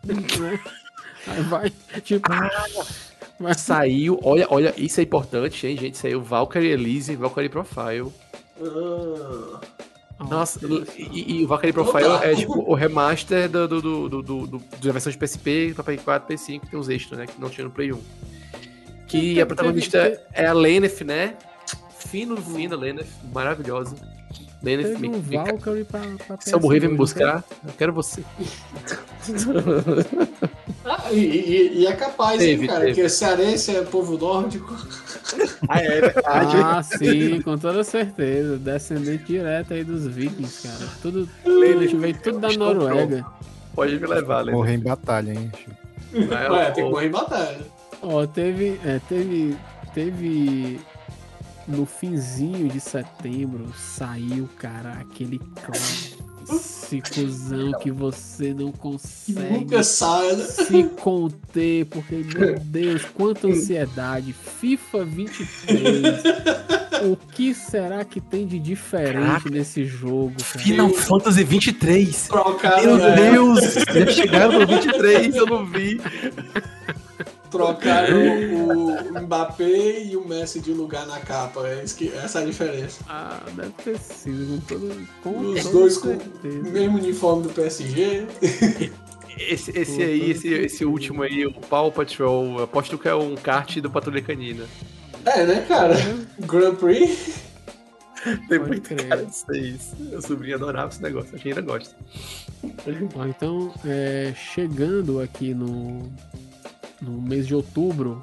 Aí 1.30 1.42
vai, 1.44 1.72
tipo. 2.02 2.30
vai 3.40 3.54
Saiu, 3.54 4.20
olha, 4.24 4.48
olha, 4.50 4.74
isso 4.78 5.00
é 5.00 5.04
importante, 5.04 5.66
hein, 5.68 5.78
gente? 5.78 5.98
Saiu 5.98 6.22
Valkyrie 6.22 6.72
Elise 6.72 7.16
Valkyrie 7.16 7.50
Profile. 7.50 8.12
Ah, 10.20 10.26
Nossa, 10.26 10.60
e, 10.98 11.40
e 11.40 11.46
o 11.46 11.48
Valkyrie 11.48 11.72
Profile 11.72 12.12
é 12.24 12.36
tipo 12.36 12.60
o 12.60 12.74
remaster 12.74 13.50
do, 13.50 13.68
do, 13.68 13.82
do, 13.82 14.10
do, 14.10 14.48
do, 14.48 14.58
da 14.58 14.92
versão 14.92 15.12
de 15.12 15.18
PSP 15.18 15.72
pra 15.74 15.84
Play 15.84 15.98
4, 15.98 16.28
Play 16.28 16.38
5, 16.38 16.68
tem 16.68 16.80
os 16.80 16.90
extras, 16.90 17.20
né? 17.20 17.26
Que 17.26 17.40
não 17.40 17.50
tinha 17.50 17.66
no 17.66 17.72
Play 17.72 17.94
1. 17.94 18.02
Que 19.08 19.42
a 19.42 19.46
protagonista 19.46 20.22
é 20.34 20.46
a 20.46 20.54
Leneth, 20.54 21.04
né? 21.06 21.36
Fino, 21.98 22.36
fina, 22.38 22.76
Leneth, 22.76 23.08
maravilhosa. 23.34 23.96
Me, 24.62 24.76
um 24.86 25.00
me, 25.00 25.10
Valkyrie 25.38 25.86
pra, 25.86 26.02
pra 26.28 26.38
se 26.42 26.54
eu 26.54 26.60
morrer, 26.60 26.82
vem 26.82 26.90
me 26.90 26.96
PS2, 26.96 26.98
buscar. 26.98 27.44
Eu 27.66 27.74
quero 27.78 27.94
você. 27.94 28.24
Ah, 30.86 31.12
e, 31.12 31.18
e- 31.20 31.80
e 31.82 31.88
é 31.88 31.92
capaz, 31.94 32.40
Teve, 32.40 32.64
hein, 32.64 32.68
cara? 32.68 32.80
teve. 32.86 33.02
Que 33.02 33.10
cearense 33.10 33.76
é 33.76 33.82
povo 33.84 34.18
nórdico. 34.18 34.76
Ah, 35.68 35.82
é 35.82 36.02
verdade. 36.02 36.56
Ah, 36.58 36.82
sim, 36.82 37.42
com 37.42 37.58
toda 37.58 37.84
certeza. 37.84 38.58
Descendente 38.58 39.26
direto 39.26 39.74
aí 39.74 39.84
dos 39.84 40.08
vikings, 40.08 40.68
cara. 40.68 40.90
Tudo, 41.02 41.30
tudo 41.44 42.00
veio 42.00 42.18
tudo 42.22 42.40
da 42.40 42.50
Noruega. 42.54 43.26
Pode 43.76 44.00
me 44.00 44.08
levar, 44.08 44.40
Leneth. 44.42 44.54
Morrer 44.58 44.74
em 44.76 44.80
batalha, 44.80 45.32
hein? 45.34 45.52
Chico? 45.58 46.34
É, 46.34 46.66
tem 46.72 46.84
que 46.86 46.90
o- 46.90 46.92
morrer 46.92 47.08
em 47.08 47.12
batalha. 47.12 47.60
Ó, 48.02 48.26
teve, 48.26 48.80
é, 48.86 49.00
teve, 49.08 49.56
teve 49.94 50.80
no 51.70 51.86
finzinho 51.86 52.68
de 52.68 52.80
setembro 52.80 53.72
saiu, 53.78 54.50
cara, 54.58 54.94
aquele 54.94 55.40
clássicozão 56.48 57.72
que 57.80 57.92
você 57.92 58.54
não 58.54 58.72
consegue 58.72 59.60
nunca 59.60 59.84
sai, 59.84 60.36
né? 60.36 60.44
se 60.46 60.84
conter, 61.00 61.86
porque, 61.86 62.16
meu 62.16 62.60
Deus, 62.60 63.06
quanta 63.06 63.48
ansiedade. 63.48 64.34
FIFA 64.34 65.06
23. 65.06 66.24
O 67.04 67.16
que 67.16 67.54
será 67.54 68.04
que 68.04 68.20
tem 68.20 68.46
de 68.46 68.60
diferente 68.60 69.14
Caraca. 69.14 69.50
nesse 69.50 69.86
jogo, 69.86 70.34
cara? 70.52 70.66
Final 70.66 70.90
Fantasy 70.90 71.44
23. 71.44 72.28
Trocaram, 72.28 72.98
Meu 72.98 73.16
Deus! 73.16 73.76
Já 73.76 74.08
chegaram 74.12 74.60
no 74.60 74.68
23, 74.68 75.36
eu 75.36 75.46
não 75.46 75.66
vi. 75.66 76.02
Trocaram 77.50 78.18
o, 78.18 79.18
o 79.18 79.22
Mbappé 79.22 80.04
e 80.04 80.16
o 80.16 80.28
Messi 80.28 80.60
de 80.60 80.72
lugar 80.72 81.06
na 81.08 81.20
capa. 81.20 81.68
É 81.68 81.84
isso 81.84 81.96
que, 81.96 82.10
essa 82.10 82.40
é 82.40 82.44
a 82.44 82.46
diferença. 82.46 83.04
Ah, 83.08 83.40
deve 83.56 83.72
ter 83.84 84.00
sido 84.00 84.48
com 84.48 84.60
todo. 84.68 85.08
Com 85.24 85.40
Os 85.40 85.64
dois 85.66 85.98
com 85.98 86.10
o 86.10 86.72
mesmo 86.72 86.98
uniforme 86.98 87.44
do 87.44 87.50
PSG. 87.50 88.28
Esse, 89.38 89.72
esse 89.78 90.04
aí, 90.04 90.32
esse, 90.32 90.54
esse 90.54 90.84
último 90.84 91.24
aí, 91.24 91.46
o 91.46 91.54
Paw 91.54 91.90
Patrol, 91.92 92.58
eu 92.58 92.64
aposto 92.64 92.98
que 92.98 93.08
é 93.08 93.16
um 93.16 93.36
kart 93.36 93.78
do 93.78 93.90
Patrulha 93.90 94.22
Canina. 94.22 94.66
É, 95.26 95.46
né, 95.46 95.66
cara? 95.66 95.96
Grand 96.40 96.76
Prix. 96.76 97.48
Tem 98.50 98.60
Pode 98.60 98.68
muito 98.68 98.90
crer. 98.90 99.08
cara 99.08 99.26
disso 99.26 99.46
aí. 99.50 99.80
Meu 99.98 100.22
sobrinho 100.22 100.56
adorava 100.56 100.90
esse 100.90 101.02
negócio, 101.02 101.30
a 101.34 101.38
gente 101.38 101.48
ainda 101.48 101.62
gosta. 101.62 101.96
Ó, 103.16 103.26
então, 103.26 103.74
é, 103.86 104.34
chegando 104.36 105.22
aqui 105.22 105.54
no, 105.54 106.12
no 107.02 107.22
mês 107.22 107.46
de 107.48 107.56
outubro, 107.56 108.22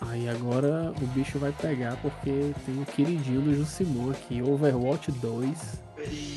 aí 0.00 0.28
agora 0.28 0.92
o 1.00 1.06
bicho 1.08 1.38
vai 1.38 1.52
pegar 1.52 1.96
porque 2.02 2.52
tem 2.66 2.82
o 2.82 2.86
queridinho 2.86 3.40
do 3.42 3.54
Jusimon 3.54 4.10
aqui, 4.10 4.42
Overwatch 4.42 5.12
2. 5.12 5.80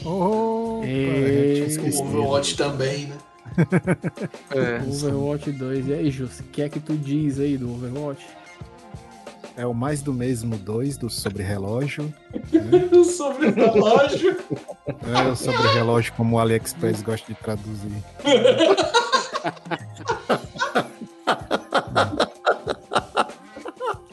Oh, 0.05 0.81
É, 0.83 1.65
O. 1.67 2.01
Overwatch 2.03 2.55
também, 2.55 3.07
né? 3.07 3.17
É. 4.51 4.81
Overwatch 4.87 5.51
2. 5.51 5.87
E 5.87 5.93
aí, 5.93 6.11
Jus, 6.11 6.39
o 6.39 6.43
que 6.43 6.61
é 6.61 6.69
que 6.69 6.79
tu 6.79 6.95
diz 6.95 7.39
aí 7.39 7.57
do 7.57 7.71
Overwatch? 7.71 8.25
É 9.57 9.65
o 9.65 9.73
mais 9.73 10.01
do 10.01 10.13
mesmo 10.13 10.57
2 10.57 10.97
do 10.97 11.09
sobre 11.09 11.41
relógio. 11.41 12.13
Sobre 13.05 13.47
o 13.47 13.53
relógio. 13.53 14.35
É 14.87 15.31
o 15.31 15.35
sobre 15.35 15.65
relógio 15.69 16.11
como 16.17 16.35
o 16.35 16.39
AliExpress 16.39 17.01
gosta 17.01 17.31
de 17.31 17.39
traduzir. 17.39 18.03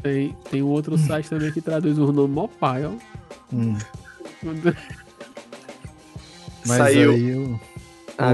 Tem, 0.03 0.37
tem 0.51 0.63
um 0.63 0.69
outro 0.69 0.99
site 0.99 1.29
também 1.31 1.53
que 1.53 1.61
traduz 1.61 1.99
o 1.99 2.13
nome 2.13 2.35
Mobile. 2.35 2.99
Hum, 3.53 3.77
mas 6.67 6.77
Saiu. 6.79 7.13
aí 7.13 7.37
o, 7.37 7.61
Ah. 8.19 8.33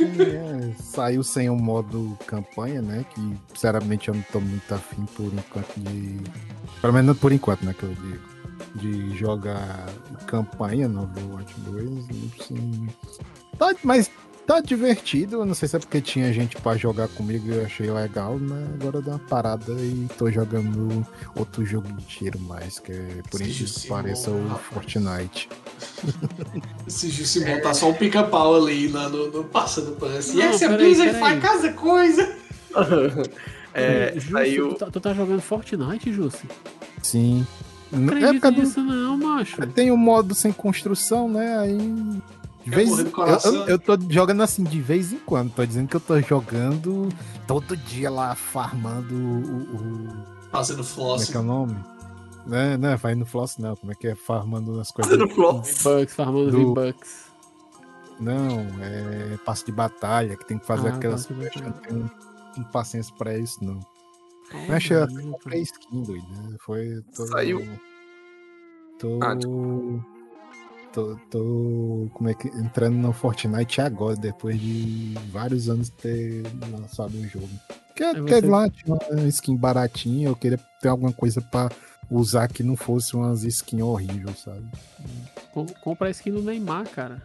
É, 0.00 0.72
saiu 0.80 1.22
sem 1.22 1.50
o 1.50 1.56
modo 1.56 2.16
campanha, 2.26 2.80
né? 2.80 3.04
Que 3.14 3.34
sinceramente 3.52 4.08
eu 4.08 4.14
não 4.14 4.22
tô 4.32 4.40
muito 4.40 4.74
afim 4.74 5.04
por 5.16 5.32
enquanto 5.32 5.74
de. 5.78 6.20
Pelo 6.80 6.92
menos 6.92 7.18
por 7.18 7.32
enquanto, 7.32 7.62
né? 7.64 7.74
Que 7.76 7.82
eu 7.84 7.94
digo. 7.94 8.30
De 8.74 9.16
jogar 9.16 9.86
campanha 10.26 10.86
no 10.88 11.02
Overwatch 11.02 11.54
2. 11.60 12.06
Assim, 12.40 12.88
tá, 13.58 13.74
mas 13.82 14.10
tá 14.50 14.60
divertido. 14.60 15.44
Não 15.44 15.54
sei 15.54 15.68
se 15.68 15.76
é 15.76 15.78
porque 15.78 16.00
tinha 16.00 16.32
gente 16.32 16.56
pra 16.56 16.76
jogar 16.76 17.06
comigo 17.08 17.46
e 17.46 17.54
eu 17.56 17.64
achei 17.64 17.88
legal, 17.90 18.36
mas 18.40 18.58
agora 18.74 18.96
eu 18.96 19.02
dei 19.02 19.12
uma 19.12 19.18
parada 19.20 19.72
e 19.72 20.08
tô 20.18 20.28
jogando 20.30 21.06
outro 21.36 21.64
jogo 21.64 21.86
de 21.92 22.04
tiro 22.04 22.40
mais, 22.40 22.80
que 22.80 22.90
é 22.90 23.22
por 23.30 23.40
Esse 23.40 23.64
isso 23.64 23.82
que 23.82 23.88
pareça 23.88 24.30
o. 24.30 24.50
Fortnite. 24.58 25.48
Esse 26.86 27.10
Jussimon 27.10 27.60
tá 27.60 27.72
só 27.72 27.90
um 27.90 27.94
pica-pau 27.94 28.56
ali 28.56 28.88
lá 28.88 29.08
no, 29.08 29.30
no 29.30 29.44
passando. 29.44 29.96
Não, 30.00 30.34
E 30.34 30.42
essa 30.42 30.68
brisa 30.68 31.04
peraí. 31.04 31.20
faz 31.20 31.42
casa 31.42 31.72
coisa. 31.72 32.36
É, 33.72 34.14
Jussi, 34.16 34.32
saiu. 34.32 34.68
tu, 34.70 34.74
tá, 34.74 34.86
tu 34.90 35.00
tá 35.00 35.14
jogando 35.14 35.40
Fortnite, 35.40 36.12
Jussi? 36.12 36.44
Sim. 37.00 37.46
Não 37.92 38.02
É 38.02 38.06
acredito 38.06 38.40
porque 38.40 38.60
nisso 38.62 38.80
não, 38.82 39.16
macho. 39.16 39.64
Tem 39.68 39.92
o 39.92 39.96
modo 39.96 40.34
sem 40.34 40.50
construção, 40.50 41.28
né? 41.28 41.56
Aí. 41.56 42.20
Vez, 42.70 42.90
eu, 42.98 43.54
eu, 43.54 43.66
eu 43.66 43.78
tô 43.78 43.98
jogando 44.08 44.42
assim 44.42 44.62
de 44.64 44.80
vez 44.80 45.12
em 45.12 45.18
quando. 45.18 45.52
Tô 45.52 45.64
dizendo 45.64 45.88
que 45.88 45.96
eu 45.96 46.00
tô 46.00 46.20
jogando 46.20 47.08
todo 47.46 47.76
dia 47.76 48.10
lá, 48.10 48.34
farmando 48.34 49.14
o. 49.14 49.76
o- 49.76 50.40
Fazendo 50.50 50.76
como 50.78 50.88
é 50.88 50.92
floss. 51.18 51.24
que 51.30 51.36
é 51.36 51.40
o 51.40 51.42
nome? 51.44 51.76
Né, 52.46 52.76
né, 52.76 52.96
vai 52.96 53.14
no 53.14 53.24
floss 53.26 53.58
não. 53.58 53.76
Como 53.76 53.92
é 53.92 53.94
que 53.94 54.08
é? 54.08 54.14
Farmando 54.14 54.80
as 54.80 54.90
coisas. 54.90 55.12
Fazendo 55.12 55.32
floss. 55.34 55.82
V-Bucks, 55.82 56.14
farmando 56.14 56.50
Do- 56.50 56.74
V-Bucks. 56.74 57.30
Não, 58.18 58.60
é 58.82 59.38
passo 59.46 59.64
de 59.64 59.72
batalha, 59.72 60.36
que 60.36 60.44
tem 60.46 60.58
que 60.58 60.66
fazer 60.66 60.88
Ah, 60.88 60.94
aquelas 60.96 61.24
coisas. 61.26 61.54
Eu 61.56 61.62
não 61.62 61.72
tenho, 61.72 62.10
tenho 62.54 62.66
paciência 62.68 63.14
pra 63.16 63.36
isso, 63.38 63.62
não. 63.64 63.80
Olha, 64.52 64.66
Eu 64.68 64.74
achei 64.74 64.96
até 64.96 65.22
comprei 65.22 65.62
skin, 65.62 66.02
doido. 66.02 66.26
Né? 66.28 66.56
Foi. 66.60 67.02
Tô, 67.14 67.26
Saiu. 67.28 67.66
Tô. 68.98 69.18
Ah, 69.22 69.34
tô, 70.92 71.16
tô. 71.30 72.08
Como 72.14 72.28
é 72.28 72.34
que. 72.34 72.48
Entrando 72.48 72.96
no 72.96 73.12
Fortnite 73.12 73.80
agora, 73.80 74.16
depois 74.16 74.58
de 74.60 75.14
vários 75.30 75.68
anos 75.68 75.88
ter 75.90 76.42
lançado 76.70 77.14
o 77.14 77.26
jogo. 77.28 77.48
Aí 78.00 78.14
teve 78.24 78.40
você- 78.40 78.46
lá, 78.46 78.68
tinha 78.70 78.96
uma 79.10 79.22
skin 79.28 79.56
baratinha, 79.56 80.28
eu 80.28 80.36
queria 80.36 80.58
ter 80.80 80.88
alguma 80.88 81.12
coisa 81.12 81.40
pra 81.42 81.70
usar 82.10 82.48
que 82.48 82.62
não 82.62 82.74
fosse 82.76 83.14
umas 83.14 83.42
skins 83.44 83.82
horríveis, 83.82 84.38
sabe? 84.40 84.66
Com- 85.52 85.66
Compra 85.66 86.08
a 86.08 86.10
skin 86.10 86.32
do 86.32 86.42
Neymar, 86.42 86.88
cara. 86.88 87.22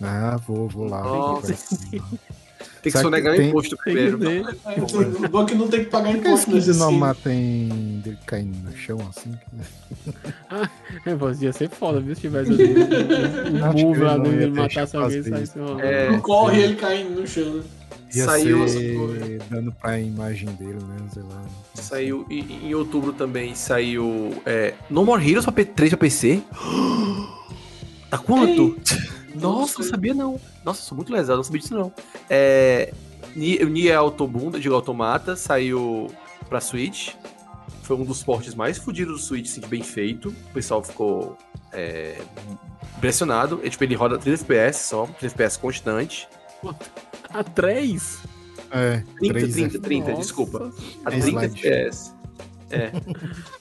Ah, 0.00 0.36
vou, 0.46 0.68
vou 0.68 0.86
lá. 0.86 1.02
Nossa. 1.02 1.54
Tem 2.82 2.90
que 2.90 2.98
Sabe 2.98 3.04
sonegar 3.04 3.36
tem- 3.36 3.48
imposto 3.48 3.76
Tem 3.76 3.94
primeiro. 3.94 4.18
ver. 4.18 4.44
O 5.24 5.28
bom 5.28 5.42
é 5.42 5.54
não 5.54 5.68
tem 5.68 5.84
que 5.84 5.90
pagar 5.90 6.12
Por 6.14 6.20
que 6.22 6.28
imposto 6.28 6.50
nesse 6.50 6.64
de 6.66 6.70
skin. 6.72 6.80
Nomad 6.84 7.16
tem 7.18 7.68
dele 8.02 8.18
caindo 8.26 8.56
no 8.68 8.76
chão 8.76 8.98
assim? 9.08 9.32
É, 11.06 11.14
pô, 11.14 11.30
ia 11.30 11.52
ser 11.52 11.68
foda, 11.70 12.00
viu? 12.00 12.14
Se 12.14 12.22
tivesse 12.22 12.50
ali 12.50 12.74
um, 12.74 13.72
move 13.84 13.96
ele 13.98 14.04
lá 14.04 14.16
não 14.16 14.24
dentro 14.24 14.38
ia 14.40 14.42
ele 14.46 14.50
matasse 14.60 14.96
alguém 14.96 15.18
e 15.20 15.24
saísse. 15.24 15.52
É, 15.80 16.10
Não 16.10 16.20
corre 16.20 16.60
ele 16.62 16.74
caindo 16.76 17.20
no 17.20 17.26
chão, 17.26 17.54
né? 17.54 17.62
Ia 18.14 18.24
Saiu- 18.26 18.68
ser 18.68 19.40
dando 19.48 19.72
pra 19.72 19.98
imagem 20.00 20.48
dele, 20.56 20.74
né? 20.74 20.96
Sei 21.14 21.22
lá. 21.22 21.42
Saiu 21.74 22.26
em, 22.28 22.68
em 22.68 22.74
outubro 22.74 23.12
também, 23.12 23.54
saiu 23.54 24.34
é, 24.44 24.74
No 24.90 25.04
More 25.04 25.24
Heroes 25.26 25.44
pra 25.44 25.52
P- 25.52 25.64
3 25.64 25.90
pra 25.90 25.98
PC. 25.98 26.42
Tá 28.10 28.18
quanto? 28.18 28.76
Nossa, 29.34 29.80
não 29.82 29.88
sabia 29.88 30.14
não. 30.14 30.40
Nossa, 30.64 30.82
sou 30.82 30.96
muito 30.96 31.12
lesado, 31.12 31.36
não 31.38 31.44
sabia 31.44 31.60
disso 31.60 31.74
não. 31.74 31.92
É, 32.28 32.92
Nier 33.34 33.96
Autobunda, 33.96 34.58
de 34.60 34.68
Automata, 34.68 35.36
saiu 35.36 36.10
pra 36.48 36.60
Switch. 36.60 37.14
Foi 37.82 37.96
um 37.96 38.04
dos 38.04 38.22
portes 38.22 38.54
mais 38.54 38.78
fodidos 38.78 39.20
do 39.20 39.26
Switch, 39.26 39.46
assim, 39.50 39.60
de 39.60 39.66
bem 39.66 39.82
feito. 39.82 40.28
O 40.28 40.52
pessoal 40.54 40.82
ficou 40.82 41.36
é, 41.72 42.20
impressionado. 42.96 43.60
É, 43.64 43.68
tipo, 43.68 43.82
ele 43.84 43.94
roda 43.94 44.18
30 44.18 44.42
FPS 44.42 44.88
só, 44.88 45.06
30 45.06 45.26
FPS 45.26 45.58
constante. 45.58 46.28
A 47.30 47.42
3? 47.42 48.18
É, 48.70 49.02
30, 49.18 49.34
3 49.34 49.52
30, 49.54 49.78
30, 49.80 50.08
Nossa. 50.10 50.22
desculpa. 50.22 50.72
A 51.04 51.08
É 51.08 51.20
30 51.20 51.26
slide 51.28 51.58
FPS. 51.60 52.14
É. 52.70 52.92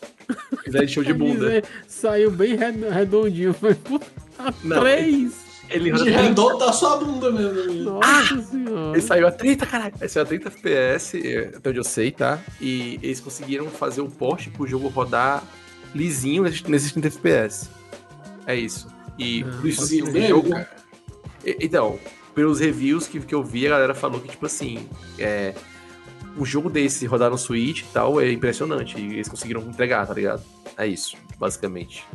Slide 0.67 0.87
show 0.87 1.03
de 1.03 1.13
bunda. 1.13 1.33
dizer, 1.47 1.65
Saiu 1.87 2.31
bem 2.31 2.55
red- 2.55 2.89
redondinho. 2.89 3.53
Foi 3.53 3.75
puta, 3.75 4.05
a 4.39 4.53
Não, 4.63 4.79
3? 4.79 5.33
Ele 5.71 5.89
roda 5.91 6.03
De 6.03 6.11
30 6.11 6.21
redondo 6.27 6.57
da 6.57 6.73
sua 6.73 6.97
bunda 6.97 7.31
mesmo. 7.31 7.73
Nossa 7.91 8.41
senhora. 8.41 8.91
Ele 8.91 9.01
saiu 9.01 9.27
a 9.27 9.31
30, 9.31 9.65
caralho. 9.65 9.93
Ele 9.99 10.09
saiu 10.09 10.23
a 10.23 10.27
30 10.27 10.47
FPS, 10.49 11.17
é, 11.27 11.51
até 11.55 11.69
onde 11.69 11.79
eu 11.79 11.83
sei, 11.83 12.11
tá? 12.11 12.39
E 12.59 12.99
eles 13.01 13.19
conseguiram 13.19 13.67
fazer 13.69 14.01
o 14.01 14.09
porte 14.09 14.49
pro 14.49 14.67
jogo 14.67 14.87
rodar 14.89 15.43
lisinho 15.95 16.43
nesses, 16.43 16.61
nesses 16.63 16.91
30 16.91 17.07
FPS. 17.07 17.69
É 18.45 18.55
isso. 18.55 18.87
E 19.17 19.43
Ah, 19.47 19.57
por 19.61 19.67
isso 19.69 19.87
jogo. 20.27 20.55
E- 21.45 21.57
Então, 21.61 21.99
pelos 22.35 22.59
reviews 22.59 23.07
que, 23.07 23.19
que 23.19 23.35
eu 23.35 23.43
vi, 23.43 23.67
a 23.67 23.71
galera 23.71 23.93
falou 23.93 24.19
que, 24.21 24.29
tipo 24.29 24.45
assim, 24.45 24.87
é, 25.19 25.53
um 26.37 26.45
jogo 26.45 26.69
desse 26.69 27.05
rodar 27.05 27.29
no 27.29 27.37
Switch 27.37 27.81
e 27.81 27.85
tal 27.93 28.19
é 28.21 28.31
impressionante. 28.31 28.97
E 28.99 29.13
eles 29.13 29.27
conseguiram 29.27 29.61
entregar, 29.61 30.05
tá 30.07 30.13
ligado? 30.13 30.41
É 30.77 30.87
isso, 30.87 31.15
basicamente. 31.37 32.05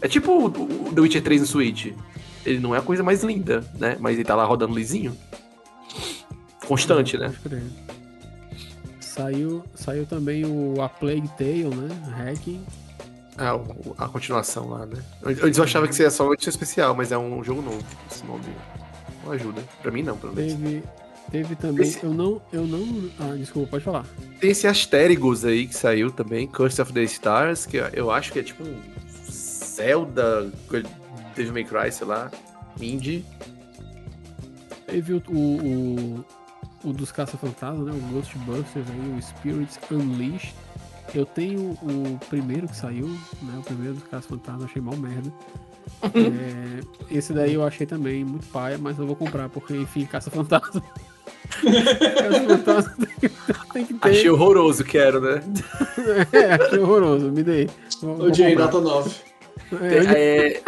É 0.00 0.08
tipo 0.08 0.32
o, 0.32 0.46
o 0.46 0.92
The 0.94 1.00
Witcher 1.00 1.22
3 1.22 1.40
no 1.42 1.46
Switch. 1.46 1.92
Ele 2.44 2.58
não 2.58 2.74
é 2.74 2.78
a 2.78 2.82
coisa 2.82 3.02
mais 3.02 3.22
linda, 3.22 3.62
né? 3.78 3.96
Mas 4.00 4.14
ele 4.16 4.24
tá 4.24 4.34
lá 4.34 4.44
rodando 4.44 4.74
lisinho. 4.74 5.16
Constante, 6.66 7.16
né? 7.18 7.34
Saiu, 9.00 9.64
saiu 9.74 10.06
também 10.06 10.44
o 10.44 10.80
A 10.80 10.88
Plague 10.88 11.28
Tale, 11.36 11.64
né? 11.74 11.88
Hacking. 12.16 12.64
Ah, 13.36 13.56
o- 13.56 13.94
a 13.98 14.08
continuação 14.08 14.68
lá, 14.68 14.86
né? 14.86 15.02
Antes 15.24 15.58
eu 15.58 15.64
achava 15.64 15.88
que 15.88 15.94
seria 15.94 16.10
só 16.10 16.24
uma 16.24 16.34
edição 16.34 16.50
especial, 16.50 16.94
mas 16.94 17.10
é 17.10 17.18
um 17.18 17.42
jogo 17.42 17.62
novo. 17.62 17.82
Esse 18.10 18.24
nome 18.24 18.44
não 19.24 19.32
ajuda. 19.32 19.62
Pra 19.82 19.90
mim 19.90 20.02
não, 20.02 20.16
pelo 20.16 20.34
menos. 20.34 20.52
Teve, 20.54 20.82
teve 21.30 21.56
também. 21.56 21.86
Esse- 21.86 22.04
Eu 22.04 22.12
não. 22.12 22.40
Eu 22.52 22.66
não. 22.66 23.10
Ah, 23.18 23.34
desculpa, 23.36 23.70
pode 23.72 23.84
falar. 23.84 24.04
Tem 24.40 24.50
esse 24.50 24.66
Astérigos 24.66 25.44
aí 25.44 25.66
que 25.66 25.74
saiu 25.74 26.10
também, 26.10 26.46
Curse 26.46 26.80
of 26.82 26.92
the 26.92 27.02
Stars, 27.04 27.66
que 27.66 27.78
eu 27.92 28.10
acho 28.10 28.32
que 28.32 28.38
é 28.38 28.42
tipo 28.42 28.62
um 28.62 28.78
Zelda, 29.18 30.50
Devil 31.40 31.52
May 31.54 31.64
Cry, 31.64 31.92
sei 31.92 32.06
lá, 32.06 32.30
indie. 32.80 33.24
Teve 34.86 35.14
o, 35.14 35.22
o, 35.28 35.34
o, 36.84 36.88
o 36.90 36.92
dos 36.92 37.12
Caça-Fantasmas, 37.12 37.86
né? 37.86 37.92
O 37.92 38.12
Ghostbusters 38.14 38.86
aí, 38.90 39.14
o 39.18 39.22
Spirits 39.22 39.78
Unleashed. 39.90 40.54
Eu 41.14 41.26
tenho 41.26 41.70
o 41.82 42.18
primeiro 42.28 42.68
que 42.68 42.76
saiu, 42.76 43.08
né? 43.42 43.54
O 43.58 43.62
primeiro 43.62 43.94
dos 43.94 44.04
Caça-Fantasmas, 44.04 44.64
achei 44.64 44.82
mal 44.82 44.96
merda. 44.96 45.32
É, 46.14 46.80
esse 47.14 47.32
daí 47.32 47.54
eu 47.54 47.64
achei 47.64 47.84
também 47.86 48.24
muito 48.24 48.46
paia, 48.46 48.78
mas 48.78 48.98
eu 48.98 49.06
vou 49.06 49.16
comprar, 49.16 49.48
porque 49.48 49.74
enfim, 49.76 50.04
Caça-Fantasma. 50.06 50.82
As 51.60 52.44
fantasmas 52.46 52.96
tem, 52.96 53.30
tem 53.72 53.84
que 53.86 53.94
ter. 53.94 54.08
Achei 54.08 54.30
horroroso, 54.30 54.84
quero, 54.84 55.20
né? 55.20 55.42
É, 56.32 56.52
achei 56.54 56.78
horroroso, 56.78 57.30
me 57.32 57.42
dei. 57.42 57.68
Vou- 58.00 58.16
vou 58.16 58.26
O 58.30 58.34
Jay, 58.34 58.54
comprar. 58.54 58.72
nota 58.72 58.80
9. 58.80 59.10
É, 59.82 59.96
É, 60.46 60.62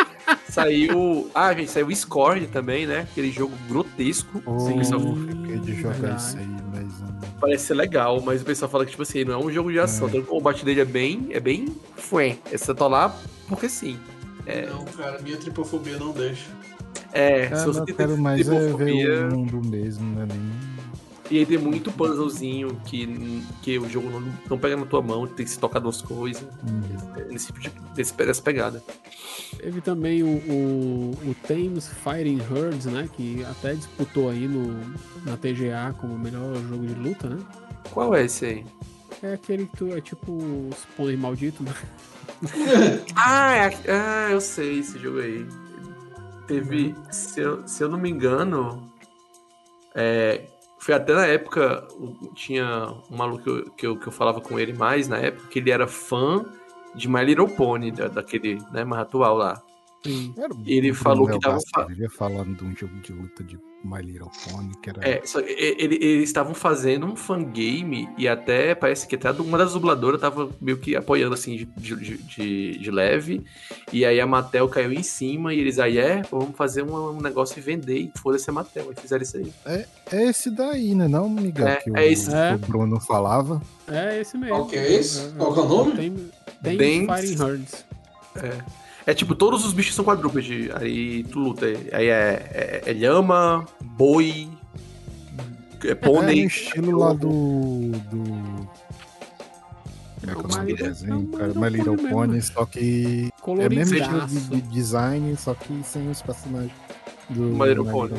saiu. 0.48 1.30
Ah, 1.34 1.52
gente, 1.54 1.70
saiu 1.70 1.86
o 1.88 1.94
Scorn 1.94 2.46
também, 2.46 2.86
né? 2.86 3.00
Aquele 3.10 3.30
jogo 3.30 3.54
grotesco. 3.68 4.42
Oh, 4.46 4.59
Sim, 4.59 4.82
só- 4.84 4.98
fiquei 4.98 5.59
de 5.59 5.74
jogar 5.80 6.16
isso 6.16 6.36
aí, 6.36 6.46
mas. 6.72 6.92
Parece 7.40 7.66
ser 7.66 7.74
legal, 7.74 8.20
mas 8.20 8.42
o 8.42 8.44
pessoal 8.44 8.70
fala 8.70 8.84
que, 8.84 8.92
tipo 8.92 9.02
assim, 9.02 9.24
não 9.24 9.34
é 9.34 9.38
um 9.44 9.50
jogo 9.50 9.72
de 9.72 9.78
ação. 9.80 10.09
Então, 10.09 10.20
o 10.20 10.24
combate 10.24 10.64
dele 10.64 10.80
é 10.80 10.84
bem. 10.84 11.26
É 11.30 11.40
bem. 11.40 11.74
Fué. 11.96 12.38
É 12.52 12.56
só 12.59 12.72
tá 12.74 12.86
lá 12.86 13.14
porque 13.48 13.68
sim. 13.68 13.98
Não, 14.70 14.84
cara, 14.84 15.20
minha 15.20 15.36
tripofobia 15.36 15.98
não 15.98 16.12
deixa. 16.12 16.46
É, 17.12 17.46
Cara, 17.46 17.56
se 17.60 17.66
você 17.66 17.80
eu 17.80 17.84
tem 17.84 17.94
quero 17.94 18.16
mais 18.16 18.48
é 18.48 18.59
tripofobia- 18.59 19.06
ver 19.28 19.32
o 19.34 19.36
mundo 19.38 19.60
mesmo, 19.68 20.14
né? 20.18 20.26
Nem... 20.30 20.40
E 21.31 21.39
aí 21.39 21.47
tem 21.47 21.57
muito 21.57 21.90
puzzlezinho 21.93 22.81
que, 22.85 23.43
que 23.62 23.78
o 23.78 23.89
jogo 23.89 24.11
não, 24.11 24.20
não 24.51 24.59
pega 24.59 24.77
na 24.77 24.85
tua 24.85 25.01
mão, 25.01 25.27
tem 25.27 25.47
que 25.47 25.51
se 25.51 25.59
tocar 25.59 25.78
duas 25.78 26.03
coisas. 26.03 26.43
Hum. 26.43 26.81
Nesse 27.31 27.47
tipo 27.47 27.61
de, 27.61 28.43
pegada. 28.43 28.82
Teve 29.57 29.81
também 29.81 30.23
o, 30.23 30.27
o, 30.27 31.11
o 31.31 31.35
Thames 31.47 31.89
Fighting 31.89 32.40
Herds, 32.40 32.86
né? 32.86 33.09
Que 33.15 33.44
até 33.44 33.74
disputou 33.74 34.28
aí 34.28 34.47
no, 34.47 34.78
na 35.24 35.36
TGA 35.36 35.94
como 36.01 36.15
o 36.15 36.19
melhor 36.19 36.55
jogo 36.69 36.86
de 36.86 36.94
luta, 36.94 37.28
né? 37.28 37.39
Qual 37.90 38.15
é 38.15 38.24
esse 38.24 38.44
aí? 38.44 38.66
É 39.23 39.35
aquele 39.35 39.66
que 39.66 39.77
tu 39.77 39.93
é 39.93 40.01
tipo 40.01 40.32
os 40.32 40.85
pônei 40.97 41.16
maldito, 41.16 41.62
né? 41.62 41.73
Ah, 43.16 43.55
é, 43.55 43.70
ah, 43.89 44.28
eu 44.31 44.40
sei 44.40 44.81
esse 44.81 44.99
jogo 44.99 45.20
aí. 45.20 45.47
Teve, 46.47 46.94
se 47.11 47.40
eu, 47.40 47.66
se 47.66 47.85
eu 47.85 47.89
não 47.89 47.99
me 47.99 48.11
engano, 48.11 48.90
é, 49.94 50.47
foi 50.82 50.94
até 50.94 51.14
na 51.14 51.24
época, 51.26 51.86
tinha 52.34 52.92
um 53.09 53.16
maluco 53.16 53.44
que 53.44 53.48
eu, 53.50 53.70
que 53.70 53.86
eu, 53.86 53.96
que 53.96 54.09
eu 54.09 54.12
falava 54.12 54.40
com 54.40 54.59
ele 54.59 54.72
mais 54.72 55.06
na 55.06 55.16
época, 55.16 55.46
que 55.48 55.60
ele 55.60 55.70
era 55.70 55.86
fã 55.86 56.44
de 56.92 57.09
My 57.09 57.24
Little 57.24 57.48
Pony, 57.48 57.92
da- 57.92 58.09
daquele, 58.09 58.59
né, 58.72 58.82
mais 58.84 59.02
atual 59.02 59.36
lá. 59.36 59.62
Sim. 60.04 60.34
O 60.36 60.62
Ele 60.66 60.92
falou 60.92 61.26
que 61.28 61.38
tava 61.38 61.54
Bastos, 61.54 61.70
fa- 61.74 61.84
Vivia 61.84 62.10
falando 62.10 62.54
de 62.56 62.64
um 62.64 62.74
jogo 62.76 62.94
de 63.00 63.12
luta 63.12 63.44
de 63.44 63.56
My 63.84 64.00
Little 64.00 64.30
Pony, 64.48 64.72
que 64.80 64.90
era. 64.90 65.00
É, 65.08 65.20
só 65.24 65.40
ele- 65.40 65.96
eles 66.00 66.24
estavam 66.28 66.54
fazendo 66.54 67.04
um 67.06 67.16
fangame 67.16 68.08
e 68.16 68.28
até 68.28 68.74
parece 68.76 69.06
que 69.08 69.16
até 69.16 69.30
uma 69.32 69.58
das 69.58 69.72
dubladoras 69.72 70.20
tava 70.20 70.50
meio 70.60 70.78
que 70.78 70.94
apoiando 70.96 71.34
assim 71.34 71.56
de, 71.56 71.64
de, 71.76 72.16
de- 72.18 72.78
de 72.78 72.90
leve. 72.90 73.44
E 73.92 74.04
aí 74.04 74.20
a 74.20 74.26
Mattel 74.26 74.68
caiu 74.68 74.92
em 74.92 75.02
cima 75.02 75.52
e 75.54 75.58
eles 75.60 75.78
aí, 75.78 75.98
é, 75.98 76.22
vamos 76.30 76.56
fazer 76.56 76.82
um, 76.82 77.10
um 77.16 77.20
negócio 77.20 77.58
e 77.58 77.62
vender 77.62 77.98
e 77.98 78.12
foda-se 78.18 78.48
a 78.50 78.52
Mattel. 78.52 78.92
E 78.92 79.00
fizeram 79.00 79.22
isso 79.22 79.36
aí. 79.36 79.52
É 79.66 79.86
esse 80.28 80.50
daí, 80.50 80.94
né, 80.94 81.08
não, 81.08 81.28
Miguel? 81.28 81.66
É, 81.68 81.76
que 81.76 81.90
o, 81.90 81.96
é 81.96 82.06
esse. 82.06 82.32
É. 82.32 82.54
o 82.54 82.58
Bruno 82.58 83.00
falava. 83.00 83.60
É 83.88 84.20
esse 84.20 84.36
mesmo. 84.36 84.54
Qual 84.56 84.66
que 84.66 84.76
é 84.76 84.92
esse? 84.92 85.32
Qual 85.34 85.52
que 85.54 85.60
é 85.60 85.62
o 85.62 85.68
nome? 85.68 85.92
Tem, 85.92 86.76
tem 86.78 87.04
Thames- 87.06 87.20
Fighting 87.30 87.42
Herds. 87.44 87.84
É 88.36 88.81
tipo, 89.14 89.34
todos 89.34 89.64
os 89.64 89.72
bichos 89.72 89.94
são 89.94 90.04
quadrúpedes. 90.04 90.70
Aí 90.76 91.24
tu 91.24 91.38
luta. 91.40 91.66
Aí 91.92 92.06
é, 92.08 92.82
é, 92.82 92.82
é 92.86 92.92
lhama, 92.92 93.66
boi, 93.80 94.48
é 95.84 95.88
É 95.90 95.94
pônei. 95.94 96.44
estilo 96.44 96.98
lá 96.98 97.12
do. 97.12 97.90
do... 98.10 98.68
Como 100.34 100.62
é 100.62 100.66
que 100.66 100.72
é 100.72 100.86
desenho, 100.88 101.14
é 101.14 101.16
o 101.16 101.26
cara? 101.38 101.52
My 101.54 101.68
Little 101.68 101.96
Pony 101.96 102.40
só 102.40 102.64
que 102.64 103.28
é 103.44 103.66
o 103.66 103.70
mesmo 103.70 103.96
estilo 103.98 104.26
de, 104.28 104.40
de 104.50 104.60
design, 104.68 105.36
só 105.36 105.52
que 105.52 105.82
sem 105.82 106.08
os 106.08 106.22
personagens 106.22 106.70
do 107.28 107.42
My 107.42 107.66
Little 107.70 107.86
Pony. 107.86 108.14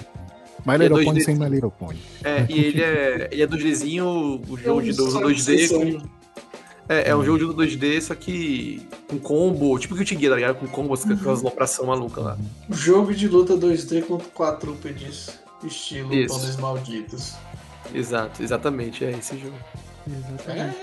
My 0.66 0.78
Little 0.78 1.02
Pony 1.06 1.22
sem 1.22 1.36
My 1.38 1.48
Little 1.48 1.72
Pony. 1.72 2.00
É, 2.26 2.46
e 2.50 2.60
ele 2.60 2.82
é, 2.82 3.30
ele 3.32 3.42
é 3.44 3.48
2Dzinho, 3.48 4.42
o 4.50 4.58
jogo 4.58 4.82
de 4.82 4.92
do- 4.92 5.12
Só 5.12 5.22
2D 5.22 5.68
sangue. 5.70 5.94
com. 6.00 6.23
É, 6.90 7.10
é 7.10 7.16
um 7.16 7.24
jogo 7.24 7.38
de 7.38 7.44
luta 7.46 7.64
2D, 7.64 8.02
só 8.02 8.16
que 8.16 8.86
com 9.08 9.18
combo, 9.18 9.78
tipo 9.80 9.96
que 9.96 10.04
o 10.04 10.06
Gear, 10.06 10.32
tá 10.32 10.36
ligado? 10.36 10.56
Com 10.56 10.68
combo, 10.68 10.98
com 10.98 11.14
aquelas 11.14 11.40
alopração 11.40 11.86
maluca 11.86 12.20
lá. 12.22 12.38
Jogo 12.70 13.14
de 13.14 13.28
luta 13.28 13.56
2D 13.56 14.04
com 14.04 14.18
quadrúpedes, 14.18 15.40
estilo 15.64 16.14
Isso. 16.14 16.36
pôneis 16.36 16.58
malditos. 16.58 17.34
Exato, 17.94 18.44
exatamente, 18.44 19.06
é 19.06 19.12
esse 19.12 19.38
jogo. 19.38 19.56
Exatamente. 20.08 20.78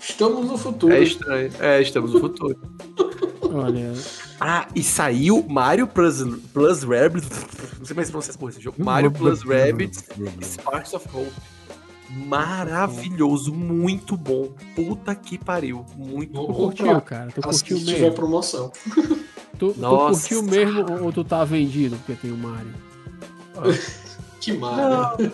Estamos 0.00 0.46
no 0.46 0.58
futuro. 0.58 0.92
É 0.92 1.02
estranho. 1.02 1.50
É, 1.60 1.80
estamos 1.82 2.12
no 2.12 2.20
futuro. 2.20 2.58
Olha, 3.52 3.92
Ah, 4.38 4.68
e 4.74 4.82
saiu 4.82 5.44
Mario 5.48 5.86
Plus, 5.86 6.22
Plus 6.52 6.82
Rabbids. 6.84 7.28
Não 7.78 7.84
sei 7.84 7.96
mais 7.96 8.06
se 8.06 8.12
pronuncia 8.12 8.30
essa 8.30 8.38
porra, 8.38 8.52
esse 8.52 8.60
jogo. 8.60 8.82
Mario 8.82 9.10
Plus 9.10 9.42
Rabbids 9.42 10.04
Sparks 10.42 10.94
of 10.94 11.08
Hope. 11.12 11.32
Maravilhoso, 12.10 13.52
muito 13.52 14.16
bom. 14.16 14.48
Puta 14.74 15.14
que 15.14 15.38
pariu. 15.38 15.84
Muito 15.96 16.32
Vou 16.32 16.48
bom. 16.48 16.54
curtiu, 16.54 17.00
cara? 17.02 17.30
Tu 17.30 17.40
Assim 17.48 17.58
curtiu 17.60 17.76
que 17.78 17.84
tiver 17.84 18.00
mesmo? 18.00 18.14
promoção. 18.14 18.72
Tu, 19.58 19.74
tu 19.74 19.78
Nossa. 19.80 20.20
curtiu 20.20 20.42
mesmo 20.42 21.02
ou, 21.04 21.12
tu 21.12 21.22
tá 21.22 21.44
vendido 21.44 21.94
porque 21.98 22.14
tem 22.14 22.32
o 22.32 22.36
Mario? 22.36 22.72
Que 24.40 24.54
Mario. 24.54 25.30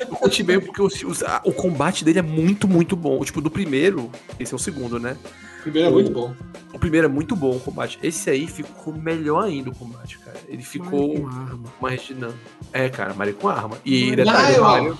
Eu 0.00 0.06
curti 0.16 0.42
bem 0.42 0.58
porque 0.58 0.80
os- 0.80 1.02
os- 1.04 1.22
a- 1.22 1.42
o 1.44 1.52
combate 1.52 2.02
dele 2.02 2.18
é 2.20 2.22
muito, 2.22 2.66
muito 2.66 2.96
bom. 2.96 3.22
Tipo, 3.22 3.42
do 3.42 3.50
primeiro, 3.50 4.10
esse 4.40 4.54
é 4.54 4.56
o 4.56 4.58
segundo, 4.58 4.98
né? 4.98 5.18
Primeiro 5.62 5.88
é 5.88 5.92
muito 5.92 6.10
bom. 6.10 6.34
O 6.72 6.78
primeiro 6.78 7.06
é 7.06 7.10
muito 7.10 7.36
bom 7.36 7.50
o 7.56 7.60
combate. 7.60 7.98
Esse 8.02 8.30
aí 8.30 8.46
ficou 8.46 8.94
melhor 8.94 9.44
ainda 9.44 9.68
o 9.68 9.74
combate, 9.74 10.18
cara. 10.20 10.38
Ele 10.48 10.62
ficou 10.62 11.08
Mario 11.08 11.20
com 11.22 11.28
arma. 11.28 11.72
mais 11.78 12.00
dinâmico. 12.02 12.38
É, 12.72 12.88
cara, 12.88 13.12
Mario 13.12 13.34
com 13.34 13.48
arma. 13.50 13.76
E 13.84 14.00
Mario- 14.08 14.16
detalhe, 14.24 14.54
Ah, 14.56 14.58
o. 14.58 14.62
Mario. 14.62 14.98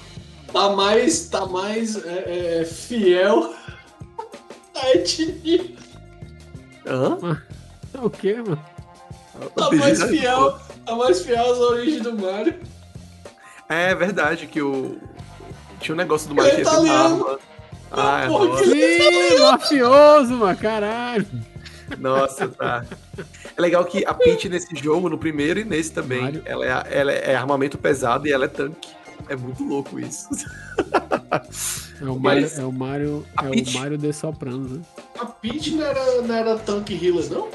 Tá 0.52 0.70
mais, 0.70 1.26
tá 1.28 1.46
mais 1.46 1.96
é, 2.04 2.60
é, 2.60 2.64
fiel 2.64 3.54
à 4.76 4.90
etnia. 4.90 5.64
Hã? 6.86 7.42
O 8.02 8.10
quê, 8.10 8.34
mano? 8.34 8.62
Tá 9.56 9.70
mais 9.70 10.02
fiel, 10.02 10.58
tá 10.84 10.94
mais 10.94 11.22
fiel 11.22 11.52
às 11.52 11.58
origens 11.58 12.02
do 12.02 12.14
Mario. 12.14 12.54
É 13.68 13.94
verdade 13.94 14.46
que 14.46 14.60
o. 14.60 14.98
Tinha 15.80 15.94
um 15.94 15.98
negócio 15.98 16.28
do 16.28 16.34
Mario 16.34 16.56
que 16.56 16.62
tá 16.62 16.80
ia 16.80 16.92
arma. 16.92 17.38
Ah, 17.90 18.24
porra, 18.26 18.44
nossa. 18.46 18.64
Sim, 18.64 19.38
mafioso, 19.40 20.34
mano, 20.34 20.58
caralho. 20.58 21.26
Nossa, 21.98 22.48
tá. 22.48 22.84
É 23.56 23.60
legal 23.60 23.84
que 23.84 24.04
a 24.04 24.14
Peach 24.14 24.48
nesse 24.48 24.74
jogo, 24.76 25.08
no 25.08 25.18
primeiro 25.18 25.60
e 25.60 25.64
nesse 25.64 25.92
também, 25.92 26.22
Mario. 26.22 26.42
ela 26.44 26.64
é, 26.66 26.98
ela 26.98 27.12
é 27.12 27.34
armamento 27.34 27.76
pesado 27.78 28.26
e 28.26 28.32
ela 28.32 28.44
é 28.44 28.48
tanque. 28.48 28.90
É 29.28 29.36
muito 29.36 29.62
louco 29.64 29.98
isso. 29.98 30.28
É 32.00 32.04
o 32.04 32.18
Mario, 32.18 32.42
Mas- 32.42 32.58
é 32.58 32.64
o 32.64 32.72
Mario, 32.72 33.26
a 33.36 33.46
é 33.46 33.50
Peach- 33.50 33.74
o 33.76 33.78
Mario 33.78 33.98
de 33.98 34.12
Sopranos, 34.12 34.72
né? 34.72 34.80
A 35.18 35.26
Peach 35.26 35.70
não 35.74 35.84
era, 35.84 36.22
não 36.22 36.34
era 36.34 36.58
tanque 36.58 36.94
healer, 36.94 37.30
não? 37.30 37.48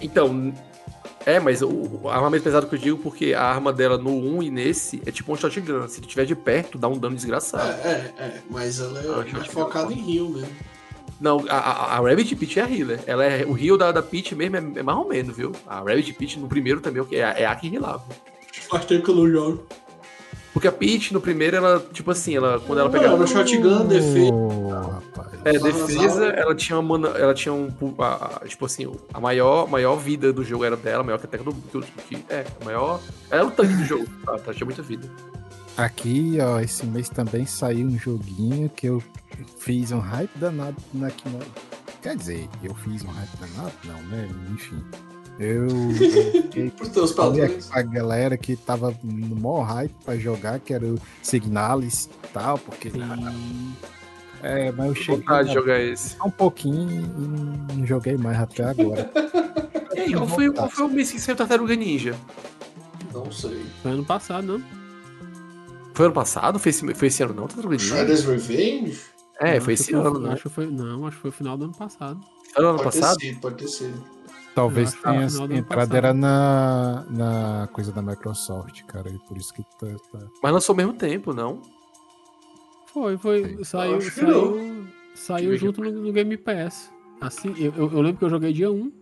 Então, 0.00 0.52
é, 1.26 1.40
mas 1.40 1.62
o, 1.62 1.68
o 2.02 2.08
armamento 2.08 2.44
pesado 2.44 2.66
que 2.66 2.74
eu 2.74 2.78
digo 2.78 2.98
porque 2.98 3.34
a 3.34 3.42
arma 3.42 3.72
dela 3.72 3.98
no 3.98 4.10
1 4.10 4.42
e 4.44 4.50
nesse 4.50 5.02
é 5.06 5.10
tipo 5.10 5.32
um 5.32 5.36
shotgun. 5.36 5.88
Se 5.88 6.00
tu 6.00 6.06
tiver 6.06 6.24
de 6.26 6.36
perto, 6.36 6.78
dá 6.78 6.88
um 6.88 6.98
dano 6.98 7.14
É, 7.14 7.16
desgraçado. 7.16 7.68
é, 7.86 8.12
é. 8.18 8.40
Mas 8.50 8.80
ela 8.80 9.00
Ah, 9.00 9.24
é 9.28 9.32
mais 9.32 9.46
que 9.48 9.52
focada 9.52 9.92
em 9.92 10.16
heal 10.16 10.28
mesmo. 10.28 10.48
Não, 11.20 11.44
a, 11.48 11.56
a, 11.56 11.96
a 11.96 12.00
Rabbit 12.00 12.36
Peach 12.36 12.60
é 12.60 12.62
a 12.62 12.70
healer. 12.70 13.00
Ela 13.06 13.24
é, 13.24 13.44
o 13.44 13.58
heal 13.58 13.76
da, 13.76 13.90
da 13.90 14.02
Peach 14.02 14.34
mesmo 14.36 14.56
é, 14.56 14.60
é 14.78 14.82
mais 14.84 14.98
ou 14.98 15.08
menos, 15.08 15.36
viu? 15.36 15.50
A 15.66 15.78
Rabbit 15.78 16.12
Peach 16.12 16.38
no 16.38 16.46
primeiro 16.46 16.80
também 16.80 17.04
é, 17.10 17.42
é 17.42 17.46
a 17.46 17.56
que 17.56 17.66
healava. 17.74 18.04
Faz 18.70 18.84
tempo 18.84 19.04
que 19.04 19.10
eu 19.10 19.16
não 19.16 19.28
jogo. 19.28 19.66
Porque 20.58 20.66
a 20.66 20.72
Peach 20.72 21.14
no 21.14 21.20
primeiro, 21.20 21.56
ela, 21.56 21.78
tipo 21.92 22.10
assim, 22.10 22.34
ela, 22.34 22.58
quando 22.58 22.80
ela 22.80 22.88
Não, 22.88 22.98
pegava. 22.98 23.16
no 23.16 23.28
shotgun, 23.28 23.86
defesa. 23.86 25.02
É, 25.44 25.52
defesa, 25.52 26.26
ela 26.30 26.52
tinha 26.52 26.76
uma. 26.80 27.08
Ela 27.10 27.32
tinha 27.32 27.52
um. 27.54 27.72
a- 27.96 28.40
a- 28.42 28.48
tipo 28.48 28.66
assim, 28.66 28.92
a 29.14 29.20
maior, 29.20 29.68
maior 29.68 29.94
vida 29.94 30.32
do 30.32 30.42
jogo 30.42 30.64
era 30.64 30.76
dela, 30.76 31.04
maior 31.04 31.18
que 31.18 31.26
até 31.26 31.38
do. 31.38 31.52
Que, 31.52 31.80
que- 32.16 32.24
é, 32.28 32.44
a 32.60 32.64
maior. 32.64 33.00
Ela 33.30 33.42
era 33.42 33.46
o 33.46 33.52
tanque 33.52 33.72
do 33.74 33.84
jogo, 33.84 34.04
tá? 34.26 34.36
tá, 34.36 34.52
Tinha 34.52 34.66
muita 34.66 34.82
vida. 34.82 35.08
Aqui, 35.76 36.38
ó, 36.40 36.58
esse 36.58 36.84
mês 36.84 37.08
também 37.08 37.46
saiu 37.46 37.86
um 37.86 37.96
joguinho 37.96 38.68
que 38.68 38.88
eu 38.88 39.00
fiz 39.60 39.92
um 39.92 40.00
hype 40.00 40.30
danado 40.34 40.74
na... 40.92 41.08
Quer 42.02 42.16
dizer, 42.16 42.48
eu 42.64 42.74
fiz 42.74 43.04
um 43.04 43.08
hype 43.10 43.30
danado? 43.38 43.72
Não, 43.84 44.02
né? 44.08 44.28
Enfim. 44.52 44.82
Eu, 45.38 45.68
Pros 46.76 46.88
teus 46.88 47.12
padrões. 47.12 47.68
a 47.72 47.80
galera 47.82 48.36
que 48.36 48.56
tava 48.56 48.92
no 49.04 49.36
maior 49.36 49.62
hype 49.62 49.94
pra 50.04 50.16
jogar, 50.16 50.58
que 50.58 50.74
era 50.74 50.84
o 50.84 50.98
Signalis 51.22 52.06
e 52.24 52.26
tal, 52.32 52.58
porque. 52.58 52.90
Sim. 52.90 53.74
É, 54.42 54.70
mas 54.72 54.86
eu 54.88 54.94
Cheguei 54.94 55.16
vontade 55.16 55.48
de 55.50 55.50
a- 55.56 55.60
jogar 55.60 55.80
esse. 55.80 56.16
um 56.24 56.30
pouquinho 56.30 56.90
e 57.70 57.74
não 57.76 57.86
joguei 57.86 58.16
mais 58.16 58.38
até 58.38 58.64
agora. 58.64 59.10
E 59.94 60.00
aí, 60.00 60.12
qual 60.14 60.28
foi, 60.28 60.52
qual 60.52 60.70
foi 60.70 60.84
o 60.84 60.88
mês 60.88 61.10
que 61.10 61.20
saiu 61.20 61.34
Tartaruga 61.34 61.74
Ninja? 61.74 62.14
Não 63.12 63.32
sei. 63.32 63.60
Foi 63.82 63.90
ano 63.90 64.04
passado, 64.04 64.46
não? 64.46 64.62
Foi 65.92 66.06
ano 66.06 66.14
passado? 66.14 66.56
Foi 66.60 66.70
esse, 66.70 66.94
foi 66.94 67.08
esse 67.08 67.20
ano, 67.24 67.34
não, 67.34 67.48
Tartaruga 67.48 67.74
Ninja? 67.76 67.96
Shredder's 67.96 68.24
Revenge? 68.24 69.00
É, 69.40 69.54
Não, 69.56 69.60
foi 69.64 69.74
esse 69.74 69.92
ano, 69.94 70.20
né? 70.20 70.32
Acho 70.34 70.42
que 70.44 70.48
foi, 70.50 70.66
não, 70.70 71.04
acho 71.06 71.16
que 71.16 71.22
foi 71.22 71.30
o 71.30 71.32
final 71.32 71.56
do 71.58 71.64
ano 71.64 71.74
passado. 71.74 72.20
Foi 72.54 72.62
no 72.62 72.68
ano 72.70 72.78
Pode 72.78 72.96
passado? 72.96 73.16
ter 73.18 73.26
sido, 73.26 73.40
pode 73.40 73.56
ter 73.56 73.68
sido. 73.68 74.04
Talvez 74.62 74.94
foi 74.94 75.12
tenha 75.12 75.24
entrado 75.60 75.66
passado. 75.88 75.94
era 75.96 76.14
na, 76.14 77.04
na 77.10 77.68
coisa 77.72 77.92
da 77.92 78.02
Microsoft, 78.02 78.82
cara, 78.84 79.08
e 79.10 79.18
por 79.20 79.36
isso 79.36 79.52
que 79.54 79.62
tá, 79.78 79.86
tá- 80.12 80.26
Mas 80.42 80.52
lançou 80.52 80.72
ao 80.72 80.76
mesmo 80.76 80.92
tempo, 80.94 81.32
não? 81.32 81.62
Foi, 82.92 83.16
foi. 83.18 83.64
Saiu, 83.64 83.98
que 83.98 84.10
saiu, 84.10 84.86
saiu 85.14 85.50
Que 85.52 85.56
junto 85.58 85.82
no, 85.82 85.90
no 85.90 86.12
Game 86.12 86.36
Pass. 86.36 86.90
Assim, 87.20 87.54
eu, 87.58 87.72
eu, 87.76 87.92
eu 87.92 88.00
lembro 88.00 88.18
que 88.18 88.24
eu 88.24 88.30
joguei 88.30 88.52
dia 88.52 88.70
1. 88.70 88.92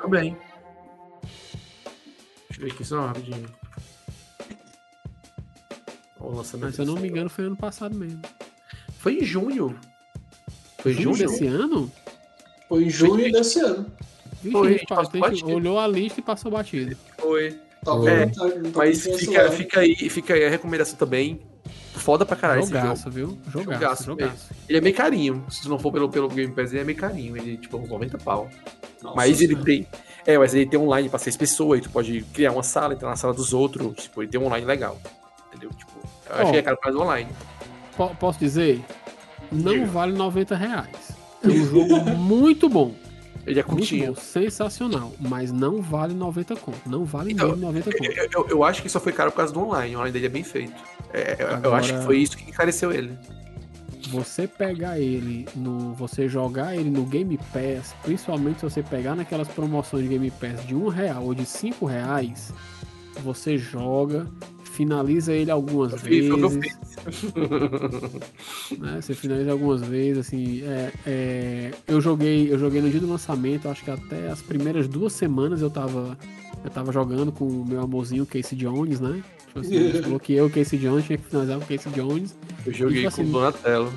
Também. 0.00 0.36
Deixa 2.48 2.60
eu 2.60 2.66
ver 2.66 2.72
aqui 2.72 2.84
só 2.84 3.06
rapidinho. 3.06 3.46
O 6.20 6.30
lançamento. 6.30 6.66
Mas 6.66 6.74
se 6.76 6.80
eu 6.82 6.86
não 6.86 6.94
me 6.96 7.08
engano, 7.08 7.28
foi 7.30 7.44
ano 7.46 7.56
passado 7.56 7.94
mesmo. 7.94 8.20
Foi 8.98 9.18
em 9.18 9.24
junho. 9.24 9.78
Foi 10.78 10.92
em 10.92 10.94
Junho 10.94 11.14
junho? 11.16 11.28
desse 11.28 11.46
ano? 11.46 11.92
Foi 12.68 12.84
em 12.84 12.90
junho 12.90 13.32
desse 13.32 13.60
ano. 13.60 13.86
Vixe, 14.42 14.52
Foi, 14.52 14.72
gente, 14.72 14.86
pa- 14.86 14.96
passou 14.96 15.12
gente 15.12 15.20
batido. 15.22 15.50
olhou 15.52 15.78
a 15.78 15.86
lista 15.86 16.20
e 16.20 16.22
passou 16.22 16.50
batido. 16.50 16.96
Foi. 17.18 17.58
Talvez 17.84 18.18
É, 18.20 18.26
tá- 18.26 18.48
tá 18.48 18.58
Mas 18.74 19.02
fica, 19.02 19.50
fica, 19.52 19.80
aí, 19.80 19.94
fica 19.94 20.34
aí 20.34 20.44
a 20.44 20.50
recomendação 20.50 20.96
também. 20.96 21.40
Foda 21.94 22.26
pra 22.26 22.36
caralho 22.36 22.60
esse 22.60 22.70
jogo. 22.70 22.82
Jogaço, 22.82 23.10
viu? 23.10 23.38
Jogaço, 23.50 23.72
Jogaço 23.80 24.04
jogaço. 24.04 24.50
Ele 24.68 24.78
é 24.78 24.80
meio 24.80 24.94
carinho. 24.94 25.44
Se 25.48 25.62
tu 25.62 25.68
não 25.68 25.78
for 25.78 25.90
pelo, 25.92 26.08
pelo 26.08 26.28
Game 26.28 26.52
Pass, 26.52 26.70
ele 26.72 26.80
é 26.80 26.84
meio 26.84 26.98
carinho. 26.98 27.36
Ele, 27.36 27.56
tipo, 27.56 27.76
uns 27.78 27.88
90 27.88 28.18
pau. 28.18 28.48
Nossa, 29.02 29.16
mas 29.16 29.40
ele 29.40 29.54
cara. 29.54 29.64
tem. 29.66 29.86
É, 30.26 30.36
mas 30.36 30.54
ele 30.54 30.66
tem 30.66 30.78
online 30.78 31.08
pra 31.08 31.18
seis 31.18 31.36
pessoas. 31.36 31.78
E 31.78 31.82
tu 31.82 31.90
pode 31.90 32.20
criar 32.34 32.52
uma 32.52 32.62
sala, 32.62 32.92
entrar 32.94 33.08
na 33.08 33.16
sala 33.16 33.32
dos 33.32 33.54
outros. 33.54 33.94
Tipo, 34.04 34.22
ele 34.22 34.30
tem 34.30 34.40
um 34.40 34.46
online 34.46 34.66
legal. 34.66 34.98
Entendeu? 35.48 35.70
Tipo, 35.70 35.92
eu 36.28 36.34
acho 36.36 36.48
Ó. 36.48 36.50
que 36.52 36.56
é 36.58 36.62
caro 36.62 36.80
do 36.92 37.02
online. 37.02 37.30
Po- 37.96 38.14
posso 38.16 38.38
dizer? 38.38 38.84
Não 39.50 39.72
Diga. 39.72 39.86
vale 39.86 40.12
90 40.12 40.54
reais. 40.54 41.12
É 41.42 41.48
um 41.48 41.66
jogo 41.66 42.00
muito 42.18 42.68
bom. 42.68 42.94
Ele 43.46 43.60
é 43.60 43.62
Muito 43.62 43.76
curtinho. 43.78 44.12
bom, 44.12 44.20
sensacional. 44.20 45.12
Mas 45.20 45.52
não 45.52 45.80
vale 45.80 46.12
90 46.14 46.56
conto. 46.56 46.80
Não 46.86 47.04
vale 47.04 47.32
Então, 47.32 47.48
mesmo 47.50 47.62
90 47.62 47.90
conto. 47.92 48.04
Eu, 48.12 48.28
eu- 48.32 48.46
eu 48.48 48.64
acho 48.64 48.82
que 48.82 48.88
só 48.88 48.98
foi 48.98 49.12
caro 49.12 49.30
por 49.30 49.36
causa 49.38 49.52
do 49.52 49.60
online. 49.60 49.94
O 49.94 49.98
online 50.00 50.12
dele 50.12 50.26
é 50.26 50.30
bem 50.30 50.42
feito. 50.42 50.74
É, 51.12 51.36
eu- 51.38 51.46
eu 51.48 51.54
Agora- 51.54 51.76
acho 51.76 51.94
que 51.94 52.04
foi 52.04 52.18
isso 52.18 52.36
que 52.36 52.50
encareceu 52.50 52.92
ele. 52.92 53.16
Você 54.10 54.46
pegar 54.46 55.00
ele 55.00 55.46
no. 55.56 55.92
Você 55.94 56.28
jogar 56.28 56.76
ele 56.76 56.90
no 56.90 57.04
Game 57.04 57.36
Pass, 57.52 57.94
principalmente 58.02 58.60
se 58.60 58.62
você 58.64 58.82
pegar 58.82 59.14
naquelas 59.16 59.48
promoções 59.48 60.02
de 60.04 60.08
Game 60.08 60.30
Pass 60.30 60.64
de 60.66 60.74
um 60.74 60.88
real 60.88 61.24
ou 61.24 61.34
de 61.34 61.44
cinco 61.44 61.86
reais, 61.86 62.52
você 63.22 63.56
joga, 63.58 64.26
finaliza 64.76 65.32
ele 65.32 65.50
algumas 65.50 65.92
Eu 65.92 65.98
fiz, 65.98 66.28
foi 66.28 66.36
o 66.36 66.38
que 66.38 66.44
eu 66.44 66.50
vezes. 66.50 66.78
né? 68.78 69.00
Você 69.00 69.14
finaliza 69.14 69.52
algumas 69.52 69.80
vezes, 69.82 70.18
assim. 70.18 70.62
é- 70.64 70.92
é, 71.06 71.70
eu 71.88 72.00
joguei, 72.00 72.52
eu 72.52 72.58
joguei 72.58 72.80
no 72.82 72.90
dia 72.90 73.00
do 73.00 73.08
lançamento, 73.08 73.68
acho 73.68 73.82
que 73.84 73.90
até 73.90 74.28
as 74.30 74.42
primeiras 74.42 74.86
duas 74.86 75.12
semanas 75.12 75.62
eu 75.62 75.70
tava. 75.70 76.16
Eu 76.64 76.70
tava 76.70 76.92
jogando 76.92 77.30
com 77.32 77.44
o 77.46 77.64
meu 77.66 77.80
amorzinho 77.80 78.26
Casey 78.26 78.56
Jones, 78.58 78.98
né? 79.00 79.22
Tipo 79.46 79.60
assim, 79.60 80.18
que 80.20 80.32
eu, 80.34 80.50
Casey 80.50 80.78
Jones, 80.78 81.04
tinha 81.06 81.16
que 81.18 81.24
finalizar 81.24 81.58
com 81.58 81.64
o 81.64 81.68
Casey 81.68 81.92
Jones. 81.92 82.36
Eu 82.66 82.72
joguei 82.72 83.02
Tipo 83.02 83.14
com 83.14 83.20
o 83.20 83.24
assim, 83.24 83.32
Donatello. 83.32 83.92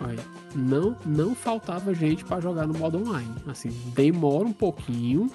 Olha, 0.00 0.24
não, 0.54 0.96
não 1.04 1.34
faltava 1.34 1.92
gente 1.94 2.24
pra 2.24 2.40
jogar 2.40 2.66
no 2.66 2.74
modo 2.78 2.98
online. 2.98 3.30
Assim, 3.46 3.68
demora 3.94 4.46
um 4.46 4.52
pouquinho. 4.52 5.30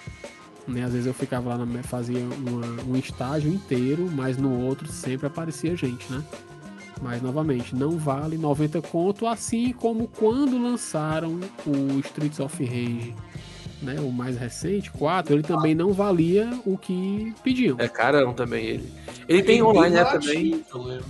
Né? 0.68 0.84
Às 0.84 0.92
vezes 0.94 1.06
eu 1.08 1.14
ficava 1.14 1.50
lá, 1.56 1.66
na, 1.66 1.84
fazia 1.84 2.19
uma- 2.19 2.84
um 2.88 2.95
estágio 2.95 3.52
inteiro, 3.53 4.10
mas 4.11 4.38
no 4.38 4.61
outro 4.61 4.88
sempre 4.92 5.27
aparecia 5.27 5.76
gente, 5.76 6.11
né? 6.11 6.24
Mas 7.02 7.22
novamente, 7.22 7.76
não 7.76 7.92
vale 7.98 8.38
90 8.38 8.82
conto, 8.82 9.27
assim 9.27 9.74
como 9.74 10.08
quando 10.08 10.58
lançaram 10.58 11.40
o 11.68 12.00
Streets 12.00 12.40
of 12.40 12.64
Rage, 12.64 13.14
né? 13.82 14.00
O 14.00 14.11
mais 14.11 14.38
recente, 14.38 14.90
4, 14.92 15.35
ele 15.35 15.44
também 15.44 15.76
não 15.76 15.92
valia 15.94 16.50
o 16.66 16.77
que 16.77 17.34
pediam. 17.44 17.76
É 17.80 17.88
carão 17.88 18.34
também 18.34 18.66
ele. 18.66 18.92
Ele 19.27 19.44
tem 19.44 19.61
online, 19.61 19.95
né, 19.95 20.06
também. 20.06 20.64
lembro. 20.74 21.06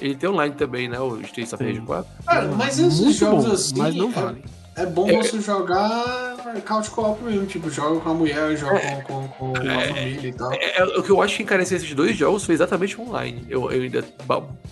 Ele 0.00 0.14
tem 0.16 0.28
online 0.30 0.54
também, 0.54 0.88
né? 0.88 0.98
O 0.98 1.20
Streets 1.20 1.52
of 1.52 1.62
Rage 1.62 1.76
Tem. 1.76 1.84
4. 1.86 2.10
Cara, 2.24 2.52
mas 2.56 2.78
esses 2.78 2.98
Muito 3.00 3.16
jogos 3.18 3.44
bom, 3.46 3.52
assim. 3.52 3.78
mas 3.78 3.94
não 3.94 4.08
é- 4.08 4.12
vale. 4.12 4.44
É, 4.44 4.57
bom 4.86 5.08
É- 5.08 5.16
você 5.16 5.40
jogar 5.40 6.36
couch 6.66 6.90
co-op 6.90 7.22
mesmo, 7.24 7.46
tipo, 7.46 7.70
joga 7.70 8.00
com 8.00 8.10
a 8.10 8.14
mulher, 8.14 8.56
joga 8.56 8.80
com, 9.02 9.28
com, 9.28 9.52
com 9.52 9.56
a 9.56 9.80
família 9.88 10.28
e 10.28 10.32
tal. 10.32 10.52
É, 10.52 10.80
é, 10.80 10.84
o 10.84 11.02
que 11.02 11.10
eu 11.10 11.20
acho 11.22 11.36
que 11.36 11.42
encareceu 11.42 11.76
esses 11.76 11.94
dois 11.94 12.16
jogos 12.16 12.44
foi 12.44 12.54
exatamente 12.54 13.00
online. 13.00 13.44
Eu, 13.48 13.70
eu 13.70 13.82
ainda, 13.82 14.02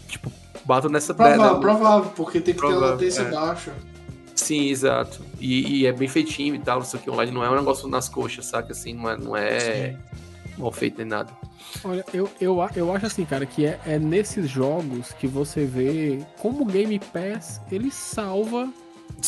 tipo, 0.09 0.31
bato 0.65 0.89
nessa... 0.89 1.15
Provável, 1.15 1.55
né, 1.55 1.61
provável, 1.61 2.11
porque 2.17 2.41
tem 2.41 2.55
que 2.55 2.61
ter 2.61 2.67
Provável, 2.67 2.91
latência 2.91 3.23
é. 3.23 3.31
baixa. 3.31 3.73
Sim, 4.35 4.69
exato. 4.69 5.23
E, 5.41 5.81
e 5.83 5.87
é 5.87 5.93
bem 5.93 6.09
feitinho 6.09 6.55
e 6.55 6.59
tal, 6.59 6.79
não 6.81 6.85
sei 6.87 7.01
o 7.01 7.03
que. 7.03 7.11
Online 7.11 7.33
não 7.33 7.43
é 7.45 7.51
um 7.51 7.57
negócio 7.57 7.89
nas 7.89 8.09
coxas, 8.09 8.47
saca? 8.47 8.73
Assim, 8.73 8.93
não 8.95 9.09
é, 9.11 9.17
não 9.17 9.37
é 9.37 9.97
mal 10.59 10.71
feito 10.71 10.99
nem 10.99 11.07
nada. 11.07 11.33
Olha, 11.83 12.05
eu, 12.13 12.29
eu, 12.41 12.61
a- 12.63 12.71
eu 12.77 12.93
acho 12.95 13.07
assim, 13.07 13.25
cara, 13.25 13.45
que 13.47 13.65
é, 13.67 13.79
é 13.87 13.99
nesses 13.99 14.49
jogos 14.49 15.13
que 15.19 15.27
você 15.27 15.65
vê 15.65 16.21
como 16.39 16.63
o 16.63 16.65
Game 16.67 16.99
Pass 16.99 17.61
ele 17.73 17.91
salva 17.91 18.69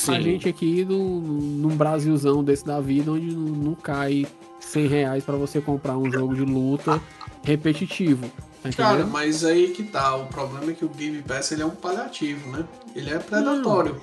a 0.08 0.20
gente 0.20 0.48
aqui 0.48 0.84
no, 0.84 1.20
num 1.20 1.76
Brasilzão 1.76 2.42
desse 2.44 2.64
da 2.64 2.80
vida, 2.80 3.12
onde 3.12 3.34
não, 3.34 3.42
não 3.42 3.74
cai 3.74 4.26
100 4.60 4.86
reais 4.86 5.24
pra 5.24 5.36
você 5.36 5.60
comprar 5.60 5.96
um 5.98 6.10
jogo 6.10 6.34
de 6.34 6.42
luta 6.44 7.00
repetitivo. 7.42 8.30
Tá 8.62 8.70
Cara, 8.72 9.06
mas 9.06 9.44
aí 9.44 9.68
que 9.68 9.84
tá. 9.84 10.16
O 10.16 10.26
problema 10.26 10.70
é 10.72 10.74
que 10.74 10.84
o 10.84 10.88
Game 10.88 11.22
Pass 11.22 11.52
ele 11.52 11.62
é 11.62 11.66
um 11.66 11.70
paliativo, 11.70 12.50
né? 12.50 12.64
Ele 12.94 13.10
é 13.10 13.18
predatório. 13.18 14.00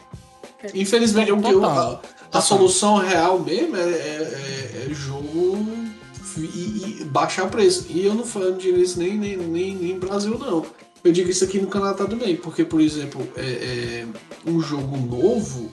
Infelizmente, 0.73 1.31
o 1.31 1.41
que 1.41 1.51
eu- 1.51 1.63
a, 1.65 2.01
a 2.31 2.41
solução 2.41 2.97
real 2.97 3.39
mesmo 3.39 3.75
é, 3.75 3.81
é- 3.81 4.81
é- 4.85 4.87
é 4.89 4.93
jogo 4.93 5.67
e, 6.37 6.97
e 7.01 7.03
baixar 7.05 7.47
preço. 7.47 7.85
E 7.89 8.05
eu 8.05 8.15
não 8.15 8.25
falo 8.25 8.51
não 8.51 8.57
digo 8.57 8.77
isso 8.77 8.97
nem, 8.97 9.17
nem, 9.17 9.37
nem, 9.37 9.75
nem 9.75 9.91
em 9.91 9.99
Brasil, 9.99 10.37
não. 10.39 10.65
Eu 11.05 11.11
digo 11.11 11.29
isso 11.29 11.43
aqui 11.43 11.61
no 11.61 11.67
Canadá 11.67 12.03
também, 12.05 12.35
porque, 12.35 12.65
por 12.65 12.81
exemplo, 12.81 13.27
é, 13.37 13.43
é 13.43 14.07
um 14.49 14.59
jogo 14.59 14.97
novo, 14.97 15.71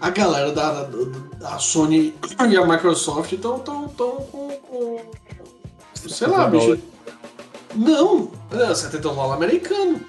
a 0.00 0.10
galera 0.10 0.52
da, 0.52 0.84
da, 0.84 1.04
da 1.40 1.58
Sony 1.58 2.14
e 2.48 2.56
a 2.56 2.64
Microsoft 2.64 3.32
estão 3.32 3.58
tão, 3.58 3.88
tão 3.88 4.12
com, 4.16 4.48
com. 4.48 5.00
Sei 6.08 6.28
lá, 6.28 6.46
bicho. 6.46 6.78
Não, 7.74 8.30
é 8.52 8.72
70 8.72 9.00
dólares 9.00 9.42
americano. 9.42 10.00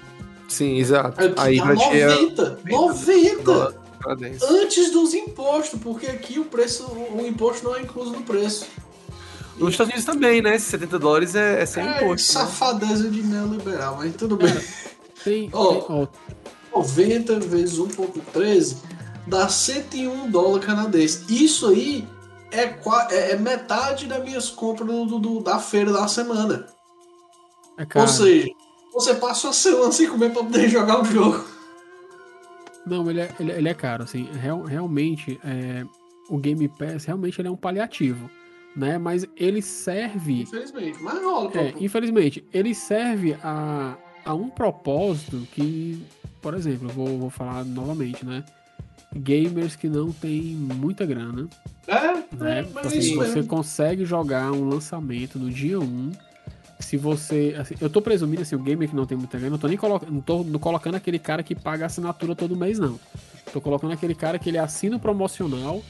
Sim, 0.48 0.76
exato. 0.76 1.20
Aqui 1.20 1.34
Aí 1.38 1.58
tá 1.58 1.64
vai 1.64 1.76
ter... 1.90 2.06
90, 2.06 2.58
90 2.70 3.74
canadense. 4.00 4.44
antes 4.48 4.90
dos 4.92 5.12
impostos, 5.12 5.80
porque 5.80 6.06
aqui 6.06 6.38
o 6.38 6.44
preço, 6.44 6.86
o 6.86 7.26
imposto 7.26 7.64
não 7.64 7.74
é 7.74 7.80
incluso 7.80 8.12
no 8.12 8.22
preço. 8.22 8.66
Nos 9.58 9.70
Estados 9.70 9.92
Unidos 9.92 10.04
também, 10.04 10.40
né? 10.42 10.54
Esses 10.56 10.68
70 10.68 10.98
dólares 10.98 11.34
é, 11.34 11.62
é 11.62 11.66
sem 11.66 11.86
É, 11.86 11.96
imposto. 12.04 12.32
né? 12.38 12.40
safadeza 12.44 13.08
de 13.10 13.22
neoliberal, 13.22 13.96
mas 13.98 14.14
tudo 14.16 14.36
bem. 14.36 14.52
Tem, 15.22 15.48
ó, 15.52 16.06
90 16.74 17.38
vezes 17.40 17.78
1.13 17.78 18.76
dá 19.26 19.48
101 19.48 20.30
dólares 20.30 20.66
canadense. 20.66 21.24
Isso 21.28 21.68
aí 21.68 22.08
é, 22.50 22.62
é- 23.10 23.30
é 23.32 23.36
metade 23.36 24.06
das 24.06 24.22
minhas 24.24 24.50
compras 24.50 24.88
do, 24.88 25.18
do- 25.18 25.40
da 25.40 25.58
feira 25.60 25.92
da 25.92 26.08
semana. 26.08 26.66
é 27.78 27.84
caro. 27.86 28.04
Ou 28.06 28.12
seja, 28.12 28.48
você 28.92 29.14
passa 29.14 29.46
uma 29.46 29.52
semana 29.52 29.92
sem 29.92 30.08
comer 30.08 30.32
pra 30.32 30.42
poder 30.42 30.68
jogar 30.68 31.00
o 31.00 31.04
jogo. 31.04 31.44
Não, 32.84 33.08
ele 33.08 33.20
é, 33.20 33.30
ele, 33.38 33.52
ele 33.52 33.68
é 33.68 33.74
caro, 33.74 34.02
assim, 34.02 34.28
real- 34.32 34.62
realmente, 34.64 35.38
é, 35.44 35.84
o 36.28 36.36
Game 36.36 36.66
Pass, 36.68 37.04
realmente 37.04 37.40
ele 37.40 37.46
é 37.46 37.50
um 37.50 37.56
paliativo, 37.56 38.28
né, 38.76 38.98
mas 38.98 39.26
ele 39.36 39.60
serve 39.62 40.42
Infelizmente, 40.42 40.98
mas 41.02 41.22
rola. 41.22 41.50
É, 41.54 41.74
infelizmente, 41.80 42.44
ele 42.52 42.74
serve 42.74 43.36
a, 43.42 43.96
a 44.24 44.34
um 44.34 44.48
propósito 44.48 45.46
que, 45.52 46.02
por 46.40 46.54
exemplo, 46.54 46.88
vou, 46.88 47.18
vou 47.18 47.30
falar 47.30 47.64
novamente, 47.64 48.24
né? 48.24 48.44
Gamers 49.14 49.76
que 49.76 49.88
não 49.88 50.10
tem 50.10 50.40
muita 50.56 51.04
grana, 51.04 51.46
É, 51.86 52.14
né? 52.34 52.60
é, 52.60 52.62
mas 52.72 52.84
é 52.84 52.88
assim, 52.88 52.98
isso 52.98 53.14
você 53.16 53.34
mesmo. 53.36 53.46
consegue 53.46 54.04
jogar 54.06 54.50
um 54.52 54.68
lançamento 54.70 55.38
no 55.38 55.50
dia 55.50 55.78
1. 55.78 56.12
Se 56.80 56.96
você. 56.96 57.54
assim, 57.58 57.74
eu 57.80 57.90
tô 57.90 58.00
presumindo 58.00 58.40
assim, 58.42 58.56
o 58.56 58.58
gamer 58.58 58.88
que 58.88 58.96
não 58.96 59.04
tem 59.06 59.16
muita 59.18 59.36
grana, 59.38 59.50
não 59.50 59.58
tô 59.58 59.68
nem 59.68 59.76
colo 59.76 60.00
não 60.10 60.20
tô 60.22 60.42
não 60.42 60.58
colocando 60.58 60.94
aquele 60.94 61.18
cara 61.18 61.42
que 61.42 61.54
paga 61.54 61.84
a 61.84 61.86
assinatura 61.86 62.34
todo 62.34 62.56
mês, 62.56 62.78
não. 62.78 62.98
Tô 63.52 63.60
colocando 63.60 63.92
aquele 63.92 64.14
cara 64.14 64.38
que 64.38 64.48
ele 64.48 64.56
assina 64.58 64.96
o 64.96 65.00
promocional, 65.00 65.82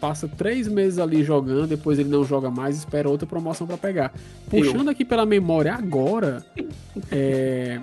passa 0.00 0.28
três 0.28 0.68
meses 0.68 0.98
ali 0.98 1.22
jogando, 1.24 1.68
depois 1.68 1.98
ele 1.98 2.08
não 2.08 2.24
joga 2.24 2.50
mais, 2.50 2.76
espera 2.76 3.08
outra 3.08 3.26
promoção 3.26 3.66
pra 3.66 3.76
pegar. 3.76 4.12
Puxando 4.48 4.88
aqui 4.88 5.04
pela 5.04 5.26
memória 5.26 5.74
agora, 5.74 6.44
é, 7.10 7.80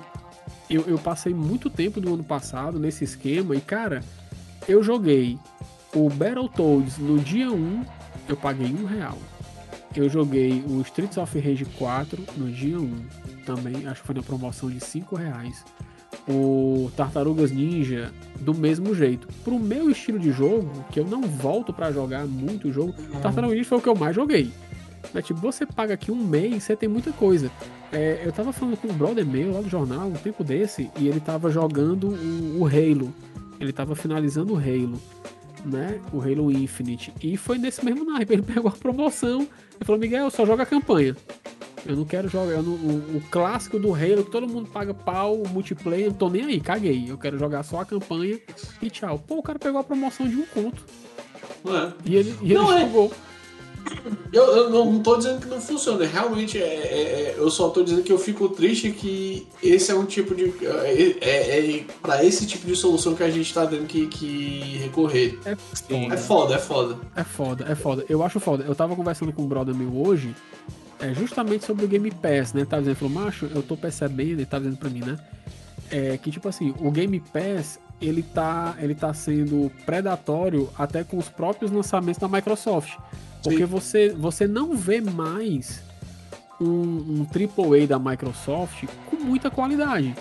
eu, 0.69 0.83
eu 0.87 0.97
passei 0.97 1.33
muito 1.33 1.69
tempo 1.69 1.99
do 1.99 2.13
ano 2.13 2.23
passado 2.23 2.79
nesse 2.79 3.03
esquema 3.03 3.55
e, 3.55 3.61
cara, 3.61 4.01
eu 4.67 4.81
joguei 4.83 5.37
o 5.93 6.09
Battletoads 6.09 6.97
no 6.97 7.19
dia 7.19 7.51
1, 7.51 7.85
eu 8.27 8.35
paguei 8.35 8.67
um 8.67 8.85
real. 8.85 9.17
Eu 9.95 10.09
joguei 10.09 10.61
o 10.67 10.81
Streets 10.81 11.17
of 11.17 11.39
Rage 11.39 11.65
4 11.77 12.21
no 12.35 12.51
dia 12.51 12.77
1, 12.77 13.05
também, 13.45 13.87
acho 13.87 14.01
que 14.01 14.07
foi 14.07 14.15
na 14.15 14.23
promoção 14.23 14.69
de 14.69 14.79
5 14.79 15.15
reais. 15.15 15.63
O 16.27 16.91
Tartarugas 16.95 17.51
Ninja 17.51 18.11
do 18.39 18.53
mesmo 18.53 18.93
jeito. 18.95 19.27
Pro 19.43 19.59
meu 19.59 19.89
estilo 19.89 20.19
de 20.19 20.31
jogo, 20.31 20.69
que 20.91 20.99
eu 20.99 21.05
não 21.05 21.21
volto 21.21 21.73
pra 21.73 21.91
jogar 21.91 22.25
muito 22.25 22.71
jogo, 22.71 22.93
Tartarugas 23.21 23.57
Ninja 23.57 23.69
foi 23.69 23.77
o 23.77 23.81
que 23.81 23.89
eu 23.89 23.95
mais 23.95 24.15
joguei. 24.15 24.51
Mas, 25.13 25.25
tipo, 25.25 25.39
você 25.39 25.65
paga 25.65 25.93
aqui 25.93 26.11
um 26.11 26.15
mês, 26.15 26.63
você 26.63 26.75
tem 26.75 26.89
muita 26.89 27.11
coisa. 27.11 27.51
É, 27.91 28.21
eu 28.25 28.31
tava 28.31 28.51
falando 28.51 28.75
com 28.77 28.87
um 28.87 28.93
brother 28.93 29.25
meu 29.25 29.53
lá 29.53 29.61
do 29.61 29.69
jornal, 29.69 30.07
um 30.07 30.13
tempo 30.13 30.43
desse, 30.43 30.89
e 30.99 31.07
ele 31.07 31.19
tava 31.19 31.49
jogando 31.49 32.09
o, 32.09 32.61
o 32.61 32.65
Halo. 32.65 33.13
Ele 33.59 33.71
tava 33.71 33.95
finalizando 33.95 34.53
o 34.53 34.57
Halo, 34.57 34.99
né? 35.65 35.99
O 36.13 36.21
Halo 36.21 36.51
Infinite. 36.51 37.13
E 37.21 37.35
foi 37.37 37.57
nesse 37.57 37.83
mesmo 37.83 38.05
naipe. 38.05 38.33
Ele 38.33 38.41
pegou 38.43 38.69
a 38.69 38.73
promoção 38.73 39.47
e 39.79 39.83
falou: 39.85 39.99
Miguel, 39.99 40.29
só 40.29 40.45
joga 40.45 40.63
a 40.63 40.65
campanha. 40.65 41.15
Eu 41.85 41.95
não 41.95 42.05
quero 42.05 42.27
jogar 42.27 42.61
não- 42.63 42.73
o, 42.73 43.17
o 43.17 43.21
clássico 43.29 43.77
do 43.77 43.93
Halo, 43.93 44.23
que 44.25 44.31
todo 44.31 44.47
mundo 44.47 44.69
paga 44.69 44.93
pau, 44.93 45.35
o 45.41 45.47
multiplayer, 45.47 46.07
não 46.07 46.15
tô 46.15 46.29
nem 46.29 46.43
aí, 46.45 46.59
caguei. 46.59 47.05
Eu 47.07 47.17
quero 47.17 47.37
jogar 47.37 47.61
só 47.63 47.81
a 47.81 47.85
campanha 47.85 48.39
e 48.81 48.89
tchau. 48.89 49.19
Pô, 49.19 49.37
o 49.37 49.43
cara 49.43 49.59
pegou 49.59 49.79
a 49.79 49.83
promoção 49.83 50.27
de 50.27 50.35
um 50.35 50.45
conto. 50.47 50.83
É. 51.67 51.93
E 52.05 52.15
ele, 52.15 52.35
e 52.41 52.45
ele 52.45 52.53
Não, 52.55 52.71
é. 52.75 52.85
Eu, 54.31 54.43
eu 54.43 54.69
não, 54.69 55.01
tô 55.01 55.15
dizendo 55.17 55.39
que 55.39 55.47
não 55.47 55.61
funciona, 55.61 56.05
realmente 56.05 56.57
é, 56.57 56.61
é- 56.61 56.67
é- 56.67 57.35
eu 57.37 57.49
só 57.49 57.69
tô 57.69 57.83
dizendo 57.83 58.03
que 58.03 58.11
eu 58.11 58.17
fico 58.17 58.49
triste 58.49 58.91
que 58.91 59.47
esse 59.63 59.91
é 59.91 59.95
um 59.95 60.05
tipo 60.05 60.35
de. 60.35 60.53
É, 60.65 61.17
é, 61.21 61.77
é 61.79 61.85
pra 62.01 62.23
esse 62.23 62.45
tipo 62.45 62.67
de 62.67 62.75
solução 62.75 63.15
que 63.15 63.23
a 63.23 63.29
gente 63.29 63.53
tá 63.53 63.65
tendo 63.65 63.85
que, 63.85 64.07
que 64.07 64.77
recorrer. 64.81 65.39
É 65.45 65.55
Sim. 65.73 66.11
É 66.11 66.17
foda, 66.17 66.55
é 66.55 66.59
foda. 66.59 66.97
É 67.15 67.23
foda, 67.23 67.65
é 67.69 67.75
foda. 67.75 68.05
Eu 68.09 68.23
acho 68.23 68.39
foda. 68.39 68.65
Eu 68.67 68.75
tava 68.75 68.95
conversando 68.95 69.31
com 69.31 69.43
um 69.43 69.47
brother 69.47 69.73
meu 69.73 69.95
hoje, 70.05 70.35
é, 70.99 71.13
justamente 71.13 71.65
sobre 71.65 71.85
o 71.85 71.87
Game 71.87 72.09
Pass, 72.11 72.53
né? 72.53 72.65
Tava 72.65 72.81
dizendo, 72.81 72.97
falou, 72.97 73.13
macho, 73.13 73.49
eu 73.53 73.63
tô 73.63 73.77
percebendo, 73.77 74.39
ele 74.39 74.45
tava 74.45 74.63
dizendo 74.65 74.79
pra 74.79 74.89
mim, 74.89 74.99
né? 74.99 75.17
É 75.91 76.17
que, 76.17 76.31
tipo 76.31 76.47
assim, 76.49 76.73
o 76.79 76.91
Game 76.91 77.19
Pass, 77.19 77.79
ele 78.01 78.23
tá, 78.23 78.75
ele 78.79 78.95
tá 78.95 79.13
sendo 79.13 79.71
predatório 79.85 80.69
até 80.77 81.03
com 81.03 81.17
os 81.17 81.29
próprios 81.29 81.71
lançamentos 81.71 82.19
da 82.19 82.27
Microsoft. 82.27 82.97
Porque 83.49 83.65
você, 83.65 84.09
você 84.09 84.47
não 84.47 84.75
vê 84.75 85.01
mais 85.01 85.81
um, 86.59 86.65
um 86.65 87.27
AAA 87.27 87.87
da 87.87 87.99
Microsoft 87.99 88.85
com 89.09 89.17
muita 89.17 89.49
qualidade. 89.49 90.15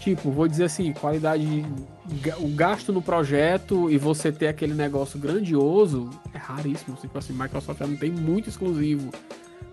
Tipo, 0.00 0.30
vou 0.30 0.48
dizer 0.48 0.64
assim, 0.64 0.92
qualidade, 0.94 1.64
o 2.38 2.48
gasto 2.48 2.90
no 2.90 3.02
projeto 3.02 3.90
e 3.90 3.98
você 3.98 4.32
ter 4.32 4.48
aquele 4.48 4.72
negócio 4.72 5.18
grandioso 5.18 6.08
é 6.32 6.38
raríssimo. 6.38 6.96
Tipo 6.96 7.18
assim, 7.18 7.34
Microsoft 7.34 7.78
já 7.78 7.86
não 7.86 7.96
tem 7.96 8.10
muito 8.10 8.48
exclusivo, 8.48 9.10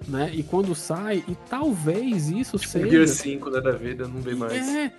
né? 0.05 0.29
E 0.33 0.43
quando 0.43 0.75
sai, 0.75 1.23
e 1.29 1.35
talvez 1.49 2.29
isso 2.29 2.57
O 2.57 2.59
seja... 2.59 2.89
Gear 2.89 3.07
5 3.07 3.49
né, 3.49 3.61
da 3.61 3.71
vida, 3.71 4.05
não 4.05 4.19
vem 4.19 4.35
mais. 4.35 4.51
É, 4.53 4.91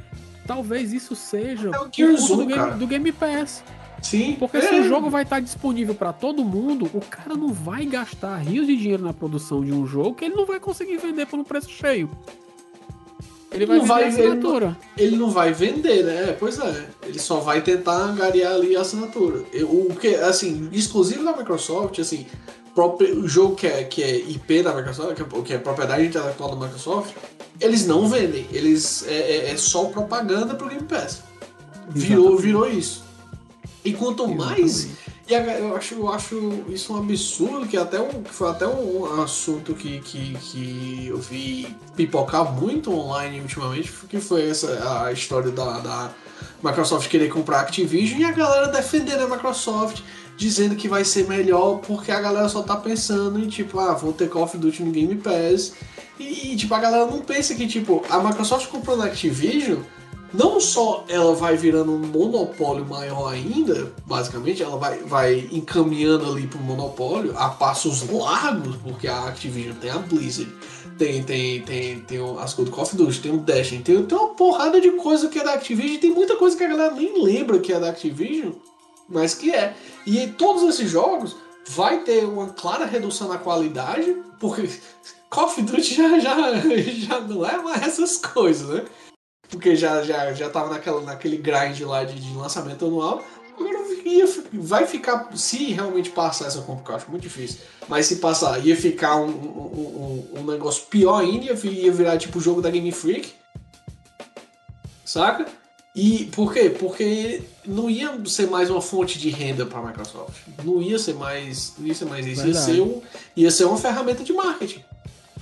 talvez 0.46 0.94
isso 0.94 1.14
seja 1.14 1.70
É 1.74 1.78
o 1.78 1.90
Gears 1.92 2.22
conta 2.22 2.32
1, 2.32 2.36
do, 2.36 2.46
Game, 2.46 2.54
cara. 2.54 2.76
do 2.76 2.86
Game 2.86 3.12
Pass. 3.12 3.62
Sim. 4.02 4.36
Porque 4.38 4.56
é. 4.58 4.62
se 4.62 4.74
o 4.80 4.84
jogo 4.84 5.10
vai 5.10 5.22
estar 5.24 5.40
disponível 5.40 5.94
para 5.94 6.12
todo 6.12 6.44
mundo, 6.44 6.88
o 6.94 7.00
cara 7.00 7.34
não 7.34 7.52
vai 7.52 7.84
gastar 7.86 8.36
rios 8.38 8.66
de 8.66 8.76
dinheiro 8.76 9.02
na 9.02 9.12
produção 9.12 9.64
de 9.64 9.72
um 9.72 9.86
jogo 9.86 10.14
que 10.14 10.24
ele 10.24 10.34
não 10.36 10.46
vai 10.46 10.60
conseguir 10.60 10.96
vender 10.98 11.26
por 11.26 11.38
um 11.38 11.44
preço 11.44 11.68
cheio. 11.70 12.08
Ele 13.50 13.64
vai 13.64 13.78
Não 13.78 13.84
vender 13.84 13.94
vai- 13.94 14.04
a 14.04 14.06
ele 14.08 14.16
não- 14.16 14.28
assinatura. 14.32 14.78
Ele 14.96 15.16
não 15.16 15.30
vai 15.30 15.52
vender, 15.52 16.04
né? 16.04 16.36
Pois 16.38 16.58
é. 16.58 16.86
Ele 17.06 17.18
só 17.18 17.40
vai 17.40 17.62
tentar 17.62 17.96
angariar 17.96 18.52
ali 18.54 18.76
a 18.76 18.82
assinatura. 18.82 19.42
O 19.64 19.94
que, 19.94 20.14
assim, 20.16 20.68
exclusivo 20.70 21.24
da 21.24 21.34
Microsoft, 21.34 21.98
assim, 21.98 22.26
próprio, 22.74 23.20
o 23.20 23.26
jogo 23.28 23.56
que 23.56 23.66
é, 23.66 23.84
que 23.84 24.02
é 24.02 24.16
IP 24.18 24.62
da 24.62 24.74
Microsoft, 24.74 25.14
que 25.16 25.22
é, 25.22 25.42
que 25.42 25.54
é 25.54 25.58
propriedade 25.58 26.04
intelectual 26.06 26.54
da 26.54 26.66
Microsoft, 26.66 27.14
eles 27.58 27.86
não 27.86 28.06
vendem. 28.06 28.46
Eles 28.52 29.04
é, 29.08 29.14
é- 29.48 29.50
é 29.50 29.56
só 29.56 29.86
propaganda 29.86 30.54
pro 30.54 30.68
Game 30.68 30.82
Pass. 30.82 31.22
Virou, 31.88 32.36
virou 32.36 32.68
isso. 32.70 33.02
E 33.84 33.92
quanto 33.92 34.26
mais 34.28 34.88
e 35.28 35.34
eu 35.34 35.76
acho, 35.76 35.94
eu 35.94 36.08
acho 36.08 36.64
isso 36.70 36.94
um 36.94 37.00
absurdo, 37.00 37.66
que 37.66 37.76
até 37.76 38.00
um, 38.00 38.22
que 38.22 38.32
foi 38.32 38.48
até 38.48 38.66
um 38.66 39.20
assunto 39.20 39.74
que, 39.74 40.00
que, 40.00 40.34
que 40.40 41.06
eu 41.06 41.18
vi 41.18 41.76
pipocar 41.94 42.50
muito 42.50 42.90
online 42.90 43.38
ultimamente, 43.38 43.92
que 44.08 44.20
foi 44.20 44.48
essa 44.48 45.04
a 45.04 45.12
história 45.12 45.50
da, 45.50 45.80
da 45.80 46.10
Microsoft 46.62 47.10
querer 47.10 47.28
comprar 47.28 47.58
a 47.58 47.60
Activision 47.60 48.18
e 48.18 48.24
a 48.24 48.32
galera 48.32 48.68
defendendo 48.68 49.24
a 49.24 49.28
Microsoft, 49.28 50.00
dizendo 50.34 50.74
que 50.74 50.88
vai 50.88 51.04
ser 51.04 51.28
melhor 51.28 51.80
porque 51.80 52.10
a 52.10 52.22
galera 52.22 52.48
só 52.48 52.62
tá 52.62 52.76
pensando 52.76 53.38
em 53.38 53.48
tipo, 53.48 53.78
ah, 53.78 53.92
vou 53.92 54.14
ter 54.14 54.30
Call 54.30 54.44
of 54.44 54.56
Duty 54.56 54.82
no 54.82 54.92
Game 54.92 55.14
Pass. 55.16 55.74
E, 56.18 56.52
e, 56.52 56.56
tipo, 56.56 56.74
a 56.74 56.80
galera 56.80 57.04
não 57.04 57.20
pensa 57.20 57.54
que 57.54 57.66
tipo, 57.66 58.02
a 58.08 58.18
Microsoft 58.18 58.68
comprando 58.68 59.02
a 59.02 59.06
Activision 59.06 59.80
não 60.32 60.60
só 60.60 61.04
ela 61.08 61.34
vai 61.34 61.56
virando 61.56 61.92
um 61.92 61.98
monopólio 61.98 62.84
maior 62.84 63.32
ainda, 63.32 63.92
basicamente, 64.06 64.62
ela 64.62 64.76
vai, 64.76 64.98
vai 64.98 65.48
encaminhando 65.50 66.30
ali 66.30 66.46
para 66.46 66.58
o 66.58 66.62
monopólio 66.62 67.36
a 67.36 67.48
passos 67.48 68.08
largos, 68.10 68.76
porque 68.76 69.08
a 69.08 69.28
Activision 69.28 69.74
tem 69.76 69.90
a 69.90 69.98
Blizzard, 69.98 70.52
tem, 70.98 71.22
tem, 71.22 71.62
tem, 71.62 72.00
tem 72.00 72.18
as 72.38 72.52
coisas 72.52 72.70
do 72.70 72.76
Call 72.76 72.84
of 72.84 72.96
Duty, 72.96 73.20
tem 73.20 73.32
o 73.32 73.38
Destiny, 73.38 73.82
tem, 73.82 74.04
tem 74.04 74.18
uma 74.18 74.34
porrada 74.34 74.80
de 74.80 74.90
coisa 74.92 75.28
que 75.28 75.38
é 75.38 75.44
da 75.44 75.54
Activision, 75.54 76.00
tem 76.00 76.10
muita 76.10 76.36
coisa 76.36 76.56
que 76.56 76.64
a 76.64 76.68
galera 76.68 76.94
nem 76.94 77.22
lembra 77.22 77.58
que 77.58 77.72
é 77.72 77.80
da 77.80 77.88
Activision, 77.88 78.52
mas 79.08 79.34
que 79.34 79.50
é. 79.50 79.74
E 80.04 80.18
em 80.18 80.32
todos 80.32 80.62
esses 80.64 80.90
jogos 80.90 81.36
vai 81.68 82.00
ter 82.00 82.24
uma 82.24 82.48
clara 82.48 82.84
redução 82.84 83.28
na 83.28 83.38
qualidade, 83.38 84.16
porque 84.38 84.68
Call 85.30 85.46
of 85.46 85.62
Duty 85.62 85.94
já, 85.94 86.18
já, 86.18 86.36
já 86.60 87.20
não 87.20 87.46
é 87.46 87.56
mais 87.62 87.82
essas 87.82 88.18
coisas, 88.18 88.68
né? 88.68 88.84
Porque 89.48 89.74
já, 89.76 90.02
já, 90.02 90.32
já 90.32 90.48
tava 90.50 90.70
naquela, 90.70 91.00
naquele 91.02 91.36
grind 91.36 91.80
lá 91.80 92.04
de, 92.04 92.14
de 92.20 92.36
lançamento 92.36 92.84
anual. 92.86 93.22
Agora 93.58 93.78
ia, 94.04 94.24
vai 94.52 94.86
ficar, 94.86 95.28
se 95.36 95.72
realmente 95.72 96.10
passar 96.10 96.46
essa 96.46 96.60
compra, 96.62 96.84
que 96.84 96.90
eu 96.92 96.96
acho 96.96 97.10
muito 97.10 97.22
difícil, 97.22 97.58
mas 97.88 98.06
se 98.06 98.16
passar, 98.16 98.64
ia 98.64 98.76
ficar 98.76 99.16
um, 99.16 99.26
um, 99.28 100.28
um, 100.34 100.40
um 100.40 100.44
negócio 100.44 100.84
pior 100.86 101.18
ainda, 101.20 101.46
ia, 101.46 101.54
vi- 101.54 101.84
ia 101.84 101.90
virar 101.92 102.16
tipo 102.18 102.38
o 102.38 102.40
jogo 102.40 102.62
da 102.62 102.70
Game 102.70 102.92
Freak, 102.92 103.32
saca? 105.04 105.46
E 105.94 106.26
por 106.26 106.52
quê? 106.52 106.70
Porque 106.70 107.42
não 107.64 107.90
ia 107.90 108.16
ser 108.26 108.48
mais 108.48 108.70
uma 108.70 108.80
fonte 108.80 109.18
de 109.18 109.30
renda 109.30 109.66
para 109.66 109.80
a 109.80 109.86
Microsoft. 109.86 110.36
Não 110.62 110.80
ia 110.80 110.96
ser 110.98 111.14
mais, 111.14 111.74
não 111.76 111.86
ia 111.88 111.94
ser 111.94 112.04
mais 112.04 112.24
isso. 112.26 112.46
Ia 112.46 112.54
ser, 112.54 112.80
um, 112.80 113.02
ia 113.34 113.50
ser 113.50 113.64
uma 113.64 113.76
ferramenta 113.76 114.22
de 114.22 114.32
marketing. 114.32 114.84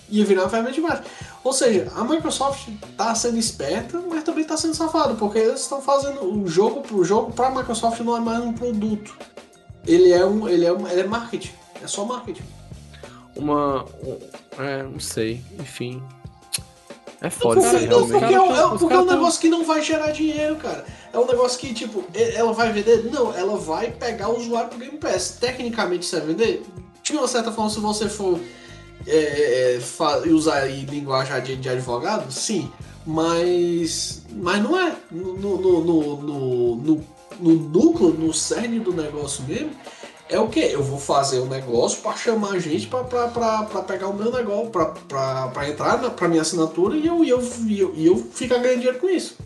Ia 0.08 0.24
virar 0.24 0.42
uma 0.42 0.48
ferramenta 0.50 0.74
de 0.74 0.80
marketing. 0.80 1.08
Ou 1.42 1.52
seja, 1.52 1.90
a 1.94 2.04
Microsoft 2.04 2.68
tá 2.96 3.14
sendo 3.14 3.38
esperta, 3.38 4.00
mas 4.08 4.22
também 4.24 4.44
tá 4.44 4.56
sendo 4.56 4.74
safada, 4.74 5.14
porque 5.14 5.38
eles 5.38 5.60
estão 5.60 5.80
fazendo 5.80 6.24
o 6.24 6.46
jogo 6.48 6.80
pro 6.82 7.04
jogo 7.04 7.32
para 7.32 7.48
a 7.48 7.50
Microsoft 7.50 8.00
não 8.00 8.16
é 8.16 8.20
mais 8.20 8.42
um 8.44 8.52
produto. 8.52 9.16
Ele 9.86 10.12
é 10.12 10.24
um, 10.24 10.48
ele 10.48 10.64
é 10.64 10.72
um, 10.72 10.86
ele 10.88 11.00
é 11.00 11.06
marketing. 11.06 11.52
É 11.82 11.86
só 11.86 12.04
marketing. 12.04 12.42
Uma. 13.36 13.84
um- 14.02 14.18
é, 14.58 14.82
não 14.82 14.98
sei. 15.00 15.42
Enfim. 15.58 16.02
É 17.20 17.30
foda 17.30 17.60
Porque, 17.60 17.66
isso 17.66 17.76
aí, 17.76 17.86
não, 17.86 18.06
realmente. 18.06 18.20
porque, 18.20 18.34
é, 18.34 18.40
um- 18.40 18.74
é 18.74 18.78
porque 18.78 18.94
é 18.94 18.98
um 18.98 19.04
negócio 19.04 19.40
que 19.40 19.48
não 19.48 19.64
vai 19.64 19.82
gerar 19.82 20.10
dinheiro, 20.10 20.56
cara. 20.56 20.84
É 21.12 21.18
um 21.18 21.26
negócio 21.26 21.58
que, 21.58 21.72
tipo, 21.72 22.04
ela 22.14 22.52
vai 22.52 22.72
vender? 22.72 23.10
Não, 23.10 23.34
ela 23.34 23.56
vai 23.56 23.90
pegar 23.90 24.28
o 24.28 24.38
usuário 24.38 24.68
pro 24.68 24.78
Game 24.78 24.98
Pass. 24.98 25.36
Tecnicamente, 25.40 26.04
isso 26.04 26.16
é 26.16 26.20
vender? 26.20 26.64
De 27.02 27.12
uma 27.12 27.26
certa 27.26 27.50
forma, 27.52 27.70
se 27.70 27.80
você 27.80 28.08
for 28.08 28.38
é, 29.06 29.76
é, 29.76 29.80
fa- 29.80 30.18
usar 30.26 30.62
aí 30.62 30.84
linguagem 30.84 31.40
de, 31.42 31.56
de 31.56 31.68
advogado, 31.68 32.30
sim. 32.30 32.70
Mas. 33.06 34.22
Mas 34.32 34.62
não 34.62 34.78
é. 34.78 34.96
No, 35.10 35.36
no, 35.36 35.58
no, 35.58 36.16
no, 36.22 36.76
no, 37.40 37.54
núcleo, 37.54 38.12
no 38.12 38.32
cerne 38.32 38.80
do 38.80 38.92
negócio 38.92 39.44
mesmo, 39.44 39.70
é 40.28 40.40
o 40.40 40.48
que? 40.48 40.60
Eu 40.60 40.82
vou 40.82 40.98
fazer 40.98 41.40
um 41.40 41.46
negócio 41.46 42.00
para 42.02 42.16
chamar 42.16 42.58
gente 42.58 42.88
para 42.88 43.04
pegar 43.82 44.08
o 44.08 44.14
meu 44.14 44.32
negócio, 44.32 44.70
para 44.70 45.68
entrar 45.68 46.02
na, 46.02 46.10
pra 46.10 46.26
minha 46.28 46.42
assinatura 46.42 46.96
e 46.96 47.06
eu, 47.06 47.24
e 47.24 47.28
eu, 47.30 47.40
e 47.66 47.80
eu, 47.80 47.94
e 47.94 48.06
eu 48.06 48.16
ficar 48.16 48.58
ganhando 48.58 48.78
dinheiro 48.78 48.98
com 48.98 49.08
isso. 49.08 49.36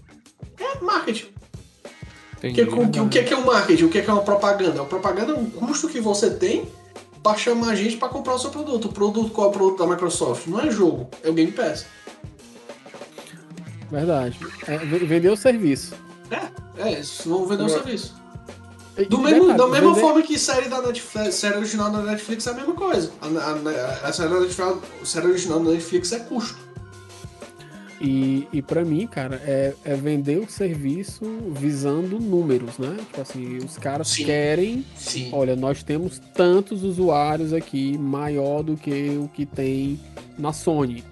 É 0.58 0.82
marketing. 0.82 1.26
O 1.26 2.40
que, 2.40 2.48
Entendi. 2.62 3.00
o 3.00 3.08
que, 3.08 3.18
o 3.20 3.24
que 3.24 3.34
é 3.34 3.36
o 3.36 3.44
marketing? 3.44 3.84
O 3.84 3.88
que 3.90 4.00
que 4.00 4.08
é 4.08 4.12
uma 4.12 4.22
propaganda? 4.22 4.80
A 4.80 4.84
propaganda 4.86 5.32
é 5.32 5.34
um 5.34 5.50
custo 5.50 5.88
que 5.88 6.00
você 6.00 6.30
tem 6.30 6.66
para 7.22 7.36
chamar 7.36 7.74
gente 7.74 7.96
para 7.96 8.08
comprar 8.08 8.34
o 8.34 8.38
seu 8.38 8.50
produto. 8.50 8.86
O 8.86 8.92
produto, 8.92 9.30
qual 9.30 9.48
é 9.48 9.50
o 9.50 9.52
produto 9.52 9.78
da 9.78 9.86
Microsoft? 9.86 10.46
Não 10.46 10.60
é 10.60 10.70
jogo, 10.70 11.08
é 11.22 11.28
o 11.28 11.32
Game 11.32 11.52
Pass. 11.52 11.84
Verdade. 13.90 14.38
É, 14.66 14.76
vender 14.78 15.30
o 15.30 15.36
serviço. 15.36 15.94
É, 16.78 17.00
isso, 17.00 17.28
vão 17.28 17.46
vender 17.46 17.64
o 17.64 17.68
serviço. 17.68 18.14
Do 19.08 19.16
e 19.16 19.22
mesmo, 19.22 19.40
detalhe, 19.48 19.58
da 19.58 19.66
mesma 19.68 19.88
vender- 19.88 20.00
forma 20.00 20.22
que 20.22 20.38
série 20.38 20.68
da 20.68 20.82
Netflix, 20.82 21.34
série 21.34 21.56
original 21.56 21.90
da 21.90 22.02
Netflix 22.02 22.46
é 22.46 22.50
a 22.50 22.54
mesma 22.54 22.74
coisa. 22.74 23.10
A, 23.20 23.26
a- 23.26 24.08
a 24.08 24.12
série, 24.12 24.28
da 24.28 24.40
Netflix, 24.40 24.60
a 25.02 25.04
série 25.06 25.26
original 25.28 25.60
da 25.60 25.70
Netflix 25.70 26.12
é 26.12 26.20
custo. 26.20 26.58
E, 28.00 28.48
e 28.52 28.62
para 28.62 28.82
mim, 28.84 29.06
cara, 29.06 29.36
é, 29.44 29.74
é 29.84 29.94
vender 29.94 30.38
o 30.38 30.50
serviço 30.50 31.22
visando 31.50 32.18
números, 32.18 32.78
né? 32.78 32.96
Tipo 32.98 33.20
assim, 33.20 33.58
os 33.58 33.76
caras 33.76 34.08
Sim. 34.08 34.24
querem. 34.24 34.86
Sim. 34.96 35.28
Olha, 35.32 35.54
nós 35.54 35.82
temos 35.82 36.18
tantos 36.34 36.82
usuários 36.82 37.52
aqui, 37.52 37.98
maior 37.98 38.62
do 38.62 38.74
que 38.76 39.10
o 39.22 39.28
que 39.28 39.44
tem 39.44 40.00
na 40.38 40.50
Sony, 40.52 41.04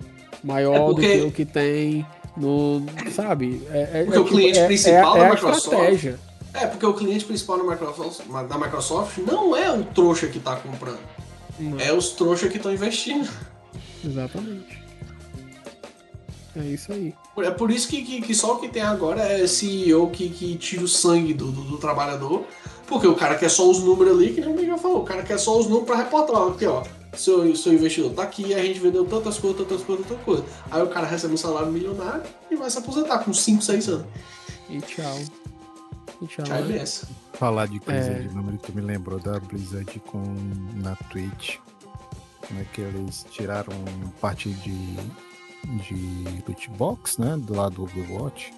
maior 0.43 0.75
É 0.77 0.79
porque- 0.79 1.17
do 1.19 1.21
que 1.23 1.27
o 1.27 1.33
que 1.33 1.45
tem 1.45 2.07
No, 2.37 2.87
sabe? 3.11 3.61
É, 3.71 3.91
é, 4.01 4.05
Porque 4.05 4.17
é 4.17 4.21
o 4.21 4.25
cliente 4.25 4.59
é- 4.61 4.67
principal 4.67 5.17
é, 5.17 5.19
da 5.21 5.27
é 5.27 5.31
Microsoft- 5.33 5.59
estratégia. 5.65 6.19
É, 6.55 6.67
porque 6.67 6.87
o 6.87 6.95
cliente 6.95 7.25
principal 7.25 7.59
da 7.59 7.65
Microsoft, 7.65 8.21
da 8.49 8.57
Microsoft 8.59 9.19
não 9.19 9.57
é 9.57 9.73
o 9.73 9.83
trouxa 9.83 10.29
que 10.29 10.39
tá 10.39 10.55
comprando. 10.55 11.01
Não, 11.59 11.81
É 11.81 11.93
os 11.93 12.11
trouxas 12.11 12.49
que 12.49 12.57
estão 12.57 12.73
investindo. 12.73 13.29
Exatamente. 14.05 14.81
É 16.57 16.61
isso 16.65 16.93
aí. 16.93 17.15
É 17.39 17.51
por 17.51 17.71
isso 17.71 17.89
que, 17.89 18.03
que, 18.03 18.21
que 18.23 18.35
só 18.35 18.55
o 18.57 18.61
que 18.61 18.69
tem 18.69 18.83
agora 18.83 19.23
é 19.23 19.47
CEO 19.47 20.11
que, 20.11 20.29
que 20.29 20.57
tira 20.57 20.83
o 20.83 20.89
sangue 20.89 21.33
do, 21.35 21.53
do, 21.53 21.63
do 21.63 21.79
trabalhador. 21.79 22.45
Porque 22.87 23.07
o 23.07 23.15
cara 23.15 23.35
quer 23.37 23.51
só 23.51 23.69
os 23.71 23.81
números 23.81 24.15
ali, 24.15 24.33
que 24.33 24.41
nem 24.41 24.51
o 24.51 24.57
Miguel 24.57 24.79
falou. 24.79 25.03
O 25.03 25.05
cara 25.05 25.23
quer 25.23 25.39
só 25.39 25.59
os 25.59 25.67
números 25.67 25.87
pra 25.87 25.97
reportar. 25.97 26.49
Aqui, 26.49 26.67
ó. 26.67 26.83
Seu, 27.15 27.55
seu 27.57 27.73
investidor 27.73 28.13
tá 28.13 28.23
aqui, 28.23 28.55
a 28.55 28.63
gente 28.63 28.79
vendeu 28.81 29.05
tantas 29.05 29.39
coisas, 29.39 29.59
tantas 29.59 29.83
coisas, 29.83 30.07
tantas 30.07 30.25
coisas. 30.25 30.45
Aí 30.71 30.83
o 30.83 30.89
cara 30.89 31.07
recebe 31.07 31.35
um 31.35 31.37
salário 31.39 31.71
milionário 31.71 32.23
e 32.51 32.57
vai 32.57 32.71
se 32.71 32.79
aposentar 32.79 33.19
com 33.21 33.33
5, 33.33 33.63
6 33.63 33.89
anos. 33.89 34.07
E 34.71 34.81
tchau. 34.81 35.19
E 36.23 36.27
tchau. 36.27 36.47
Já 36.47 36.59
é. 36.61 36.85
Falar 37.35 37.67
de 37.67 37.79
coisa 37.81 38.01
É. 38.11 38.21
de 38.21 38.35
número 38.35 38.59
que 38.59 38.73
me 38.73 38.81
lembrou 38.81 39.19
da 39.19 39.39
Blizzard 39.39 40.01
com 40.07 40.23
na 40.77 40.97
Twitch. 41.11 41.57
Né, 42.51 42.65
que 42.73 42.81
eles 42.81 43.27
tiraram 43.31 43.75
parte 44.21 44.49
de, 44.49 44.97
de 45.67 46.43
loot 46.47 46.71
box, 46.71 47.19
né? 47.19 47.37
Do 47.37 47.55
lado 47.55 47.77
do 47.77 47.83
Overwatch. 47.83 48.53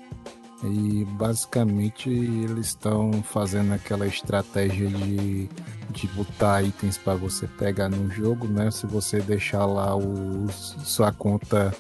E 0.63 1.05
basicamente 1.13 2.11
eles 2.11 2.69
estão 2.69 3.23
fazendo 3.23 3.73
aquela 3.73 4.07
estratégia 4.07 4.89
de, 4.89 5.49
de 5.89 6.07
botar 6.09 6.63
itens 6.63 6.99
para 6.99 7.15
você 7.15 7.47
pegar 7.47 7.89
no 7.89 8.11
jogo, 8.11 8.47
né? 8.47 8.71
Se 8.71 8.87
você 8.87 9.21
deixar 9.21 9.65
lá 9.65 9.97
o, 9.97 10.49
sua 10.51 11.13
conta 11.13 11.75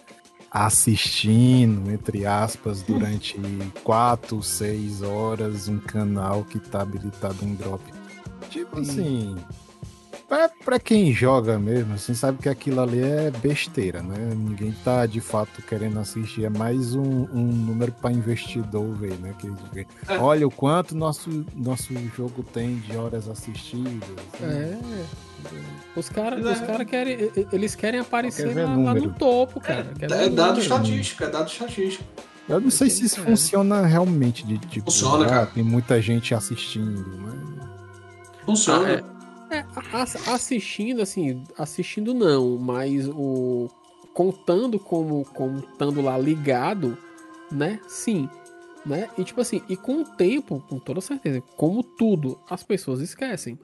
assistindo, 0.50 1.90
entre 1.90 2.24
aspas, 2.24 2.81
durante 2.82 3.39
4, 3.84 4.42
6 4.42 5.02
horas, 5.02 5.68
um 5.68 5.78
canal 5.78 6.42
que 6.44 6.58
tá 6.58 6.81
habilitado 6.81 7.44
um 7.44 7.55
drop. 7.55 7.82
Tipo 8.49 8.81
assim. 8.81 9.36
Pra 10.65 10.78
quem 10.78 11.12
joga 11.12 11.59
mesmo, 11.59 11.94
assim, 11.94 12.15
sabe 12.15 12.39
que 12.41 12.49
aquilo 12.49 12.81
ali 12.81 13.00
é 13.02 13.31
besteira, 13.42 14.00
né? 14.02 14.17
Ninguém 14.36 14.73
tá 14.84 15.05
de 15.07 15.20
fato 15.20 15.60
querendo 15.62 15.99
assistir. 15.99 16.44
É 16.44 16.49
mais 16.49 16.94
um, 16.94 17.02
um 17.33 17.42
número 17.47 17.91
para 17.92 18.12
investidor 18.12 18.94
ver, 18.94 19.18
né? 19.18 19.34
Que, 19.39 19.50
que- 19.73 19.86
É. 20.12 20.18
olha 20.18 20.47
o 20.47 20.50
quanto 20.50 20.94
nosso, 20.97 21.44
nosso 21.55 21.92
jogo 22.17 22.42
tem 22.44 22.76
de 22.78 22.97
horas 22.97 23.28
assistidas. 23.28 24.09
né? 24.41 24.78
É. 24.81 25.99
Os 25.99 26.09
caras 26.09 26.44
É. 26.47 26.52
os 26.52 26.60
cara 26.60 26.84
querem. 26.84 27.31
Eles 27.52 27.75
querem 27.75 27.99
aparecer 28.00 28.55
Quer 28.55 28.65
lá, 28.67 28.76
lá 28.76 28.94
no 28.94 29.12
topo, 29.15 29.60
cara. 29.60 29.92
Quer 29.99 30.09
ver 30.09 30.23
É 30.26 30.28
dado 30.28 30.60
estatístico, 30.60 31.25
é 31.25 31.28
dado 31.31 31.49
estatístico. 31.49 32.05
Eu 32.49 32.60
não 32.60 32.70
sei 32.70 32.91
se 32.91 33.05
isso 33.05 33.20
É. 33.20 33.25
funciona 33.25 33.86
realmente 33.86 34.44
de 34.47 34.59
tipo. 34.59 34.91
Funciona, 34.91 35.25
ah, 35.26 35.28
cara. 35.28 35.47
Tem 35.47 35.62
muita 35.62 36.00
gente 36.00 36.34
assistindo, 36.34 37.05
né? 37.18 37.33
Funciona. 38.44 39.02
Ah, 39.05 39.19
é. 39.50 39.58
É, 39.58 40.30
assistindo, 40.32 41.02
assim, 41.02 41.42
assistindo 41.58 42.14
não, 42.14 42.56
mas 42.58 43.08
o. 43.08 43.68
Contando 44.12 44.78
como, 44.78 45.24
como 45.34 45.60
estando 45.60 46.00
lá 46.02 46.18
ligado, 46.18 46.98
né? 47.50 47.78
Sim. 47.88 48.28
Né? 48.84 49.08
E 49.16 49.22
tipo 49.24 49.40
assim, 49.40 49.62
e 49.68 49.76
com 49.76 50.00
o 50.00 50.04
tempo, 50.04 50.64
com 50.68 50.78
toda 50.78 51.00
certeza, 51.00 51.42
como 51.56 51.82
tudo, 51.82 52.38
as 52.48 52.62
pessoas 52.62 53.00
esquecem. 53.00 53.58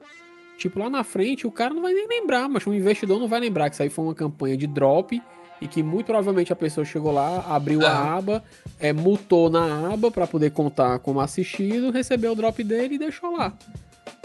Tipo, 0.57 0.79
lá 0.79 0.89
na 0.89 1.03
frente 1.03 1.45
o 1.45 1.51
cara 1.51 1.73
não 1.73 1.81
vai 1.81 1.93
nem 1.93 2.07
lembrar, 2.07 2.47
mas 2.47 2.65
o 2.65 2.73
investidor 2.73 3.19
não 3.19 3.27
vai 3.27 3.39
lembrar 3.39 3.69
que 3.69 3.75
isso 3.75 3.83
aí 3.83 3.89
foi 3.89 4.05
uma 4.05 4.15
campanha 4.15 4.55
de 4.55 4.65
drop 4.67 5.21
e 5.59 5.67
que 5.67 5.83
muito 5.83 6.05
provavelmente 6.07 6.53
a 6.53 6.55
pessoa 6.55 6.85
chegou 6.85 7.11
lá, 7.11 7.39
abriu 7.47 7.85
a 7.85 7.89
Ah. 7.89 8.15
aba, 8.17 8.43
é, 8.79 8.93
mutou 8.93 9.49
na 9.49 9.91
aba 9.91 10.09
pra 10.11 10.25
poder 10.27 10.51
contar 10.51 10.99
como 10.99 11.19
assistido, 11.19 11.91
recebeu 11.91 12.31
o 12.31 12.35
drop 12.35 12.63
dele 12.63 12.95
e 12.95 12.99
deixou 12.99 13.35
lá. 13.35 13.53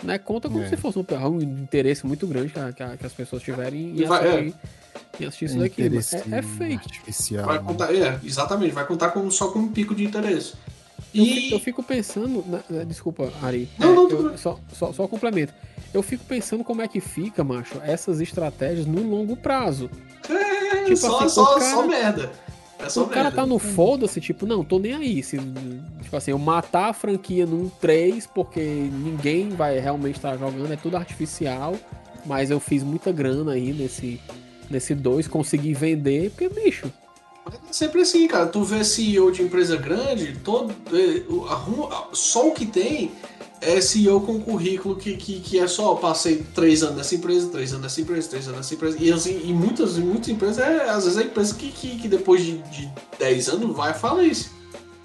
Né? 0.02 0.18
Conta 0.18 0.48
como 0.48 0.62
É. 0.64 0.68
se 0.68 0.76
fosse 0.76 0.98
um, 0.98 1.04
um 1.28 1.40
interesse 1.40 2.06
muito 2.06 2.26
grande 2.26 2.52
que, 2.52 2.58
a- 2.58 2.72
que 2.72 2.82
a- 2.82 2.96
que 2.96 3.06
as 3.06 3.12
pessoas 3.12 3.42
tiverem 3.42 3.92
E 3.96 4.04
vai- 4.04 4.26
assistir, 4.26 4.54
em 5.20 5.24
assistir 5.26 5.44
isso 5.44 5.58
daqui. 5.58 5.82
É, 5.82 6.38
é 6.38 6.42
fake. 6.42 6.74
Artificial. 6.84 7.46
Vai 7.46 7.58
né? 7.58 7.64
contar, 7.64 7.94
é, 7.94 8.18
exatamente, 8.24 8.72
vai 8.72 8.86
contar 8.86 9.10
como, 9.10 9.30
só 9.30 9.48
com 9.48 9.60
um 9.60 9.68
pico 9.68 9.94
de 9.94 10.04
interesse. 10.04 10.54
Eu, 11.14 11.24
E 11.24 11.34
fico, 11.42 11.54
eu 11.54 11.60
fico 11.60 11.82
pensando. 11.82 12.44
na- 12.48 12.62
na- 12.78 12.84
desculpa, 12.84 13.30
Ari. 13.42 13.68
Não, 13.78 13.92
É, 13.92 13.94
não, 13.94 14.10
eu- 14.10 14.38
só, 14.38 14.58
só, 14.72 14.92
só 14.92 15.06
complemento. 15.06 15.52
Eu 15.92 16.02
fico 16.02 16.24
pensando 16.24 16.64
como 16.64 16.80
é 16.80 16.88
que 16.88 17.00
fica, 17.00 17.44
macho, 17.44 17.74
essas 17.84 18.20
estratégias 18.20 18.86
no 18.86 19.02
longo 19.02 19.36
prazo. 19.36 19.90
é, 20.28 20.84
tipo 20.84 20.96
só, 20.96 21.18
assim, 21.20 21.28
só, 21.28 21.58
cara- 21.58 21.70
só 21.70 21.86
merda. 21.86 22.32
É 22.86 23.00
o 23.00 23.06
cara 23.06 23.22
merda. 23.24 23.36
tá 23.36 23.46
no 23.46 23.58
foda-se, 23.58 24.20
tipo, 24.20 24.46
não, 24.46 24.64
tô 24.64 24.78
nem 24.78 24.94
aí. 24.94 25.22
Se, 25.22 25.38
tipo 26.02 26.16
assim, 26.16 26.30
eu 26.32 26.38
matar 26.38 26.90
a 26.90 26.92
franquia 26.92 27.46
num 27.46 27.68
3 27.68 28.26
porque 28.26 28.60
ninguém 28.60 29.50
vai 29.50 29.78
realmente 29.78 30.16
estar 30.16 30.36
jogando, 30.36 30.72
é 30.72 30.76
tudo 30.76 30.96
artificial. 30.96 31.74
Mas 32.24 32.50
eu 32.50 32.60
fiz 32.60 32.82
muita 32.84 33.10
grana 33.10 33.52
aí 33.52 33.72
nesse, 33.72 34.20
nesse 34.70 34.94
2, 34.94 35.26
consegui 35.26 35.74
vender, 35.74 36.30
porque, 36.30 36.48
bicho, 36.48 36.86
É 37.50 37.56
sempre 37.72 38.02
assim, 38.02 38.28
cara. 38.28 38.46
Tu 38.46 38.62
vê 38.62 38.84
CEO 38.84 39.32
de 39.32 39.42
empresa 39.42 39.76
grande, 39.76 40.36
todo, 40.44 40.72
arruma- 41.50 42.06
só 42.12 42.46
o 42.48 42.52
que 42.52 42.64
tem 42.64 43.10
é 43.62 43.80
CEO 43.80 44.20
com 44.20 44.40
currículo 44.40 44.96
que, 44.96 45.16
que, 45.16 45.40
que 45.40 45.58
é 45.58 45.66
só, 45.66 45.94
passei 45.94 46.44
três 46.54 46.82
anos 46.82 46.96
nessa 46.96 47.14
empresa, 47.14 47.48
três 47.48 47.70
anos 47.70 47.82
nessa 47.84 48.00
empresa, 48.00 48.28
três 48.28 48.44
anos 48.46 48.56
nessa 48.58 48.74
empresa. 48.74 48.96
E, 49.00 49.12
assim, 49.12 49.40
e 49.44 49.52
muitas, 49.52 49.96
muitas 49.98 50.28
empresas, 50.28 50.58
é, 50.58 50.88
às 50.90 51.04
vezes 51.04 51.18
é 51.18 51.22
empresa 51.24 51.54
que, 51.54 51.70
que, 51.70 51.98
que 51.98 52.08
depois 52.08 52.42
de, 52.44 52.58
de 52.58 52.90
10 53.18 53.48
anos 53.48 53.76
vai 53.76 53.90
à 53.90 53.94
falência. 53.94 54.50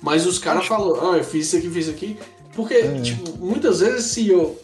Mas 0.01 0.25
os 0.25 0.37
caras 0.39 0.65
falam, 0.65 1.11
ah, 1.11 1.17
eu 1.17 1.23
fiz 1.23 1.47
isso 1.47 1.57
aqui, 1.57 1.69
fiz 1.69 1.87
isso 1.87 1.95
aqui. 1.95 2.17
Porque, 2.55 2.73
É. 2.75 3.01
tipo, 3.01 3.37
muitas 3.37 3.79
vezes 3.79 4.05
CEO 4.11 4.57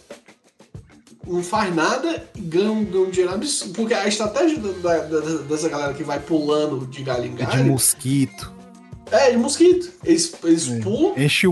não 1.25 1.41
faz 1.43 1.73
nada 1.73 2.23
e 2.35 2.41
ganha, 2.41 2.71
um- 2.71 2.83
ganha 2.83 3.05
um 3.05 3.09
dinheiro 3.09 3.33
absurdo. 3.33 3.73
Porque 3.73 3.93
a 3.93 4.07
estratégia 4.07 4.57
da- 4.59 4.99
da- 4.99 5.19
dessa 5.43 5.69
galera 5.69 5.93
que 5.93 6.03
vai 6.03 6.19
pulando 6.19 6.85
de 6.85 7.01
galho 7.03 7.25
em 7.25 7.35
De 7.35 7.43
galho 7.45 7.65
mosquito. 7.65 8.52
É, 9.13 9.31
de 9.31 9.37
mosquito. 9.37 9.91
Eles, 10.03 10.33
eles 10.43 10.69
É. 10.69 10.79
pulam, 10.79 11.13
Enche 11.17 11.47
o. 11.47 11.51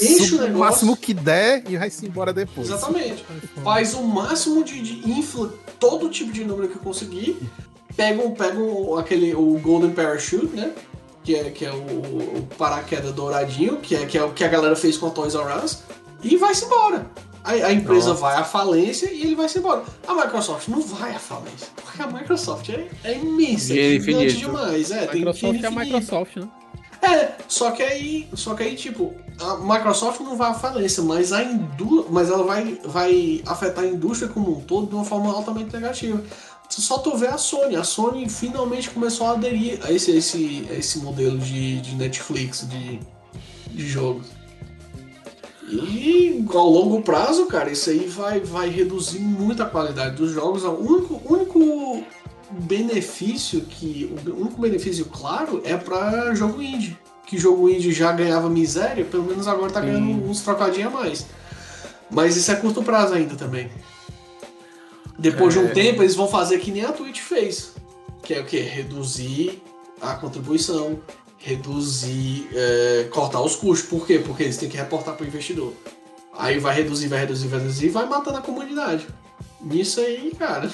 Enche 0.00 0.34
o 0.34 0.38
negócio. 0.40 0.58
máximo 0.58 0.96
que 0.96 1.12
der 1.14 1.62
e 1.68 1.76
vai-se 1.76 2.06
embora 2.06 2.32
depois. 2.32 2.66
exatamente. 2.68 3.24
Faz 3.62 3.94
o 3.94 4.02
máximo 4.02 4.64
de, 4.64 4.80
de 4.82 5.10
infla 5.10 5.52
todo 5.78 6.08
tipo 6.10 6.32
de 6.32 6.44
número 6.44 6.68
que 6.68 6.78
conseguir. 6.78 7.38
Pegam, 7.96 8.30
pegam 8.32 8.96
aquele, 8.96 9.34
o 9.34 9.58
Golden 9.58 9.90
Parachute, 9.90 10.46
né? 10.56 10.72
Que 11.22 11.34
é, 11.36 11.50
que 11.50 11.64
é 11.66 11.72
o, 11.72 11.76
o 11.76 12.48
paraquedas 12.56 13.12
douradinho, 13.12 13.76
que 13.76 13.94
é, 13.94 14.06
que 14.06 14.16
é 14.16 14.24
o 14.24 14.32
que 14.32 14.42
a 14.42 14.48
galera 14.48 14.74
fez 14.74 14.96
com 14.96 15.06
a 15.06 15.10
Toys 15.10 15.34
R 15.34 15.62
Us, 15.64 15.82
e 16.22 16.36
vai-se 16.36 16.64
embora. 16.64 17.06
A, 17.44 17.52
a 17.52 17.72
empresa 17.72 18.10
Nossa. 18.10 18.20
vai 18.20 18.36
à 18.36 18.44
falência 18.44 19.10
e 19.10 19.22
ele 19.22 19.34
vai-se 19.34 19.58
embora. 19.58 19.82
A 20.06 20.14
Microsoft 20.14 20.68
não 20.68 20.80
vai 20.80 21.14
à 21.14 21.18
falência, 21.18 21.68
porque 21.76 22.00
a 22.02 22.06
Microsoft 22.06 22.68
é, 22.70 22.86
é 23.04 23.18
imensa, 23.18 23.74
é 23.74 23.96
infinito. 23.96 24.34
demais. 24.38 24.90
É, 24.90 25.04
a 25.04 25.06
tem 25.08 25.20
Microsoft 25.20 25.62
é 25.62 25.66
a. 25.66 25.70
Microsoft, 25.70 26.36
né? 26.36 26.48
É, 27.02 27.32
só 27.48 27.70
que 27.70 27.82
aí, 27.82 28.28
só 28.34 28.54
que 28.54 28.62
aí 28.62 28.76
tipo, 28.76 29.14
a 29.40 29.56
Microsoft 29.56 30.20
não 30.20 30.36
vai 30.36 30.50
à 30.50 30.54
falência, 30.54 31.02
mas 31.02 31.32
a 31.32 31.42
indú 31.42 32.06
mas 32.10 32.28
ela 32.28 32.44
vai, 32.44 32.78
vai 32.84 33.42
afetar 33.46 33.84
a 33.84 33.88
indústria 33.88 34.28
como 34.30 34.58
um 34.58 34.60
todo 34.60 34.88
de 34.88 34.94
uma 34.94 35.04
forma 35.04 35.32
altamente 35.32 35.72
negativa. 35.72 36.22
Só 36.68 36.98
tu 36.98 37.16
vê 37.16 37.26
a 37.26 37.36
Sony, 37.36 37.74
a 37.74 37.82
Sony 37.82 38.28
finalmente 38.28 38.90
começou 38.90 39.26
a 39.26 39.32
aderir 39.32 39.80
a 39.82 39.90
esse, 39.90 40.12
esse, 40.12 40.68
a 40.70 40.74
esse 40.74 40.98
modelo 41.00 41.36
de, 41.38 41.80
de 41.80 41.94
Netflix 41.96 42.66
de, 42.68 43.00
de 43.74 43.88
jogos. 43.88 44.26
E 45.72 46.44
ao 46.52 46.68
longo 46.68 47.02
prazo, 47.02 47.46
cara, 47.46 47.70
isso 47.70 47.90
aí 47.90 48.06
vai, 48.06 48.40
vai 48.40 48.68
reduzir 48.68 49.20
muito 49.20 49.62
a 49.62 49.66
qualidade 49.66 50.16
dos 50.16 50.32
jogos. 50.32 50.64
O 50.64 50.70
único, 50.70 51.20
único 51.24 52.04
benefício 52.52 53.60
que. 53.62 54.12
O 54.26 54.40
único 54.40 54.60
benefício 54.60 55.04
claro 55.06 55.60
é 55.64 55.76
pra 55.76 56.34
jogo 56.34 56.60
indie. 56.62 56.96
Que 57.26 57.38
jogo 57.38 57.68
indie 57.70 57.92
já 57.92 58.10
ganhava 58.12 58.48
miséria, 58.50 59.04
pelo 59.04 59.24
menos 59.24 59.46
agora 59.46 59.72
tá 59.72 59.80
ganhando 59.80 60.06
Sim. 60.06 60.28
uns 60.28 60.40
trocadinhos 60.40 60.92
a 60.92 60.96
mais. 60.96 61.26
Mas 62.10 62.36
isso 62.36 62.50
é 62.50 62.56
curto 62.56 62.82
prazo 62.82 63.14
ainda 63.14 63.36
também. 63.36 63.70
Depois 65.18 65.54
de 65.54 65.60
um 65.60 65.66
É. 65.66 65.68
tempo, 65.68 66.02
eles 66.02 66.14
vão 66.14 66.26
fazer 66.26 66.58
que 66.58 66.70
nem 66.72 66.84
a 66.84 66.92
Twitch 66.92 67.20
fez. 67.20 67.72
Que 68.22 68.34
é 68.34 68.40
o 68.40 68.44
quê? 68.44 68.60
Reduzir 68.60 69.62
a 70.00 70.14
contribuição, 70.14 70.98
reduzir, 71.38 72.48
é, 72.52 73.08
cortar 73.10 73.40
os 73.42 73.54
custos. 73.54 73.88
Por 73.88 74.06
quê? 74.06 74.18
Porque 74.18 74.42
eles 74.42 74.56
têm 74.56 74.68
que 74.68 74.76
reportar 74.76 75.14
para 75.14 75.24
o 75.24 75.26
investidor. 75.28 75.72
Aí 76.36 76.58
vai 76.58 76.74
reduzir, 76.74 77.08
vai 77.08 77.20
reduzir, 77.20 77.48
vai 77.48 77.60
reduzir 77.60 77.86
e 77.86 77.90
vai 77.90 78.06
matando 78.06 78.38
a 78.38 78.42
comunidade. 78.42 79.06
Nisso 79.60 80.00
aí, 80.00 80.34
cara, 80.38 80.70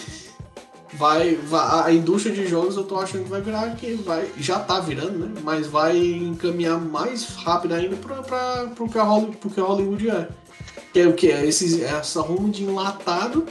vai, 0.95 1.35
vai- 1.35 1.89
a 1.91 1.93
indústria 1.93 2.35
de 2.35 2.47
jogos 2.47 2.77
eu 2.77 2.85
tô 2.85 2.97
achando 2.99 3.25
que 3.25 3.31
vai 3.31 3.41
virar 3.41 3.75
que 3.77 3.95
vai, 3.95 4.31
já 4.39 4.59
tá 4.59 4.81
virando, 4.81 5.19
né? 5.19 5.41
Mas 5.43 5.67
vai 5.67 5.97
encaminhar 5.99 6.81
mais 6.81 7.27
rápido 7.37 7.75
ainda 7.75 7.97
para 7.97 8.67
pro 8.75 8.89
que 8.89 8.99
a 8.99 9.03
Hollywood, 9.03 9.37
Hollywood 9.61 10.11
é. 10.11 10.29
Que 10.93 11.01
é 11.01 11.07
o 11.07 11.13
que? 11.15 11.31
É 11.31 11.45
esse, 11.47 11.83
essa 11.83 12.21
rumo 12.23 12.51
de 12.51 12.65
enlatado 12.65 13.45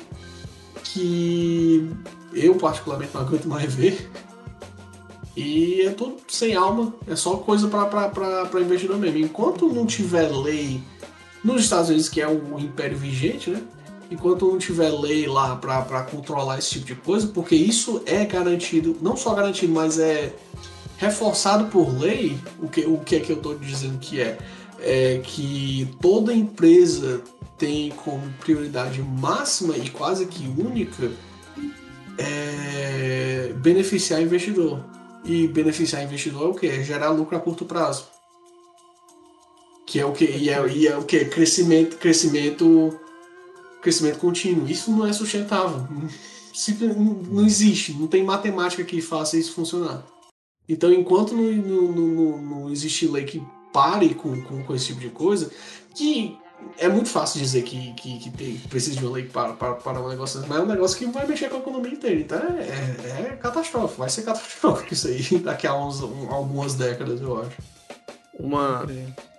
que 0.84 1.90
eu 2.34 2.56
particularmente 2.56 3.14
não 3.14 3.22
aguento 3.22 3.46
mais 3.48 3.74
ver. 3.74 4.10
E 5.36 5.82
é 5.82 5.90
tudo 5.90 6.18
sem 6.30 6.56
alma, 6.56 6.94
é 7.08 7.16
só 7.16 7.36
coisa 7.38 7.68
para 7.68 8.62
investidor 8.62 8.98
mesmo. 8.98 9.18
Enquanto 9.18 9.68
não 9.68 9.86
tiver 9.86 10.30
lei 10.32 10.82
nos 11.44 11.62
Estados 11.64 11.90
Unidos, 11.90 12.08
que 12.08 12.22
é 12.22 12.28
o 12.28 12.58
império 12.58 12.98
vigente, 12.98 13.50
né? 13.50 13.62
Enquanto 14.10 14.48
não 14.48 14.58
tiver 14.58 14.92
lei 14.92 15.28
lá 15.28 15.56
para 15.56 16.04
controlar 16.04 16.60
esse 16.60 16.72
tipo 16.72 16.86
de 16.86 16.96
coisa, 16.96 17.28
porque 17.28 17.56
isso 17.56 18.04
é 18.06 18.24
garantido, 18.24 18.96
não 19.02 19.18
só 19.18 19.34
garantido, 19.34 19.74
mas 19.74 19.98
é 19.98 20.34
reforçado 20.98 21.66
por 21.66 21.98
lei, 22.00 22.38
o 22.62 22.68
que, 22.68 22.82
o 22.86 23.00
que 23.00 23.16
é 23.16 23.20
que 23.20 23.32
eu 23.32 23.38
estou 23.38 23.58
dizendo 23.58 23.98
que 24.00 24.22
é? 24.22 24.38
É 24.80 25.22
que 25.24 25.90
toda 26.02 26.34
empresa 26.34 27.22
tem 27.58 27.90
como 27.92 28.22
prioridade 28.40 29.02
máxima 29.02 29.78
e 29.78 29.90
quase 29.90 30.26
que 30.26 30.46
única 30.48 31.12
é 32.18 33.54
beneficiar 33.58 34.22
investidor. 34.22 34.84
E 35.24 35.48
beneficiar 35.48 36.04
investidor 36.04 36.44
é 36.44 36.52
o 36.52 36.54
que? 36.54 36.68
É 36.68 36.84
gerar 36.84 37.10
lucro 37.10 37.36
a 37.36 37.40
curto 37.40 37.66
prazo. 37.66 38.06
Que 39.86 40.00
é 40.00 40.06
o 40.06 40.12
que? 40.12 40.26
E 40.26 40.50
é, 40.50 40.68
e 40.68 40.88
é 40.88 40.98
o 40.98 41.04
que? 41.04 41.26
Crescimento, 41.26 41.98
crescimento, 41.98 43.00
crescimento 43.86 44.18
contínuo. 44.18 44.68
Isso 44.68 44.92
não 44.92 45.06
é 45.06 45.14
sustentável. 45.14 45.88
Não 47.30 47.46
existe. 47.46 47.94
Não 47.94 48.08
tem 48.08 48.24
matemática 48.24 48.84
que 48.84 49.00
faça 49.00 49.38
isso 49.38 49.54
funcionar. 49.54 50.04
Então, 50.68 50.92
enquanto 50.92 51.36
não, 51.36 51.44
não, 51.44 51.92
não, 51.92 52.38
não 52.42 52.70
existe 52.72 53.08
lei 53.08 53.24
que 53.24 53.42
pare 53.72 54.16
com, 54.16 54.42
com, 54.42 54.64
com, 54.64 54.76
esse 54.76 54.88
tipo 54.88 55.00
de 55.00 55.10
coisa, 55.10 55.52
que 55.94 56.36
é 56.80 56.88
muito 56.88 57.10
fácil 57.10 57.40
dizer 57.40 57.62
que, 57.62 57.94
que, 57.94 58.18
que 58.18 58.32
tem, 58.32 58.58
precisa 58.70 58.98
de 58.98 59.06
uma 59.06 59.14
lei 59.14 59.26
para, 59.26 59.54
para, 59.54 59.76
para 59.76 60.02
um 60.02 60.08
negócio 60.08 60.44
mas 60.48 60.58
é 60.58 60.62
um 60.62 60.66
negócio 60.66 60.98
que 60.98 61.06
vai 61.06 61.28
mexer 61.28 61.50
com 61.50 61.58
a 61.58 61.60
economia 61.60 61.92
inteira. 61.92 62.20
Então 62.20 62.40
é, 62.40 62.62
é, 62.64 63.22
é 63.34 63.36
catastrófico, 63.36 64.00
vai 64.00 64.10
ser 64.10 64.24
catastrófico 64.24 64.94
isso 64.94 65.08
aí 65.08 65.22
daqui 65.44 65.68
a 65.68 65.76
uns, 65.76 66.02
um, 66.02 66.32
algumas 66.32 66.74
décadas, 66.74 67.22
eu 67.22 67.40
acho. 67.40 67.58
Uma. 68.40 68.88
É... 68.90 69.35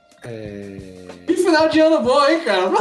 Que 1.26 1.36
final 1.36 1.68
de 1.68 1.80
ano 1.80 2.00
bom, 2.02 2.26
hein, 2.26 2.40
cara? 2.44 2.72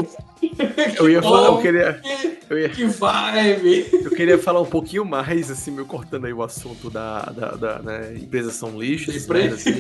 eu 0.98 1.10
ia 1.10 1.22
falar, 1.22 1.48
eu 1.48 1.58
queria. 1.58 2.02
Eu 2.50 2.60
ia, 2.60 2.70
que 2.70 2.86
vibe! 2.86 3.90
Eu 3.92 4.12
queria 4.12 4.38
falar 4.38 4.62
um 4.62 4.66
pouquinho 4.66 5.06
mais, 5.06 5.50
assim, 5.50 5.72
meu 5.72 5.86
cortando 5.86 6.26
aí 6.26 6.34
o 6.34 6.44
assunto 6.44 6.90
da, 6.90 7.22
da, 7.24 7.52
da 7.52 7.80
né, 7.80 8.16
empresas 8.16 8.54
são 8.54 8.80
lixos, 8.80 9.28
né, 9.28 9.48
assim. 9.48 9.72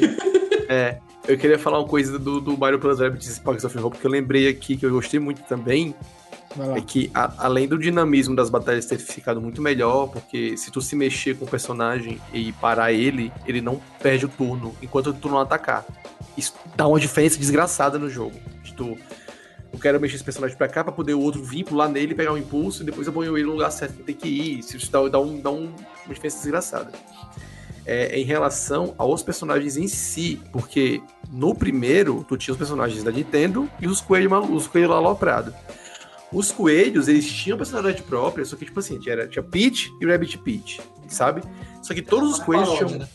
É, 0.67 0.97
eu 1.27 1.37
queria 1.37 1.59
falar 1.59 1.79
uma 1.79 1.87
coisa 1.87 2.17
do, 2.17 2.41
do 2.41 2.57
Mario 2.57 2.79
Plus 2.79 2.99
Rabbids 2.99 3.27
Sparks 3.27 3.63
of 3.65 3.77
Hope, 3.77 3.95
porque 3.95 4.07
eu 4.07 4.11
lembrei 4.11 4.47
aqui 4.47 4.75
que 4.75 4.85
eu 4.85 4.91
gostei 4.91 5.19
muito 5.19 5.43
também. 5.43 5.93
É 6.75 6.81
que, 6.81 7.11
a, 7.13 7.45
além 7.45 7.67
do 7.67 7.77
dinamismo 7.77 8.35
das 8.35 8.49
batalhas 8.49 8.85
ter 8.85 8.97
ficado 8.97 9.41
muito 9.41 9.61
melhor, 9.61 10.07
porque 10.07 10.55
se 10.57 10.71
tu 10.71 10.81
se 10.81 10.95
mexer 10.95 11.35
com 11.35 11.45
o 11.45 11.47
personagem 11.47 12.21
e 12.33 12.51
parar 12.53 12.91
ele, 12.91 13.31
ele 13.45 13.61
não 13.61 13.81
perde 14.01 14.25
o 14.25 14.29
turno, 14.29 14.75
enquanto 14.81 15.13
tu 15.13 15.29
não 15.29 15.39
atacar. 15.39 15.85
Isso 16.37 16.53
dá 16.75 16.87
uma 16.87 16.99
diferença 16.99 17.37
desgraçada 17.37 17.99
no 17.99 18.09
jogo. 18.09 18.35
Tu, 18.75 18.97
eu 19.71 19.79
quero 19.79 19.99
mexer 19.99 20.15
esse 20.15 20.23
personagem 20.23 20.57
pra 20.57 20.67
cá 20.67 20.83
pra 20.83 20.91
poder 20.91 21.13
o 21.13 21.21
outro 21.21 21.43
vir, 21.43 21.63
pular 21.63 21.87
nele, 21.87 22.13
pegar 22.13 22.33
um 22.33 22.37
impulso, 22.37 22.83
e 22.83 22.85
depois 22.85 23.07
eu 23.07 23.13
ponho 23.13 23.37
ele 23.37 23.45
no 23.45 23.53
lugar 23.53 23.71
certo 23.71 23.97
que 23.97 24.03
tem 24.03 24.15
que 24.15 24.27
ir. 24.27 24.59
Isso 24.59 24.91
dá, 24.91 25.07
dá, 25.07 25.19
um, 25.19 25.39
dá 25.39 25.51
um, 25.51 25.73
uma 26.05 26.13
diferença 26.13 26.37
desgraçada 26.37 26.91
é, 27.85 28.19
em 28.19 28.23
relação 28.23 28.95
aos 28.97 29.21
personagens 29.21 29.77
em 29.77 29.87
si, 29.87 30.41
porque 30.51 31.01
no 31.31 31.53
primeiro 31.53 32.25
tu 32.27 32.35
tinha 32.35 32.51
os 32.51 32.57
personagens 32.57 33.03
da 33.03 33.11
Nintendo 33.11 33.69
e 33.79 33.87
os 33.87 34.01
coelhos 34.01 34.49
os 34.49 34.67
coelhos 34.67 34.91
aloprados. 34.91 35.53
Os 36.31 36.51
coelhos, 36.51 37.07
eles 37.07 37.29
tinham 37.31 37.57
personalidade 37.57 38.03
própria, 38.03 38.43
só 38.43 38.55
que, 38.55 38.65
tipo 38.65 38.79
assim, 38.79 38.99
tinha, 38.99 39.27
tinha 39.27 39.43
Peach 39.43 39.91
e 40.01 40.05
Rabbit 40.05 40.37
Peach, 40.39 40.81
sabe? 41.07 41.41
Só 41.81 41.93
que 41.93 42.01
todos 42.01 42.33
os 42.33 42.39
coelhos 42.39 42.69
paródia, 42.69 42.87
tinham. 42.87 42.99
Né? 42.99 43.09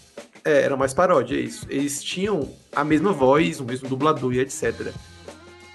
É, 0.45 0.63
era 0.63 0.77
mais 0.77 0.95
paródia, 0.95 1.37
é 1.37 1.41
isso. 1.41 1.67
Eles 1.69 2.03
tinham 2.03 2.49
a 2.75 2.85
mesma 2.85 3.13
voz, 3.13 3.61
o 3.61 3.65
mesmo 3.65 3.89
dublador 3.89 4.33
e 4.33 4.41
etc. 4.41 4.93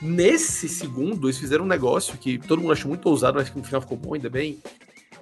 Nesse 0.02 0.68
segundo, 0.68 1.28
eles 1.28 1.38
fizeram 1.38 1.66
um 1.66 1.68
negócio 1.68 2.18
que 2.18 2.38
todo 2.38 2.62
mundo 2.62 2.72
achou 2.74 2.90
muito 2.90 3.08
ousado, 3.08 3.38
mas 3.38 3.50
que 3.50 3.58
no 3.58 3.64
final 3.64 3.82
ficou 3.82 3.98
bom, 3.98 4.14
ainda 4.14 4.30
bem 4.30 4.60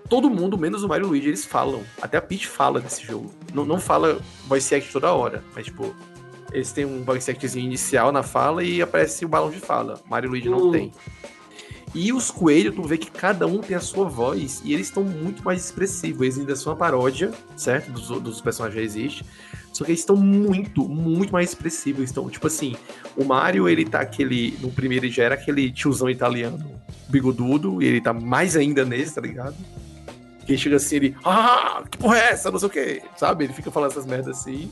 todo 0.09 0.29
mundo, 0.29 0.57
menos 0.57 0.83
o 0.83 0.87
Mario 0.87 1.05
e 1.05 1.07
o 1.07 1.09
Luigi, 1.09 1.27
eles 1.29 1.45
falam. 1.45 1.83
Até 2.01 2.17
a 2.17 2.21
Peach 2.21 2.47
fala 2.47 2.79
desse 2.79 3.03
jogo. 3.03 3.33
Não, 3.53 3.65
não 3.65 3.79
fala 3.79 4.19
voice 4.47 4.73
act 4.75 4.91
toda 4.91 5.11
hora, 5.11 5.43
mas 5.55 5.65
tipo, 5.65 5.95
eles 6.51 6.71
têm 6.71 6.85
um 6.85 7.03
voice 7.03 7.29
actzinho 7.29 7.65
inicial 7.65 8.11
na 8.11 8.23
fala 8.23 8.63
e 8.63 8.81
aparece 8.81 9.25
o 9.25 9.27
balão 9.27 9.49
de 9.49 9.59
fala. 9.59 9.99
Mario 10.07 10.27
e 10.27 10.29
Luigi 10.29 10.49
não 10.49 10.71
tem. 10.71 10.91
E 11.95 12.11
os 12.11 12.31
coelhos, 12.31 12.75
tu 12.75 12.81
vê 12.83 12.97
que 12.97 13.11
cada 13.11 13.45
um 13.45 13.59
tem 13.59 13.75
a 13.77 13.79
sua 13.79 14.05
voz 14.05 14.61
e 14.65 14.73
eles 14.73 14.87
estão 14.87 15.03
muito 15.03 15.43
mais 15.43 15.63
expressivos. 15.65 16.21
Eles 16.21 16.39
ainda 16.39 16.55
são 16.55 16.71
uma 16.71 16.77
paródia, 16.77 17.31
certo? 17.55 17.91
Dos, 17.91 18.07
dos 18.21 18.41
personagens 18.41 18.79
que 18.79 18.85
existem. 18.85 19.27
Só 19.71 19.83
que 19.83 19.91
eles 19.91 19.99
estão 19.99 20.15
muito, 20.15 20.87
muito 20.87 21.31
mais 21.31 21.49
expressivos. 21.49 22.09
Então, 22.09 22.29
tipo 22.29 22.47
assim, 22.47 22.75
o 23.15 23.23
Mario, 23.23 23.69
ele 23.69 23.85
tá 23.85 24.01
aquele. 24.01 24.57
No 24.59 24.71
primeiro 24.71 25.05
ele 25.05 25.13
já 25.13 25.23
era 25.23 25.35
aquele 25.35 25.71
tiozão 25.71 26.09
italiano 26.09 26.81
bigodudo, 27.09 27.81
e 27.81 27.85
ele 27.85 28.01
tá 28.01 28.11
mais 28.11 28.55
ainda 28.55 28.83
nesse, 28.83 29.15
tá 29.15 29.21
ligado? 29.21 29.55
Que 30.45 30.57
chega 30.57 30.77
assim, 30.77 30.95
ele, 30.97 31.15
ah, 31.23 31.83
que 31.89 31.97
porra 31.97 32.17
é 32.17 32.31
essa? 32.31 32.51
Não 32.51 32.59
sei 32.59 32.67
o 32.67 32.71
que, 32.71 33.01
sabe? 33.15 33.45
Ele 33.45 33.53
fica 33.53 33.71
falando 33.71 33.91
essas 33.91 34.05
merdas 34.05 34.39
assim, 34.39 34.71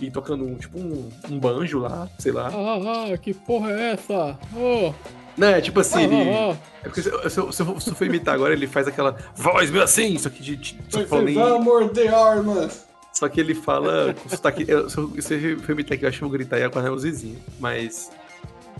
e 0.00 0.10
tocando 0.10 0.44
um, 0.44 0.54
tipo 0.54 0.78
um, 0.78 1.08
um 1.30 1.38
banjo 1.38 1.78
lá, 1.78 2.08
sei 2.18 2.30
lá. 2.30 2.50
Ah, 2.52 3.12
ah, 3.12 3.18
que 3.18 3.32
porra 3.32 3.72
é 3.72 3.92
essa? 3.92 4.38
Oh. 4.54 4.92
Não, 5.38 5.48
é 5.48 5.60
tipo 5.60 5.80
assim, 5.80 6.02
ele. 6.02 6.30
Ah. 6.30 6.56
É 6.82 6.88
porque 6.88 7.00
se, 7.00 7.10
se, 7.10 7.30
se, 7.30 7.52
se, 7.52 7.62
eu 7.62 7.94
for 7.94 8.04
imitar 8.04 8.34
agora, 8.34 8.52
ele 8.52 8.66
faz 8.66 8.88
aquela 8.88 9.16
voz 9.34 9.70
meio 9.70 9.84
assim, 9.84 10.18
só 10.18 10.28
que 10.28 10.42
de. 10.42 10.56
de 10.56 10.78
só 10.88 11.00
que 11.00 11.06
falando 11.06 11.28
em... 11.28 11.60
morder 11.62 12.12
armas! 12.12 12.86
Só 13.12 13.28
que 13.28 13.40
ele 13.40 13.54
fala 13.54 14.14
com 14.14 14.28
sotaque. 14.28 14.64
Eu, 14.68 14.88
se 14.90 14.98
eu 14.98 15.58
for 15.60 15.72
imitar 15.72 15.96
aqui, 15.96 16.04
eu 16.04 16.08
acho 16.08 16.18
que 16.18 16.24
eu 16.24 16.28
vou 16.28 16.36
gritar 16.36 16.58
e 16.58 16.64
acordar 16.64 16.88
meus 16.90 17.02
vizinhos. 17.02 17.40
Mas 17.58 18.10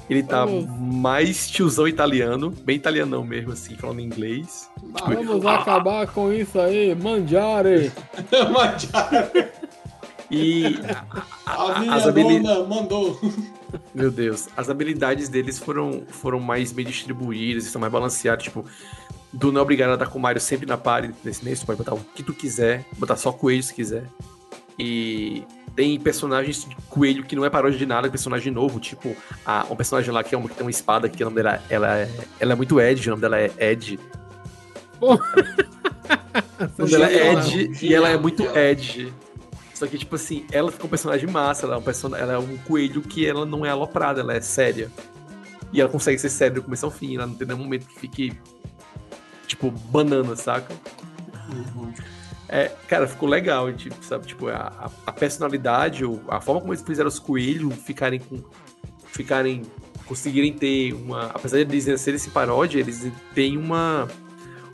ele 0.08 0.22
tá 0.22 0.46
mais 0.46 1.48
tiozão 1.48 1.86
italiano, 1.86 2.50
bem 2.50 2.76
italianão 2.76 3.24
mesmo, 3.24 3.52
assim, 3.52 3.76
falando 3.76 4.00
inglês. 4.00 4.70
Tipo, 4.96 5.24
Vamos 5.24 5.46
ah, 5.46 5.56
acabar 5.56 6.06
com 6.06 6.32
isso 6.32 6.58
aí, 6.58 6.94
mangiare! 6.94 7.92
mangiare! 8.52 9.48
E 10.30 10.78
a, 11.46 11.50
a, 11.50 11.76
a 11.76 11.80
minha 11.80 11.94
as 11.94 12.06
habilidades. 12.06 12.68
mandou. 12.68 13.18
Meu 13.94 14.10
Deus, 14.10 14.48
as 14.56 14.70
habilidades 14.70 15.28
deles 15.28 15.58
foram, 15.58 16.02
foram 16.08 16.40
mais 16.40 16.72
bem 16.72 16.86
distribuídas, 16.86 17.66
estão 17.66 17.80
mais 17.80 17.92
balanceadas, 17.92 18.44
tipo, 18.44 18.64
do 19.32 19.52
não 19.52 19.60
é 19.60 19.62
obrigado 19.62 19.90
a 19.90 19.97
dar 19.97 20.06
com 20.06 20.18
o 20.18 20.22
Mario 20.22 20.40
sempre 20.40 20.66
na 20.66 20.76
party 20.76 21.14
nesse 21.22 21.44
mês, 21.44 21.60
tu 21.60 21.66
pode 21.66 21.78
botar 21.78 21.94
o 21.94 22.00
que 22.00 22.22
tu 22.22 22.32
quiser, 22.32 22.84
botar 22.97 23.16
só 23.16 23.32
coelho 23.32 23.62
se 23.62 23.74
quiser. 23.74 24.05
E 24.78 25.42
tem 25.74 25.98
personagens 25.98 26.64
de 26.64 26.76
coelho 26.88 27.24
que 27.24 27.36
não 27.36 27.44
é 27.44 27.50
paródia 27.50 27.78
de 27.78 27.86
nada, 27.86 28.06
é 28.06 28.10
personagem 28.10 28.52
novo, 28.52 28.80
tipo 28.80 29.14
a, 29.44 29.66
um 29.70 29.76
personagem 29.76 30.12
lá 30.12 30.22
que, 30.24 30.34
é 30.34 30.38
uma, 30.38 30.48
que 30.48 30.55
tem 30.55 30.64
uma 30.64 30.70
espada, 30.70 31.08
que 31.08 31.22
o 31.22 31.26
nome 31.26 31.42
dela 31.42 31.62
ela 31.68 31.98
é, 31.98 32.10
ela 32.40 32.52
é 32.52 32.56
muito 32.56 32.80
Ed, 32.80 33.06
o 33.06 33.10
nome 33.10 33.22
dela 33.22 33.38
é 33.38 33.52
Ed. 33.58 33.98
o 35.00 35.08
nome 36.78 36.90
dela 36.90 37.10
é 37.10 37.32
Ed 37.32 37.70
e 37.82 37.94
ela 37.94 38.08
é 38.08 38.16
muito 38.16 38.44
Ed. 38.56 39.12
Só 39.78 39.86
que, 39.86 39.97
tipo 39.97 40.16
assim, 40.16 40.44
ela 40.50 40.73
fica 40.73 40.86
um 40.86 40.89
personagem 40.89 41.31
massa, 41.31 41.65
ela 41.65 41.76
é 41.76 41.78
um, 41.78 41.82
person... 41.82 42.12
ela 42.16 42.32
é 42.32 42.39
um 42.39 42.57
coelho 42.58 43.00
que 43.00 43.24
ela 43.24 43.47
não 43.47 43.65
é 43.65 43.70
aloprada, 43.70 44.23
ela 44.23 44.34
é 44.34 44.40
séria. 44.40 44.90
E 45.73 45.81
ela 45.81 45.89
consegue 45.89 46.18
ser 46.18 46.31
séria 46.31 46.57
do 46.57 46.62
começo 46.65 46.84
ao 46.84 46.90
fim, 46.90 47.15
ela 47.15 47.28
não 47.28 47.34
tem 47.34 47.47
nenhum 47.47 47.60
momento 47.60 47.86
que 47.86 47.97
fique, 47.97 48.36
tipo, 49.47 49.70
banana, 49.70 50.34
saca? 50.34 50.74
Uhum. 51.48 51.92
É, 52.48 52.73
cara, 52.89 53.07
ficou 53.07 53.28
legal, 53.28 53.73
tipo, 53.73 54.05
sabe? 54.05 54.26
Tipo, 54.26 54.48
a, 54.48 54.90
a 55.07 55.12
personalidade, 55.12 56.02
a 56.28 56.40
forma 56.40 56.60
como 56.60 56.73
eles 56.73 56.82
fizeram 56.82 57.07
os 57.08 57.20
coelhos 57.20 57.73
ficarem 57.76 58.18
com. 58.18 58.42
ficarem. 59.07 59.62
conseguirem 60.07 60.55
ter 60.55 60.92
uma. 60.92 61.26
Apesar 61.26 61.62
de 61.65 61.76
eles 61.76 62.00
serem 62.00 62.16
esse 62.16 62.31
paródia, 62.31 62.81
eles 62.81 63.12
têm 63.32 63.57
uma. 63.57 64.08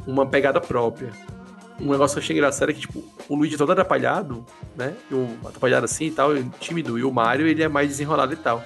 uma 0.07 0.25
pegada 0.25 0.63
própria. 0.63 1.13
Um 1.81 1.91
negócio 1.91 2.15
que 2.15 2.21
eu 2.21 2.23
achei 2.23 2.37
engraçado 2.37 2.71
é 2.71 2.73
que, 2.73 2.81
tipo, 2.81 3.03
o 3.29 3.35
Luigi 3.35 3.57
é 3.57 3.59
todo 3.59 3.73
atrapalhado, 3.73 4.45
né? 4.77 4.95
O, 5.11 5.47
atrapalhado 5.47 5.85
assim 5.85 6.07
e 6.07 6.11
tal, 6.11 6.31
tímido, 6.61 6.99
e 6.99 7.05
o 7.05 7.13
Mario 7.13 7.47
ele 7.47 7.63
é 7.63 7.69
mais 7.69 7.89
desenrolado 7.89 8.33
e 8.33 8.37
tal. 8.37 8.65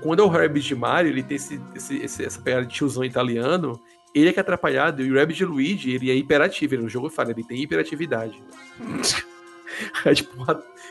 Quando 0.00 0.20
é 0.20 0.22
o 0.22 0.28
Rabbit 0.28 0.66
de 0.66 0.74
Mario, 0.74 1.10
ele 1.10 1.22
tem 1.22 1.36
esse, 1.36 1.60
esse, 1.74 2.24
essa 2.24 2.40
pegada 2.40 2.66
de 2.66 2.74
tiozão 2.74 3.04
italiano, 3.04 3.80
ele 4.14 4.28
é 4.28 4.32
que 4.32 4.38
é 4.38 4.42
atrapalhado 4.42 5.02
e 5.02 5.10
o 5.10 5.18
Rabbit 5.18 5.38
de 5.38 5.44
Luigi, 5.44 5.90
ele 5.90 6.10
é 6.10 6.14
hiperativo. 6.14 6.74
Ele, 6.74 6.82
no 6.82 6.88
jogo 6.88 7.10
fala, 7.10 7.32
ele 7.32 7.42
tem 7.42 7.60
hiperatividade. 7.62 8.40
é 10.04 10.14
tipo, 10.14 10.30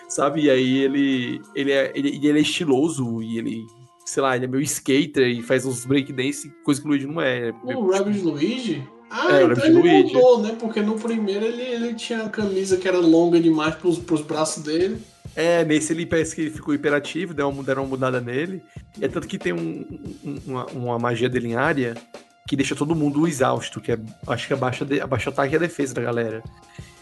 sabe? 0.09 0.43
E 0.43 0.49
aí 0.49 0.79
ele, 0.79 1.41
ele, 1.55 1.71
é, 1.71 1.91
ele, 1.95 2.09
ele 2.27 2.39
é 2.39 2.41
estiloso 2.41 3.21
e 3.21 3.37
ele, 3.37 3.65
sei 4.05 4.21
lá, 4.21 4.35
ele 4.35 4.45
é 4.45 4.47
meio 4.47 4.63
skater 4.63 5.27
e 5.27 5.41
faz 5.41 5.65
uns 5.65 5.85
breakdance, 5.85 6.49
coisa 6.65 6.81
que 6.81 6.87
o 6.87 6.89
Luigi 6.89 7.07
não 7.07 7.21
é. 7.21 7.53
O 7.63 7.91
Rabbit 7.91 8.19
de 8.19 8.25
Luigi? 8.25 8.89
Ah, 9.15 9.39
é, 9.39 9.43
então 9.43 9.63
ele 9.65 9.73
Luigi. 9.79 10.13
mudou, 10.13 10.41
né? 10.41 10.55
Porque 10.59 10.81
no 10.81 10.95
primeiro 10.99 11.45
ele, 11.45 11.61
ele 11.61 11.93
tinha 11.93 12.23
a 12.23 12.29
camisa 12.29 12.77
que 12.77 12.87
era 12.87 12.97
longa 12.97 13.39
demais 13.39 13.75
pros, 13.75 13.99
pros 13.99 14.21
braços 14.21 14.63
dele. 14.63 14.97
É, 15.35 15.63
nesse 15.63 15.93
ele 15.93 16.05
parece 16.05 16.33
que 16.35 16.41
ele 16.41 16.49
ficou 16.49 16.73
hiperativo, 16.73 17.33
deram 17.33 17.49
uma, 17.51 17.63
deram 17.63 17.83
uma 17.83 17.89
mudada 17.89 18.19
nele. 18.19 18.63
É 18.99 19.07
tanto 19.07 19.27
que 19.27 19.37
tem 19.37 19.53
um, 19.53 19.85
um, 20.25 20.39
uma, 20.47 20.65
uma 20.67 20.99
magia 20.99 21.29
dele 21.29 21.49
em 21.49 21.55
área 21.55 21.95
que 22.47 22.55
deixa 22.55 22.75
todo 22.75 22.95
mundo 22.95 23.27
exausto, 23.27 23.79
que 23.79 23.91
é, 23.91 23.99
acho 24.27 24.47
que 24.47 24.53
abaixa, 24.53 24.83
de, 24.83 24.99
abaixa 24.99 25.29
o 25.29 25.33
ataque 25.33 25.53
e 25.53 25.55
a 25.57 25.59
defesa 25.59 25.93
da 25.93 26.01
galera. 26.01 26.43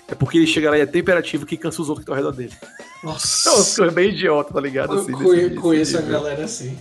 É 0.07 0.13
porque 0.15 0.37
ele 0.37 0.45
chega 0.47 0.69
lá 0.69 0.77
e 0.77 0.81
é 0.81 0.85
temperativo 0.85 1.45
que 1.45 1.55
cansa 1.55 1.81
os 1.81 1.87
outros 1.87 2.05
que 2.05 2.11
estão 2.11 2.15
ao 2.25 2.31
redor 2.31 2.37
dele. 2.37 2.53
É 3.01 3.05
Nossa. 3.05 3.49
coisa 3.77 3.91
bem 3.93 4.09
idiota, 4.09 4.53
tá 4.53 4.59
ligado? 4.59 4.93
Eu 4.93 4.99
Assim, 4.99 5.11
conhe- 5.13 5.25
desse- 5.35 5.49
desse 5.49 5.61
conheço 5.61 5.97
a 5.97 6.01
galera 6.01 6.43
assim. 6.43 6.77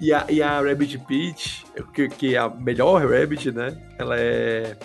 E 0.00 0.12
a, 0.12 0.26
e 0.28 0.42
a 0.42 0.60
Rabbit 0.60 0.98
Peach, 0.98 1.64
que, 1.94 2.08
que 2.08 2.34
é 2.34 2.38
a 2.38 2.48
melhor 2.48 3.04
Rabbit, 3.08 3.50
né? 3.52 3.76
Ela 3.98 4.16
é. 4.18 4.76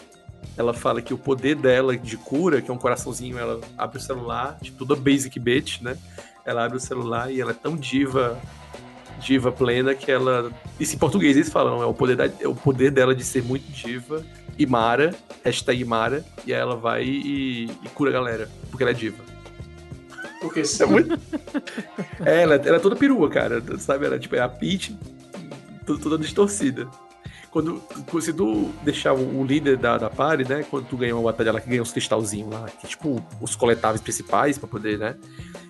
Ela 0.55 0.73
fala 0.73 1.01
que 1.01 1.13
o 1.13 1.17
poder 1.17 1.55
dela 1.55 1.95
de 1.97 2.17
cura, 2.17 2.61
que 2.61 2.69
é 2.69 2.73
um 2.73 2.77
coraçãozinho, 2.77 3.37
ela 3.37 3.59
abre 3.77 3.97
o 3.97 4.01
celular, 4.01 4.57
tipo, 4.61 4.77
toda 4.85 4.99
basic 4.99 5.39
bitch, 5.39 5.81
né? 5.81 5.97
Ela 6.45 6.65
abre 6.65 6.77
o 6.77 6.81
celular 6.81 7.31
e 7.31 7.39
ela 7.39 7.51
é 7.51 7.53
tão 7.53 7.75
diva, 7.77 8.37
diva 9.19 9.51
plena, 9.51 9.95
que 9.95 10.11
ela. 10.11 10.51
Isso 10.79 10.95
em 10.95 10.99
português 10.99 11.35
eles 11.37 11.49
falam, 11.49 11.81
é 11.81 11.85
o 11.85 11.93
poder, 11.93 12.15
da- 12.15 12.25
é 12.39 12.47
o 12.47 12.55
poder 12.55 12.91
dela 12.91 13.15
de 13.15 13.23
ser 13.23 13.41
muito 13.43 13.69
diva 13.71 14.23
e 14.57 14.65
Mara, 14.65 15.15
hashtag 15.43 15.83
Mara, 15.85 16.25
e 16.45 16.53
aí 16.53 16.59
ela 16.59 16.75
vai 16.75 17.03
e, 17.05 17.65
e 17.65 17.89
cura 17.93 18.09
a 18.09 18.13
galera, 18.13 18.49
porque 18.69 18.83
ela 18.83 18.91
é 18.91 18.95
diva. 18.95 19.23
Porque 20.41 20.61
É 20.79 20.85
muito. 20.85 21.19
É, 22.25 22.43
ela, 22.43 22.55
ela 22.55 22.77
é 22.77 22.79
toda 22.79 22.95
perua, 22.95 23.29
cara. 23.29 23.61
Sabe? 23.77 24.05
Ela 24.05 24.17
tipo, 24.17 24.35
é 24.35 24.39
a 24.39 24.47
Peach 24.47 24.97
toda, 25.85 25.99
toda 25.99 26.17
distorcida. 26.17 26.87
Quando, 27.51 27.81
se 28.21 28.31
tu 28.31 28.69
deixar 28.83 29.13
o, 29.13 29.39
o 29.39 29.43
líder 29.43 29.77
da, 29.77 29.97
da 29.97 30.09
party, 30.09 30.47
né? 30.47 30.63
Quando 30.69 30.87
tu 30.87 30.97
ganha 30.97 31.15
uma 31.15 31.23
batalha 31.23 31.51
lá 31.51 31.59
que 31.59 31.69
ganha 31.69 31.81
os 31.81 31.91
cristalzinhos 31.91 32.51
lá, 32.51 32.65
que 32.65 32.87
tipo 32.87 33.23
os 33.41 33.55
coletáveis 33.55 34.01
principais 34.01 34.57
pra 34.57 34.67
poder, 34.67 34.99
né? 34.99 35.15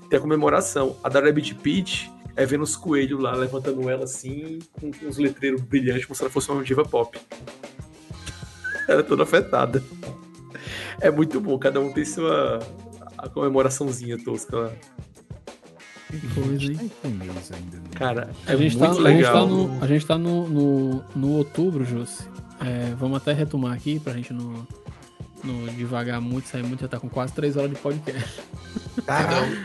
Tem 0.09 0.19
a 0.19 0.21
comemoração. 0.21 0.97
A 1.03 1.09
da 1.09 1.21
Rabbit 1.21 1.55
Peach 1.55 2.11
é 2.35 2.45
vendo 2.45 2.63
os 2.63 2.75
coelhos 2.75 3.19
lá, 3.19 3.33
levantando 3.33 3.89
ela 3.89 4.03
assim, 4.03 4.59
com, 4.73 4.91
com 4.91 5.05
uns 5.05 5.17
letreiros 5.17 5.61
brilhantes, 5.61 6.05
como 6.05 6.15
se 6.15 6.21
ela 6.21 6.29
fosse 6.29 6.51
uma 6.51 6.63
diva 6.63 6.83
pop. 6.83 7.17
Ela 8.87 8.99
é 8.99 9.03
toda 9.03 9.23
afetada. 9.23 9.83
É 10.99 11.09
muito 11.09 11.39
bom, 11.39 11.57
cada 11.57 11.79
um 11.79 11.93
tem 11.93 12.03
sua 12.03 12.59
a 13.19 13.29
comemoraçãozinha 13.29 14.17
tosca 14.23 14.57
lá. 14.57 14.71
Que 16.09 16.27
coisa, 16.33 16.71
hein? 16.71 16.91
Tá 17.03 17.09
né? 17.09 17.79
Cara, 17.95 18.29
é 18.47 18.53
A 18.53 18.55
gente, 18.55 18.77
tá, 18.77 18.87
muito 18.87 19.05
a 19.07 19.11
gente 19.11 19.23
tá 19.23 19.33
legal. 19.43 19.47
no, 19.47 19.83
a 19.83 19.87
gente 19.87 20.05
tá 20.07 20.17
no, 20.17 20.47
no, 20.49 21.03
no 21.15 21.27
outubro, 21.33 21.85
Jussi. 21.85 22.23
É, 22.59 22.93
vamos 22.95 23.17
até 23.17 23.31
retomar 23.31 23.73
aqui 23.73 23.99
pra 23.99 24.13
gente 24.13 24.33
não, 24.33 24.67
não 25.43 25.65
devagar 25.75 26.19
muito, 26.19 26.47
sair 26.47 26.63
muito, 26.63 26.81
já 26.81 26.87
tá 26.87 26.99
com 26.99 27.07
quase 27.07 27.31
3 27.33 27.57
horas 27.57 27.69
de 27.69 27.77
podcast. 27.77 28.41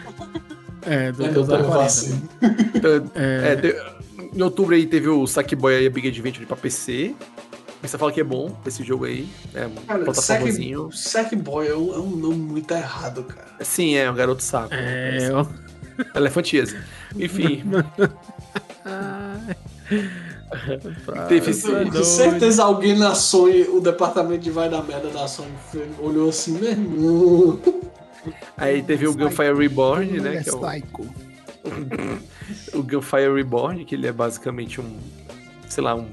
É, 0.86 1.10
do, 1.12 1.24
Eu 1.24 1.32
tô 1.34 1.46
40. 1.46 1.68
vacilo. 1.70 2.22
Então, 2.74 3.10
É, 3.14 3.52
é, 3.52 3.56
te- 3.56 4.36
em 4.36 4.42
outubro 4.42 4.74
aí 4.74 4.86
teve 4.86 5.08
o 5.08 5.26
Sackboy 5.26 5.82
e 5.82 5.86
a 5.86 5.90
Big 5.90 6.06
Adventure 6.08 6.44
pra 6.44 6.56
PC. 6.56 7.14
Você 7.88 7.98
fala 7.98 8.10
que 8.10 8.20
é 8.20 8.24
bom 8.24 8.56
esse 8.66 8.82
jogo 8.82 9.04
aí. 9.04 9.28
É 9.54 9.66
um 9.66 9.74
Cara, 9.74 10.04
plataformazinho. 10.04 10.90
Sack, 10.90 11.30
Sackboy 11.30 11.68
é 11.68 11.76
um, 11.76 11.94
é 11.94 11.98
um 11.98 12.16
nome 12.16 12.36
muito 12.36 12.72
errado, 12.72 13.24
cara. 13.24 13.46
Sim, 13.60 13.94
é 13.94 14.10
um 14.10 14.14
garoto 14.14 14.42
saco. 14.42 14.72
é, 14.72 15.28
ó. 15.32 15.46
Elefantias. 16.14 16.74
Enfim, 17.14 17.62
Ai. 18.84 19.56
teve 21.28 21.52
Com 21.90 22.04
certeza 22.04 22.64
alguém 22.64 22.98
na 22.98 23.14
Sony, 23.14 23.62
o 23.62 23.80
departamento 23.80 24.42
de 24.42 24.50
vai 24.50 24.68
da 24.68 24.82
merda 24.82 25.10
da 25.10 25.28
Sony, 25.28 25.50
olhou 26.00 26.30
assim, 26.30 26.58
meu 26.58 26.70
irmão. 26.70 27.60
Aí 28.56 28.82
teve 28.82 29.06
o 29.06 29.14
Gunfire 29.14 29.54
Reborn, 29.54 30.20
né? 30.20 30.36
É 30.36 30.42
Que 30.42 30.50
é 30.50 30.52
o, 30.52 30.60
psycho. 30.60 31.06
o 32.74 32.82
Gunfire 32.82 33.32
Reborn, 33.34 33.84
que 33.84 33.94
ele 33.94 34.06
é 34.06 34.12
basicamente 34.12 34.80
um. 34.80 34.96
Sei 35.68 35.82
lá, 35.82 35.94
um 35.94 36.08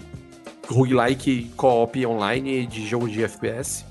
roguelike 0.67 1.51
co-op 1.55 2.05
online 2.05 2.65
de 2.67 2.87
jogo 2.87 3.09
de 3.09 3.23
FPS. 3.23 3.85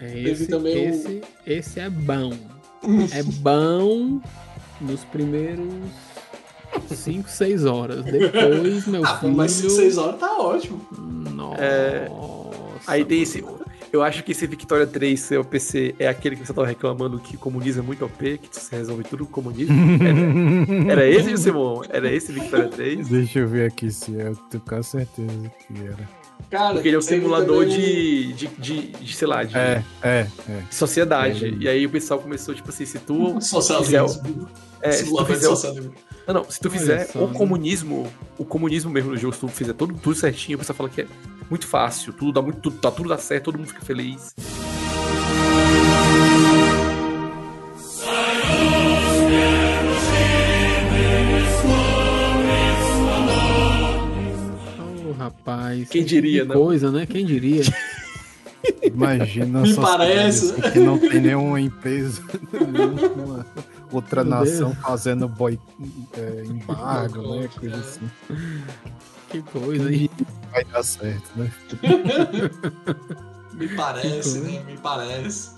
É, 0.00 0.22
esse, 0.22 0.46
também 0.46 0.76
o- 0.76 0.90
esse, 0.90 1.20
esse 1.46 1.80
é 1.80 1.90
bom. 1.90 2.32
É 3.12 3.22
bom 3.22 4.20
nos 4.80 5.04
primeiros 5.04 5.68
5, 6.88 7.28
6 7.28 7.64
horas. 7.66 8.04
Depois, 8.04 8.86
meu 8.86 9.04
Ah, 9.04 9.18
filho. 9.18 9.34
mas 9.36 9.50
6 9.52 9.98
horas 9.98 10.18
tá 10.18 10.38
ótimo. 10.38 10.80
Nossa. 11.34 11.60
É, 11.62 12.08
Aí 12.86 13.04
tem 13.04 13.20
esse. 13.22 13.44
Eu 13.92 14.02
acho 14.02 14.22
que 14.22 14.32
esse 14.32 14.46
Victoria 14.46 14.86
3 14.86 15.18
seu 15.18 15.44
PC 15.44 15.94
é 15.98 16.06
aquele 16.06 16.36
que 16.36 16.46
você 16.46 16.52
tava 16.52 16.66
reclamando 16.66 17.18
que 17.18 17.36
comunismo 17.36 17.82
é 17.82 17.84
muito 17.84 18.04
OP, 18.04 18.38
que 18.38 18.48
você 18.52 18.76
resolve 18.76 19.02
tudo 19.04 19.26
com 19.26 19.42
comunismo. 19.42 19.74
Era, 20.88 21.02
era 21.02 21.08
esse, 21.08 21.36
Simon? 21.36 21.82
Era 21.88 22.12
esse 22.12 22.32
Victoria 22.32 22.68
3? 22.68 23.08
Deixa 23.08 23.38
eu 23.40 23.48
ver 23.48 23.66
aqui 23.66 23.90
se 23.90 24.18
é, 24.20 24.28
eu 24.28 24.36
tenho 24.36 24.62
quase 24.66 24.88
certeza 24.90 25.52
que 25.66 25.86
era. 25.86 26.20
Cara, 26.50 26.74
Porque 26.74 26.88
ele 26.88 26.96
é 26.96 26.98
um 26.98 27.02
simulador 27.02 27.64
também 27.64 27.78
de, 27.78 28.32
de, 28.32 28.46
de, 28.58 28.86
de, 28.88 29.14
sei 29.14 29.28
lá, 29.28 29.44
de 29.44 29.56
É, 29.56 29.84
é, 30.02 30.26
é. 30.48 30.62
sociedade. 30.70 31.46
É. 31.46 31.48
E 31.48 31.68
aí 31.68 31.86
o 31.86 31.90
pessoal 31.90 32.18
começou, 32.18 32.54
tipo 32.54 32.68
assim, 32.70 32.86
se 32.86 32.98
tu. 32.98 33.40
Socialismo. 33.40 34.48
É, 34.80 34.92
se 34.92 35.04
tu 35.04 35.06
Simulador 35.06 35.36
de 35.36 35.46
fizer. 35.46 35.90
Não, 36.26 36.34
não, 36.34 36.50
se 36.50 36.60
tu 36.60 36.68
Olha 36.68 36.78
fizer 36.78 37.04
só, 37.06 37.24
o 37.24 37.28
né? 37.28 37.34
comunismo, 37.34 38.12
o 38.38 38.44
comunismo 38.44 38.90
mesmo 38.90 39.10
no 39.10 39.16
jogo, 39.16 39.34
se 39.34 39.40
tu 39.40 39.48
fizer 39.48 39.72
tudo, 39.72 39.94
tudo 39.94 40.14
certinho, 40.14 40.56
o 40.56 40.58
pessoal 40.58 40.76
fala 40.76 40.88
que 40.88 41.02
é 41.02 41.06
muito 41.48 41.66
fácil, 41.66 42.12
tudo 42.12 42.32
dá 42.32 42.42
muito, 42.42 42.60
tudo, 42.60 42.78
tá, 42.78 42.90
tudo 42.90 43.08
dá 43.08 43.18
certo, 43.18 43.46
todo 43.46 43.58
mundo 43.58 43.68
fica 43.68 43.84
feliz. 43.84 44.34
Ô, 55.08 55.12
rapaz. 55.12 55.88
Quem 55.88 56.04
diria, 56.04 56.42
que 56.42 56.48
não? 56.48 56.54
coisa, 56.54 56.90
né? 56.90 57.06
Quem 57.06 57.24
diria? 57.24 57.62
Imagina 58.82 59.62
Me 59.62 59.74
parece. 59.74 60.52
que 60.70 60.78
não 60.78 60.98
tem 60.98 61.20
nenhuma 61.20 61.60
empresa, 61.60 62.22
nenhuma 62.52 63.46
outra 63.92 64.24
Meu 64.24 64.38
nação 64.38 64.74
fazendo 64.74 65.28
boi, 65.28 65.58
é, 66.12 66.44
embargo, 66.44 67.22
né? 67.36 67.48
Coisa 67.58 67.76
assim. 67.76 68.10
Que 69.28 69.42
coisa, 69.42 69.92
hein? 69.92 70.10
Vai 70.50 70.64
dar 70.64 70.82
certo, 70.82 71.30
né? 71.36 71.52
Me 73.54 73.68
parece, 73.76 74.38
né? 74.40 74.62
Me 74.64 74.76
parece. 74.78 75.50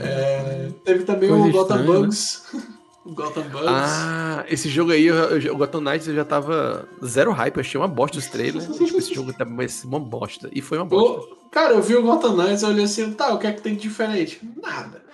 É, 0.00 0.70
teve 0.84 1.04
também 1.04 1.28
Coisa 1.28 1.44
o 1.44 1.52
Gotham 1.52 1.76
estranha, 1.76 2.00
né? 2.00 2.06
Bugs. 2.06 2.42
O 3.04 3.14
Gotham 3.14 3.44
Bugs. 3.44 3.68
Ah, 3.68 4.44
esse 4.48 4.68
jogo 4.68 4.90
aí, 4.90 5.06
eu, 5.06 5.16
eu, 5.16 5.54
o 5.54 5.56
Gotham 5.56 5.80
Knights 5.80 6.08
eu 6.08 6.14
já 6.14 6.26
tava 6.26 6.86
zero 7.02 7.32
hype, 7.32 7.56
eu 7.56 7.60
achei 7.62 7.80
uma 7.80 7.88
bosta 7.88 8.18
os 8.18 8.26
trailers. 8.26 8.66
tipo, 8.66 8.98
esse 8.98 9.14
jogo 9.14 9.32
tá 9.32 9.46
uma 9.46 9.98
bosta. 9.98 10.50
E 10.52 10.60
foi 10.60 10.76
uma 10.76 10.84
bosta. 10.84 11.32
Ô, 11.32 11.36
cara, 11.50 11.72
eu 11.72 11.80
vi 11.80 11.96
o 11.96 12.02
Gotham 12.02 12.36
Knights 12.36 12.60
e 12.60 12.66
olhei 12.66 12.84
assim, 12.84 13.10
tá, 13.14 13.32
o 13.32 13.38
que 13.38 13.46
é 13.46 13.52
que 13.52 13.62
tem 13.62 13.74
de 13.74 13.80
diferente? 13.80 14.42
Nada. 14.60 15.07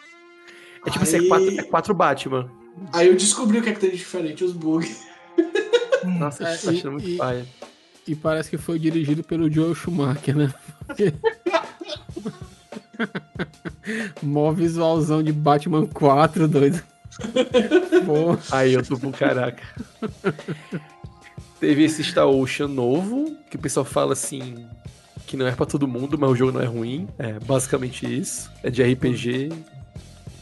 É 0.86 0.90
tipo 0.90 1.02
assim, 1.02 1.16
é 1.16 1.20
Aí- 1.20 1.28
quatro, 1.28 1.60
é 1.60 1.62
quatro 1.62 1.94
Batman. 1.94 2.50
Aí 2.92 3.08
eu 3.08 3.16
descobri 3.16 3.58
o 3.58 3.62
que 3.62 3.70
é 3.70 3.72
que 3.72 3.80
tem 3.80 3.90
de 3.90 3.96
diferente, 3.96 4.44
os 4.44 4.52
bugs. 4.52 5.04
Nossa, 6.04 6.44
É, 6.44 6.56
tá 6.56 6.70
achando 6.70 6.88
e- 6.88 6.90
muito 6.92 7.08
e- 7.10 7.16
paia. 7.16 7.46
E 8.06 8.14
parece 8.14 8.50
que 8.50 8.58
foi 8.58 8.78
dirigido 8.78 9.24
pelo 9.24 9.50
Joel 9.50 9.74
Schumacher, 9.74 10.36
né? 10.36 10.52
Porque- 10.86 11.14
Mó 14.22 14.52
visualzão 14.52 15.22
de 15.22 15.32
Batman 15.32 15.86
4, 15.86 16.48
doido. 16.48 16.82
Pô, 18.04 18.36
Aí 18.50 18.74
eu 18.74 18.84
tô 18.84 18.98
com 18.98 19.12
caraca. 19.12 19.62
Teve 21.60 21.84
esse 21.84 22.02
Star 22.02 22.26
Ocean 22.28 22.68
novo, 22.68 23.36
que 23.48 23.56
o 23.56 23.58
pessoal 23.58 23.84
fala 23.86 24.12
assim, 24.12 24.66
que 25.26 25.36
não 25.36 25.46
é 25.46 25.52
pra 25.52 25.64
todo 25.66 25.86
mundo, 25.88 26.18
mas 26.18 26.30
o 26.30 26.34
jogo 26.36 26.52
não 26.52 26.60
é 26.60 26.66
ruim. 26.66 27.08
É 27.18 27.38
basicamente 27.40 28.04
isso. 28.06 28.50
É 28.62 28.70
de 28.70 28.82
RPG, 28.82 29.50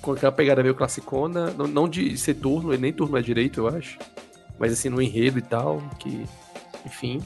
com 0.03 0.13
aquela 0.13 0.33
pegada 0.33 0.63
meio 0.63 0.75
classicona, 0.75 1.51
não, 1.53 1.67
não 1.67 1.89
de 1.89 2.19
ser 2.19 2.35
turno, 2.35 2.77
nem 2.77 2.93
turno 2.93 3.17
é 3.17 3.23
direito, 3.23 3.61
eu 3.61 3.69
acho. 3.69 3.99
Mas 4.59 4.73
assim, 4.73 4.89
no 4.89 5.01
enredo 5.01 5.39
e 5.39 5.43
tal, 5.43 5.83
que. 5.99 6.27
Enfim. 6.85 7.23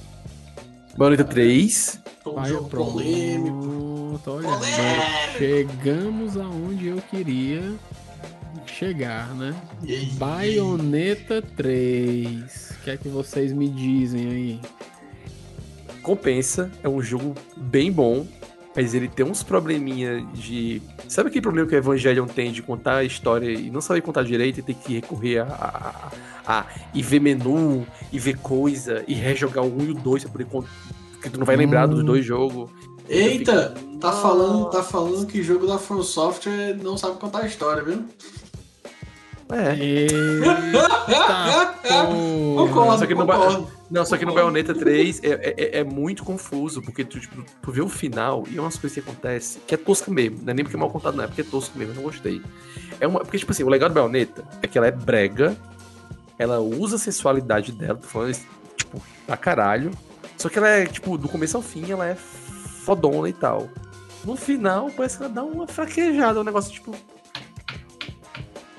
Bayonetta 0.96 1.24
3. 1.24 2.00
Foi 2.22 2.32
um 2.32 2.36
Pai, 2.36 2.48
jogo 2.50 2.68
polêmico. 2.68 4.20
olha, 4.26 4.48
Polêmico. 4.48 5.38
chegamos 5.38 6.36
aonde 6.36 6.88
eu 6.88 6.96
queria 7.10 7.74
chegar, 8.66 9.34
né? 9.34 9.54
E 9.82 9.94
aí? 9.94 10.06
Bayonetta 10.12 11.42
3. 11.42 12.70
O 12.80 12.84
que 12.84 12.90
é 12.90 12.96
que 12.96 13.08
vocês 13.08 13.52
me 13.52 13.68
dizem 13.68 14.28
aí? 14.28 14.60
Compensa, 16.02 16.70
é 16.82 16.88
um 16.88 17.02
jogo 17.02 17.34
bem 17.56 17.90
bom, 17.90 18.26
mas 18.76 18.94
ele 18.94 19.08
tem 19.08 19.24
uns 19.24 19.42
probleminha 19.42 20.20
de. 20.34 20.82
Sabe 21.08 21.28
aquele 21.30 21.40
problema 21.42 21.66
que 21.66 21.74
o 21.74 21.78
Evangelion 21.78 22.26
tem 22.26 22.52
de 22.52 22.62
contar 22.62 22.96
a 22.96 23.04
história 23.04 23.50
e 23.50 23.70
não 23.70 23.80
saber 23.80 24.02
contar 24.02 24.22
direito 24.22 24.60
e 24.60 24.62
ter 24.62 24.74
que 24.74 24.94
recorrer 24.94 25.38
a, 25.40 26.10
a, 26.46 26.66
e 26.94 27.02
ver 27.02 27.20
menu, 27.20 27.86
e 28.12 28.18
ver 28.18 28.36
coisa, 28.38 29.02
e 29.08 29.14
rejogar 29.14 29.64
o 29.64 29.74
1 29.74 29.82
e 29.84 29.90
o 29.92 29.94
2 29.94 30.24
pra 30.24 30.32
poder 30.32 30.44
contar. 30.44 30.68
Porque 31.12 31.30
tu 31.30 31.38
não 31.38 31.46
vai 31.46 31.56
lembrar 31.56 31.86
dos 31.86 32.00
Hum. 32.00 32.04
dois 32.04 32.24
jogos. 32.24 32.70
Eita, 33.08 33.72
tá 34.00 34.08
Nossa. 34.08 34.20
falando, 34.20 34.70
tá 34.70 34.82
falando 34.82 35.26
que 35.26 35.42
jogo 35.42 35.66
da 35.66 35.78
From 35.78 36.02
Software 36.02 36.76
não 36.82 36.98
sabe 36.98 37.16
contar 37.18 37.40
a 37.42 37.46
história, 37.46 37.82
viu? 37.82 38.04
É. 39.50 39.74
Eita. 39.76 40.16
Concordo, 42.56 42.98
Só 42.98 43.06
que 43.06 43.14
no, 43.14 43.26
concordo. 43.26 43.70
Não, 43.88 44.04
só 44.04 44.16
que 44.16 44.24
no 44.26 44.34
Bayonetta 44.34 44.74
3 44.74 45.22
é, 45.22 45.28
é- 45.28 45.54
é- 45.56 45.78
é 45.78 45.84
muito 45.84 46.24
confuso, 46.24 46.82
porque 46.82 47.04
tu, 47.04 47.20
tipo, 47.20 47.44
tu 47.62 47.70
vê 47.70 47.80
o 47.80 47.88
final 47.88 48.42
e 48.50 48.58
é 48.58 48.60
umas 48.60 48.76
coisas 48.76 48.94
que 48.94 49.08
acontecem 49.08 49.62
que 49.64 49.74
é 49.74 49.78
tosca 49.78 50.10
mesmo. 50.10 50.38
Não 50.42 50.50
é 50.50 50.54
nem 50.54 50.64
porque 50.64 50.76
é 50.76 50.80
mal 50.80 50.90
contado, 50.90 51.16
não, 51.16 51.22
é 51.22 51.26
porque 51.28 51.42
é 51.42 51.44
tosco 51.44 51.78
mesmo, 51.78 51.92
eu 51.92 51.96
não 51.96 52.02
gostei. 52.02 52.42
É 52.98 53.06
uma, 53.06 53.20
porque, 53.20 53.38
tipo 53.38 53.52
assim, 53.52 53.62
o 53.62 53.68
legal 53.68 53.88
do 53.88 53.94
Bayonetta 53.94 54.42
é 54.60 54.66
que 54.66 54.76
ela 54.76 54.88
é 54.88 54.90
brega, 54.90 55.56
ela 56.38 56.58
usa 56.58 56.96
a 56.96 56.98
sensualidade 56.98 57.70
dela, 57.70 57.94
tô 57.96 58.08
falando 58.08 58.36
tipo, 58.76 59.00
pra 59.24 59.36
caralho. 59.36 59.92
Só 60.36 60.48
que 60.48 60.58
ela 60.58 60.68
é, 60.68 60.86
tipo, 60.86 61.16
do 61.16 61.28
começo 61.28 61.56
ao 61.56 61.62
fim, 61.62 61.88
ela 61.92 62.06
é 62.08 62.16
fodona 62.16 63.28
e 63.28 63.32
tal. 63.32 63.68
No 64.24 64.34
final, 64.34 64.90
parece 64.96 65.16
que 65.18 65.22
ela 65.24 65.32
dá 65.32 65.44
uma 65.44 65.68
fraquejada, 65.68 66.40
um 66.40 66.44
negócio, 66.44 66.72
tipo. 66.72 66.92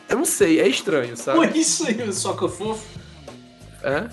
Eu 0.09 0.17
não 0.17 0.25
sei, 0.25 0.59
é 0.61 0.67
estranho, 0.67 1.15
sabe? 1.17 1.37
Pô, 1.37 1.57
isso 1.57 1.85
aí, 1.87 2.13
soca 2.13 2.47
fofo. 2.47 2.85
É? 3.83 4.07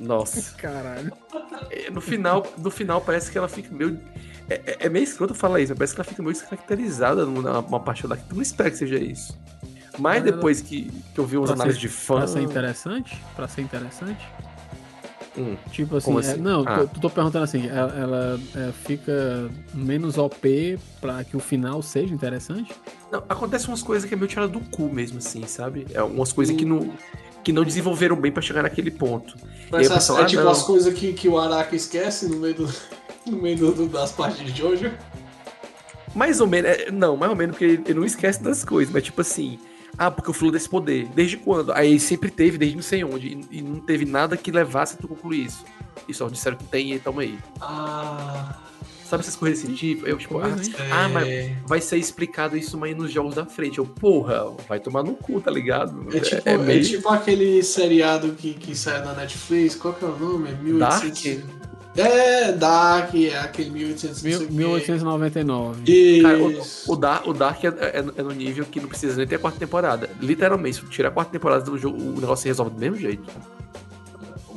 Nossa. 0.00 0.54
Caralho. 0.58 1.12
É, 1.70 1.90
No 1.90 2.00
final, 2.00 2.46
no 2.58 2.70
final 2.70 3.00
parece 3.00 3.30
que 3.30 3.38
ela 3.38 3.48
fica 3.48 3.72
meio. 3.74 4.00
É, 4.48 4.54
é- 4.66 4.76
é 4.80 4.88
meio 4.88 5.04
escroto 5.04 5.34
falar 5.34 5.60
isso, 5.60 5.70
mas 5.72 5.78
parece 5.78 5.94
que 5.94 6.00
ela 6.00 6.08
fica 6.08 6.22
meio 6.22 6.32
descaracterizada 6.34 7.24
numa 7.24 7.60
uma 7.60 7.80
parte 7.80 8.06
lá 8.06 8.16
que 8.16 8.24
tu 8.24 8.34
não 8.34 8.42
espera 8.42 8.70
que 8.70 8.76
seja 8.76 8.96
isso. 8.98 9.38
Mas 9.98 10.22
depois 10.22 10.60
que, 10.60 10.90
que 11.14 11.18
eu 11.20 11.26
vi 11.26 11.36
umas 11.36 11.48
Pra 11.50 11.56
ser- 11.56 11.62
análises 11.62 11.80
de 11.80 11.88
fã. 11.88 12.16
Pra 12.16 12.26
ser 12.26 12.40
interessante? 12.40 13.22
Pra 13.36 13.46
ser 13.48 13.60
interessante? 13.60 14.26
Hum, 15.36 15.56
Tipo 15.70 15.96
assim, 15.96 16.14
é- 16.14 16.18
assim? 16.18 16.36
não, 16.40 16.62
Ah. 16.66 16.86
tô, 16.86 17.00
tô 17.00 17.10
perguntando 17.10 17.44
assim, 17.44 17.66
ela, 17.66 17.94
ela, 17.98 18.40
é, 18.54 18.70
fica 18.84 19.50
menos 19.72 20.18
OP 20.18 20.78
pra 21.00 21.24
que 21.24 21.34
o 21.36 21.40
final 21.40 21.80
seja 21.80 22.12
interessante? 22.12 22.70
Não, 23.10 23.20
acontecem 23.28 23.68
umas 23.68 23.82
coisas 23.82 24.06
que 24.06 24.12
é 24.14 24.16
meio 24.16 24.28
tirada 24.28 24.48
do 24.48 24.60
cu 24.60 24.90
mesmo, 24.92 25.18
assim, 25.18 25.46
sabe? 25.46 25.86
É 25.94 26.02
umas 26.02 26.32
coisas 26.32 26.54
que 26.54 26.66
não, 26.66 26.92
que 27.42 27.50
não 27.50 27.64
desenvolveram 27.64 28.14
bem 28.16 28.30
pra 28.30 28.42
chegar 28.42 28.62
naquele 28.62 28.90
ponto. 28.90 29.34
Mas 29.70 29.88
aí 29.90 29.94
pessoal, 29.94 30.18
é 30.18 30.22
ah, 30.22 30.26
tipo 30.26 30.42
não. 30.42 30.50
as 30.50 30.62
coisas 30.64 30.92
que, 30.92 31.14
que 31.14 31.28
o 31.28 31.38
Araka 31.38 31.74
esquece 31.74 32.28
no 32.28 32.36
meio, 32.36 32.54
do, 32.54 32.68
no 33.26 33.40
meio 33.40 33.56
do- 33.56 33.72
do- 33.72 33.88
das 33.88 34.12
partes 34.12 34.44
de 34.44 34.52
Jojo. 34.58 34.92
Mais 36.14 36.42
ou 36.42 36.46
menos, 36.46 36.70
é, 36.70 36.90
não, 36.90 37.16
mais 37.16 37.30
ou 37.30 37.36
menos, 37.36 37.54
porque 37.56 37.64
ele, 37.64 37.82
ele 37.86 37.94
não 38.00 38.04
esquece 38.04 38.42
das 38.42 38.62
coisas, 38.64 38.92
mas 38.92 39.02
tipo 39.02 39.22
assim, 39.22 39.58
ah, 39.98 40.10
porque 40.10 40.30
eu 40.30 40.34
falo 40.34 40.50
desse 40.52 40.68
poder. 40.68 41.06
Desde 41.14 41.36
quando? 41.36 41.72
Aí 41.72 41.98
sempre 42.00 42.30
teve, 42.30 42.58
desde 42.58 42.76
não 42.76 42.82
sei 42.82 43.04
onde, 43.04 43.28
e, 43.50 43.58
e 43.58 43.62
não 43.62 43.80
teve 43.80 44.04
nada 44.04 44.36
que 44.36 44.50
levasse 44.50 44.94
a 44.94 44.98
tu 44.98 45.06
concluir 45.08 45.46
isso. 45.46 45.64
E 46.08 46.14
só 46.14 46.28
disseram 46.28 46.56
que 46.56 46.64
tem 46.64 46.92
e 46.92 46.98
toma 46.98 47.22
aí. 47.22 47.38
Ah, 47.60 48.56
Sabe 49.04 49.24
essas 49.24 49.36
coisas 49.36 49.62
desse 49.62 49.74
tipo? 49.74 50.06
Eu, 50.06 50.16
tipo, 50.16 50.38
ah, 50.38 50.48
hein? 50.48 50.74
ah, 50.90 51.06
mas 51.10 51.28
é, 51.28 51.54
vai 51.66 51.82
ser 51.82 51.98
explicado 51.98 52.56
isso 52.56 52.82
aí 52.82 52.94
nos 52.94 53.12
jogos 53.12 53.34
da 53.34 53.44
frente. 53.44 53.76
Eu, 53.76 53.84
porra, 53.84 54.50
vai 54.66 54.80
tomar 54.80 55.02
no 55.02 55.12
cu, 55.14 55.38
tá 55.38 55.50
ligado? 55.50 56.06
é 56.16 56.20
tipo, 56.20 56.48
é 56.48 56.52
é 56.54 56.56
meio- 56.56 56.82
tipo 56.82 57.06
aquele 57.10 57.62
seriado 57.62 58.32
que, 58.32 58.54
que 58.54 58.74
saiu 58.74 59.04
na 59.04 59.12
Netflix, 59.12 59.74
qual 59.74 59.92
que 59.92 60.02
é 60.02 60.08
o 60.08 60.18
nome? 60.18 60.54
1800... 60.62 61.44
É, 61.94 62.52
Dark, 62.52 63.14
é 63.14 63.38
aquele 63.38 63.70
1800... 63.70 64.22
Mil- 64.22 64.32
não 64.32 64.38
sei 64.38 64.46
o 64.46 64.50
quê. 64.50 64.54
1899. 64.56 66.22
Cara, 66.22 66.38
o, 66.42 66.50
Isso. 66.52 66.90
o, 66.92 66.96
Dark, 66.96 67.26
o 67.26 67.32
Dark 67.34 67.64
é, 67.64 67.68
é- 67.68 68.04
é 68.16 68.22
no 68.22 68.30
nível 68.32 68.64
que 68.64 68.80
não 68.80 68.88
precisa 68.88 69.16
nem 69.16 69.26
ter 69.26 69.36
a 69.36 69.38
quarta 69.38 69.58
temporada. 69.58 70.08
Literalmente, 70.20 70.76
se 70.76 70.82
tu 70.82 70.88
tirar 70.88 71.08
a 71.10 71.12
quarta 71.12 71.30
temporada 71.32 71.62
do 71.64 71.76
jogo, 71.76 71.98
o 72.02 72.20
negócio 72.20 72.42
se 72.42 72.48
resolve 72.48 72.70
do 72.74 72.80
mesmo 72.80 72.96
jeito. 72.96 73.22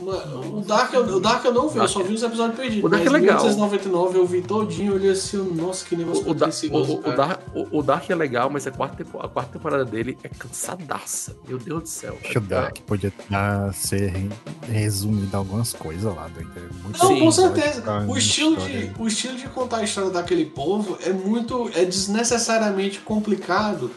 O, 0.05 0.61
Dark, 0.61 0.93
eu- 0.93 1.03
o 1.03 1.19
Dark 1.19 1.43
eu 1.45 1.53
não 1.53 1.67
vi, 1.69 1.79
eu 1.79 1.87
só 1.87 2.01
vi 2.03 2.13
os 2.13 2.23
episódios 2.23 2.55
perdidos. 2.57 2.83
O 2.85 2.89
Dark 2.89 3.05
é 3.05 3.09
legal. 3.09 3.35
1899 3.37 4.17
eu 4.17 4.25
vi 4.25 4.41
todinho, 4.41 4.91
eu 4.91 4.95
olhei 4.95 5.11
assim, 5.11 5.37
nossa, 5.55 5.85
que 5.85 5.95
negócio 5.95 6.29
O, 6.29 6.33
Da- 6.33 6.47
o- 6.47 6.99
o. 7.09 7.15
Dark, 7.15 7.39
o, 7.55 7.79
o 7.79 7.83
Dark 7.83 8.09
é 8.09 8.15
legal, 8.15 8.49
mas 8.49 8.67
a 8.67 8.71
quarta, 8.71 9.03
a 9.19 9.27
quarta 9.27 9.53
temporada 9.53 9.85
dele 9.85 10.17
é 10.23 10.29
cansadaça. 10.29 11.35
Meu 11.47 11.57
Deus 11.57 11.83
do 11.83 11.89
céu. 11.89 12.17
Acho 12.21 12.31
que 12.31 12.37
o 12.37 12.41
Dark 12.41 12.77
podia 12.81 13.11
ah, 13.31 13.71
ser 13.73 14.09
re- 14.11 14.29
resumido 14.71 15.35
algumas 15.35 15.73
coisas 15.73 16.13
lá. 16.15 16.27
doido. 16.33 16.51
É 16.55 16.59
muito 16.83 16.99
Não, 17.03 17.07
Sim, 17.09 17.19
com 17.19 17.31
certeza. 17.31 17.83
O 18.07 18.17
estilo, 18.17 18.57
de, 18.57 18.91
o 18.99 19.07
estilo 19.07 19.37
de 19.37 19.47
contar 19.49 19.77
a 19.77 19.83
história 19.83 20.09
daquele 20.09 20.45
povo 20.45 20.97
é 21.03 21.11
muito. 21.11 21.69
é 21.73 21.85
desnecessariamente 21.85 22.99
complicado. 22.99 23.91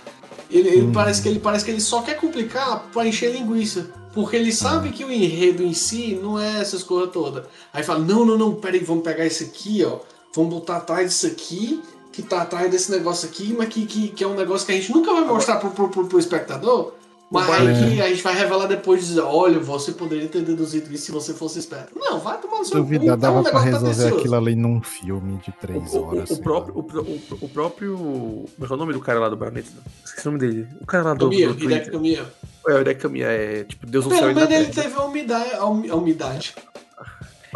Ele, 0.51 0.69
ele 0.69 0.83
Hum. 0.87 0.93
parece 0.93 1.21
que 1.21 1.29
ele 1.29 1.39
parece 1.39 1.65
que 1.65 1.71
ele 1.71 1.81
só 1.81 2.01
quer 2.03 2.15
complicar 2.17 2.85
pra 2.93 3.07
encher 3.07 3.33
linguiça. 3.33 3.91
Porque 4.21 4.35
ele 4.37 4.51
sabe 4.53 4.91
que 4.91 5.05
o 5.05 5.13
enredo 5.13 5.63
em 5.63 5.73
si 5.73 6.19
não 6.21 6.39
é 6.39 6.61
essas 6.61 6.83
coisas 6.83 7.13
todas. 7.13 7.45
Aí 7.73 7.85
fala, 7.85 8.01
não, 8.01 8.25
não, 8.25 8.37
não, 8.37 8.55
peraí, 8.55 8.81
vamos 8.81 9.05
pegar 9.05 9.25
isso 9.25 9.45
aqui, 9.45 9.85
ó. 9.85 9.99
Vamos 10.35 10.53
botar 10.55 10.79
atrás 10.79 11.09
disso 11.11 11.27
aqui, 11.29 11.81
que 12.13 12.21
tá 12.23 12.43
atrás 12.43 12.69
desse 12.71 12.91
negócio 12.91 13.29
aqui, 13.29 13.55
mas 13.57 13.69
que, 13.69 13.87
que, 13.87 14.09
que 14.09 14.25
é 14.25 14.27
um 14.27 14.35
negócio 14.35 14.67
que 14.67 14.73
a 14.73 14.75
gente 14.75 14.91
nunca 14.93 15.13
vai 15.13 15.25
mostrar 15.25 15.57
pro, 15.57 15.71
pro, 15.71 15.89
pro, 15.89 16.07
pro 16.07 16.19
espectador. 16.19 16.93
Mas 17.31 17.47
O 17.47 17.53
aí 17.53 17.67
que 17.95 18.01
a 18.03 18.09
gente 18.09 18.23
vai 18.23 18.35
revelar 18.35 18.67
depois 18.67 19.03
e 19.03 19.07
dizer, 19.07 19.21
olha, 19.21 19.59
você 19.61 19.93
poderia 19.93 20.27
ter 20.29 20.41
deduzido 20.43 20.91
isso 20.93 21.05
se 21.07 21.13
você 21.13 21.35
fosse 21.35 21.59
esperto. 21.59 21.93
Não, 21.95 22.19
vai 22.19 22.39
tomar 22.41 22.59
no 22.59 22.65
seu 22.65 22.79
cu. 22.79 22.83
Duvidar, 22.85 23.15
é 23.15 23.17
dava 23.19 23.41
um 23.41 23.43
pra 23.43 23.53
negócio 23.53 23.67
resolver 23.71 23.95
pretencioso. 23.95 24.19
aquilo 24.21 24.35
ali 24.35 24.57
num 24.57 24.81
filme 24.83 25.37
de 25.45 25.51
O, 25.51 25.55
três 25.61 25.93
o- 25.95 26.03
horas. 26.05 26.31
o 26.31 26.35
sei 26.35 26.43
próprio, 26.43 26.75
o, 26.75 26.81
o, 26.81 27.21
o 27.43 27.49
próprio. 27.51 27.97
Como 27.97 28.49
é 28.63 28.67
que 28.67 28.73
é 28.73 28.75
o 28.75 28.79
nome 28.79 28.93
do 28.95 29.01
cara 29.01 29.21
lá 29.21 29.29
do 29.29 29.37
Bayonetta? 29.37 29.69
Esqueci 30.05 30.27
o 30.27 30.31
nome 30.33 30.41
dele. 30.45 30.67
O 30.81 30.87
cara 30.87 31.05
lá 31.05 31.15
do, 31.15 31.27
Kamiya, 31.27 31.49
do 31.49 31.55
Twitter. 31.55 31.93
Kamiya. 31.93 32.27
É, 32.67 32.81
o 32.81 32.97
Kamiya, 32.97 33.27
é 33.29 33.65
tipo 33.65 33.87
Deus 33.87 34.05
no 34.05 34.11
céu 34.11 34.21
Pelo 34.21 34.35
menos 34.35 34.51
ele 34.51 34.67
teve 34.73 34.95
a 34.95 35.03
umidade. 35.05 35.51
A 35.55 35.65
umi- 35.67 35.91
a 35.91 35.95
umidade. 35.95 36.55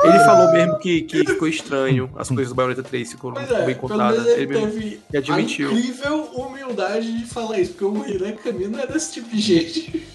Ele 0.02 0.18
falou 0.20 0.52
mesmo 0.52 0.78
que, 0.78 1.02
que 1.02 1.24
ficou 1.24 1.46
estranho, 1.46 2.10
as 2.16 2.28
coisas 2.28 2.48
do 2.48 2.54
Bayonetta 2.54 2.82
3 2.82 3.12
ficou 3.12 3.30
bem 3.32 3.44
é, 3.44 3.46
pelo 3.46 3.74
contadas. 3.76 4.26
ele 4.26 4.42
Ele 4.42 4.54
teve 4.58 5.00
admitiu. 5.16 5.68
a 5.68 5.72
incrível 5.72 6.24
humildade 6.34 7.18
de 7.18 7.26
falar 7.26 7.58
isso, 7.60 7.72
porque 7.74 7.84
o 7.84 8.08
Hideki 8.08 8.42
Kamiya 8.42 8.68
não 8.68 8.78
é 8.80 8.86
desse 8.86 9.12
tipo 9.12 9.28
de 9.28 9.40
gente. 9.40 10.06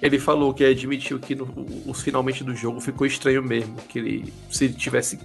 Ele 0.00 0.18
falou 0.18 0.54
que 0.54 0.64
admitiu 0.64 1.18
que 1.18 1.34
no, 1.34 1.48
os 1.84 2.00
finalmente 2.00 2.44
do 2.44 2.54
jogo 2.54 2.80
ficou 2.80 3.06
estranho 3.06 3.42
mesmo. 3.42 3.74
Que 3.88 3.98
ele, 3.98 4.32
se 4.50 4.66
ele 4.66 4.74
tivesse 4.74 5.18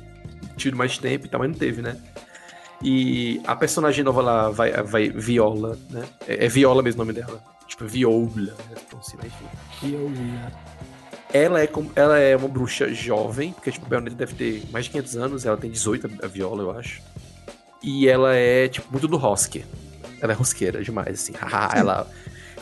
tido 0.58 0.76
mais 0.76 0.98
tempo 0.98 1.28
e 1.28 1.30
tal, 1.30 1.40
mas 1.40 1.52
não 1.52 1.58
teve, 1.58 1.82
né? 1.82 1.96
E 2.82 3.40
a 3.46 3.56
personagem 3.56 4.04
nova 4.04 4.22
lá 4.22 4.50
vai, 4.50 4.72
vai 4.84 5.10
Viola, 5.10 5.78
né? 5.92 6.04
É, 6.28 6.46
é 6.46 6.48
Viola 6.50 6.82
mesmo 6.82 7.02
o 7.02 7.06
nome 7.06 7.18
dela. 7.18 7.42
Tipo, 7.74 7.86
Viola, 7.88 8.30
né? 8.36 8.76
Então, 8.88 9.00
assim, 9.00 9.18
mas 9.18 9.28
enfim. 9.28 9.46
Que 9.80 9.94
eu 9.94 10.08
vi. 10.10 10.34
Ela 11.34 11.62
é, 11.62 11.68
como- 11.68 11.92
ela 11.96 12.20
é 12.20 12.36
uma 12.36 12.48
bruxa 12.48 12.94
jovem, 12.94 13.54
porque 13.54 13.72
tipo, 13.72 13.86
a 13.88 13.90
Bayonetta 13.90 14.16
deve 14.16 14.36
ter 14.36 14.64
mais 14.72 14.86
de 14.86 14.92
500 14.92 15.18
anos, 15.18 15.46
ela 15.46 15.58
tem 15.58 15.72
18, 15.72 16.10
a 16.24 16.28
Viola, 16.28 16.62
eu 16.64 16.72
acho. 16.78 17.02
E 17.82 18.08
ela 18.08 18.34
é, 18.36 18.68
tipo, 18.68 18.88
muito 18.92 19.08
do 19.08 19.18
Rosker. 19.18 19.66
Ela 20.22 20.32
é 20.32 20.36
rosqueira 20.36 20.82
demais, 20.84 21.22
assim. 21.22 21.34
Haha, 21.42 21.72
ela... 21.78 22.08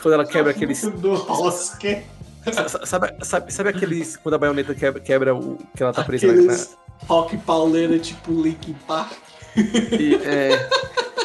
Quando 0.00 0.14
ela 0.14 0.24
quebra 0.26 0.50
aqueles... 0.50 0.82
Do. 0.82 1.16
Sa- 2.50 2.84
Sabe, 2.84 3.14
sabe, 3.24 3.52
sabe 3.52 3.68
aqueles. 3.68 4.16
Quando 4.16 4.34
a 4.34 4.38
baioneta 4.38 4.74
quebra, 4.74 5.00
quebra 5.00 5.32
o. 5.32 5.56
que 5.76 5.80
ela 5.82 5.92
tá 5.92 6.02
presa 6.02 6.26
na. 6.26 6.32
na 6.32 6.40
Aqueles 6.40 6.76
rock 7.06 7.36
pauleira 7.36 7.96
tipo 8.00 8.32
Linkin 8.42 8.72
Park. 8.88 9.12
E, 9.56 10.14
é, 10.24 10.68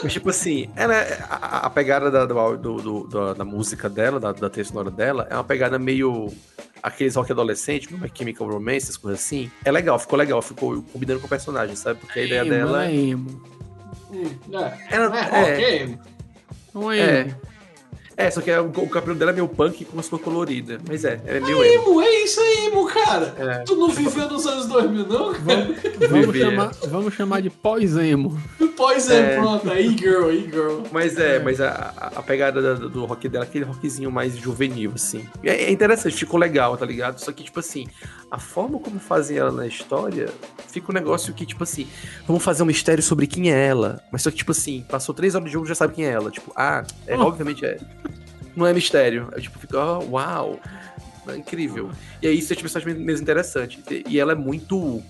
mas 0.03 0.13
tipo 0.13 0.29
assim, 0.29 0.69
ela 0.75 0.95
é- 0.95 1.19
a, 1.29 1.65
a 1.65 1.69
pegada 1.69 2.09
da, 2.11 2.25
do, 2.25 2.57
do- 2.57 2.81
do- 2.81 3.07
da, 3.07 3.33
da 3.33 3.45
música 3.45 3.89
dela, 3.89 4.19
da, 4.19 4.31
da 4.31 4.49
trilha 4.49 4.67
sonora 4.67 4.91
dela, 4.91 5.27
é 5.29 5.33
uma 5.35 5.43
pegada 5.43 5.77
meio. 5.79 6.31
aqueles 6.83 7.15
rock 7.15 7.31
adolescente, 7.31 7.87
como 7.87 8.05
é 8.05 8.09
Chemical 8.13 8.47
Romance, 8.47 8.85
essas 8.85 8.97
coisas 8.97 9.19
assim. 9.19 9.49
É 9.65 9.71
legal, 9.71 9.97
ficou 9.99 10.17
legal, 10.17 10.41
ficou 10.41 10.81
combinando 10.93 11.19
com 11.19 11.25
o 11.25 11.29
personagem, 11.29 11.75
sabe? 11.75 11.99
Porque 11.99 12.19
a 12.19 12.23
ideia 12.23 12.41
Emo, 12.41 12.49
dela. 12.49 12.85
é 12.85 12.95
emo. 12.95 13.41
Hum, 14.11 14.23
é, 14.53 14.95
Ela- 14.95 15.09
não 15.09 15.15
é 15.17 15.21
rock, 15.23 15.35
é. 15.49 15.61
é 15.61 15.81
emo. 15.83 15.99
Não 16.73 16.91
é 16.91 16.99
É. 16.99 17.19
emo. 17.21 17.35
É, 18.17 18.31
só 18.31 18.41
que 18.41 18.49
é, 18.49 18.59
o, 18.59 18.65
o 18.65 18.89
cabelo 18.89 19.13
dela 19.15 19.29
é 19.29 19.33
meio 19.35 19.47
punk 19.47 19.85
com 19.85 19.99
as 19.99 20.09
cores 20.09 20.25
coloridas. 20.25 20.81
Mas 20.87 21.05
é, 21.05 21.21
é 21.23 21.39
meio 21.39 21.63
emo. 21.63 21.83
Emo, 21.91 22.01
é 22.01 22.23
isso 22.23 22.41
aí, 22.41 22.65
emo, 22.65 22.85
cara. 22.87 23.35
É. 23.37 23.59
Tu 23.59 23.75
não 23.75 23.89
viveu 23.89 24.27
nos 24.27 24.45
anos 24.47 24.65
2000, 24.65 25.05
não? 25.07 25.33
Vamos, 25.33 25.77
vamos, 26.09 26.25
Viver. 26.33 26.39
chamar, 26.49 26.71
vamos 26.87 27.13
chamar 27.13 27.41
de 27.43 27.51
pós-emo. 27.51 28.35
Pois 28.75 29.09
é, 29.11 29.33
É. 29.35 29.35
pronto. 29.39 29.69
Aí, 29.71 29.95
girl, 29.95 30.25
aí, 30.29 30.49
girl. 30.51 30.81
Mas 30.91 31.15
é, 31.17 31.37
mas 31.39 31.61
a, 31.61 31.93
a- 31.95 32.11
a 32.19 32.23
pegada 32.23 32.59
da- 32.61 32.87
do 32.87 33.05
rock 33.05 33.29
dela 33.29 33.45
é 33.45 33.47
aquele 33.47 33.65
rockzinho 33.65 34.11
mais 34.11 34.35
juvenil, 34.35 34.91
assim. 34.95 35.23
É, 35.43 35.65
é 35.65 35.71
interessante, 35.71 36.15
ficou 36.15 36.39
legal, 36.39 36.75
tá 36.75 36.85
ligado? 36.87 37.19
Só 37.19 37.31
que, 37.31 37.43
tipo 37.43 37.59
assim, 37.59 37.87
a 38.29 38.37
forma 38.39 38.77
como 38.79 38.99
fazem 38.99 39.37
ela 39.37 39.51
na 39.51 39.65
história 39.67 40.29
fica 40.67 40.91
um 40.91 40.93
negócio 40.93 41.33
que, 41.33 41.45
tipo 41.45 41.63
assim, 41.63 41.87
vamos 42.27 42.43
fazer 42.43 42.61
um 42.63 42.65
mistério 42.65 43.01
sobre 43.01 43.25
quem 43.27 43.51
é 43.51 43.67
ela. 43.67 44.01
Mas 44.11 44.21
só 44.21 44.29
que, 44.31 44.37
tipo 44.37 44.51
assim, 44.51 44.85
passou 44.89 45.15
três 45.15 45.33
horas 45.33 45.47
de 45.47 45.53
jogo 45.53 45.65
já 45.65 45.75
sabe 45.75 45.93
quem 45.93 46.05
é 46.05 46.11
ela. 46.11 46.29
Tipo, 46.29 46.51
ah, 46.55 46.83
é, 47.05 47.17
Oh. 47.17 47.21
obviamente 47.21 47.65
é. 47.65 47.77
Não 48.55 48.65
é 48.65 48.73
mistério. 48.73 49.29
É, 49.33 49.39
tipo, 49.39 49.57
fica, 49.59 49.77
oh, 49.79 50.03
uau. 50.11 50.59
É 51.27 51.35
incrível. 51.35 51.89
E 52.21 52.27
aí 52.27 52.37
isso 52.37 52.51
é 52.53 52.55
tipo 52.55 52.69
mesmo 52.89 53.21
interessante. 53.23 53.83
E- 54.09 54.19
ela 54.19 54.31
é 54.31 54.35
muito. 54.35 55.01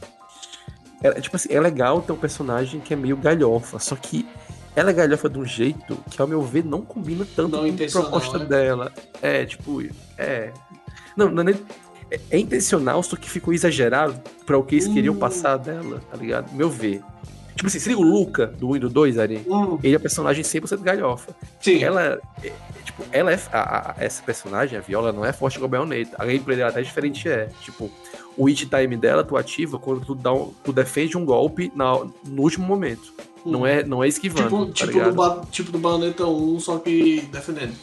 É, 1.04 1.12
tipo 1.22 1.36
assim, 1.36 1.50
é 1.54 1.60
legal 1.60 2.02
ter 2.02 2.12
um 2.12 2.18
personagem 2.18 2.80
que 2.80 2.94
é 2.94 2.98
meio 2.98 3.16
galhofa, 3.16 3.78
só 3.78 3.96
que 3.96 4.28
ela 4.76 4.90
é 4.90 4.94
galhofa 4.94 5.30
de 5.30 5.38
um 5.38 5.46
jeito 5.46 5.96
que, 6.10 6.20
ao 6.22 6.28
meu 6.28 6.42
ver, 6.42 6.64
não 6.66 6.82
combina 6.82 7.26
tanto 7.36 7.52
Não 7.58 7.64
com 7.78 7.84
a 7.84 8.02
proposta 8.02 8.40
né? 8.40 8.46
dela. 8.46 8.92
É, 9.22 9.46
tipo, 9.46 9.84
é. 10.18 10.52
Não, 11.16 11.30
não 11.30 11.42
é, 11.42 11.46
nem- 11.46 11.66
é- 12.12 12.20
é 12.32 12.40
intencional, 12.40 13.02
só 13.04 13.16
que 13.16 13.30
ficou 13.30 13.54
exagerado 13.54 14.20
pra 14.46 14.58
o 14.58 14.64
que 14.64 14.76
eles 14.76 14.88
queriam 14.88 15.14
Hum. 15.16 15.20
passar 15.20 15.58
dela, 15.58 16.02
tá 16.12 16.18
ligado? 16.18 16.54
Meu 16.54 16.70
ver. 16.70 17.02
Tipo 17.56 17.68
assim, 17.68 17.80
seria 17.80 17.98
o 17.98 18.04
Luca 18.04 18.46
do 18.46 18.70
1 18.70 18.76
e 18.76 18.80
do 18.80 18.88
2, 18.90 19.18
Ari? 19.18 19.42
Hum, 19.48 19.80
Ele 19.84 19.96
é 19.96 20.00
personagem 20.00 20.44
100% 20.44 20.84
galhofa. 20.84 21.36
sim. 21.60 21.82
Ela, 21.84 22.22
é, 22.44 22.52
tipo, 22.86 23.04
ela 23.12 23.32
é. 23.34 23.40
a- 23.52 23.90
a- 23.92 23.96
essa 23.98 24.22
personagem, 24.22 24.78
a 24.78 24.82
Viola, 24.82 25.12
não 25.12 25.26
é 25.26 25.34
forte 25.34 25.56
igual 25.56 25.66
a 25.68 25.72
Bayonetta. 25.72 26.16
A 26.20 26.26
gameplay 26.26 26.56
dela 26.56 26.70
até 26.70 26.84
diferente 26.84 27.28
é. 27.28 27.50
Tipo, 27.64 27.90
o 28.38 28.46
hit 28.48 28.68
time 28.68 28.96
dela, 28.96 29.24
tu 29.24 29.36
ativa 29.36 29.80
quando 29.80 30.06
tu, 30.06 30.14
dá 30.14 30.32
um- 30.32 30.54
tu 30.64 30.72
defende 30.72 31.18
um 31.18 31.26
golpe 31.26 31.72
na- 31.76 32.06
no 32.28 32.44
último 32.44 32.64
momento. 32.68 33.12
Não 33.44 33.66
é, 33.66 33.84
não 33.84 34.04
é 34.04 34.08
esquivando, 34.08 34.44
Tipo, 34.44 34.66
tá 34.68 34.74
tipo, 34.86 35.10
do, 35.10 35.16
ba- 35.16 35.42
tipo 35.50 35.72
do 35.72 35.80
Bayonetta 35.80 36.28
1, 36.28 36.60
só 36.60 36.78
que 36.78 37.22
defendendo. 37.32 37.74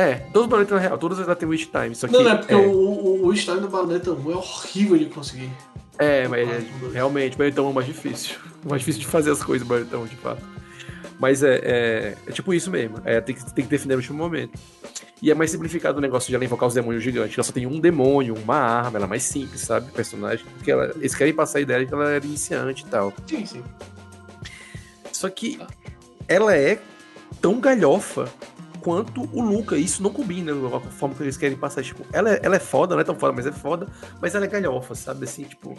É, 0.00 0.14
todos 0.32 0.46
os 0.46 0.50
Bayonetta 0.50 0.74
na 0.74 0.80
real, 0.80 0.98
todas 0.98 1.18
elas 1.18 1.36
têm 1.36 1.50
hit 1.50 1.66
time. 1.66 1.94
Só 1.94 2.06
que, 2.06 2.12
Não, 2.14 2.22
não 2.22 2.30
é 2.30 2.36
porque 2.36 2.54
é, 2.54 2.56
o, 2.56 2.70
o, 2.70 3.26
o 3.26 3.36
style 3.36 3.60
do 3.60 3.68
Bayonetta 3.68 4.12
1 4.12 4.30
é 4.30 4.34
horrível 4.34 4.98
de 4.98 5.06
conseguir. 5.06 5.50
é, 5.98 6.26
mas 6.26 6.48
é, 6.48 6.62
realmente, 6.92 7.34
o 7.34 7.38
Bayonetta 7.38 7.62
1 7.62 7.66
é 7.66 7.68
o 7.68 7.74
mais 7.74 7.86
difícil. 7.86 8.36
O 8.64 8.68
mais 8.70 8.80
difícil 8.80 9.02
de 9.02 9.06
fazer 9.06 9.30
as 9.30 9.42
coisas, 9.42 9.66
o 9.66 9.68
Bayonetta 9.68 9.98
1, 9.98 10.06
de 10.06 10.16
fato. 10.16 10.42
Mas 11.18 11.42
é, 11.42 11.60
é, 11.62 12.16
é 12.26 12.32
tipo 12.32 12.54
isso 12.54 12.70
mesmo. 12.70 12.96
É, 13.04 13.20
tem, 13.20 13.34
que, 13.34 13.44
tem 13.52 13.62
que 13.62 13.70
defender 13.70 13.94
no 13.94 14.00
último 14.00 14.16
momento. 14.16 14.58
E 15.20 15.30
é 15.30 15.34
mais 15.34 15.50
simplificado 15.50 15.98
o 15.98 16.00
negócio 16.00 16.28
de 16.30 16.34
ela 16.34 16.42
invocar 16.42 16.66
os 16.66 16.72
demônios 16.72 17.02
gigantes. 17.04 17.36
Ela 17.36 17.44
só 17.44 17.52
tem 17.52 17.66
um 17.66 17.78
demônio, 17.78 18.34
uma 18.34 18.56
arma, 18.56 18.96
ela 18.96 19.04
é 19.04 19.08
mais 19.08 19.22
simples, 19.24 19.60
sabe? 19.60 19.92
Personagem. 19.92 20.46
Porque 20.56 20.70
ela, 20.70 20.94
eles 20.96 21.14
querem 21.14 21.34
passar 21.34 21.58
a 21.58 21.60
ideia 21.60 21.80
de 21.80 21.86
que 21.86 21.92
ela 21.92 22.08
era 22.08 22.24
iniciante 22.24 22.84
e 22.86 22.88
tal. 22.88 23.12
Sim, 23.26 23.44
sim. 23.44 23.62
Só 25.12 25.28
que 25.28 25.60
ela 26.26 26.56
é 26.56 26.78
tão 27.42 27.60
galhofa 27.60 28.32
quanto 28.80 29.28
o 29.32 29.42
Luca. 29.42 29.76
Isso 29.76 30.02
não 30.02 30.10
combina 30.10 30.52
com 30.52 30.76
a 30.76 30.80
forma 30.80 31.14
que 31.14 31.22
eles 31.22 31.36
querem 31.36 31.56
passar. 31.56 31.82
Tipo, 31.82 32.04
ela 32.12 32.32
é, 32.32 32.40
ela 32.42 32.56
é 32.56 32.60
foda, 32.60 32.94
não 32.94 33.00
é 33.00 33.04
tão 33.04 33.14
foda, 33.14 33.32
mas 33.32 33.46
é 33.46 33.52
foda. 33.52 33.86
Mas 34.20 34.34
ela 34.34 34.44
é 34.44 34.48
galhofa, 34.48 34.94
sabe? 34.94 35.24
Assim, 35.24 35.44
tipo. 35.44 35.76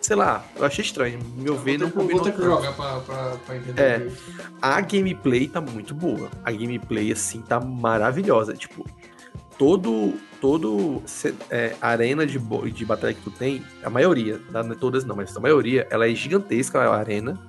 Sei 0.00 0.14
lá, 0.14 0.44
eu 0.56 0.66
achei 0.66 0.84
estranho. 0.84 1.18
Meu 1.34 1.56
ver, 1.56 1.78
não 1.78 1.90
combinou. 1.90 2.22
vou 2.22 2.30
ter 2.30 2.36
que 2.36 2.44
jogar 2.44 2.72
pra, 2.74 3.00
pra, 3.00 3.36
pra 3.46 3.56
entender. 3.56 3.80
É. 3.80 4.08
A 4.60 4.80
gameplay 4.82 5.48
tá 5.48 5.62
muito 5.62 5.94
boa. 5.94 6.28
A 6.44 6.52
gameplay, 6.52 7.10
assim, 7.10 7.40
tá 7.40 7.58
maravilhosa. 7.58 8.52
Tipo, 8.54 8.86
todo. 9.58 10.14
Todo. 10.40 11.02
é, 11.50 11.74
arena 11.80 12.26
de, 12.26 12.38
de 12.38 12.84
batalha 12.84 13.14
que 13.14 13.22
tu 13.22 13.30
tem, 13.30 13.64
a 13.82 13.88
maioria, 13.88 14.38
tá? 14.52 14.62
não 14.62 14.72
é 14.72 14.74
todas 14.74 15.02
não, 15.06 15.16
mas 15.16 15.34
a 15.34 15.40
maioria, 15.40 15.88
ela 15.90 16.06
é 16.06 16.14
gigantesca 16.14 16.82
a 16.82 16.94
arena. 16.94 17.40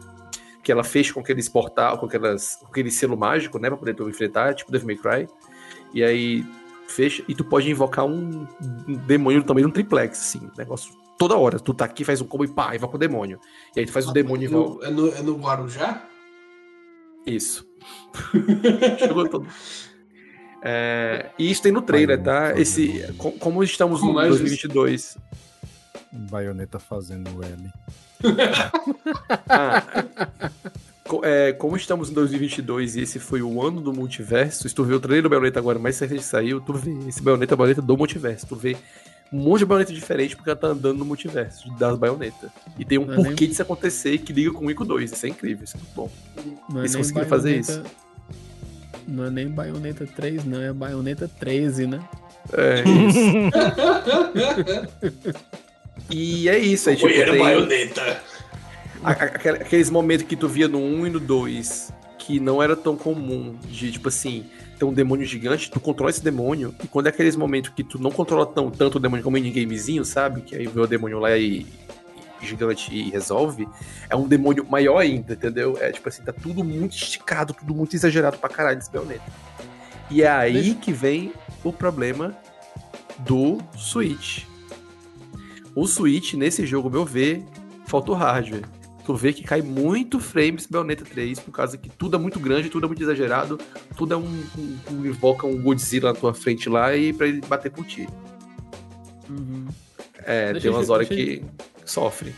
Que 0.66 0.72
ela 0.72 0.84
fecha 0.84 1.14
com 1.14 1.19
aqueles 1.19 1.48
portal, 1.48 1.98
com, 2.00 2.08
aquelas, 2.08 2.56
com 2.56 2.66
aquele 2.68 2.90
selo 2.90 3.16
mágico, 3.16 3.60
né? 3.60 3.69
Pra 3.69 3.77
poder 3.77 3.94
tu 3.94 4.10
enfrentar, 4.10 4.56
tipo 4.56 4.72
Devil 4.72 4.88
May 4.88 4.98
Cry. 4.98 5.27
E 5.94 6.03
aí 6.03 6.44
fecha. 6.88 7.24
E 7.27 7.35
tu 7.35 7.45
pode 7.45 7.69
invocar 7.69 8.03
um, 8.06 8.48
um 8.88 8.94
demônio 9.06 9.44
de 9.44 9.66
um 9.66 9.69
triplex, 9.69 10.19
assim. 10.19 10.50
Negócio. 10.58 10.92
Toda 11.19 11.38
hora. 11.38 11.60
Tu 11.60 11.72
tá 11.74 11.85
aqui, 11.85 12.03
faz 12.03 12.19
um 12.19 12.26
combo 12.26 12.44
e 12.45 12.48
pá, 12.48 12.76
invoca 12.76 12.95
o 12.95 13.00
demônio. 13.00 13.40
E 13.76 13.80
aí 13.80 13.85
tu 13.85 13.92
faz 13.92 14.08
o 14.08 14.11
demônio 14.11 14.45
e 14.48 14.50
invoca. 14.50 14.90
No- 14.90 15.08
é, 15.08 15.11
no, 15.11 15.16
é 15.18 15.22
no 15.22 15.38
Guarujá? 15.38 16.03
Isso. 17.27 17.66
Chegou 19.00 19.30
todo. 19.30 19.48
É, 20.64 21.30
e 21.38 21.52
isso 21.52 21.61
tem 21.61 21.72
no 21.72 21.82
trailer, 21.84 22.22
tá? 22.24 22.60
Esse, 22.60 23.14
co- 23.19 23.34
como 23.34 23.64
estamos 23.64 24.02
no 24.02 24.08
Como 24.08 24.19
é, 24.19 24.27
2022. 24.30 25.16
Baioneta 26.11 26.80
fazendo 26.80 27.30
L. 27.44 27.69
Ah, 29.48 29.84
é, 31.24 31.54
como 31.54 31.76
estamos 31.78 32.10
em 32.10 32.14
2022 32.14 32.95
e 32.95 33.02
esse 33.02 33.20
foi 33.20 33.42
o 33.42 33.62
ano 33.62 33.80
do 33.80 33.94
multiverso, 33.94 34.68
se 34.68 34.74
tu 34.74 34.84
vê 34.84 34.94
o 34.95 35.00
trailer 35.00 35.22
do 35.24 35.30
Bayonetta 35.30 35.60
agora 35.60 35.78
mais 35.78 36.00
recente 36.00 36.20
que 36.20 36.26
saiu, 36.26 36.60
tu 36.60 36.74
vê 36.74 36.92
esse 37.08 37.22
Bayonetta 37.22 37.54
é 37.54 37.56
o 37.56 37.58
Bayonetta 37.58 37.82
do 37.82 37.95
multiverso. 37.98 38.48
Tu 38.48 38.56
vê 38.56 38.76
um 39.32 39.38
monte 39.40 39.60
de 39.60 39.66
Bayonetta 39.66 39.94
diferente 39.94 40.36
porque 40.36 40.50
ela 40.50 40.58
tá 40.60 40.68
andando 40.68 40.98
no 40.98 41.06
multiverso 41.06 41.70
das 41.78 41.98
Bayonetta. 41.98 42.52
E 42.80 42.84
tem 42.84 42.98
um 42.98 43.06
Não 43.06 43.14
é 43.14 43.18
porquê 43.18 43.45
de 43.45 43.54
isso 43.54 43.62
acontecer 43.62 44.18
que 44.18 44.34
liga 44.34 44.52
com 44.52 44.66
o 44.66 44.72
Ico 44.72 44.84
2. 44.84 45.12
Isso 45.12 45.26
é 45.26 45.30
incrível, 45.30 45.64
isso 45.64 45.78
é 45.78 45.80
muito 45.80 45.94
bom. 45.95 46.10
Não 46.70 46.78
é 46.78 46.82
Eles 46.82 46.94
nem 46.94 47.02
conseguiram 47.04 47.28
fazer 47.28 47.62
Bayonetta- 47.64 47.92
Não 49.08 49.26
é 49.26 49.30
nem 49.30 49.48
Bayonetta 49.48 50.08
3, 50.08 50.44
não, 50.45 50.62
é 50.62 50.74
Bayonetta 50.74 51.28
13, 51.40 51.86
né? 51.86 52.00
É 52.54 52.84
isso. 52.84 53.20
e 56.10 56.48
é 56.50 56.58
isso. 56.58 56.90
Aí, 56.90 56.96
tipo, 56.96 57.08
Banheiro 57.08 57.32
tem- 57.32 57.42
Bayonetta. 57.42 58.22
A- 59.04 59.12
a- 59.12 59.14
aquele- 59.26 59.58
aqueles 59.58 59.90
momentos 59.90 60.26
que 60.26 60.36
tu 60.36 60.48
via 60.48 60.68
no 60.68 60.80
1 60.80 61.08
e 61.08 61.10
no 61.10 61.20
2, 61.20 61.92
que 62.18 62.40
não 62.40 62.62
era 62.62 62.76
tão 62.76 62.96
comum, 62.96 63.56
de 63.70 63.92
tipo 63.92 64.08
assim, 64.08 64.46
ter 64.80 64.86
um 64.86 64.94
demônio 64.94 65.26
gigante, 65.26 65.70
tu 65.70 65.80
controla 65.80 66.10
esse 66.10 66.24
demônio, 66.24 66.74
e 66.84 66.88
quando 66.88 67.06
é 67.08 67.10
aqueles 67.10 67.36
momentos 67.36 67.72
que 67.76 67.84
tu 67.84 68.00
não 68.00 68.12
controla 68.12 68.46
tão, 68.46 68.70
tanto 68.72 68.96
o 68.96 69.00
demônio 69.00 69.24
como 69.24 69.38
em 69.38 69.52
gamezinho, 69.52 70.04
sabe? 70.04 70.42
Que 70.42 70.56
aí 70.56 70.66
vê 70.68 70.80
o 70.80 70.88
demônio 70.88 71.20
lá 71.20 71.38
e, 71.38 71.66
e 72.42 72.46
gigante 72.46 72.94
e 72.94 73.10
resolve, 73.12 73.68
é 74.10 74.16
um 74.16 74.28
demônio 74.28 74.66
maior 74.70 74.98
ainda, 74.98 75.34
entendeu? 75.34 75.78
É 75.80 75.92
tipo 75.92 76.10
assim, 76.10 76.24
tá 76.24 76.34
tudo 76.34 76.64
muito 76.64 76.96
esticado, 76.96 77.54
tudo 77.54 77.74
muito 77.76 77.96
exagerado 77.96 78.38
pra 78.38 78.50
caralho 78.50 78.78
desse 78.78 78.92
Bayonetta. 78.92 79.24
E 80.10 80.24
é 80.24 80.30
aí 80.30 80.74
que 80.76 80.92
vem 80.92 81.32
o 81.64 81.72
problema 81.72 82.36
do 83.20 83.60
Switch. 83.78 84.44
O 85.76 85.86
Switch, 85.88 86.34
nesse 86.34 86.66
jogo, 86.66 86.90
meu 86.90 87.06
ver, 87.06 87.44
falta 87.86 88.12
o 88.12 88.16
hardware. 88.16 88.64
Tu 89.06 89.14
vê 89.14 89.32
que 89.34 89.44
cai 89.44 89.62
muito 89.62 90.20
frames 90.20 90.66
Bayonetta 90.66 91.06
3, 91.06 91.40
por 91.40 91.52
causa 91.52 91.78
que 91.78 91.90
tudo 91.90 92.16
é 92.16 92.20
muito 92.20 92.40
grande, 92.40 92.70
tudo 92.70 92.86
é 92.86 92.88
muito 92.88 93.04
exagerado, 93.04 93.60
tudo 93.95 94.14
é 94.16 94.18
um. 94.18 94.24
um, 94.58 94.78
um- 94.92 95.06
invoca 95.06 95.45
um 95.45 95.62
Godzilla 95.62 96.12
na 96.14 96.20
tua 96.20 96.34
frente 96.34 96.68
lá 96.70 96.95
e 96.95 97.14
pra 97.14 97.28
ele 97.28 97.42
bater 97.42 97.72
por 97.72 97.86
ti. 97.86 98.08
Uhum. 99.30 99.66
É, 100.24 100.54
Deixa 100.54 100.68
tem 100.70 100.76
umas 100.76 100.90
horas 100.90 101.08
que 101.08 101.44
sofre. 101.86 102.34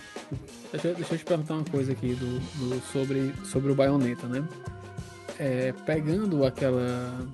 Deixa, 0.74 0.94
deixa 0.94 1.14
eu 1.14 1.18
te 1.18 1.24
perguntar 1.24 1.54
uma 1.54 1.64
coisa 1.64 1.94
aqui 1.94 2.14
do, 2.16 2.40
do- 2.40 2.82
sobre, 2.92 3.32
sobre 3.46 3.72
o 3.72 3.76
Bayonetta, 3.76 4.28
né? 4.28 4.44
É, 5.40 5.72
pegando 5.86 6.44
aquela. 6.46 7.26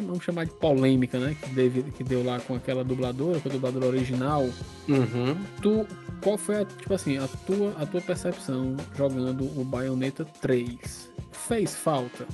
Vamos 0.00 0.24
chamar- 0.24 0.46
de 0.46 0.52
polêmica, 0.52 1.18
né? 1.18 1.36
Que, 1.40 1.50
deve, 1.50 1.82
que 1.82 2.04
deu 2.04 2.24
lá 2.24 2.40
com 2.40 2.54
aquela 2.54 2.84
dubladora, 2.84 3.40
com 3.40 3.48
a 3.48 3.52
dubladora 3.52 3.86
original. 3.86 4.48
Uhum. 4.88 5.36
Tu, 5.60 5.86
qual 6.22 6.38
foi 6.38 6.62
a, 6.62 6.64
tipo 6.64 6.94
assim, 6.94 7.18
a 7.18 7.28
tua, 7.46 7.74
a 7.78 7.86
tua 7.86 8.00
percepção 8.00 8.76
jogando 8.96 9.44
o 9.58 9.64
Bayonetta 9.64 10.26
3? 10.40 11.10
Fez 11.32 11.74
falta? 11.74 12.26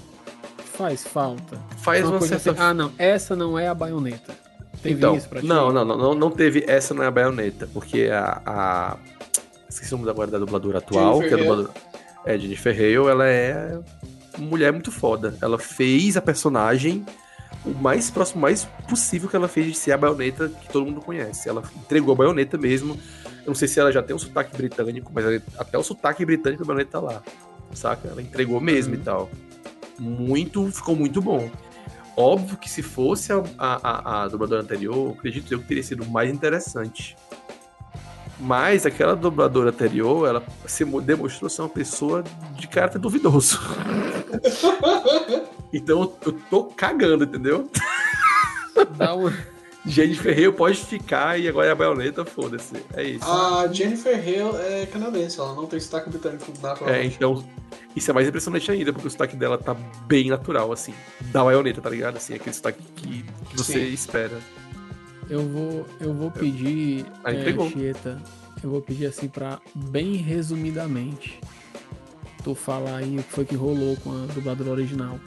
Faz 0.59 1.05
falta? 1.07 1.59
Faz 1.78 2.05
Uma 2.05 2.18
uma 2.18 2.18
assim, 2.18 2.51
ah, 2.59 2.75
não, 2.75 2.93
essa 2.99 3.36
não 3.36 3.59
é 3.59 3.68
a 3.68 3.75
Bayonetta. 3.75 4.34
Teve 4.84 4.97
então, 4.97 5.17
isso 5.17 5.28
pra 5.28 5.41
ti? 5.41 5.47
não, 5.47 5.73
não, 5.73 5.84
não, 5.84 6.15
não, 6.15 6.31
teve. 6.31 6.62
Essa 6.68 6.93
não 6.93 7.02
é 7.02 7.07
a 7.07 7.10
baioneta, 7.10 7.67
porque 7.73 8.10
a. 8.12 8.43
a... 8.44 8.97
Esqueci 9.68 9.94
o 9.94 9.99
nome 9.99 10.10
agora 10.10 10.31
da 10.31 10.39
dubladora 10.39 10.78
atual, 10.78 11.23
Jennifer 11.23 11.28
que 11.28 11.34
é 11.34 11.39
a 11.39 11.49
dubladora. 11.49 11.75
É, 12.26 12.39
Jennifer 12.39 12.75
Hale, 12.75 13.10
ela 13.10 13.26
é 13.26 13.78
mulher 14.39 14.73
muito 14.73 14.93
foda. 14.93 15.36
Ela 15.41 15.59
fez 15.59 16.17
a 16.17 16.23
personagem 16.23 17.05
o 17.65 17.70
mais 17.75 18.10
próximo, 18.10 18.41
mais 18.43 18.65
possível 18.89 19.28
que 19.28 19.36
ela 19.36 19.49
fez 19.49 19.67
de 19.67 19.75
ser 19.75 19.93
a 19.93 19.97
baioneta 19.99 20.49
que 20.49 20.68
todo 20.68 20.84
mundo 20.86 21.01
conhece. 21.01 21.49
Ela 21.49 21.62
entregou 21.76 22.12
a 22.12 22.17
baioneta 22.17 22.59
mesmo. 22.59 22.99
Eu 23.43 23.49
não 23.49 23.55
sei 23.55 23.68
se 23.68 23.81
ela 23.81 23.91
já 23.93 24.02
tem 24.02 24.15
um 24.15 24.18
sotaque 24.18 24.57
britânico, 24.57 25.10
mas 25.15 25.25
ela- 25.25 25.43
até 25.59 25.78
o 25.78 25.83
sotaque 25.83 26.25
britânico 26.25 26.62
da 26.62 26.67
baioneta 26.67 26.91
tá 26.93 27.01
lá. 27.01 27.23
Saca? 27.73 28.09
Ela 28.09 28.20
entregou 28.23 28.60
mesmo 28.60 28.94
e 28.94 28.99
tal. 28.99 29.31
Muito, 29.99 30.70
ficou 30.70 30.94
muito 30.97 31.20
bom. 31.23 31.51
Óbvio 32.17 32.57
que 32.57 32.70
se 32.70 32.83
fosse 32.83 33.33
a, 33.33 33.43
a, 33.59 33.89
a, 33.91 34.23
a 34.25 34.28
dubladora 34.28 34.62
anterior, 34.62 35.12
acredito 35.18 35.52
eu 35.52 35.59
que 35.59 35.67
teria 35.67 35.83
sido 35.83 36.05
mais 36.07 36.31
interessante. 36.33 37.17
Mas 38.39 38.84
aquela 38.84 39.15
dubladora 39.17 39.70
anterior, 39.70 40.28
ela 40.28 40.43
se 40.67 40.84
mo- 40.84 41.01
demonstrou 41.01 41.49
ser 41.49 41.62
uma 41.62 41.68
pessoa 41.68 42.23
de 42.57 42.67
caráter 42.68 42.99
duvidoso. 42.99 43.59
então 45.73 46.15
eu 46.25 46.33
tô 46.51 46.65
cagando, 46.65 47.25
entendeu? 47.25 47.68
Dá 48.97 49.15
um- 49.15 49.33
Jennifer 49.86 50.33
Hale 50.33 50.52
pode 50.52 50.78
ficar 50.83 51.39
e 51.39 51.47
agora 51.47 51.68
é 51.68 51.70
a 51.73 51.75
baioneta, 51.75 52.25
foda-se. 52.25 52.75
É 52.94 53.02
isso. 53.02 53.25
A 53.31 53.68
Jennifer 53.70 54.15
Hale 54.17 54.57
é 54.57 54.86
canadense, 54.86 55.39
ela 55.39 55.55
não 55.55 55.67
tem 55.67 55.78
sotaque 55.78 56.09
britânico 56.09 56.51
natural. 56.62 56.94
É, 56.94 57.05
então, 57.05 57.44
isso 57.94 58.10
é 58.10 58.15
mais 58.15 58.26
impressionante 58.26 58.70
ainda, 58.70 58.93
porque 58.94 59.09
o 59.09 59.10
sotaque 59.10 59.36
dela 59.36 59.59
tá 59.59 59.75
bem 60.07 60.31
natural, 60.31 60.73
assim, 60.73 60.94
da 61.31 61.44
baioneta, 61.44 61.83
tá 61.83 61.91
ligado? 61.91 62.17
Assim, 62.17 62.34
aquele 62.34 62.55
sotaque 62.55 62.83
que, 62.97 63.25
você 63.55 63.73
Sim. 63.86 63.93
espera. 63.93 64.39
Eu 65.28 65.47
vou, 65.47 65.86
eu 66.01 66.15
vou 66.15 66.31
pedir, 66.31 67.05
Aí 67.23 67.36
é. 67.36 67.68
Chieta, 67.70 68.20
eu 68.62 68.70
vou 68.70 68.81
pedir 68.81 69.07
assim 69.07 69.28
pra, 69.28 69.60
bem 69.75 70.17
resumidamente, 70.17 71.39
tu 72.43 72.55
falar 72.55 72.97
aí 72.97 73.18
o 73.18 73.23
que 73.23 73.33
foi 73.33 73.44
que 73.44 73.55
rolou 73.55 73.97
com 73.99 74.10
a 74.12 74.26
dubladora 74.33 74.70
original. 74.70 75.18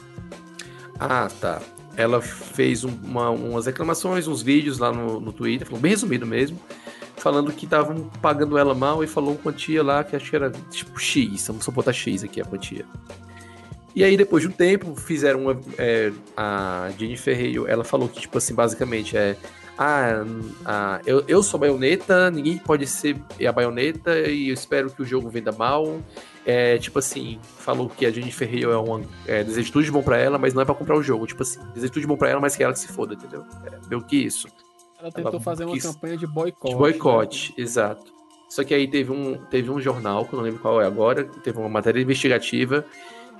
Ah, 1.00 1.28
tá. 1.40 1.62
Ela 1.96 2.22
fez 2.22 2.84
um- 2.84 2.96
uma- 3.04 3.30
umas 3.32 3.66
reclamações, 3.66 4.28
uns 4.28 4.42
vídeos 4.42 4.78
lá 4.78 4.92
no, 4.92 5.20
no 5.20 5.32
Twitter, 5.34 5.66
falou 5.68 5.82
bem 5.82 5.92
resumido 5.92 6.26
mesmo, 6.26 6.60
falando 7.16 7.52
que 7.52 7.66
estavam 7.66 8.10
pagando 8.22 8.58
ela 8.58 8.76
mal 8.76 9.04
e 9.04 9.08
falou 9.08 9.32
uma 9.32 9.38
quantia 9.40 9.84
lá 9.84 10.04
que 10.04 10.16
acho 10.16 10.30
que 10.30 10.36
era 10.36 10.52
tipo 10.70 11.00
X, 11.00 11.48
vamos 11.48 11.64
só 11.66 11.72
botar 11.72 11.94
X 11.94 12.24
aqui 12.24 12.40
a 12.40 12.46
quantia. 12.46 12.86
E 13.96 14.04
aí, 14.04 14.16
depois 14.16 14.44
de 14.44 14.50
um 14.50 14.52
tempo, 14.52 14.96
fizeram 14.96 15.42
uma. 15.42 15.60
é, 15.76 16.12
a 16.36 16.88
Jennifer 17.00 17.36
Hale, 17.36 17.66
ela 17.68 17.84
falou 17.84 18.08
que, 18.08 18.20
tipo 18.22 18.38
assim, 18.38 18.54
basicamente, 18.54 19.18
é. 19.18 19.36
Ah, 19.76 20.24
ah, 20.66 21.02
eu, 21.06 21.24
eu 21.28 21.42
sou 21.42 21.58
a 21.58 21.62
baioneta, 21.62 22.30
ninguém 22.30 22.58
pode 22.60 22.86
ser 22.86 23.16
a 23.48 23.52
baioneta 23.52 24.20
e 24.28 24.50
eu 24.50 24.54
espero 24.54 24.92
que 24.92 25.02
o 25.02 25.06
jogo 25.06 25.30
venda 25.30 25.52
mal. 25.52 26.00
É, 26.50 26.78
tipo 26.78 26.98
assim, 26.98 27.38
falou 27.60 27.90
que 27.90 28.06
a 28.06 28.10
Jennifer 28.10 28.48
Hale 28.48 28.64
é 28.64 28.78
um 28.78 29.04
é, 29.28 29.44
desejo 29.44 29.70
tudo 29.70 29.84
de 29.84 29.92
bom 29.92 30.02
pra 30.02 30.18
ela, 30.18 30.38
mas 30.38 30.54
não 30.54 30.62
é 30.62 30.66
pra 30.66 30.74
comprar 30.74 30.96
o 30.96 31.04
jogo. 31.04 31.28
Tipo 31.28 31.44
assim, 31.44 31.60
desejo 31.74 31.92
tudo 31.92 32.02
de 32.02 32.08
bom 32.08 32.16
pra 32.16 32.30
ela, 32.30 32.40
mas 32.40 32.56
que 32.56 32.64
ela 32.64 32.72
que 32.72 32.80
se 32.80 32.88
foda, 32.88 33.16
entendeu? 33.16 33.44
É, 33.66 33.78
meio 33.90 34.02
que 34.02 34.16
isso. 34.16 34.48
Ela 34.98 35.12
tentou 35.12 35.34
Ela 35.34 35.42
fazer 35.42 35.66
uma 35.66 35.74
quis- 35.74 35.84
campanha 35.86 36.16
de 36.18 36.26
boicote. 36.26 36.72
De 36.74 36.80
boicote, 36.80 37.54
exato. 37.58 38.14
Só 38.50 38.64
que 38.64 38.74
aí 38.74 38.88
teve 38.90 39.12
um, 39.12 39.36
teve 39.48 39.70
um 39.70 39.82
jornal, 39.82 40.24
que 40.26 40.32
eu 40.34 40.38
não 40.38 40.44
lembro 40.46 40.62
qual 40.62 40.82
é 40.82 40.86
agora, 40.86 41.26
teve 41.26 41.60
uma 41.60 41.68
matéria 41.68 42.00
investigativa, 42.02 42.86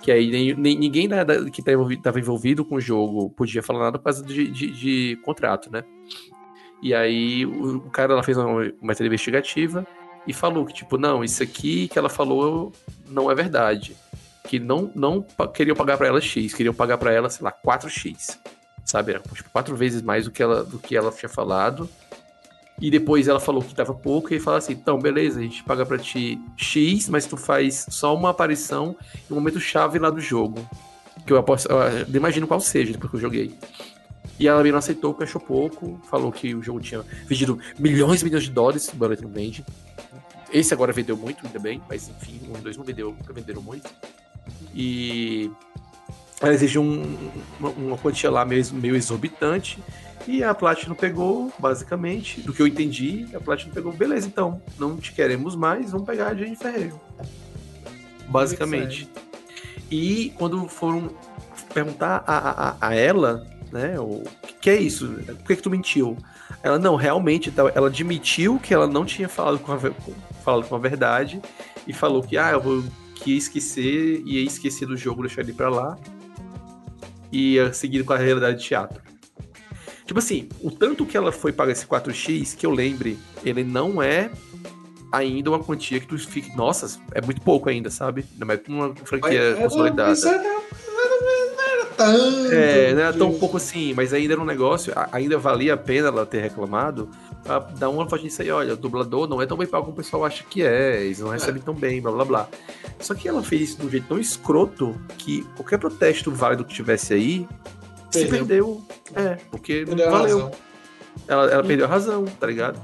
que 0.02 0.12
aí 0.12 0.30
nem, 0.30 0.54
nem- 0.54 0.78
ninguém 0.78 1.08
da, 1.08 1.24
da- 1.24 1.50
que 1.50 1.62
estava 1.62 1.76
envolvido, 1.78 2.02
tava 2.02 2.20
envolvido 2.20 2.66
com 2.66 2.76
o 2.76 2.82
jogo 2.82 3.30
podia 3.30 3.64
falar 3.64 3.80
nada 3.86 3.98
por 3.98 4.04
causa 4.04 4.22
de, 4.22 4.50
de, 4.52 4.70
de 4.70 5.16
contrato, 5.24 5.72
né? 5.72 5.82
E 6.84 6.94
aí 6.94 7.46
o, 7.46 7.78
o 7.78 7.90
cara 7.90 8.12
ela 8.12 8.22
fez 8.22 8.38
uma 8.38 8.70
matéria 8.82 9.08
investigativa 9.08 9.88
e 10.28 10.34
falou 10.34 10.66
que, 10.66 10.74
tipo, 10.74 10.98
não, 10.98 11.24
isso 11.24 11.42
aqui 11.42 11.88
que 11.88 11.98
ela 11.98 12.10
falou 12.10 12.74
não 13.08 13.32
é 13.32 13.36
verdade. 13.36 13.96
Que 14.44 14.60
não, 14.60 14.92
não 14.94 15.26
queriam 15.54 15.76
pagar 15.76 15.98
pra 15.98 16.08
ela 16.08 16.22
X, 16.22 16.54
queriam 16.54 16.74
pagar 16.74 16.98
pra 16.98 17.14
ela, 17.14 17.30
sei 17.30 17.44
lá, 17.44 17.52
4X. 17.52 18.38
Sabe? 18.84 19.14
Era 19.14 19.22
tipo, 19.22 19.50
quatro 19.50 19.76
vezes 19.76 20.02
mais 20.02 20.26
do 20.26 20.32
que 20.32 20.44
ela, 20.44 20.64
do 20.64 20.80
que 20.80 20.96
ela 20.96 21.12
tinha 21.12 21.30
falado. 21.30 21.90
E 22.80 22.92
depois 22.92 23.28
ela 23.28 23.40
falou 23.40 23.62
que 23.62 23.74
tava 23.74 23.94
pouco, 23.94 24.34
e 24.34 24.40
falou 24.40 24.58
assim: 24.60 24.74
então, 24.74 25.00
beleza, 25.00 25.40
a 25.40 25.44
gente 25.44 25.64
paga 25.64 25.86
pra 25.86 25.98
ti 25.98 26.40
X, 26.56 27.10
mas 27.10 27.26
tu 27.26 27.36
faz 27.36 27.86
só 27.90 28.16
uma 28.16 28.30
aparição 28.30 28.96
em 29.30 29.34
um 29.34 29.38
momento 29.38 29.60
chave 29.60 29.98
lá 29.98 30.10
do 30.10 30.22
jogo. 30.22 30.68
Que 31.26 31.34
eu 31.34 31.38
aposto, 31.38 31.68
eu 31.70 32.16
imagino 32.16 32.48
qual 32.48 32.60
seja, 32.62 32.94
depois 32.94 33.10
que 33.10 33.18
eu 33.18 33.22
joguei. 33.22 33.58
E 34.40 34.48
ela 34.48 34.64
não 34.64 34.78
aceitou, 34.78 35.14
porque 35.14 35.24
achou 35.24 35.42
pouco, 35.42 36.00
falou 36.10 36.32
que 36.32 36.54
o 36.54 36.62
jogo 36.62 36.80
tinha 36.80 37.04
vendido 37.26 37.60
milhões 37.80 38.22
e 38.22 38.26
milhões 38.26 38.44
de 38.44 38.52
dólares, 38.52 38.92
embora 38.94 39.14
ele 39.14 39.24
não 39.24 39.32
vende. 39.32 39.66
Esse 40.52 40.74
agora 40.74 40.94
vendeu 40.94 41.18
muito, 41.18 41.46
ainda 41.46 41.60
bem, 41.60 41.82
mas 41.90 42.10
enfim, 42.10 42.40
um 42.50 42.58
e 42.58 42.62
dois 42.62 42.78
não 42.78 42.84
vendeu, 42.84 43.10
nunca 43.18 43.34
venderam 43.34 43.62
muito. 43.62 43.90
E 44.74 45.52
ela 46.40 46.54
exigiu 46.54 46.82
um- 46.82 47.32
uma, 47.60 47.70
uma 47.70 47.98
quantia 47.98 48.30
lá 48.32 48.46
meio, 48.46 48.64
meio 48.74 48.96
exorbitante. 48.96 49.80
E 50.28 50.44
a 50.44 50.54
Platinum 50.54 50.94
pegou, 50.96 51.52
basicamente, 51.58 52.42
do 52.42 52.52
que 52.54 52.62
eu 52.62 52.68
entendi, 52.68 53.28
a 53.34 53.40
Platinum 53.40 53.72
pegou, 53.74 53.94
beleza, 53.94 54.28
então, 54.28 54.62
não 54.78 54.98
te 54.98 55.14
queremos 55.14 55.56
mais, 55.56 55.92
vamos 55.92 56.06
pegar 56.06 56.28
a 56.30 56.36
Jennifer 56.36 56.74
Hale. 56.74 56.94
Basicamente. 58.28 59.10
E 59.90 60.34
quando 60.38 60.68
foram 60.68 61.10
perguntar 61.74 62.24
a, 62.28 62.38
a, 62.38 62.88
a- 62.90 62.96
ela, 62.96 63.46
né, 63.72 64.00
o 64.00 64.24
que, 64.42 64.54
que 64.62 64.70
é 64.70 64.76
isso? 64.82 65.08
Por 65.08 65.46
que, 65.48 65.56
que 65.56 65.62
tu 65.62 65.70
mentiu? 65.70 66.18
Ela, 66.64 66.78
não, 66.80 66.96
realmente, 66.96 67.54
ela 67.74 67.88
admitiu 67.88 68.60
que 68.60 68.74
ela 68.74 68.88
não 68.88 69.06
tinha 69.06 69.30
falado 69.30 69.60
com 69.60 69.72
a, 69.72 69.78
falado 70.48 70.66
com 70.70 70.76
a 70.76 70.80
verdade 70.80 71.42
e 71.86 71.92
falou 71.92 72.24
que, 72.24 72.38
ah, 72.38 72.52
eu 72.52 72.62
vou, 72.62 72.82
que 73.16 73.32
ia 73.32 73.38
esquecer, 73.38 74.22
ia 74.26 74.42
esquecer 74.46 74.86
do 74.88 74.96
jogo, 74.96 75.24
deixar 75.24 75.42
ele 75.42 75.52
pra 75.52 75.68
lá 75.70 75.98
e 77.30 77.56
ia 77.56 77.74
seguir 77.74 78.06
com 78.06 78.14
a 78.14 78.18
realidade 78.18 78.60
de 78.60 78.64
teatro. 78.64 79.02
Tipo 80.06 80.20
assim, 80.20 80.48
o 80.62 80.72
tanto 80.72 81.06
que 81.06 81.18
ela 81.18 81.34
foi 81.34 81.52
pagar 81.52 81.74
esse 81.74 81.86
4x, 81.86 82.56
que 82.56 82.66
eu 82.66 82.72
lembre, 82.72 83.20
ele 83.44 83.62
não 83.62 84.02
é 84.02 84.32
ainda 85.12 85.50
uma 85.50 85.60
quantia 85.60 86.00
que 86.00 86.08
tu 86.08 86.18
fique. 86.18 86.56
Nossa, 86.56 86.98
é 87.14 87.20
muito 87.22 87.42
pouco 87.42 87.68
ainda, 87.68 87.90
sabe? 87.90 88.24
Não 88.38 88.50
é 88.50 88.60
uma 88.70 88.96
franquia 89.04 89.38
Era- 89.38 89.58
consolidada. 89.58 90.14
isso 90.14 90.28
era- 90.30 90.42
não 90.42 90.50
era- 90.52 91.56
não 91.58 91.64
era 91.74 91.86
tanto. 91.88 92.54
É, 92.54 92.94
não 92.94 93.02
era 93.02 93.14
tão 93.14 93.34
pouco 93.34 93.58
assim, 93.58 93.94
mas 93.94 94.14
ainda 94.14 94.32
era 94.36 94.42
um 94.42 94.46
negócio, 94.46 94.94
ainda 95.12 95.38
valia 95.38 95.74
a 95.74 95.78
pena 95.78 96.08
ela 96.08 96.26
ter 96.26 96.40
reclamado, 96.40 97.10
pra 97.44 97.60
dar 97.60 97.90
uma 97.90 98.08
faixa 98.10 98.24
disso 98.24 98.42
aí, 98.42 98.52
olha, 98.52 98.74
o 98.74 98.78
dublador 98.78 99.28
não 99.28 99.42
é 99.42 99.46
tão 99.46 99.58
bem 99.58 99.68
pago 99.68 99.86
como 99.86 99.94
o 99.94 99.98
pessoal 99.98 100.26
acha 100.26 100.44
que 100.44 100.64
é, 100.64 101.04
eles 101.04 101.20
não 101.20 101.30
recebem 101.30 101.62
tão 101.62 101.74
bem, 101.74 102.02
blá 102.02 102.12
blá 102.12 102.26
blá. 102.26 102.50
Só 103.00 103.14
que 103.14 103.28
ela 103.28 103.44
fez 103.44 103.62
isso 103.62 103.80
de 103.80 103.86
um 103.86 103.90
jeito 103.90 104.08
tão 104.08 104.20
escroto 104.20 105.00
que 105.18 105.44
qualquer 105.56 105.78
protesto 105.78 106.32
válido 106.32 106.66
que 106.66 106.74
tivesse 106.74 107.14
aí 107.14 107.48
se 108.10 108.26
Perdeu. 108.26 108.46
perdeu. 108.46 108.88
É, 109.16 109.38
porque 109.52 109.80
não 109.82 109.96
Perdeu 109.96 110.08
a 110.08 110.12
valeu. 110.12 110.52
Ela, 111.28 111.52
ela 111.52 111.64
perdeu 111.64 111.86
a 111.86 111.90
razão, 111.90 112.26
tá 112.26 112.48
ligado? 112.48 112.80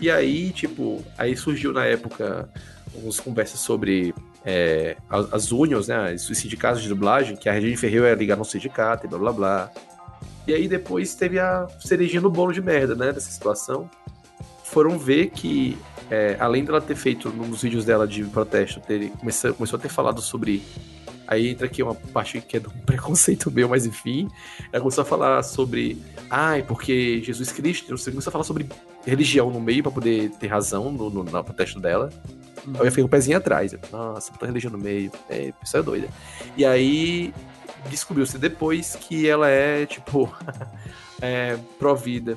E 0.00 0.10
aí, 0.10 0.52
tipo, 0.52 1.04
aí 1.16 1.36
surgiu 1.36 1.72
na 1.72 1.84
época 1.84 2.48
algumas 2.94 3.18
conversas 3.18 3.60
sobre 3.60 4.14
é, 4.44 4.96
as, 5.08 5.32
as 5.32 5.52
unions, 5.52 5.88
né? 5.88 6.14
Os 6.14 6.26
sindicatos 6.26 6.82
de 6.82 6.88
dublagem, 6.88 7.36
que 7.36 7.48
a 7.48 7.52
Regina 7.52 7.76
Ferreira 7.76 8.08
ia 8.08 8.14
ligar 8.14 8.36
no 8.36 8.44
sindicato 8.44 9.06
e 9.06 9.08
blá 9.08 9.18
blá 9.18 9.32
blá. 9.32 9.72
E 10.48 10.54
aí 10.54 10.66
depois 10.66 11.14
teve 11.14 11.38
a 11.38 11.68
cerejinha 11.78 12.22
no 12.22 12.30
bolo 12.30 12.52
de 12.52 12.62
merda, 12.62 12.94
né? 12.94 13.12
Dessa 13.12 13.30
situação. 13.30 13.88
Foram 14.64 14.98
ver 14.98 15.28
que, 15.28 15.76
é, 16.10 16.38
além 16.40 16.64
dela 16.64 16.80
ter 16.80 16.96
feito 16.96 17.28
nos 17.28 17.60
vídeos 17.60 17.84
dela 17.84 18.08
de 18.08 18.24
protesto, 18.24 18.80
ter, 18.80 19.10
começou, 19.10 19.52
começou 19.52 19.78
a 19.78 19.82
ter 19.82 19.90
falado 19.90 20.22
sobre. 20.22 20.62
Aí 21.26 21.48
entra 21.48 21.66
aqui 21.66 21.82
uma 21.82 21.94
parte 21.94 22.40
que 22.40 22.56
é 22.56 22.60
um 22.60 22.80
preconceito 22.80 23.50
meu, 23.50 23.68
mas 23.68 23.84
enfim. 23.84 24.26
Ela 24.72 24.80
começou 24.80 25.02
a 25.02 25.04
falar 25.04 25.42
sobre. 25.42 26.02
Ai, 26.30 26.62
porque 26.62 27.22
Jesus 27.22 27.52
Cristo, 27.52 27.98
você 27.98 28.10
começou 28.10 28.30
a 28.30 28.32
falar 28.32 28.44
sobre 28.44 28.66
religião 29.04 29.50
no 29.50 29.60
meio 29.60 29.82
pra 29.82 29.92
poder 29.92 30.30
ter 30.30 30.46
razão 30.46 30.90
no, 30.90 31.10
no, 31.10 31.24
no 31.24 31.44
protesto 31.44 31.78
dela. 31.78 32.08
Aí 32.74 32.86
eu 32.86 32.90
fiquei 32.90 33.02
com 33.02 33.08
o 33.08 33.10
pezinho 33.10 33.36
atrás. 33.36 33.74
Eu, 33.74 33.80
Nossa, 33.92 34.32
botou 34.32 34.46
religião 34.46 34.72
no 34.72 34.78
meio. 34.78 35.12
É, 35.28 35.52
isso 35.62 35.76
é 35.76 35.82
doida. 35.82 36.08
E 36.56 36.64
aí 36.64 37.34
descobriu-se 37.88 38.38
depois 38.38 38.96
que 38.96 39.28
ela 39.28 39.48
é, 39.48 39.86
tipo, 39.86 40.32
é, 41.20 41.58
pró-vida. 41.78 42.36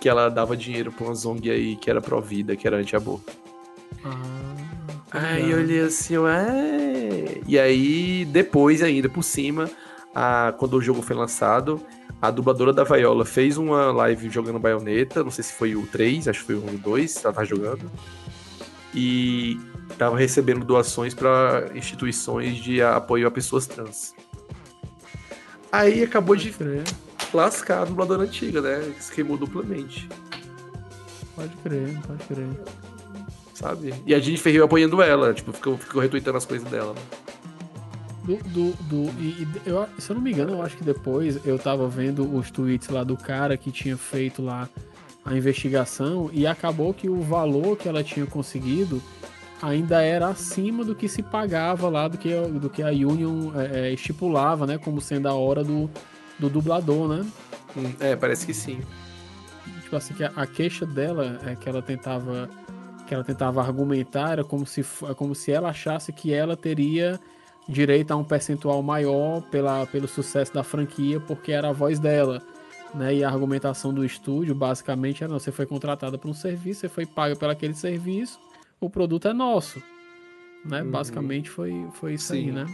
Que 0.00 0.08
ela 0.08 0.28
dava 0.28 0.56
dinheiro 0.56 0.92
pra 0.92 1.06
uma 1.06 1.14
ZONG 1.14 1.50
aí 1.50 1.76
que 1.76 1.90
era 1.90 2.00
pró-vida, 2.00 2.56
que 2.56 2.66
era 2.66 2.76
anti-aborto. 2.76 3.32
Aí 5.10 5.50
eu 5.50 5.58
olhei 5.58 5.80
assim, 5.80 6.14
eu, 6.14 6.28
é. 6.28 7.40
E 7.46 7.58
aí, 7.58 8.24
depois 8.26 8.82
ainda, 8.82 9.08
por 9.08 9.22
cima, 9.22 9.70
a, 10.14 10.54
quando 10.58 10.74
o 10.74 10.82
jogo 10.82 11.02
foi 11.02 11.16
lançado, 11.16 11.80
a 12.20 12.30
dubladora 12.30 12.72
da 12.72 12.84
Viola 12.84 13.24
fez 13.24 13.56
uma 13.56 13.90
live 13.92 14.28
jogando 14.28 14.58
baioneta, 14.58 15.24
não 15.24 15.30
sei 15.30 15.44
se 15.44 15.52
foi 15.52 15.74
o 15.74 15.86
3, 15.86 16.28
acho 16.28 16.40
que 16.40 16.46
foi 16.46 16.54
o 16.56 16.64
1 16.64 16.72
e 16.72 16.74
o 16.74 16.78
2, 16.78 17.24
ela 17.24 17.34
tava 17.34 17.46
jogando. 17.46 17.90
E 18.94 19.58
tava 19.96 20.16
recebendo 20.16 20.64
doações 20.64 21.14
para 21.14 21.70
instituições 21.74 22.56
de 22.56 22.82
apoio 22.82 23.26
a 23.26 23.30
pessoas 23.30 23.66
trans. 23.66 24.14
Aí 25.70 26.02
acabou 26.02 26.34
de 26.34 26.50
crer, 26.50 26.82
lascar 27.32 27.82
a 27.82 27.84
dubladora 27.84 28.22
antiga, 28.22 28.60
né? 28.60 28.92
Se 28.98 29.12
queimou 29.12 29.36
duplamente, 29.36 30.08
pode 31.36 31.54
crer, 31.62 31.98
pode 32.06 32.24
crer. 32.24 32.48
sabe? 33.54 33.94
E 34.06 34.14
a 34.14 34.18
gente 34.18 34.40
Ferreira 34.40 34.64
apoiando 34.64 35.02
ela, 35.02 35.34
tipo, 35.34 35.52
ficou, 35.52 35.76
ficou 35.76 36.00
retweetando 36.00 36.38
as 36.38 36.46
coisas 36.46 36.68
dela. 36.70 36.94
Do, 38.24 38.36
do, 38.48 38.72
do- 38.84 39.20
e, 39.22 39.42
e 39.42 39.48
eu, 39.66 39.86
se 39.98 40.10
eu 40.10 40.14
não 40.16 40.22
me 40.22 40.32
engano, 40.32 40.52
eu 40.52 40.62
acho 40.62 40.76
que 40.76 40.84
depois 40.84 41.38
eu 41.46 41.58
tava 41.58 41.88
vendo 41.88 42.34
os 42.36 42.50
tweets 42.50 42.88
lá 42.90 43.02
do 43.02 43.16
cara 43.16 43.56
que 43.56 43.70
tinha 43.70 43.96
feito 43.96 44.42
lá 44.42 44.68
a 45.24 45.34
investigação 45.34 46.28
e 46.32 46.46
acabou 46.46 46.92
que 46.94 47.08
o 47.08 47.20
valor 47.22 47.76
que 47.76 47.88
ela 47.88 48.02
tinha 48.04 48.24
conseguido 48.26 49.02
ainda 49.60 50.02
era 50.02 50.28
acima 50.28 50.84
do 50.84 50.94
que 50.94 51.08
se 51.08 51.22
pagava 51.22 51.88
lá, 51.88 52.08
do 52.08 52.16
que, 52.18 52.34
do 52.34 52.70
que 52.70 52.82
a 52.82 52.88
Union 52.88 53.52
é, 53.54 53.88
é, 53.88 53.92
estipulava, 53.92 54.66
né? 54.66 54.78
Como 54.78 55.00
sendo 55.00 55.28
a 55.28 55.34
hora 55.34 55.64
do, 55.64 55.90
do 56.38 56.48
dublador, 56.48 57.08
né? 57.08 57.26
Hum, 57.76 57.92
É, 58.00 58.16
parece 58.16 58.46
que 58.46 58.54
sim. 58.54 58.80
tipo 59.82 59.96
assim, 59.96 60.14
que 60.14 60.24
a, 60.24 60.32
a 60.34 60.46
queixa 60.46 60.86
dela 60.86 61.40
é 61.44 61.54
que 61.54 61.68
ela 61.68 61.82
tentava 61.82 62.48
que 63.06 63.14
ela 63.14 63.24
tentava 63.24 63.62
argumentar 63.62 64.32
era 64.32 64.44
como 64.44 64.66
se 64.66 64.84
como 65.16 65.34
se 65.34 65.50
ela 65.50 65.70
achasse 65.70 66.12
que 66.12 66.32
ela 66.32 66.54
teria 66.54 67.18
direito 67.66 68.10
a 68.10 68.16
um 68.16 68.24
percentual 68.24 68.82
maior 68.82 69.40
pela, 69.50 69.86
pelo 69.86 70.06
sucesso 70.06 70.52
da 70.52 70.62
franquia 70.62 71.18
porque 71.20 71.52
era 71.52 71.70
a 71.70 71.72
voz 71.72 71.98
dela, 71.98 72.42
né? 72.94 73.14
E 73.14 73.24
a 73.24 73.28
argumentação 73.28 73.92
do 73.92 74.04
estúdio 74.04 74.54
basicamente 74.54 75.24
era 75.24 75.32
não, 75.32 75.38
você 75.38 75.50
foi 75.50 75.66
contratada 75.66 76.18
por 76.18 76.28
um 76.28 76.34
serviço, 76.34 76.80
você 76.80 76.88
foi 76.88 77.06
paga 77.06 77.34
pelo 77.34 77.52
aquele 77.52 77.74
serviço, 77.74 78.38
o 78.80 78.88
produto 78.90 79.28
é 79.28 79.32
nosso, 79.32 79.82
né? 80.64 80.82
Uhum. 80.82 80.90
Basicamente 80.90 81.50
foi 81.50 81.86
foi 81.94 82.14
isso 82.14 82.32
aí, 82.32 82.44
Sim. 82.46 82.52
né? 82.52 82.66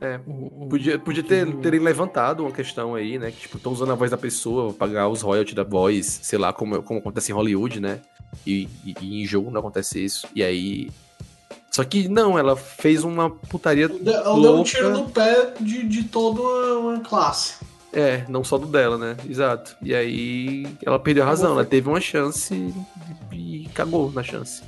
É. 0.00 0.20
O- 0.26 0.64
o- 0.64 0.68
Podia, 0.68 0.98
podia 0.98 1.22
ter, 1.22 1.46
o- 1.48 1.58
terem 1.58 1.80
levantado 1.80 2.40
uma 2.42 2.50
questão 2.52 2.94
aí, 2.94 3.18
né? 3.18 3.30
Que, 3.30 3.40
tipo, 3.42 3.56
estão 3.56 3.72
usando 3.72 3.92
a 3.92 3.94
voz 3.94 4.10
da 4.10 4.18
pessoa, 4.18 4.72
pagar 4.72 5.08
os 5.08 5.22
royalties 5.22 5.54
da 5.54 5.62
voz, 5.64 6.20
sei 6.22 6.38
lá, 6.38 6.52
como, 6.52 6.82
como 6.82 6.98
acontece 6.98 7.30
em 7.32 7.34
Hollywood, 7.34 7.80
né? 7.80 8.00
E, 8.46 8.68
e- 8.84 8.94
e 9.00 9.22
em 9.22 9.26
jogo 9.26 9.50
não 9.50 9.60
acontece 9.60 10.04
isso. 10.04 10.26
E 10.34 10.42
aí. 10.42 10.90
Só 11.70 11.82
que 11.84 12.06
não, 12.08 12.38
ela 12.38 12.54
fez 12.56 13.02
uma 13.02 13.30
putaria. 13.30 13.86
Ela 13.86 14.40
deu 14.40 14.54
um 14.56 14.62
tiro 14.62 14.90
no 14.90 15.08
pé 15.10 15.54
de, 15.60 15.82
de 15.84 16.04
toda 16.04 16.40
uma, 16.40 16.78
uma 16.78 17.00
classe. 17.00 17.54
É, 17.92 18.24
não 18.28 18.42
só 18.44 18.58
do 18.58 18.66
dela, 18.66 18.98
né? 18.98 19.16
Exato. 19.28 19.76
E 19.80 19.94
aí 19.94 20.66
ela 20.84 20.98
perdeu 20.98 21.22
a 21.22 21.26
razão, 21.26 21.52
ela 21.52 21.64
teve 21.64 21.88
uma 21.88 22.00
chance 22.00 22.52
e, 23.32 23.64
e 23.64 23.68
cagou 23.68 24.10
na 24.12 24.22
chance. 24.22 24.62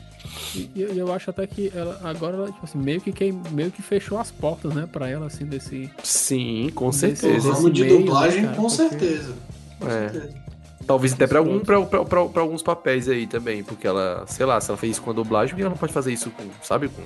E 0.54 0.70
e 0.76 0.98
eu, 0.98 1.12
acho 1.12 1.30
até 1.30 1.46
que 1.46 1.70
ela 1.74 2.00
agora 2.04 2.36
ela, 2.36 2.46
tipo 2.46 2.64
assim, 2.64 2.78
meio 2.78 3.00
que 3.00 3.12
queim- 3.12 3.40
meio 3.52 3.70
que 3.70 3.82
fechou 3.82 4.18
as 4.18 4.30
portas, 4.30 4.72
né, 4.74 4.88
para 4.90 5.08
ela 5.08 5.26
assim 5.26 5.44
desse 5.46 5.90
Sim, 6.02 6.70
com 6.74 6.90
certeza. 6.92 7.50
desse 7.52 7.70
de 7.70 7.82
meio, 7.84 7.98
dublagem, 7.98 8.42
né, 8.42 8.48
cara, 8.48 8.56
com 8.56 8.62
porque- 8.68 8.76
certeza. 8.76 9.34
Com 9.80 9.86
É. 9.88 10.08
certeza. 10.10 10.34
Talvez 10.86 11.12
até 11.14 11.26
pra, 11.26 11.40
algum, 11.40 11.58
pra, 11.58 11.80
pra, 11.82 12.04
pra- 12.04 12.24
pra 12.26 12.42
alguns 12.42 12.62
papéis 12.62 13.08
aí 13.08 13.26
também, 13.26 13.64
porque 13.64 13.86
ela, 13.86 14.24
sei 14.28 14.46
lá, 14.46 14.60
se 14.60 14.70
ela 14.70 14.78
fez 14.78 14.92
isso 14.92 15.02
com 15.02 15.10
a 15.10 15.12
dublagem, 15.12 15.54
que 15.56 15.60
ela 15.60 15.70
não 15.70 15.76
pode 15.76 15.92
fazer 15.92 16.12
isso 16.12 16.30
com, 16.30 16.44
sabe, 16.62 16.88
com... 16.88 17.02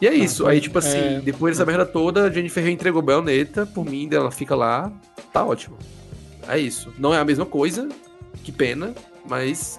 E 0.00 0.06
é 0.06 0.14
isso, 0.14 0.46
aí 0.46 0.60
tipo 0.60 0.78
assim, 0.78 0.98
é. 0.98 1.20
depois 1.24 1.56
dessa 1.56 1.66
merda 1.66 1.86
toda, 1.86 2.24
a 2.24 2.30
Jennifer 2.30 2.62
Hale 2.62 2.72
entregou 2.72 3.00
Bayonetta, 3.00 3.64
por 3.66 3.84
mim, 3.84 4.08
ela 4.12 4.30
fica 4.30 4.54
lá, 4.54 4.92
tá 5.32 5.44
ótimo. 5.44 5.76
É 6.48 6.58
isso. 6.58 6.92
Não 6.98 7.14
é 7.14 7.18
a 7.18 7.24
mesma 7.24 7.46
coisa, 7.46 7.88
que 8.44 8.52
pena, 8.52 8.94
mas 9.28 9.78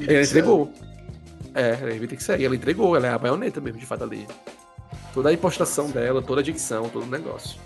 ela 0.00 0.22
entregou. 0.22 0.72
É, 1.54 1.72
vai 1.74 2.06
ter 2.06 2.16
que 2.16 2.22
sair. 2.22 2.44
Ela 2.44 2.54
entregou, 2.56 2.94
ela 2.96 3.06
é 3.06 3.10
a 3.10 3.18
baioneta 3.18 3.60
mesmo, 3.60 3.78
de 3.78 3.86
fato, 3.86 4.04
ali. 4.04 4.26
Toda 5.14 5.30
a 5.30 5.32
impostação 5.32 5.90
dela, 5.90 6.20
toda 6.20 6.40
a 6.40 6.44
dicção, 6.44 6.88
todo 6.88 7.04
o 7.04 7.10
negócio. 7.10 7.58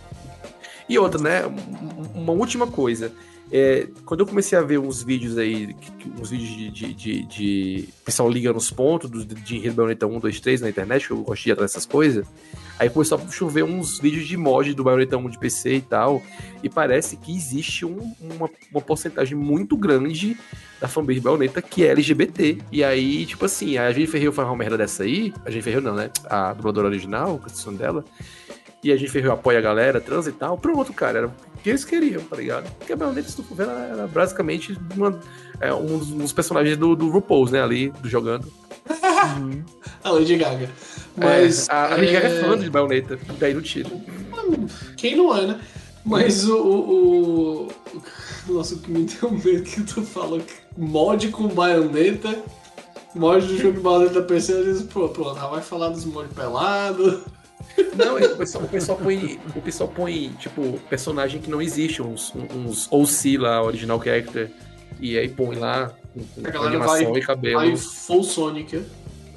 E 0.88 0.98
outra, 0.98 1.20
né? 1.20 1.46
um- 1.46 2.20
Uma 2.20 2.32
última 2.32 2.66
coisa. 2.66 3.12
É, 3.52 3.88
quando 4.04 4.20
eu 4.20 4.26
comecei 4.26 4.56
a 4.56 4.62
ver 4.62 4.78
uns 4.78 5.02
vídeos 5.02 5.36
aí, 5.36 5.74
uns 6.20 6.30
vídeos 6.30 6.50
de. 6.50 6.70
de, 6.70 6.94
de, 6.94 7.22
de- 7.26 7.88
pessoal 8.04 8.28
liga 8.30 8.52
nos 8.52 8.70
pontos 8.70 9.10
do, 9.10 9.24
de 9.24 9.56
Enredo 9.56 9.74
Bayonetta 9.76 10.06
1, 10.06 10.18
2, 10.20 10.40
3 10.40 10.60
na 10.60 10.68
internet, 10.68 11.06
que 11.06 11.12
eu 11.12 11.18
gosto 11.18 11.42
de 11.44 11.52
atrás 11.52 11.70
dessas 11.72 11.84
coisas. 11.86 12.26
Aí 12.78 12.88
começou 12.88 13.18
a 13.18 13.30
chover 13.30 13.62
uns 13.64 13.98
vídeos 13.98 14.26
de 14.26 14.36
mod 14.36 14.72
do 14.74 14.82
Bayonetta 14.84 15.16
1 15.16 15.28
de 15.30 15.38
PC 15.38 15.74
e 15.76 15.80
tal. 15.82 16.22
E 16.62 16.68
parece 16.68 17.16
que 17.16 17.34
existe 17.36 17.84
um- 17.84 18.14
uma, 18.20 18.48
uma 18.72 18.80
porcentagem 18.80 19.36
muito 19.36 19.76
grande 19.76 20.36
da 20.80 20.86
fanbase 20.88 21.20
Bayonetta 21.20 21.60
que 21.60 21.84
é 21.84 21.88
LGBT. 21.90 22.58
E 22.72 22.82
aí, 22.84 23.26
tipo 23.26 23.44
assim, 23.44 23.76
a 23.78 23.92
gente 23.92 24.08
Ferreira 24.10 24.32
faz 24.32 24.46
uma 24.48 24.56
merda 24.56 24.78
dessa 24.78 25.02
aí. 25.02 25.32
A 25.44 25.50
gente 25.50 25.62
Ferreira 25.62 25.84
não, 25.88 25.94
né? 25.96 26.10
A 26.26 26.52
dubladora 26.52 26.86
original, 26.88 27.38
com 27.38 27.46
a 27.46 27.72
dela. 27.76 28.04
E 28.82 28.90
a 28.92 28.96
gente 28.96 29.10
Ferreira 29.10 29.34
apoia 29.34 29.58
a 29.58 29.62
galera, 29.62 30.00
trans 30.00 30.26
e 30.26 30.32
tal. 30.32 30.56
Pronto, 30.56 30.92
cara. 30.92 31.18
Era 31.18 31.26
o 31.28 31.32
que 31.62 31.68
eles 31.68 31.84
queriam, 31.84 32.22
tá 32.22 32.36
ligado? 32.36 32.70
Porque 32.78 32.92
a 32.92 32.96
Bayonetta, 32.96 33.28
se 33.28 33.36
tu 33.36 33.42
for 33.42 33.54
ver, 33.54 33.64
ela 33.64 33.80
era 33.80 34.06
basicamente 34.06 34.78
uma- 34.96 35.20
é, 35.60 35.72
um, 35.74 35.98
dos, 35.98 36.10
um 36.10 36.18
dos 36.18 36.32
personagens 36.32 36.76
do, 36.78 36.96
do 36.96 37.10
RuPaul's, 37.10 37.50
né? 37.50 37.62
Ali, 37.62 37.90
do 38.00 38.08
jogando. 38.08 38.50
Uhum. 39.38 39.62
A 40.02 40.10
Lady 40.10 40.36
Gaga. 40.36 40.70
Mas. 41.16 41.68
É, 41.68 41.72
a, 41.72 41.84
a 41.84 41.88
Lady 41.90 42.12
Gaga 42.12 42.28
é 42.28 42.38
é, 42.38 42.44
fã 42.44 42.58
de 42.58 42.70
Bayonetta. 42.70 43.18
Daí 43.38 43.52
no 43.52 43.60
tiro. 43.60 43.90
Quem 44.96 45.14
não 45.16 45.36
é, 45.36 45.46
né? 45.46 45.60
Mas 46.04 46.48
o. 46.48 46.56
o, 46.56 47.66
o- 47.66 47.68
Nossa, 48.48 48.74
o 48.74 48.78
que 48.78 48.90
me 48.90 49.04
deu 49.04 49.30
medo 49.30 49.62
que 49.62 49.82
tu 49.82 50.00
que 50.02 50.80
mod 50.80 51.28
com 51.28 51.48
baioneta. 51.48 52.34
Mod 53.14 53.46
do 53.46 53.58
jogo 53.58 53.74
de 53.74 53.80
baioneta 53.80 54.22
PC, 54.22 54.52
eu 54.52 54.64
disse, 54.72 54.84
pô, 54.84 55.08
pronto, 55.08 55.34
já 55.38 55.46
vai 55.48 55.60
falar 55.60 55.88
dos 55.90 56.04
mod 56.06 56.32
pelado. 56.34 57.22
Não, 57.96 58.16
o 58.16 58.36
pessoal, 58.36 58.64
o 58.64 58.68
pessoal 58.68 58.98
põe. 58.98 59.40
O 59.54 59.60
pessoal 59.60 59.88
põe, 59.88 60.28
tipo, 60.38 60.78
personagem 60.88 61.40
que 61.40 61.50
não 61.50 61.60
existe, 61.60 62.02
uns, 62.02 62.32
uns 62.54 62.88
OC 62.90 63.36
lá, 63.38 63.62
original 63.62 64.00
character. 64.02 64.50
E 65.00 65.16
aí 65.18 65.28
põe 65.28 65.56
lá 65.56 65.92
com, 66.12 66.46
A 66.46 66.50
galera 66.50 66.76
animação 66.76 67.12
vai- 67.12 67.20
e 67.20 67.24
cabelo. 67.24 67.58
Aí 67.60 67.76
full 67.76 68.22
Sonic. 68.22 68.82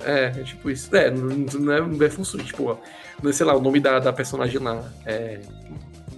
É, 0.01 0.33
é 0.37 0.43
tipo 0.43 0.69
isso. 0.69 0.93
É, 0.95 1.09
não, 1.09 1.27
não 1.27 1.73
é, 1.73 1.81
não 1.81 2.05
é 2.05 2.09
função, 2.09 2.39
tipo, 2.41 2.65
ó, 2.65 2.77
não 3.21 3.29
é, 3.29 3.33
sei 3.33 3.45
lá, 3.45 3.55
o 3.55 3.61
nome 3.61 3.79
da, 3.79 3.99
da 3.99 4.11
personagem 4.11 4.59
lá. 4.59 4.83
É. 5.05 5.39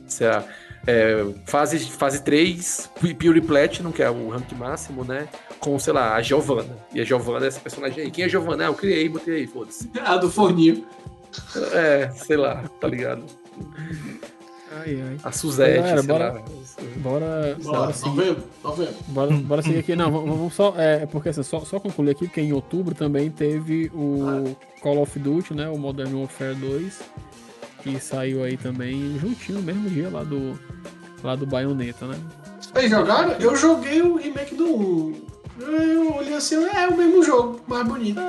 Sei 0.07 0.27
lá. 0.27 0.43
É, 0.87 1.25
fase, 1.47 1.79
fase 1.79 2.23
3, 2.23 2.91
Pure 3.19 3.41
Platinum, 3.41 3.91
que 3.91 4.03
é 4.03 4.09
o 4.09 4.29
rank 4.29 4.51
máximo, 4.53 5.03
né? 5.03 5.27
Com, 5.59 5.77
sei 5.79 5.93
lá, 5.93 6.15
a 6.15 6.21
Giovanna. 6.21 6.77
E 6.93 7.01
a 7.01 7.03
Giovanna 7.03 7.45
é 7.45 7.47
essa 7.47 7.59
personagem 7.59 8.03
aí. 8.05 8.11
Quem 8.11 8.23
é 8.23 8.27
a 8.27 8.29
Giovanna? 8.29 8.65
Ah, 8.65 8.67
eu 8.67 8.73
criei, 8.75 9.09
botei 9.09 9.37
aí, 9.37 9.47
foda-se. 9.47 9.89
A 9.99 10.15
do 10.17 10.29
forninho. 10.29 10.85
É, 11.73 12.09
sei 12.11 12.37
lá, 12.37 12.63
tá 12.79 12.87
ligado? 12.87 13.23
Ai, 14.77 15.01
ai. 15.01 15.17
A 15.23 15.31
Suzette, 15.31 15.77
Galera, 15.77 15.99
sei 15.99 16.07
bora- 16.07 16.33
lá. 16.33 16.41
Bora, 16.97 17.57
bora 17.63 17.77
Bora, 17.79 17.93
seguir. 17.93 18.09
novembro. 18.17 18.43
Bora, 19.07 19.31
bora 19.37 19.61
seguir 19.61 19.79
aqui. 19.79 19.95
Não, 19.95 20.11
vamos 20.11 20.29
vamos 20.37 20.53
só. 20.53 20.73
É, 20.77 21.05
porque 21.05 21.29
assim, 21.29 21.43
só, 21.43 21.59
só 21.61 21.79
concluir 21.79 22.11
aqui, 22.11 22.25
porque 22.27 22.41
em 22.41 22.51
outubro 22.51 22.93
também 22.93 23.29
teve 23.31 23.89
o 23.93 24.55
Call 24.81 25.01
of 25.01 25.17
Duty, 25.17 25.53
né? 25.53 25.69
O 25.69 25.77
Modern 25.77 26.13
Warfare 26.15 26.55
2. 26.55 26.99
Que 27.81 27.99
saiu 27.99 28.43
aí 28.43 28.57
também 28.57 29.17
juntinho 29.19 29.59
no 29.59 29.63
mesmo 29.63 29.89
dia 29.89 30.09
lá 30.09 30.23
do. 30.23 30.59
Lá 31.23 31.35
do 31.35 31.45
Bayonetta, 31.45 32.05
né? 32.07 32.19
Aí 32.73 32.89
jogaram? 32.89 33.31
Eu 33.39 33.55
joguei 33.55 34.01
o 34.01 34.15
remake 34.17 34.55
do 34.55 34.65
1. 34.65 35.21
Eu 35.61 36.15
olhei 36.15 36.33
assim, 36.33 36.55
é 36.65 36.87
o 36.89 36.97
mesmo 36.97 37.23
jogo, 37.23 37.61
mais 37.67 37.87
bonito. 37.87 38.19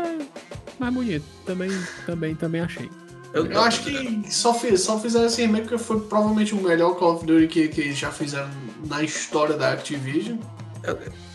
Mais 0.78 0.92
bonito. 0.92 1.24
Também, 1.44 1.70
também, 2.04 2.34
também 2.34 2.60
achei. 2.60 2.90
Eu 3.32 3.60
acho 3.60 3.82
que 3.82 4.24
só, 4.32 4.54
fiz, 4.54 4.80
só 4.80 4.98
fizeram 4.98 5.26
esse 5.26 5.42
remake 5.42 5.68
porque 5.68 5.82
foi 5.82 6.00
provavelmente 6.00 6.54
o 6.54 6.62
melhor 6.62 6.94
Call 6.96 7.16
of 7.16 7.26
Duty 7.26 7.48
que, 7.48 7.68
que 7.68 7.92
já 7.92 8.10
fizeram 8.10 8.48
na 8.86 9.02
história 9.02 9.56
da 9.56 9.72
Activision. 9.72 10.38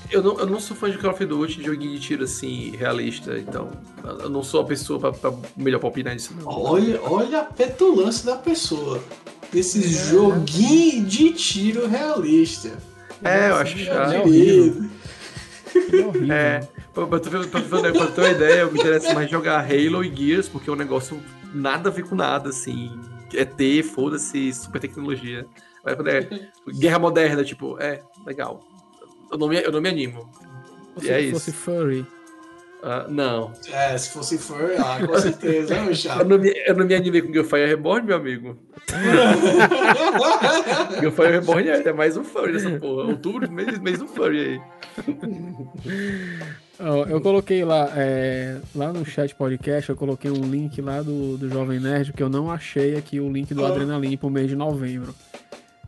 Eu 0.10 0.24
não, 0.24 0.40
eu 0.40 0.48
não 0.48 0.60
sou 0.60 0.76
fã 0.76 0.90
de 0.90 0.98
Call 0.98 1.12
of 1.12 1.24
Duty, 1.26 1.58
de 1.60 1.64
joguinho 1.66 1.94
de 1.94 2.00
tiro 2.00 2.24
assim, 2.24 2.76
realista, 2.76 3.38
então. 3.38 3.70
Eu 4.04 4.30
não 4.30 4.44
sou 4.44 4.62
a 4.62 4.66
pessoa 4.66 5.00
pra, 5.00 5.12
pra 5.12 5.34
melhor 5.56 5.80
pra 5.80 5.90
opinar 5.90 6.16
disso, 6.16 6.34
não. 6.40 6.48
Olha, 6.48 7.00
olha 7.04 7.42
a 7.42 7.44
petulância 7.44 8.26
da 8.26 8.36
pessoa. 8.38 9.04
Desse 9.54 9.82
joguinho 9.88 11.06
de 11.06 11.34
tiro 11.34 11.88
realista. 11.88 12.72
É, 13.24 13.50
eu 13.50 13.56
acho 13.58 13.78
É 13.78 13.84
chato. 13.84 14.16
horrível. 14.22 14.90
É 15.76 16.06
horrível. 16.06 16.34
É, 16.34 16.68
pra, 16.94 17.08
pra, 17.08 17.20
tu 17.20 17.30
ver- 17.30 17.48
pra, 17.48 17.62
pra 17.62 18.08
ter 18.08 18.22
uma 18.22 18.30
ideia, 18.30 18.60
eu 18.62 18.72
me 18.72 18.80
interessa 18.80 19.14
mais 19.14 19.30
jogar 19.30 19.60
Halo 19.64 20.04
e 20.04 20.16
Gears, 20.16 20.48
porque 20.50 20.70
é 20.70 20.74
um 20.74 20.76
negócio 20.76 21.22
nada 21.54 21.90
a 21.90 21.92
ver 21.92 22.04
com 22.04 22.16
nada, 22.16 22.50
assim. 22.50 23.00
É 23.34 23.46
ter, 23.46 23.84
foda-se, 23.84 24.54
super 24.54 24.80
tecnologia. 24.80 25.46
Mas 25.84 25.96
quando 25.96 26.10
é 26.10 26.28
guerra 26.78 27.00
moderna, 27.00 27.44
tipo, 27.44 27.78
é, 27.80 28.02
legal. 28.26 28.62
Eu 29.32 29.38
não 29.38 29.48
me, 29.48 29.62
eu 29.62 29.72
não 29.72 29.80
me 29.82 29.88
animo. 29.90 30.30
Se 30.98 31.08
E 31.08 31.10
é 31.10 31.32
fosse 31.32 31.50
isso. 31.52 31.60
furry. 31.60 32.06
Ah, 32.84 33.06
não. 33.08 33.52
É, 33.72 33.96
se 33.98 34.10
fosse 34.10 34.38
fur, 34.38 34.72
ah, 34.80 35.06
com 35.06 35.18
certeza, 35.20 35.74
né, 35.76 35.82
meu 35.82 35.94
Eu 36.20 36.26
não, 36.26 36.38
me, 36.40 36.52
eu 36.66 36.76
não 36.76 36.86
me 36.86 36.96
animei 36.96 37.22
com 37.22 37.32
Gearfire 37.32 37.68
Reborn, 37.68 38.08
meu 38.08 38.18
amigo. 38.18 38.58
Gearfire 41.00 41.32
Reborn 41.32 41.70
é, 41.70 41.88
é 41.88 41.94
mais 41.94 42.18
um 42.18 42.24
furry 42.24 42.54
dessa 42.54 42.72
porra. 42.80 43.08
Outubro, 43.10 43.52
mês, 43.52 43.78
mês 43.80 44.00
do 44.00 44.08
furry 44.08 44.40
aí. 44.40 44.62
Eu 47.10 47.22
coloquei 47.22 47.64
lá, 47.64 47.92
é, 47.96 48.58
lá 48.74 48.92
no 48.92 49.06
chat 49.06 49.36
podcast, 49.36 49.92
eu 49.92 49.96
coloquei 49.96 50.32
um 50.32 50.50
link 50.50 50.82
lá 50.82 51.04
do, 51.04 51.38
do 51.38 51.48
Jovem 51.48 51.80
Nerd, 51.80 52.12
que 52.12 52.24
eu 52.24 52.30
não 52.30 52.50
achei 52.50 52.98
aqui 52.98 53.20
o 53.20 53.32
link 53.32 53.54
do 53.54 53.64
Ah. 53.64 53.70
Adrenaline 53.70 54.18
pro 54.18 54.32
mês 54.32 54.48
de 54.48 54.56
novembro. 54.56 55.14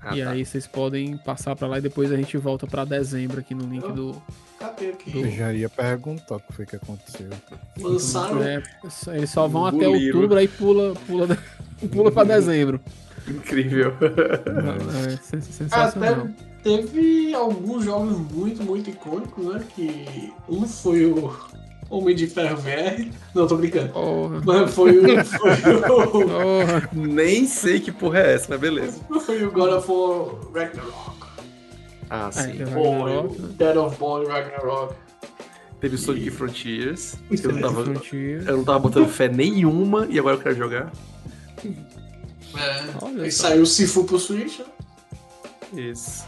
Ah, 0.05 0.17
e 0.17 0.23
tá. 0.23 0.31
aí 0.31 0.45
vocês 0.45 0.67
podem 0.67 1.17
passar 1.17 1.55
pra 1.55 1.67
lá 1.67 1.77
e 1.77 1.81
depois 1.81 2.11
a 2.11 2.17
gente 2.17 2.37
volta 2.37 2.67
pra 2.67 2.83
dezembro 2.85 3.39
aqui 3.39 3.55
no 3.55 3.63
link 3.65 3.91
do. 3.93 4.21
Cadê 4.59 4.89
aqui? 4.89 5.17
Eu 5.17 5.29
já 5.31 5.53
ia 5.53 5.69
perguntar 5.69 6.35
o 6.35 6.39
que 6.39 6.53
foi 6.53 6.65
que 6.65 6.75
aconteceu. 6.75 7.29
Lançaram. 7.79 8.41
É, 8.43 8.61
eles 9.15 9.29
só 9.29 9.47
vão 9.47 9.65
até 9.65 9.87
outubro, 9.87 10.37
aí 10.37 10.47
pula, 10.47 10.93
pula, 11.07 11.37
pula 11.91 12.11
pra 12.11 12.23
dezembro. 12.23 12.79
Incrível. 13.27 13.93
É, 14.01 15.17
sen- 15.17 15.41
sensacional. 15.41 16.13
Até 16.13 16.33
teve 16.63 17.33
alguns 17.33 17.85
jogos 17.85 18.17
muito, 18.31 18.63
muito 18.63 18.89
icônicos, 18.89 19.45
né? 19.45 19.63
Que 19.75 20.33
um 20.49 20.65
foi 20.67 21.05
o 21.05 21.27
Homem 21.97 22.15
de 22.15 22.27
Ferro 22.27 22.57
VR. 22.57 23.07
Não, 23.35 23.47
tô 23.47 23.55
brincando. 23.57 23.89
Porra, 23.93 24.41
Mas 24.45 24.73
foi 24.73 24.97
o, 24.97 25.25
foi 25.25 25.75
o, 25.75 25.81
porra. 25.81 26.89
Nem 26.93 27.45
sei 27.45 27.79
que 27.79 27.91
porra 27.91 28.19
é 28.19 28.33
essa, 28.33 28.47
mas 28.49 28.59
beleza. 28.59 28.99
foi 29.25 29.43
o 29.43 29.51
God 29.51 29.73
of 29.73 29.91
War 29.91 30.35
Ragnarok. 30.53 31.23
Ah, 32.09 32.29
É, 32.29 32.31
sim. 32.31 32.51
tem 32.57 32.65
Foi 32.65 32.81
Ragnarok, 32.83 33.37
o 33.37 33.41
né? 33.43 33.49
Dead 33.57 33.77
of 33.77 33.97
War 34.03 34.25
Ragnarok. 34.27 34.95
Teve 35.79 35.95
o 35.95 35.97
Sonic 35.97 36.31
Frontiers. 36.31 37.15
que 37.29 37.45
Eu 37.45 37.51
não, 37.51 37.61
tava, 37.61 37.83
Frontier. 37.83 38.43
eu 38.47 38.57
não 38.57 38.63
tava 38.63 38.79
botando 38.79 39.09
fé 39.09 39.27
nenhuma 39.27 40.07
e 40.09 40.17
agora 40.17 40.35
eu 40.37 40.41
quero 40.41 40.55
jogar. 40.55 40.91
É, 42.55 43.29
só. 43.31 43.47
saiu 43.49 43.63
o 43.63 43.65
Sifu 43.65 44.03
pro 44.05 44.17
Switch. 44.19 44.59
né? 44.59 44.65
Isso. 45.91 46.23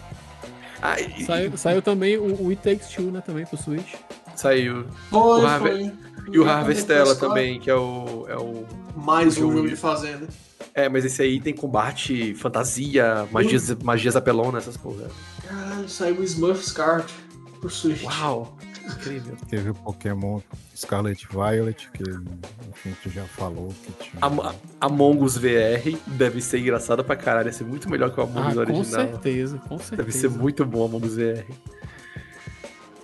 Ah, 0.82 1.00
e- 1.00 1.24
Saiu, 1.24 1.58
saiu 1.58 1.82
também 1.82 2.18
o, 2.18 2.44
o 2.44 2.50
It 2.50 2.62
Takes 2.62 2.90
Two, 2.90 3.12
né? 3.12 3.22
Também 3.26 3.46
pro 3.46 3.58
Switch. 3.58 3.94
Saiu. 4.36 4.86
Foi, 5.10 5.20
O 5.42 5.46
Harve- 5.48 5.70
foi. 5.70 5.92
E 6.32 6.40
o 6.40 6.50
Harvestella 6.50 7.16
PS4. 7.16 7.20
também, 7.20 7.60
que 7.60 7.70
é 7.70 7.76
o. 7.76 8.26
É, 8.28 8.36
o, 8.36 8.66
Mais 8.96 9.38
um 9.38 9.66
de- 9.68 9.76
fazenda. 9.76 10.28
é 10.74 10.90
mas 10.90 11.06
esse 11.06 11.22
aí 11.22 11.40
tem 11.40 11.54
combate, 11.54 12.34
fantasia, 12.34 13.28
magias, 13.32 13.70
magias 13.84 14.16
apelonas, 14.16 14.64
essas 14.64 14.78
porra. 14.78 15.08
Caralho, 15.48 15.88
saiu 15.88 16.16
o 16.20 16.24
Smurfs 16.24 16.72
Card 16.72 17.06
pro 17.62 17.70
Switch. 17.70 18.04
Uau! 18.04 18.58
Incrível. 18.86 19.36
Teve 19.50 19.72
o 19.72 19.74
Pokémon 19.74 20.40
Scarlet 20.76 21.28
Violet, 21.32 21.90
que 21.92 22.04
a 22.04 22.88
gente 22.88 23.10
já 23.10 23.24
falou 23.24 23.74
que 23.84 23.92
tinha. 24.04 24.20
Am- 24.22 24.54
Among 24.80 25.24
Us 25.24 25.38
VR 25.38 25.98
deve 26.06 26.40
ser 26.40 26.60
engraçado 26.60 27.04
pra 27.04 27.16
caralho. 27.16 27.46
Deve 27.46 27.58
ser 27.58 27.64
muito 27.64 27.90
melhor 27.90 28.12
que 28.12 28.20
o 28.20 28.24
Among 28.24 28.40
Ah, 28.40 28.48
Us 28.50 28.54
com 28.54 28.60
original. 28.60 28.84
certeza, 28.86 29.58
com 29.68 29.78
certeza. 29.80 29.96
Deve 29.96 30.12
ser 30.12 30.30
muito 30.30 30.64
bom 30.66 30.82
o 30.82 30.86
Among 30.86 31.06
Us 31.08 31.16
VR. 31.16 31.46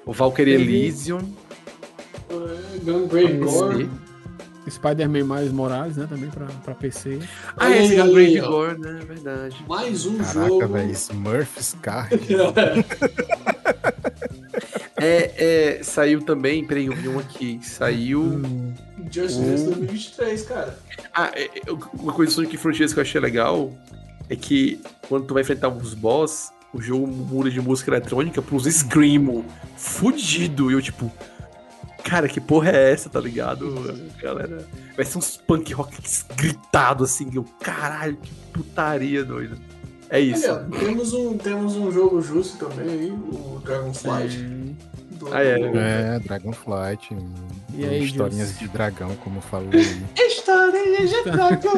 O 0.06 0.14
Valkyrie 0.14 0.54
Elysium. 0.56 1.20
É, 2.30 2.78
Esse- 2.78 3.38
Gore. 3.38 3.90
Spider-Man 4.70 5.24
mais 5.26 5.52
Morales, 5.52 5.98
né? 5.98 6.06
Também 6.08 6.30
pra, 6.30 6.46
pra 6.46 6.76
PC. 6.76 7.20
Ah, 7.58 7.72
é, 7.72 7.84
esse 7.84 8.00
ó. 8.00 8.48
Gore, 8.50 8.80
né? 8.80 9.00
É 9.02 9.06
verdade. 9.06 9.56
Mais 9.68 10.06
um 10.06 10.18
Caraca, 10.18 10.48
jogo. 10.48 10.68
velho, 10.68 10.92
Smurfs 10.92 11.76
Card. 11.82 12.20
É, 15.04 15.78
é, 15.80 15.84
saiu 15.84 16.22
também, 16.22 16.64
peraí, 16.64 16.86
eu 16.86 16.96
vi 16.96 17.08
um 17.08 17.18
aqui. 17.18 17.60
Saiu. 17.64 18.40
Just 19.12 19.40
Dance 19.40 19.64
2023, 19.66 20.44
cara. 20.44 20.78
Ah, 21.12 21.32
é, 21.34 21.46
é, 21.46 21.72
uma 22.00 22.14
coisa 22.14 22.32
do 22.32 22.36
Sonic 22.36 22.56
Frontiers 22.58 22.94
que 22.94 23.00
eu 23.00 23.02
achei 23.02 23.20
legal 23.20 23.74
é 24.30 24.36
que 24.36 24.80
quando 25.10 25.26
tu 25.26 25.34
vai 25.34 25.42
enfrentar 25.42 25.70
os 25.70 25.96
boss, 25.96 26.52
o 26.74 26.82
jogo 26.82 27.08
muda 27.08 27.50
de 27.50 27.60
música 27.60 27.92
eletrônica 27.92 28.42
pros 28.42 28.66
Screamo 28.66 29.46
fudido. 29.76 30.72
E 30.72 30.74
eu, 30.74 30.82
tipo, 30.82 31.12
cara, 32.04 32.28
que 32.28 32.40
porra 32.40 32.72
é 32.72 32.92
essa, 32.92 33.10
tá 33.10 33.20
ligado? 33.20 33.74
Galera, 34.22 34.68
vai 34.96 35.06
ser 35.06 35.18
uns 35.18 35.38
punk 35.38 35.74
rock 35.74 35.98
gritado 36.36 37.04
assim. 37.04 37.30
Eu, 37.34 37.44
caralho, 37.60 38.18
que 38.18 38.34
putaria, 38.54 39.24
doido. 39.24 39.58
É 40.10 40.20
isso. 40.20 40.50
Olha, 40.52 40.68
temos 40.78 41.14
um, 41.14 41.38
temos 41.38 41.76
um 41.76 41.92
jogo 41.92 42.22
justo 42.22 42.66
também 42.66 42.90
aí, 42.90 43.12
o 43.12 43.62
Dragonflight. 43.64 44.38
Sim. 44.38 44.76
Ah, 45.32 45.44
é. 45.44 46.16
É, 46.16 46.20
Dragonflight. 46.20 47.16
E 47.74 47.86
aí, 47.86 48.04
historinhas 48.04 48.50
Jules? 48.50 48.60
de 48.60 48.68
dragão, 48.70 49.16
como 49.18 49.38
eu 49.38 49.42
falei 49.42 49.70
aí. 49.80 50.28
História 50.28 51.08
de 51.08 51.32
dragão, 51.32 51.74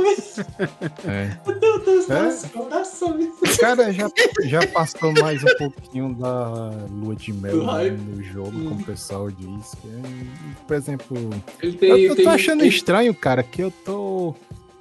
É. 1.08 1.38
meu 1.60 1.80
Deus 1.84 2.10
É? 2.10 2.48
coração. 2.50 3.18
Cara, 3.60 3.92
já, 3.94 4.10
já 4.44 4.66
passou 4.68 5.14
mais 5.14 5.44
um 5.44 5.58
pouquinho 5.58 6.14
da 6.16 6.72
lua 6.90 7.16
de 7.16 7.34
mel 7.34 7.64
hype. 7.66 7.98
no 7.98 8.24
jogo, 8.24 8.52
Hum. 8.58 8.70
como 8.70 8.82
o 8.82 8.84
pessoal 8.86 9.30
diz. 9.32 9.74
É, 9.86 10.58
por 10.68 10.76
exemplo, 10.76 11.30
Ele 11.62 11.78
tem, 11.78 11.90
eu, 11.90 11.98
eu 11.98 12.16
tem- 12.16 12.26
tô 12.26 12.32
achando 12.32 12.60
tem- 12.62 12.70
estranho, 12.70 13.14
cara, 13.14 13.44
que 13.44 13.62
eu 13.62 13.72
tô. 13.72 14.36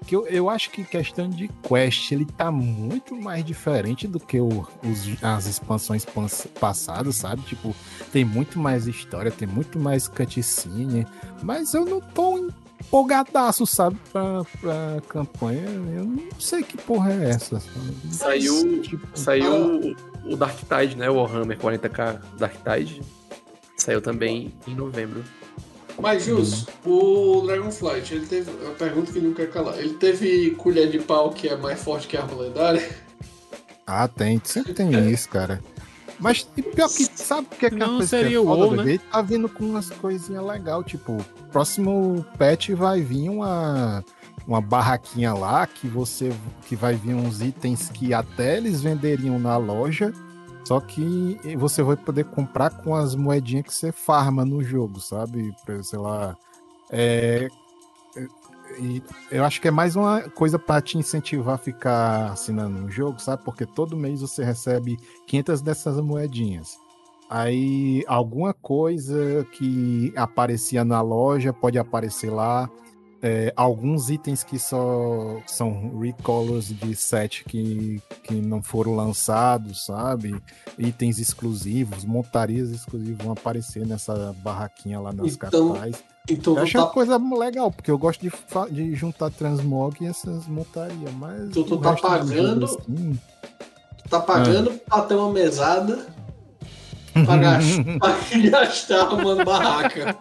Que 0.07 0.17
eu, 0.17 0.27
eu 0.27 0.51
acho 0.51 0.71
que 0.71 0.85
questão 0.85 1.29
de 1.29 1.49
quest, 1.63 2.11
ele 2.13 2.25
tá 2.25 2.51
muito 2.51 3.15
mais 3.17 3.45
diferente 3.45 4.07
do 4.07 4.19
que 4.21 4.41
o- 4.41 4.67
os- 4.83 5.23
as 5.23 5.47
expansões 5.47 6.05
pans- 6.05 6.47
passadas, 6.61 7.17
sabe? 7.17 7.43
Tipo, 7.43 7.75
tem 8.13 8.25
muito 8.25 8.59
mais 8.59 8.87
história, 8.87 9.31
tem 9.31 9.47
muito 9.49 9.79
mais 9.79 10.09
cutscene, 10.09 11.07
mas 11.43 11.73
eu 11.75 11.85
não 11.85 12.01
tô 12.01 12.51
empolgadaço, 12.81 13.65
sabe, 13.67 13.97
pra, 14.13 14.45
pra 14.61 15.01
campanha. 15.09 15.63
Eu 15.95 16.05
não 16.05 16.29
sei 16.39 16.63
que 16.63 16.77
porra 16.77 17.13
é 17.13 17.31
essa. 17.31 17.61
sabe? 17.61 17.81
Saiu, 18.11 18.83
Tipo, 18.83 19.07
saiu 19.15 19.53
o- 20.25 20.33
o 20.33 20.37
Dark 20.37 20.57
Tide, 20.59 20.97
né? 20.97 21.09
O 21.09 21.15
Warhammer 21.17 21.59
40k 21.59 22.21
Dark 22.39 22.55
Tide. 22.63 23.01
Saiu 23.77 24.01
também 24.03 24.53
em 24.67 24.75
novembro. 24.75 25.25
Mas, 26.01 26.25
Jus, 26.25 26.67
o 26.85 27.43
Dragonflight, 27.47 28.15
ele 28.15 28.27
teve. 28.27 28.51
A 28.67 28.71
pergunta 28.71 29.13
que 29.13 29.21
não 29.21 29.35
quer 29.35 29.51
calar. 29.51 29.79
Ele 29.79 29.95
teve 29.95 30.51
colher 30.53 30.91
de 30.91 30.99
pau 30.99 31.31
que 31.31 31.49
é 31.49 31.57
mais 31.57 31.81
forte 31.83 32.07
que 32.09 32.17
a 32.17 32.23
árvore 32.23 32.49
lendária? 32.49 32.91
Ah, 33.87 34.09
tem, 34.09 34.41
sempre 34.45 34.73
tem 34.73 35.11
isso, 35.11 35.29
cara. 35.29 35.63
Mas 36.19 36.47
e 36.57 36.63
pior 36.63 36.89
que, 36.89 37.05
sabe 37.05 37.49
o 37.51 37.57
que 37.57 37.67
é 37.67 37.69
que 37.69 37.75
é 37.75 37.79
Não 37.79 37.87
uma 37.89 37.97
coisa 37.99 38.17
que 38.17 38.23
seria 38.23 38.37
é 38.37 38.41
o 38.41 38.45
foda, 38.45 38.67
doido? 38.67 38.85
né? 38.85 38.91
Ele 38.91 38.99
tá 38.99 39.23
vindo 39.23 39.49
com 39.49 39.65
umas 39.65 39.91
coisinhas 39.91 40.45
legais, 40.47 40.87
tipo, 40.87 41.17
próximo 41.51 42.25
patch 42.39 42.71
vai 42.71 43.01
vir 43.01 43.29
uma, 43.29 44.05
uma 44.47 44.61
barraquinha 44.61 45.35
lá 45.35 45.67
que 45.67 45.89
você 45.89 46.33
que 46.67 46.77
vai 46.77 46.95
vir 46.95 47.15
uns 47.15 47.41
itens 47.43 47.89
que 47.89 48.15
até 48.15 48.57
eles 48.57 48.81
venderiam 48.81 49.37
na 49.39 49.57
loja, 49.57 50.13
só 50.65 50.81
que 50.81 51.39
você 51.57 51.83
vai 51.83 51.97
poder 51.97 52.25
comprar 52.25 52.71
com 52.71 52.95
as 52.95 53.15
moedinhas 53.15 53.67
que 53.67 53.75
você 53.75 53.93
farma 53.93 54.45
no 54.45 54.63
jogo, 54.63 55.01
sabe? 55.01 55.55
Pra, 55.65 55.83
Sei 55.83 55.99
lá, 55.99 56.37
é, 56.91 57.49
e 58.79 59.03
eu 59.31 59.45
acho 59.45 59.61
que 59.61 59.69
é 59.69 59.71
mais 59.71 59.97
uma 59.97 60.23
coisa 60.31 60.59
pra 60.59 60.81
te 60.81 60.97
incentivar 60.99 61.55
a 61.57 61.59
ficar 61.59 62.33
assinando 62.33 62.79
um 62.79 62.91
jogo, 62.91 63.21
sabe? 63.21 63.43
Porque 63.45 63.67
todo 63.67 63.97
mês 63.97 64.21
você 64.21 64.45
recebe 64.45 64.99
500 65.27 65.61
dessas 65.61 66.01
moedinhas. 66.01 66.79
Aí 67.29 68.05
alguma 68.07 68.53
coisa 68.53 69.47
que 69.53 70.13
aparecia 70.17 70.85
na 70.85 71.01
loja 71.01 71.53
pode 71.53 71.79
aparecer 71.79 72.31
lá. 72.31 72.71
É, 73.25 73.53
alguns 73.57 74.11
itens 74.11 74.43
que 74.43 74.59
só 74.59 75.41
são 75.47 75.97
recolors 76.01 76.67
de 76.77 76.97
set 76.97 77.45
que, 77.45 78.03
que 78.25 78.35
não 78.35 78.61
foram 78.61 78.97
lançados, 78.97 79.85
sabe? 79.85 80.35
Itens 80.77 81.21
exclusivos, 81.21 82.05
montarias 82.05 82.71
exclusivas 82.71 83.23
vão 83.25 83.33
aparecer 83.33 83.87
nessa 83.87 84.35
barraquinha 84.43 84.99
lá 84.99 85.13
nas 85.13 85.35
Então, 85.35 85.69
capitais. 85.69 86.03
Então 86.29 86.55
Eu 86.55 86.59
tu 86.61 86.63
acho 86.65 86.79
uma 86.79 86.87
tá, 86.87 86.93
coisa 86.93 87.17
legal, 87.39 87.71
porque 87.71 87.91
eu 87.93 87.99
gosto 87.99 88.21
de, 88.21 88.31
de 88.75 88.95
juntar 88.97 89.31
transmog 89.31 89.97
e 90.01 90.07
essas 90.07 90.47
montarias, 90.49 91.13
mas. 91.15 91.51
Tu- 91.51 91.63
tu 91.65 91.79
tá 91.79 91.95
pagando? 91.95 92.65
assim, 92.65 93.19
tu 94.03 94.09
tá 94.11 94.19
pagando 94.21 94.71
Ah. 94.71 94.91
pra 94.97 95.03
ter 95.03 95.15
uma 95.15 95.31
mesada 95.33 96.07
pra 97.13 97.37
gastar, 97.37 97.99
pra 97.99 98.39
gastar 98.51 99.01
arrumando 99.03 99.45
barraca. 99.45 100.17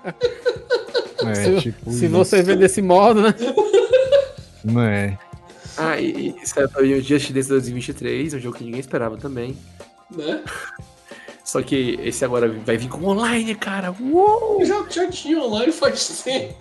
é, 1.26 1.36
Se, 1.36 1.62
tipo, 1.62 1.92
se 1.92 2.08
você 2.08 2.42
vê 2.44 2.56
desse 2.56 2.82
modo, 2.82 3.22
né? 3.22 3.34
Não 4.64 4.82
é. 4.82 5.18
Ah, 5.78 6.00
e, 6.00 6.36
e 6.42 6.48
saiu 6.48 6.70
também 6.70 6.94
o 6.94 7.02
Just 7.02 7.32
Dance 7.32 7.50
2023, 7.50 8.34
um 8.36 8.40
jogo 8.40 8.58
que 8.58 8.64
ninguém 8.64 8.80
esperava 8.80 9.18
também. 9.18 9.58
Né? 10.10 10.44
Só 11.44 11.62
que 11.62 11.98
esse 12.04 12.24
agora 12.24 12.48
vai 12.66 12.78
vir 12.78 12.88
com 12.88 13.04
online, 13.06 13.56
cara. 13.56 13.94
Uou! 14.00 14.64
Já, 14.66 14.86
já 14.90 15.10
tinha 15.10 15.42
online 15.42 15.72
faz 15.72 16.22
tempo. 16.24 16.56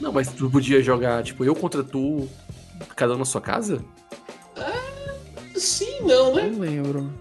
Não, 0.00 0.12
mas 0.12 0.28
tu 0.28 0.48
podia 0.48 0.82
jogar, 0.82 1.22
tipo, 1.22 1.44
eu 1.44 1.54
contra 1.54 1.82
tu, 1.82 2.28
cada 2.94 3.14
um 3.14 3.18
na 3.18 3.24
sua 3.24 3.40
casa? 3.40 3.82
Sim, 5.54 6.00
não, 6.02 6.34
né? 6.34 6.48
Não 6.50 6.58
lembro. 6.60 7.12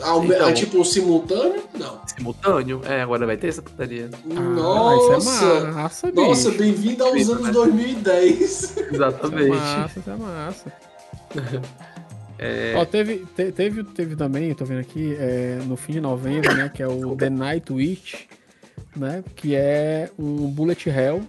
Ao, 0.00 0.24
Então. 0.24 0.48
ah, 0.48 0.52
tipo, 0.52 0.84
simultâneo? 0.84 1.62
Não. 1.78 2.00
Simultâneo? 2.06 2.80
É, 2.84 3.02
agora 3.02 3.26
vai 3.26 3.36
ter 3.36 3.48
essa 3.48 3.62
putaria. 3.62 4.10
Ah, 4.12 4.96
isso 4.96 5.10
Nossa! 5.12 5.44
é 5.44 5.70
massa. 5.72 6.12
Nossa, 6.12 6.50
bem-vindo 6.52 7.04
aos 7.04 7.28
anos 7.28 7.44
né? 7.46 7.52
2010. 7.52 8.40
Isso 8.40 8.80
é 8.80 8.94
Exatamente. 8.94 9.48
massa, 9.50 9.98
isso 10.00 10.10
é 10.10 10.16
massa. 10.16 10.72
É, 12.40 12.74
Ó, 12.76 12.84
teve, 12.84 13.26
te- 13.36 13.50
teve, 13.50 13.82
teve 13.82 14.14
também, 14.14 14.48
eu 14.50 14.54
tô 14.54 14.64
vendo 14.64 14.78
aqui, 14.78 15.16
é, 15.18 15.58
no 15.66 15.76
fim 15.76 15.94
de 15.94 16.00
novembro, 16.00 16.54
né? 16.56 16.70
Que 16.72 16.84
é 16.84 16.86
o 16.86 17.16
The 17.16 17.28
Night 17.28 17.72
Witch, 17.72 18.26
né? 18.94 19.24
Que 19.34 19.56
é 19.56 20.08
um 20.16 20.48
Bullet 20.48 20.88
Hell. 20.88 21.20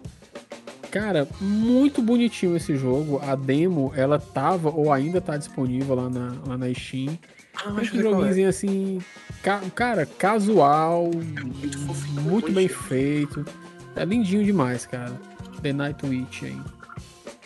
Cara, 0.92 1.28
muito 1.42 2.00
bonitinho 2.04 2.56
esse 2.56 2.76
jogo. 2.76 3.20
A 3.24 3.34
demo, 3.36 3.92
ela 3.96 4.20
tava 4.20 4.70
ou 4.70 4.94
ainda 4.94 5.20
tá 5.20 5.36
disponível 5.36 5.96
lá 5.96 6.10
na, 6.12 6.34
lá 6.46 6.58
na 6.60 6.72
Steam. 6.76 7.18
Ah, 7.56 7.72
um 7.72 7.80
é. 7.80 7.84
joguinho 7.84 8.50
assim, 8.50 9.02
ca- 9.44 9.62
cara, 9.76 10.06
casual, 10.06 11.12
fofinho, 11.86 12.22
muito 12.22 12.30
muito 12.30 12.52
bem 12.52 12.68
feito. 12.68 13.46
É 13.96 14.06
lindinho 14.06 14.44
demais, 14.44 14.86
cara. 14.86 15.20
The 15.62 15.74
Night 15.74 16.06
Witch 16.06 16.44
aí. 16.44 16.58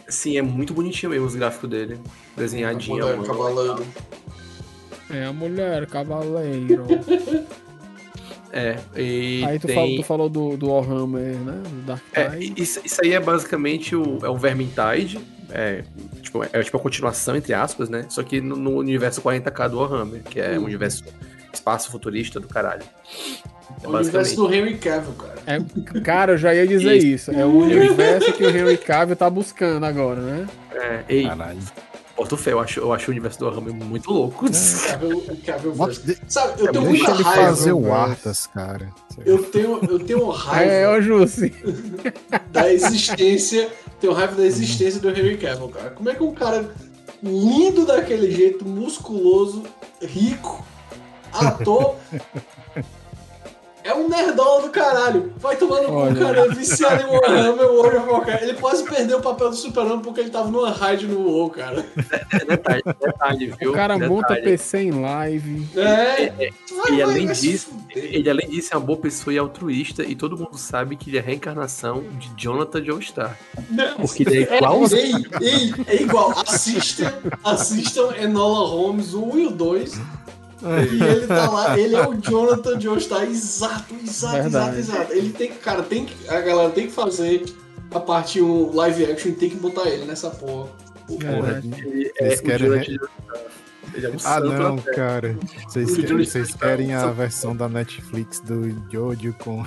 Sim, 0.08 0.38
é 0.38 0.42
muito 0.42 0.74
bonitinho 0.74 1.12
mesmo 1.12 1.26
os 1.26 1.36
gráficos 1.36 1.70
dele. 1.70 2.00
Desenhadinho. 2.38 2.98
Mulher, 2.98 3.18
mano. 3.18 3.28
cavaleiro. 3.28 3.86
É 5.10 5.26
a 5.26 5.34
mulher, 5.34 5.88
cavaleiro. 5.88 6.86
É, 8.56 8.78
e 8.96 9.44
aí 9.44 9.58
tu, 9.58 9.66
tem... 9.66 9.76
falou, 9.76 9.96
tu 9.96 10.04
falou 10.04 10.30
do, 10.30 10.56
do 10.56 10.70
Warhammer, 10.70 11.36
né? 11.40 11.60
Do 11.68 11.82
Dark 11.88 12.04
É, 12.14 12.38
isso, 12.38 12.80
isso 12.86 13.02
aí 13.04 13.14
é 13.14 13.20
basicamente 13.20 13.96
o, 13.96 14.20
é 14.22 14.30
o 14.30 14.38
Vermintide. 14.38 15.20
É 15.56 15.84
tipo, 16.22 16.44
é 16.44 16.64
tipo 16.64 16.78
a 16.78 16.80
continuação, 16.80 17.36
entre 17.36 17.54
aspas, 17.54 17.88
né? 17.88 18.06
Só 18.10 18.24
que 18.24 18.42
no, 18.42 18.56
no 18.56 18.78
universo 18.78 19.22
40k 19.22 19.70
do 19.70 19.78
Warhammer, 19.80 20.24
que 20.24 20.40
é 20.40 20.58
um 20.58 20.64
universo 20.64 21.04
espaço 21.54 21.92
futurista 21.92 22.40
do 22.40 22.48
caralho. 22.48 22.82
É 23.84 23.88
O 23.88 23.96
universo 23.96 24.36
do 24.36 24.54
Henry 24.54 24.78
Cavill, 24.78 25.14
cara. 25.14 25.36
É, 25.46 26.00
cara, 26.02 26.32
eu 26.34 26.38
já 26.38 26.56
ia 26.56 26.66
dizer 26.66 26.96
Isso. 26.96 27.32
isso. 27.32 27.32
É 27.32 27.46
o 27.46 27.60
universo 27.60 28.34
que 28.34 28.44
o 28.44 28.50
Henry 28.50 28.78
Cavill 28.78 29.16
tá 29.16 29.30
buscando 29.30 29.86
agora, 29.86 30.20
né? 30.22 30.48
É, 30.74 31.04
ei, 31.08 31.28
Caralho. 31.28 31.60
Porto 32.24 32.38
Fé, 32.38 32.54
eu 32.54 32.60
acho, 32.62 32.80
eu 32.80 32.94
acho 32.94 33.10
o 33.10 33.12
universo 33.12 33.38
do 33.40 33.46
Warhammer 33.48 33.74
muito 33.74 34.10
louco. 34.10 34.46
Cavill, 34.88 35.24
Cavill 35.46 35.74
Bota- 35.74 36.00
verso. 36.02 36.22
Sabe, 36.30 36.62
eu 36.62 36.72
tenho 36.72 36.86
Deixa 36.86 37.04
muita 37.06 37.12
ele 37.12 37.24
raiva. 37.24 37.44
fazer 37.44 37.74
o. 37.74 37.94
Arthas, 37.94 38.48
cara. 38.48 38.90
Eu 39.26 39.44
tenho, 39.44 39.80
eu 39.84 40.00
tenho 40.00 40.30
raiva 40.30 40.72
É, 40.72 40.90
ô 40.90 41.02
Jussi. 41.02 41.54
da 42.50 42.72
existência. 42.72 43.70
Tenho 44.00 44.14
raiva 44.14 44.36
da 44.36 44.46
existência 44.46 45.02
do 45.02 45.10
Henry 45.10 45.38
Cavill, 45.38 45.68
cara. 45.68 45.90
Como 45.90 46.10
é 46.10 46.16
que 46.16 46.24
um 46.24 46.34
cara 46.34 46.70
lindo 47.22 47.86
daquele 47.86 48.32
jeito, 48.32 48.66
musculoso, 48.66 49.64
rico, 50.02 50.66
ator. 51.34 51.96
É 53.84 53.94
é 53.94 53.96
um 53.96 54.10
nerdola 54.10 54.64
do 54.64 54.70
caralho. 54.70 55.32
Vai 55.38 55.56
tomando 55.56 55.86
com 55.86 55.94
Olha. 55.94 56.14
o 56.14 56.20
cara 56.20 56.40
é 56.40 56.50
viciado 56.50 57.04
em 57.04 57.06
Warhammer, 57.06 57.72
World 57.72 57.98
of 57.98 58.10
Warcraft. 58.10 58.42
Ele 58.42 58.54
quase 58.56 58.84
perdeu 58.84 59.20
o 59.20 59.22
papel 59.22 59.52
do 59.52 59.56
Super-Homem 59.56 60.00
porque 60.00 60.22
ele 60.22 60.30
tava 60.32 60.50
numa 60.50 60.72
raid 60.72 61.06
no 61.08 61.22
WoW, 61.22 61.50
cara. 61.52 61.86
Detalhe, 62.48 62.82
detalhe, 63.00 63.54
viu? 63.60 63.72
O 63.72 63.74
cara 63.74 63.98
monta 63.98 64.30
Detalhe. 64.30 64.44
PC 64.44 64.80
em 64.80 64.92
live. 64.92 65.68
É. 65.76 66.26
Vai, 66.26 66.48
E 66.68 66.74
vai, 66.74 67.02
além 67.04 67.26
vai 67.28 67.36
se 67.36 67.42
disso, 67.48 67.72
ele 67.96 68.30
além 68.30 68.50
disso 68.50 68.74
é 68.74 68.78
uma 68.78 68.86
boa 68.86 68.98
pessoa 68.98 69.34
e 69.34 69.38
altruísta, 69.38 70.04
e 70.04 70.16
todo 70.16 70.38
mundo 70.38 70.58
sabe 70.58 70.96
que 70.96 71.10
ele 71.10 71.18
é 71.18 71.20
a 71.20 71.24
reencarnação 71.24 72.04
de 72.18 72.32
Jonathan 72.36 72.84
Joestar. 72.84 73.38
Porque 73.98 74.24
ele 74.24 74.46
é 74.46 74.58
igual 74.58 74.82
Ei, 74.92 75.14
ei, 75.42 75.74
é 75.88 76.02
igual. 76.02 76.34
Assistam, 76.48 77.14
assistam 77.44 78.16
Enola 78.20 78.68
Holmes 78.68 79.14
1 79.14 79.38
e 79.38 79.46
o 79.48 79.52
2. 79.52 80.02
E 80.64 81.04
ele 81.04 81.28
tá 81.28 81.50
lá, 81.50 81.78
ele 81.78 81.96
é 81.96 82.08
o 82.08 82.14
Jonathan 82.16 82.80
Joestar, 82.80 83.24
exato, 83.24 83.94
exato, 84.04 84.34
Verdade. 84.44 84.80
exato, 84.80 84.98
exato. 85.02 85.14
Ele 85.14 85.30
tem 85.32 85.50
que, 85.52 85.58
cara, 85.60 85.84
tem 85.84 86.06
que, 86.06 86.30
a 86.30 86.40
galera 86.42 86.70
tem 86.70 86.88
que 86.88 86.94
fazer 86.94 87.44
a 87.92 88.00
parte 88.00 88.42
1 88.42 88.74
live 88.74 89.06
action 89.12 89.30
e 89.32 89.36
tem 89.36 89.50
que 89.50 89.56
botar 89.58 89.88
ele 89.90 90.06
nessa 90.06 90.30
porra. 90.30 90.70
Verdade. 91.10 91.70
ele 91.86 92.12
é 92.18 92.28
Vocês 92.30 92.40
o 92.40 92.44
querem 92.44 92.68
Jonathan 92.68 92.84
Joestar. 92.86 93.10
É 93.96 94.10
um 94.10 94.18
Ah, 94.26 94.40
não, 94.40 94.78
cara. 94.78 95.38
Vocês, 95.68 95.92
O 95.92 95.96
querem- 96.02 96.18
vocês 96.26 96.48
Depp 96.48 96.60
querem 96.60 96.94
a 96.96 97.08
versão 97.12 97.56
da 97.56 97.68
Netflix 97.70 98.40
do 98.40 98.76
Jojo 98.92 99.36
com. 99.44 99.64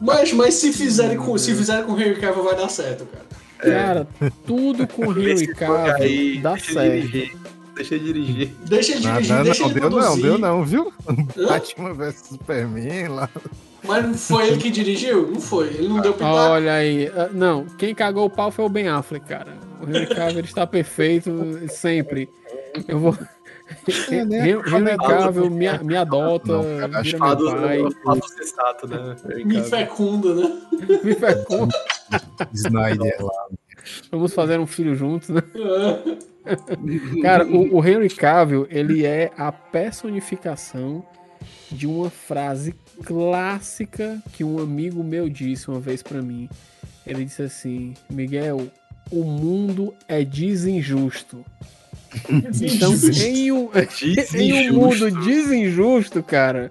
Mas, 0.00 0.32
mas 0.32 0.54
se 0.54 0.72
fizerem 0.72 1.16
com, 1.16 1.36
se 1.38 1.54
fizerem 1.54 1.84
com 1.84 1.92
o 1.92 2.00
Henry 2.00 2.20
Cavill 2.20 2.42
vai 2.42 2.56
dar 2.56 2.68
certo, 2.68 3.06
cara. 3.06 3.24
Cara, 3.56 4.06
tudo 4.46 4.86
com 4.86 5.04
Henry 5.12 5.32
Esse 5.32 5.46
Cavill 5.54 5.94
aí, 5.94 6.38
dá 6.38 6.58
certo. 6.58 6.90
dirigir. 6.90 7.36
Deixa 7.76 7.98
dirigir. 7.98 8.52
Deixa 8.64 8.92
ele 8.92 9.00
dirigir, 9.02 9.28
Nada, 9.32 9.44
deixa 9.44 9.62
não, 9.62 9.70
ele 9.70 9.80
deu 9.80 9.90
não, 9.90 10.18
deu 10.18 10.38
não, 10.38 10.64
viu? 10.64 10.92
Hã? 11.08 11.46
Batman 11.46 11.92
vs 11.92 12.16
Superman 12.28 13.08
lá. 13.08 13.28
Mas 13.84 14.04
não 14.06 14.14
foi 14.14 14.48
ele 14.48 14.56
que 14.56 14.70
dirigiu? 14.70 15.30
Não 15.30 15.40
foi. 15.40 15.68
Ele 15.68 15.88
não 15.88 16.00
deu 16.00 16.12
pitaco. 16.14 16.34
Olha 16.34 16.72
aí. 16.72 17.06
ah, 17.14 17.28
Não, 17.32 17.66
quem 17.78 17.94
cagou 17.94 18.24
o 18.24 18.30
pau 18.30 18.50
foi 18.50 18.64
o 18.64 18.68
Ben 18.68 18.88
Affleck, 18.88 19.26
cara. 19.28 19.52
O 19.80 19.88
Henry 19.88 20.06
Cavill 20.06 20.40
está 20.44 20.66
perfeito 20.66 21.30
sempre. 21.68 22.28
Eu 22.88 22.98
vou. 22.98 23.16
É, 24.12 24.24
né? 24.24 24.48
Hen- 24.48 24.60
Henry 24.64 24.96
Cavill 24.96 25.50
me, 25.50 25.66
me 25.82 25.96
adota, 25.96 26.52
Não, 26.52 26.62
cara, 26.88 27.02
vira 27.02 27.18
meu 27.18 27.92
pai, 28.04 28.20
sensato, 28.38 28.86
né? 28.86 29.16
Me 29.44 29.60
fecunda, 29.60 30.34
né? 30.36 30.60
me 31.02 31.14
fecunda. 31.16 31.74
Snyder 32.54 33.16
lá. 33.24 33.46
Vamos 34.12 34.32
fazer 34.32 34.60
um 34.60 34.68
filho 34.68 34.94
juntos, 34.94 35.30
né? 35.30 35.42
É. 35.56 36.16
Cara, 37.22 37.46
o, 37.46 37.76
o 37.76 37.84
Henry 37.84 38.08
Cavill, 38.08 38.66
ele 38.70 39.04
é 39.04 39.30
a 39.36 39.50
personificação 39.50 41.04
de 41.70 41.86
uma 41.86 42.10
frase 42.10 42.74
clássica 43.04 44.22
que 44.32 44.44
um 44.44 44.58
amigo 44.58 45.02
meu 45.02 45.28
disse 45.28 45.68
uma 45.68 45.80
vez 45.80 46.02
pra 46.02 46.22
mim. 46.22 46.48
Ele 47.06 47.24
disse 47.24 47.42
assim: 47.42 47.94
Miguel, 48.10 48.68
o 49.10 49.24
mundo 49.24 49.94
é 50.08 50.24
desinjusto. 50.24 51.44
Então, 52.62 52.94
em 52.94 53.52
um, 53.52 53.68
em 54.34 54.70
um 54.70 54.72
mundo 54.72 55.10
desinjusto, 55.22 56.22
cara, 56.22 56.70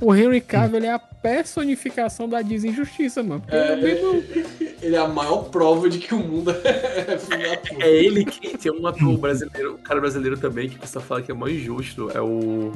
o 0.00 0.14
Henry 0.14 0.40
Cavill 0.40 0.78
ele 0.78 0.86
é 0.86 0.92
a 0.92 0.98
personificação 0.98 2.28
da 2.28 2.42
desinjustiça, 2.42 3.22
mano. 3.22 3.40
Porque 3.40 3.56
É, 3.56 4.76
ele 4.82 4.96
é 4.96 4.98
a 4.98 5.08
maior 5.08 5.44
prova 5.44 5.88
de 5.88 5.98
que 5.98 6.14
o 6.14 6.18
mundo 6.18 6.50
é 6.64 7.56
puta. 7.56 7.84
É 7.84 7.90
ele 7.90 8.24
que 8.24 8.56
tem 8.58 8.72
um 8.72 8.86
ator 8.86 9.16
brasileiro, 9.18 9.74
um 9.74 9.78
cara 9.78 10.00
brasileiro 10.00 10.36
também, 10.36 10.68
que 10.68 10.76
o 10.76 10.80
pessoal 10.80 11.04
fala 11.04 11.22
que 11.22 11.30
é 11.30 11.34
mais 11.34 11.54
injusto. 11.54 12.10
É 12.14 12.20
o. 12.20 12.72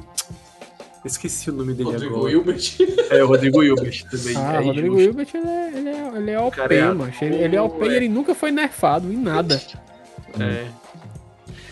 Esqueci 1.04 1.50
o 1.50 1.52
nome 1.52 1.74
dele 1.74 1.90
Rodrigo 1.90 2.16
agora. 2.16 2.32
Hilbert. 2.32 2.76
É 3.10 3.22
o 3.22 3.28
Rodrigo 3.28 3.62
Hilbert 3.62 4.04
também. 4.10 4.36
Ah, 4.36 4.54
é 4.54 4.64
Rodrigo. 4.64 5.00
Hilbert, 5.00 5.28
ele 5.32 5.48
é, 5.48 5.72
ele 5.74 5.88
é, 5.88 6.12
ele 6.16 6.30
é 6.32 6.40
OP, 6.40 6.56
cara 6.56 6.74
é 6.74 6.92
macho. 6.92 7.24
Ele, 7.24 7.36
ele 7.36 7.56
é 7.56 7.62
OP 7.62 7.84
e 7.84 7.88
é. 7.88 7.96
ele 7.96 8.08
nunca 8.08 8.34
foi 8.34 8.50
nerfado 8.50 9.12
em 9.12 9.16
nada. 9.16 9.60
É. 10.40 10.66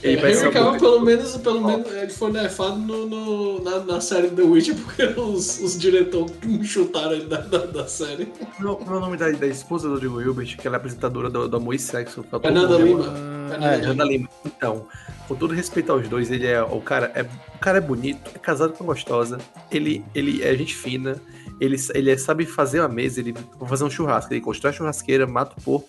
Ele 0.07 0.12
Ele 0.15 0.20
vai 0.23 0.35
ser 0.35 0.44
Henry 0.47 0.52
Cavill, 0.55 0.81
pelo 0.81 1.01
menos, 1.01 1.36
pelo 1.36 1.60
menos, 1.67 1.93
ele 1.93 2.10
foi 2.10 2.31
nerfado 2.33 2.76
no, 2.78 3.07
no- 3.07 3.62
na, 3.65 3.78
na 3.81 4.01
série 4.01 4.28
The 4.31 4.43
Witcher 4.43 4.75
porque 4.76 5.02
os, 5.20 5.60
os 5.60 5.78
diretores 5.78 6.33
chutaram 6.65 7.12
ele 7.12 7.26
da, 7.26 7.39
da, 7.41 7.59
da 7.67 7.86
série. 7.86 8.28
Não, 8.60 8.76
Como 8.76 8.94
é 8.94 8.97
o 8.97 9.01
nome 9.01 9.17
da, 9.17 9.31
da 9.31 9.47
esposa 9.47 9.89
do 9.89 9.94
Rodrigo 9.94 10.20
Hilbert, 10.20 10.57
que 10.57 10.67
ela 10.67 10.76
é 10.76 10.78
apresentadora 10.78 11.28
do, 11.31 11.49
do 11.49 11.57
Amor 11.57 11.75
e 11.75 11.78
Sexo? 11.78 12.23
Tá 12.23 12.39
todo 12.39 12.43
Fernanda 12.43 12.78
mundo- 12.78 13.02
Lima. 13.02 13.15
Ah, 13.15 13.55
é. 13.55 13.57
Lima. 13.59 13.70
Fernanda 13.78 14.05
Lima. 14.05 14.28
Então, 14.44 14.86
com 15.28 15.35
todo 15.35 15.55
respeito 15.55 15.91
aos 15.93 16.09
dois, 16.09 16.31
ele 16.31 16.47
é. 16.47 16.62
O 16.62 16.81
cara 16.81 17.10
é, 17.15 17.23
o 17.23 17.59
cara 17.59 17.78
é 17.78 17.81
bonito, 17.81 18.31
é 18.35 18.39
casado 18.39 18.73
com 18.75 18.85
gostosa, 18.85 19.39
ele, 19.70 20.05
ele 20.15 20.43
é 20.43 20.55
gente 20.57 20.75
fina, 20.75 21.20
ele, 21.60 21.76
ele 21.94 22.10
é- 22.10 22.17
sabe 22.17 22.44
fazer 22.47 22.81
uma 22.81 22.89
mesa, 22.89 23.20
ele 23.20 23.33
vai 23.59 23.68
fazer 23.68 23.85
um 23.85 23.91
churrasco, 23.91 24.33
ele 24.33 24.41
constrói 24.41 24.73
a 24.73 24.76
churrasqueira, 24.76 25.26
mata 25.26 25.55
o 25.59 25.62
porco 25.62 25.89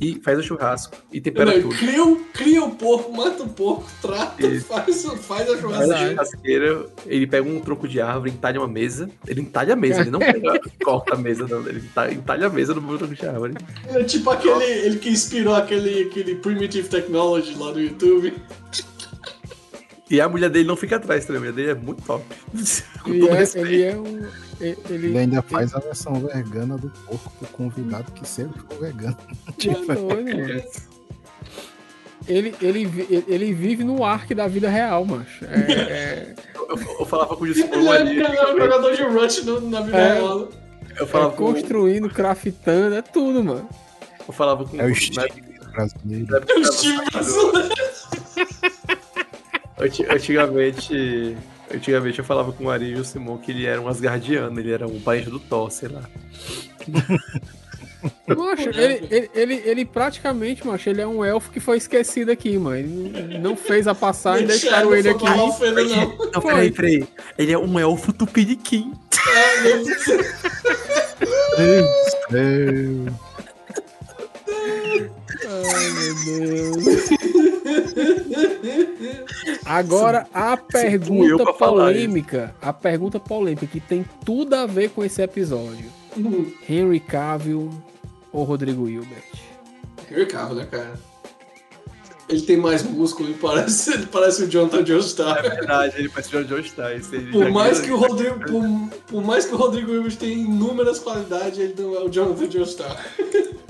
e 0.00 0.20
faz 0.22 0.38
o 0.38 0.42
churrasco 0.42 0.96
e 1.12 1.20
tempera 1.20 1.52
Não, 1.54 1.62
tudo. 1.62 1.74
cria, 1.76 2.04
o, 2.04 2.16
cria 2.32 2.64
o 2.64 2.70
porco, 2.74 3.12
mata 3.12 3.42
o 3.42 3.48
porco, 3.48 3.84
trata, 4.00 4.46
Isso. 4.46 4.66
faz, 4.66 5.04
faz 5.04 5.10
a 5.10 5.16
Faz 5.18 5.50
a 5.50 5.56
churrasqueira. 5.58 6.10
churrasqueira, 6.10 6.86
ele 7.06 7.26
pega 7.26 7.48
um 7.48 7.60
tronco 7.60 7.88
de 7.88 8.00
árvore, 8.00 8.30
entalha 8.30 8.60
uma 8.60 8.68
mesa. 8.68 9.10
Ele 9.26 9.40
entalha 9.40 9.72
a 9.72 9.76
mesa, 9.76 10.00
ele 10.02 10.10
não 10.10 10.18
pega, 10.20 10.60
corta 10.84 11.14
a 11.14 11.18
mesa, 11.18 11.46
não. 11.48 11.66
Ele 11.68 11.80
entalha- 11.80 12.12
entalha 12.14 12.46
a 12.46 12.50
mesa 12.50 12.74
no 12.74 12.98
tronco 12.98 13.14
de 13.14 13.26
árvore. 13.26 13.54
É 13.88 14.04
tipo 14.04 14.30
aquele 14.30 14.64
ele 14.64 14.98
que 14.98 15.08
inspirou 15.10 15.54
aquele, 15.54 16.04
aquele 16.04 16.34
Primitive 16.36 16.88
Technology 16.88 17.54
lá 17.56 17.72
no 17.72 17.80
YouTube. 17.80 18.32
E 20.10 20.20
a 20.20 20.28
mulher 20.28 20.48
dele 20.48 20.66
não 20.66 20.76
fica 20.76 20.96
atrás 20.96 21.24
também, 21.26 21.36
a 21.36 21.40
mulher 21.40 21.54
dele 21.54 21.70
é 21.70 21.74
muito 21.74 22.02
top. 22.02 22.24
Com 23.04 23.10
Ele 23.10 23.20
todo 23.20 23.34
é, 23.34 23.38
respeito. 23.38 23.68
ele 23.68 23.82
é 23.82 23.96
um. 23.96 24.26
Ele, 24.60 24.76
Ele 24.90 25.18
ainda 25.18 25.42
faz 25.42 25.74
a 25.74 25.78
versão 25.78 26.14
vegana 26.14 26.76
do 26.78 26.88
porco 27.06 27.30
pro 27.38 27.48
convidado 27.48 28.10
que 28.12 28.26
sempre 28.26 28.60
for 28.62 28.80
vegano. 28.80 29.16
Doido, 29.62 29.86
mano. 29.86 30.62
Ele, 32.26 32.54
ele, 32.60 33.24
ele 33.28 33.54
vive 33.54 33.84
no 33.84 34.04
arco 34.04 34.34
da 34.34 34.46
vida 34.48 34.68
real, 34.68 35.04
macho. 35.04 35.44
É, 35.44 35.72
é- 35.72 36.34
Eu, 36.54 36.76
eu 37.00 37.06
falava 37.06 37.34
com 37.36 37.44
o 37.44 37.46
Justin 37.46 37.62
Ele 37.72 37.88
é, 37.88 38.00
ele 38.02 38.22
é 38.22 38.54
um 38.54 38.58
jogador 38.58 38.94
de 38.94 39.02
Rush 39.02 39.44
no- 39.44 39.60
na 39.70 39.80
vida 39.80 39.96
É. 39.96 40.14
real. 40.14 40.48
Eu 40.98 41.04
é 41.04 41.06
falava 41.06 41.30
com, 41.32 41.52
construindo, 41.52 42.10
craftando, 42.10 42.94
é 42.96 43.02
tudo, 43.02 43.42
mano. 43.44 43.68
eu 44.26 44.32
falava 44.34 44.64
com 44.66 44.78
É 44.80 44.84
o 44.86 44.94
Steve 44.94 45.42
brasileiro. 45.72 46.36
É 46.48 46.54
o 46.58 46.64
Steve 46.72 46.98
brasileiro. 47.10 47.74
Anti- 49.80 50.06
Antigamente. 50.08 51.36
Antigamente 51.72 52.18
eu 52.18 52.24
falava 52.24 52.50
com 52.52 52.64
o 52.64 52.70
Ari 52.70 52.92
e 52.92 52.94
o 52.94 53.04
Simon 53.04 53.36
que 53.38 53.50
ele 53.52 53.66
era 53.66 53.78
um 53.80 53.88
asgardiano, 53.88 54.58
ele 54.58 54.72
era 54.72 54.86
um 54.86 54.98
parente 55.00 55.28
do 55.28 55.38
Thor, 55.38 55.70
sei 55.70 55.88
lá. 55.90 56.02
Macho, 58.28 58.68
ele, 58.70 59.06
ele, 59.10 59.30
ele, 59.34 59.54
ele 59.66 59.84
praticamente, 59.84 60.64
macho, 60.64 60.88
ele 60.88 61.00
é 61.00 61.06
um 61.06 61.24
elfo 61.24 61.50
que 61.50 61.58
foi 61.58 61.78
esquecido 61.78 62.30
aqui, 62.30 62.56
mano. 62.56 62.78
Ele 62.78 63.38
não 63.38 63.56
fez 63.56 63.88
a 63.88 63.94
passagem, 63.94 64.46
deixaram 64.46 64.94
ele 64.94 65.08
aqui. 65.08 65.24
Não 65.24 65.48
ofenda, 65.48 65.82
não. 65.82 66.16
Não, 66.32 66.40
peraí, 66.40 66.70
peraí. 66.70 67.08
Ele 67.36 67.52
é 67.52 67.58
um 67.58 67.76
elfo 67.78 68.12
tupiniquim. 68.12 68.92
É, 69.34 69.60
nem- 69.62 69.84
Deus. 72.30 73.12
Ai, 75.44 75.90
meu 75.90 76.14
Deus. 76.24 77.08
Agora, 79.64 80.26
a 80.32 80.56
pergunta 80.56 81.52
polêmica. 81.52 82.54
A 82.60 82.72
pergunta 82.72 83.20
polêmica 83.20 83.66
que 83.66 83.80
tem 83.80 84.04
tudo 84.24 84.54
a 84.54 84.66
ver 84.66 84.90
com 84.90 85.04
esse 85.04 85.22
episódio. 85.22 85.90
Henry 86.68 87.00
Cavill 87.00 87.70
ou 88.32 88.44
Rodrigo 88.44 88.88
Hilbert? 88.88 89.22
Henry 90.10 90.26
Cavill, 90.26 90.56
né, 90.56 90.66
cara? 90.70 91.08
Ele 92.28 92.42
tem 92.42 92.58
mais 92.58 92.82
músculo, 92.82 93.30
ele 93.30 93.38
parece, 93.40 93.90
ele 93.94 94.06
parece 94.06 94.42
o 94.42 94.48
Jonathan 94.48 94.84
Joestar. 94.84 95.38
É 95.38 95.48
verdade, 95.48 95.94
ele 95.96 96.10
parece 96.10 96.36
o 96.36 96.44
John 96.44 96.62
Star. 96.62 96.92
esse 96.92 97.16
ele 97.16 97.32
Por 97.32 97.50
mais 97.50 97.80
que 97.80 97.90
o 97.90 97.96
Rodrigo, 97.96 98.38
por, 98.40 98.62
por 99.06 99.24
mais 99.24 99.46
que 99.46 99.54
o 99.54 99.56
Rodrigo 99.56 99.92
Hilbert 99.94 100.16
tenha 100.16 100.34
inúmeras 100.34 100.98
qualidades, 100.98 101.58
ele 101.58 101.74
não 101.78 101.94
é 101.96 102.00
o 102.00 102.10
Jonathan 102.10 102.50
Joestar. 102.50 103.02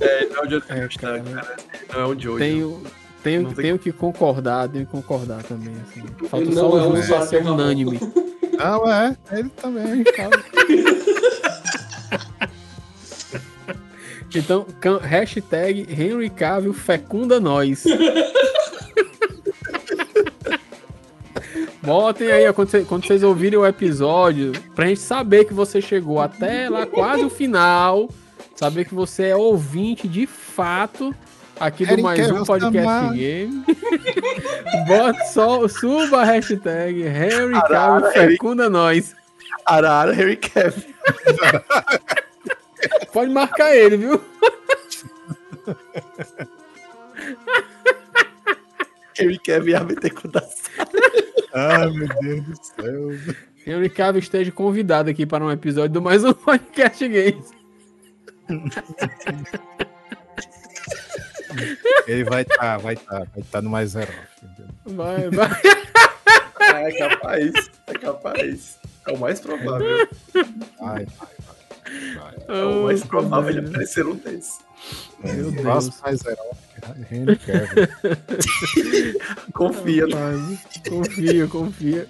É, 0.00 0.26
não 0.26 0.38
é 0.38 0.40
o 0.42 0.46
John 0.48 0.62
É, 0.68 0.88
Star, 0.90 1.22
cara. 1.22 1.40
cara. 1.42 1.56
Não 1.92 2.00
é 2.00 2.06
o 2.06 2.18
Joe. 2.20 2.38
Tenho, 2.40 2.82
tenho, 3.28 3.42
Não 3.42 3.50
tem- 3.52 3.62
tenho 3.64 3.78
que 3.78 3.92
concordar, 3.92 4.68
tenho 4.68 4.86
que 4.86 4.92
concordar 4.92 5.42
também. 5.42 5.74
Assim. 5.82 6.02
Falta 6.28 6.46
Ele 6.46 6.54
só 6.54 6.68
o 6.70 6.76
um 6.76 6.82
Júlio 6.82 7.06
pra 7.06 7.26
ser 7.26 7.42
unânime. 7.46 8.00
Não, 8.58 8.90
é. 8.92 9.16
Ele 9.32 9.48
também. 9.50 10.04
Então, 14.34 14.66
hashtag 15.00 15.86
Henry 15.90 16.28
Cavill 16.28 16.74
fecunda 16.74 17.40
nós. 17.40 17.82
Botem 21.82 22.30
aí, 22.30 22.46
ó, 22.46 22.52
quando, 22.52 22.68
cê- 22.68 22.84
quando 22.84 23.06
vocês 23.06 23.22
ouvirem 23.22 23.58
o 23.58 23.64
episódio, 23.66 24.52
pra 24.74 24.86
gente 24.86 25.00
saber 25.00 25.46
que 25.46 25.54
você 25.54 25.80
chegou 25.80 26.20
até 26.20 26.68
lá 26.68 26.84
quase 26.84 27.24
o 27.24 27.30
final, 27.30 28.10
saber 28.54 28.84
que 28.84 28.94
você 28.94 29.28
é 29.28 29.36
ouvinte 29.36 30.06
de 30.06 30.26
fato 30.26 31.14
aqui 31.60 31.84
do 31.84 31.90
Harry 31.90 32.02
mais 32.02 32.30
um 32.30 32.44
podcast 32.44 33.16
game. 33.16 33.64
Bota 34.86 35.24
só, 35.26 35.66
suba 35.68 36.22
a 36.22 36.24
hashtag 36.24 37.02
Henry 37.02 37.52
Caralho, 37.52 38.12
Cavill 38.12 38.30
fecunda 38.30 38.70
nós. 38.70 39.14
Arara 39.66 40.12
Harry 40.12 40.36
Cavill. 40.36 40.94
Pode 43.12 43.30
marcar 43.32 43.74
ele, 43.74 43.96
viu? 43.96 44.20
Harry 49.16 49.38
Cavill 49.38 49.70
ia 49.70 49.84
meter 49.84 50.12
com 50.14 50.28
da 50.28 50.42
Ai, 51.54 51.90
meu 51.90 52.08
Deus 52.20 52.44
do 52.44 52.56
céu. 52.62 53.34
Henry 53.66 53.90
Cavill 53.90 54.20
esteja 54.20 54.52
convidado 54.52 55.10
aqui 55.10 55.26
para 55.26 55.44
um 55.44 55.50
episódio 55.50 55.90
do 55.90 56.02
mais 56.02 56.24
um 56.24 56.32
podcast 56.32 57.06
games. 57.06 57.52
Ele 62.06 62.24
vai 62.24 62.42
estar, 62.42 62.78
vai 62.78 62.94
estar, 62.94 63.18
vai 63.18 63.40
estar 63.40 63.62
no 63.62 63.70
mais 63.70 63.90
zero. 63.90 64.12
Vai, 64.84 65.28
vai. 65.30 65.50
É 66.60 66.98
capaz, 66.98 67.70
é 67.86 67.92
capaz. 67.94 68.78
É 69.06 69.12
o 69.12 69.18
mais 69.18 69.40
provável. 69.40 70.08
Vai, 70.78 71.06
vai, 71.06 71.06
vai. 71.06 72.14
vai. 72.14 72.34
É 72.48 72.64
o 72.64 72.84
mais 72.84 73.02
Oh, 73.02 73.06
provável 73.06 73.50
ele 73.50 73.68
aparecer 73.68 74.06
um 74.06 74.14
desses. 74.16 74.58
Meu 75.22 75.50
Deus. 75.50 76.00
Mais 76.00 76.20
zero. 76.20 76.38
Henry 77.10 77.36
Cavill. 77.36 77.88
Confia. 79.52 80.04
Rapaz, 80.06 80.60
confia, 80.88 81.46
confia. 81.48 82.08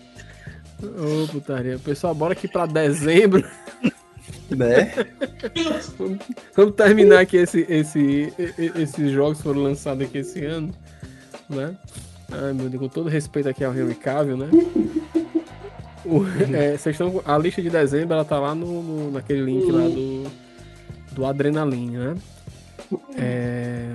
Ô, 0.83 1.26
putaria. 1.28 1.78
Pessoal, 1.78 2.15
bora 2.15 2.33
aqui 2.34 2.47
pra 2.47 2.67
dezembro. 2.67 3.42
Né? 4.51 4.93
Vamos 6.57 6.75
terminar 6.75 7.20
aqui 7.20 7.36
esse, 7.36 7.67
esse, 7.68 8.33
esses 8.77 9.10
jogos 9.12 9.39
que 9.39 9.44
foram 9.44 9.62
lançados 9.62 10.07
aqui 10.07 10.18
esse 10.18 10.44
ano, 10.44 10.73
né? 11.49 11.77
Ai, 12.31 12.52
meu 12.52 12.68
Deus, 12.68 12.83
com 12.83 12.89
todo 12.89 13.09
respeito 13.09 13.49
aqui 13.49 13.65
ao 13.65 13.75
Henry 13.75 13.94
Cavill, 13.94 14.36
né? 14.36 14.49
O- 16.05 16.25
é, 16.55 16.77
vocês 16.77 16.94
estão, 16.94 17.20
a 17.25 17.36
lista 17.36 17.60
de 17.60 17.68
dezembro, 17.70 18.15
ela 18.15 18.25
tá 18.25 18.39
lá 18.39 18.55
no, 18.55 18.83
no- 18.83 19.10
naquele 19.12 19.43
link 19.43 19.70
lá 19.70 19.83
do, 19.89 20.25
do 21.12 21.27
Adrenaline, 21.27 21.97
né? 21.99 22.15
É, 23.18 23.93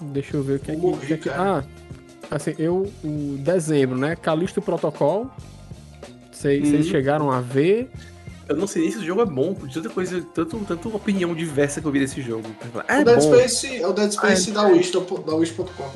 deixa 0.00 0.36
eu 0.36 0.42
ver 0.44 0.56
o 0.56 0.58
que 0.60 0.70
é 0.70 0.76
que... 0.76 1.12
É 1.12 1.16
que- 1.16 1.28
ah, 1.30 1.64
assim, 2.30 2.54
eu, 2.58 2.90
o 3.02 3.36
dezembro, 3.40 3.98
né? 3.98 4.14
Calixto 4.14 4.62
Protocol. 4.62 5.28
Vocês 6.30 6.72
Uhum. 6.72 6.82
chegaram 6.82 7.30
a 7.32 7.40
ver. 7.40 7.90
Eu 8.48 8.56
não 8.56 8.66
sei 8.66 8.82
nem 8.82 8.92
se 8.92 8.98
o 8.98 9.04
jogo 9.04 9.22
é 9.22 9.26
bom, 9.26 9.54
por 9.54 9.68
tanta 9.68 9.88
coisa, 9.88 10.22
tanto, 10.34 10.58
tanta 10.60 10.88
opinião 10.88 11.34
diversa 11.34 11.80
que 11.80 11.86
eu 11.86 11.90
vi 11.92 11.98
desse 12.00 12.20
jogo. 12.22 12.44
É 12.86 13.00
o 13.00 13.04
Dead 13.04 13.16
bom. 13.20 13.34
Space 13.34 13.76
é 13.82 13.86
o 13.86 13.92
Dead 13.92 14.12
Space 14.12 14.50
Ah, 14.50 14.50
é. 14.50 14.54
da 14.54 14.62
Wish, 14.68 14.92
da 14.92 15.34
Wish.com. 15.34 15.90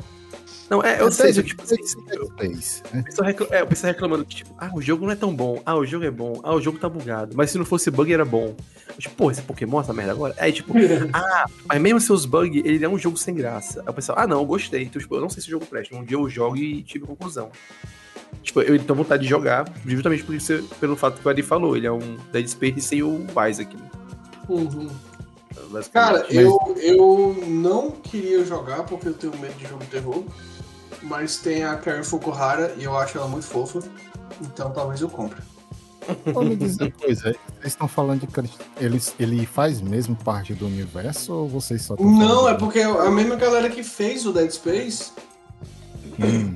Não, 0.69 0.81
é, 0.81 1.01
eu 1.01 1.11
sei, 1.11 1.33
só 1.33 1.41
que, 1.41 1.49
tipo 1.49 1.63
assim, 1.63 1.75
Space, 1.85 2.81
né? 2.93 3.01
o 3.01 3.03
pessoal 3.03 3.27
recla- 3.27 3.47
é, 3.51 3.61
o 3.61 3.67
pessoal 3.67 3.91
reclamando 3.91 4.23
que, 4.23 4.37
tipo, 4.37 4.55
ah, 4.57 4.69
o 4.73 4.81
jogo 4.81 5.03
não 5.05 5.11
é 5.11 5.17
tão 5.17 5.35
bom, 5.35 5.61
ah, 5.65 5.75
o 5.75 5.85
jogo 5.85 6.05
é 6.05 6.11
bom, 6.11 6.39
ah, 6.43 6.55
o 6.55 6.61
jogo 6.61 6.79
tá 6.79 6.87
bugado, 6.87 7.35
mas 7.35 7.51
se 7.51 7.57
não 7.57 7.65
fosse 7.65 7.91
bug 7.91 8.13
era 8.13 8.23
bom. 8.23 8.55
Eu, 8.87 8.95
tipo, 8.97 9.15
pô, 9.15 9.29
esse 9.29 9.41
Pokémon, 9.41 9.81
essa 9.81 9.91
merda 9.91 10.13
agora? 10.13 10.33
Aí, 10.37 10.53
tipo, 10.53 10.73
ah, 11.11 11.45
mas 11.67 11.81
mesmo 11.81 11.99
seus 11.99 12.25
bugs, 12.25 12.61
ele 12.63 12.85
é 12.85 12.87
um 12.87 12.97
jogo 12.97 13.17
sem 13.17 13.35
graça. 13.35 13.81
Aí 13.81 13.89
o 13.89 13.93
pessoal, 13.93 14.19
ah, 14.19 14.25
não, 14.27 14.39
eu 14.39 14.45
gostei. 14.45 14.83
Então, 14.83 15.01
tipo, 15.01 15.13
eu 15.13 15.19
não 15.19 15.29
sei 15.29 15.41
se 15.41 15.49
o 15.49 15.51
jogo 15.51 15.65
presta. 15.65 15.93
Um 15.93 16.05
dia 16.05 16.15
eu 16.15 16.29
jogo 16.29 16.55
e 16.55 16.81
tive 16.83 17.05
conclusão. 17.05 17.51
Tipo, 18.43 18.61
eu 18.61 18.77
tenho 18.79 18.95
vontade 18.95 19.23
de 19.23 19.29
jogar, 19.29 19.71
justamente 19.85 20.23
por 20.23 20.33
isso, 20.33 20.63
pelo 20.79 20.95
fato 20.95 21.21
que 21.21 21.27
o 21.27 21.29
Adi 21.29 21.43
falou, 21.43 21.77
ele 21.77 21.85
é 21.85 21.91
um 21.91 22.17
Dead 22.31 22.47
Space 22.47 22.81
sem 22.81 23.03
o 23.03 23.25
Isaac. 23.49 23.75
Né? 23.75 23.89
Uhum. 24.49 24.89
basicamente. 25.69 25.91
Cara, 25.91 26.25
eu, 26.29 26.57
eu 26.77 27.45
não 27.47 27.91
queria 27.91 28.43
jogar 28.43 28.83
porque 28.83 29.09
eu 29.09 29.13
tenho 29.13 29.37
medo 29.37 29.53
de 29.55 29.67
jogo 29.67 29.83
de 29.83 29.89
terror. 29.91 30.23
Mas 31.03 31.37
tem 31.37 31.63
a 31.63 31.75
Karen 31.77 32.03
Fukuhara 32.03 32.75
e 32.77 32.83
eu 32.83 32.95
acho 32.95 33.17
ela 33.17 33.27
muito 33.27 33.47
fofa. 33.47 33.79
Então 34.39 34.71
talvez 34.71 35.01
eu 35.01 35.09
compre. 35.09 35.41
Vou 36.25 36.43
me 36.43 36.55
dizer 36.55 36.83
uma 36.83 36.91
coisa. 37.01 37.23
Vocês 37.23 37.37
estão 37.65 37.87
falando 37.87 38.21
de 38.21 38.27
que 38.27 38.39
ele, 38.79 39.01
ele 39.19 39.45
faz 39.47 39.81
mesmo 39.81 40.15
parte 40.15 40.53
do 40.53 40.67
universo 40.67 41.33
ou 41.33 41.47
vocês 41.47 41.81
só 41.81 41.95
Não, 41.95 42.19
falando 42.19 42.49
é 42.49 42.53
porque 42.53 42.81
a 42.81 43.09
mesma 43.09 43.35
galera 43.35 43.67
que 43.69 43.81
fez 43.83 44.25
o 44.25 44.31
Dead 44.31 44.51
Space 44.51 45.11
Hum. 46.19 46.55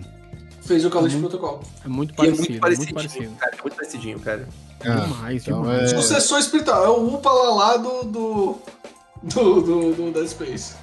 Fez 0.66 0.85
o 0.85 0.90
Calixto 0.90 1.18
Uhum. 1.18 1.22
Protocol. 1.30 1.64
É 1.84 1.88
muito 1.88 2.11
E 2.11 2.14
é 2.14 2.16
parecido, 2.18 2.38
muito 2.38 2.50
muito 2.50 2.61
parecidinho, 2.61 2.95
parecido. 2.95 3.35
cara. 3.35 3.56
É 3.58 3.61
muito 3.61 3.76
parecidinho, 3.76 4.19
cara. 4.19 4.48
Ah, 4.82 4.95
demais, 5.08 5.44
então 5.48 5.61
demais. 5.61 5.94
é- 5.94 5.95
Sucessor 5.98 6.40
espiritual, 6.40 6.84
é 6.85 6.90
o 6.90 7.16
Upa 7.16 7.32
lá 7.32 7.77
do, 7.77 8.03
do, 8.03 8.56
do, 9.24 9.61
do, 9.61 9.94
do 9.94 10.11
Dead 10.11 10.27
Space. 10.27 10.76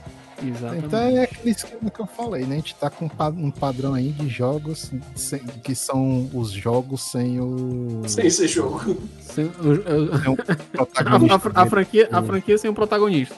Exatamente. 0.44 0.86
Então 0.86 0.98
é 0.98 1.22
aquele 1.22 1.50
esquema 1.50 1.88
que 1.88 2.00
eu 2.00 2.06
falei, 2.06 2.44
né? 2.44 2.54
A 2.54 2.58
gente 2.58 2.74
tá 2.74 2.90
com 2.90 3.04
um 3.04 3.08
pa- 3.08 3.32
padrão 3.60 3.94
aí 3.94 4.10
de 4.10 4.28
jogos 4.28 4.90
sem- 5.14 5.38
que 5.38 5.72
são 5.72 6.28
os 6.34 6.50
jogos 6.50 7.00
sem 7.12 7.38
o, 7.38 8.02
Sem 8.08 8.28
ser 8.28 8.48
jogo. 8.48 8.96
Sem- 9.20 9.44
o- 9.44 9.48
o- 9.48 10.18
sem 10.18 10.32
o 10.32 10.36
a, 10.82 10.86
protagonista. 10.86 11.50
a- 11.54 11.66
franquia, 11.66 12.08
a 12.10 12.22
franquia 12.22 12.58
sem 12.58 12.68
o 12.70 12.74
protagonista. 12.74 13.36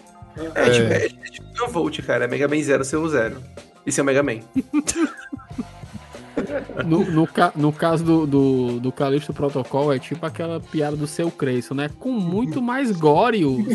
É, 0.55 0.71
tipo, 0.71 0.93
é, 0.93 1.07
é 1.07 1.09
tipo 1.31 1.47
não 1.59 1.69
Volt, 1.69 2.01
cara. 2.03 2.25
É 2.25 2.29
Mega 2.29 2.49
Man 2.49 2.63
Zero 2.63 2.85
sem 2.85 2.99
o 2.99 3.07
Zero. 3.09 3.37
Isso 3.85 4.01
é 4.01 4.03
o 4.03 4.07
Mega 4.07 4.23
Man. 4.23 4.39
No, 6.87 7.05
no, 7.11 7.27
ca- 7.27 7.53
no 7.55 7.73
caso 7.73 8.03
do, 8.05 8.27
do, 8.27 8.81
do 8.81 8.91
Calixto 8.93 9.33
Protocol, 9.33 9.93
é 9.93 9.99
tipo 9.99 10.25
aquela 10.27 10.59
piada 10.61 10.97
do 10.97 11.07
seu 11.07 11.31
Creyson, 11.31 11.75
né? 11.75 11.91
Com 11.99 12.11
muito 12.11 12.61
mais 12.63 12.91
Gorios. 12.91 13.67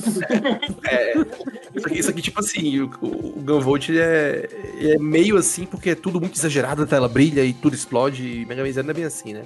Isso 1.75 1.87
aqui, 1.87 1.99
isso 1.99 2.09
aqui, 2.09 2.21
tipo 2.21 2.39
assim, 2.39 2.79
o, 2.81 2.85
o 2.85 3.41
Gunvolt 3.41 3.89
é, 3.91 4.49
é 4.93 4.97
meio 4.97 5.37
assim, 5.37 5.65
porque 5.65 5.91
é 5.91 5.95
tudo 5.95 6.19
muito 6.19 6.35
exagerado, 6.37 6.83
a 6.83 6.85
tela 6.87 7.07
brilha 7.07 7.43
e 7.45 7.53
tudo 7.53 7.75
explode. 7.75 8.23
E 8.41 8.45
Mega 8.45 8.63
Man 8.63 8.71
Zero 8.71 8.87
não 8.87 8.91
é 8.91 8.95
bem 8.95 9.05
assim, 9.05 9.33
né? 9.33 9.43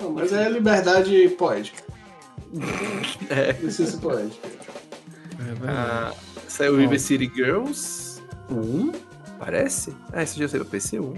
Não, 0.00 0.12
mas 0.12 0.32
é 0.32 0.48
liberdade 0.48 1.28
poética. 1.38 1.82
É. 3.30 3.52
Licença 3.62 3.96
poética. 3.98 4.48
É 5.38 5.42
verdade. 5.42 5.66
Ah, 5.68 6.12
saiu 6.48 6.76
River 6.76 7.00
City 7.00 7.30
Girls 7.34 8.20
1, 8.50 8.92
parece? 9.38 9.94
Ah, 10.12 10.22
esse 10.22 10.38
já 10.38 10.48
saiu 10.48 10.64
pra 10.64 10.70
PC 10.72 10.98
1. 11.00 11.14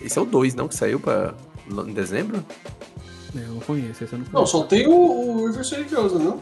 Esse 0.00 0.18
é 0.18 0.22
o 0.22 0.24
2, 0.24 0.54
não? 0.54 0.66
Que 0.68 0.74
saiu 0.74 0.98
pra, 0.98 1.34
em 1.68 1.92
dezembro? 1.92 2.44
É, 3.36 3.38
eu 3.44 3.48
não 3.54 3.60
conheço, 3.60 4.02
esse 4.04 4.12
eu 4.12 4.18
não 4.18 4.24
Não, 4.26 4.32
conheço. 4.32 4.52
só 4.52 4.64
tem 4.64 4.86
o, 4.86 4.92
o 4.92 5.46
River 5.46 5.64
City 5.64 5.88
Girls, 5.88 6.14
não? 6.16 6.40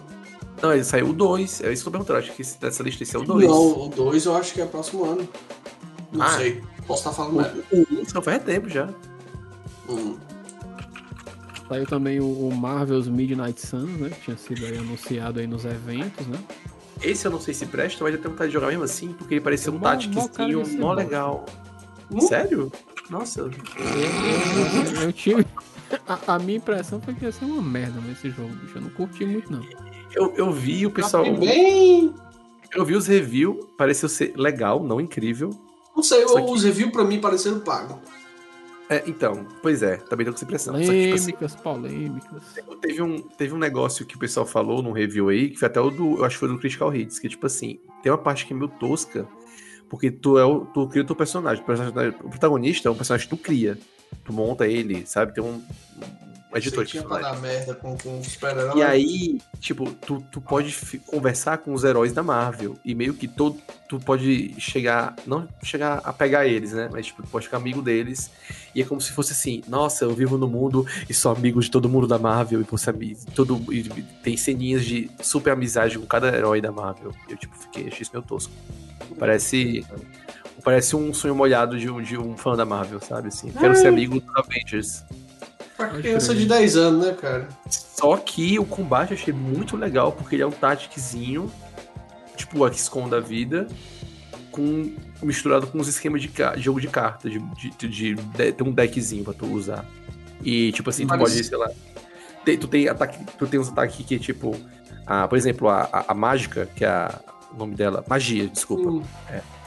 Não, 0.63 0.73
ele 0.73 0.85
saiu 0.85 1.09
o 1.11 1.13
2. 1.13 1.61
É 1.63 1.73
isso 1.73 1.83
que 1.83 1.89
eu 1.89 1.93
tô 1.93 1.99
perguntando. 1.99 2.19
Acho 2.21 2.33
que 2.33 2.43
esse- 2.43 2.59
dessa 2.59 2.83
lista 2.83 3.03
esse 3.03 3.15
é 3.15 3.19
o 3.19 3.25
2. 3.25 3.47
Não, 3.49 3.87
o 3.87 3.89
2 3.89 4.27
eu 4.27 4.37
acho 4.37 4.55
que 4.55 4.61
é 4.61 4.67
próximo 4.67 5.05
ano. 5.05 5.29
Não 6.13 6.25
Ah. 6.25 6.37
sei. 6.37 6.63
Posso 6.87 7.01
estar 7.01 7.13
falando 7.13 7.37
merda. 7.37 7.63
O 7.71 8.01
1 8.03 8.05
só 8.09 8.23
faz 8.23 8.43
tempo 8.43 8.69
já. 8.69 8.89
Hum. 9.89 10.17
Saiu 11.69 11.87
também 11.87 12.19
o, 12.19 12.25
o 12.49 12.55
Marvel's 12.57 13.09
Midnight 13.09 13.61
Suns, 13.61 13.91
né? 14.01 14.09
Que 14.11 14.21
tinha 14.23 14.37
sido 14.39 14.65
aí 14.65 14.79
anunciado 14.79 15.39
aí 15.39 15.47
nos 15.47 15.65
eventos, 15.67 16.27
né? 16.27 16.39
Esse 17.03 17.27
eu 17.27 17.31
não 17.31 17.41
sei 17.41 17.55
se 17.55 17.67
presta, 17.67 18.03
mas 18.05 18.13
eu 18.15 18.21
tenho 18.21 18.31
vontade 18.33 18.49
de 18.51 18.55
jogar 18.55 18.69
mesmo 18.69 18.85
assim, 18.85 19.13
porque 19.13 19.35
ele 19.35 19.41
parecia 19.41 19.71
um 19.73 19.79
Mó- 19.79 19.89
mó 20.79 20.89
bom. 20.89 20.93
legal. 20.95 21.47
Hum? 22.11 22.21
Sério? 22.21 22.73
Nossa, 23.11 23.41
Eu, 23.41 23.51
eu- 23.51 25.03
eu 25.03 25.13
tive. 25.13 25.47
A, 26.07 26.35
a 26.35 26.39
minha 26.39 26.59
impressão 26.59 27.01
foi 27.01 27.15
que 27.15 27.25
ia 27.25 27.33
ser 27.33 27.45
uma 27.47 27.63
merda 27.63 28.01
nesse 28.01 28.31
jogo, 28.31 28.49
bicho. 28.63 28.77
Eu 28.77 28.83
não 28.83 28.91
curti 28.91 29.25
muito, 29.25 29.51
não. 29.53 29.63
eu, 30.15 30.35
eu 30.37 30.53
vi 30.53 30.87
o 30.87 30.91
pessoal. 30.91 31.25
Tá 31.25 31.31
bem. 31.33 32.15
Eu 32.75 32.85
vi 32.85 32.95
os 32.95 33.07
reviews, 33.07 33.65
pareceu 33.79 34.09
ser 34.09 34.35
legal, 34.37 34.83
não 34.83 35.01
incrível. 35.01 35.51
Não 35.97 36.03
sei, 36.03 36.23
aqui- 36.23 36.33
os 36.51 36.63
reviews 36.65 36.93
pra 36.93 37.05
mim 37.05 37.21
pareceram 37.21 37.61
pago. 37.61 38.01
É, 38.91 39.03
então, 39.07 39.47
pois 39.63 39.83
é, 39.83 39.97
também 39.99 40.25
tô 40.25 40.33
com 40.33 40.37
essa 40.37 40.45
impressão. 40.45 40.75
Que, 40.75 40.81
tipo 40.81 41.15
assim, 41.15 41.33
Polêmicas, 41.33 41.55
polêmicas. 41.57 42.43
teve 42.81 43.03
um, 43.03 43.21
teve 43.21 43.53
um 43.55 43.59
negócio 43.59 44.07
que 44.07 44.17
o 44.17 44.19
pessoal 44.19 44.47
falou 44.47 44.83
num 44.83 44.93
review 44.93 45.29
aí, 45.29 45.51
que 45.51 45.59
foi 45.59 45.67
até 45.67 45.81
o 45.81 45.91
do. 45.91 46.17
Eu 46.19 46.25
acho 46.25 46.37
que 46.37 46.41
foi 46.41 46.49
do 46.49 46.59
Critical 46.59 46.95
Hits, 46.95 47.19
que 47.19 47.29
tipo 47.29 47.45
assim, 47.47 47.79
tem 48.03 48.11
uma 48.11 48.17
parte 48.19 48.47
que 48.47 48.53
é 48.55 48.57
meio 48.57 48.69
tosca, 48.69 49.27
porque 49.91 50.11
tu 50.11 50.39
é 50.39 50.45
o. 50.45 50.65
Tu 50.67 50.89
cria 50.89 51.03
o 51.03 51.07
teu 51.07 51.15
personagem. 51.17 51.63
O, 51.63 51.67
personagem- 51.67 52.15
o 52.25 52.29
protagonista 52.31 52.89
é 52.89 52.93
um 52.93 52.95
personagem 52.97 53.29
que 53.29 53.37
tu 53.37 53.43
cria. 53.43 53.77
Tu 54.25 54.33
monta 54.33 54.67
ele, 54.67 55.05
sabe? 55.07 55.35
Tem 55.35 55.45
um. 55.45 55.63
Um 56.53 56.57
editor 56.57 56.85
de 56.85 56.93
Tinha 56.93 57.03
pra 57.03 57.17
personagem. 57.17 57.43
dar 57.43 57.49
merda 57.49 57.75
com, 57.75 57.97
com 57.99 58.21
os 58.21 58.27
super-heróis. 58.29 58.77
E 58.77 58.83
aí, 58.83 59.41
tipo, 59.61 59.91
tu, 59.93 60.25
tu 60.31 60.41
pode 60.41 60.75
conversar 61.07 61.59
com 61.59 61.75
os 61.75 61.85
heróis 61.85 62.13
da 62.13 62.23
Marvel. 62.23 62.77
E 62.85 62.95
meio 62.95 63.13
que 63.13 63.29
todo, 63.29 63.59
tu 63.87 64.01
pode 64.01 64.59
chegar. 64.59 65.15
Não 65.27 65.47
chegar 65.63 66.01
a 66.03 66.13
pegar 66.13 66.47
eles, 66.47 66.73
né? 66.73 66.89
Mas, 66.91 67.07
tipo, 67.07 67.23
tu 67.23 67.29
pode 67.29 67.45
ficar 67.45 67.59
amigo 67.59 67.83
deles. 67.83 68.31
E 68.75 68.81
é 68.81 68.85
como 68.85 69.01
se 69.01 69.13
fosse 69.13 69.33
assim: 69.33 69.63
nossa, 69.69 70.05
eu 70.05 70.15
vivo 70.15 70.39
no 70.39 70.49
mundo 70.49 70.87
e 71.09 71.13
sou 71.13 71.33
amigo 71.33 71.61
de 71.61 71.71
todo 71.71 71.89
mundo 71.89 72.07
da 72.07 72.19
Marvel. 72.19 72.61
E 72.61 72.65
você 72.65 72.93
todo, 73.35 73.63
e 73.73 73.83
tem 74.23 74.37
ceninhas 74.37 74.85
de 74.85 75.11
super 75.21 75.53
amizade 75.53 75.99
com 75.99 76.07
cada 76.07 76.35
herói 76.35 76.61
da 76.63 76.73
Marvel. 76.73 77.13
E 77.29 77.33
eu, 77.33 77.37
tipo, 77.37 77.55
fiquei, 77.57 77.89
achei 77.89 78.03
isso 78.03 78.11
meio 78.13 78.25
tosco. 78.25 78.53
Parece. 79.19 79.85
Parece 80.65 80.97
um 80.97 81.15
sonho 81.15 81.37
molhado 81.37 81.79
de 81.79 81.89
um, 81.89 82.03
de 82.03 82.19
um 82.19 82.37
fã 82.37 82.57
da 82.57 82.65
Marvel, 82.65 83.01
sabe? 83.01 83.29
Assim, 83.29 83.51
quero 83.53 83.77
ser 83.77 83.87
amigo 83.87 84.21
dos 84.21 84.37
Avengers. 84.37 85.05
Pra 85.79 85.89
criança 85.89 86.35
de 86.35 86.45
10 86.45 86.77
anos, 86.77 87.07
né, 87.07 87.13
cara? 87.15 87.49
Só 87.71 88.17
que 88.19 88.59
o 88.59 88.65
combate 88.67 89.13
eu 89.13 89.17
achei 89.17 89.33
muito 89.33 89.77
legal, 89.77 90.13
porque 90.13 90.35
ele 90.37 90.43
é 90.43 90.47
um 90.47 90.51
tacticzinho, 90.51 91.51
tipo 92.37 92.63
o 92.65 92.71
XCOM 92.73 93.09
da 93.09 93.21
vida, 93.21 93.67
com, 94.51 94.93
misturado 95.23 95.67
com 95.69 95.79
uns 95.79 95.89
esquemas 95.89 96.21
de, 96.21 96.31
jogo 96.57 96.81
de 96.81 96.89
carta, 96.89 97.31
de, 97.31 97.39
de, 97.39 97.71
de- 97.89 98.15
de- 98.15 98.53
ter 98.53 98.63
um 98.65 98.73
deckzinho 98.73 99.25
pra 99.25 99.33
tu 99.33 99.47
usar. 99.47 99.85
E, 100.43 100.73
tipo 100.73 100.91
assim, 100.91 101.05
tu 101.07 101.09
Parece- 101.11 101.35
pode, 101.37 101.45
sei 101.45 101.57
lá. 101.59 101.71
tem- 102.45 102.59
tu, 102.59 102.67
tem 102.69 102.89
ataque, 102.89 103.25
tu 103.39 103.47
tem 103.47 103.59
uns 103.61 103.69
ataques 103.69 104.05
que, 104.05 104.19
tipo. 104.19 104.55
A, 105.07 105.27
por 105.27 105.39
exemplo, 105.39 105.69
a, 105.69 105.89
a, 105.93 106.05
a 106.13 106.15
mágica, 106.15 106.67
que 106.77 106.85
é 106.85 106.89
a, 106.89 107.19
o 107.53 107.57
nome 107.57 107.75
dela. 107.75 108.05
Magia, 108.09 108.47
desculpa. 108.47 108.91
Hum, 108.91 109.03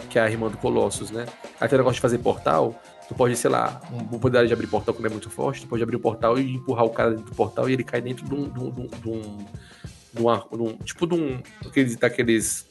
Que 0.09 0.19
é 0.19 0.21
a 0.21 0.29
irmã 0.29 0.49
do 0.49 0.57
Colossus, 0.57 1.09
né? 1.09 1.25
O 1.59 1.63
negócio 1.65 1.93
de 1.95 1.99
fazer 2.01 2.17
portal. 2.19 2.79
Tu 3.11 3.15
pode, 3.15 3.35
sei 3.35 3.49
lá, 3.51 3.81
um, 3.91 4.15
o 4.15 4.19
poder 4.21 4.47
de 4.47 4.53
abrir 4.53 4.67
portal 4.67 4.93
como 4.93 5.05
é 5.05 5.09
muito 5.09 5.29
forte, 5.29 5.59
tu 5.63 5.67
pode 5.67 5.83
abrir 5.83 5.97
o 5.97 5.99
portal 5.99 6.39
e 6.39 6.55
empurrar 6.55 6.85
o 6.85 6.89
cara 6.91 7.09
dentro 7.09 7.25
do 7.25 7.35
portal 7.35 7.69
e 7.69 7.73
ele 7.73 7.83
cai 7.83 7.99
dentro 7.99 8.23
de 8.25 8.33
um. 8.33 8.47
De 8.47 8.57
um, 8.57 8.71
de 8.71 8.79
um, 8.79 8.87
de 8.87 9.09
um, 9.09 9.37
de 10.13 10.61
um 10.63 10.77
tipo 10.77 11.05
de 11.05 11.15
um. 11.15 11.41
Daqueles, 11.61 11.97
daqueles 11.97 12.65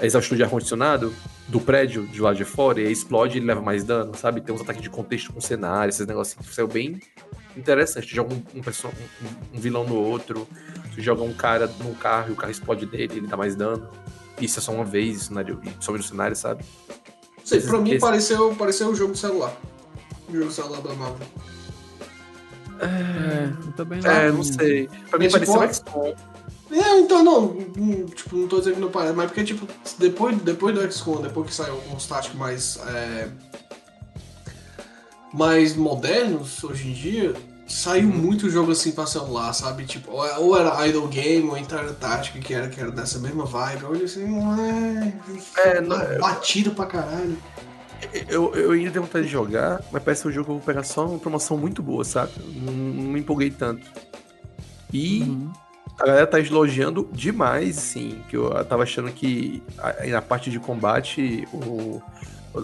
exaustor 0.00 0.36
de 0.36 0.44
ar-condicionado 0.44 1.12
do 1.48 1.60
prédio 1.60 2.06
de 2.06 2.20
lá 2.20 2.32
de 2.32 2.44
fora 2.44 2.80
e 2.80 2.86
aí 2.86 2.92
explode 2.92 3.36
e 3.36 3.38
ele 3.40 3.46
leva 3.46 3.60
mais 3.60 3.82
dano, 3.82 4.16
sabe? 4.16 4.40
Tem 4.40 4.54
uns 4.54 4.60
ataques 4.60 4.80
de 4.80 4.88
contexto 4.88 5.32
com 5.32 5.40
cenário, 5.40 5.90
esses 5.90 6.06
negocinhos 6.06 6.46
que 6.48 6.54
saiu 6.54 6.68
bem 6.68 7.00
interessante. 7.56 8.06
Tu 8.06 8.14
joga 8.14 8.32
um, 8.32 8.36
um, 8.54 8.60
um- 8.60 9.56
um 9.56 9.60
vilão 9.60 9.84
no 9.84 9.96
outro, 9.96 10.46
tu 10.94 11.00
joga 11.02 11.22
um 11.24 11.32
cara 11.32 11.66
num 11.80 11.94
carro 11.94 12.28
e 12.28 12.32
o 12.32 12.36
carro 12.36 12.52
explode 12.52 12.86
dele, 12.86 13.14
ele 13.16 13.26
dá 13.26 13.36
mais 13.36 13.56
dano. 13.56 13.88
Isso 14.40 14.60
é 14.60 14.62
só 14.62 14.70
uma 14.72 14.84
vez, 14.84 15.16
isso 15.22 15.32
e 15.32 15.84
sobe 15.84 15.98
no 15.98 16.04
cenário, 16.04 16.36
sabe? 16.36 16.64
Não 17.42 17.46
sei, 17.46 17.60
pra 17.60 17.78
mim 17.78 17.98
pareceu, 17.98 18.54
pareceu 18.54 18.88
um 18.88 18.94
jogo 18.94 19.12
de 19.12 19.18
celular. 19.18 19.56
Um 20.28 20.32
jogo 20.32 20.48
de 20.48 20.54
celular 20.54 20.80
da 20.80 20.94
Marvel. 20.94 21.26
É, 22.80 23.66
eu 23.66 23.72
também 23.72 24.00
não. 24.00 24.10
É, 24.10 24.32
não 24.32 24.42
sei. 24.42 24.88
Pra 25.10 25.18
mim 25.18 25.28
Mas, 25.30 25.32
pareceu 25.32 25.54
tipo, 25.54 25.64
um 25.64 25.72
XCOM. 25.72 26.14
É, 26.72 26.98
então 27.00 27.22
não, 27.22 27.54
tipo, 28.06 28.36
não 28.36 28.48
tô 28.48 28.58
dizendo 28.58 28.76
que 28.76 28.80
não 28.80 28.90
parece, 28.90 29.14
mas 29.14 29.26
porque, 29.26 29.44
tipo, 29.44 29.68
depois, 29.98 30.36
depois 30.38 30.74
do 30.74 30.90
XCOM, 30.90 31.20
depois 31.20 31.48
que 31.48 31.54
saiu 31.54 31.74
alguns 31.74 32.06
táticos 32.06 32.38
mais. 32.38 32.78
é, 32.88 33.28
mais 35.32 35.74
modernos 35.74 36.62
hoje 36.62 36.88
em 36.88 36.92
dia, 36.92 37.34
saiu 37.72 38.08
muito 38.08 38.50
jogo 38.50 38.72
assim 38.72 38.92
pra 38.92 39.06
celular, 39.06 39.52
sabe? 39.52 39.84
Tipo, 39.84 40.12
ou 40.12 40.44
ou 40.44 40.56
era 40.58 40.86
Idle 40.86 41.08
Game, 41.08 41.48
ou 41.48 41.56
era 41.56 41.92
tática, 41.94 42.38
que 42.38 42.52
era, 42.52 42.68
que 42.68 42.78
era 42.80 42.90
dessa 42.90 43.18
mesma 43.18 43.44
vibe. 43.46 43.82
Eu 43.82 43.90
olhei 43.90 44.04
assim, 44.04 44.26
não 44.26 44.60
é. 44.60 45.12
É, 45.56 45.80
não, 45.80 45.96
Batido 46.20 46.72
pra 46.72 46.86
caralho. 46.86 47.36
Eu, 48.28 48.54
eu 48.54 48.72
ainda 48.72 48.90
tenho 48.90 49.04
vontade 49.04 49.26
de 49.26 49.32
jogar, 49.32 49.80
mas 49.90 50.02
parece 50.02 50.26
um 50.26 50.32
jogo 50.32 50.44
que 50.46 50.50
eu 50.50 50.56
vou 50.56 50.64
pegar 50.64 50.82
só 50.82 51.06
uma 51.06 51.18
promoção 51.18 51.56
muito 51.56 51.82
boa, 51.82 52.04
sabe? 52.04 52.32
Não, 52.56 52.72
não 52.72 53.02
me 53.12 53.20
empolguei 53.20 53.50
tanto. 53.50 53.86
E 54.92 55.22
Uhum. 55.22 55.52
a 55.98 56.06
galera 56.06 56.26
tá 56.26 56.38
elogiando 56.40 57.08
demais, 57.12 57.78
assim, 57.78 58.20
que 58.28 58.36
eu 58.36 58.50
tava 58.64 58.82
achando 58.82 59.10
que 59.12 59.62
na 60.10 60.20
parte 60.20 60.50
de 60.50 60.58
combate, 60.58 61.48
o... 61.52 62.02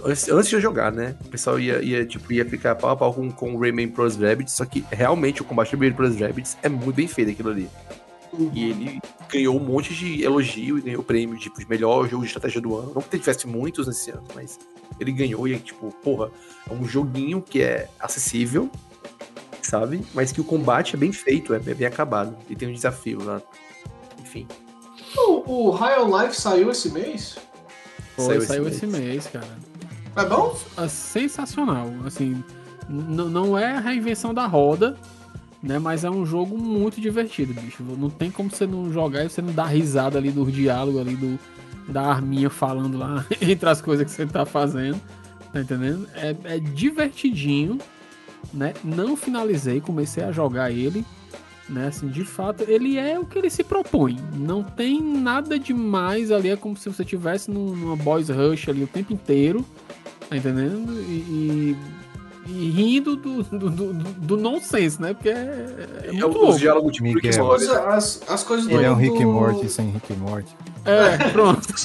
Antes 0.05 0.49
de 0.49 0.57
eu 0.57 0.60
jogar, 0.60 0.92
né? 0.92 1.17
O 1.25 1.28
pessoal 1.28 1.58
ia, 1.58 1.83
ia, 1.83 2.05
tipo, 2.05 2.31
ia 2.33 2.44
ficar 2.44 2.75
pau 2.75 2.91
a 2.91 2.97
pau 2.97 3.15
com, 3.15 3.31
com 3.31 3.55
o 3.55 3.60
Rayman 3.60 3.89
Pros 3.89 4.17
Rabbids, 4.17 4.55
só 4.55 4.65
que 4.65 4.84
realmente 4.91 5.41
o 5.41 5.44
combate 5.44 5.75
do 5.75 5.81
Rayman 5.81 5.97
Pros 5.97 6.20
Rabbids 6.20 6.58
é 6.62 6.68
muito 6.68 6.97
bem 6.97 7.08
feito 7.08 7.31
aquilo 7.31 7.50
ali. 7.50 7.68
E 8.52 8.70
ele 8.70 9.00
ganhou 9.31 9.57
um 9.57 9.65
monte 9.65 9.94
de 9.94 10.23
elogio 10.23 10.78
e 10.78 10.83
ganhou 10.83 11.02
prêmio 11.02 11.39
tipo, 11.39 11.58
de 11.58 11.68
melhor 11.68 12.07
jogo 12.08 12.23
de 12.23 12.28
estratégia 12.28 12.60
do 12.60 12.76
ano. 12.76 12.92
Não 12.94 13.02
que 13.02 13.18
tivesse 13.18 13.47
muitos 13.47 13.86
nesse 13.86 14.10
ano, 14.10 14.25
mas 14.34 14.58
ele 15.00 15.12
ganhou 15.12 15.49
e 15.49 15.55
é 15.55 15.58
tipo, 15.58 15.91
porra, 16.02 16.31
é 16.68 16.73
um 16.73 16.84
joguinho 16.84 17.41
que 17.41 17.62
é 17.62 17.89
acessível, 17.99 18.70
sabe? 19.62 20.05
Mas 20.12 20.33
que 20.33 20.41
o 20.41 20.44
combate 20.44 20.94
é 20.94 20.99
bem 20.99 21.12
feito, 21.12 21.55
é 21.55 21.58
bem 21.58 21.86
acabado. 21.86 22.36
E 22.49 22.55
tem 22.55 22.68
um 22.68 22.73
desafio 22.73 23.23
lá. 23.25 23.41
Enfim. 24.20 24.47
O, 25.17 25.68
o 25.68 25.70
High 25.70 26.00
on 26.00 26.23
Life 26.23 26.39
saiu 26.39 26.70
esse 26.70 26.91
mês? 26.91 27.39
Foi, 28.15 28.26
Saiu 28.26 28.42
saiu, 28.42 28.68
esse 28.68 28.84
esse 28.84 28.86
mês, 28.86 29.26
cara. 29.26 29.58
É 30.16 30.24
bom? 30.24 30.56
É 30.76 30.88
sensacional. 30.88 31.92
Assim, 32.06 32.42
não 32.88 33.56
é 33.58 33.76
a 33.76 33.80
reinvenção 33.80 34.32
da 34.34 34.46
roda, 34.46 34.96
né? 35.62 35.78
Mas 35.78 36.04
é 36.04 36.10
um 36.10 36.24
jogo 36.24 36.56
muito 36.58 37.00
divertido, 37.00 37.52
bicho. 37.54 37.82
Não 37.82 38.10
tem 38.10 38.30
como 38.30 38.50
você 38.50 38.66
não 38.66 38.92
jogar 38.92 39.24
e 39.24 39.28
você 39.30 39.42
não 39.42 39.52
dar 39.52 39.66
risada 39.66 40.18
ali 40.18 40.30
do 40.30 40.44
diálogo 40.50 40.98
ali 40.98 41.16
do 41.16 41.38
da 41.88 42.02
arminha 42.02 42.50
falando 42.50 42.98
lá 42.98 43.24
entre 43.40 43.66
as 43.68 43.80
coisas 43.80 44.04
que 44.04 44.10
você 44.12 44.26
tá 44.26 44.44
fazendo. 44.44 45.00
Tá 45.52 45.60
entendendo? 45.60 46.06
É, 46.14 46.36
é 46.44 46.58
divertidinho, 46.58 47.78
né? 48.52 48.74
Não 48.84 49.16
finalizei, 49.16 49.80
comecei 49.80 50.22
a 50.22 50.30
jogar 50.32 50.70
ele. 50.70 51.04
Né, 51.70 51.88
assim, 51.88 52.08
de 52.08 52.24
fato, 52.24 52.64
ele 52.66 52.96
é 52.96 53.18
o 53.18 53.26
que 53.26 53.38
ele 53.38 53.50
se 53.50 53.62
propõe. 53.62 54.16
Não 54.34 54.62
tem 54.62 55.02
nada 55.02 55.58
demais 55.58 56.30
ali. 56.30 56.48
É 56.48 56.56
como 56.56 56.74
se 56.78 56.88
você 56.88 57.04
tivesse 57.04 57.50
num- 57.50 57.76
numa 57.76 57.94
boys 57.94 58.30
rush 58.30 58.70
ali 58.70 58.82
o 58.82 58.86
tempo 58.86 59.12
inteiro. 59.12 59.62
Tá 60.28 60.36
entendendo? 60.36 60.92
E, 61.00 61.76
e- 61.76 61.98
e 62.50 62.70
rindo 62.70 63.15
do, 63.15 63.42
do, 63.42 63.68
do, 63.70 63.92
do 63.92 64.36
nonsense, 64.39 65.00
né? 65.02 65.12
Porque 65.12 65.28
é, 65.28 66.00
é 66.05 66.12
muito 66.12 66.28
os 66.28 66.34
louco. 66.34 66.58
diálogos 66.58 66.92
tipo 66.97 67.07
Rick. 67.08 67.39
Morty. 67.39 67.65
As, 67.65 67.70
as, 67.70 68.23
as 68.31 68.42
coisas 68.44 68.66
do. 68.66 68.73
Ele 68.74 68.84
é 68.86 68.90
um 68.90 68.94
Rick 68.94 69.16
do- 69.16 69.23
e 69.23 69.26
Morty 69.26 69.68
sem 69.68 69.90
Rick 69.90 70.12
e 70.12 70.16
Morty. 70.16 70.57
É, 70.86 71.28
pronto. 71.31 71.60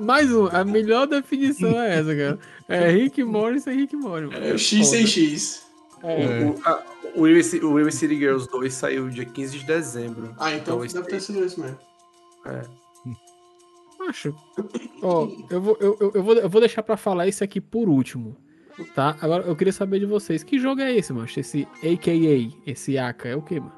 Mais 0.00 0.32
um, 0.32 0.46
a 0.46 0.64
melhor 0.64 1.06
definição 1.08 1.70
é 1.80 1.98
essa, 1.98 2.14
cara. 2.14 2.38
É 2.68 2.88
Rick 2.90 3.22
Morris 3.24 3.64
sem 3.64 3.76
Rick 3.76 3.96
Morris. 3.96 4.30
É, 4.32 4.56
X 4.56 4.86
sem 4.88 5.04
X. 5.06 5.62
É. 6.04 6.44
O, 6.44 6.54
a- 6.64 6.82
o 7.16 7.24
River 7.26 7.44
Ci- 7.44 7.64
o 7.64 7.76
River 7.76 7.92
City 7.92 8.16
Girls 8.16 8.48
2 8.48 8.72
saiu 8.72 9.08
dia 9.10 9.24
15 9.24 9.58
de 9.58 9.64
dezembro. 9.64 10.32
Ah, 10.38 10.54
então 10.54 10.74
Então, 10.76 10.84
esse 10.84 10.94
deve 10.94 11.08
ter 11.08 11.20
sido 11.20 11.44
esse 11.44 11.58
mesmo. 11.60 11.76
Acho. 14.08 14.34
Ó, 15.02 15.28
eu 15.50 15.60
vou, 15.60 15.76
eu, 15.80 15.98
eu- 16.14 16.22
vou, 16.22 16.34
eu 16.34 16.48
vou 16.48 16.60
deixar 16.60 16.82
pra 16.82 16.96
falar 16.96 17.26
isso 17.26 17.44
aqui 17.44 17.60
por 17.60 17.88
último. 17.88 18.36
Tá? 18.94 19.16
Agora 19.20 19.44
eu 19.44 19.54
queria 19.54 19.72
saber 19.72 19.98
de 20.00 20.06
vocês. 20.06 20.42
Que 20.42 20.58
jogo 20.58 20.80
é 20.80 20.92
esse, 20.94 21.12
mano? 21.12 21.28
Esse 21.36 21.68
AKA, 21.82 22.56
esse 22.66 22.96
AK, 22.96 23.26
é 23.28 23.36
o 23.36 23.42
que, 23.42 23.60
mano? 23.60 23.72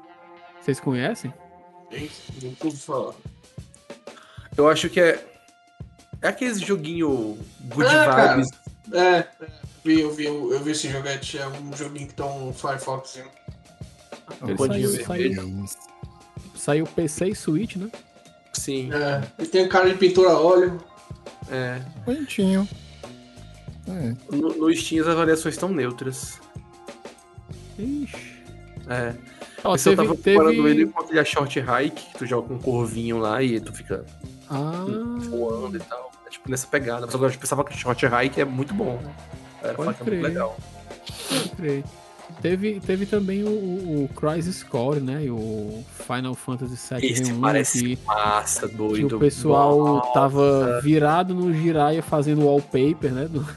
Vocês 0.61 0.79
conhecem? 0.79 1.33
Não 2.41 2.53
pude 2.55 2.77
falar. 2.77 3.13
Eu 4.55 4.67
acho 4.69 4.89
que 4.89 4.99
é. 5.01 5.25
É 6.21 6.29
aquele 6.29 6.55
joguinho 6.55 7.37
good 7.65 7.85
Ah, 7.85 8.05
cara. 8.05 8.35
vibes. 8.35 8.49
É, 8.93 8.99
é, 9.17 9.27
vi, 9.83 9.99
eu, 9.99 10.11
vi, 10.13 10.25
eu 10.25 10.59
vi 10.63 10.71
esse 10.71 10.87
joguete, 10.89 11.37
é 11.37 11.47
um 11.47 11.75
joguinho 11.75 12.07
que 12.07 12.13
tá 12.13 12.25
um 12.25 12.53
Firefox. 12.53 13.19
Bandinha 14.57 14.87
saiu, 14.87 14.89
vermelha. 15.05 15.35
saiu, 15.41 15.65
saiu 16.55 16.85
PC 16.87 17.27
e 17.29 17.35
Switch, 17.35 17.75
né? 17.75 17.89
Sim, 18.53 18.91
É, 18.93 19.21
ele 19.39 19.47
tem 19.47 19.67
cara 19.67 19.89
de 19.89 19.95
pintura 19.97 20.29
a 20.31 20.39
óleo. 20.39 20.77
é. 21.51 21.81
Bonitinho. 22.05 22.67
É. 23.87 24.13
No, 24.35 24.55
no 24.55 24.73
Steam 24.73 25.01
as 25.01 25.07
avaliações 25.09 25.55
estão 25.55 25.69
neutras. 25.69 26.39
Ixi. 27.77 28.33
É. 28.89 29.13
Ó, 29.63 29.75
eu 29.75 29.79
teve, 29.81 29.95
tava 29.95 30.09
comparando 30.15 30.51
teve... 30.63 30.69
ele 30.69 30.85
com 30.87 31.01
aquele 31.01 31.25
short 31.25 31.59
hike, 31.59 32.05
que 32.11 32.17
tu 32.17 32.25
joga 32.25 32.47
com 32.49 32.53
um 32.55 32.59
corvinho 32.59 33.17
lá 33.17 33.41
e 33.41 33.59
tu 33.59 33.73
fica 33.73 34.05
Ah, 34.49 34.85
voando 35.29 35.77
e 35.77 35.79
tal. 35.79 36.11
É 36.27 36.29
tipo 36.29 36.49
nessa 36.49 36.67
pegada. 36.67 37.05
Mas 37.05 37.15
agora 37.15 37.33
eu 37.33 37.39
pensava 37.39 37.63
que 37.63 37.73
o 37.73 37.77
short 37.77 38.05
hike 38.05 38.39
é 38.41 38.45
muito 38.45 38.73
bom. 38.73 39.01
É, 39.63 39.73
Pode 39.73 39.91
faca 39.97 40.03
é 40.03 40.11
muito 40.11 40.23
legal. 40.23 40.57
pode 41.29 41.49
crer. 41.51 41.83
Teve, 42.43 42.81
teve 42.81 43.05
também 43.05 43.41
o, 43.43 43.47
o, 43.47 44.03
o 44.03 44.09
Crisis 44.09 44.61
Core, 44.63 44.99
né? 44.99 45.23
E 45.23 45.31
o 45.31 45.81
Final 46.05 46.35
Fantasy 46.35 46.75
VII 46.75 47.09
Esse 47.11 47.23
Reunion, 47.23 47.39
parece 47.41 47.81
que, 47.95 47.99
massa, 48.05 48.67
que 48.67 48.75
doido. 48.75 49.15
o 49.15 49.19
pessoal 49.19 49.77
Nossa. 49.79 50.13
tava 50.13 50.81
virado 50.83 51.33
no 51.33 51.53
Jiraiya 51.53 52.03
fazendo 52.03 52.43
wallpaper, 52.45 53.13
né? 53.13 53.29
do- 53.29 53.47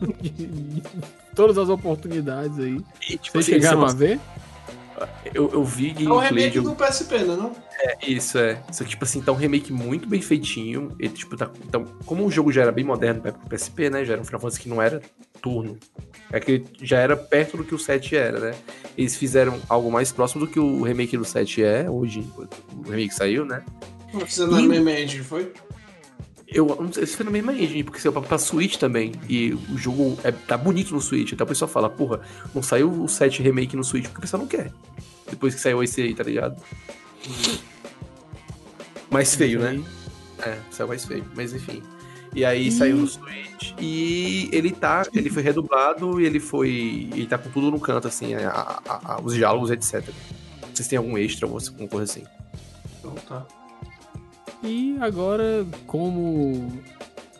todas 1.36 1.58
as 1.58 1.68
oportunidades 1.68 2.58
aí. 2.58 2.80
E, 3.08 3.18
tipo, 3.18 3.32
Vocês 3.38 3.48
assim, 3.48 3.52
chegaram 3.52 3.84
a 3.84 3.92
ver? 3.92 4.18
Eu, 5.34 5.50
eu 5.52 5.64
vi 5.64 5.90
É 5.90 5.92
gameplay 5.94 6.28
remake 6.28 6.50
de 6.50 6.60
um 6.60 6.62
do 6.64 6.74
PSP, 6.74 7.18
né? 7.18 7.36
Não? 7.36 7.52
Isso, 8.06 8.38
é. 8.38 8.62
Só 8.70 8.84
que, 8.84 8.90
tipo 8.90 9.04
assim, 9.04 9.20
tá 9.20 9.32
um 9.32 9.36
remake 9.36 9.72
muito 9.72 10.08
bem 10.08 10.20
feitinho. 10.20 10.94
Ele, 10.98 11.12
tipo, 11.12 11.36
tá. 11.36 11.50
Então, 11.66 11.84
como 12.06 12.24
o 12.24 12.30
jogo 12.30 12.52
já 12.52 12.62
era 12.62 12.72
bem 12.72 12.84
moderno 12.84 13.20
pra 13.20 13.30
época 13.30 13.44
do 13.44 13.50
PSP, 13.50 13.90
né? 13.90 14.04
Já 14.04 14.12
era 14.14 14.22
um 14.22 14.24
Final 14.24 14.40
Fantasy 14.40 14.60
que 14.60 14.68
não 14.68 14.80
era 14.80 15.00
turno. 15.40 15.78
É 16.30 16.38
que 16.38 16.64
já 16.80 16.98
era 16.98 17.16
perto 17.16 17.56
do 17.56 17.64
que 17.64 17.74
o 17.74 17.78
7 17.78 18.16
era, 18.16 18.38
né? 18.38 18.54
Eles 18.96 19.16
fizeram 19.16 19.60
algo 19.68 19.90
mais 19.90 20.12
próximo 20.12 20.46
do 20.46 20.50
que 20.50 20.60
o 20.60 20.82
remake 20.82 21.16
do 21.16 21.24
7 21.24 21.62
é, 21.62 21.90
hoje. 21.90 22.26
O 22.76 22.82
remake 22.88 23.14
saiu, 23.14 23.44
né? 23.44 23.62
Não 24.12 24.20
precisa 24.20 24.46
na 24.46 24.60
Ih. 24.60 24.68
mesma 24.68 24.92
engine, 24.92 25.24
foi? 25.24 25.52
Eu 26.52 26.66
não 26.80 26.92
sei 26.92 27.06
se 27.06 27.16
foi 27.16 27.24
na 27.24 27.30
mesma 27.30 27.52
engine, 27.52 27.82
porque 27.84 27.98
saiu 28.00 28.12
pra, 28.12 28.22
pra 28.22 28.38
Switch 28.38 28.76
também. 28.76 29.12
E 29.28 29.52
o 29.54 29.76
jogo 29.78 30.18
é, 30.24 30.30
tá 30.32 30.56
bonito 30.56 30.94
no 30.94 31.00
Switch. 31.00 31.32
Até 31.32 31.44
o 31.44 31.46
pessoal 31.46 31.68
fala, 31.68 31.88
porra, 31.88 32.20
não 32.54 32.62
saiu 32.62 32.90
o 33.02 33.08
7 33.08 33.42
remake 33.42 33.76
no 33.76 33.84
Switch 33.84 34.04
porque 34.04 34.18
o 34.18 34.20
pessoal 34.22 34.40
não 34.42 34.48
quer. 34.48 34.72
Depois 35.30 35.54
que 35.54 35.60
saiu 35.60 35.82
esse 35.82 36.00
aí, 36.02 36.14
tá 36.14 36.22
ligado? 36.24 36.56
Mais 39.10 39.34
feio, 39.34 39.60
né? 39.60 39.82
É, 40.44 40.58
saiu 40.70 40.88
mais 40.88 41.04
feio, 41.04 41.24
mas 41.34 41.52
enfim. 41.52 41.82
E 42.34 42.44
aí 42.44 42.72
saiu 42.72 42.96
no 42.96 43.06
Switch 43.06 43.72
e 43.78 44.48
ele 44.52 44.70
tá. 44.72 45.06
Ele 45.12 45.28
foi 45.28 45.42
redublado 45.42 46.18
e 46.20 46.24
ele 46.24 46.40
foi. 46.40 47.08
Ele 47.12 47.26
tá 47.26 47.36
com 47.36 47.50
tudo 47.50 47.70
no 47.70 47.78
canto, 47.78 48.08
assim, 48.08 48.34
a- 48.34 48.80
a- 48.86 49.00
a- 49.14 49.20
os 49.22 49.34
diálogos, 49.34 49.70
etc. 49.70 50.02
Vocês 50.72 50.88
têm 50.88 50.96
algum 50.96 51.18
extra 51.18 51.46
ou 51.46 51.58
alguma 51.58 51.88
coisa 51.88 52.04
assim? 52.10 52.24
Então 52.98 53.14
tá. 53.28 53.46
E 54.62 54.96
agora, 55.00 55.66
como 55.86 56.70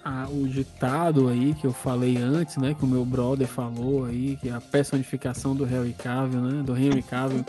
a- 0.05 0.27
o 0.31 0.47
ditado 0.49 1.29
aí 1.29 1.55
que 1.55 1.67
eu 1.67 1.73
falei 1.73 2.17
antes, 2.17 2.57
né? 2.57 2.75
Que 2.77 2.85
o 2.85 2.89
meu 2.89 3.05
brother 3.05 3.47
falou 3.47 4.05
aí, 4.07 4.37
que 4.41 4.49
é 4.49 4.53
a 4.53 4.61
personificação 4.61 5.55
do 5.55 5.65
Henry 5.65 5.93
Cavill, 5.93 6.41
né? 6.41 6.63
Do 6.63 6.77
Henry 6.77 7.03
Cavill. 7.03 7.45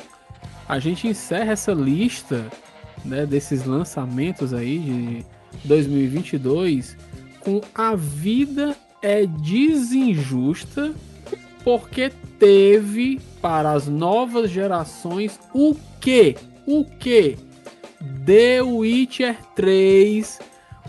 A 0.67 0.77
gente 0.79 1.07
encerra 1.07 1.53
essa 1.53 1.73
lista, 1.73 2.45
né? 3.03 3.25
Desses 3.25 3.65
lançamentos 3.65 4.53
aí 4.53 4.79
de 4.79 5.25
2022 5.67 6.95
com 7.39 7.59
a 7.75 7.95
vida 7.95 8.75
é 9.01 9.25
desinjusta 9.25 10.93
porque 11.63 12.11
teve 12.39 13.19
para 13.41 13.71
as 13.71 13.87
novas 13.87 14.49
gerações 14.49 15.39
o 15.53 15.75
que? 15.99 16.35
O 16.65 16.85
que? 16.85 17.37
The 18.25 18.61
Witcher 18.61 19.37
3 19.55 20.39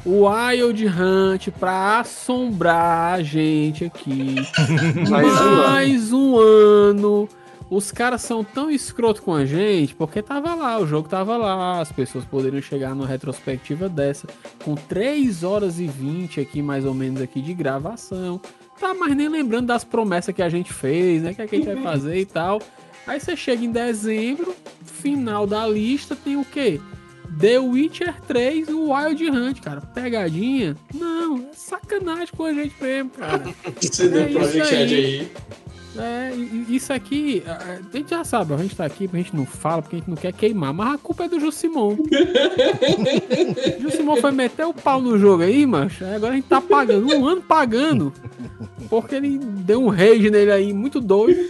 Wild 0.05 0.86
Hunt 0.86 1.49
pra 1.59 2.01
assombrar 2.01 3.15
a 3.15 3.23
gente 3.23 3.84
aqui. 3.84 4.34
Mais 5.09 5.41
um 5.41 5.57
Mais 5.57 6.12
um 6.12 6.36
ano. 6.36 7.28
Os 7.70 7.93
caras 7.93 8.20
são 8.23 8.43
tão 8.43 8.70
escroto 8.70 9.23
com 9.23 9.33
a 9.33 9.47
gente 9.47 9.94
porque 9.94 10.20
tava 10.20 10.55
lá, 10.55 10.78
o 10.78 10.86
jogo 10.86 11.09
tava 11.09 11.36
lá, 11.36 11.81
as 11.81 11.91
pessoas 11.91 12.25
poderiam 12.25 12.60
chegar 12.60 12.94
numa 12.94 13.07
retrospectiva 13.07 13.89
dessa 13.89 14.26
com 14.65 14.75
3 14.75 15.43
horas 15.44 15.78
e 15.78 15.86
20 15.86 16.41
aqui, 16.41 16.60
mais 16.60 16.84
ou 16.84 16.93
menos, 16.93 17.23
aqui 17.23 17.41
de 17.41 17.55
gravação. 17.55 18.41
Tá 18.78 18.93
mais 18.93 19.15
nem 19.15 19.28
lembrando 19.28 19.68
das 19.68 19.84
promessas 19.84 20.34
que 20.34 20.43
a 20.43 20.49
gente 20.49 20.73
fez, 20.73 21.23
né? 21.23 21.33
Que, 21.33 21.43
é 21.43 21.47
que 21.47 21.55
a 21.55 21.59
gente 21.59 21.75
vai 21.75 21.83
fazer 21.83 22.18
e 22.18 22.26
tal. 22.26 22.60
Aí 23.07 23.20
você 23.20 23.36
chega 23.36 23.65
em 23.65 23.70
dezembro, 23.70 24.55
final 24.84 25.47
da 25.47 25.67
lista, 25.67 26.17
tem 26.17 26.36
o 26.36 26.44
quê? 26.44 26.81
The 27.41 27.59
Witcher 27.59 28.15
3 28.27 28.69
e 28.69 28.73
o 28.73 28.93
Wild 28.93 29.28
Hunt, 29.31 29.61
cara. 29.61 29.81
Pegadinha? 29.81 30.77
Não, 30.94 31.36
é 31.39 31.55
sacanagem 31.55 32.28
com 32.36 32.44
a 32.44 32.53
gente 32.53 32.75
mesmo, 32.81 33.11
cara. 33.11 33.43
CD 33.81 34.19
É 34.19 34.28
isso 34.28 34.39
Projekt 34.39 34.75
Red 34.75 34.83
aí. 34.83 34.94
aí. 34.94 35.31
É, 35.97 36.33
isso 36.69 36.93
aqui, 36.93 37.41
a- 37.47 37.78
gente 37.97 38.11
já 38.11 38.25
sabe, 38.25 38.53
a 38.53 38.57
gente 38.57 38.75
tá 38.75 38.85
aqui, 38.85 39.09
a 39.12 39.17
gente 39.17 39.35
não 39.36 39.47
fala, 39.47 39.81
porque 39.81 39.94
a 39.94 39.99
gente 40.01 40.09
não 40.11 40.17
quer 40.17 40.33
queimar, 40.33 40.75
mas 40.75 40.94
a 40.94 40.99
culpa 40.99 41.25
é 41.25 41.28
do 41.28 41.39
Jusimon. 41.39 41.97
Jusimon 43.81 44.17
foi 44.17 44.33
meter 44.33 44.67
o 44.67 44.75
pau 44.75 45.01
no 45.01 45.19
jogo 45.19 45.43
aí, 45.43 45.65
macho. 45.67 46.05
Agora 46.05 46.33
a 46.33 46.36
gente 46.36 46.49
tá 46.49 46.61
pagando, 46.61 47.07
um 47.15 47.27
ano 47.27 47.43
pagando. 47.43 48.12
Porque 48.89 49.15
ele 49.15 49.39
deu 49.39 49.83
um 49.83 49.89
rage 49.89 50.31
nele 50.31 50.51
aí, 50.51 50.73
muito 50.73 51.01
doido. 51.01 51.49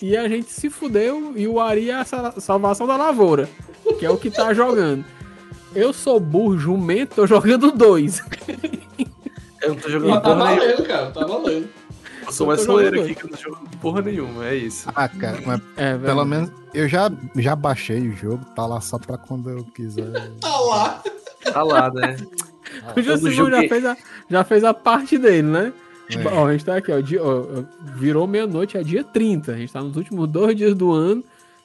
E 0.00 0.16
a 0.16 0.28
gente 0.28 0.50
se 0.52 0.68
fudeu 0.68 1.32
e 1.36 1.46
o 1.48 1.58
Ari 1.60 1.90
é 1.90 1.94
a 1.94 2.04
sa- 2.04 2.32
salvação 2.38 2.86
da 2.86 2.96
lavoura, 2.96 3.48
que 3.98 4.06
é 4.06 4.10
o 4.10 4.16
que 4.16 4.30
tá 4.30 4.52
jogando. 4.54 5.04
Eu 5.74 5.92
sou 5.92 6.18
burro, 6.18 6.58
jumento, 6.58 7.16
tô 7.16 7.26
jogando 7.26 7.70
dois. 7.72 8.22
Eu 9.62 9.70
não 9.70 9.76
tô 9.76 9.88
jogando 9.90 10.10
Mas 10.10 10.22
tá 10.22 10.28
porra 10.30 10.44
nenhuma. 10.44 10.60
valendo, 10.66 10.86
cara, 10.86 11.10
tá 11.10 11.26
valendo. 11.26 11.68
Eu 12.26 12.32
sou 12.32 12.46
mais 12.46 12.60
tô 12.60 12.66
soleiro 12.66 12.96
jogando 12.96 13.10
aqui 13.10 13.20
que 13.20 13.26
eu 13.26 13.30
não 13.30 13.38
jogo 13.38 13.68
porra 13.80 14.02
nenhuma, 14.02 14.46
é 14.46 14.54
isso. 14.56 14.88
Ah, 14.94 15.08
cara, 15.08 15.38
mas 15.44 15.60
É, 15.76 15.96
pelo 15.98 16.24
menos 16.24 16.50
eu 16.74 16.88
já, 16.88 17.10
já 17.36 17.54
baixei 17.54 18.08
o 18.08 18.16
jogo, 18.16 18.44
tá 18.54 18.66
lá 18.66 18.80
só 18.80 18.98
pra 18.98 19.16
quando 19.18 19.50
eu 19.50 19.64
quiser. 19.64 20.10
Tá 20.40 20.58
lá. 20.60 21.02
Tá 21.52 21.62
lá, 21.62 21.90
né? 21.92 22.16
O 22.96 23.00
Jusimon 23.00 23.30
já 23.30 23.36
joguei. 23.44 23.68
fez, 23.68 23.84
a, 23.84 23.96
já 24.28 24.42
fez 24.44 24.64
a 24.64 24.74
parte 24.74 25.16
dele, 25.16 25.42
né? 25.46 25.72
É. 26.10 26.28
Ó, 26.34 26.46
a 26.48 26.52
gente 26.52 26.64
tá 26.64 26.76
aqui, 26.76 26.90
ó, 26.92 27.00
dia- 27.00 27.22
ó, 27.22 27.44
virou 27.94 28.26
meia-noite, 28.26 28.76
é 28.76 28.82
dia 28.82 29.04
30. 29.04 29.52
A 29.52 29.56
gente 29.56 29.72
tá 29.72 29.80
nos 29.80 29.96
últimos 29.96 30.28
dois 30.28 30.54
dias 30.56 30.74
do 30.74 30.92
ano. 30.92 31.22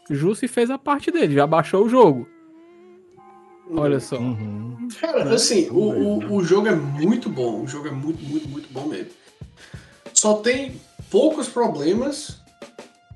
Jussi 0.10 0.48
fez 0.48 0.70
a 0.70 0.78
parte 0.78 1.12
dele, 1.12 1.36
já 1.36 1.48
baixou 1.48 1.86
o 1.86 1.90
jogo. 1.90 2.28
Olha 3.74 4.00
só. 4.00 4.18
Uhum. 4.18 4.88
Cara, 5.00 5.34
assim, 5.34 5.70
o, 5.70 5.80
o, 5.80 6.36
o 6.36 6.44
jogo 6.44 6.68
é 6.68 6.76
muito 6.76 7.30
bom. 7.30 7.62
O 7.62 7.68
jogo 7.68 7.88
é 7.88 7.92
muito, 7.92 8.22
muito, 8.24 8.50
muito 8.50 8.72
bom 8.72 8.88
mesmo. 8.88 9.12
Só 10.14 10.36
tem 10.36 10.80
poucos 11.10 11.48
problemas. 11.48 12.42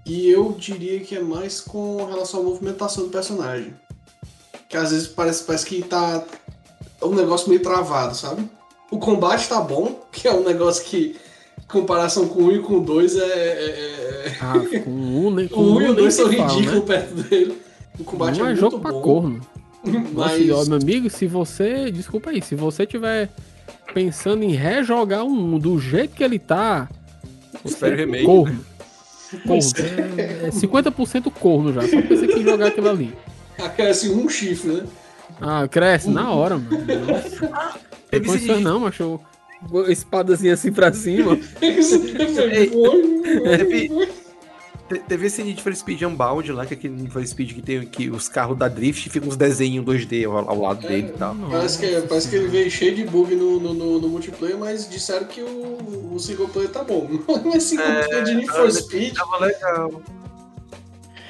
E 0.05 0.29
eu 0.29 0.55
diria 0.57 0.99
que 0.99 1.15
é 1.15 1.19
mais 1.19 1.59
com 1.59 2.05
relação 2.05 2.41
à 2.41 2.43
movimentação 2.43 3.05
do 3.05 3.09
personagem. 3.09 3.73
Que 4.69 4.77
às 4.77 4.91
vezes 4.91 5.07
parece, 5.07 5.43
parece 5.43 5.65
que 5.65 5.81
tá 5.81 6.23
um 7.01 7.15
negócio 7.15 7.49
meio 7.49 7.61
travado, 7.61 8.15
sabe? 8.15 8.47
O 8.91 8.99
combate 8.99 9.49
tá 9.49 9.59
bom, 9.59 10.05
que 10.11 10.27
é 10.27 10.33
um 10.33 10.43
negócio 10.43 10.85
que, 10.85 11.15
comparação 11.67 12.27
com 12.27 12.41
o 12.43 12.47
1 12.47 12.51
e 12.51 12.59
com 12.59 12.73
o 12.77 12.81
2, 12.81 13.15
é. 13.15 13.19
é- 13.21 13.25
é- 14.27 14.37
Ah, 14.41 14.53
com 14.83 14.89
um, 14.91 15.31
nem, 15.31 15.47
com 15.49 15.59
O 15.61 15.63
1 15.63 15.67
e 15.67 15.69
um 15.71 15.75
o 15.75 15.79
nem 15.79 15.93
2 15.95 16.13
se 16.13 16.21
são 16.21 16.29
ridículos 16.29 16.65
né? 16.73 16.81
perto 16.81 17.13
dele. 17.15 17.57
O 17.99 18.03
combate 18.03 18.39
Não 18.39 18.45
é, 18.45 18.49
é 18.49 18.51
muito 18.53 18.59
jogo 18.59 18.79
pra 18.79 18.91
bom. 18.91 19.01
corno. 19.01 19.41
Nossa, 20.13 20.37
Mas. 20.37 20.49
ó, 20.51 20.65
meu 20.65 20.77
amigo, 20.77 21.09
se 21.09 21.27
você. 21.27 21.91
Desculpa 21.91 22.31
aí, 22.31 22.41
se 22.41 22.55
você 22.55 22.85
tiver 22.85 23.29
pensando 23.93 24.43
em 24.43 24.51
rejogar 24.51 25.23
um 25.23 25.57
do 25.59 25.79
jeito 25.79 26.15
que 26.15 26.23
ele 26.23 26.39
tá. 26.39 26.89
Espere 27.63 27.93
o 27.95 27.97
remake. 27.97 28.25
Corno. 28.25 28.65
Corno. 29.47 29.61
É, 30.17 30.47
é 30.47 30.49
50% 30.51 31.31
corno 31.31 31.73
já. 31.73 31.81
Só 31.81 32.01
pensei 32.01 32.27
que 32.27 32.43
jogar 32.43 32.67
aquilo 32.67 32.89
ali. 32.89 33.13
Acresce 33.57 34.09
um 34.09 34.29
chifre, 34.29 34.71
né? 34.71 34.83
Ah, 35.41 35.67
cresce 35.67 36.09
na 36.09 36.31
hora, 36.31 36.57
mano. 36.57 36.77
Nossa. 37.07 37.73
Tem 38.09 38.23
condições 38.23 38.61
não, 38.61 38.79
macho. 38.81 39.19
Espadazinha 39.89 40.53
assim 40.53 40.71
pra 40.71 40.91
cima. 40.93 41.37
Teve, 43.43 43.89
te- 44.87 44.99
teve 45.07 45.25
esse 45.27 45.43
Need 45.43 45.61
for 45.63 45.75
Speed 45.75 46.03
Unbound 46.03 46.51
lá, 46.51 46.65
que 46.65 46.73
é 46.75 46.77
aquele 46.77 46.95
Need 46.95 47.09
for 47.11 47.25
Speed 47.25 47.53
que 47.53 47.61
tem 47.61 47.85
que 47.85 48.09
os 48.09 48.27
carros 48.29 48.55
da 48.57 48.67
Drift 48.67 49.07
e 49.07 49.09
fica 49.09 49.27
uns 49.27 49.35
desenhos 49.35 49.83
2D 49.85 50.25
ao, 50.25 50.47
ao 50.49 50.61
lado 50.61 50.87
dele 50.87 51.07
e 51.13 51.17
tal. 51.17 51.35
Parece 51.49 51.79
que, 51.79 52.01
parece 52.07 52.29
que 52.29 52.35
ele 52.35 52.47
veio 52.47 52.69
cheio 52.69 52.95
de 52.95 53.03
bug 53.03 53.33
no, 53.35 53.59
no, 53.59 53.73
no- 53.73 53.99
no 53.99 54.07
multiplayer, 54.09 54.57
mas 54.57 54.87
disseram 54.89 55.25
que 55.25 55.41
o, 55.41 56.13
o 56.13 56.19
single 56.19 56.47
player 56.49 56.69
tá 56.69 56.83
bom. 56.83 57.09
Mas 57.45 57.63
single 57.63 57.85
player 57.85 58.23
de 58.23 58.35
Need 58.35 58.47
for 58.47 58.67
ah, 58.67 58.71
Speed. 58.71 59.15
Tava 59.15 59.39
legal. 59.45 60.01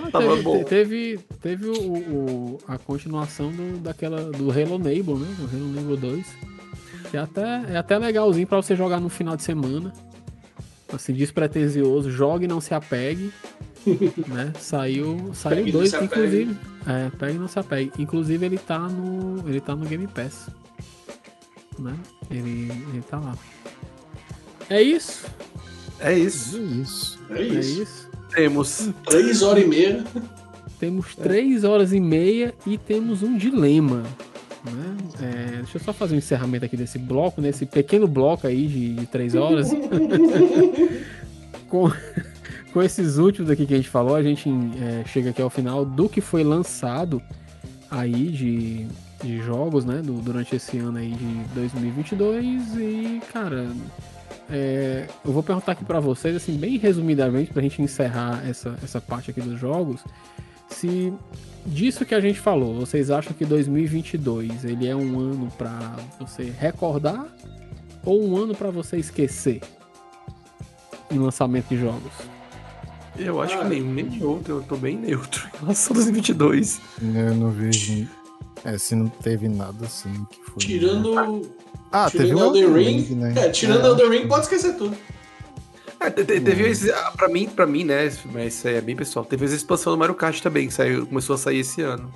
Ah, 0.02 0.12
Tava 0.12 0.28
teve, 0.32 0.42
bom. 0.44 0.58
te- 0.60 0.66
teve, 0.66 1.20
teve 1.42 1.66
o, 1.68 1.74
o- 1.94 2.58
a 2.68 2.78
continuação 2.78 3.52
do, 3.52 3.78
daquela, 3.78 4.22
do 4.32 4.52
Halo 4.52 4.78
Neighbor, 4.78 5.18
né? 5.18 5.28
Do 5.40 5.46
Halo 5.46 5.68
Neighbor 5.72 5.98
2. 5.98 6.26
Que 7.10 7.18
é 7.18 7.20
até, 7.20 7.64
é 7.70 7.78
até 7.78 7.98
legalzinho 7.98 8.48
pra 8.48 8.58
você 8.58 8.76
jogar 8.76 9.00
no 9.00 9.10
final 9.10 9.36
de 9.36 9.44
semana. 9.44 9.94
Assim, 10.92 11.14
despretensioso. 11.14 12.10
Jogue 12.12 12.46
e 12.46 12.48
não 12.48 12.62
se 12.62 12.74
apegue. 12.74 13.32
né? 14.28 14.52
Saiu, 14.60 15.32
saiu 15.34 15.58
Pegue 15.58 15.72
dois, 15.72 15.94
inclusive. 15.94 16.58
É, 16.88 17.10
pegue 17.18 17.36
e 17.36 17.40
não 17.40 17.48
se 17.48 17.60
apegue. 17.60 17.92
Inclusive 18.00 18.46
ele 18.46 18.58
tá 18.58 18.80
no. 18.80 19.48
Ele 19.48 19.62
tá 19.62 19.76
no 19.76 19.86
Game 19.86 20.08
Pass. 20.08 20.50
Né? 21.78 21.96
Ele, 22.32 22.72
ele 22.72 23.04
tá 23.10 23.20
lá. 23.20 23.36
É 24.70 24.82
isso. 24.82 25.26
É 26.00 26.18
isso. 26.18 26.58
Isso. 26.58 27.20
É 27.30 27.42
É 27.42 27.44
isso. 27.44 27.82
isso. 27.82 28.10
Temos. 28.34 28.90
Três 29.06 29.42
horas 29.42 29.64
e 29.64 29.68
meia. 29.68 30.04
Temos 30.80 31.16
três 31.16 31.64
horas 31.64 31.94
e 31.94 32.00
meia 32.00 32.54
e 32.66 32.78
temos 32.78 33.24
um 33.24 33.38
dilema. 33.38 34.04
Né? 34.72 34.98
É, 35.22 35.58
deixa 35.58 35.78
eu 35.78 35.82
só 35.82 35.94
fazer 35.94 36.16
um 36.16 36.18
encerramento 36.18 36.66
aqui 36.66 36.76
desse 36.76 36.98
bloco, 36.98 37.40
nesse 37.42 37.66
pequeno 37.66 38.08
bloco 38.08 38.48
aí 38.48 38.68
de, 38.68 38.94
de 38.96 39.06
três 39.06 39.36
horas. 39.36 39.70
com, 41.70 41.92
com 42.74 42.82
esses 42.82 43.18
últimos 43.18 43.50
aqui 43.52 43.66
que 43.66 43.74
a 43.74 43.78
gente 43.78 43.90
falou, 43.90 44.16
a 44.16 44.24
gente 44.24 44.50
é, 44.82 45.04
chega 45.08 45.30
aqui 45.30 45.42
ao 45.42 45.50
final 45.50 45.86
do 45.86 46.10
que 46.10 46.22
foi 46.22 46.44
lançado 46.44 47.22
aí 47.90 48.28
de, 48.30 48.88
de 49.24 49.42
jogos, 49.42 49.86
né? 49.86 50.02
do- 50.02 50.22
durante 50.22 50.56
esse 50.56 50.78
ano 50.78 50.98
aí 50.98 51.12
de 51.12 51.54
2022 51.54 52.76
e, 52.78 53.22
cara, 53.32 53.68
é, 54.50 55.08
eu 55.24 55.32
vou 55.32 55.44
perguntar 55.44 55.74
aqui 55.74 55.86
pra 55.86 56.00
vocês, 56.00 56.36
assim, 56.36 56.58
bem 56.58 56.78
resumidamente, 56.78 57.52
pra 57.54 57.62
gente 57.62 57.82
encerrar 57.82 58.44
essa, 58.48 58.78
essa 58.84 59.00
parte 59.02 59.32
aqui 59.32 59.42
dos 59.42 59.60
jogos, 59.60 60.02
se 60.70 61.14
disso 61.66 62.06
que 62.06 62.14
a 62.16 62.20
gente 62.20 62.40
falou, 62.40 62.74
vocês 62.76 63.10
acham 63.10 63.34
que 63.34 63.46
2022 63.46 64.64
ele 64.66 64.88
é 64.88 64.96
um 64.96 65.20
ano 65.20 65.52
pra 65.58 65.96
você 66.20 66.52
recordar 66.58 67.26
ou 68.04 68.24
um 68.28 68.38
ano 68.38 68.54
pra 68.56 68.70
você 68.70 68.98
esquecer 68.98 69.62
em 71.12 71.18
lançamento 71.20 71.68
de 71.70 71.78
jogos? 71.78 72.12
Eu 73.18 73.42
acho 73.42 73.56
Ah. 73.56 73.60
que 73.60 73.70
nenhum 73.70 73.94
nem 73.94 74.24
outro. 74.24 74.58
Eu 74.58 74.64
tô 74.64 74.76
bem 74.76 74.98
neutro 74.98 75.48
em 75.56 75.60
relação 75.62 75.94
a 75.94 75.96
2022. 75.96 76.82
Eu 77.02 77.34
não 77.36 77.50
vejo. 77.50 78.08
É, 78.64 78.78
se 78.78 78.94
não 78.96 79.08
teve 79.08 79.48
nada 79.48 79.86
assim 79.86 80.12
que 80.30 80.42
foi. 80.44 80.58
Tirando. 80.58 81.16
Ah, 81.92 82.10
tirando 82.10 82.28
teve 82.28 82.36
o 82.36 82.46
Elden 82.46 82.64
Elden 82.64 82.84
Ring. 82.84 83.00
Ring, 83.02 83.16
né? 83.16 83.34
É, 83.38 83.50
tirando 83.52 83.86
É. 83.86 83.90
Elden 83.90 84.10
Ring, 84.10 84.28
pode 84.28 84.44
esquecer 84.44 84.76
tudo. 84.76 84.98
É, 86.06 86.10
te- 86.12 86.24
te- 86.26 86.40
teve 86.42 86.68
esse, 86.70 86.92
ah, 86.92 87.12
pra 87.16 87.28
mim, 87.28 87.48
pra 87.48 87.66
mim, 87.66 87.84
né? 87.84 88.12
Mas 88.32 88.54
isso 88.56 88.68
aí 88.68 88.76
é 88.76 88.82
bem 88.82 88.96
pessoal. 88.96 89.26
Teve 89.26 89.46
essa 89.46 89.56
expansão 89.56 89.94
do 89.94 89.98
Mario 90.00 90.16
Kart 90.16 90.40
também, 90.42 90.68
que 90.68 90.74
saiu, 90.74 91.06
começou 91.08 91.34
a 91.34 91.38
sair 91.38 91.60
esse 91.60 91.82
ano. 91.82 92.12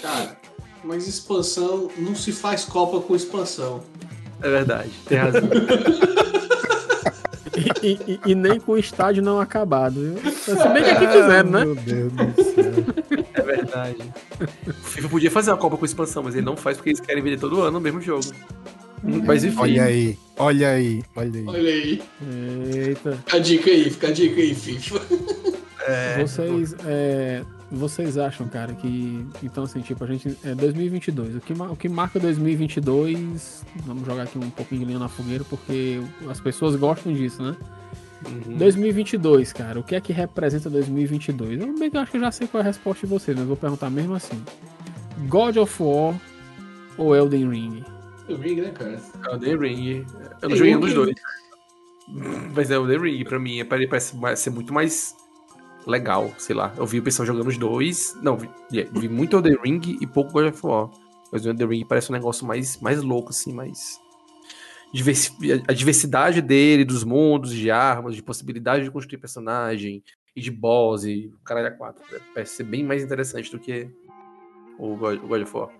Cara, 0.00 0.36
mas 0.84 1.06
expansão 1.08 1.90
não 1.98 2.14
se 2.14 2.32
faz 2.32 2.64
Copa 2.64 3.00
com 3.00 3.14
expansão. 3.16 3.82
É 4.40 4.48
verdade, 4.50 4.90
tem 5.06 5.18
razão. 5.18 5.48
E, 7.82 7.98
e- 8.06 8.20
e 8.26 8.34
nem 8.34 8.58
com 8.58 8.72
o 8.72 8.78
estádio 8.78 9.22
não 9.22 9.38
acabado. 9.40 9.94
viu? 10.00 10.32
Se 10.32 10.68
bem 10.68 10.82
que 10.84 10.90
aqui 10.90 11.06
fizeram, 11.06 11.50
né? 11.50 11.64
Meu 11.64 11.74
Deus 11.74 12.12
do 12.12 12.34
céu. 12.42 12.72
É 13.34 13.42
verdade. 13.42 13.96
O 14.66 14.72
FIFA 14.72 15.08
podia 15.08 15.30
fazer 15.30 15.50
uma 15.50 15.56
Copa 15.58 15.76
com 15.76 15.84
expansão, 15.84 16.22
mas 16.22 16.34
ele 16.34 16.44
não 16.46 16.56
faz 16.56 16.76
porque 16.76 16.90
eles 16.90 17.00
querem 17.00 17.22
vender 17.22 17.38
todo 17.38 17.60
ano 17.60 17.78
o 17.78 17.80
mesmo 17.80 18.00
jogo. 18.00 18.24
Mas 19.02 19.44
enfim. 19.44 19.58
Olha 19.58 19.84
aí, 19.84 20.18
olha 20.36 20.68
aí, 20.70 21.02
olha 21.16 21.40
aí. 21.40 21.46
Olha 21.46 21.70
aí. 21.70 22.02
Eita. 22.74 23.12
Fica 23.16 23.36
a 23.36 23.40
dica 23.40 23.70
aí, 23.70 23.90
fica 23.90 24.08
a 24.08 24.12
dica 24.12 24.40
aí, 24.40 24.54
FIFA. 24.54 25.00
É, 25.84 26.22
Vocês, 26.22 26.76
é, 26.86 27.42
vocês 27.70 28.16
acham, 28.16 28.46
cara, 28.48 28.72
que. 28.74 29.26
Então, 29.42 29.64
assim, 29.64 29.80
tipo, 29.80 30.04
a 30.04 30.06
gente. 30.06 30.38
É 30.44 30.54
2022. 30.54 31.36
O 31.36 31.40
que, 31.40 31.52
o 31.52 31.76
que 31.76 31.88
marca 31.88 32.20
2022. 32.20 33.64
Vamos 33.84 34.06
jogar 34.06 34.22
aqui 34.22 34.38
um 34.38 34.50
pouquinho 34.50 34.82
de 34.82 34.86
linha 34.86 34.98
na 35.00 35.08
fogueira, 35.08 35.42
porque 35.44 36.00
as 36.30 36.40
pessoas 36.40 36.76
gostam 36.76 37.12
disso, 37.12 37.42
né? 37.42 37.56
uhum. 38.26 38.56
2022, 38.56 39.52
cara. 39.52 39.80
O 39.80 39.82
que 39.82 39.94
é 39.94 40.00
que 40.00 40.12
representa 40.12 40.70
2022? 40.70 41.60
Eu 41.60 41.78
bem 41.78 41.90
que 41.90 41.96
acho 41.96 42.10
que 42.10 42.16
eu 42.16 42.20
já 42.20 42.30
sei 42.30 42.46
qual 42.46 42.60
é 42.60 42.64
a 42.64 42.66
resposta 42.66 43.06
de 43.06 43.12
vocês, 43.12 43.36
mas 43.36 43.46
vou 43.46 43.56
perguntar 43.56 43.90
mesmo 43.90 44.14
assim: 44.14 44.40
God 45.28 45.56
of 45.56 45.82
War 45.82 46.14
ou 46.96 47.16
Elden 47.16 47.48
Ring? 47.48 47.84
O 48.28 48.34
Ring, 48.36 48.60
né, 48.60 48.70
cara? 48.70 49.00
É 49.28 49.34
o 49.34 49.38
The 49.38 49.54
Ring. 49.56 50.06
Eu 50.40 50.48
não 50.48 50.56
joguei 50.56 50.76
um 50.76 50.80
dos 50.80 50.90
que- 50.90 50.94
dois. 50.96 51.14
Mas 52.54 52.70
é 52.70 52.78
o 52.78 52.86
The 52.86 52.96
Ring, 52.98 53.24
pra 53.24 53.38
mim. 53.38 53.58
Ele 53.58 53.86
parece 53.88 54.14
ser 54.36 54.50
muito 54.50 54.72
mais 54.72 55.14
legal, 55.86 56.32
sei 56.38 56.54
lá. 56.54 56.72
Eu 56.76 56.86
vi 56.86 56.98
o 56.98 57.02
pessoal 57.02 57.26
jogando 57.26 57.48
os 57.48 57.58
dois. 57.58 58.16
Não, 58.22 58.36
vi, 58.36 58.48
vi 58.70 59.08
muito 59.08 59.36
o 59.36 59.42
The 59.42 59.56
Ring 59.64 59.80
e 60.00 60.06
pouco 60.06 60.32
God 60.32 60.52
of 60.52 60.66
War. 60.66 60.90
Mas 61.32 61.44
o 61.46 61.54
The 61.54 61.64
Ring 61.64 61.84
parece 61.84 62.10
um 62.10 62.14
negócio 62.14 62.46
mais, 62.46 62.78
mais 62.80 63.02
louco, 63.02 63.30
assim, 63.30 63.52
mais. 63.52 63.98
A 65.66 65.72
diversidade 65.72 66.42
dele, 66.42 66.84
dos 66.84 67.02
mundos, 67.02 67.52
de 67.52 67.70
armas, 67.70 68.14
de 68.14 68.22
possibilidade 68.22 68.84
de 68.84 68.90
construir 68.90 69.18
personagem, 69.18 70.04
e 70.36 70.40
de 70.40 70.50
boss, 70.50 71.04
e 71.04 71.30
o 71.34 71.38
caralho 71.44 71.68
a 71.68 71.70
quatro. 71.70 72.02
né? 72.12 72.18
Parece 72.34 72.56
ser 72.56 72.64
bem 72.64 72.84
mais 72.84 73.02
interessante 73.02 73.50
do 73.50 73.58
que 73.58 73.88
o 74.78 74.94
God, 74.96 75.22
o 75.22 75.26
God 75.26 75.42
of 75.42 75.56
War. 75.56 75.70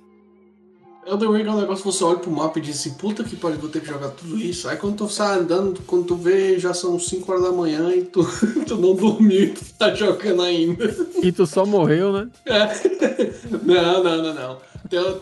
Elden 1.06 1.32
Ring 1.32 1.46
é 1.46 1.50
um 1.50 1.60
negócio 1.60 1.82
que 1.84 1.92
você 1.92 2.04
olha 2.04 2.18
pro 2.18 2.30
mapa 2.30 2.58
e 2.58 2.62
diz 2.62 2.78
assim, 2.78 2.94
puta 2.94 3.24
que 3.24 3.34
pariu, 3.34 3.58
vou 3.58 3.68
ter 3.68 3.80
que 3.80 3.88
jogar 3.88 4.10
tudo 4.10 4.38
isso. 4.38 4.68
Aí 4.68 4.76
quando 4.76 4.96
tu 4.96 5.08
sai 5.08 5.38
andando, 5.40 5.80
quando 5.86 6.04
tu 6.06 6.14
vê, 6.16 6.58
já 6.58 6.72
são 6.72 6.98
5 6.98 7.30
horas 7.30 7.44
da 7.44 7.52
manhã 7.52 7.90
e 7.92 8.02
tu, 8.02 8.24
tu 8.66 8.76
não 8.76 8.94
dormiu 8.94 9.44
e 9.44 9.48
tu 9.50 9.64
tá 9.76 9.92
jogando 9.94 10.42
ainda. 10.42 10.94
E 11.20 11.32
tu 11.32 11.44
só 11.46 11.66
morreu, 11.66 12.12
né? 12.12 12.28
É. 12.46 13.32
Não, 13.62 14.02
não, 14.02 14.22
não, 14.22 14.34
não. 14.34 14.58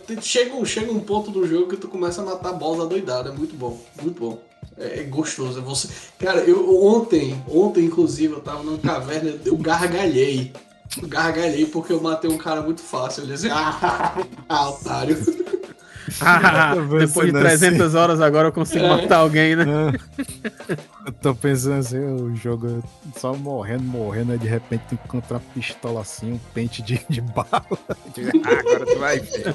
Tem- 0.07 0.21
chega, 0.21 0.55
um, 0.55 0.65
chega 0.65 0.91
um 0.93 1.01
ponto 1.01 1.31
do 1.31 1.47
jogo 1.47 1.69
que 1.69 1.77
tu 1.77 1.89
começa 1.89 2.23
a 2.23 2.25
matar 2.25 2.53
boss 2.53 2.81
adoidado. 2.81 3.29
É 3.29 3.33
muito 3.33 3.55
bom, 3.55 3.79
muito 4.01 4.21
bom. 4.21 4.39
É, 4.79 5.01
é 5.01 5.03
gostoso. 5.05 5.59
É 5.59 5.63
você... 5.63 5.89
Cara, 6.19 6.41
eu 6.41 6.83
ontem, 6.85 7.43
ontem, 7.49 7.85
inclusive, 7.85 8.33
eu 8.35 8.41
tava 8.41 8.63
numa 8.63 8.79
caverna, 8.79 9.35
eu 9.45 9.57
gargalhei. 9.57 10.53
Gargalhei 11.03 11.67
porque 11.67 11.93
eu 11.93 12.01
matei 12.01 12.31
um 12.31 12.39
cara 12.39 12.63
muito 12.63 12.81
fácil. 12.81 13.23
Eu 13.25 13.29
disse, 13.29 13.49
ah, 13.51 14.71
otário. 14.71 15.17
Ah, 16.21 16.75
depois 16.75 17.27
de 17.27 17.33
pensando 17.33 17.41
300 17.41 17.95
horas 17.95 18.21
agora 18.21 18.49
eu 18.49 18.53
consigo 18.53 18.85
É. 18.85 18.89
matar 18.89 19.17
alguém, 19.19 19.55
né? 19.57 19.65
Eu 21.07 21.13
tô 21.13 21.35
pensando 21.35 21.75
assim, 21.81 21.99
o 21.99 22.35
jogo 22.37 22.83
só 23.19 23.35
morrendo, 23.35 23.85
morrendo, 23.85 24.33
aí 24.33 24.39
de 24.39 24.49
repente 24.49 24.83
tu 24.89 24.95
encontra 24.95 25.35
uma 25.37 25.43
pistola 25.55 26.01
assim, 26.01 26.33
um 26.33 26.41
pente 26.55 26.83
de, 26.83 27.01
de 27.09 27.21
bala. 27.21 27.47
"Ah, 28.45 28.59
agora 28.59 28.87
tu 28.87 28.99
vai 28.99 29.21
ver. 29.21 29.55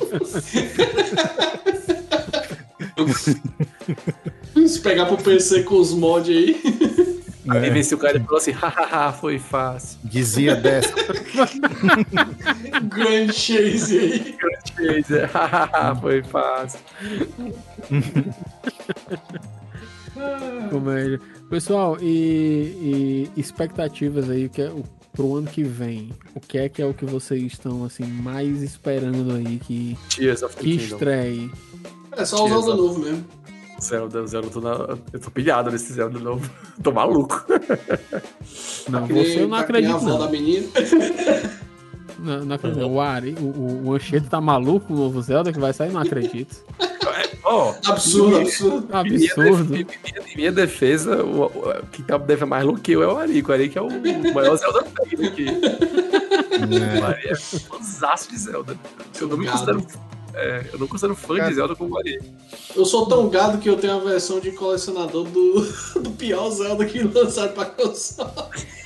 Se 4.68 4.80
pegar 4.80 5.06
pro 5.06 5.18
PC 5.18 5.64
com 5.64 5.80
os 5.80 5.92
mods 5.94 6.30
aí. 6.36 6.62
Aí 7.48 7.68
É, 7.68 7.70
vê 7.70 7.84
se 7.84 7.94
o 7.94 7.98
cara 7.98 8.20
falou 8.20 8.38
assim, 8.38 8.52
hahaha, 8.52 9.14
foi 9.14 9.38
fácil. 9.40 10.00
dizia 10.04 10.56
dessa. 10.56 10.94
Grand 12.90 13.32
Chase 13.32 14.00
aí. 14.00 14.36
Hahaha, 15.32 15.66
"Hahaha, 15.66 15.96
foi 16.02 16.24
fácil. 16.24 16.80
Comédia. 20.70 21.20
Pessoal, 21.50 21.98
e, 22.02 23.30
e 23.36 23.40
expectativas 23.40 24.30
aí 24.30 24.50
que 24.50 24.62
é 24.62 24.70
o, 24.70 24.84
pro 25.14 25.36
ano 25.36 25.48
que 25.48 25.64
vem? 25.64 26.12
O 26.34 26.40
que 26.40 26.58
é 26.58 26.70
que 26.70 26.82
é 26.82 26.86
o 26.86 26.94
que 26.94 27.06
vocês 27.06 27.42
estão 27.44 27.84
assim 27.86 28.06
mais 28.06 28.62
esperando 28.64 29.34
aí 29.36 29.60
que, 29.60 29.98
que 30.60 30.70
estreie? 30.76 31.52
É 32.14 32.26
só 32.26 32.46
o 32.46 32.48
Zelda 32.48 32.76
novo 32.76 33.00
mesmo. 33.00 33.26
Zelda, 33.86 34.26
Zelda, 34.28 34.48
eu 34.48 34.52
tô, 34.52 34.62
na... 34.62 34.98
eu 35.14 35.20
tô 35.20 35.32
pilhado 35.32 35.72
nesse 35.72 35.94
Zelda 35.94 36.20
novo. 36.20 36.50
tô 36.84 36.92
maluco. 36.92 37.46
Não, 38.90 39.08
Que 39.08 39.14
você 39.14 39.40
eu 39.42 39.48
não 39.48 39.58
tá 39.58 39.64
que 39.64 39.72
a 39.74 39.78
acredito 39.78 39.96
avó 39.96 40.18
da 40.18 40.26
não. 40.26 40.32
menina. 40.32 40.68
Não, 42.18 42.46
não 42.46 42.56
acredito 42.56 42.80
não. 42.80 42.94
O 42.94 43.02
Ari, 43.02 43.36
o, 43.40 43.44
o, 43.44 43.88
o 43.88 43.94
Anchieta 43.94 44.28
tá 44.30 44.40
maluco 44.42 44.92
o 44.94 44.96
novo 44.96 45.22
Zelda 45.22 45.52
que 45.52 45.60
vai 45.60 45.74
sair, 45.74 45.92
não 45.92 46.00
acredito. 46.02 46.64
Ó, 47.44 47.76
Absurdo, 47.86 48.38
absurdo. 48.38 48.88
em 49.06 49.10
minha 49.12 49.32
Absurdo. 49.34 49.64
def- 49.66 49.80
em 50.08 50.12
minha- 50.24 50.36
minha 50.36 50.52
defesa, 50.52 51.24
o, 51.24 51.44
o, 51.46 51.74
quem 51.92 52.04
tá 52.06 52.18
deve 52.18 52.46
mais 52.46 52.64
louco 52.66 52.80
que 52.80 52.94
eu 52.94 53.04
é 53.04 53.08
o 53.08 53.18
Ari. 53.18 53.44
O 53.48 53.52
Ari 53.52 53.70
que 53.70 53.78
é 53.78 53.82
o 53.82 53.90
maior 54.34 54.56
Zelda 54.56 54.84
feio 55.08 55.28
aqui. 55.28 55.46
É. 55.50 57.00
O 57.02 57.06
Ari 57.06 57.28
é 57.28 57.36
fãzaço 57.36 58.30
de 58.32 58.38
Zelda. 58.40 58.76
Eu 59.20 59.28
não 59.28 59.38
me 59.38 59.46
considero. 59.48 59.86
É, 60.36 60.66
eu 60.74 60.80
não 60.80 60.88
considero 60.88 61.16
fã 61.16 61.38
Cara. 61.38 61.50
de 61.50 61.56
Zelda 61.56 61.76
como 61.76 61.94
o 61.96 61.98
Ari. 61.98 62.20
Eu 62.76 62.86
sou 62.86 63.08
tão 63.08 63.30
gado 63.30 63.58
que 63.58 63.70
eu 63.70 63.78
tenho 63.78 63.94
a 63.96 64.00
versão 64.00 64.40
de 64.40 64.52
colecionador 64.52 65.24
do, 65.26 65.62
do 66.02 66.12
pior 66.12 66.50
Zelda 66.52 66.86
que 66.86 67.02
lançaram 67.04 67.54
pra 67.54 67.66
console. 67.66 68.30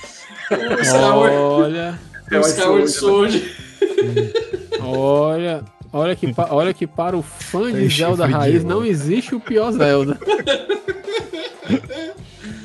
O 0.50 1.60
Olha, 1.60 2.00
É 2.28 2.36
o 2.36 2.40
o 2.40 2.46
Skyward 2.46 2.90
Sword, 2.90 3.38
Sword. 3.38 4.34
olha, 4.80 5.64
olha 5.92 6.16
que, 6.16 6.26
olha 6.50 6.74
que 6.74 6.88
para 6.88 7.16
o 7.16 7.22
fã 7.22 7.70
de 7.70 7.78
Tem 7.78 7.88
Zelda 7.88 8.26
de 8.26 8.32
raiz 8.32 8.64
não 8.64 8.84
existe 8.84 9.32
o 9.32 9.38
pior 9.38 9.70
Zelda. 9.70 10.18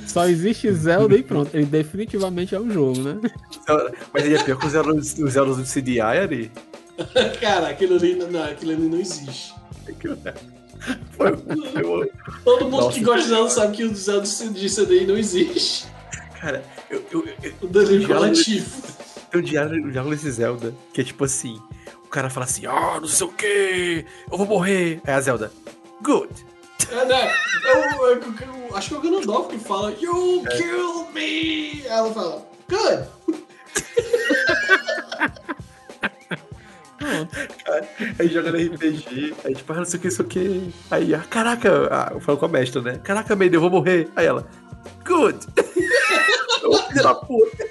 Só 0.07 0.27
existe 0.27 0.71
Zelda 0.71 1.15
e 1.15 1.21
pronto. 1.21 1.53
Ele 1.53 1.65
definitivamente 1.65 2.55
é 2.55 2.59
o 2.59 2.69
jogo, 2.71 2.99
né? 3.01 3.19
Mas 4.13 4.25
ele 4.25 4.35
é 4.35 4.43
pior 4.43 4.57
que 4.57 4.65
os 4.65 4.71
Zelda, 4.71 4.93
os 4.93 5.07
Zelda 5.13 5.53
do 5.53 5.63
CDI, 5.63 5.99
Ari. 5.99 6.51
Cara, 7.41 7.69
aquilo 7.69 7.95
ali, 7.95 8.15
não, 8.15 8.43
aquilo 8.43 8.71
ali 8.71 8.87
não 8.87 8.99
existe. 8.99 9.53
Aquilo 9.87 10.17
é- 10.25 10.33
Foi, 11.11 11.29
eu, 11.29 12.11
Todo 12.43 12.65
mundo 12.65 12.83
Nossa. 12.83 12.97
que 12.97 13.03
gosta 13.03 13.21
de 13.23 13.27
Zelda 13.29 13.49
sabe 13.49 13.77
que 13.77 13.83
o 13.83 13.95
Zelda 13.95 14.27
de 14.27 14.69
CDI 14.69 15.05
não 15.07 15.17
existe. 15.17 15.87
cara, 16.39 16.63
eu, 16.89 17.03
eu, 17.11 17.25
eu, 17.41 17.53
O 17.61 17.67
Diálogo- 17.67 18.07
coletivo. 18.07 18.81
Tem 19.31 19.41
um 19.41 19.43
diálogo, 19.43 19.87
um 19.87 19.91
diálogo 19.91 20.15
desse 20.15 20.31
Zelda, 20.31 20.73
que 20.93 21.01
é 21.01 21.03
tipo 21.03 21.23
assim: 21.25 21.59
o 22.03 22.07
cara 22.07 22.29
fala 22.29 22.45
assim, 22.45 22.65
ah, 22.67 22.99
não 23.01 23.07
sei 23.07 23.27
o 23.27 23.31
que, 23.31 24.05
eu 24.31 24.37
vou 24.37 24.45
morrer. 24.47 25.01
Aí 25.05 25.13
a 25.13 25.21
Zelda, 25.21 25.51
good. 26.01 26.29
É, 26.91 27.05
né? 27.05 27.33
Eu, 27.63 28.07
eu- 28.07 28.21
eu- 28.21 28.77
acho 28.77 28.89
que 28.89 28.95
é 28.95 28.97
o 28.97 29.01
Ganondorf 29.01 29.49
que 29.49 29.57
fala 29.57 29.91
You 29.99 30.43
kill 30.55 31.07
me! 31.13 31.81
Ela 31.85 32.13
fala 32.13 32.45
Good! 32.69 33.09
Aí 38.19 38.27
joga 38.27 38.51
no 38.51 38.57
RPG, 38.57 39.33
aí 39.45 39.55
tipo, 39.55 39.71
ah, 39.73 39.77
não 39.77 39.85
sei 39.85 39.97
o 39.97 40.01
que, 40.01 40.07
não 40.07 40.15
sei 40.15 40.25
o 40.25 40.27
que. 40.27 40.73
Aí, 40.91 41.13
ah, 41.15 41.19
caraca, 41.29 41.87
ah, 41.91 42.09
eu 42.13 42.19
falo 42.19 42.37
com 42.37 42.45
a 42.45 42.49
mestra, 42.49 42.81
né? 42.81 42.97
Caraca, 43.03 43.35
Maiden, 43.35 43.55
eu 43.57 43.61
vou 43.61 43.69
morrer. 43.69 44.09
Aí 44.15 44.25
ela, 44.25 44.47
good. 45.05 45.37
Filho 46.89 47.03
da 47.03 47.13
puta. 47.15 47.65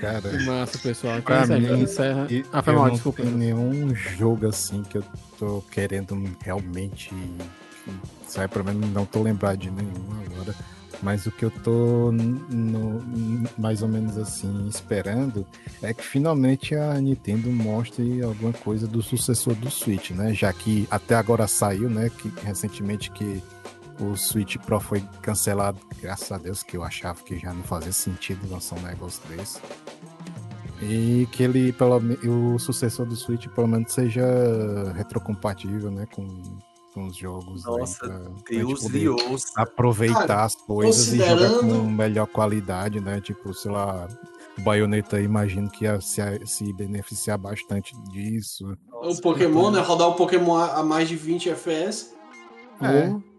Cara, 0.00 0.20
Que 0.20 0.44
massa, 0.44 0.78
pessoal. 0.78 1.18
Então 1.18 1.24
Pra 1.24 1.42
isso 1.44 1.52
aí, 1.52 1.60
mim, 1.60 1.82
encerra. 1.82 2.26
e- 2.30 2.44
Ah, 2.52 2.62
foi 2.62 2.74
mal, 2.74 2.86
não 2.86 2.92
desculpa. 2.94 3.22
nenhum 3.24 3.94
jogo 3.94 4.48
assim 4.48 4.82
que 4.82 4.98
eu 4.98 5.04
tô 5.38 5.62
querendo 5.70 6.18
realmente. 6.42 7.10
Sai 8.26 8.48
pelo 8.48 8.64
menos 8.64 8.88
não 8.90 9.04
tô 9.04 9.22
lembrado 9.22 9.58
de 9.58 9.70
nenhum 9.70 10.04
agora. 10.26 10.54
Mas 11.02 11.26
o 11.26 11.32
que 11.32 11.44
eu 11.44 11.50
tô 11.50 12.12
no- 12.12 13.02
mais 13.58 13.82
ou 13.82 13.88
menos 13.88 14.16
assim 14.16 14.68
esperando 14.68 15.44
é 15.82 15.92
que 15.92 16.04
finalmente 16.04 16.76
a 16.76 16.94
Nintendo 17.00 17.50
mostre 17.50 18.22
alguma 18.22 18.52
coisa 18.52 18.86
do 18.86 19.02
sucessor 19.02 19.54
do 19.56 19.68
Switch, 19.68 20.10
né? 20.12 20.32
Já 20.32 20.52
que 20.52 20.86
até 20.90 21.16
agora 21.16 21.48
saiu, 21.48 21.90
né? 21.90 22.08
Que 22.08 22.32
recentemente 22.44 23.10
que 23.10 23.42
o 24.00 24.16
Switch 24.16 24.56
Pro 24.58 24.78
foi 24.80 25.02
cancelado, 25.20 25.78
graças 26.00 26.30
a 26.30 26.38
Deus, 26.38 26.62
que 26.62 26.76
eu 26.76 26.84
achava 26.84 27.20
que 27.22 27.36
já 27.38 27.52
não 27.52 27.62
fazia 27.64 27.92
sentido 27.92 28.48
lançar 28.48 28.78
um 28.78 28.82
negócio 28.82 29.20
desse. 29.28 29.58
E 30.80 31.28
que 31.32 31.42
ele, 31.42 31.72
pelo 31.72 31.96
o 32.28 32.58
sucessor 32.58 33.06
do 33.06 33.14
Switch, 33.14 33.46
pelo 33.48 33.68
menos 33.68 33.92
seja 33.92 34.24
retrocompatível, 34.96 35.90
né? 35.90 36.06
Com, 36.12 36.26
com 36.92 37.06
os 37.06 37.16
jogos. 37.16 37.66
aí 37.66 37.78
Nossa, 37.78 37.98
pra- 38.06 38.18
pra 38.18 38.30
Deus 38.50 38.82
poder 38.82 38.98
Deus. 38.98 39.44
aproveitar 39.56 40.26
Cara, 40.26 40.44
as 40.44 40.54
coisas 40.54 41.08
e 41.12 41.16
jogar 41.18 41.30
considerando- 41.38 41.68
com 41.82 41.90
melhor 41.90 42.26
qualidade, 42.26 43.00
né? 43.00 43.20
Tipo, 43.20 43.52
sei 43.54 43.70
lá, 43.70 44.08
o 44.58 44.60
Bayonetta 44.62 45.20
imagino 45.20 45.70
que 45.70 45.84
ia 45.84 46.00
se, 46.00 46.20
se 46.46 46.72
beneficiar 46.72 47.38
bastante 47.38 47.94
disso. 48.10 48.76
O 48.92 49.20
Pokémon, 49.20 49.70
né? 49.70 49.80
Rodar 49.80 50.08
o 50.08 50.14
Pokémon 50.14 50.56
a, 50.56 50.76
a 50.80 50.82
mais 50.84 51.08
de 51.08 51.16
20 51.16 51.48
FPS. 51.50 52.12
É. 52.80 53.32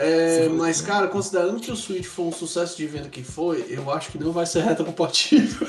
É, 0.00 0.48
mas, 0.50 0.80
cara, 0.80 1.08
considerando 1.08 1.58
que 1.58 1.72
o 1.72 1.76
Switch 1.76 2.04
foi 2.06 2.26
um 2.26 2.32
sucesso 2.32 2.76
de 2.76 2.86
venda 2.86 3.08
que 3.08 3.24
foi, 3.24 3.66
eu 3.68 3.90
acho 3.90 4.12
que 4.12 4.18
não 4.22 4.30
vai 4.30 4.46
ser 4.46 4.62
retrocompatível. 4.62 5.66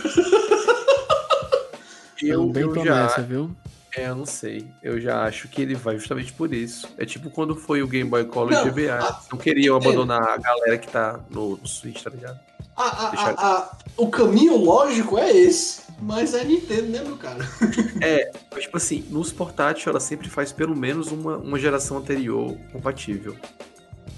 Eu, 2.22 2.50
bem 2.50 2.64
eu 2.64 2.76
já, 2.76 2.82
promessa, 2.82 3.22
viu? 3.22 3.50
É, 3.96 4.08
eu 4.08 4.16
não 4.16 4.26
sei. 4.26 4.68
Eu 4.84 5.00
já 5.02 5.24
acho 5.24 5.48
que 5.48 5.62
ele 5.62 5.74
vai 5.76 5.98
justamente 5.98 6.32
por 6.34 6.54
isso. 6.54 6.88
É 6.98 7.06
tipo 7.06 7.30
quando 7.30 7.56
foi 7.56 7.82
o 7.82 7.88
Game 7.88 8.10
Boy 8.10 8.26
Color 8.26 8.52
Não, 8.52 8.66
GBA. 8.66 8.96
a- 9.00 9.22
Não 9.32 9.38
queriam 9.40 9.76
abandonar 9.76 10.22
a 10.22 10.38
galera 10.38 10.78
que 10.78 10.88
tá 10.88 11.20
no, 11.30 11.58
no 11.58 11.68
Switch, 11.68 12.04
tá 12.04 12.10
ligado? 12.10 12.40
A- 12.76 13.08
a- 13.08 13.10
Deixa- 13.10 13.30
a- 13.32 13.58
a- 13.58 13.78
o 13.98 14.10
caminho 14.10 14.56
lógico 14.58 15.18
é 15.18 15.32
esse. 15.36 15.82
Mas 16.02 16.34
é 16.34 16.46
Nintendo, 16.46 16.84
né, 16.88 17.02
meu 17.02 17.18
cara? 17.18 17.40
Mas, 18.54 18.64
tipo 18.64 18.78
assim, 18.78 19.06
nos 19.10 19.34
portáteis 19.34 19.86
ela 19.86 20.00
sempre 20.00 20.30
faz 20.30 20.52
pelo 20.52 20.74
menos 20.76 21.12
uma, 21.12 21.36
uma 21.38 21.60
geração 21.60 21.98
anterior 21.98 22.56
compatível. 22.72 23.36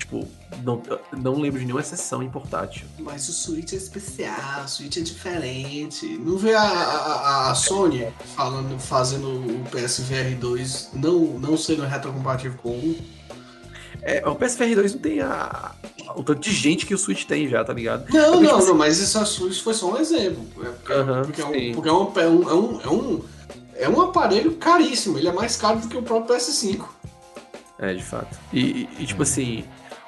Tipo, 0.02 0.28
não, 0.64 0.82
não 1.16 1.40
lembro 1.40 1.60
de 1.60 1.66
nenhuma 1.66 1.80
exceção 1.82 2.24
em 2.24 2.30
portátil. 2.30 2.88
Mas 2.98 3.30
o 3.30 3.32
Switch 3.34 3.72
é 3.74 3.76
especial, 3.76 4.64
o 4.66 4.68
Switch 4.68 4.98
é 4.98 5.02
diferente. 5.02 6.08
Não 6.18 6.38
vê 6.38 6.56
a, 6.56 6.64
a, 6.64 7.52
a 7.52 7.56
Sony 7.56 8.08
falando, 8.36 8.80
fazendo 8.80 9.28
o 9.28 9.64
PSVR 9.70 10.36
2 10.40 10.90
não, 10.94 11.20
não 11.40 11.56
sendo 11.56 11.84
retrocompatível 11.86 12.58
com 12.64 12.70
o 12.70 12.74
1? 12.74 12.96
É, 14.02 14.28
o 14.28 14.34
PSVR 14.34 14.74
2 14.74 14.94
não 14.96 15.02
tem 15.02 15.22
a, 15.22 15.76
o 16.16 16.24
tanto 16.24 16.40
de 16.40 16.52
gente 16.52 16.88
que 16.88 16.96
o 16.96 16.98
Switch 16.98 17.26
tem 17.26 17.48
já, 17.48 17.64
tá 17.64 17.72
ligado? 17.72 18.12
Não, 18.12 18.32
Porque, 18.32 18.48
não, 18.48 18.58
tipo 18.58 18.70
não, 18.72 18.76
mas 18.76 18.98
isso, 18.98 19.48
isso 19.48 19.64
foi 19.64 19.76
só 19.76 19.94
um 19.94 19.98
exemplo. 19.98 20.44
É 20.66 20.70
porque 20.72 20.92
é, 20.92 21.46
um, 21.46 21.74
porque 21.76 21.90
é, 21.90 21.94
um, 21.94 22.12
é, 22.16 22.28
um, 22.28 22.50
é, 22.50 22.54
um, 22.56 22.82
é, 22.82 22.90
um, 22.90 23.22
é 23.76 23.90
um 23.90 24.02
aparelho 24.02 24.54
caríssimo, 24.56 25.20
ele 25.20 25.28
é 25.28 25.32
mais 25.32 25.56
caro 25.56 25.80
do 25.80 25.88
que 25.88 25.96
o 25.96 26.02
próprio 26.02 26.36
PS5. 26.36 26.86
É, 27.78 27.94
de 27.94 28.04
fato. 28.04 28.36
E, 28.52 28.60
e- 28.60 28.90
e, 29.00 29.06
tipo 29.08 29.22
assim, 29.24 29.64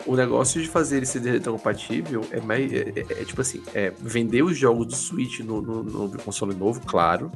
o 0.05 0.15
negócio 0.15 0.61
de 0.61 0.67
fazer 0.67 0.97
ele 0.97 1.05
ser 1.05 1.21
retrocompatível 1.21 2.25
é 2.31 2.39
mais. 2.41 2.71
É, 2.71 2.93
é- 2.95 3.21
é, 3.21 3.25
tipo 3.25 3.41
assim, 3.41 3.61
é 3.73 3.91
vender 3.99 4.43
os 4.43 4.57
jogos 4.57 4.87
do 4.87 4.95
Switch 4.95 5.39
no, 5.39 5.61
no, 5.61 5.83
no 5.83 6.17
console 6.19 6.55
novo, 6.55 6.81
claro, 6.85 7.31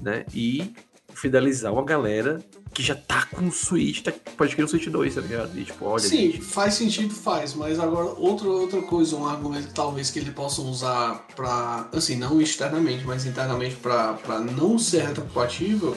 né? 0.00 0.24
E 0.34 0.72
fidelizar 1.14 1.72
uma 1.72 1.84
galera 1.84 2.38
que 2.72 2.82
já 2.82 2.94
tá 2.94 3.26
com 3.34 3.48
o 3.48 3.52
Switch, 3.52 4.00
tá, 4.02 4.12
pode 4.36 4.54
querer 4.54 4.64
o 4.64 4.68
Switch 4.68 4.86
2, 4.86 5.14
tá 5.14 5.20
ligado? 5.20 5.58
E 5.58 5.64
tipo, 5.64 5.84
olha, 5.84 6.02
Sim, 6.02 6.32
gente, 6.32 6.40
faz 6.40 6.74
sentido, 6.74 7.12
faz, 7.12 7.52
mas 7.52 7.80
agora 7.80 8.06
outra, 8.16 8.48
outra 8.48 8.80
coisa, 8.82 9.16
um 9.16 9.26
argumento 9.26 9.68
que 9.68 9.74
talvez 9.74 10.10
que 10.10 10.20
ele 10.20 10.30
possa 10.30 10.62
usar 10.62 11.26
pra, 11.34 11.88
assim, 11.92 12.16
não 12.16 12.40
externamente, 12.40 13.04
mas 13.04 13.26
internamente 13.26 13.74
pra, 13.76 14.14
pra 14.14 14.38
não 14.38 14.78
ser 14.78 15.02
retrocompatível 15.02 15.96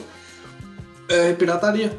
é 1.08 1.32
pirataria. 1.32 1.96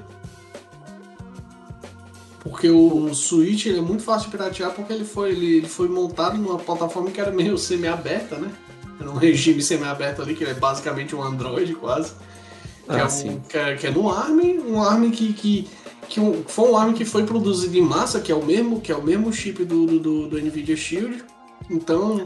Porque 2.47 2.69
o, 2.69 3.11
Switch 3.13 3.65
ele 3.65 3.79
é 3.79 3.81
muito 3.81 4.03
fácil 4.03 4.29
de 4.29 4.37
piratear 4.37 4.71
porque 4.71 4.93
ele 4.93 5.03
foi, 5.03 5.31
ele, 5.31 5.57
ele 5.57 5.67
foi 5.67 5.89
montado 5.89 6.37
numa 6.37 6.59
plataforma 6.59 7.09
que 7.09 7.19
era 7.19 7.31
meio 7.31 7.57
semi-aberta, 7.57 8.37
né? 8.37 8.51
Era 8.99 9.09
um 9.09 9.15
regime 9.15 9.61
semi-aberto 9.63 10.21
ali, 10.21 10.35
que 10.35 10.43
é 10.45 10.53
basicamente 10.53 11.15
um 11.15 11.23
Android 11.23 11.73
quase. 11.75 12.11
Que, 12.11 12.91
Ah, 12.91 12.99
é, 12.99 13.05
um, 13.05 13.09
sim. 13.09 13.41
que, 13.49 13.57
é, 13.57 13.75
que 13.75 13.87
é 13.87 13.91
no 13.91 14.09
ARM, 14.09 14.39
um 14.67 14.81
ARM 14.81 15.09
que, 15.09 15.33
que, 15.33 15.67
que 16.07 16.19
um- 16.19 16.43
foi 16.45 16.69
um 16.69 16.77
ARM 16.77 16.93
que 16.93 17.03
foi 17.03 17.23
produzido 17.25 17.75
em 17.77 17.81
massa, 17.81 18.19
que 18.21 18.31
é 18.31 18.35
o 18.35 18.45
mesmo, 18.45 18.79
que 18.79 18.91
é 18.91 18.95
o 18.95 19.01
mesmo 19.01 19.33
chip 19.33 19.65
do, 19.65 19.87
do, 19.99 20.27
do- 20.29 20.37
Nvidia 20.39 20.77
Shield. 20.77 21.23
Então, 21.69 22.23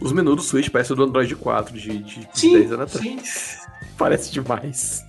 os 0.00 0.12
menus 0.12 0.36
do 0.36 0.42
Switch 0.42 0.68
parecem 0.68 0.94
do 0.94 1.02
Android 1.02 1.34
4 1.34 1.74
de, 1.78 1.98
de 1.98 2.28
sim, 2.34 2.52
10 2.52 2.72
anos 2.72 2.94
atrás. 2.94 3.02
sim. 3.02 3.18
Parece 3.98 4.30
demais. 4.30 5.02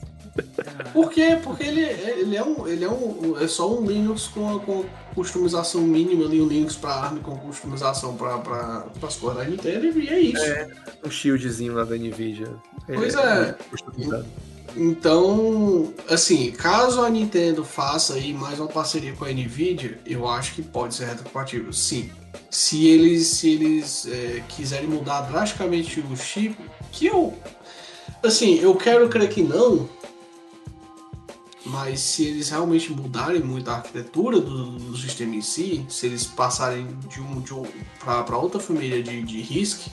Por 0.94 1.10
quê? 1.10 1.38
Porque 1.44 1.64
ele, 1.64 1.82
ele 1.82 2.36
é 2.36 2.44
um. 2.44 2.68
Ele 2.68 2.86
é 2.86 2.90
um. 2.90 3.38
É 3.40 3.48
só 3.48 3.72
um 3.74 3.86
Linux 3.86 4.28
com, 4.28 4.60
com 4.60 4.86
customização 5.16 5.82
mínima 5.82 6.26
ali, 6.26 6.42
um 6.42 6.48
Linux 6.48 6.76
para 6.76 6.94
ARM 6.94 7.20
com 7.20 7.38
customização 7.38 8.16
para 8.16 8.86
as 9.02 9.16
cores 9.16 9.38
da 9.38 9.44
Nintendo 9.44 10.00
e 10.00 10.08
é 10.08 10.20
isso. 10.20 10.46
Um 11.06 11.12
shieldzinho 11.12 11.74
lá 11.74 11.84
da 11.84 11.96
Nvidia. 11.96 12.54
Pois 12.86 13.16
é. 13.16 13.56
customizado. 13.70 14.26
Então, 14.76 15.94
assim, 16.08 16.52
caso 16.52 17.02
a 17.02 17.10
Nintendo 17.10 17.66
faça 17.66 18.14
aí 18.14 18.34
mais 18.34 18.60
uma 18.60 18.68
parceria 18.68 19.14
com 19.14 19.26
a 19.26 19.30
Nvidia, 19.30 20.00
eu 20.06 20.28
acho 20.28 20.54
que 20.54 20.62
pode 20.62 20.96
ser 20.96 21.06
retrocompatível, 21.06 21.74
sim. 21.74 22.10
Se 22.50 22.88
eles, 22.88 23.28
se 23.28 23.50
eles 23.50 24.08
é, 24.08 24.44
quiserem 24.48 24.88
mudar 24.88 25.22
drasticamente 25.22 26.00
o 26.00 26.16
chip, 26.16 26.56
que 26.92 27.08
eu, 27.08 27.34
assim, 28.24 28.60
eu 28.60 28.76
quero 28.76 29.10
crer 29.10 29.30
que 29.30 29.42
não, 29.42 29.90
mas 31.66 32.00
se 32.00 32.24
eles 32.26 32.50
realmente 32.50 32.92
mudarem 32.92 33.42
muito 33.42 33.70
a 33.70 33.76
arquitetura 33.76 34.40
do, 34.40 34.72
do 34.72 34.98
sistema 34.98 35.36
em 35.36 35.42
si, 35.42 35.86
se 35.90 36.06
eles 36.06 36.26
passarem 36.26 36.88
de 37.08 37.22
um, 37.22 37.42
de 37.42 37.54
um 37.54 37.64
para 38.00 38.38
outra 38.38 38.60
família 38.60 39.04
de, 39.04 39.22
de 39.24 39.42
RISC, 39.42 39.90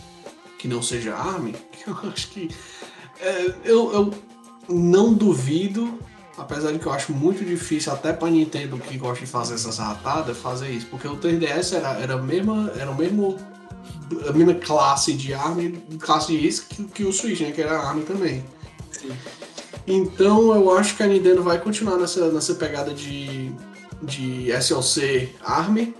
que 0.58 0.68
não 0.68 0.80
seja 0.80 1.14
ARM, 1.14 1.52
eu 1.86 2.10
acho 2.10 2.28
que 2.28 2.50
é, 3.20 3.54
eu, 3.64 3.92
eu 3.92 4.14
não 4.68 5.12
duvido, 5.12 5.98
apesar 6.36 6.72
de 6.72 6.78
que 6.78 6.86
eu 6.86 6.92
acho 6.92 7.12
muito 7.12 7.44
difícil 7.44 7.92
até 7.92 8.12
pra 8.12 8.30
Nintendo 8.30 8.78
que 8.78 8.96
gosta 8.96 9.24
de 9.24 9.30
fazer 9.30 9.54
essas 9.54 9.78
ratadas, 9.78 10.36
fazer 10.38 10.70
isso, 10.70 10.86
porque 10.86 11.08
o 11.08 11.16
3DS 11.16 11.76
era, 11.76 11.92
era, 12.00 12.14
a, 12.14 12.22
mesma, 12.22 12.72
era 12.76 12.92
mesmo 12.94 13.36
a 14.28 14.32
mesma 14.32 14.54
classe 14.54 15.14
de 15.14 15.34
ARM, 15.34 15.72
classe 15.98 16.28
de 16.28 16.38
risco 16.38 16.74
que, 16.74 16.84
que 16.84 17.04
o 17.04 17.12
Switch, 17.12 17.40
né, 17.40 17.50
que 17.50 17.60
era 17.60 17.80
ARM 17.80 18.02
também. 18.02 18.44
Sim. 18.92 19.10
Então 19.86 20.54
eu 20.54 20.76
acho 20.76 20.96
que 20.96 21.02
a 21.02 21.06
Nintendo 21.06 21.42
vai 21.42 21.60
continuar 21.60 21.96
nessa, 21.96 22.30
nessa 22.32 22.54
pegada 22.54 22.92
de, 22.92 23.52
de 24.02 24.50
SLC 24.50 25.32
ARM, 25.40 25.94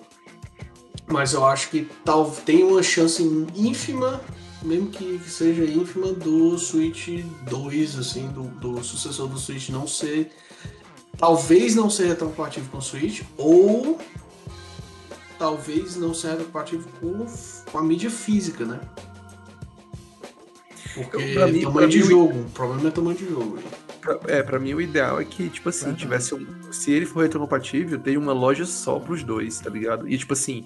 mas 1.06 1.34
eu 1.34 1.46
acho 1.46 1.70
que 1.70 1.88
tal, 2.04 2.30
tem 2.30 2.64
uma 2.64 2.82
chance 2.82 3.22
ínfima, 3.54 4.20
mesmo 4.62 4.88
que 4.88 5.20
seja 5.28 5.64
ínfima, 5.64 6.12
do 6.12 6.58
Switch 6.58 7.24
2, 7.48 7.98
assim, 7.98 8.26
do, 8.28 8.42
do 8.42 8.82
sucessor 8.82 9.28
do 9.28 9.38
Switch 9.38 9.68
não 9.68 9.86
ser. 9.86 10.32
Talvez 11.16 11.74
não 11.74 11.88
ser 11.88 12.08
retrocompatível 12.08 12.68
com 12.70 12.78
o 12.78 12.82
Switch, 12.82 13.22
ou 13.38 13.98
talvez 15.38 15.96
não 15.96 16.12
ser 16.12 16.30
retrocompatível 16.30 16.88
com, 17.00 17.24
com 17.70 17.78
a 17.78 17.82
mídia 17.82 18.10
física, 18.10 18.64
né? 18.64 18.80
Porque 21.04 21.32
pra 21.34 21.46
mim- 21.46 21.60
tamanho 21.62 21.72
pra 21.72 21.86
de 21.86 21.98
mim, 21.98 22.04
o- 22.04 22.08
jogo, 22.08 22.40
o 22.40 22.50
problema 22.50 22.88
é 22.88 22.90
tamanho 22.90 23.16
de 23.18 23.28
jogo. 23.28 23.58
Pra- 24.00 24.20
É, 24.28 24.42
pra 24.42 24.58
mim 24.58 24.74
o 24.74 24.80
ideal 24.80 25.20
é 25.20 25.24
que, 25.24 25.48
tipo 25.50 25.68
assim, 25.68 25.86
Verdade. 25.86 26.02
tivesse 26.02 26.34
um. 26.34 26.72
Se 26.72 26.90
ele 26.92 27.06
for 27.06 27.22
retrocompatível, 27.22 27.98
tem 27.98 28.16
uma 28.16 28.32
loja 28.32 28.64
só 28.64 28.98
pros 28.98 29.22
dois, 29.22 29.58
tá 29.60 29.68
ligado? 29.70 30.08
E 30.08 30.16
tipo 30.16 30.32
assim, 30.32 30.64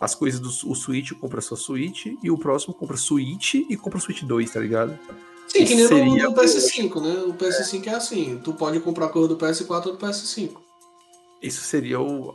as 0.00 0.14
coisas 0.14 0.40
do 0.40 0.48
o 0.70 0.74
Switch 0.74 1.12
compra 1.12 1.40
só 1.40 1.56
Switch 1.56 2.06
e 2.22 2.30
o 2.30 2.38
próximo 2.38 2.74
compra 2.74 2.96
Switch 2.96 3.54
e 3.54 3.76
compra 3.76 3.98
Switch 4.00 4.22
2, 4.22 4.50
tá 4.50 4.60
ligado? 4.60 4.98
Sim, 5.48 5.64
que 5.64 5.74
nem 5.74 5.86
Seria 5.86 6.04
no, 6.24 6.30
no 6.30 6.34
PS5, 6.34 7.00
né? 7.00 7.22
O 7.26 7.34
PS5 7.34 7.86
é. 7.88 7.94
assim, 7.94 8.40
tu 8.42 8.54
pode 8.54 8.78
comprar 8.80 9.06
a 9.06 9.08
cor 9.08 9.28
do 9.28 9.36
PS4 9.36 9.86
ou 9.90 9.96
do 9.96 9.98
PS5. 9.98 10.60
Isso 11.42 11.60
seria 11.62 12.00
o, 12.00 12.34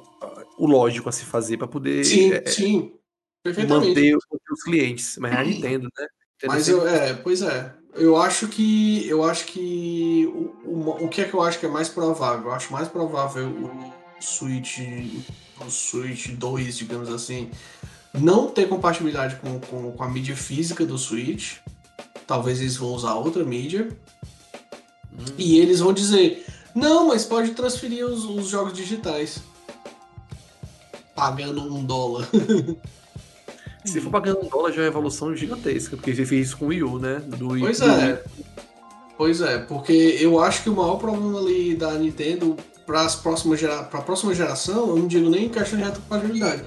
o 0.58 0.68
lógico 0.68 1.08
a 1.08 1.12
se 1.12 1.24
fazer 1.26 1.58
pra 1.58 1.68
poder 1.68 2.04
Sim, 2.04 2.34
é, 2.34 2.46
sim. 2.46 2.92
Perfeitamente. 3.44 3.88
manter 3.90 4.16
os, 4.18 4.24
os 4.52 4.64
clientes. 4.64 5.18
Mas 5.18 5.32
é 5.34 5.38
a 5.38 5.44
Nintendo, 5.44 5.88
né? 5.98 6.08
Mas 6.46 6.68
eu, 6.68 6.88
é, 6.88 7.14
pois 7.14 7.42
é. 7.42 7.74
Eu 7.96 8.16
acho 8.16 8.48
que. 8.48 9.08
Eu 9.08 9.24
acho 9.24 9.46
que. 9.46 10.26
O, 10.28 10.70
o, 10.70 11.06
o 11.06 11.08
que 11.10 11.22
é 11.22 11.26
que 11.26 11.34
eu 11.34 11.42
acho 11.42 11.60
que 11.60 11.66
é 11.66 11.70
mais 11.70 11.90
provável? 11.90 12.48
Eu 12.48 12.54
acho 12.54 12.72
mais 12.72 12.88
provável 12.88 13.48
o 13.48 13.94
Switch. 14.20 14.80
O 15.60 15.70
Switch 15.72 16.28
2, 16.30 16.78
digamos 16.78 17.10
assim, 17.10 17.50
não 18.14 18.48
ter 18.48 18.70
compatibilidade 18.70 19.38
com, 19.38 19.60
com, 19.60 19.92
com 19.92 20.04
a 20.04 20.08
mídia 20.08 20.36
física 20.36 20.86
do 20.86 20.98
Switch. 20.98 21.58
Talvez 22.28 22.60
eles 22.60 22.78
vão 22.78 22.90
usar 22.90 23.16
outra 23.16 23.44
mídia. 23.44 23.90
E 25.36 25.58
eles 25.58 25.80
vão 25.80 25.92
dizer: 25.92 26.46
não, 26.76 27.08
mas 27.08 27.26
pode 27.26 27.52
transferir 27.52 28.06
os, 28.06 28.24
os 28.26 28.48
jogos 28.48 28.74
digitais. 28.74 29.40
Pagando 31.16 31.74
um 31.74 31.84
dólar. 31.84 32.30
Se 33.86 34.02
for 34.02 34.10
pagando 34.10 34.40
um 34.44 34.50
dólar, 34.50 34.72
já 34.72 34.82
é 34.82 34.86
uma 34.86 34.90
evolução 34.92 35.36
gigantesca, 35.36 35.96
porque 35.96 36.12
ele 36.12 36.26
fez 36.26 36.48
isso 36.48 36.58
com 36.58 36.66
o 36.66 36.68
Wii 36.70 36.84
U, 36.84 37.00
né? 37.00 37.22
Do 37.26 37.50
Wii, 37.52 37.64
Pois 37.64 37.80
do 37.80 37.86
Wii. 37.86 38.02
é. 38.04 38.24
Pois 39.18 39.42
é, 39.42 39.58
porque 39.58 40.18
eu 40.20 40.40
acho 40.40 40.64
que 40.64 40.70
o 40.70 40.76
maior 40.76 40.98
problema 40.98 41.40
ali 41.40 41.74
da 41.76 41.94
Nintendo 41.94 42.56
para 42.86 43.06
a 43.06 44.02
próxima 44.02 44.34
geração, 44.34 44.90
eu 44.90 44.96
não 44.96 45.08
digo 45.08 45.30
nem 45.30 45.46
em 45.46 45.50
questão 45.50 45.78
de 45.80 45.86
retrocompatibilidade. 45.86 46.64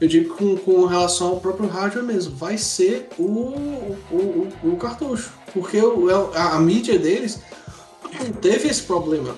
Eu 0.00 0.08
digo 0.08 0.34
com, 0.34 0.56
com 0.56 0.86
relação 0.86 1.28
ao 1.28 1.40
próprio 1.40 1.68
hardware 1.68 2.04
mesmo, 2.04 2.34
vai 2.34 2.56
ser 2.56 3.08
o, 3.18 3.22
o, 3.22 3.98
o, 4.10 4.70
o 4.72 4.76
cartucho. 4.76 5.30
Porque 5.52 5.78
o, 5.78 6.08
a, 6.34 6.54
a 6.54 6.60
mídia 6.60 6.98
deles 6.98 7.40
teve 8.40 8.68
esse 8.68 8.82
problema. 8.82 9.36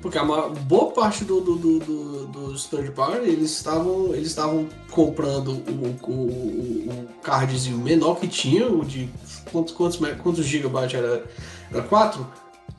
Porque 0.00 0.16
a 0.16 0.24
maior- 0.24 0.50
boa 0.50 0.92
parte 0.92 1.24
do, 1.24 1.40
do, 1.40 1.56
do, 1.56 1.78
do- 1.80 2.26
dos 2.26 2.66
third 2.66 2.92
party, 2.92 3.28
eles 3.28 3.50
estavam, 3.50 4.14
eles 4.14 4.28
estavam 4.28 4.68
comprando 4.90 5.48
o, 5.48 5.96
o, 6.08 6.10
o, 6.12 6.88
o 6.90 7.08
cardzinho 7.22 7.78
menor 7.78 8.14
que 8.20 8.28
tinha, 8.28 8.68
o 8.68 8.84
de 8.84 9.08
quantos, 9.50 9.74
quantos, 9.74 9.98
quantos 10.22 10.44
gigabytes 10.46 10.94
era? 10.98 11.24
Era 11.72 11.82
4? 11.82 12.26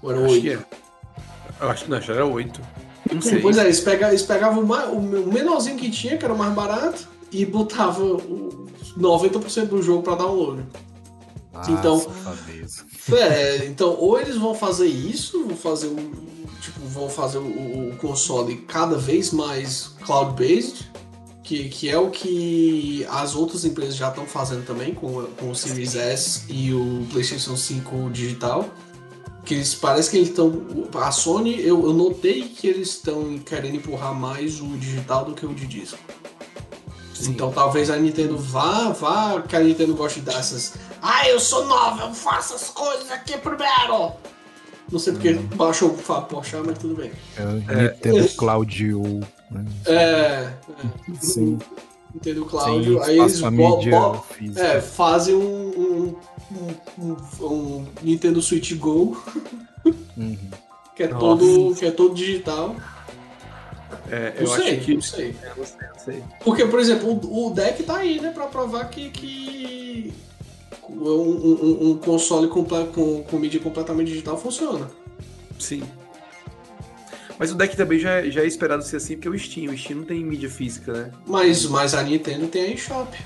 Ou 0.02 0.12
era 0.12 0.24
Acho 0.24 0.34
8? 0.34 0.42
que 0.42 0.50
é. 0.52 0.66
Eu 1.62 1.70
acho 1.70 1.84
que 1.86 1.92
não, 1.92 2.02
já 2.02 2.14
era 2.14 2.26
8. 2.26 2.62
Não 3.14 3.22
sei. 3.22 3.42
Pois 3.42 3.58
é, 3.58 3.66
eles 3.66 3.82
pegavam, 3.82 4.10
eles 4.10 4.22
pegavam 4.22 4.64
o, 4.64 5.02
menorzinho 5.34 5.78
que 5.78 5.90
tinha, 5.92 6.18
que 6.18 6.24
era 6.24 6.34
o 6.34 6.38
mais 6.38 6.54
barato, 6.54 7.08
e 7.32 7.46
botavam 7.46 8.16
o 8.16 8.66
90% 8.98 9.66
do 9.68 9.82
jogo 9.82 10.04
pra 10.04 10.16
download. 10.16 10.64
Então- 11.68 12.00
safadeza. 12.00 12.86
É, 13.12 13.66
então, 13.66 13.96
ou 14.00 14.20
eles 14.20 14.38
vão 14.38 14.54
fazer 14.56 14.86
isso, 14.88 15.46
vão 15.46 15.58
fazer 15.58 15.88
um. 15.88 16.30
Tipo, 16.62 16.82
vão 16.88 17.10
fazer 17.10 17.38
o, 17.38 17.90
o 17.90 17.96
console 17.98 18.58
cada 18.68 18.98
vez 18.98 19.32
mais 19.32 19.94
cloud-based, 20.06 20.92
que, 21.42 21.70
que 21.70 21.90
é 21.90 21.98
o 21.98 22.10
que 22.10 23.06
as 23.10 23.36
outras 23.36 23.66
empresas 23.66 23.96
já 23.96 24.10
estão 24.10 24.26
fazendo 24.26 24.66
também 24.66 24.94
com, 24.94 25.24
com 25.38 25.50
o 25.50 25.56
Series 25.56 25.96
S 25.96 26.44
e 26.50 26.74
o 26.74 27.08
PlayStation 27.12 27.56
5 27.56 28.10
digital. 28.12 28.70
Que 29.46 29.56
eles 29.56 29.74
parece 29.74 30.12
que 30.12 30.18
eles 30.18 30.30
estão. 30.30 30.62
A 30.94 31.12
Sony, 31.12 31.60
eu, 31.60 31.84
eu 31.84 31.94
notei 31.94 32.50
que 32.50 32.68
eles 32.68 32.90
estão 32.90 33.40
querendo 33.40 33.78
empurrar 33.78 34.14
mais 34.14 34.62
o 34.62 34.68
digital 34.78 35.26
do 35.26 35.34
que 35.34 35.46
o 35.46 35.56
de 35.56 35.66
disco. 35.66 35.98
Então 37.22 37.52
talvez 37.52 37.90
a 37.90 37.98
Nintendo 37.98 38.38
vá, 38.38 38.90
vá, 38.90 39.42
que 39.42 39.56
a 39.56 39.60
Nintendo 39.60 39.96
goste 39.96 40.22
dessas. 40.22 40.74
Ah, 41.02 41.28
eu 41.28 41.40
sou 41.40 41.66
nova, 41.66 42.04
eu 42.04 42.14
faço 42.14 42.54
as 42.54 42.70
coisas 42.70 43.12
aqui 43.12 43.38
primeiro. 43.38 44.14
Não 44.92 45.00
sei 45.00 45.14
porque 45.14 45.34
baixou 45.34 45.92
o 45.92 45.98
Fábio 45.98 46.28
Porchat, 46.30 46.64
mas 46.66 46.78
tudo 46.78 46.96
bem. 46.96 47.12
É 47.38 47.44
o 47.44 47.52
Nintendo 47.54 48.30
Cloud 48.36 48.94
U. 48.96 49.20
Né? 49.52 49.66
É, 49.86 49.94
é 49.94 50.54
Sim. 51.22 51.60
Nintendo 52.14 52.46
Cloud, 52.46 53.00
aí 53.04 53.20
eles 53.20 53.40
bo- 53.40 54.24
é, 54.58 54.82
fazem 54.82 55.36
um, 55.36 55.70
um, 55.70 56.16
um- 56.98 57.16
um- 57.46 57.46
um 57.46 57.86
Nintendo 58.02 58.42
Switch 58.42 58.74
Go, 58.76 59.16
Uhum. 60.18 60.38
que 60.96 61.04
é, 61.04 61.08
Nossa. 61.08 61.20
todo, 61.20 61.76
que 61.76 61.86
é 61.86 61.92
todo 61.92 62.16
digital. 62.16 62.76
É, 64.12 64.34
Não 64.36 64.42
eu 64.42 64.48
sei, 64.48 64.76
acho 64.78 64.86
que. 64.86 64.94
não 64.96 65.02
sei. 65.02 65.36
É, 65.44 65.54
não 65.56 65.66
sei, 65.66 65.88
não 65.88 66.00
sei. 66.00 66.24
Porque, 66.44 66.66
por 66.66 66.80
exemplo, 66.80 67.10
o, 67.12 67.48
o 67.48 67.54
deck 67.54 67.84
tá 67.84 67.98
aí, 67.98 68.20
né, 68.20 68.32
pra 68.32 68.48
provar 68.48 68.86
que, 68.90 69.10
que 69.12 70.14
um, 70.90 71.46
um- 71.84 71.90
um 71.92 71.98
console 71.98 72.48
comple- 72.48 72.88
com, 72.94 73.24
com 73.24 73.38
mídia 73.38 73.60
completamente 73.60 74.10
digital 74.10 74.38
funciona. 74.38 74.90
Sim. 75.60 75.84
Mas 77.38 77.52
o 77.52 77.56
deck 77.56 77.76
também 77.78 78.00
já, 78.00 78.16
é- 78.16 78.30
já 78.30 78.42
é 78.42 78.46
esperado 78.48 78.84
ser 78.84 78.98
assim, 78.98 79.16
porque 79.16 79.28
é 79.28 79.32
o 79.32 79.40
Steam. 79.40 79.72
O 79.74 79.78
Steam 79.78 80.00
não 80.00 80.06
tem 80.06 80.24
mídia 80.24 80.50
física, 80.50 80.92
né? 80.92 81.12
Mas, 81.26 81.66
mas 81.66 81.94
a 81.94 82.04
Nintendo 82.04 82.48
tem 82.48 82.64
a 82.64 82.68
eShop. 82.74 83.18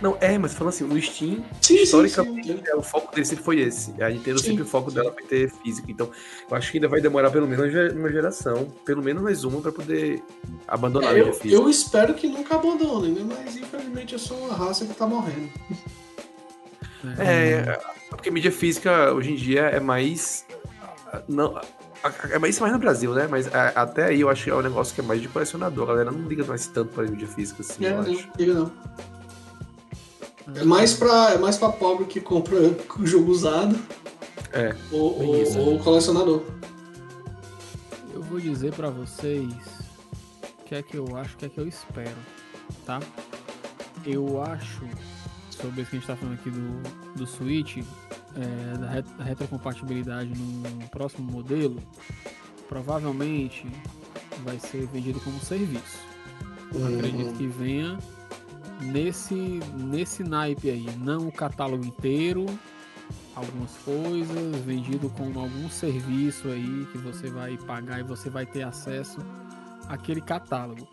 Não, 0.00 0.16
é, 0.18 0.38
mas 0.38 0.54
falando 0.54 0.72
assim, 0.72 0.84
no 0.84 0.98
Steam, 1.02 1.44
Sim, 1.60 1.76
sim, 1.76 1.82
historicamente, 1.82 2.46
sim. 2.48 2.60
é, 2.64 2.74
o 2.74 2.80
foco 2.82 3.14
dele 3.14 3.26
sempre 3.26 3.44
foi 3.44 3.60
esse. 3.60 3.90
A 4.02 4.08
Nintendo 4.08 4.38
Sim. 4.38 4.46
sempre 4.46 4.62
o 4.62 4.66
foco 4.66 4.90
dela 4.90 5.12
foi 5.12 5.24
ter 5.24 5.50
física. 5.62 5.90
Então, 5.90 6.08
eu 6.50 6.56
acho 6.56 6.70
que 6.70 6.78
ainda 6.78 6.88
vai 6.88 7.02
demorar 7.02 7.30
pelo 7.30 7.46
menos 7.46 7.66
uma 7.66 7.70
ge- 7.70 7.94
uma 7.94 8.10
geração, 8.10 8.66
pelo 8.86 9.02
menos 9.02 9.22
mais 9.22 9.44
uma, 9.44 9.60
pra 9.60 9.70
poder 9.72 10.22
abandonar 10.66 11.10
a 11.10 11.12
É, 11.12 11.16
mídia 11.16 11.28
eu, 11.28 11.34
física. 11.34 11.54
eu 11.62 11.68
espero 11.68 12.14
que 12.14 12.28
nunca 12.28 12.54
abandonem, 12.54 13.12
né? 13.12 13.26
Mas 13.44 13.56
infelizmente 13.56 14.14
eu 14.14 14.18
sou 14.18 14.38
uma 14.38 14.54
raça 14.54 14.86
que 14.86 14.94
tá 14.94 15.06
morrendo. 15.06 15.50
É, 17.18 17.78
porque 18.10 18.30
mídia 18.30 18.52
física 18.52 19.12
hoje 19.12 19.32
em 19.32 19.36
dia 19.36 19.62
é 19.62 19.80
mais. 19.80 20.44
Não, 21.28 21.58
é 22.30 22.38
mais 22.38 22.54
isso 22.54 22.62
mais 22.62 22.72
no 22.72 22.78
Brasil, 22.78 23.12
né? 23.14 23.26
Mas 23.30 23.52
a- 23.54 23.68
até 23.74 24.04
aí 24.06 24.20
eu 24.20 24.28
acho 24.28 24.44
que 24.44 24.50
é 24.50 24.54
um 24.54 24.62
negócio 24.62 24.94
que 24.94 25.00
é 25.00 25.04
mais 25.04 25.20
de 25.20 25.28
colecionador. 25.28 25.84
A 25.84 25.92
galera 25.92 26.10
não 26.10 26.28
liga 26.28 26.44
mais 26.44 26.66
tanto 26.66 26.92
pra 26.92 27.04
mídia 27.04 27.26
física 27.28 27.62
assim, 27.62 27.84
É, 27.84 27.90
eu 27.90 28.02
não, 28.02 28.12
acho. 28.12 28.28
diga 28.36 28.54
não. 28.54 28.72
É 30.54 30.64
mais 30.64 30.94
pra, 30.94 31.30
é 31.32 31.38
mais 31.38 31.56
pra 31.56 31.68
pobre 31.70 32.04
que 32.06 32.20
compra 32.20 32.56
o 32.56 33.06
jogo 33.06 33.30
usado 33.30 33.78
É. 34.52 34.74
ou, 34.90 35.22
ou, 35.28 35.42
isso, 35.42 35.58
ou 35.58 35.78
colecionador. 35.78 36.42
Eu 38.12 38.22
vou 38.22 38.40
dizer 38.40 38.72
pra 38.74 38.90
vocês 38.90 39.44
o 40.60 40.64
que 40.64 40.74
é 40.74 40.82
que 40.82 40.96
eu 40.96 41.16
acho, 41.16 41.34
o 41.34 41.38
que 41.38 41.46
é 41.46 41.48
que 41.48 41.58
eu 41.58 41.66
espero, 41.68 42.16
tá? 42.84 43.00
Eu 44.04 44.42
acho, 44.42 44.82
sobre 45.60 45.82
isso 45.82 45.90
que 45.90 45.96
a 45.96 46.00
gente 46.00 46.06
tá 46.06 46.16
falando 46.16 46.34
aqui 46.34 46.50
do, 46.50 47.16
do 47.16 47.26
Switch, 47.26 47.78
é, 47.78 48.78
da 48.78 48.88
ret- 48.90 49.16
da 49.16 49.24
retrocompatibilidade 49.24 50.32
no 50.34 50.88
próximo 50.88 51.30
modelo, 51.30 51.76
provavelmente 52.68 53.66
vai 54.44 54.58
ser 54.58 54.86
vendido 54.86 55.20
como 55.20 55.38
serviço. 55.40 55.98
Eu 56.74 56.86
acredito 56.86 57.34
que 57.34 57.46
venha 57.46 57.98
nesse, 58.80 59.60
nesse 59.76 60.22
naipe 60.22 60.70
aí, 60.70 60.86
não 60.98 61.28
o 61.28 61.32
catálogo 61.32 61.84
inteiro, 61.84 62.46
algumas 63.34 63.72
coisas, 63.78 64.56
vendido 64.64 65.08
com 65.10 65.24
algum 65.38 65.68
serviço 65.68 66.48
aí 66.48 66.86
que 66.92 66.98
você 66.98 67.28
vai 67.30 67.56
pagar 67.56 68.00
e 68.00 68.02
você 68.02 68.30
vai 68.30 68.46
ter 68.46 68.62
acesso 68.62 69.18
àquele 69.88 70.20
catálogo. 70.20 70.86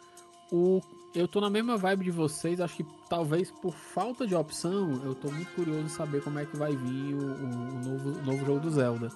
O, 0.51 0.81
eu 1.15 1.27
tô 1.27 1.41
na 1.41 1.49
mesma 1.49 1.77
vibe 1.77 2.05
de 2.05 2.11
vocês, 2.11 2.59
acho 2.61 2.75
que 2.77 2.85
talvez 3.09 3.49
por 3.49 3.73
falta 3.73 4.25
de 4.27 4.35
opção, 4.35 5.01
eu 5.03 5.15
tô 5.15 5.31
muito 5.31 5.51
curioso 5.53 5.81
em 5.81 5.89
saber 5.89 6.21
como 6.23 6.37
é 6.39 6.45
que 6.45 6.55
vai 6.57 6.75
vir 6.75 7.13
o, 7.13 7.17
o- 7.17 7.83
novo, 7.83 8.09
o 8.19 8.25
novo 8.25 8.45
jogo 8.45 8.59
do 8.59 8.69
Zelda. 8.69 9.09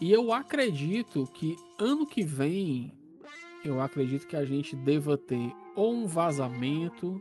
E 0.00 0.10
eu 0.12 0.32
acredito 0.32 1.28
que 1.34 1.56
ano 1.78 2.06
que 2.06 2.22
vem, 2.22 2.92
eu 3.64 3.80
acredito 3.80 4.26
que 4.26 4.36
a 4.36 4.44
gente 4.44 4.74
deva 4.76 5.16
ter 5.16 5.52
ou 5.76 5.94
um 5.94 6.06
vazamento 6.06 7.20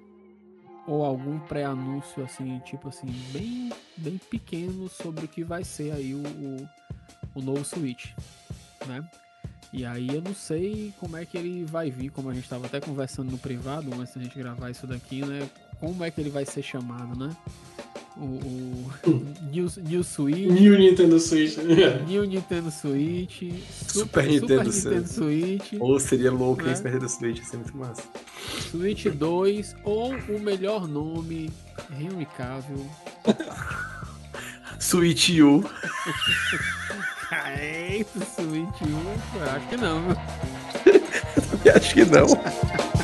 ou 0.88 1.06
algum 1.06 1.40
pré-anúncio 1.40 2.24
assim, 2.24 2.60
tipo 2.60 2.88
assim, 2.90 3.08
bem, 3.32 3.70
bem 3.98 4.18
pequeno 4.30 4.90
sobre 4.90 5.26
o 5.26 5.28
que 5.28 5.44
vai 5.44 5.64
ser 5.64 5.92
aí 5.92 6.14
o, 6.16 6.20
o, 6.24 6.70
o 7.36 7.42
novo 7.42 7.64
Switch, 7.64 8.12
né? 8.88 9.08
E 9.72 9.86
aí 9.86 10.08
eu 10.08 10.22
não 10.22 10.34
sei 10.34 10.92
como 11.00 11.16
é 11.16 11.26
que 11.26 11.38
ele 11.38 11.64
vai 11.64 11.92
vir, 11.92 12.10
como 12.10 12.30
a 12.30 12.34
gente 12.34 12.44
estava 12.44 12.66
até 12.66 12.80
conversando 12.80 13.32
no 13.32 13.38
privado 13.38 13.94
antes 13.94 14.16
da 14.16 14.22
gente 14.24 14.38
gravar 14.38 14.72
isso 14.72 14.88
daqui, 14.88 15.24
né? 15.24 15.48
Como 15.80 16.04
é 16.04 16.10
que 16.10 16.20
ele 16.20 16.30
vai 16.32 16.46
ser 16.46 16.64
chamado, 16.64 17.18
né? 17.18 17.36
O, 18.18 18.22
o 18.24 18.92
New, 19.52 19.68
New 19.78 20.04
Switch, 20.04 20.50
New 20.50 20.78
Nintendo 20.78 21.20
Switch. 21.20 21.56
New 22.08 22.26
Nintendo 22.26 22.72
Switch, 22.72 23.44
Super 23.88 24.26
Nintendo 24.26 24.72
Super 24.72 24.92
Nintendo 24.92 25.08
Switch. 25.08 25.74
Ou 25.80 26.00
seria 26.00 26.32
louco 26.32 26.64
Né? 26.64 26.70
hein, 26.72 26.76
se 26.76 26.82
perder 26.82 27.00
do 27.00 27.08
Switch, 27.10 27.38
ia 27.38 27.46
ser 27.46 27.58
muito 27.58 27.78
massa. 27.78 28.04
Switch 28.72 29.06
2 29.06 29.76
ou 29.84 30.14
o 30.16 30.40
melhor 30.40 30.88
nome, 30.88 31.52
Henry 31.98 32.26
Cavill. 32.36 32.86
Switch 34.80 35.30
U. 35.40 35.64
Eita, 37.32 38.26
Switch 38.26 38.82
1, 38.82 39.38
eu 39.38 39.52
acho 39.52 39.68
que 39.68 39.78
não. 39.78 40.02
viu? 40.02 40.16
Acho 41.76 41.94
que 41.94 42.06
não. 42.06 42.26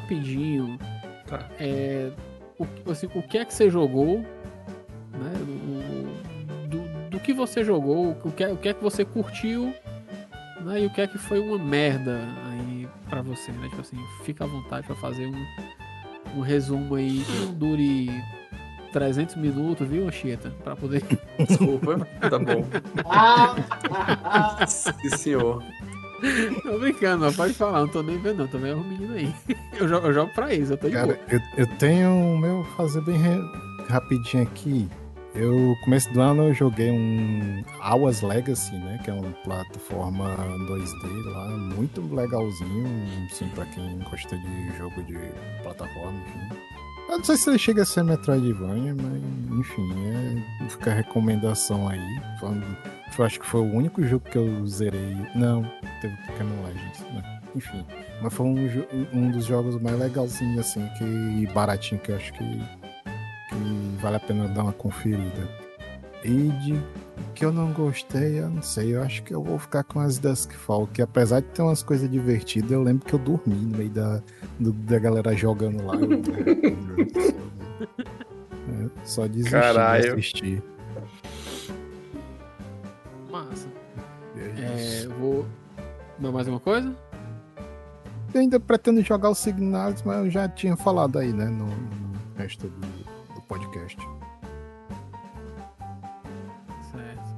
rapidinho. 0.00 0.78
Tá. 1.26 1.46
é, 1.60 2.10
o, 2.58 2.90
assim, 2.90 3.08
o 3.14 3.22
que 3.22 3.38
é 3.38 3.44
que 3.44 3.54
você 3.54 3.70
jogou? 3.70 4.18
Né? 4.18 5.32
O- 5.44 6.66
do, 6.68 7.10
do 7.10 7.20
que 7.20 7.32
você 7.32 7.62
jogou, 7.64 8.16
o 8.24 8.32
que, 8.32 8.42
é- 8.44 8.52
o 8.52 8.56
que 8.56 8.68
é 8.68 8.74
que 8.74 8.82
você 8.82 9.04
curtiu 9.04 9.72
né? 10.62 10.80
e 10.82 10.86
o 10.86 10.90
que 10.90 11.00
é 11.00 11.06
que 11.06 11.18
foi 11.18 11.38
uma 11.40 11.58
merda 11.58 12.20
aí 12.50 12.88
pra 13.08 13.22
você, 13.22 13.52
né? 13.52 13.68
Tipo 13.68 13.80
assim, 13.80 13.96
fica 14.24 14.44
à 14.44 14.46
vontade 14.46 14.86
pra 14.86 14.96
fazer 14.96 15.26
um, 15.26 15.46
um 16.36 16.40
resumo 16.40 16.94
aí 16.96 17.20
que 17.24 17.32
não 17.46 17.54
dure 17.54 18.10
300 18.92 19.36
minutos, 19.36 19.86
viu, 19.88 20.06
Anchieta? 20.08 20.50
Pra 20.64 20.74
poder. 20.76 21.02
Desculpa. 21.46 22.06
Tá 22.28 22.38
bom. 22.38 22.64
Sim, 24.66 25.16
senhor. 25.16 25.62
Tô 26.62 26.78
brincando, 26.78 27.24
mas 27.24 27.36
pode 27.36 27.54
falar, 27.54 27.80
não 27.80 27.88
tô 27.88 28.02
nem 28.02 28.18
vendo, 28.18 28.38
não. 28.38 28.46
Tô 28.48 28.58
vendo 28.58 28.80
o 28.80 28.84
menino 28.84 29.14
aí. 29.14 29.34
Eu 29.78 29.88
jogo, 29.88 30.06
eu 30.08 30.12
jogo 30.12 30.30
pra 30.34 30.52
eles, 30.52 30.68
eu 30.70 30.76
tô 30.76 30.88
de 30.88 30.94
boa. 30.94 31.14
Cara, 31.14 31.20
eu, 31.30 31.40
eu 31.56 31.66
tenho 31.78 32.10
o 32.10 32.38
meu 32.38 32.62
fazer 32.76 33.00
bem 33.00 33.18
rapidinho 33.88 34.42
aqui. 34.42 34.86
Eu, 35.34 35.74
começo 35.84 36.12
do 36.12 36.20
ano, 36.20 36.48
eu 36.48 36.54
joguei 36.54 36.90
um 36.90 37.62
Hours 37.82 38.20
Legacy, 38.20 38.74
né? 38.74 38.98
Que 39.04 39.10
é 39.10 39.14
uma 39.14 39.30
plataforma 39.44 40.36
2D 40.68 41.24
lá, 41.32 41.48
muito 41.48 42.02
legalzinho, 42.14 42.86
assim, 43.30 43.48
pra 43.54 43.64
quem 43.66 43.98
gosta 44.10 44.36
de 44.36 44.76
jogo 44.76 45.02
de 45.04 45.16
plataforma, 45.62 46.12
enfim. 46.26 46.56
Eu 47.08 47.18
não 47.18 47.24
sei 47.24 47.36
se 47.36 47.48
ele 47.48 47.58
chega 47.58 47.82
a 47.82 47.86
ser 47.86 48.02
Metroidvania, 48.04 48.94
mas, 48.94 49.58
enfim, 49.60 49.88
é, 50.64 50.68
fica 50.68 50.90
a 50.90 50.94
recomendação 50.94 51.88
aí. 51.88 52.20
Um- 52.42 52.99
Eu 53.18 53.24
acho 53.24 53.38
que 53.40 53.46
foi 53.46 53.60
o 53.60 53.64
único 53.74 54.02
jogo 54.06 54.24
que 54.30 54.38
eu 54.38 54.66
zerei. 54.66 55.16
Não, 55.34 55.62
teve 56.00 56.16
Pokémon 56.26 56.62
Legends, 56.64 57.00
né? 57.12 57.40
Enfim. 57.54 57.84
Mas 58.22 58.32
foi 58.32 58.46
um, 58.46 58.56
um 59.12 59.30
dos 59.30 59.44
jogos 59.44 59.80
mais 59.80 59.98
legalzinhos, 59.98 60.58
assim, 60.60 60.88
que, 60.96 61.04
e 61.04 61.46
baratinho, 61.52 62.00
que 62.00 62.12
eu 62.12 62.16
acho 62.16 62.32
que, 62.32 62.38
que 62.44 63.96
vale 64.00 64.16
a 64.16 64.20
pena 64.20 64.48
dar 64.48 64.62
uma 64.62 64.72
conferida. 64.72 65.48
Id, 66.24 66.78
que 67.34 67.44
eu 67.44 67.52
não 67.52 67.72
gostei, 67.72 68.38
eu 68.40 68.48
não 68.48 68.62
sei. 68.62 68.94
Eu 68.94 69.02
acho 69.02 69.22
que 69.22 69.34
eu 69.34 69.42
vou 69.42 69.58
ficar 69.58 69.82
com 69.84 70.00
as 70.00 70.18
Duskfall, 70.18 70.86
que 70.86 71.02
apesar 71.02 71.40
de 71.40 71.46
ter 71.48 71.62
umas 71.62 71.82
coisas 71.82 72.08
divertidas, 72.10 72.70
eu 72.70 72.82
lembro 72.82 73.04
que 73.06 73.14
eu 73.14 73.18
dormi 73.18 73.54
no 73.54 73.76
meio 73.76 73.90
da, 73.90 74.22
do- 74.58 74.72
da 74.72 74.98
galera 74.98 75.34
jogando 75.34 75.84
lá. 75.84 75.96
Eu, 75.96 76.20
É, 78.70 78.88
só 79.04 79.26
desisti 79.26 79.50
Caralho. 79.50 80.02
de 80.02 80.08
assistir. 80.10 80.62
Massa. 83.30 83.68
E 84.36 84.40
é 84.40 85.04
É, 85.04 85.08
vou. 85.08 85.46
Não, 86.18 86.32
mais 86.32 86.46
uma 86.48 86.60
coisa? 86.60 86.94
Eu 88.32 88.40
ainda 88.40 88.60
pretendo 88.60 89.02
jogar 89.02 89.30
os 89.30 89.38
Signalis, 89.38 90.02
mas 90.02 90.18
eu 90.18 90.30
já 90.30 90.48
tinha 90.48 90.76
falado 90.76 91.18
aí, 91.18 91.32
né? 91.32 91.46
No, 91.46 91.66
no 91.66 92.36
resto 92.36 92.68
do, 92.68 93.34
do 93.34 93.40
podcast. 93.42 93.96
Certo. 96.92 97.34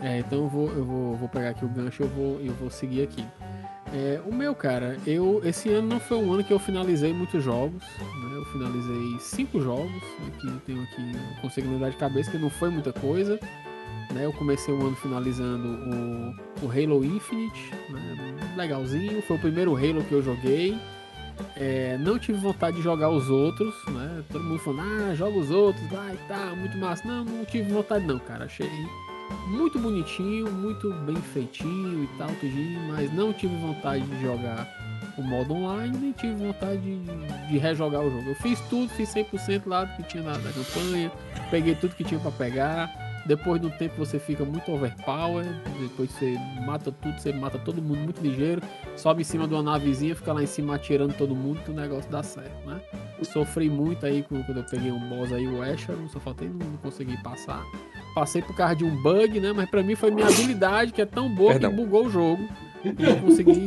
É, 0.00 0.18
então 0.20 0.38
eu 0.38 0.48
vou, 0.48 0.68
eu 0.68 0.84
vou, 0.84 1.16
vou 1.16 1.28
pegar 1.28 1.50
aqui 1.50 1.64
o 1.64 1.68
gancho 1.68 2.02
e 2.02 2.06
eu 2.06 2.10
vou, 2.10 2.40
eu 2.40 2.52
vou 2.54 2.70
seguir 2.70 3.02
aqui. 3.02 3.26
É, 3.92 4.20
o 4.26 4.34
meu, 4.34 4.54
cara, 4.54 4.98
eu 5.06 5.40
esse 5.44 5.68
ano 5.70 5.88
não 5.88 6.00
foi 6.00 6.16
um 6.18 6.32
ano 6.32 6.44
que 6.44 6.52
eu 6.52 6.58
finalizei 6.58 7.12
muitos 7.12 7.42
jogos. 7.42 7.82
Né? 7.98 8.36
Eu 8.36 8.44
finalizei 8.46 9.18
cinco 9.20 9.60
jogos. 9.60 10.02
Aqui 10.26 10.46
eu 10.46 10.60
tenho 10.60 10.82
aqui, 10.82 11.02
não 11.02 11.42
consigo 11.42 11.68
lembrar 11.68 11.90
de 11.90 11.96
cabeça 11.96 12.30
que 12.30 12.38
não 12.38 12.50
foi 12.50 12.68
muita 12.68 12.92
coisa. 12.92 13.38
Né? 14.12 14.24
Eu 14.24 14.32
comecei 14.32 14.72
o 14.72 14.86
ano 14.86 14.96
finalizando 14.96 15.68
o, 15.68 16.66
o 16.66 16.70
Halo 16.70 17.04
Infinite, 17.04 17.72
né? 17.90 18.36
legalzinho. 18.56 19.22
Foi 19.22 19.36
o 19.36 19.40
primeiro 19.40 19.76
Halo 19.76 20.02
que 20.04 20.12
eu 20.12 20.22
joguei. 20.22 20.76
É, 21.54 21.98
não 21.98 22.18
tive 22.18 22.38
vontade 22.38 22.78
de 22.78 22.82
jogar 22.82 23.10
os 23.10 23.28
outros, 23.28 23.74
né? 23.88 24.24
Todo 24.32 24.42
mundo 24.42 24.58
falando, 24.58 25.10
ah, 25.10 25.14
joga 25.14 25.38
os 25.38 25.50
outros, 25.50 25.86
vai, 25.90 26.16
tá, 26.28 26.54
muito 26.56 26.78
massa. 26.78 27.06
Não, 27.06 27.24
não 27.24 27.44
tive 27.44 27.70
vontade 27.70 28.06
não, 28.06 28.18
cara. 28.18 28.46
Achei 28.46 28.70
muito 29.48 29.78
bonitinho, 29.78 30.50
muito 30.50 30.92
bem 31.04 31.16
feitinho 31.16 32.04
e 32.04 32.18
tal, 32.18 32.28
tudinho, 32.40 32.80
mas 32.88 33.12
não 33.12 33.32
tive 33.32 33.54
vontade 33.56 34.04
de 34.04 34.22
jogar 34.22 34.66
o 35.16 35.22
modo 35.22 35.54
online, 35.54 35.96
nem 35.96 36.12
tive 36.12 36.34
vontade 36.34 36.80
de, 36.80 37.48
de 37.48 37.58
rejogar 37.58 38.02
o 38.02 38.10
jogo. 38.10 38.30
Eu 38.30 38.34
fiz 38.36 38.60
tudo, 38.68 38.88
fiz 38.90 39.12
100% 39.14 39.62
lá 39.66 39.84
do 39.84 39.96
que 39.96 40.02
tinha 40.04 40.22
na, 40.22 40.32
da 40.32 40.50
campanha, 40.52 41.10
peguei 41.50 41.74
tudo 41.74 41.94
que 41.94 42.04
tinha 42.04 42.20
pra 42.20 42.30
pegar. 42.30 43.05
Depois 43.26 43.60
do 43.60 43.70
tempo 43.70 43.94
você 43.96 44.18
fica 44.18 44.44
muito 44.44 44.70
overpower, 44.72 45.44
depois 45.80 46.10
você 46.10 46.38
mata 46.64 46.92
tudo, 46.92 47.18
você 47.18 47.32
mata 47.32 47.58
todo 47.58 47.82
mundo 47.82 47.98
muito 47.98 48.22
ligeiro, 48.22 48.62
sobe 48.96 49.22
em 49.22 49.24
cima 49.24 49.48
de 49.48 49.54
uma 49.54 49.62
navezinha, 49.62 50.14
fica 50.14 50.32
lá 50.32 50.42
em 50.42 50.46
cima 50.46 50.76
atirando 50.76 51.12
todo 51.14 51.34
mundo 51.34 51.60
que 51.64 51.70
o 51.70 51.74
negócio 51.74 52.10
dá 52.10 52.22
certo, 52.22 52.66
né? 52.66 52.80
Sofri 53.22 53.68
muito 53.68 54.06
aí 54.06 54.22
quando 54.22 54.56
eu 54.56 54.64
peguei 54.64 54.92
um 54.92 55.08
boss 55.08 55.32
aí, 55.32 55.46
o 55.48 55.60
Asher, 55.60 55.96
só 56.12 56.20
faltei 56.20 56.48
não 56.48 56.76
conseguir 56.76 57.20
passar. 57.22 57.64
Passei 58.14 58.42
por 58.42 58.54
causa 58.54 58.76
de 58.76 58.84
um 58.84 59.02
bug, 59.02 59.40
né? 59.40 59.52
Mas 59.52 59.68
pra 59.68 59.82
mim 59.82 59.96
foi 59.96 60.10
minha 60.10 60.28
habilidade, 60.28 60.92
que 60.92 61.02
é 61.02 61.06
tão 61.06 61.28
boa 61.28 61.52
Perdão. 61.52 61.70
que 61.70 61.76
bugou 61.76 62.06
o 62.06 62.10
jogo. 62.10 62.48
E 62.84 63.04
eu 63.04 63.16
consegui, 63.16 63.66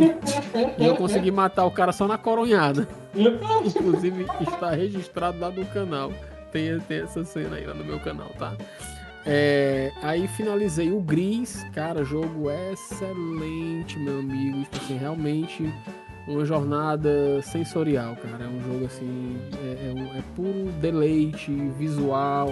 e 0.77 0.85
eu 0.85 0.95
consegui 0.95 1.31
matar 1.31 1.65
o 1.65 1.71
cara 1.71 1.91
só 1.91 2.07
na 2.07 2.17
coronhada. 2.17 2.87
Inclusive 3.65 4.25
está 4.41 4.71
registrado 4.71 5.37
lá 5.39 5.49
no 5.49 5.65
canal. 5.65 6.13
Tem, 6.51 6.79
tem 6.79 7.01
essa 7.01 7.23
cena 7.25 7.57
aí 7.57 7.65
lá 7.65 7.73
no 7.73 7.83
meu 7.83 7.99
canal, 7.99 8.29
tá? 8.39 8.53
É, 9.25 9.91
aí 10.01 10.27
finalizei 10.29 10.91
o 10.91 10.99
Gris, 11.01 11.65
cara, 11.73 12.03
jogo 12.03 12.49
excelente, 12.49 13.97
meu 13.99 14.19
amigo. 14.19 14.63
Tipo 14.63 14.77
assim, 14.77 14.97
realmente 14.97 15.73
uma 16.27 16.45
jornada 16.45 17.41
sensorial, 17.41 18.15
cara. 18.15 18.43
É 18.43 18.47
um 18.47 18.61
jogo 18.61 18.85
assim, 18.85 19.37
é, 19.63 19.89
é 19.89 19.93
um- 19.93 20.17
é 20.17 20.23
puro 20.35 20.71
deleite 20.79 21.51
visual, 21.77 22.49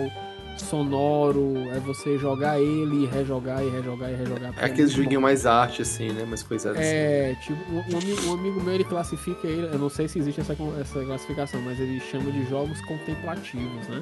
sonoro. 0.58 1.54
É 1.74 1.80
você 1.80 2.18
jogar 2.18 2.60
ele, 2.60 3.04
e 3.04 3.06
rejogar 3.08 3.64
e 3.64 3.70
rejogar 3.70 4.12
e 4.12 4.16
rejogar. 4.16 4.54
É 4.58 4.66
aqueles 4.66 4.92
joguinho 4.92 5.22
mais 5.22 5.46
arte, 5.46 5.82
assim, 5.84 6.10
né? 6.12 6.26
Mais 6.26 6.42
coisas 6.44 6.76
assim. 6.76 6.82
É, 6.84 7.36
tipo, 7.42 7.60
um, 7.72 7.78
um 7.78 7.98
ami- 8.34 8.40
amigo 8.40 8.62
meu 8.64 8.74
ele 8.74 8.84
classifica 8.84 9.48
ele, 9.48 9.68
eu 9.74 9.80
não 9.80 9.90
sei 9.90 10.08
se 10.08 10.18
existe 10.20 10.42
essa, 10.42 10.56
essa 10.82 11.06
classificação, 11.06 11.62
mas 11.62 11.80
ele 11.80 12.00
chama 12.00 12.32
de 12.32 12.44
jogos 12.50 12.82
contemplativos, 12.82 13.88
né? 13.88 14.02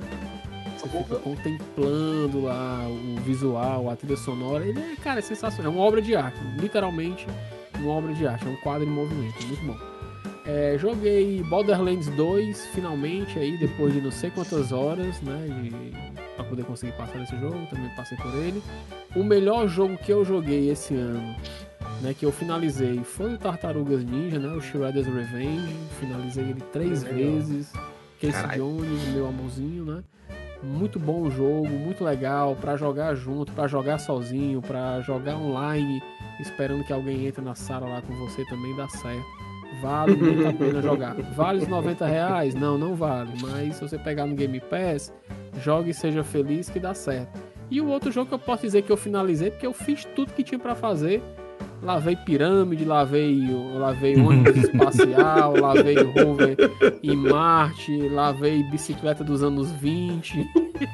Você 0.78 0.90
fica 0.90 1.16
contemplando 1.16 2.44
lá 2.44 2.86
o 2.88 3.22
visual, 3.22 3.90
a 3.90 3.96
trilha 3.96 4.18
sonora. 4.18 4.66
Ele 4.66 4.80
é, 4.80 4.96
cara, 4.98 5.20
é 5.20 5.22
sensacional. 5.22 5.72
É 5.72 5.76
uma 5.76 5.84
obra 5.84 6.02
de 6.02 6.16
arte, 6.16 6.40
literalmente 6.60 7.26
uma 7.80 7.92
obra 7.94 8.14
de 8.14 8.28
arte. 8.28 8.46
É 8.46 8.50
um 8.50 8.56
quadro 8.58 8.88
em 8.88 8.92
movimento, 8.92 9.46
muito 9.48 9.66
bom. 9.66 9.78
É, 10.46 10.78
joguei 10.78 11.42
Borderlands 11.44 12.08
2 12.10 12.68
finalmente 12.68 13.40
aí, 13.40 13.58
depois 13.58 13.94
de 13.94 14.00
não 14.00 14.12
sei 14.12 14.30
quantas 14.30 14.72
horas, 14.72 15.20
né? 15.22 15.48
De, 15.62 15.72
pra 16.36 16.46
poder 16.46 16.64
conseguir 16.66 16.92
passar 16.94 17.20
esse 17.24 17.36
jogo, 17.40 17.66
também 17.68 17.90
passei 17.96 18.18
por 18.18 18.34
ele. 18.36 18.62
O 19.16 19.24
melhor 19.24 19.68
jogo 19.68 19.98
que 19.98 20.12
eu 20.12 20.24
joguei 20.24 20.70
esse 20.70 20.94
ano, 20.94 21.36
né? 22.02 22.14
Que 22.14 22.26
eu 22.26 22.32
finalizei 22.32 23.04
foi 23.04 23.34
o 23.34 23.38
Tartarugas 23.40 24.04
Ninja, 24.04 24.38
né? 24.38 24.50
O 24.50 24.62
Shredder's 24.62 25.08
Revenge. 25.08 25.76
Finalizei 26.00 26.44
ele 26.44 26.62
três 26.72 27.02
Legal. 27.02 27.18
vezes. 27.18 27.74
Casey 28.22 28.32
Caralho. 28.32 28.64
Jones, 28.64 29.08
meu 29.14 29.28
amorzinho, 29.28 29.84
né? 29.84 30.04
Muito 30.66 31.00
bom 31.00 31.22
o 31.22 31.30
jogo, 31.32 31.70
muito 31.70 32.04
legal 32.04 32.56
pra 32.56 32.76
jogar 32.76 33.14
junto, 33.16 33.52
pra 33.52 33.68
jogar 33.68 34.00
sozinho, 34.00 34.62
pra 34.62 35.00
jogar 35.02 35.38
online, 35.38 36.02
esperando 36.40 36.84
que 36.84 36.92
alguém 36.92 37.28
entre 37.28 37.44
na 37.44 37.54
sala 37.56 37.88
lá 37.88 38.02
com 38.02 38.14
você 38.16 38.44
também 38.46 38.76
dá 38.76 38.88
certo. 38.90 39.26
Vale 39.82 40.16
muito 40.16 40.48
a 40.48 40.54
pena 40.54 40.82
jogar. 40.84 41.16
Vale 41.16 41.60
os 41.60 41.68
90 41.68 42.06
reais? 42.06 42.56
Não, 42.56 42.78
não 42.78 42.96
vale. 42.96 43.32
Mas 43.42 43.76
se 43.76 43.82
você 43.82 43.98
pegar 43.98 44.26
no 44.26 44.36
Game 44.36 44.60
Pass, 44.60 45.14
jogue 45.62 45.92
e 45.92 45.94
seja 45.94 46.24
feliz 46.24 46.70
que 46.70 46.80
dá 46.80 46.94
certo. 46.94 47.40
E 47.70 47.82
o 47.82 47.88
outro 47.88 48.12
jogo 48.12 48.28
que 48.28 48.34
eu 48.34 48.40
posso 48.40 48.64
dizer 48.64 48.84
que 48.84 48.92
eu 48.92 48.98
finalizei, 48.98 49.52
porque 49.52 49.66
eu 49.66 49.74
fiz 49.74 50.06
tudo 50.16 50.34
que 50.34 50.44
tinha 50.44 50.60
pra 50.60 50.76
fazer. 50.76 51.22
Lavei 51.82 52.16
pirâmide, 52.16 52.86
lavei, 52.86 53.48
lavei 53.76 54.16
ônibus 54.20 54.56
espacial, 54.56 55.56
lavei 55.60 55.96
rover 55.96 56.58
em 57.04 57.16
Marte, 57.16 58.10
lavei 58.10 58.64
bicicleta 58.64 59.24
dos 59.24 59.44
anos 59.44 59.72
20, 59.74 60.50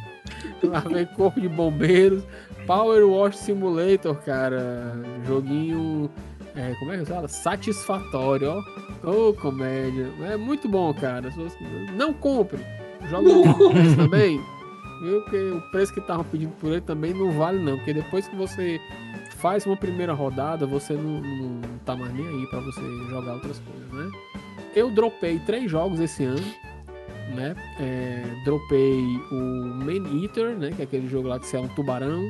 lavei 0.64 1.06
corpo 1.06 1.40
de 1.40 1.48
bombeiros, 1.48 2.24
Power 2.66 3.08
Wash 3.08 3.38
Simulator, 3.38 4.16
cara, 4.18 4.94
joguinho, 5.26 6.10
é, 6.56 6.74
como 6.80 6.92
é 6.92 6.98
que 6.98 7.06
fala? 7.06 7.28
Satisfatório, 7.28 8.64
ó, 9.04 9.10
ô 9.10 9.34
comédia, 9.34 10.10
é 10.24 10.36
muito 10.36 10.68
bom, 10.68 10.94
cara, 10.94 11.30
não 11.96 12.12
compre, 12.12 12.60
joga 13.10 13.30
também, 13.96 14.42
viu, 15.02 15.22
porque 15.22 15.38
o 15.38 15.62
preço 15.72 15.94
que 15.94 16.00
estavam 16.00 16.26
pedindo 16.26 16.52
por 16.60 16.72
ele 16.72 16.82
também 16.82 17.14
não 17.14 17.32
vale 17.32 17.60
não, 17.60 17.78
porque 17.78 17.94
depois 17.94 18.28
que 18.28 18.36
você 18.36 18.80
faz 19.42 19.66
uma 19.66 19.76
primeira 19.76 20.14
rodada, 20.14 20.66
você 20.68 20.94
não, 20.94 21.20
não 21.20 21.62
tá 21.86 21.96
mais 21.96 22.14
nem 22.14 22.28
aí 22.28 22.48
pra 22.48 22.60
você 22.60 22.82
jogar 23.10 23.34
outras 23.34 23.60
coisas, 23.60 23.92
né? 23.92 24.12
Eu 24.76 24.92
dropei 24.92 25.40
três 25.40 25.70
jogos 25.70 26.00
esse 26.00 26.24
ano, 26.24 26.46
né? 27.36 27.56
É, 27.80 28.24
dropei 28.46 29.02
o 29.32 29.36
Man 29.36 30.22
Eater, 30.24 30.56
né? 30.56 30.72
Que 30.72 30.82
é 30.82 30.86
aquele 30.86 31.08
jogo 31.08 31.28
lá 31.28 31.40
que 31.40 31.48
você 31.48 31.58
é 31.58 31.60
um 31.60 31.68
tubarão. 31.70 32.22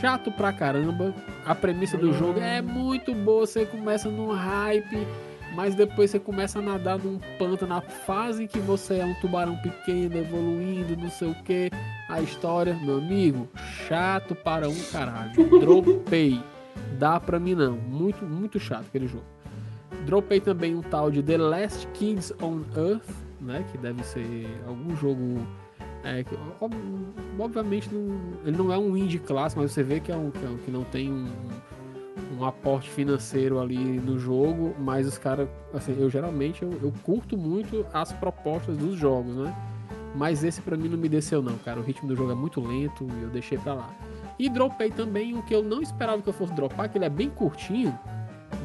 Chato 0.00 0.30
pra 0.32 0.52
caramba. 0.52 1.14
A 1.46 1.54
premissa 1.54 1.96
do 1.96 2.12
jogo 2.12 2.40
é 2.40 2.60
muito 2.60 3.14
boa. 3.14 3.46
Você 3.46 3.64
começa 3.64 4.10
num 4.10 4.32
hype, 4.32 5.06
mas 5.54 5.74
depois 5.74 6.10
você 6.10 6.18
começa 6.18 6.58
a 6.58 6.62
nadar 6.62 6.98
num 6.98 7.18
pântano 7.38 7.74
na 7.74 7.80
fase 7.80 8.44
em 8.44 8.46
que 8.46 8.58
você 8.58 8.98
é 8.98 9.04
um 9.04 9.14
tubarão 9.20 9.56
pequeno, 9.58 10.18
evoluindo, 10.18 10.96
não 10.96 11.10
sei 11.10 11.30
o 11.30 11.34
que. 11.44 11.70
A 12.08 12.20
história, 12.20 12.74
meu 12.74 12.98
amigo, 12.98 13.48
chato 13.88 14.34
para 14.34 14.68
um 14.68 14.78
caralho. 14.92 15.32
Dropei. 15.60 16.40
Dá 16.98 17.18
pra 17.18 17.38
mim 17.40 17.54
não. 17.54 17.72
Muito, 17.72 18.24
muito 18.24 18.58
chato 18.60 18.84
aquele 18.86 19.06
jogo. 19.06 19.24
Dropei 20.06 20.38
também 20.40 20.74
um 20.74 20.82
tal 20.82 21.10
de 21.10 21.22
The 21.22 21.38
Last 21.38 21.86
Kids 21.94 22.32
on 22.42 22.60
Earth, 22.76 23.08
né? 23.40 23.64
Que 23.72 23.78
deve 23.78 24.02
ser 24.04 24.46
algum 24.66 24.94
jogo. 24.96 25.46
é, 26.06 26.22
que, 26.22 26.34
ob- 26.60 26.74
obviamente 27.38 27.88
não- 27.90 28.18
ele 28.44 28.56
não 28.58 28.70
é 28.70 28.76
um 28.76 28.94
indie 28.94 29.18
clássico, 29.18 29.62
mas 29.62 29.72
você 29.72 29.82
vê 29.82 30.00
que 30.00 30.12
é 30.12 30.16
um 30.16 30.30
que, 30.30 30.44
é 30.44 30.48
um- 30.50 30.58
que 30.58 30.70
não 30.70 30.84
tem 30.84 31.10
um, 31.10 31.26
um 32.38 32.44
aporte 32.44 32.90
financeiro 32.90 33.58
ali 33.58 33.78
no 33.98 34.18
jogo, 34.18 34.74
mas 34.78 35.06
os 35.06 35.16
caras, 35.16 35.48
assim, 35.72 35.96
eu 35.98 36.10
geralmente 36.10 36.62
eu, 36.62 36.70
eu 36.82 36.92
curto 37.02 37.38
muito 37.38 37.86
as 37.94 38.12
propostas 38.12 38.76
dos 38.76 38.96
jogos, 38.98 39.34
né? 39.34 39.56
Mas 40.14 40.44
esse 40.44 40.60
pra 40.60 40.76
mim 40.76 40.88
não 40.88 40.96
me 40.96 41.08
desceu 41.08 41.42
não, 41.42 41.58
cara. 41.58 41.80
O 41.80 41.82
ritmo 41.82 42.08
do 42.08 42.14
jogo 42.14 42.30
é 42.30 42.34
muito 42.34 42.60
lento 42.60 43.06
e 43.18 43.22
eu 43.22 43.30
deixei 43.30 43.58
pra 43.58 43.74
lá. 43.74 43.90
E 44.38 44.48
dropei 44.48 44.90
também 44.90 45.36
o 45.36 45.42
que 45.42 45.54
eu 45.54 45.62
não 45.62 45.82
esperava 45.82 46.22
que 46.22 46.28
eu 46.28 46.32
fosse 46.32 46.52
dropar, 46.52 46.88
que 46.88 46.98
ele 46.98 47.04
é 47.04 47.10
bem 47.10 47.28
curtinho, 47.28 47.98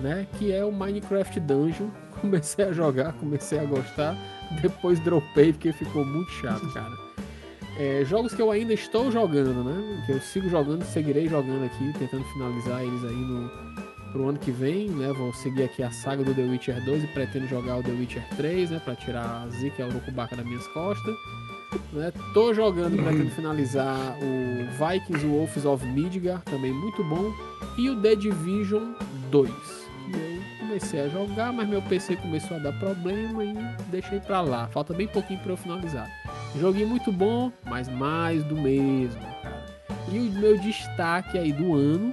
né? 0.02 0.28
Que 0.38 0.52
é 0.52 0.64
o 0.64 0.72
Minecraft 0.72 1.40
Dungeon. 1.40 1.88
Comecei 2.22 2.66
a 2.66 2.74
jogar, 2.74 3.14
comecei 3.14 3.58
a 3.58 3.64
gostar, 3.64 4.14
depois 4.62 5.00
dropei 5.00 5.54
porque 5.54 5.72
ficou 5.72 6.04
muito 6.04 6.30
chato, 6.32 6.70
cara. 6.74 6.92
É, 7.78 8.04
jogos 8.04 8.34
que 8.34 8.42
eu 8.42 8.52
ainda 8.52 8.74
estou 8.74 9.10
jogando, 9.10 9.64
né? 9.64 10.04
Que 10.06 10.12
eu 10.12 10.20
sigo 10.20 10.50
jogando, 10.50 10.84
seguirei 10.84 11.30
jogando 11.30 11.64
aqui, 11.64 11.94
tentando 11.98 12.26
finalizar 12.26 12.84
eles 12.84 13.06
aí 13.06 13.16
no 13.16 13.50
pro 14.12 14.30
ano 14.30 14.40
que 14.40 14.52
vem, 14.52 14.90
né? 14.90 15.12
Vou 15.14 15.34
seguir 15.34 15.64
aqui 15.64 15.84
a 15.84 15.92
saga 15.92 16.24
do 16.24 16.34
The 16.34 16.42
Witcher 16.42 16.84
2 16.84 17.04
e 17.04 17.08
pretendo 17.08 17.48
jogar 17.48 17.78
o 17.78 17.84
The 17.84 17.92
Witcher 17.92 18.24
3, 18.36 18.72
né? 18.72 18.82
Pra 18.84 18.96
tirar 18.96 19.44
a 19.44 19.50
zica 19.50 19.82
e 19.82 19.86
a 19.86 19.88
urucubaca 19.88 20.36
das 20.36 20.46
minhas 20.46 20.68
costas. 20.68 21.16
Né? 21.94 22.12
Tô 22.34 22.54
jogando, 22.54 23.02
pretendo 23.02 23.30
finalizar 23.32 24.18
o 24.22 24.66
Vikings 24.78 25.26
Wolves 25.26 25.66
of 25.66 25.86
Midgar, 25.86 26.42
também 26.42 26.74
muito 26.74 27.04
bom. 27.04 27.32
E 27.78 27.90
o 27.90 28.02
The 28.02 28.16
Division 28.16 28.94
2. 29.30 29.50
Que 29.52 30.18
eu 30.18 30.68
comecei 30.68 31.02
a 31.02 31.08
jogar, 31.08 31.54
mas 31.54 31.68
meu 31.68 31.82
PC 31.84 32.16
começou 32.16 32.58
a 32.58 32.60
dar 32.60 32.74
problema 32.80 33.44
e 33.44 33.54
deixei 33.92 34.20
pra 34.20 34.42
lá. 34.42 34.68
Falta 34.68 34.94
bem 34.94 35.08
pouquinho 35.08 35.40
pra 35.42 35.54
eu 35.54 35.58
finalizar. 35.58 36.08
Joguinho 36.60 36.88
muito 36.88 37.12
bom, 37.12 37.52
mas 37.66 37.88
mais 37.88 38.44
do 38.44 38.56
mesmo, 38.56 39.22
cara. 39.22 39.66
E 40.12 40.18
o 40.18 40.32
meu 40.32 40.58
destaque 40.58 41.38
aí 41.38 41.54
do 41.54 41.76
ano, 41.76 42.12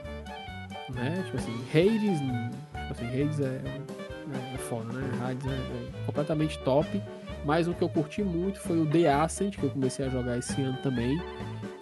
né? 0.90 1.23
Tipo 1.24 1.36
assim, 1.36 1.65
Hades. 1.70 2.18
Tipo 2.20 2.92
assim, 2.92 3.06
Hades 3.06 3.40
é, 3.40 3.44
é, 3.44 4.55
é 4.55 4.58
foda, 4.58 4.92
né? 4.92 5.18
Hades 5.23 5.47
é, 5.47 5.50
é 5.50 6.06
completamente 6.06 6.58
top. 6.60 7.02
Mas 7.44 7.68
o 7.68 7.74
que 7.74 7.82
eu 7.82 7.89
curti 7.89 8.23
muito 8.24 8.58
foi 8.58 8.81
o 8.81 8.86
The 8.86 9.12
Ascent, 9.12 9.56
que 9.56 9.62
eu 9.62 9.70
comecei 9.70 10.05
a 10.05 10.08
jogar 10.08 10.36
esse 10.36 10.60
ano 10.60 10.76
também. 10.82 11.20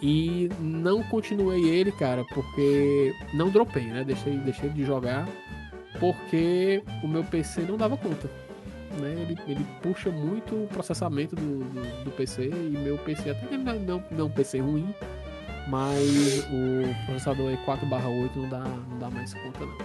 E 0.02 0.50
não 0.60 1.02
continuei 1.05 1.65
ele, 1.65 1.91
cara, 1.92 2.24
porque 2.34 3.15
não 3.33 3.49
dropei, 3.49 3.84
né? 3.84 4.05
Deixei, 4.05 4.36
deixei 4.39 4.68
de 4.68 4.84
jogar 4.84 5.26
porque 5.99 6.83
o 7.02 7.08
meu 7.08 7.24
PC 7.24 7.62
não 7.62 7.76
dava 7.76 7.97
conta. 7.97 8.28
Né? 9.00 9.12
Ele, 9.23 9.39
ele 9.47 9.66
puxa 9.83 10.10
muito 10.10 10.55
o 10.55 10.68
processamento 10.68 11.34
do, 11.34 11.65
do, 11.65 12.05
do 12.05 12.10
PC 12.12 12.49
e 12.49 12.70
meu 12.70 12.99
PC, 12.99 13.31
até 13.31 13.47
que 13.47 13.57
não, 13.57 13.78
não, 13.81 14.05
não 14.10 14.20
é 14.20 14.24
um 14.24 14.31
PC 14.31 14.60
ruim, 14.60 14.94
mas 15.68 16.47
o 16.51 17.07
processador 17.07 17.51
é 17.52 17.57
4/8 17.65 18.36
não 18.36 18.49
dá, 18.49 18.60
não 18.60 18.99
dá 18.99 19.10
mais 19.10 19.34
conta 19.34 19.60
não. 19.60 19.78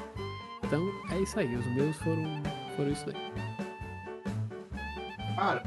Então 0.63 0.91
é 1.11 1.19
isso 1.21 1.39
aí, 1.39 1.55
os 1.55 1.65
meus 1.67 1.95
foram, 1.97 2.41
foram 2.75 2.91
isso 2.91 3.05
aí. 3.09 3.15
Cara, 5.35 5.63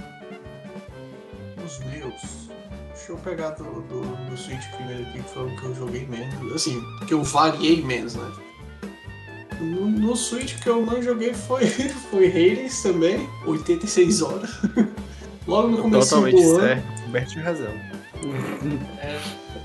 os 1.65 1.79
meus. 1.87 2.51
Deixa 2.93 3.13
eu 3.13 3.17
pegar 3.19 3.51
do, 3.51 3.65
do, 3.65 4.01
do 4.31 4.37
Switch 4.37 4.69
primeiro 4.77 5.03
aqui, 5.03 5.23
que 5.23 5.29
foi 5.31 5.51
o 5.51 5.57
que 5.57 5.65
eu 5.65 5.75
joguei 5.75 6.07
menos. 6.07 6.53
Assim, 6.55 6.81
que 7.07 7.15
eu 7.15 7.23
variei 7.25 7.83
menos, 7.83 8.15
né? 8.15 8.33
No, 9.61 9.87
no 9.87 10.15
Switch 10.15 10.61
que 10.61 10.69
eu 10.69 10.85
não 10.85 11.03
joguei 11.03 11.33
foi, 11.35 11.67
foi 12.11 12.29
Hades 12.29 12.83
também, 12.83 13.29
86 13.47 14.23
horas. 14.23 14.51
Logo 15.47 15.69
no 15.69 15.79
começo 15.83 16.11
do 16.15 16.23
Totalmente 16.23 16.45
ano. 16.45 16.61
certo. 16.61 17.03
Humberto 17.09 17.31
tinha 17.31 17.45
razão. 18.31 18.79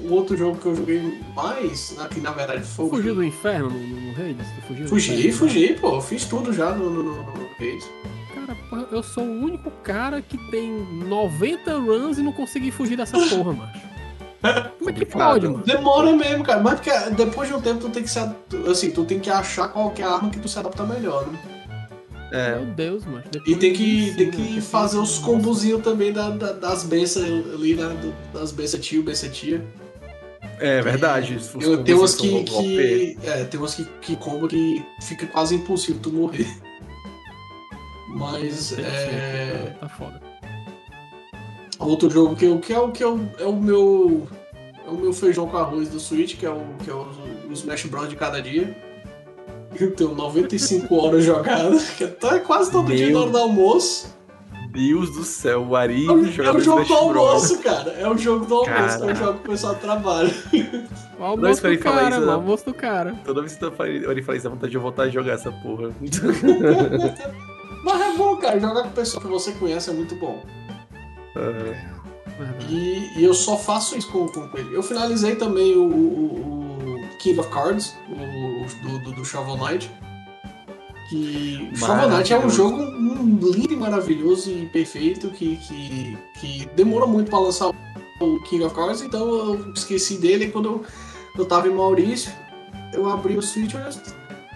O 0.01 0.13
outro 0.13 0.37
jogo 0.37 0.57
que 0.57 0.65
eu 0.65 0.75
joguei 0.75 1.21
mais, 1.35 1.95
né, 1.97 2.07
que 2.09 2.19
na 2.19 2.31
verdade 2.31 2.63
foi 2.63 2.85
o. 2.85 2.89
Fugiu 2.89 3.15
do 3.15 3.23
inferno 3.23 3.69
no, 3.69 3.79
no, 3.79 4.01
no 4.01 4.11
Hades? 4.11 4.47
Tu 4.55 4.61
fugiu 4.67 4.87
Fugi, 4.87 5.13
inferno? 5.13 5.33
fugi, 5.37 5.73
pô. 5.79 5.95
Eu 5.95 6.01
fiz 6.01 6.25
tudo 6.25 6.53
já 6.53 6.71
no, 6.71 6.89
no, 6.89 7.03
no, 7.03 7.23
no 7.23 7.45
Hades. 7.59 7.89
Cara, 8.33 8.57
porra, 8.69 8.87
eu 8.91 9.03
sou 9.03 9.23
o 9.23 9.43
único 9.43 9.71
cara 9.83 10.21
que 10.21 10.37
tem 10.49 10.71
90 10.71 11.77
runs 11.79 12.17
e 12.17 12.21
não 12.21 12.31
consegui 12.31 12.71
fugir 12.71 12.95
dessa 12.95 13.17
porra, 13.17 13.53
macho. 13.53 13.87
Como 14.77 14.89
é 14.89 14.93
que 14.93 15.05
pode, 15.05 15.47
mano? 15.47 15.63
Demora 15.65 16.15
mesmo, 16.15 16.43
cara. 16.43 16.61
Mas 16.61 16.75
porque 16.79 16.91
depois 17.15 17.49
de 17.49 17.55
um 17.55 17.61
tempo 17.61 17.79
tu 17.81 17.89
tem 17.89 18.03
que 18.03 18.09
se 18.09 18.19
assim, 18.69 18.91
tu 18.91 19.03
tem 19.03 19.19
que 19.19 19.29
achar 19.29 19.67
qual 19.69 19.89
que 19.91 20.01
é 20.01 20.05
a 20.05 20.11
arma 20.11 20.29
que 20.29 20.39
tu 20.39 20.47
se 20.47 20.57
adapta 20.59 20.83
melhor, 20.83 21.27
né? 21.27 21.56
É. 22.31 22.55
Meu 22.55 22.65
Deus, 22.73 23.05
mano. 23.05 23.23
E 23.45 23.55
tem 23.55 23.71
que, 23.73 24.13
tem 24.15 24.29
que 24.31 24.37
porque- 24.43 24.61
fazer 24.61 24.97
os 24.97 25.17
combozinhos 25.17 25.81
também 25.81 26.11
da, 26.11 26.29
da- 26.29 26.51
das 26.51 26.83
bênçãos 26.83 27.25
ali, 27.53 27.73
né? 27.75 27.95
Das 28.33 28.51
bênçãos 28.51 28.85
tio, 28.85 29.01
bênção 29.03 29.29
tia. 29.29 29.63
É 30.59 30.81
verdade. 30.81 31.35
Os 31.35 31.53
Eu- 31.63 31.83
Tem 31.83 31.95
umas 31.95 32.15
combos 32.15 32.49
que. 32.49 33.15
que 33.15 33.17
é, 33.27 33.43
tem 33.45 33.59
umas 33.59 33.75
que, 33.75 33.85
que 34.01 34.15
combo 34.17 34.47
que 34.47 34.83
fica 35.03 35.25
quase 35.27 35.55
impossível 35.55 36.01
tu 36.01 36.11
morrer. 36.11 36.47
Mas 38.09 38.69
Tem 38.71 38.83
é. 38.85 39.75
Tá 39.79 39.87
foda. 39.87 40.21
Outro 41.79 42.09
jogo 42.09 42.35
que, 42.35 42.45
eu, 42.45 42.59
que 42.59 42.73
é 42.73 42.79
o 42.79 42.91
que 42.91 43.03
é 43.03 43.07
o, 43.07 43.29
é 43.39 43.45
o 43.45 43.55
meu. 43.55 44.27
É 44.85 44.89
o 44.89 44.97
meu 44.97 45.13
feijão 45.13 45.47
com 45.47 45.57
arroz 45.57 45.89
do 45.89 45.99
Switch, 45.99 46.37
que 46.37 46.45
é 46.45 46.49
o, 46.49 46.61
que 46.83 46.89
é 46.89 46.93
o, 46.93 47.05
o 47.49 47.53
Smash 47.53 47.85
Bros 47.85 48.09
de 48.09 48.15
cada 48.15 48.41
dia. 48.41 48.75
Eu 49.79 49.91
tenho 49.95 50.13
95 50.15 50.95
horas 50.95 51.23
jogadas, 51.23 51.89
que 51.91 52.03
é 52.03 52.07
tá 52.07 52.39
quase 52.39 52.71
todo 52.71 52.87
dia 52.87 53.05
na 53.07 53.11
Meu 53.11 53.21
hora 53.21 53.31
do 53.31 53.37
almoço. 53.37 54.15
Deus 54.71 55.09
do 55.11 55.23
céu, 55.23 55.65
o 55.69 55.75
Ari 55.75 56.05
É 56.05 56.11
o, 56.11 56.25
é 56.25 56.29
jogando 56.31 56.57
o 56.57 56.61
jogo 56.61 56.83
do 56.83 56.93
almoço, 56.93 57.57
cara. 57.59 57.91
É 57.93 58.07
o 58.07 58.17
jogo 58.17 58.45
do 58.45 58.53
almoço, 58.55 59.03
é 59.03 59.11
o 59.11 59.15
jogo 59.15 59.39
que 59.39 59.47
o 59.47 59.51
pessoal 59.51 59.75
trabalha. 59.75 60.31
O 61.19 61.23
almoço 61.23 61.61
do 61.63 61.77
cara, 61.79 62.09
isso. 62.09 62.19
O 62.21 62.25
não. 62.25 62.33
almoço 62.33 62.65
do 62.65 62.73
cara. 62.73 63.15
Toda 63.25 63.41
vez 63.41 63.55
que 63.55 63.71
falei, 63.71 63.97
eu 64.05 64.23
falei 64.23 64.37
isso, 64.37 64.43
dá 64.43 64.49
vontade 64.53 64.69
de 64.71 64.77
eu 64.77 64.81
voltar 64.81 65.03
a 65.03 65.09
jogar 65.09 65.33
essa 65.33 65.51
porra. 65.51 65.89
Mas 67.83 68.01
é 68.01 68.17
bom, 68.17 68.35
cara. 68.37 68.59
Jogar 68.59 68.83
com 68.83 68.89
pessoa 68.89 69.21
que 69.23 69.27
você 69.29 69.51
conhece 69.53 69.89
é 69.89 69.93
muito 69.93 70.15
bom. 70.15 70.43
Verdade. 71.33 71.87
E, 72.69 73.19
e 73.19 73.23
eu 73.23 73.33
só 73.33 73.57
faço 73.57 73.97
isso 73.97 74.11
com, 74.11 74.27
com 74.27 74.49
ele. 74.57 74.75
Eu 74.75 74.83
finalizei 74.83 75.35
também 75.35 75.75
o, 75.75 75.85
o- 75.87 76.95
o 76.95 77.17
King 77.19 77.39
of 77.39 77.49
Cards, 77.49 77.95
o, 78.09 78.13
do, 78.75 78.99
do, 78.99 79.11
do 79.13 79.25
Shovel 79.25 79.57
Knight. 79.57 79.91
Que 81.09 81.71
Shovel 81.75 82.09
Knight 82.09 82.33
é 82.33 82.39
um 82.39 82.49
jogo 82.49 82.83
lindo 82.83 83.73
e 83.73 83.77
maravilhoso 83.77 84.51
e 84.51 84.65
perfeito 84.67 85.29
que, 85.29 85.57
que, 85.57 86.17
que 86.39 86.69
demora 86.75 87.05
muito 87.05 87.29
pra 87.29 87.39
lançar 87.39 87.69
o 88.19 88.43
King 88.43 88.63
of 88.63 88.75
Cards, 88.75 89.01
então 89.01 89.27
eu 89.27 89.73
esqueci 89.73 90.17
dele 90.17 90.45
e 90.45 90.51
quando 90.51 90.69
eu, 90.69 90.85
eu 91.37 91.45
tava 91.45 91.67
em 91.67 91.71
Maurício, 91.71 92.31
eu 92.93 93.07
abri 93.09 93.37
o 93.37 93.41
Switch 93.41 93.73
e 93.73 93.75
eu 93.75 93.81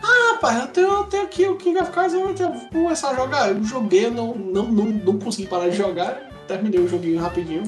ah, 0.04 0.34
rapaz, 0.34 0.60
eu 0.60 0.68
tenho, 0.68 0.88
eu 0.88 1.04
tenho 1.04 1.24
aqui 1.24 1.48
o 1.48 1.56
King 1.56 1.80
of 1.80 1.92
Cards, 1.92 2.14
eu 2.14 2.22
vou 2.22 2.70
começar 2.72 3.12
a 3.12 3.16
jogar. 3.16 3.50
Eu 3.52 3.64
joguei, 3.64 4.08
eu 4.08 4.12
não, 4.12 4.34
não, 4.34 4.68
não, 4.68 4.86
não 4.86 5.20
consegui 5.20 5.48
parar 5.48 5.70
de 5.70 5.78
jogar, 5.78 6.28
terminei 6.48 6.80
o 6.80 6.88
joguinho 6.88 7.20
rapidinho. 7.20 7.64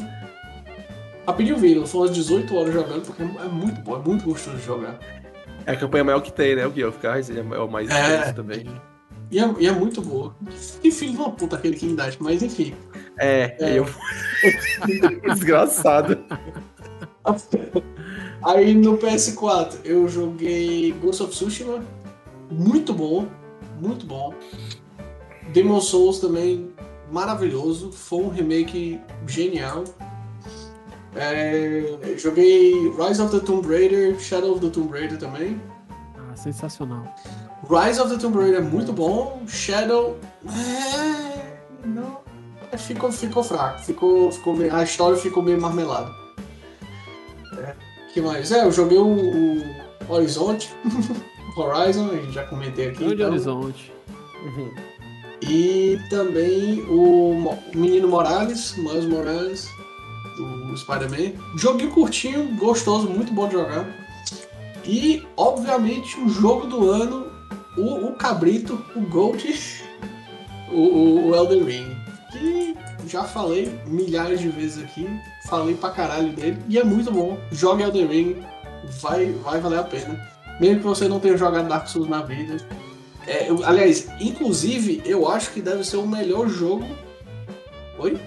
Rapidinho 1.27 1.57
vindo, 1.57 1.85
foram 1.85 2.07
umas 2.07 2.15
18 2.15 2.55
horas 2.55 2.73
jogando, 2.73 3.05
porque 3.05 3.21
é 3.21 3.47
muito 3.47 3.81
bom, 3.81 3.95
é 3.95 3.99
muito 3.99 4.25
gostoso 4.25 4.57
de 4.57 4.65
jogar. 4.65 4.99
É 5.65 5.71
a 5.71 5.75
campanha 5.77 6.03
maior 6.03 6.21
que 6.21 6.31
tem, 6.31 6.55
né? 6.55 6.65
O 6.65 6.71
Guild 6.71 6.89
of 6.89 6.99
Cards 6.99 7.29
é 7.29 7.41
o 7.41 7.67
mais 7.69 7.89
É. 7.89 8.31
também. 8.33 8.65
E 9.31 9.39
é, 9.39 9.53
e 9.59 9.67
é 9.67 9.71
muito 9.71 10.01
boa. 10.01 10.35
Que 10.81 10.91
filho 10.91 11.13
de 11.13 11.17
uma 11.17 11.31
puta 11.31 11.55
aquele 11.55 11.75
King 11.75 11.93
Knight, 12.01 12.17
mas 12.21 12.43
enfim. 12.43 12.75
É, 13.17 13.55
É. 13.59 13.79
eu. 13.79 13.85
Desgraçado. 15.33 16.19
Aí 18.43 18.73
no 18.75 18.97
PS4 18.97 19.75
eu 19.85 20.07
joguei 20.07 20.91
Ghost 21.01 21.23
of 21.23 21.31
Tsushima, 21.31 21.83
muito 22.51 22.93
bom, 22.93 23.27
muito 23.79 24.05
bom. 24.05 24.33
Demon 25.53 25.79
Souls 25.81 26.19
também 26.19 26.69
maravilhoso, 27.11 27.91
foi 27.91 28.19
um 28.23 28.29
remake 28.29 28.99
genial. 29.25 29.83
É, 31.15 31.83
joguei 32.17 32.73
Rise 32.89 33.21
of 33.21 33.31
the 33.37 33.45
Tomb 33.45 33.67
Raider, 33.67 34.19
Shadow 34.19 34.53
of 34.53 34.61
the 34.61 34.69
Tomb 34.69 34.91
Raider 34.91 35.17
também. 35.17 35.61
Ah, 36.17 36.35
sensacional. 36.35 37.03
Rise 37.69 38.01
of 38.01 38.09
the 38.13 38.17
Tomb 38.19 38.37
Raider 38.37 38.59
é 38.59 38.61
muito 38.61 38.91
bom, 38.91 39.41
Shadow 39.47 40.17
é, 40.47 41.59
não, 41.85 42.19
ficou, 42.77 43.11
ficou 43.11 43.43
fraco, 43.43 43.79
ficou, 43.81 44.31
ficou 44.31 44.55
meio- 44.55 44.73
a 44.75 44.83
história 44.83 45.15
ficou 45.17 45.41
meio 45.43 45.61
marmelada. 45.61 46.11
É, 47.59 47.73
que 48.13 48.19
mais? 48.19 48.51
É, 48.51 48.65
eu 48.65 48.71
joguei 48.71 48.97
o, 48.97 49.05
o 49.07 49.63
Horizonte, 50.13 50.73
Horizon, 51.55 52.09
a 52.11 52.15
gente 52.15 52.31
já 52.31 52.43
comentei 52.45 52.87
aqui. 52.89 52.99
Grande 52.99 53.13
então. 53.39 53.59
horizonte. 53.61 53.93
E 55.41 55.99
também 56.09 56.81
o 56.89 57.55
Menino 57.75 58.07
Morales, 58.07 58.75
Miles 58.77 59.05
Morales, 59.05 59.69
Spider-Man. 60.77 61.33
Joguinho 61.57 61.91
curtinho, 61.91 62.55
gostoso, 62.55 63.09
muito 63.09 63.33
bom 63.33 63.47
de 63.47 63.53
jogar. 63.53 63.85
E, 64.85 65.25
obviamente, 65.37 66.19
o 66.19 66.27
jogo 66.29 66.67
do 66.67 66.89
ano, 66.89 67.27
o, 67.77 68.07
o 68.07 68.13
Cabrito, 68.13 68.83
o 68.95 69.01
Gold, 69.01 69.59
o, 70.71 70.75
o, 70.77 71.29
o 71.29 71.35
Elden 71.35 71.63
Ring. 71.63 71.97
Que 72.31 72.75
já 73.07 73.23
falei 73.23 73.71
milhares 73.85 74.39
de 74.39 74.49
vezes 74.49 74.83
aqui, 74.83 75.07
falei 75.47 75.75
pra 75.75 75.91
caralho 75.91 76.29
dele, 76.33 76.57
e 76.67 76.79
é 76.79 76.83
muito 76.83 77.11
bom. 77.11 77.37
Jogue 77.51 77.83
Elden 77.83 78.07
Ring, 78.07 78.43
vai, 79.01 79.31
vai 79.43 79.59
valer 79.61 79.79
a 79.79 79.83
pena. 79.83 80.19
Mesmo 80.59 80.79
que 80.79 80.85
você 80.85 81.07
não 81.07 81.19
tenha 81.19 81.37
jogado 81.37 81.67
Dark 81.67 81.87
Souls 81.87 82.09
na 82.09 82.21
vida, 82.23 82.57
é, 83.27 83.49
eu- 83.49 83.63
aliás, 83.65 84.07
inclusive, 84.19 85.01
eu 85.05 85.29
acho 85.29 85.51
que 85.51 85.61
deve 85.61 85.83
ser 85.83 85.97
o 85.97 86.07
melhor 86.07 86.47
jogo. 86.49 86.85
Oi? 87.99 88.19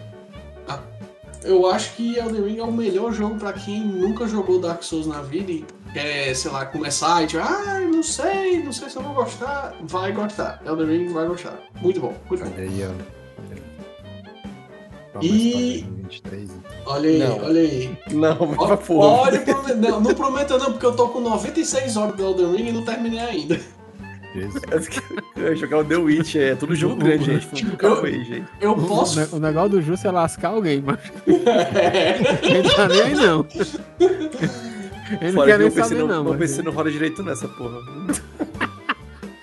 Eu 1.47 1.67
acho 1.67 1.95
que 1.95 2.17
Elden 2.19 2.43
Ring 2.43 2.59
é 2.59 2.63
o 2.63 2.73
melhor 2.73 3.13
jogo 3.13 3.37
pra 3.37 3.53
quem 3.53 3.81
nunca 3.81 4.27
jogou 4.27 4.59
Dark 4.61 4.83
Souls 4.83 5.07
na 5.07 5.21
vida 5.23 5.51
e 5.53 5.65
quer, 5.93 6.35
sei 6.35 6.51
lá, 6.51 6.67
começar 6.67 7.23
e 7.23 7.27
tipo, 7.27 7.43
ah, 7.43 7.81
não 7.81 8.03
sei, 8.03 8.63
não 8.63 8.73
sei 8.73 8.91
se 8.91 8.97
eu 8.97 9.03
vou 9.03 9.15
gostar. 9.15 9.75
Vai 9.83 10.13
gostar. 10.13 10.61
Elden 10.67 10.87
Ring 10.87 11.09
vai 11.13 11.27
gostar. 11.27 11.59
Muito 11.81 12.01
bom, 12.01 12.15
muito 12.29 12.45
bom. 12.45 12.51
Olha 12.55 12.63
aí, 12.65 12.85
ó. 12.85 13.17
E- 15.23 15.83
Promessa 15.83 16.21
pra 16.21 16.31
2023, 16.41 16.51
então. 16.51 16.73
Olha 16.87 17.11
aí, 17.11 17.19
Não. 17.19 17.39
olha 17.45 17.61
aí. 17.61 17.99
Não, 18.13 18.37
mas 18.47 18.81
porra. 18.87 19.17
Pode 19.25 19.39
prometer, 19.41 19.77
não, 19.77 20.01
não 20.01 20.15
prometa 20.15 20.59
não, 20.59 20.73
porque 20.73 20.87
eu 20.87 20.95
tô 20.95 21.09
com 21.09 21.21
96 21.21 21.97
horas 21.97 22.15
do 22.17 22.23
Elden 22.23 22.55
Ring 22.57 22.69
e 22.69 22.73
não 22.73 22.85
terminei 22.85 23.21
ainda. 23.21 23.59
Jesus. 24.41 24.63
Eu 25.37 25.49
ia 25.49 25.57
jogar 25.57 25.79
o 25.79 25.85
The 25.85 25.97
Witch, 25.97 26.37
é 26.37 26.55
tudo 26.55 26.75
jogo 26.75 26.97
grande, 26.97 27.25
gente. 27.25 27.49
Tipo, 27.55 27.77
calma 27.77 28.07
aí, 28.09 28.25
gente. 28.25 28.47
Eu 28.61 28.73
O, 28.73 28.87
posso. 28.89 29.19
ne- 29.21 29.29
o 29.33 29.39
negócio 29.39 29.71
do 29.71 29.83
Justo 29.83 30.07
é 30.07 30.11
lascar 30.11 30.49
alguém, 30.49 30.83
mas 30.85 30.99
ele 31.27 32.63
não 32.63 32.75
tá 32.75 32.89
nem 32.89 33.03
aí 33.03 33.15
não. 33.15 33.47
Ele 35.21 35.33
não 35.33 35.33
Fora 35.33 35.47
quer 35.47 35.57
que 35.59 35.63
nem 35.63 35.71
saber 35.71 35.95
não. 36.01 36.07
não 36.09 36.25
mas- 36.25 36.39
pensei 36.39 36.65
não 36.65 36.73
roda 36.73 36.91
direito 36.91 37.23
nessa 37.23 37.47
porra. 37.49 37.79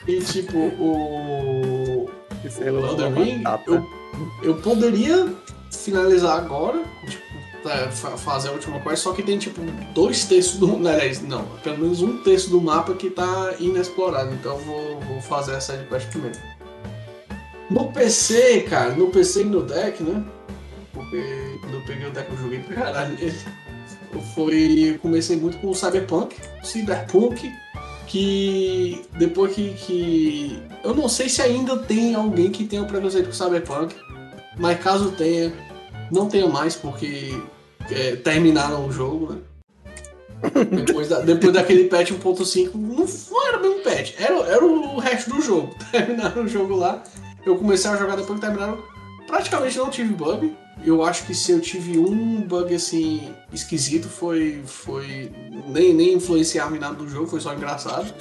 E 0.08 0.20
tipo, 0.22 0.58
o. 0.58 2.10
Esse 2.44 2.64
é 2.64 2.72
o 2.72 2.80
Elden 2.86 3.14
Ring, 3.14 3.44
eu, 3.68 3.86
eu 4.44 4.56
poderia 4.56 5.28
finalizar 5.72 6.38
agora, 6.38 6.84
tipo, 7.08 7.23
é, 7.66 7.90
fa- 7.92 8.18
fazer 8.18 8.50
a 8.50 8.52
última 8.52 8.80
quest, 8.80 9.04
só 9.04 9.14
que 9.14 9.24
tem 9.24 9.38
tipo 9.38 9.62
dois 9.94 10.26
terços 10.26 10.58
do. 10.58 10.68
Não, 10.78 10.92
não, 11.28 11.46
pelo 11.64 11.78
menos 11.80 12.02
um 12.02 12.18
terço 12.24 12.50
do 12.50 12.60
mapa 12.62 12.94
que 12.94 13.10
tá 13.10 13.54
inexplorado, 13.60 14.34
então 14.34 14.58
vou, 14.60 15.00
vou 15.02 15.22
fazer 15.22 15.54
essa 15.54 15.78
de 15.78 15.86
quest 15.88 16.10
primeiro. 16.10 16.38
No 17.70 17.92
PC, 17.92 18.62
cara, 18.70 18.92
no 18.92 19.08
PC 19.10 19.42
e 19.42 19.46
no 19.46 19.64
deck, 19.64 20.04
né? 20.04 20.24
Porque 20.92 21.24
quando 21.62 21.74
eu 21.76 21.82
peguei 21.86 22.08
o 22.08 22.12
deck 22.12 22.30
eu 22.32 22.38
joguei 22.38 22.60
pra 22.60 22.76
caralho 22.76 23.16
nele. 23.16 23.34
Eu 24.14 24.50
eu 24.52 25.00
comecei 25.00 25.36
muito 25.38 25.58
com 25.58 25.70
o 25.70 25.76
Cyberpunk, 25.76 26.36
Cyberpunk, 26.64 27.52
que 28.06 29.06
depois 29.18 29.56
que, 29.56 29.74
que. 29.74 30.62
Eu 30.84 30.94
não 30.94 31.10
sei 31.10 31.28
se 31.30 31.42
ainda 31.42 31.78
tem 31.80 32.14
alguém 32.14 32.52
que 32.52 32.66
tenha 32.66 32.84
o 32.84 32.86
preconceito 32.86 33.28
com 33.28 33.34
Cyberpunk, 33.34 33.96
mas 34.60 34.80
caso 34.84 35.12
tenha, 35.14 35.52
não 36.12 36.28
tenha 36.28 36.48
mais, 36.48 36.76
porque 36.76 37.34
é, 37.92 38.16
terminaram 38.18 38.86
o 38.88 38.92
jogo, 38.92 39.34
né? 39.34 39.40
Depois, 40.70 41.08
da- 41.08 41.22
depois 41.22 41.54
daquele 41.54 41.86
patch 41.86 42.12
1.5, 42.12 42.72
não, 42.76 43.06
não 43.32 43.48
era 43.48 43.58
um 43.66 43.82
patch, 43.82 44.14
era, 44.20 44.36
era 44.50 44.66
o 44.66 45.00
resto 45.00 45.30
do 45.34 45.42
jogo. 45.42 45.74
Terminaram 45.92 46.44
o 46.44 46.48
jogo 46.48 46.76
lá. 46.76 47.02
Eu 47.46 47.56
comecei 47.58 47.90
a 47.90 47.96
jogar 47.96 48.16
depois 48.18 48.40
que 48.40 48.46
terminaram. 48.46 48.78
Praticamente 49.26 49.78
não 49.78 49.90
tive 49.90 50.14
bug. 50.14 50.54
Eu 50.84 51.04
acho 51.04 51.26
que 51.26 51.34
se 51.34 51.52
eu 51.52 51.62
tive 51.62 51.98
um 51.98 52.42
bug 52.42 52.76
assim 52.76 53.34
esquisito 53.54 54.10
foi. 54.10 54.62
foi 54.66 55.32
nem, 55.68 55.94
nem 55.94 56.14
influenciava 56.14 56.76
em 56.76 56.80
nada 56.80 56.96
do 56.96 57.08
jogo, 57.08 57.28
foi 57.28 57.40
só 57.40 57.54
engraçado. 57.54 58.14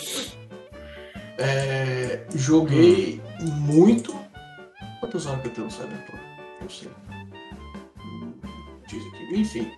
É, 1.39 2.21
joguei 2.35 3.21
muito. 3.41 4.15
Quantas 5.01 5.27
horas 5.27 5.41
que 5.43 5.49
eu 5.49 5.53
tenho 5.53 5.67
no 5.67 5.73
Cyberpunk? 5.73 6.19
Não 6.61 6.69
sei. 6.69 6.89
Enfim. 9.33 9.71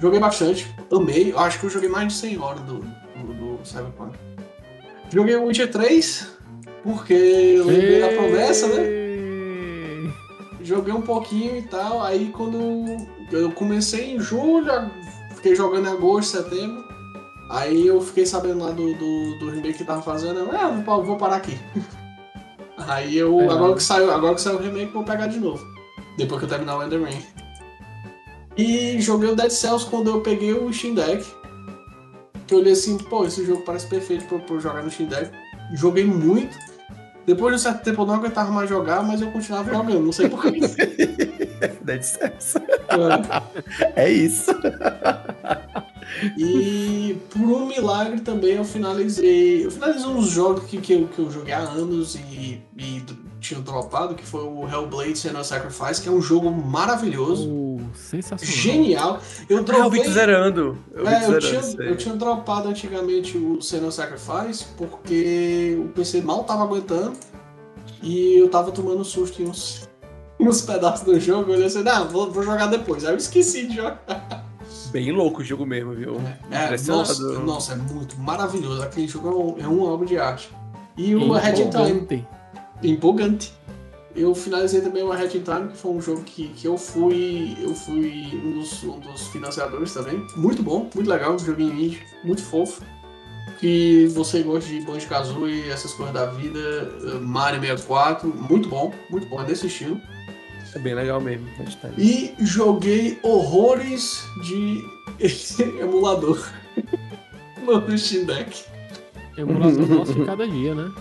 Joguei 0.00 0.20
bastante, 0.20 0.74
amei. 0.92 1.32
Acho 1.36 1.58
que 1.60 1.66
eu 1.66 1.70
joguei 1.70 1.88
mais 1.88 2.08
de 2.08 2.14
100 2.14 2.38
horas 2.38 2.60
do, 2.62 2.78
do, 2.80 3.56
do 3.58 3.66
Cyberpunk. 3.66 4.16
Joguei 5.12 5.36
o 5.36 5.44
Witcher 5.46 5.70
3, 5.70 6.32
porque 6.82 7.14
eu 7.14 7.64
lembrei 7.64 8.00
da 8.00 8.08
promessa, 8.08 8.66
né? 8.68 8.82
Ei. 8.84 10.10
joguei 10.62 10.92
um 10.92 11.00
pouquinho 11.00 11.56
e 11.56 11.62
tal. 11.62 12.02
Aí 12.02 12.28
quando 12.28 12.84
eu 13.32 13.50
comecei 13.52 14.14
em 14.16 14.20
julho, 14.20 14.70
fiquei 15.36 15.54
jogando 15.54 15.88
em 15.88 15.92
agosto, 15.92 16.36
setembro. 16.36 16.84
Aí 17.48 17.86
eu 17.86 18.00
fiquei 18.00 18.26
sabendo 18.26 18.64
lá 18.64 18.72
do, 18.72 18.92
do, 18.94 19.38
do 19.38 19.50
remake 19.50 19.78
que 19.78 19.84
tava 19.84 20.02
fazendo, 20.02 20.40
eu, 20.40 20.50
ah, 20.50 20.68
vou, 20.84 21.04
vou 21.04 21.16
parar 21.16 21.36
aqui. 21.36 21.56
Aí 22.88 23.16
eu, 23.16 23.40
É. 23.40 23.44
agora 23.48 23.74
que 23.74 23.82
saiu, 23.82 24.10
agora 24.12 24.34
que 24.34 24.40
saiu 24.40 24.56
o 24.58 24.62
remake, 24.62 24.92
vou 24.92 25.04
pegar 25.04 25.28
de 25.28 25.38
novo. 25.38 25.64
Depois 26.18 26.40
que 26.40 26.44
eu 26.44 26.48
terminar 26.50 26.76
o 26.76 26.82
Ender 26.82 27.02
Ring. 27.02 27.24
E 28.56 29.00
joguei 29.00 29.30
o 29.30 29.36
Dead 29.36 29.50
Cells 29.50 29.86
quando 29.86 30.10
eu 30.10 30.20
peguei 30.20 30.52
o 30.52 30.72
Steam 30.72 30.94
Deck. 30.94 31.24
Que 32.46 32.54
eu 32.54 32.58
olhei 32.58 32.72
assim, 32.72 32.96
pô, 32.96 33.24
esse 33.24 33.44
jogo 33.44 33.62
parece 33.62 33.86
perfeito 33.86 34.24
pra, 34.24 34.58
jogar 34.58 34.82
no 34.82 34.90
Steam 34.90 35.08
Deck. 35.08 35.30
Joguei 35.74 36.04
muito. 36.04 36.56
Depois 37.26 37.54
de 37.54 37.56
um 37.56 37.62
certo 37.62 37.82
tempo 37.82 38.02
eu 38.02 38.06
não 38.06 38.14
aguentava 38.14 38.50
mais 38.52 38.68
jogar, 38.68 39.02
mas 39.02 39.20
eu 39.20 39.30
continuava 39.32 39.72
jogando, 39.72 40.00
não 40.00 40.12
sei 40.12 40.28
porquê. 40.28 40.60
Dead 41.82 42.02
Cells. 42.02 42.54
É 43.96 44.08
isso. 44.08 44.52
E 46.36 47.16
por 47.30 47.40
um 47.42 47.66
milagre 47.66 48.20
também 48.20 48.52
eu 48.54 48.64
finalizei. 48.64 49.64
Eu 49.66 49.70
finalizei 49.70 50.06
uns 50.06 50.28
jogos 50.30 50.64
que, 50.64 50.78
que, 50.78 50.92
eu, 50.92 51.08
que 51.08 51.18
eu 51.18 51.30
joguei 51.30 51.52
há 51.52 51.58
anos 51.60 52.14
e, 52.14 52.60
e 52.76 53.02
tinha 53.40 53.60
dropado, 53.60 54.14
que 54.14 54.24
foi 54.24 54.42
o 54.42 54.66
Hellblade 54.68 55.18
Senua 55.18 55.44
Sacrifice, 55.44 56.00
que 56.02 56.08
é 56.08 56.12
um 56.12 56.20
jogo 56.22 56.50
maravilhoso, 56.50 57.48
Oh, 57.48 57.78
sensacional. 57.94 58.56
genial. 58.56 59.20
Eu 59.48 59.58
Ah, 59.58 59.60
eu 59.60 59.64
dropei. 59.64 60.00
vi 60.00 60.06
tu 60.06 60.12
zerando. 60.12 60.78
Eu 60.92 61.06
É, 61.08 61.16
eu, 61.24 61.40
zerando. 61.40 61.70
tinha, 61.70 61.86
eu 61.88 61.96
tinha 61.96 62.14
dropado 62.16 62.68
antigamente 62.68 63.36
o 63.36 63.60
Senua 63.60 63.90
Sacrifice 63.92 64.64
porque 64.76 65.76
o 65.78 65.88
PC 65.88 66.22
mal 66.22 66.42
tava 66.44 66.62
aguentando 66.64 67.12
e 68.02 68.38
eu 68.38 68.48
tava 68.48 68.72
tomando 68.72 69.04
susto 69.04 69.42
em 69.42 69.46
uns, 69.48 69.88
em 70.40 70.48
uns 70.48 70.62
pedaços 70.62 71.04
do 71.04 71.18
jogo. 71.20 71.50
Eu 71.50 71.54
olhei 71.54 71.66
assim, 71.66 71.82
não, 71.82 72.08
vou, 72.08 72.30
vou 72.30 72.42
jogar 72.42 72.66
depois. 72.66 73.04
Aí 73.04 73.12
eu 73.12 73.16
esqueci 73.16 73.66
de 73.66 73.76
jogar. 73.76 74.02
Bem 74.96 75.12
louco 75.12 75.42
o 75.42 75.44
jogo 75.44 75.66
mesmo, 75.66 75.92
viu? 75.92 76.16
É, 76.50 76.64
Impressionado. 76.64 77.06
nossa, 77.06 77.38
nossa, 77.40 77.72
é 77.74 77.76
muito 77.76 78.18
maravilhoso. 78.18 78.82
Aquele 78.82 79.06
jogo 79.06 79.28
é, 79.28 79.30
um, 79.30 79.64
é 79.66 79.68
uma 79.68 79.92
obra 79.92 80.06
de 80.06 80.16
arte. 80.16 80.48
E 80.96 81.14
o 81.14 81.32
Red 81.34 81.52
Time, 81.52 81.68
Empolgante. 81.68 82.26
empolgante. 82.82 83.54
Eu 84.14 84.34
finalizei 84.34 84.80
também 84.80 85.02
o 85.02 85.10
Red 85.10 85.28
Time, 85.28 85.68
que 85.70 85.76
foi 85.76 85.90
um 85.90 86.00
jogo 86.00 86.22
que, 86.22 86.48
que 86.48 86.66
eu 86.66 86.78
fui 86.78 87.58
eu 87.60 87.74
fui 87.74 88.40
um 88.42 88.52
dos, 88.52 88.82
um 88.84 88.98
dos 88.98 89.26
financiadores 89.26 89.92
também. 89.92 90.26
Muito 90.34 90.62
bom, 90.62 90.88
muito 90.94 91.10
legal, 91.10 91.34
um 91.34 91.38
joguinho 91.38 91.74
indie, 91.74 92.00
muito 92.24 92.42
fofo. 92.42 92.82
Que 93.60 94.06
você 94.14 94.42
gosta 94.42 94.66
de 94.70 94.80
Banjo-Kazooie, 94.80 95.68
essas 95.68 95.92
coisas 95.92 96.14
da 96.14 96.24
vida, 96.24 96.58
eh, 96.58 97.18
Mario 97.20 97.60
64, 97.60 98.28
muito 98.34 98.66
bom, 98.70 98.94
muito 99.10 99.26
bom, 99.26 99.42
é 99.42 99.44
desse 99.44 99.66
estilo. 99.66 100.00
É 100.76 100.78
bem 100.78 100.94
legal 100.94 101.20
mesmo. 101.22 101.46
Time. 101.56 101.94
E 101.96 102.34
joguei 102.44 103.18
horrores 103.22 104.22
de 104.44 104.84
emulador 105.80 106.46
no 107.64 107.98
Steam 107.98 108.26
Deck. 108.26 108.64
Emulador 109.38 109.88
nosso 109.88 110.12
de 110.14 110.24
cada 110.26 110.46
dia, 110.46 110.74
né? 110.74 110.92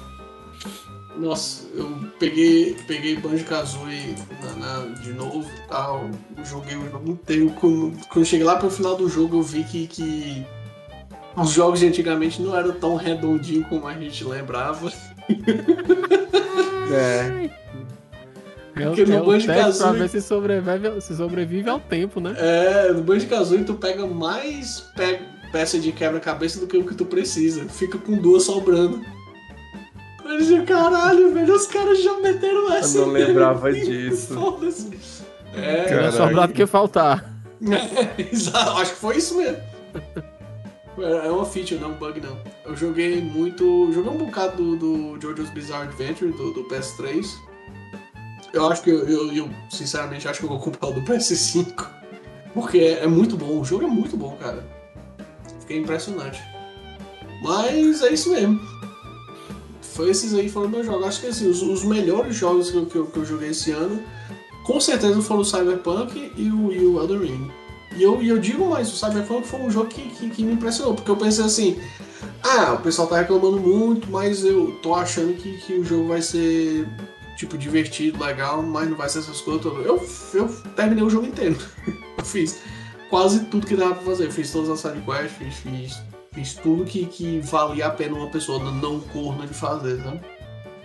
Nossa, 1.18 1.66
eu 1.74 1.90
peguei, 2.20 2.76
peguei 2.88 3.16
Banjo-Kazooie 3.18 4.16
na- 4.42 4.54
na- 4.86 4.96
de 4.96 5.14
novo 5.14 5.50
e 5.50 5.68
tal, 5.68 6.10
joguei 6.46 6.76
o 6.76 6.90
jogo 6.90 7.12
inteiro. 7.12 7.50
Quando, 7.60 7.92
quando 8.08 8.18
eu 8.20 8.26
cheguei 8.26 8.46
lá 8.46 8.56
pro 8.58 8.70
final 8.70 8.96
do 8.96 9.08
jogo, 9.10 9.38
eu 9.38 9.42
vi 9.42 9.64
que, 9.64 9.88
que 9.88 10.46
os 11.38 11.52
jogos 11.52 11.80
de 11.82 11.88
antigamente 11.88 12.42
não 12.42 12.56
eram 12.56 12.74
tão 12.74 12.96
redondinhos 12.98 13.68
como 13.68 13.88
a 13.88 13.94
gente 13.94 14.24
lembrava. 14.26 14.92
É. 16.92 17.50
É 18.76 18.84
o, 18.84 18.88
Porque 18.88 19.06
no 19.06 19.14
é 19.16 19.20
Banjo 19.22 19.46
teste 19.48 19.48
pra 19.48 19.64
Kazooie- 19.64 20.00
ver 20.00 20.10
se 20.10 20.22
sobrevive, 20.22 21.02
se 21.02 21.16
sobrevive 21.16 21.70
ao 21.70 21.80
tempo, 21.80 22.20
né? 22.20 22.36
É, 22.38 22.92
no 22.92 23.02
Banjo-Kazooie 23.04 23.64
tu 23.64 23.76
pega 23.76 24.06
mais 24.06 24.82
pe 24.96 25.20
peça 25.52 25.80
de 25.80 25.94
quebra-cabeça 25.94 26.60
do 26.60 26.68
que 26.68 26.76
o 26.78 26.86
que 26.86 26.94
tu 26.94 27.06
precisa. 27.06 27.64
Fica 27.70 27.98
com 27.98 28.18
duas 28.18 28.44
sobrando. 28.44 29.00
Eu 30.26 30.38
disse, 30.40 30.60
caralho, 30.64 31.34
velho, 31.34 31.54
os 31.56 31.68
caras 31.68 32.02
já 32.04 32.20
meteram 32.20 32.74
essa. 32.74 32.98
não 33.00 33.08
lembrava 33.14 33.70
mesmo. 33.72 33.86
disso. 33.86 34.34
Foda-se. 34.34 34.90
É, 35.54 35.60
Era 35.80 35.90
Caraca. 35.90 36.12
sobrado 36.12 36.54
que 36.54 36.66
faltar. 36.66 37.34
Exato, 38.18 38.72
acho 38.82 38.92
que 38.96 39.00
foi 39.00 39.18
isso 39.18 39.38
mesmo. 39.38 39.58
É 40.98 41.30
uma 41.30 41.46
feature, 41.46 41.80
não 41.80 41.92
um 41.92 41.94
bug 41.94 42.20
não. 42.22 42.38
Eu 42.66 42.76
joguei 42.76 43.22
muito. 43.22 43.92
Joguei 43.94 44.12
um 44.12 44.18
bocado 44.18 44.76
do, 44.76 45.16
do 45.16 45.20
JoJo's 45.22 45.50
Bizarre 45.52 45.88
Adventure 45.88 46.32
do, 46.32 46.52
do 46.54 46.64
PS3. 46.66 47.26
Eu 48.56 48.72
acho 48.72 48.82
que 48.82 48.90
eu, 48.90 49.08
eu, 49.08 49.34
eu, 49.34 49.50
sinceramente 49.70 50.28
acho 50.28 50.40
que 50.40 50.46
eu 50.46 50.50
vou 50.50 50.60
comprar 50.60 50.90
o 50.90 50.94
do 50.94 51.02
PS5. 51.02 51.88
Porque 52.54 52.78
é, 52.78 53.04
é 53.04 53.08
muito 53.08 53.36
bom, 53.36 53.60
o 53.60 53.66
jogo 53.66 53.84
é 53.84 53.88
muito 53.88 54.16
bom, 54.16 54.38
cara. 54.38 54.66
Fiquei 55.60 55.78
impressionante. 55.78 56.42
Mas 57.44 58.02
é 58.02 58.14
isso 58.14 58.32
mesmo. 58.32 58.60
Foi 59.82 60.10
esses 60.10 60.34
aí 60.34 60.50
foram 60.50 60.70
meus 60.70 60.86
jogos. 60.86 61.06
Acho 61.06 61.22
que 61.22 61.28
assim, 61.28 61.50
os, 61.50 61.62
os 61.62 61.84
melhores 61.84 62.36
jogos 62.36 62.72
que 62.72 62.78
eu, 62.78 62.86
que, 62.86 63.04
que 63.12 63.18
eu 63.18 63.26
joguei 63.26 63.50
esse 63.50 63.72
ano, 63.72 64.02
com 64.66 64.80
certeza 64.80 65.22
foram 65.22 65.42
o 65.42 65.46
Cyberpunk 65.46 66.32
e 66.38 66.50
o, 66.50 66.72
e 66.72 66.86
o 66.86 67.00
Elden 67.00 67.20
Ring. 67.20 67.52
E 67.98 68.04
eu, 68.04 68.22
e 68.22 68.30
eu 68.30 68.38
digo 68.38 68.70
mais, 68.70 68.92
o 68.92 68.96
Cyberpunk 68.96 69.48
foi 69.48 69.60
um 69.62 69.72
jogo 69.72 69.88
que, 69.88 70.02
que, 70.10 70.30
que 70.30 70.44
me 70.44 70.54
impressionou, 70.54 70.96
porque 70.96 71.10
eu 71.10 71.16
pensei 71.16 71.46
assim, 71.46 71.80
ah, 72.44 72.74
o 72.74 72.82
pessoal 72.82 73.08
tá 73.08 73.18
reclamando 73.18 73.60
muito, 73.60 74.10
mas 74.10 74.44
eu 74.44 74.78
tô 74.82 74.94
achando 74.94 75.34
que, 75.34 75.58
que 75.60 75.74
o 75.74 75.84
jogo 75.84 76.10
vai 76.10 76.22
ser, 76.22 76.88
tipo, 77.36 77.58
divertido, 77.58 78.24
legal, 78.24 78.62
mas 78.62 78.90
não 78.90 78.98
vai 78.98 79.10
ser 79.10 79.20
essas 79.20 79.42
coisas 79.42 79.62
todas. 79.62 79.86
Eu, 79.86 80.08
eu 80.34 80.48
terminei 80.76 81.04
o 81.04 81.10
jogo 81.10 81.28
inteiro. 81.28 81.58
eu 82.18 82.26
fiz 82.26 82.62
quase 83.10 83.46
tudo 83.46 83.68
que 83.68 83.76
dava 83.76 83.96
pra 83.96 84.04
fazer. 84.04 84.26
Eu 84.26 84.32
fiz 84.32 84.52
todas 84.52 84.70
as 84.70 84.80
sidequests, 84.80 85.38
fiz, 85.38 85.56
fiz, 85.58 86.02
fiz 86.34 86.54
tudo 86.56 86.86
que, 86.86 87.06
que 87.06 87.40
valia 87.42 87.88
a 87.88 87.92
pena 87.92 88.16
uma 88.16 88.30
pessoa 88.30 88.60
não 88.72 89.00
corna 89.00 89.46
de 89.46 89.54
fazer, 89.54 90.02
sabe? 90.02 90.22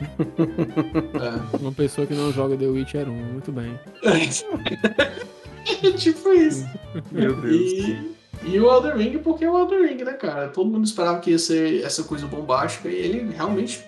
é. 1.56 1.56
Uma 1.58 1.72
pessoa 1.72 2.06
que 2.06 2.14
não 2.14 2.32
joga 2.32 2.56
The 2.56 2.66
Witcher 2.66 3.08
1, 3.08 3.12
muito 3.12 3.52
bem. 3.52 3.78
É 4.02 5.90
tipo 5.92 6.32
isso. 6.32 6.66
Meu 7.12 7.34
Deus. 7.36 7.54
E, 7.54 8.16
e 8.44 8.58
o 8.58 8.72
Elden 8.72 8.96
Ring, 8.96 9.18
porque 9.18 9.44
é 9.44 9.50
o 9.50 9.58
Elden 9.58 9.86
Ring, 9.86 10.04
né, 10.04 10.12
cara? 10.14 10.48
Todo 10.48 10.70
mundo 10.70 10.86
esperava 10.86 11.20
que 11.20 11.30
ia 11.30 11.38
ser 11.38 11.84
essa 11.84 12.02
coisa 12.02 12.26
bombástica 12.26 12.88
e 12.88 12.94
ele 12.94 13.34
realmente 13.34 13.84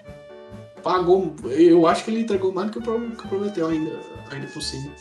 pagou. 0.82 1.34
Eu 1.44 1.86
acho 1.86 2.04
que 2.04 2.10
ele 2.10 2.20
entregou 2.20 2.52
mais 2.52 2.70
do 2.70 2.80
que 2.80 2.88
o 3.24 3.28
prometeu 3.28 3.68
ainda, 3.68 3.98
ainda 4.30 4.46
por 4.48 4.62
cima. 4.62 4.92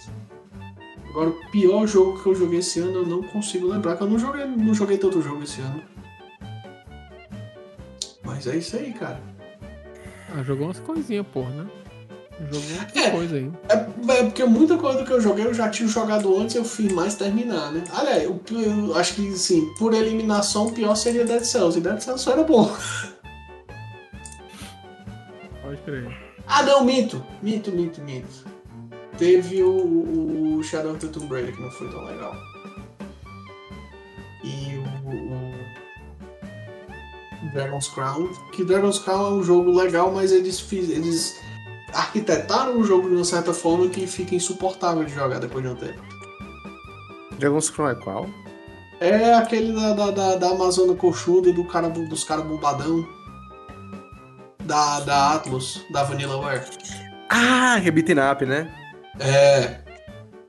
Agora, 1.10 1.30
o 1.30 1.52
pior 1.52 1.86
jogo 1.88 2.22
que 2.22 2.30
eu 2.30 2.36
joguei 2.36 2.60
esse 2.60 2.80
ano 2.80 3.00
eu 3.00 3.06
não 3.06 3.22
consigo 3.24 3.68
lembrar, 3.68 3.98
que 3.98 4.04
eu 4.04 4.10
não 4.10 4.18
joguei, 4.18 4.46
não 4.46 4.74
joguei 4.74 4.98
tanto 4.98 5.22
jogo 5.22 5.44
esse 5.44 5.60
ano. 5.62 5.84
Mas 8.24 8.48
é 8.48 8.56
isso 8.56 8.78
aí, 8.78 8.94
cara. 8.94 9.20
Ah, 10.34 10.44
jogou 10.44 10.68
umas 10.68 10.80
coisinhas, 10.80 11.26
porra, 11.28 11.50
né? 11.50 11.68
Jogou 12.50 12.62
É. 12.96 13.00
umas 13.02 13.12
coisa 13.12 13.36
aí. 13.36 13.52
É, 13.68 13.74
é 14.20 14.24
porque 14.24 14.46
muita 14.46 14.78
coisa 14.78 15.00
do 15.00 15.06
que 15.06 15.12
eu 15.12 15.20
joguei 15.20 15.46
eu 15.46 15.54
já 15.54 15.70
tinha 15.70 15.88
jogado 15.90 16.34
antes 16.40 16.56
eu 16.56 16.64
fiz 16.64 16.92
mais 16.94 17.16
terminar, 17.16 17.72
né? 17.74 17.84
Aliás, 17.92 18.24
eu, 18.24 18.40
eu 18.52 18.96
acho 18.96 19.16
que, 19.16 19.32
sim, 19.38 19.70
por 19.78 19.94
eliminação, 19.94 20.68
o 20.68 20.72
pior 20.72 20.96
seria 20.96 21.26
Dead 21.26 21.44
Cells. 21.44 21.78
E 21.78 21.82
Dead 21.82 22.00
Cells 22.00 22.24
só 22.24 22.32
era 22.32 22.44
bom. 22.44 22.72
Pode 25.72 25.84
crer. 25.84 26.12
Ah, 26.48 26.64
não, 26.64 26.84
minto. 26.84 27.24
Minto, 27.42 27.72
minto, 27.72 28.02
minto. 28.02 28.46
Teve 29.18 29.64
o, 29.64 30.58
o 30.58 30.64
Shadow 30.64 30.92
of 30.92 31.00
the 31.00 31.08
Tomb 31.08 31.34
Raider 31.34 31.56
que 31.56 31.62
não 31.62 31.72
foi 31.72 31.90
tão 31.90 32.04
legal. 32.04 32.36
E 34.44 34.78
o, 34.78 34.84
o 37.48 37.52
Dragon's 37.54 37.88
Crown. 37.88 38.28
Que 38.52 38.66
Dragon's 38.66 39.00
Crown 39.00 39.28
é 39.28 39.30
um 39.36 39.44
jogo 39.44 39.72
legal, 39.72 40.12
mas 40.12 40.34
eles, 40.34 40.60
fiz, 40.60 40.90
eles 40.90 41.40
arquitetaram 41.94 42.78
o 42.78 42.84
jogo 42.84 43.08
de 43.08 43.16
uma 43.16 43.24
certa 43.24 43.54
forma 43.54 43.88
que 43.88 44.06
fica 44.06 44.36
insuportável 44.36 45.06
de 45.06 45.14
jogar 45.14 45.40
depois 45.40 45.64
de 45.64 45.72
um 45.72 45.76
tempo. 45.76 46.02
Dragon's 47.40 47.70
Crown 47.70 47.92
é 47.92 47.96
qual? 47.96 48.30
É 49.00 49.36
aquele 49.36 49.72
da, 49.72 49.94
da, 49.94 50.12
da, 50.12 50.36
da 50.36 50.50
Amazônia 50.50 50.96
Coxuda, 50.96 51.54
do 51.54 51.64
cara, 51.64 51.88
dos 51.88 52.26
caras 52.26 52.46
bombadão. 52.46 53.21
Da, 54.66 55.00
da 55.02 55.34
Atlas, 55.34 55.82
da 55.92 56.04
Vanillaware. 56.04 56.62
Ah, 57.30 57.80
que 57.82 57.88
é 57.88 57.92
beaten 57.92 58.18
up, 58.32 58.46
né? 58.46 58.70
É. 59.20 59.80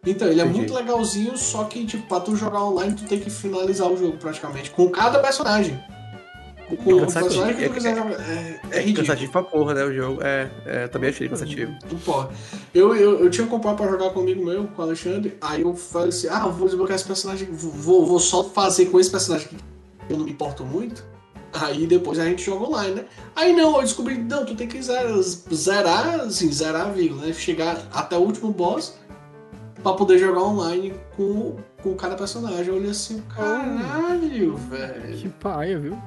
Então, 0.04 0.28
ele 0.28 0.40
é 0.40 0.44
Entendi. 0.44 0.58
muito 0.58 0.74
legalzinho, 0.74 1.36
só 1.36 1.64
que, 1.64 1.86
tipo, 1.86 2.06
pra 2.08 2.18
tu 2.20 2.34
jogar 2.34 2.64
online, 2.64 2.94
tu 2.94 3.04
tem 3.04 3.20
que 3.20 3.30
finalizar 3.30 3.88
o 3.88 3.96
jogo 3.96 4.16
praticamente. 4.18 4.70
Com 4.70 4.88
cada 4.90 5.20
personagem. 5.20 5.80
Com, 6.68 6.76
com 6.76 6.92
o 6.94 7.00
personagem 7.06 7.54
que 7.54 7.62
tu 7.64 7.70
É- 7.70 7.74
quiser 7.74 7.96
jogar. 7.96 8.12
É, 8.20 8.60
é 8.70 8.78
É 8.78 8.80
ridículo. 8.80 9.06
cansativo 9.06 9.32
pra 9.32 9.42
porra, 9.42 9.74
né? 9.74 9.84
O 9.84 9.94
jogo. 9.94 10.20
É, 10.22 10.50
é 10.66 10.88
também 10.88 11.10
achei 11.10 11.28
cansativo. 11.28 11.72
Tu 11.88 11.96
pode. 11.96 12.30
Eu, 12.74 12.96
eu, 12.96 13.20
eu 13.20 13.30
tinha 13.30 13.46
comprado 13.46 13.76
pra 13.76 13.88
jogar 13.88 14.10
com 14.10 14.20
amigo 14.20 14.44
meu, 14.44 14.66
com 14.68 14.82
o 14.82 14.84
Alexandre. 14.84 15.36
Aí 15.40 15.62
eu 15.62 15.74
falei 15.76 16.08
assim: 16.08 16.28
ah, 16.30 16.42
eu 16.46 16.52
vou 16.52 16.66
desbloquear 16.66 16.96
esse 16.96 17.06
personagem. 17.06 17.48
Vou, 17.52 18.04
vou 18.06 18.18
só 18.18 18.42
fazer 18.44 18.86
com 18.86 18.98
esse 18.98 19.10
personagem 19.10 19.48
que 19.48 19.56
eu 20.08 20.16
não 20.16 20.24
me 20.24 20.32
importo 20.32 20.64
muito. 20.64 21.04
Aí 21.52 21.86
depois 21.86 22.18
a 22.18 22.24
gente 22.24 22.42
joga 22.42 22.64
online, 22.64 22.94
né? 22.94 23.04
Aí 23.36 23.52
não, 23.52 23.76
eu 23.76 23.82
descobri, 23.82 24.16
não, 24.16 24.44
tu 24.44 24.54
tem 24.54 24.66
que 24.66 24.80
zerar, 24.80 25.20
zerar 25.20 26.20
assim, 26.20 26.50
zerar 26.50 26.86
a 26.86 26.90
vírgula, 26.90 27.26
né? 27.26 27.32
Chegar 27.32 27.78
até 27.92 28.16
o 28.16 28.20
último 28.20 28.50
boss 28.52 28.96
pra 29.82 29.92
poder 29.92 30.18
jogar 30.18 30.42
online 30.42 30.94
com, 31.14 31.56
com 31.82 31.94
cada 31.94 32.14
personagem. 32.14 32.68
Eu 32.68 32.76
olhei 32.76 32.90
assim, 32.90 33.20
caralho, 33.34 34.56
velho. 34.56 35.18
Que 35.18 35.28
paia, 35.28 35.78
viu? 35.78 35.98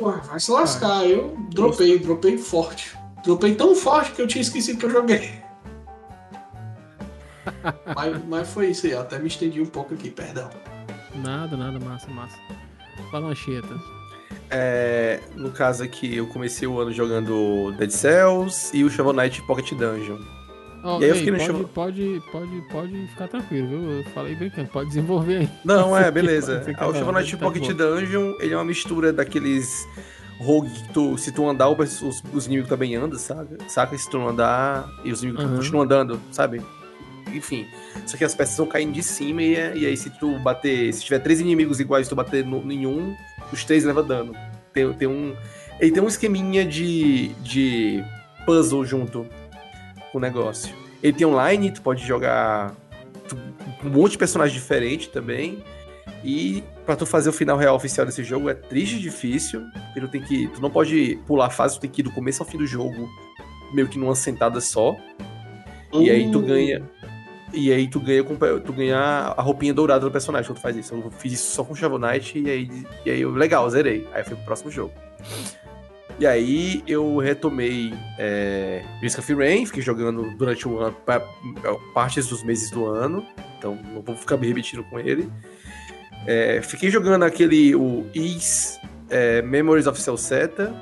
Ué, 0.00 0.20
vai 0.24 0.40
se 0.40 0.50
lascar. 0.50 1.06
Eu 1.06 1.36
dropei, 1.50 1.98
dropei 1.98 2.36
forte. 2.36 2.98
Dropei 3.24 3.54
tão 3.54 3.76
forte 3.76 4.12
que 4.12 4.20
eu 4.20 4.26
tinha 4.26 4.42
esquecido 4.42 4.78
que 4.78 4.86
eu 4.86 4.90
joguei. 4.90 5.32
mas, 7.94 8.24
mas 8.26 8.48
foi 8.48 8.70
isso 8.70 8.86
aí, 8.86 8.94
até 8.94 9.18
me 9.18 9.28
estendi 9.28 9.60
um 9.60 9.66
pouco 9.66 9.94
aqui, 9.94 10.10
perdão. 10.10 10.50
Nada, 11.14 11.56
nada, 11.56 11.78
massa, 11.78 12.10
massa. 12.10 12.36
Fala 13.10 13.26
uma 13.26 13.34
cheta. 13.34 13.74
É, 14.50 15.20
no 15.36 15.50
caso 15.50 15.82
aqui, 15.82 16.16
eu 16.16 16.26
comecei 16.26 16.66
o 16.68 16.78
ano 16.78 16.92
jogando 16.92 17.72
Dead 17.78 17.90
Cells 17.90 18.76
e 18.76 18.84
o 18.84 18.90
Shovel 18.90 19.12
Knight 19.12 19.42
Pocket 19.46 19.72
Dungeon. 19.72 20.18
Ó, 20.82 21.00
E 21.00 21.04
aí 21.04 21.10
eu 21.10 21.14
ei, 21.14 21.18
fiquei 21.24 21.32
no 21.32 21.38
pode, 21.38 21.50
show- 21.58 21.68
pode, 21.68 22.22
pode, 22.30 22.62
pode 22.70 23.06
ficar 23.08 23.28
tranquilo, 23.28 23.68
viu? 23.68 23.90
Eu 23.98 24.04
falei 24.10 24.34
brincando, 24.36 24.68
pode 24.68 24.88
desenvolver 24.88 25.36
aí. 25.38 25.50
Não, 25.64 25.96
é, 25.96 26.10
beleza. 26.10 26.62
Ah, 26.76 26.86
o 26.88 26.92
Shovel 26.94 27.12
Knight 27.12 27.36
tá 27.36 27.42
Pocket 27.46 27.68
bom. 27.68 27.74
Dungeon, 27.74 28.34
ele 28.38 28.52
é 28.52 28.56
uma 28.56 28.64
mistura 28.64 29.12
daqueles 29.12 29.86
rogue 30.40 30.68
que 30.68 30.92
tu, 30.92 31.16
se 31.16 31.32
tu 31.32 31.48
andar, 31.48 31.70
os, 31.70 32.02
os, 32.02 32.22
os 32.32 32.46
inimigos 32.46 32.68
também 32.68 32.94
andam, 32.96 33.18
sabe? 33.18 33.56
Saca? 33.66 33.96
Se 33.96 34.10
tu 34.10 34.18
não 34.18 34.28
andar 34.28 34.86
e 35.04 35.10
os 35.12 35.22
inimigos 35.22 35.46
Aham. 35.46 35.56
continuam 35.56 35.84
andando, 35.84 36.20
sabe? 36.30 36.60
Enfim. 37.34 37.66
Só 38.06 38.16
que 38.16 38.24
as 38.24 38.34
peças 38.34 38.56
vão 38.56 38.66
caindo 38.66 38.92
de 38.92 39.02
cima 39.02 39.42
e, 39.42 39.52
e 39.54 39.86
aí 39.86 39.96
se 39.96 40.10
tu 40.10 40.38
bater, 40.38 40.92
se 40.92 41.02
tiver 41.04 41.18
três 41.18 41.40
inimigos 41.40 41.80
iguais 41.80 42.06
e 42.06 42.10
tu 42.10 42.16
bater 42.16 42.44
no, 42.44 42.70
em 42.70 42.86
um, 42.86 43.14
os 43.52 43.64
três 43.64 43.84
levam 43.84 44.06
dano. 44.06 44.34
Tem, 44.72 44.92
tem 44.94 45.08
um... 45.08 45.34
Ele 45.80 45.90
tem 45.90 46.02
um 46.02 46.06
esqueminha 46.08 46.64
de, 46.64 47.28
de 47.42 48.04
puzzle 48.46 48.84
junto 48.84 49.26
com 50.12 50.18
o 50.18 50.20
negócio. 50.20 50.74
Ele 51.02 51.12
tem 51.12 51.26
online, 51.26 51.70
tu 51.72 51.82
pode 51.82 52.06
jogar 52.06 52.72
tu- 53.28 53.36
um 53.84 53.90
monte 53.90 54.12
de 54.12 54.18
personagem 54.18 54.54
diferente 54.54 55.08
também. 55.10 55.62
E 56.22 56.62
pra 56.86 56.96
tu 56.96 57.04
fazer 57.04 57.28
o 57.28 57.32
final 57.32 57.58
real 57.58 57.74
oficial 57.76 58.06
desse 58.06 58.22
jogo 58.24 58.48
é 58.48 58.54
triste 58.54 58.96
e 58.96 59.00
difícil. 59.00 59.62
porque 59.92 60.00
Tu, 60.00 60.08
tem 60.08 60.22
que, 60.22 60.48
tu 60.48 60.62
não 60.62 60.70
pode 60.70 61.18
pular 61.26 61.46
a 61.46 61.50
fase, 61.50 61.74
tu 61.76 61.80
tem 61.82 61.90
que 61.90 62.00
ir 62.00 62.04
do 62.04 62.12
começo 62.12 62.42
ao 62.42 62.48
fim 62.48 62.56
do 62.56 62.66
jogo, 62.66 63.08
meio 63.74 63.88
que 63.88 63.98
numa 63.98 64.14
sentada 64.14 64.60
só. 64.60 64.96
E 65.92 66.10
aí 66.10 66.30
tu 66.30 66.38
Hum, 66.38 66.46
ganha. 66.46 66.82
E 67.54 67.72
aí 67.72 67.86
tu 67.88 68.00
ganha, 68.00 68.24
tu 68.24 68.72
ganha 68.72 68.98
a 68.98 69.40
roupinha 69.40 69.72
dourada 69.72 70.04
do 70.04 70.10
personagem 70.10 70.48
quando 70.48 70.58
tu 70.58 70.62
faz 70.62 70.76
isso. 70.76 70.94
Eu 70.94 71.10
fiz 71.10 71.32
isso 71.34 71.52
só 71.54 71.62
com 71.62 71.74
Shovel 71.74 71.98
Knight 71.98 72.38
e 72.38 72.50
aí, 72.50 72.86
e 73.06 73.10
aí 73.10 73.20
eu, 73.20 73.30
legal, 73.30 73.68
zerei. 73.70 74.06
Aí 74.12 74.24
fui 74.24 74.34
pro 74.34 74.44
próximo 74.44 74.70
jogo. 74.70 74.92
E 76.18 76.26
aí 76.26 76.82
eu 76.86 77.18
retomei 77.18 77.92
é, 78.18 78.84
Risk 79.00 79.18
of 79.18 79.34
Rain, 79.34 79.66
fiquei 79.66 79.82
jogando 79.82 80.30
durante 80.36 80.66
o 80.68 80.78
ano, 80.78 80.96
pa- 81.04 81.22
partes 81.92 82.26
dos 82.28 82.42
meses 82.44 82.70
do 82.70 82.86
ano. 82.86 83.24
Então 83.58 83.78
não 83.92 84.02
vou 84.02 84.16
ficar 84.16 84.36
me 84.36 84.46
repetindo 84.46 84.82
com 84.84 84.98
ele. 84.98 85.28
É, 86.26 86.60
fiquei 86.62 86.90
jogando 86.90 87.22
aquele, 87.24 87.74
o 87.74 88.06
Is 88.14 88.78
é, 89.10 89.42
Memories 89.42 89.86
of 89.86 90.00
Celceta. 90.00 90.74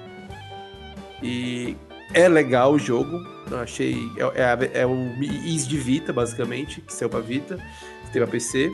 E 1.23 1.77
é 2.15 2.29
legal 2.29 2.73
o 2.73 2.79
jogo. 2.79 3.32
Eu 3.51 3.59
achei. 3.59 3.97
É, 4.35 4.43
é, 4.43 4.83
é 4.83 4.87
o 4.87 4.95
Is 5.21 5.67
de 5.67 5.77
Vita, 5.77 6.13
basicamente, 6.13 6.81
que 6.81 6.93
saiu 6.93 7.09
pra 7.09 7.21
Vita, 7.21 7.57
que 8.07 8.13
teve 8.13 8.25
a 8.25 8.29
PC. 8.29 8.73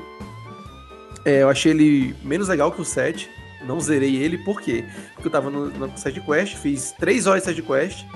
É, 1.24 1.42
eu 1.42 1.48
achei 1.48 1.72
ele 1.72 2.14
menos 2.22 2.48
legal 2.48 2.72
que 2.72 2.80
o 2.80 2.84
7. 2.84 3.28
Não 3.66 3.80
zerei 3.80 4.16
ele, 4.16 4.38
por 4.38 4.60
quê? 4.60 4.84
Porque 5.14 5.26
eu 5.26 5.32
tava 5.32 5.50
no, 5.50 5.66
no 5.66 5.98
side 5.98 6.20
quest, 6.20 6.56
fiz 6.56 6.92
3 6.92 7.26
horas 7.26 7.42
de 7.42 7.48
side 7.48 7.62
quest. 7.62 8.06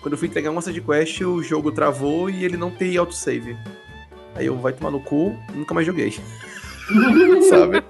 Quando 0.00 0.12
eu 0.12 0.18
fui 0.18 0.28
entregar 0.28 0.50
uma 0.50 0.62
side 0.62 0.80
quest, 0.80 1.20
o 1.22 1.42
jogo 1.42 1.72
travou 1.72 2.30
e 2.30 2.44
ele 2.44 2.56
não 2.56 2.70
tem 2.70 2.96
autosave. 2.96 3.56
Aí 4.34 4.46
eu 4.46 4.56
vai 4.56 4.72
tomar 4.72 4.90
no 4.90 5.00
cu, 5.00 5.36
nunca 5.54 5.74
mais 5.74 5.86
joguei. 5.86 6.12
Sabe? 7.48 7.82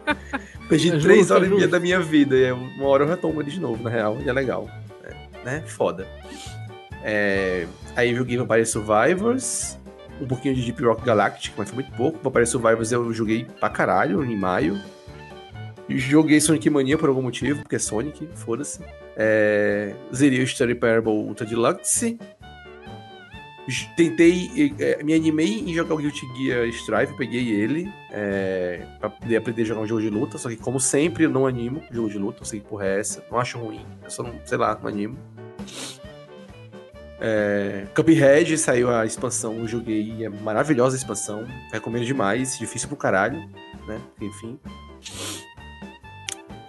Perdi 0.69 0.89
É 0.89 0.99
3 0.99 1.19
justo, 1.19 1.33
é 1.33 1.37
horas 1.37 1.49
e 1.49 1.55
meia 1.55 1.69
da 1.69 1.79
minha 1.79 2.01
vida. 2.01 2.35
E 2.35 2.51
uma 2.51 2.87
hora 2.87 3.05
eu 3.05 3.09
retomo 3.09 3.41
ele 3.41 3.51
de 3.51 3.61
novo, 3.61 3.83
na 3.83 3.91
real. 3.91 4.19
E 4.25 4.29
é 4.29 4.33
legal. 4.33 4.69
É, 5.05 5.15
né? 5.45 5.63
Foda. 5.67 6.09
É, 7.03 7.67
aí 7.97 8.11
eu 8.11 8.17
joguei 8.17 8.37
Vampire 8.37 8.67
Survivors, 8.67 9.79
um 10.21 10.27
pouquinho 10.27 10.55
de 10.55 10.63
Deep 10.63 10.83
Rock 10.85 11.05
Galactic, 11.05 11.53
mas 11.57 11.69
foi 11.69 11.83
muito 11.83 11.97
pouco. 11.97 12.19
Vampire 12.23 12.47
Survivors 12.47 12.93
eu 12.93 13.13
joguei 13.13 13.47
pra 13.59 13.69
caralho 13.69 14.25
em 14.25 14.37
maio. 14.37 14.81
Joguei 15.89 16.41
Sonic 16.41 16.71
Mania 16.71 16.97
por 16.97 17.09
algum 17.09 17.23
motivo, 17.23 17.61
porque 17.63 17.77
é 17.77 17.79
Sonic, 17.79 18.29
foda-se. 18.35 18.81
É, 19.17 19.95
zerei 20.15 20.41
o 20.41 20.45
Story 20.45 20.75
Parable 20.75 21.11
Ultra 21.11 21.45
Deluxe. 21.45 22.19
Tentei, 23.97 24.75
é, 24.81 25.03
me 25.05 25.15
animei 25.15 25.61
em 25.61 25.73
jogar 25.73 25.95
o 25.95 25.99
Guilty 25.99 26.27
Gear 26.37 26.67
Strive, 26.69 27.17
peguei 27.17 27.49
ele, 27.49 27.89
é, 28.11 28.85
pra 28.99 29.09
poder 29.09 29.37
aprender 29.37 29.63
a 29.63 29.65
jogar 29.65 29.81
um 29.83 29.87
jogo 29.87 30.01
de 30.01 30.11
luta, 30.11 30.37
só 30.37 30.49
que 30.49 30.57
como 30.57 30.81
sempre 30.81 31.25
eu 31.25 31.31
não 31.31 31.47
animo 31.47 31.81
jogo 31.89 32.11
de 32.11 32.19
luta, 32.19 32.39
não 32.41 32.45
sei 32.45 32.59
que 32.59 32.67
porra 32.67 32.87
é 32.87 32.99
essa, 32.99 33.25
não 33.31 33.39
acho 33.39 33.59
ruim, 33.59 33.87
eu 34.03 34.11
só 34.11 34.25
não, 34.25 34.35
sei 34.45 34.59
lá, 34.59 34.77
não 34.83 34.89
animo. 34.89 35.17
É, 37.25 37.87
Cuphead 37.95 38.59
saiu 38.59 38.91
a 38.91 39.07
expansão, 39.07 39.57
eu 39.59 39.69
joguei, 39.69 40.25
é 40.25 40.29
maravilhosa 40.29 40.97
a 40.97 40.99
expansão, 40.99 41.47
recomendo 41.71 42.05
demais, 42.05 42.59
difícil 42.59 42.89
pro 42.89 42.97
caralho, 42.97 43.39
né, 43.87 44.01
enfim. 44.21 44.59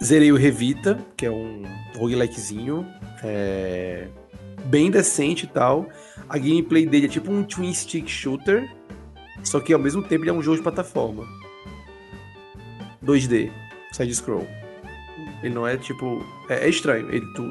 Zerei 0.02 0.30
o 0.30 0.36
Revita, 0.36 0.96
que 1.16 1.26
é 1.26 1.30
um 1.30 1.64
roguelikezinho, 1.96 2.86
é, 3.24 4.06
bem 4.66 4.92
decente 4.92 5.44
e 5.44 5.48
tal. 5.48 5.88
A 6.28 6.38
gameplay 6.38 6.86
dele 6.86 7.06
é 7.06 7.08
tipo 7.08 7.32
um 7.32 7.42
twin 7.42 7.74
stick 7.74 8.06
shooter, 8.06 8.70
só 9.42 9.58
que 9.58 9.72
ao 9.72 9.80
mesmo 9.80 10.04
tempo 10.04 10.22
ele 10.22 10.30
é 10.30 10.32
um 10.32 10.42
jogo 10.42 10.58
de 10.58 10.62
plataforma. 10.62 11.26
2D, 13.04 13.50
side 13.90 14.14
scroll. 14.14 14.46
Ele 15.42 15.52
não 15.52 15.66
é 15.66 15.76
tipo, 15.76 16.24
é, 16.48 16.64
é 16.64 16.68
estranho. 16.68 17.10
Ele 17.10 17.26
tu, 17.34 17.42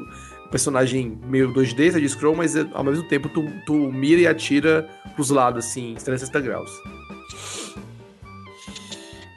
personagem 0.50 1.18
meio 1.26 1.52
2D, 1.52 1.92
side 1.92 2.08
scroll, 2.08 2.36
mas 2.36 2.54
é- 2.56 2.66
ao 2.72 2.84
mesmo 2.84 3.06
tempo 3.08 3.28
tu, 3.28 3.44
tu 3.66 3.74
mira 3.74 4.20
e 4.20 4.26
atira 4.26 4.88
pros 5.14 5.30
lados 5.30 5.66
assim, 5.66 5.94
360 5.94 6.40
graus. 6.40 6.70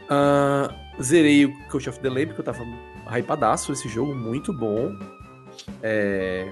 Ah, 0.10 0.74
zerei 1.02 1.46
o 1.46 1.54
Coach 1.70 1.90
of 1.90 2.00
the 2.00 2.10
Lamb, 2.10 2.34
que 2.34 2.40
eu 2.40 2.44
tava 2.46 2.64
hypadaço 3.10 3.72
esse 3.72 3.88
jogo, 3.90 4.14
muito 4.16 4.54
bom. 4.54 4.96
É, 5.84 6.50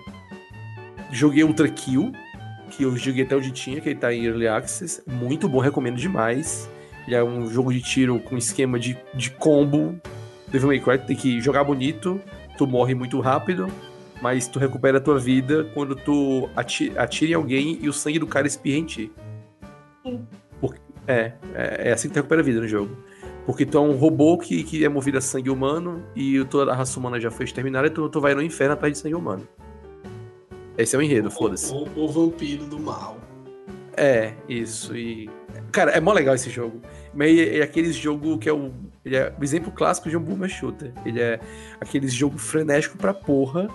Joguei 1.12 1.44
Ultra 1.44 1.68
Kill, 1.70 2.12
que 2.72 2.84
eu 2.84 2.96
joguei 2.98 3.24
até 3.24 3.36
onde 3.36 3.52
tinha, 3.52 3.80
que 3.80 3.90
ele 3.90 4.00
tá 4.00 4.14
em 4.14 4.26
Early 4.26 4.48
Access. 4.48 5.02
Muito 5.08 5.48
bom, 5.48 5.60
recomendo 5.60 5.96
demais. 5.98 6.70
Ele 7.08 7.16
é 7.16 7.24
um 7.24 7.48
jogo 7.48 7.72
de 7.72 7.82
tiro 7.82 8.20
com 8.20 8.36
esquema 8.38 8.80
de, 8.80 8.98
de 9.14 9.30
combo. 9.32 9.96
Devil 10.48 10.68
May 10.68 10.80
Cry 10.80 10.98
tem 10.98 11.16
que 11.16 11.40
jogar 11.40 11.64
bonito, 11.64 12.20
tu 12.58 12.66
morre 12.68 12.94
muito 12.96 13.20
rápido, 13.20 13.68
mas 14.22 14.48
tu 14.48 14.60
recupera 14.60 14.98
a 14.98 15.02
tua 15.02 15.20
vida 15.20 15.66
quando 15.74 15.96
tu 15.96 16.50
ati- 16.56 16.92
atira 16.98 17.32
em 17.32 17.36
alguém 17.36 17.78
e 17.82 17.90
o 17.90 17.94
sangue 17.94 18.20
do 18.20 18.28
cara 18.28 18.48
espirra 18.48 18.78
em 18.78 18.86
ti. 18.86 19.12
Por- 20.60 20.76
é, 21.08 21.34
é, 21.54 21.90
é 21.90 21.92
assim 21.92 22.08
que 22.08 22.14
tu 22.14 22.18
recupera 22.18 22.42
a 22.42 22.44
vida 22.44 22.62
no 22.62 22.68
jogo. 22.68 22.96
Porque 23.46 23.66
tu 23.66 23.78
é 23.78 23.82
um 23.82 23.92
robô 23.96 24.38
que, 24.40 24.64
que 24.64 24.84
é 24.84 24.90
movido 24.90 25.18
a 25.20 25.22
sangue 25.22 25.52
humano 25.52 26.04
e 26.16 26.44
toda 26.46 26.72
a 26.72 26.76
raça 26.76 27.00
humana 27.00 27.20
já 27.20 27.30
foi 27.30 27.46
exterminada 27.46 27.88
e 27.88 27.92
tu, 27.92 28.10
tu 28.10 28.20
vai 28.20 28.34
no 28.34 28.42
inferno 28.42 28.74
atrás 28.74 28.94
de 28.94 29.00
sangue 29.00 29.16
humano. 29.16 29.48
Esse 30.78 30.96
é 30.96 31.00
o 31.00 31.02
enredo, 31.02 31.30
foda-se. 31.30 31.72
O, 31.72 31.88
o 31.96 32.08
vampiro 32.08 32.66
do 32.66 32.80
mal. 32.80 33.18
É, 33.96 34.34
isso. 34.50 34.96
E. 34.96 35.30
Cara, 35.72 35.92
é 35.92 36.02
mó 36.02 36.12
legal 36.12 36.36
esse 36.36 36.50
jogo. 36.50 36.82
Mas 37.14 37.38
é, 37.38 37.60
é 37.60 37.62
aquele 37.62 37.94
jogo 37.94 38.38
que 38.38 38.50
é 38.50 38.54
o. 38.54 38.72
Ele 39.06 39.16
é 39.16 39.32
o 39.40 39.44
exemplo 39.44 39.72
clássico 39.72 40.10
de 40.10 40.18
um 40.18 40.20
boomer 40.22 40.50
shooter. 40.50 40.92
Ele 41.06 41.22
é 41.22 41.40
aquele 41.80 42.08
jogo 42.08 42.38
frenético 42.38 42.98
pra 42.98 43.14
porra. 43.14 43.68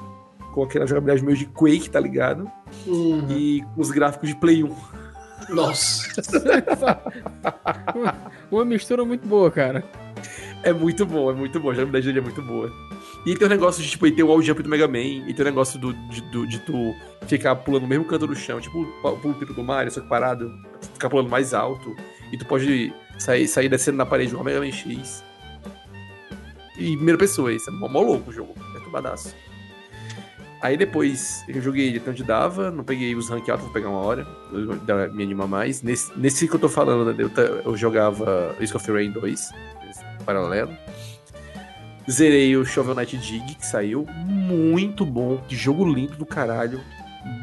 Com 0.53 0.65
aquela 0.65 0.87
jogabilidade 0.87 1.25
meio 1.25 1.37
de 1.39 1.47
Quake, 1.47 1.89
tá 1.91 2.01
ligado? 2.01 2.51
Uhum. 2.87 3.27
E 3.31 3.63
com 3.75 3.81
os 3.81 3.91
gráficos 3.91 4.29
de 4.29 4.35
Play 4.37 4.65
1. 4.65 4.75
Nossa. 5.51 6.09
uma, 7.95 8.17
uma 8.51 8.65
mistura 8.65 9.05
muito 9.05 9.27
boa, 9.27 9.51
cara. 9.51 9.85
É 10.63 10.73
muito 10.73 11.07
bom, 11.07 11.31
é 11.31 11.35
muito 11.35 11.59
bom. 11.59 11.71
A 11.71 11.75
jogabilidade 11.75 12.07
dele 12.07 12.19
é 12.19 12.23
muito 12.23 12.43
boa. 12.43 12.71
E 13.27 13.35
tem 13.37 13.47
o 13.47 13.51
negócio 13.51 13.83
de, 13.83 13.89
tipo, 13.91 14.07
ele 14.07 14.15
tem 14.17 14.25
o 14.25 14.29
wall 14.29 14.43
jump 14.43 14.63
do 14.63 14.69
Mega 14.69 14.89
Man, 14.89 14.99
e 15.29 15.35
tem 15.35 15.43
o 15.45 15.49
negócio 15.49 15.79
do, 15.79 15.93
de, 15.93 16.21
do- 16.31 16.47
de 16.47 16.59
tu 16.61 16.95
ficar 17.27 17.55
pulando 17.57 17.83
no 17.83 17.89
mesmo 17.89 18.05
canto 18.07 18.27
do 18.27 18.35
chão, 18.35 18.61
tipo 18.61 18.81
o 19.03 19.17
pulo 19.19 19.35
tipo 19.35 19.53
do 19.53 19.63
Mario, 19.63 19.91
só 19.93 20.01
que 20.01 20.09
parado, 20.09 20.51
ficar 20.95 21.11
pulando 21.11 21.29
mais 21.29 21.53
alto, 21.53 21.95
e 22.33 22.39
tu 22.39 22.47
pode 22.47 22.93
sair, 23.19 23.47
sair 23.47 23.69
descendo 23.69 23.99
na 23.99 24.07
parede 24.07 24.31
igual 24.31 24.43
o 24.43 24.45
Mega 24.47 24.59
Man 24.61 24.73
X. 24.73 25.23
E 26.79 26.93
em 26.93 26.97
primeira 26.97 27.19
pessoa, 27.19 27.53
isso 27.53 27.69
é 27.69 27.73
mó, 27.75 27.89
mó 27.89 28.01
louco 28.01 28.31
o 28.31 28.33
jogo, 28.33 28.55
é 28.75 28.81
tubadaço. 28.81 29.35
Aí 30.63 30.77
depois 30.77 31.43
eu 31.49 31.61
joguei 31.63 31.87
ele 31.87 32.03
onde 32.07 32.23
dava, 32.23 32.71
não 32.71 32.85
peguei 32.85 33.15
os 33.15 33.31
rank 33.31 33.49
altos, 33.49 33.65
vou 33.65 33.73
pegar 33.73 33.89
uma 33.89 34.01
hora, 34.01 34.27
me 35.13 35.23
anima 35.23 35.47
mais. 35.47 35.83
Nesse, 35.83 36.13
nesse 36.19 36.47
que 36.47 36.55
eu 36.55 36.61
tô 36.61 36.69
falando, 36.69 37.13
né, 37.13 37.17
eu, 37.19 37.31
eu 37.65 37.77
jogava 37.77 38.55
Risk 38.61 38.75
of 38.75 38.93
Rain 38.93 39.11
2, 39.11 39.33
esse 39.33 40.05
paralelo. 40.27 40.71
Zerei 42.11 42.57
o 42.57 42.65
Shovel 42.65 42.95
Knight 42.95 43.17
Dig, 43.17 43.55
que 43.55 43.67
saiu. 43.67 44.07
Muito 44.27 45.07
bom. 45.07 45.39
Que 45.49 45.57
jogo 45.57 45.85
lindo 45.85 46.17
do 46.17 46.27
caralho. 46.27 46.81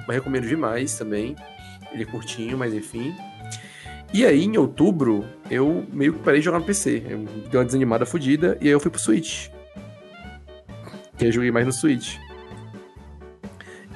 Recomendo 0.07 0.47
demais 0.47 0.97
também. 0.97 1.35
Ele 1.91 2.03
é 2.03 2.05
curtinho, 2.05 2.57
mas 2.57 2.73
enfim. 2.73 3.15
E 4.13 4.25
aí, 4.25 4.43
em 4.43 4.57
outubro, 4.57 5.25
eu 5.49 5.85
meio 5.91 6.13
que 6.13 6.19
parei 6.19 6.39
de 6.39 6.45
jogar 6.45 6.59
no 6.59 6.65
PC. 6.65 7.03
Eu 7.07 7.19
dei 7.19 7.59
uma 7.59 7.65
desanimada 7.65 8.05
fodida 8.05 8.57
e 8.59 8.65
aí 8.65 8.71
eu 8.71 8.79
fui 8.79 8.91
pro 8.91 8.99
Switch. 8.99 9.47
E 11.19 11.23
aí 11.23 11.27
eu 11.27 11.31
joguei 11.31 11.51
mais 11.51 11.65
no 11.65 11.71
Switch. 11.71 12.17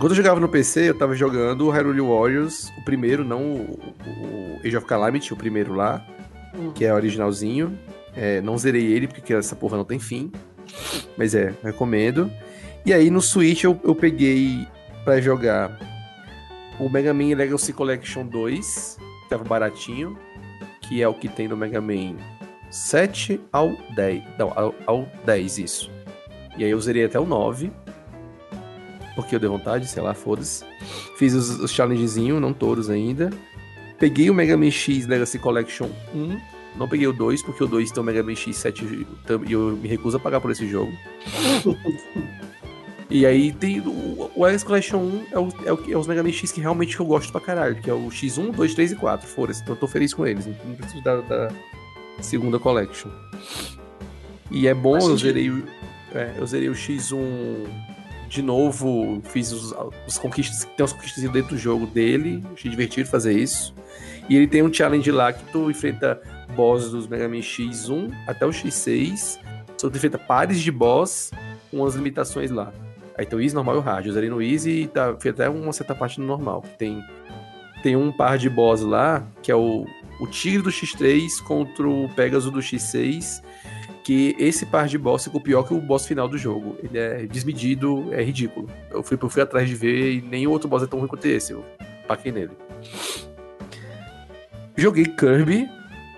Enquanto 0.02 0.14
eu 0.14 0.18
jogava 0.18 0.40
no 0.40 0.50
PC, 0.50 0.90
eu 0.90 0.98
tava 0.98 1.14
jogando 1.14 1.68
o 1.68 1.70
Hyrule 1.70 2.02
Warriors, 2.02 2.74
o 2.76 2.82
primeiro, 2.82 3.24
não 3.24 3.54
o, 3.54 3.80
o 4.08 4.60
Age 4.66 4.76
of 4.76 4.88
Calamity, 4.88 5.32
o 5.32 5.38
primeiro 5.38 5.76
lá, 5.76 6.04
que 6.74 6.86
é 6.86 6.92
originalzinho. 6.92 7.78
É, 8.16 8.42
não 8.42 8.58
zerei 8.58 8.84
ele, 8.84 9.08
porque 9.08 9.32
essa 9.32 9.56
porra 9.56 9.78
não 9.78 9.86
tem 9.86 10.00
fim. 10.00 10.32
Mas 11.16 11.36
é, 11.36 11.54
recomendo. 11.64 12.32
E 12.84 12.92
aí 12.92 13.12
no 13.12 13.22
Switch 13.22 13.64
eu, 13.64 13.80
eu 13.84 13.94
peguei 13.94 14.68
pra 15.04 15.22
jogar 15.22 15.78
o 16.80 16.90
Mega 16.90 17.14
Man 17.14 17.36
Legacy 17.36 17.72
Collection 17.72 18.26
2, 18.26 18.98
que 19.22 19.30
tava 19.30 19.44
baratinho, 19.44 20.18
que 20.82 21.00
é 21.04 21.08
o 21.08 21.14
que 21.14 21.30
tem 21.30 21.48
no 21.48 21.56
Mega 21.56 21.80
Man 21.80 22.16
7 22.72 23.40
ao 23.54 23.78
10. 23.94 24.24
Não, 24.40 24.52
ao, 24.56 24.74
ao 24.88 25.08
10, 25.28 25.60
isso. 25.60 25.92
E 26.58 26.64
aí 26.64 26.72
eu 26.72 26.82
zerei 26.82 27.06
até 27.06 27.20
o 27.20 27.26
9. 27.28 27.72
Porque 29.16 29.36
eu 29.36 29.40
dei 29.40 29.50
vontade, 29.50 29.88
sei 29.88 30.02
lá, 30.02 30.14
foda-se. 30.14 30.64
Fiz 31.18 31.34
os, 31.34 31.60
os 31.60 31.72
challengezinhos, 31.72 32.42
não 32.42 32.54
todos 32.54 32.90
ainda. 32.90 33.30
Peguei 34.00 34.30
o 34.30 34.34
Mega 34.34 34.56
Man 34.58 34.72
X 34.72 35.06
Legacy 35.06 35.38
Collection 35.38 35.90
1. 36.16 36.40
Não 36.78 36.88
peguei 36.88 37.06
o 37.06 37.12
2, 37.14 37.42
porque 37.44 37.64
o 37.64 37.68
2 37.68 37.92
tem 37.92 38.02
o 38.02 38.06
Mega 38.06 38.24
Man 38.24 38.32
X7 38.32 39.06
e 39.46 39.52
eu 39.52 39.78
me 39.82 39.88
recuso 39.90 40.16
a 40.16 40.20
pagar 40.20 40.40
por 40.40 40.50
esse 40.52 40.66
jogo. 40.68 40.92
e 43.10 43.26
aí 43.26 43.52
tem 43.52 43.82
o, 43.82 44.32
o 44.34 44.46
Legacy 44.46 44.66
Collection 44.66 45.00
1 45.00 45.24
é, 45.34 45.40
o, 45.40 45.50
é, 45.66 45.74
o, 45.74 45.92
é 45.92 45.98
os 45.98 46.08
Mega 46.08 46.24
Man 46.24 46.32
X 46.32 46.50
que 46.52 46.62
realmente 46.62 46.98
eu 46.98 47.06
gosto 47.06 47.30
pra 47.32 47.42
caralho, 47.42 47.76
que 47.76 47.90
é 47.90 47.94
o 47.94 48.08
X1, 48.08 48.52
2, 48.54 48.74
3 48.74 48.92
e 48.94 48.96
4. 48.96 49.28
Foda-se, 49.28 49.62
então 49.62 49.76
eu 49.76 49.80
tô 49.80 49.88
feliz 49.88 50.14
com 50.14 50.26
eles. 50.26 50.46
Não 50.48 50.76
preciso 50.76 51.04
da, 51.04 51.18
da 51.20 51.50
segunda 52.22 52.58
Collection. 52.58 53.10
E 54.50 54.66
é 54.68 54.74
bom, 54.74 54.98
eu 54.98 55.18
zerei, 55.18 55.50
o- 55.50 55.68
é, 56.14 56.36
eu 56.38 56.48
zerei 56.48 56.70
o 56.70 56.74
X1 56.74 57.18
de 58.32 58.42
novo, 58.42 59.22
fiz 59.26 59.52
os, 59.52 59.76
os 60.08 60.18
conquistas, 60.18 60.64
tem 60.64 60.76
umas 60.80 60.94
conquistas 60.94 61.22
dentro 61.30 61.50
do 61.50 61.58
jogo 61.58 61.86
dele, 61.86 62.42
achei 62.54 62.72
divertido 62.72 63.10
fazer 63.10 63.38
isso. 63.38 63.76
E 64.30 64.38
ele 64.38 64.48
tem 64.48 64.64
um 64.64 64.74
challenge 64.74 65.12
lá 65.12 65.34
que 65.34 65.44
tu 65.52 65.70
enfrenta 65.70 66.22
boss 66.56 66.90
dos 66.90 67.08
Mega 67.08 67.28
Man 67.28 67.40
X1 67.40 68.10
até 68.26 68.46
o 68.46 68.50
X6, 68.50 69.38
só 69.78 69.90
tu 69.90 69.98
enfrenta 69.98 70.18
pares 70.18 70.62
de 70.62 70.72
boss 70.72 71.32
com 71.70 71.80
umas 71.80 71.96
limitações 71.96 72.50
lá. 72.52 72.72
Aí 73.18 73.26
tem 73.26 73.38
o 73.38 73.42
Easy, 73.42 73.54
normal 73.54 73.76
e 73.76 73.78
o 73.80 73.82
Hard. 73.82 74.06
Eu 74.06 74.14
zerei 74.14 74.30
no 74.30 74.42
Easy 74.42 74.84
e 74.84 74.88
tá, 74.88 75.14
fui 75.20 75.30
até 75.30 75.50
uma 75.50 75.74
certa 75.74 75.94
parte 75.94 76.18
no 76.18 76.26
normal. 76.26 76.64
Tem, 76.78 77.04
tem 77.84 77.98
um 77.98 78.14
par 78.14 78.38
de 78.38 78.50
boss 78.50 78.80
lá, 78.80 79.28
que 79.44 79.52
é 79.52 79.56
o, 79.56 79.86
o 80.22 80.28
Tigre 80.28 80.62
do 80.62 80.70
X3 80.70 81.44
contra 81.44 81.86
o 81.86 82.08
Pegasus 82.16 82.50
do 82.50 82.60
X6, 82.60 83.44
que 84.12 84.36
esse 84.38 84.66
par 84.66 84.90
de 84.90 84.98
boss 84.98 85.24
ficou 85.24 85.40
pior 85.40 85.64
que 85.64 85.74
o 85.74 85.80
boss 85.80 86.06
final 86.06 86.28
do 86.28 86.38
jogo. 86.38 86.76
Ele 86.84 86.98
é 86.98 87.26
desmedido, 87.26 88.14
é 88.14 88.22
ridículo. 88.22 88.70
Eu 88.90 89.02
fui, 89.02 89.18
eu 89.22 89.30
fui 89.30 89.42
atrás 89.42 89.70
de 89.70 89.74
ver 89.74 90.16
e 90.16 90.22
nenhum 90.22 90.52
outro 90.52 90.68
boss 90.68 90.84
é 90.84 90.86
tão 90.86 91.00
ruim 91.00 91.08
quanto 91.08 91.26
esse. 91.26 91.54
Eu 91.54 91.64
paquei 92.10 92.30
nele. 92.30 92.52
Joguei 94.76 95.06
Kirby, 95.06 95.70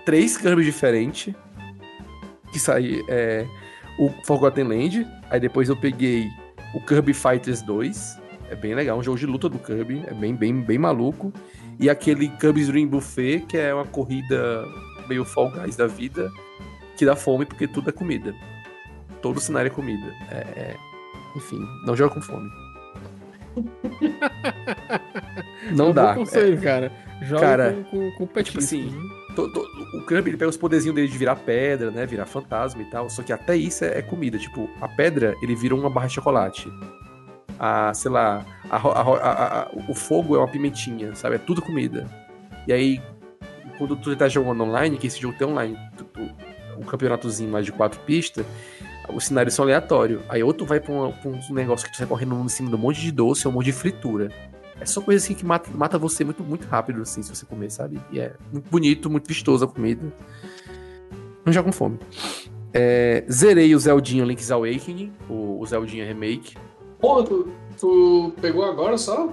três 0.04 0.36
Kirby 0.36 0.64
diferentes. 0.64 1.32
Que 2.50 2.58
saí 2.58 3.00
é, 3.08 3.46
o 3.96 4.10
Forgotten 4.24 4.64
Land. 4.64 5.06
Aí 5.30 5.38
depois 5.38 5.68
eu 5.68 5.76
peguei 5.76 6.26
o 6.74 6.80
Kirby 6.80 7.14
Fighters 7.14 7.62
2. 7.62 8.18
É 8.50 8.56
bem 8.56 8.74
legal, 8.74 8.98
um 8.98 9.04
jogo 9.04 9.20
de 9.20 9.26
luta 9.26 9.48
do 9.48 9.60
Kirby. 9.60 10.02
É 10.08 10.14
bem, 10.14 10.34
bem, 10.34 10.60
bem 10.60 10.78
maluco. 10.78 11.32
E 11.78 11.88
aquele 11.88 12.26
Kirby's 12.26 12.66
Dream 12.66 12.88
Buffet, 12.88 13.44
que 13.46 13.56
é 13.56 13.72
uma 13.72 13.86
corrida 13.86 14.64
meio 15.08 15.24
Fall 15.24 15.52
Guys 15.52 15.76
da 15.76 15.86
vida, 15.86 16.28
que 16.96 17.04
dá 17.06 17.14
fome 17.16 17.44
porque 17.46 17.66
tudo 17.68 17.88
é 17.90 17.92
comida. 17.92 18.34
Todo 19.22 19.40
cenário 19.40 19.68
é 19.68 19.74
comida. 19.74 20.06
É, 20.30 20.36
é- 20.36 20.76
Enfim, 21.36 21.58
não 21.86 21.94
joga 21.96 22.14
com 22.14 22.20
fome. 22.22 22.48
Não 25.72 25.90
É 25.90 25.92
dá. 25.92 26.12
bom 26.12 26.20
conselho, 26.20 26.60
cara. 26.60 26.92
Joga 27.22 27.40
Cara, 27.40 27.72
com, 27.72 27.84
com, 27.84 28.10
com 28.18 28.26
petisco. 28.26 28.58
tipo 28.58 28.58
assim, 28.58 28.92
To- 29.34 29.50
to- 29.52 29.66
o 29.96 30.06
Kirby 30.06 30.30
ele 30.30 30.36
pega 30.36 30.48
os 30.48 30.56
poderzinhos 30.56 30.94
dele 30.94 31.08
de 31.08 31.18
virar 31.18 31.34
pedra, 31.36 31.90
né? 31.90 32.06
Virar 32.06 32.24
fantasma 32.26 32.82
e 32.82 32.84
tal. 32.86 33.08
Só 33.10 33.22
que 33.22 33.32
até 33.32 33.56
isso 33.56 33.84
é, 33.84 33.98
é 33.98 34.02
comida. 34.02 34.38
Tipo, 34.38 34.68
a 34.80 34.86
pedra 34.88 35.34
ele 35.42 35.54
vira 35.56 35.74
uma 35.74 35.90
barra 35.90 36.06
de 36.06 36.14
chocolate. 36.14 36.70
A, 37.58 37.92
sei 37.94 38.10
lá, 38.10 38.44
a 38.70 38.76
a- 38.76 39.62
a- 39.62 39.70
o 39.88 39.94
fogo 39.94 40.36
é 40.36 40.38
uma 40.38 40.48
pimentinha, 40.48 41.14
sabe? 41.14 41.36
É 41.36 41.38
tudo 41.38 41.62
comida. 41.62 42.06
E 42.66 42.72
aí, 42.72 43.00
quando 43.78 43.96
tu 43.96 44.14
tá 44.16 44.28
jogando 44.28 44.62
online, 44.64 44.96
que 44.98 45.06
esse 45.08 45.20
jogo 45.20 45.36
tem 45.36 45.46
online, 45.48 45.76
tu- 45.96 46.04
tu- 46.04 46.30
um 46.78 46.82
campeonatozinho 46.82 47.50
mais 47.50 47.64
de 47.64 47.72
quatro 47.72 48.00
pistas, 48.00 48.44
os 49.12 49.24
cenários 49.26 49.54
são 49.54 49.64
aleatórios. 49.64 50.22
Aí 50.28 50.42
ou 50.42 50.52
tu 50.52 50.64
vai 50.64 50.80
pra, 50.80 50.92
uma- 50.92 51.12
pra 51.12 51.30
um 51.30 51.54
negócio 51.54 51.86
que 51.86 51.92
tu 51.92 51.98
sai 51.98 52.06
correndo 52.06 52.34
em 52.42 52.48
cima 52.48 52.68
de 52.70 52.74
um 52.74 52.78
monte 52.78 53.00
de 53.00 53.10
doce 53.12 53.46
ou 53.46 53.52
um 53.52 53.54
monte 53.56 53.66
de 53.66 53.72
fritura. 53.72 54.30
É 54.80 54.86
só 54.86 55.00
coisa 55.00 55.22
assim 55.24 55.34
que 55.34 55.44
mata, 55.46 55.70
mata 55.72 55.96
você 55.98 56.24
muito, 56.24 56.42
muito 56.42 56.66
rápido, 56.66 57.02
assim, 57.02 57.22
se 57.22 57.34
você 57.34 57.46
comer, 57.46 57.70
sabe? 57.70 58.00
E 58.10 58.18
é 58.18 58.34
muito 58.52 58.68
bonito, 58.68 59.08
muito 59.08 59.26
vistoso 59.28 59.64
a 59.64 59.68
comida. 59.68 60.02
Não 61.44 61.52
já 61.52 61.62
com 61.62 61.70
fome. 61.70 61.98
É, 62.72 63.24
zerei 63.30 63.72
o 63.74 63.78
Zeldinha 63.78 64.24
Link's 64.24 64.50
Awakening, 64.50 65.12
o, 65.28 65.60
o 65.60 65.66
Zeldinha 65.66 66.04
Remake. 66.04 66.56
Pô, 66.98 67.22
tu, 67.22 67.48
tu 67.78 68.32
pegou 68.40 68.64
agora 68.64 68.98
só? 68.98 69.32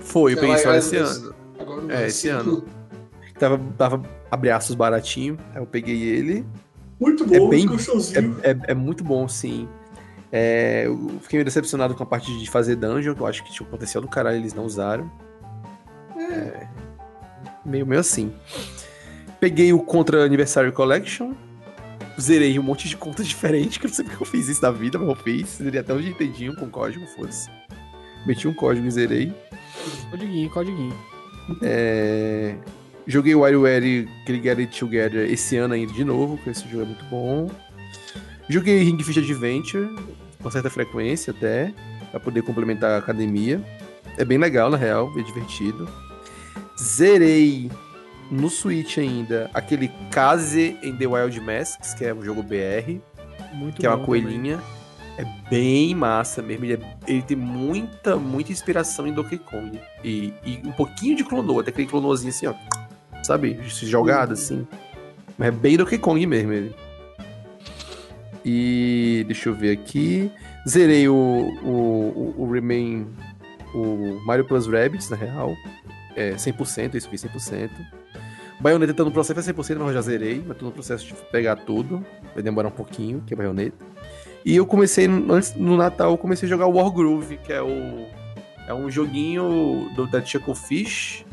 Foi, 0.00 0.32
eu 0.32 0.38
Sei 0.38 0.48
peguei 0.48 0.56
lá, 0.66 0.72
só 0.72 0.74
esse 0.74 0.96
ano. 0.96 1.34
Agora 1.58 1.94
É, 1.94 2.06
esse 2.08 2.28
ano. 2.28 2.64
Tava, 3.38 3.60
tava 3.78 4.02
abraços 4.30 4.74
baratinho, 4.74 5.38
aí 5.54 5.60
eu 5.60 5.66
peguei 5.66 6.02
ele. 6.02 6.44
Muito 7.00 7.24
É 7.34 7.38
bom, 7.38 7.48
bem- 7.48 7.66
gostosinho. 7.66 8.36
É, 8.42 8.50
é, 8.50 8.58
é 8.68 8.74
muito 8.74 9.02
bom, 9.02 9.26
sim. 9.28 9.68
É, 10.32 10.84
eu 10.86 11.18
fiquei 11.22 11.38
meio 11.38 11.44
decepcionado 11.44 11.94
com 11.94 12.02
a 12.02 12.06
parte 12.06 12.36
de 12.38 12.48
fazer 12.50 12.76
dungeon, 12.76 13.14
que 13.14 13.20
eu 13.20 13.26
acho 13.26 13.42
que 13.42 13.52
tinha 13.52 13.66
um 13.66 13.70
potencial 13.70 14.00
do 14.02 14.08
caralho, 14.08 14.36
eles 14.36 14.54
não 14.54 14.64
usaram. 14.64 15.10
É, 16.16 16.66
meio, 17.64 17.86
meio 17.86 18.00
assim. 18.00 18.32
Peguei 19.40 19.72
o 19.72 19.80
Contra 19.80 20.22
Anniversary 20.24 20.70
Collection. 20.72 21.32
Zerei 22.20 22.58
um 22.58 22.62
monte 22.62 22.86
de 22.88 22.96
contas 22.96 23.26
diferentes, 23.28 23.78
que 23.78 23.86
eu 23.86 23.88
não 23.88 23.94
sei 23.94 24.04
porque 24.04 24.22
eu 24.22 24.26
fiz 24.26 24.46
isso 24.48 24.62
na 24.62 24.70
vida, 24.70 24.98
mas 24.98 25.08
eu 25.08 25.16
fiz. 25.16 25.48
Zerei 25.56 25.80
até 25.80 25.92
o 25.94 25.98
Nintendinho 25.98 26.54
com 26.54 26.68
código, 26.68 27.06
foda-se. 27.06 27.48
Meti 28.26 28.46
um 28.46 28.52
código 28.54 28.86
e 28.86 28.90
zerei. 28.90 29.32
Codiguinho, 30.10 30.50
codiguinho. 30.50 30.94
É, 31.62 32.54
Joguei 33.06 33.34
o 33.34 33.40
WarioWare 33.40 34.08
aquele 34.22 34.42
Get 34.42 34.58
It 34.58 34.78
Together 34.78 35.30
esse 35.30 35.56
ano 35.56 35.74
ainda 35.74 35.92
de 35.92 36.04
novo, 36.04 36.36
porque 36.36 36.50
esse 36.50 36.68
jogo 36.68 36.82
é 36.82 36.86
muito 36.86 37.04
bom. 37.06 37.50
Joguei 38.48 38.82
Ring 38.82 39.02
Fit 39.02 39.18
Adventure, 39.18 39.88
com 40.42 40.50
certa 40.50 40.68
frequência 40.70 41.32
até, 41.32 41.72
pra 42.10 42.20
poder 42.20 42.42
complementar 42.42 42.90
a 42.92 42.96
academia. 42.98 43.60
É 44.18 44.24
bem 44.24 44.38
legal, 44.38 44.70
na 44.70 44.76
real, 44.76 45.10
é 45.18 45.22
divertido. 45.22 45.88
Zerei 46.78 47.70
no 48.30 48.48
Switch 48.48 48.98
ainda 48.98 49.50
aquele 49.52 49.90
Kaze 50.10 50.76
in 50.82 50.96
the 50.96 51.06
Wild 51.06 51.40
Masks, 51.40 51.94
que 51.94 52.04
é 52.04 52.14
um 52.14 52.22
jogo 52.22 52.42
BR, 52.42 53.00
Muito 53.54 53.80
que 53.80 53.86
é 53.86 53.90
uma 53.90 54.04
coelhinha. 54.04 54.60
É 55.18 55.24
bem 55.50 55.94
massa 55.94 56.40
mesmo. 56.40 56.64
Ele, 56.64 56.74
é- 56.74 56.96
ele 57.06 57.22
tem 57.22 57.36
muita, 57.36 58.16
muita 58.16 58.52
inspiração 58.52 59.06
em 59.06 59.12
Donkey 59.12 59.38
Kong. 59.38 59.78
E, 60.02 60.32
e 60.44 60.60
um 60.64 60.72
pouquinho 60.72 61.16
de 61.16 61.24
clonou, 61.24 61.60
até 61.60 61.70
aquele 61.70 61.86
clonozinho 61.88 62.30
assim, 62.30 62.46
ó. 62.46 62.54
Sabe? 63.22 63.58
Jogado 63.64 64.32
assim. 64.32 64.66
Mas 65.36 65.48
é 65.48 65.50
bem 65.50 65.76
Donkey 65.76 65.98
Kong 65.98 66.24
mesmo 66.26 66.52
ele. 66.52 66.74
E 68.44 69.24
deixa 69.26 69.48
eu 69.48 69.54
ver 69.54 69.72
aqui. 69.72 70.30
Zerei 70.68 71.08
o, 71.08 71.14
o, 71.14 71.68
o, 71.68 72.34
o 72.38 72.52
Remain. 72.52 73.06
O 73.74 74.20
Mario 74.26 74.44
Plus 74.44 74.66
Rabbids, 74.66 75.08
na 75.10 75.16
real. 75.16 75.54
É 76.16 76.32
100%, 76.32 76.94
isso 76.94 77.06
aqui 77.06 77.16
100%. 77.16 77.70
Bayonetta 78.60 78.92
tá 78.92 79.04
no 79.04 79.10
processo 79.10 79.40
é 79.40 79.52
100%, 79.52 79.76
mas 79.78 79.88
eu 79.88 79.94
já 79.94 80.02
zerei. 80.02 80.44
Mas 80.46 80.56
tô 80.56 80.66
no 80.66 80.72
processo 80.72 81.06
de 81.06 81.14
pegar 81.32 81.56
tudo. 81.56 82.04
Vai 82.34 82.42
demorar 82.42 82.68
um 82.68 82.72
pouquinho, 82.72 83.22
que 83.26 83.32
é 83.32 83.36
Bayonetta. 83.36 83.84
E 84.44 84.56
eu 84.56 84.66
comecei, 84.66 85.06
antes 85.06 85.54
no 85.54 85.76
Natal, 85.76 86.12
eu 86.12 86.18
comecei 86.18 86.46
a 86.46 86.50
jogar 86.50 86.66
Wargroove, 86.66 87.38
que 87.38 87.52
é 87.52 87.62
o. 87.62 88.06
É 88.66 88.74
um 88.74 88.90
joguinho 88.90 89.90
do, 89.96 90.06
da 90.06 90.24
Chucklefish, 90.24 91.24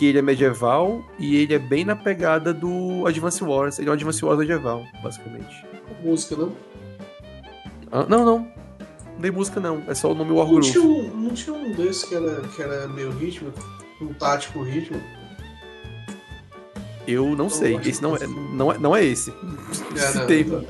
que 0.00 0.06
ele 0.06 0.18
é 0.18 0.22
medieval 0.22 1.04
e 1.18 1.36
ele 1.36 1.52
é 1.52 1.58
bem 1.58 1.84
na 1.84 1.94
pegada 1.94 2.54
do 2.54 3.06
Advance 3.06 3.44
Wars. 3.44 3.78
Ele 3.78 3.88
é 3.88 3.90
um 3.90 3.94
Advance 3.94 4.24
Wars 4.24 4.38
medieval, 4.38 4.82
basicamente. 5.02 5.62
Música, 6.02 6.36
não? 6.36 6.56
Ah, 7.92 8.06
não, 8.08 8.24
não. 8.24 8.38
Não 8.38 9.20
tem 9.20 9.30
música, 9.30 9.60
não. 9.60 9.82
É 9.86 9.94
só 9.94 10.10
o 10.10 10.14
nome 10.14 10.30
Não 10.30 10.38
Wargroove. 10.38 10.72
tinha, 10.72 10.82
um, 10.82 11.14
não 11.14 11.34
tinha 11.34 11.54
um 11.54 11.72
desses 11.72 12.04
que 12.04 12.14
era, 12.14 12.40
que 12.40 12.62
era 12.62 12.88
meio 12.88 13.10
ritmo? 13.10 13.52
Um 14.00 14.14
tático 14.14 14.62
ritmo? 14.62 14.98
Eu 17.06 17.36
não 17.36 17.50
sei. 17.50 17.78
Esse 17.84 18.02
não 18.02 18.16
é, 18.16 18.26
não 18.26 18.72
é, 18.72 18.78
não 18.78 18.96
é 18.96 19.04
esse. 19.04 19.28
É, 19.30 20.14
não, 20.18 20.26
tem- 20.26 20.44
não. 20.44 20.64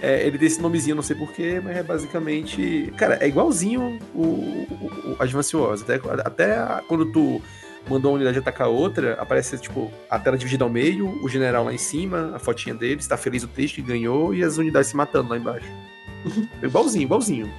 É, 0.00 0.26
ele 0.26 0.38
tem 0.38 0.46
esse 0.46 0.62
nomezinho, 0.62 0.96
não 0.96 1.02
sei 1.02 1.14
porquê, 1.14 1.60
mas 1.62 1.76
é 1.76 1.82
basicamente. 1.82 2.90
Cara, 2.96 3.18
é 3.22 3.28
igualzinho 3.28 3.98
o, 4.14 4.22
o, 4.22 5.10
o 5.10 5.22
Advance 5.22 5.54
Wars. 5.54 5.82
Até, 5.82 6.00
até 6.24 6.82
quando 6.88 7.04
tu 7.12 7.42
mandou 7.88 8.12
uma 8.12 8.16
unidade 8.16 8.38
atacar 8.38 8.68
outra, 8.68 9.14
aparece, 9.14 9.58
tipo, 9.58 9.90
a 10.08 10.18
tela 10.18 10.36
dividida 10.36 10.64
ao 10.64 10.70
meio, 10.70 11.22
o 11.22 11.28
general 11.28 11.64
lá 11.64 11.72
em 11.72 11.78
cima, 11.78 12.32
a 12.34 12.38
fotinha 12.38 12.74
dele, 12.74 13.00
está 13.00 13.16
feliz 13.16 13.42
ou 13.42 13.48
triste 13.48 13.76
que 13.76 13.88
ganhou, 13.88 14.34
e 14.34 14.42
as 14.42 14.58
unidades 14.58 14.90
se 14.90 14.96
matando 14.96 15.30
lá 15.30 15.36
embaixo. 15.36 15.66
Igualzinho, 16.62 17.04
igualzinho. 17.04 17.52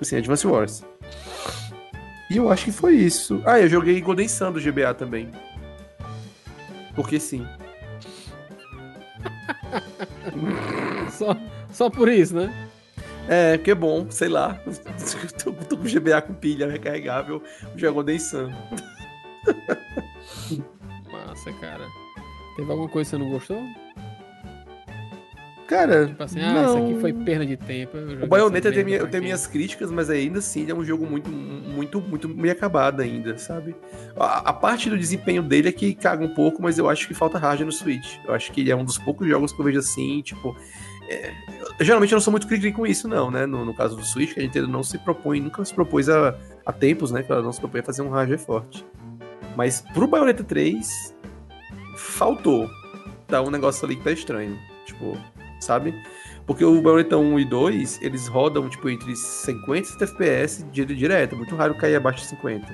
Assim, 0.00 0.16
Advance 0.16 0.46
Wars. 0.46 0.84
E 2.30 2.36
eu 2.36 2.50
acho 2.50 2.66
que 2.66 2.72
foi 2.72 2.94
isso. 2.94 3.42
Ah, 3.44 3.58
eu 3.58 3.68
joguei 3.68 4.00
Golden 4.00 4.28
Sun 4.28 4.52
do 4.52 4.60
GBA 4.60 4.94
também. 4.94 5.30
Porque 6.94 7.18
sim. 7.18 7.46
Só, 11.10 11.36
só 11.72 11.90
por 11.90 12.08
isso, 12.08 12.36
né? 12.36 12.70
É, 13.28 13.58
que 13.58 13.72
é 13.72 13.74
bom, 13.74 14.06
sei 14.10 14.28
lá. 14.28 14.58
tô, 15.42 15.52
tô 15.52 15.76
com 15.76 15.82
GBA 15.82 16.22
com 16.22 16.32
pilha 16.32 16.70
recarregável, 16.70 17.42
jogo 17.76 17.94
Golden 17.94 18.18
Sun. 18.18 18.52
Massa, 21.10 21.52
cara. 21.54 21.86
Teve 22.56 22.70
alguma 22.70 22.88
coisa 22.88 23.10
que 23.10 23.16
você 23.16 23.22
não 23.22 23.30
gostou? 23.30 23.62
Cara, 25.68 26.06
Tipo 26.06 26.22
assim, 26.22 26.40
ah, 26.40 26.52
não. 26.54 26.64
isso 26.64 26.78
aqui 26.78 27.00
foi 27.00 27.12
perda 27.12 27.44
de 27.44 27.54
tempo. 27.58 27.92
O 28.22 28.26
Bayonetta 28.26 28.72
tem 28.72 28.82
minha- 28.84 29.04
minhas 29.20 29.46
críticas, 29.46 29.90
mas 29.90 30.08
ainda 30.08 30.38
assim 30.38 30.62
ele 30.62 30.72
é 30.72 30.74
um 30.74 30.82
jogo 30.82 31.04
muito, 31.04 31.28
muito, 31.30 32.00
muito 32.00 32.26
meio 32.26 32.52
acabado 32.54 33.00
ainda, 33.02 33.36
sabe? 33.36 33.76
A, 34.16 34.48
a 34.48 34.52
parte 34.54 34.88
do 34.88 34.96
desempenho 34.96 35.42
dele 35.42 35.68
é 35.68 35.72
que 35.72 35.94
caga 35.94 36.24
um 36.24 36.32
pouco, 36.34 36.62
mas 36.62 36.78
eu 36.78 36.88
acho 36.88 37.06
que 37.06 37.12
falta 37.12 37.36
hardware 37.38 37.66
no 37.66 37.72
Switch. 37.72 38.16
Eu 38.26 38.32
acho 38.32 38.50
que 38.50 38.62
ele 38.62 38.70
é 38.70 38.76
um 38.76 38.82
dos 38.84 38.96
poucos 38.96 39.28
jogos 39.28 39.52
que 39.52 39.60
eu 39.60 39.64
vejo 39.66 39.78
assim, 39.78 40.22
tipo. 40.22 40.56
é, 41.06 41.32
eu- 41.60 41.84
geralmente 41.84 42.12
eu 42.12 42.16
não 42.16 42.22
sou 42.22 42.30
muito 42.30 42.46
crítico 42.48 42.78
com 42.78 42.86
isso, 42.86 43.06
não, 43.06 43.30
né? 43.30 43.44
No, 43.44 43.62
no 43.66 43.74
caso 43.74 43.94
do 43.94 44.02
Switch, 44.06 44.32
que 44.32 44.40
a 44.40 44.42
Nintendo 44.42 44.68
não 44.68 44.82
se 44.82 44.96
propõe, 44.96 45.38
nunca 45.38 45.62
se 45.66 45.74
propôs 45.74 46.08
a, 46.08 46.34
há 46.64 46.72
tempos, 46.72 47.10
né? 47.12 47.22
Que 47.22 47.30
ela 47.30 47.42
não 47.42 47.52
se 47.52 47.60
propõe 47.60 47.80
a 47.80 47.84
fazer 47.84 48.00
um 48.00 48.08
hardware 48.08 48.38
forte. 48.38 48.82
Mas 49.58 49.80
pro 49.92 50.06
Bayonetta 50.06 50.44
3, 50.44 51.16
faltou. 51.96 52.70
Tá 53.26 53.42
um 53.42 53.50
negócio 53.50 53.84
ali 53.84 53.96
que 53.96 54.04
tá 54.04 54.12
estranho. 54.12 54.56
Tipo, 54.86 55.18
sabe? 55.60 55.92
Porque 56.46 56.64
o 56.64 56.80
Bayonetta 56.80 57.18
1 57.18 57.40
e 57.40 57.44
2, 57.44 58.00
eles 58.00 58.28
rodam, 58.28 58.68
tipo, 58.68 58.88
entre 58.88 59.16
50 59.16 59.80
e 59.80 59.84
60 59.84 60.04
FPS 60.04 60.62
di- 60.70 60.84
direto. 60.94 61.34
É 61.34 61.38
muito 61.38 61.56
raro 61.56 61.74
cair 61.74 61.96
abaixo 61.96 62.20
de 62.20 62.26
50. 62.26 62.72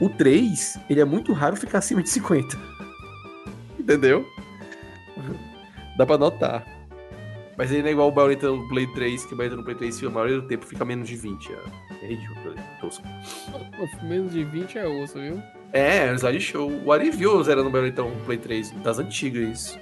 O 0.00 0.08
3, 0.08 0.78
ele 0.88 1.02
é 1.02 1.04
muito 1.04 1.34
raro 1.34 1.56
ficar 1.56 1.76
acima 1.76 2.02
de 2.02 2.08
50. 2.08 2.56
Entendeu? 3.78 4.26
Dá 5.98 6.06
pra 6.06 6.16
notar. 6.16 6.64
Mas 7.58 7.70
ele 7.70 7.82
não 7.82 7.88
é 7.90 7.92
igual 7.92 8.08
o 8.08 8.12
Bayonetta 8.12 8.48
no 8.50 8.66
Play 8.70 8.86
3, 8.94 9.26
que 9.26 9.34
o 9.34 9.36
Bayonetta 9.36 9.58
no 9.58 9.62
Play 9.64 9.76
3, 9.76 10.04
a 10.04 10.10
maioria 10.10 10.40
do 10.40 10.48
tempo, 10.48 10.64
fica 10.64 10.86
menos 10.86 11.06
de 11.06 11.16
20. 11.16 11.52
É, 11.52 11.58
é 12.04 12.08
ridículo, 12.08 12.54
é 12.56 12.80
tosco. 12.80 13.04
Menos 14.02 14.32
de 14.32 14.44
20 14.44 14.78
é 14.78 14.86
osso, 14.86 15.18
viu? 15.18 15.42
É, 15.72 16.10
o 16.12 16.14
slide 16.14 16.40
show. 16.40 16.70
O 16.84 16.92
Ari 16.92 17.10
viu 17.10 17.42
zerando 17.42 17.68
o 17.68 17.72
Bayonetta 17.72 18.02
1 18.02 18.10
no 18.10 18.20
Play 18.24 18.38
3, 18.38 18.70
das 18.82 18.98
antigas 18.98 19.48
isso. 19.48 19.78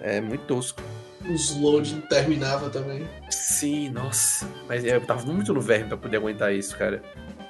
É 0.00 0.20
muito 0.20 0.42
tosco. 0.46 0.80
Os 1.28 1.54
load 1.60 1.92
interminável 1.94 2.70
também. 2.70 3.06
Sim, 3.28 3.90
nossa. 3.90 4.48
Mas 4.68 4.84
é, 4.84 4.94
eu 4.96 5.00
tava 5.00 5.26
muito 5.30 5.52
no 5.52 5.60
verme 5.60 5.88
pra 5.88 5.96
poder 5.96 6.16
aguentar 6.16 6.54
isso, 6.54 6.76
cara. 6.78 7.02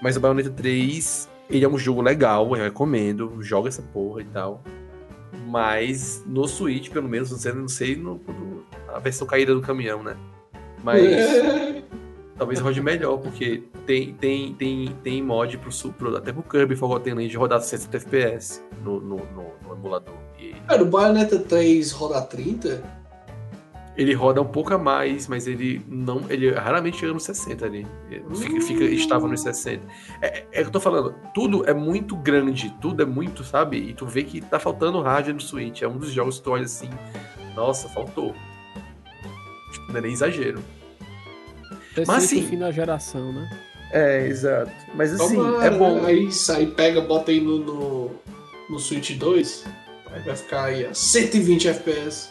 Mas 0.02 0.16
o 0.16 0.20
Bayonetta 0.20 0.50
3, 0.50 1.28
ele 1.50 1.64
é 1.64 1.68
um 1.68 1.78
jogo 1.78 2.00
legal, 2.02 2.44
eu 2.56 2.62
recomendo. 2.64 3.36
Joga 3.40 3.68
essa 3.68 3.82
porra 3.82 4.22
e 4.22 4.24
tal. 4.24 4.64
Mas 5.46 6.22
no 6.26 6.46
Switch, 6.48 6.90
pelo 6.90 7.08
menos, 7.08 7.30
não 7.30 7.38
sei, 7.38 7.52
não 7.52 7.68
sei 7.68 7.96
no, 7.96 8.14
no- 8.16 8.64
a 8.92 8.98
versão 8.98 9.26
caída 9.26 9.54
do 9.54 9.60
caminhão, 9.60 10.02
né? 10.02 10.16
Mas 10.82 11.02
talvez 12.38 12.60
rode 12.60 12.80
melhor, 12.80 13.18
porque 13.18 13.64
tem, 13.84 14.14
tem, 14.14 14.54
tem, 14.54 14.88
tem 15.02 15.22
mod 15.22 15.58
pro, 15.58 15.70
pro 15.92 16.16
até 16.16 16.32
pro 16.32 16.42
Kirby 16.42 16.76
Forgotten 16.76 17.14
Land 17.14 17.36
rodar 17.36 17.60
60 17.60 17.96
FPS 17.96 18.62
no, 18.84 19.00
no, 19.00 19.16
no- 19.16 19.52
no 19.66 19.72
emulador. 19.74 20.14
E 20.38 20.54
Cara, 20.66 20.82
o 20.82 20.86
Bayonetta 20.86 21.38
3 21.38 21.90
roda 21.92 22.20
30? 22.22 22.98
Ele 23.96 24.14
roda 24.14 24.40
um 24.40 24.44
pouco 24.46 24.72
a 24.72 24.78
mais, 24.78 25.26
mas 25.26 25.48
ele 25.48 25.84
não. 25.88 26.22
Ele 26.30 26.52
raramente 26.52 26.98
chega 26.98 27.12
nos 27.12 27.24
60 27.24 27.66
ali. 27.66 27.84
Fica, 28.36 28.60
fica 28.60 28.84
estava 28.84 29.26
nos 29.26 29.40
60. 29.40 29.84
É, 30.22 30.44
é 30.52 30.60
que 30.62 30.68
eu 30.68 30.70
tô 30.70 30.78
falando, 30.78 31.12
tudo 31.34 31.68
é 31.68 31.74
muito 31.74 32.14
grande, 32.14 32.72
tudo 32.80 33.02
é 33.02 33.04
muito, 33.04 33.42
sabe? 33.42 33.76
E 33.76 33.92
tu 33.94 34.06
vê 34.06 34.22
que 34.22 34.40
tá 34.40 34.60
faltando 34.60 35.00
hardware 35.00 35.34
no 35.34 35.40
Switch. 35.40 35.82
É 35.82 35.88
um 35.88 35.98
dos 35.98 36.12
jogos 36.12 36.38
que 36.38 36.44
tu 36.44 36.52
olha 36.52 36.62
assim, 36.64 36.88
nossa, 37.56 37.88
faltou. 37.88 38.32
Tipo, 39.72 39.90
não 39.90 39.98
é 39.98 40.00
nem 40.02 40.12
exagero. 40.12 40.60
Mas 42.06 42.24
assim- 42.24 42.42
fim 42.46 42.58
da 42.58 42.70
geração, 42.70 43.32
né? 43.32 43.48
É, 43.90 44.26
exato. 44.26 44.70
Mas 44.94 45.14
assim, 45.14 45.36
Tomara, 45.36 45.64
é 45.66 45.70
bom. 45.70 46.04
Aí 46.04 46.30
sai, 46.30 46.66
pega, 46.66 47.00
bota 47.00 47.30
aí 47.30 47.40
no, 47.40 47.58
no, 47.58 48.10
no 48.68 48.78
Switch 48.78 49.12
2. 49.16 49.64
Aí 50.12 50.20
vai 50.22 50.36
ficar 50.36 50.64
aí 50.64 50.84
a 50.86 50.92
120 50.92 51.68
FPS. 51.68 52.28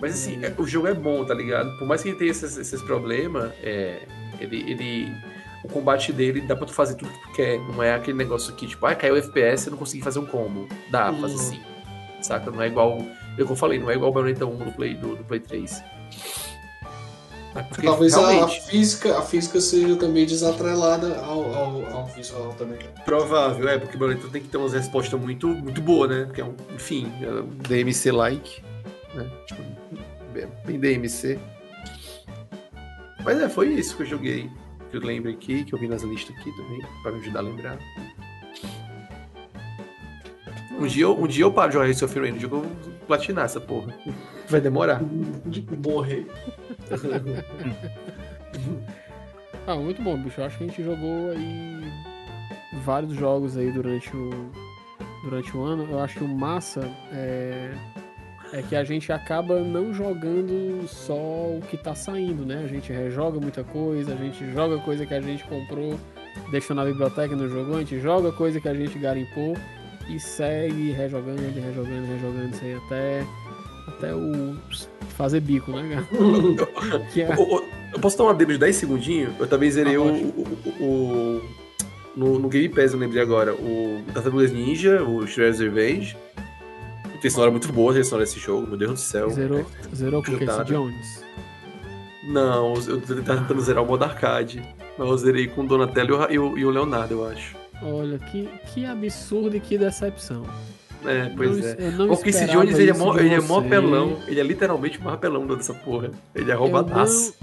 Mas 0.00 0.14
assim, 0.14 0.44
é- 0.44 0.52
o 0.58 0.66
jogo 0.66 0.88
é 0.88 0.94
bom, 0.94 1.24
tá 1.24 1.32
ligado? 1.34 1.76
Por 1.78 1.86
mais 1.86 2.02
que 2.02 2.08
ele 2.08 2.18
tenha 2.18 2.30
esses, 2.30 2.56
esses 2.56 2.82
problemas, 2.82 3.52
é, 3.62 4.02
ele, 4.40 4.68
ele. 4.70 5.12
O 5.64 5.68
combate 5.68 6.12
dele 6.12 6.40
dá 6.40 6.54
pra 6.54 6.66
tu 6.66 6.72
fazer 6.72 6.94
tudo 6.94 7.10
que 7.10 7.22
tu 7.22 7.32
quer. 7.32 7.58
Não 7.58 7.82
é 7.82 7.94
aquele 7.94 8.16
negócio 8.16 8.54
que, 8.54 8.66
tipo, 8.66 8.84
ah, 8.86 8.94
caiu 8.94 9.14
o 9.14 9.18
FPS 9.18 9.64
e 9.64 9.68
eu 9.68 9.70
não 9.72 9.78
consegui 9.78 10.02
fazer 10.02 10.18
um 10.18 10.26
combo. 10.26 10.68
Dá 10.90 11.10
Hum. 11.10 11.28
sim. 11.36 11.60
Saca? 12.20 12.50
Não 12.50 12.62
é 12.62 12.66
igual. 12.68 12.98
É 13.38 13.42
eu 13.42 13.54
falei, 13.56 13.78
não 13.78 13.90
é 13.90 13.94
igual 13.94 14.10
o 14.10 14.14
Bayonetta 14.14 14.46
1 14.46 14.56
do 14.58 14.72
Play, 14.72 14.94
do, 14.94 15.14
do 15.16 15.24
Play 15.24 15.40
3. 15.40 15.82
Porque 17.64 17.86
Talvez 17.86 18.14
a, 18.14 18.20
a 18.20 18.30
realmente, 18.30 18.62
física, 18.62 19.18
a 19.18 19.22
física 19.22 19.60
seja 19.60 19.96
também 19.96 20.26
desatrelada 20.26 21.16
ao, 21.20 21.54
ao, 21.54 21.96
ao 21.96 22.06
visual 22.06 22.54
também. 22.54 22.78
provável, 23.04 23.68
é, 23.68 23.78
porque 23.78 23.96
o 23.96 23.98
Bayonetta 23.98 24.28
tem 24.28 24.42
que 24.42 24.48
ter 24.48 24.56
umas 24.56 24.72
respostas 24.72 25.18
muito, 25.20 25.48
muito 25.48 25.80
boas, 25.80 26.10
né? 26.10 26.24
Porque 26.24 26.40
é 26.40 26.44
um, 26.44 26.54
enfim, 26.74 27.12
é 27.22 27.28
um 27.28 27.48
DMC-like, 27.68 28.62
né? 29.14 29.30
Tipo, 29.46 29.62
bem, 30.32 30.48
bem 30.64 30.78
DMC. 30.78 31.38
Mas 33.24 33.40
é, 33.40 33.48
foi 33.48 33.68
isso 33.68 33.96
que 33.96 34.02
eu 34.02 34.06
joguei. 34.06 34.50
Que 34.90 34.96
eu 34.96 35.00
lembro 35.00 35.30
aqui, 35.30 35.64
que 35.64 35.74
eu 35.74 35.78
vi 35.78 35.88
nas 35.88 36.02
listas 36.02 36.36
aqui 36.36 36.54
também, 36.56 36.80
pra 37.02 37.12
me 37.12 37.20
ajudar 37.20 37.40
a 37.40 37.42
lembrar. 37.42 37.78
Um 40.78 40.86
dia, 40.86 41.04
eu, 41.04 41.18
um 41.18 41.26
dia 41.26 41.44
eu 41.44 41.50
paro 41.50 41.68
de 41.68 41.74
jogar 41.74 41.86
Race 41.86 42.04
of 42.04 42.20
Rain, 42.20 42.32
um 42.32 42.36
dia 42.36 42.46
eu 42.46 42.50
vou 42.50 42.66
platinar 43.06 43.44
essa 43.44 43.60
porra. 43.60 43.94
Vai 44.48 44.60
demorar. 44.60 45.00
De 45.44 45.64
morrer. 45.84 46.26
Ah, 49.66 49.74
muito 49.74 50.00
bom, 50.00 50.16
bicho. 50.16 50.40
Eu 50.40 50.44
acho 50.44 50.58
que 50.58 50.64
a 50.64 50.66
gente 50.68 50.82
jogou 50.82 51.30
aí 51.30 51.92
vários 52.84 53.14
jogos 53.14 53.56
aí 53.56 53.72
durante 53.72 54.14
o, 54.16 54.30
durante 55.24 55.56
o 55.56 55.62
ano. 55.62 55.88
Eu 55.90 55.98
acho 55.98 56.18
que 56.18 56.24
o 56.24 56.28
massa 56.28 56.88
é, 57.10 57.72
é 58.52 58.62
que 58.62 58.76
a 58.76 58.84
gente 58.84 59.12
acaba 59.12 59.58
não 59.60 59.92
jogando 59.92 60.86
só 60.86 61.14
o 61.14 61.60
que 61.68 61.76
tá 61.76 61.94
saindo, 61.94 62.46
né? 62.46 62.62
A 62.64 62.68
gente 62.68 62.92
rejoga 62.92 63.40
muita 63.40 63.64
coisa, 63.64 64.14
a 64.14 64.16
gente 64.16 64.48
joga 64.52 64.78
coisa 64.78 65.04
que 65.04 65.14
a 65.14 65.20
gente 65.20 65.44
comprou, 65.44 65.98
deixou 66.52 66.76
na 66.76 66.84
biblioteca 66.84 67.34
e 67.34 67.36
não 67.36 67.48
jogou, 67.48 67.76
a 67.76 67.80
gente 67.80 67.98
joga 67.98 68.30
coisa 68.30 68.60
que 68.60 68.68
a 68.68 68.74
gente 68.74 68.96
garimpou 68.98 69.56
e 70.08 70.18
segue 70.20 70.90
rejogando, 70.92 71.40
rejogando, 71.42 72.06
rejogando 72.06 72.50
isso 72.54 72.64
aí 72.64 72.74
até, 72.74 73.26
até 73.88 74.14
o 74.14 74.56
fazer 75.16 75.40
bico, 75.40 75.70
né, 75.72 76.04
cara? 76.10 77.06
é... 77.16 77.94
Eu 77.94 78.00
posso 78.00 78.18
dar 78.18 78.24
uma 78.24 78.34
demo 78.34 78.52
de 78.52 78.58
10 78.58 78.76
segundinhos? 78.76 79.32
Eu 79.38 79.46
também 79.46 79.70
zerei 79.70 79.94
Ah, 79.96 80.00
o, 80.00 80.06
o, 80.80 80.84
o- 80.84 81.42
no, 82.16 82.38
no 82.38 82.48
Game 82.48 82.68
Pass, 82.68 82.92
eu 82.92 82.98
lembrei 82.98 83.22
agora. 83.22 83.54
O 83.54 84.02
Tartarugas 84.12 84.52
Ninja, 84.52 85.02
o 85.02 85.26
Shredder's 85.26 85.60
Revenge. 85.60 86.16
Tem 87.20 87.30
sonora 87.30 87.50
muito 87.50 87.72
boa, 87.72 87.98
a 87.98 88.04
sonora 88.04 88.24
desse 88.24 88.38
jogo, 88.38 88.66
meu 88.66 88.76
Deus 88.76 88.92
do 88.92 88.98
céu. 88.98 89.30
Zerou, 89.30 89.64
zerou 89.94 90.22
com 90.22 90.32
o 90.32 90.38
Casey. 90.38 90.64
Jones. 90.64 91.24
Não, 92.28 92.74
eu 92.74 93.00
tava 93.22 93.40
tentando 93.42 93.60
zerar 93.60 93.82
o 93.84 93.86
modo 93.86 94.04
arcade. 94.04 94.62
Mas 94.98 95.08
eu 95.08 95.16
zerei 95.18 95.46
com 95.46 95.62
o 95.62 95.66
Donatello 95.66 96.26
e 96.30 96.38
o, 96.38 96.58
e 96.58 96.64
o 96.64 96.70
Leonardo, 96.70 97.14
eu 97.14 97.26
acho. 97.28 97.54
Olha, 97.82 98.18
que, 98.18 98.48
que 98.72 98.84
absurdo 98.86 99.56
e 99.56 99.60
que 99.60 99.76
decepção. 99.78 100.44
É, 101.04 101.30
pois 101.36 101.50
Não 101.58 101.66
é. 101.68 101.70
es- 101.72 101.76
Eu 101.78 101.92
não 101.92 102.06
O 102.06 102.16
Casey 102.16 102.30
esperava 102.30 102.52
Jones, 102.64 102.78
ele 102.78 102.90
é, 102.90 102.94
mó, 102.94 103.18
ele 103.18 103.34
é 103.34 103.40
mó 103.40 103.58
apelão. 103.60 104.18
Ele 104.26 104.40
é 104.40 104.42
literalmente 104.42 105.00
mó 105.00 105.10
apelão 105.10 105.46
dessa 105.46 105.72
porra. 105.74 106.10
Ele 106.34 106.50
é 106.50 106.54
roubadaço. 106.54 107.34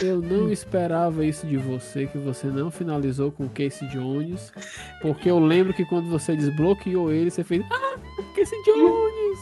Eu 0.00 0.20
não 0.20 0.50
esperava 0.50 1.24
isso 1.24 1.46
de 1.46 1.56
você, 1.56 2.06
que 2.06 2.18
você 2.18 2.46
não 2.48 2.68
finalizou 2.70 3.30
com 3.30 3.44
o 3.44 3.48
Casey 3.48 3.86
Jones, 3.88 4.52
porque 5.00 5.30
eu 5.30 5.38
lembro 5.38 5.72
que 5.72 5.84
quando 5.84 6.08
você 6.10 6.34
desbloqueou 6.34 7.12
ele, 7.12 7.30
você 7.30 7.44
fez 7.44 7.62
Ah, 7.70 7.96
Casey 8.34 8.58
Jones! 8.64 9.38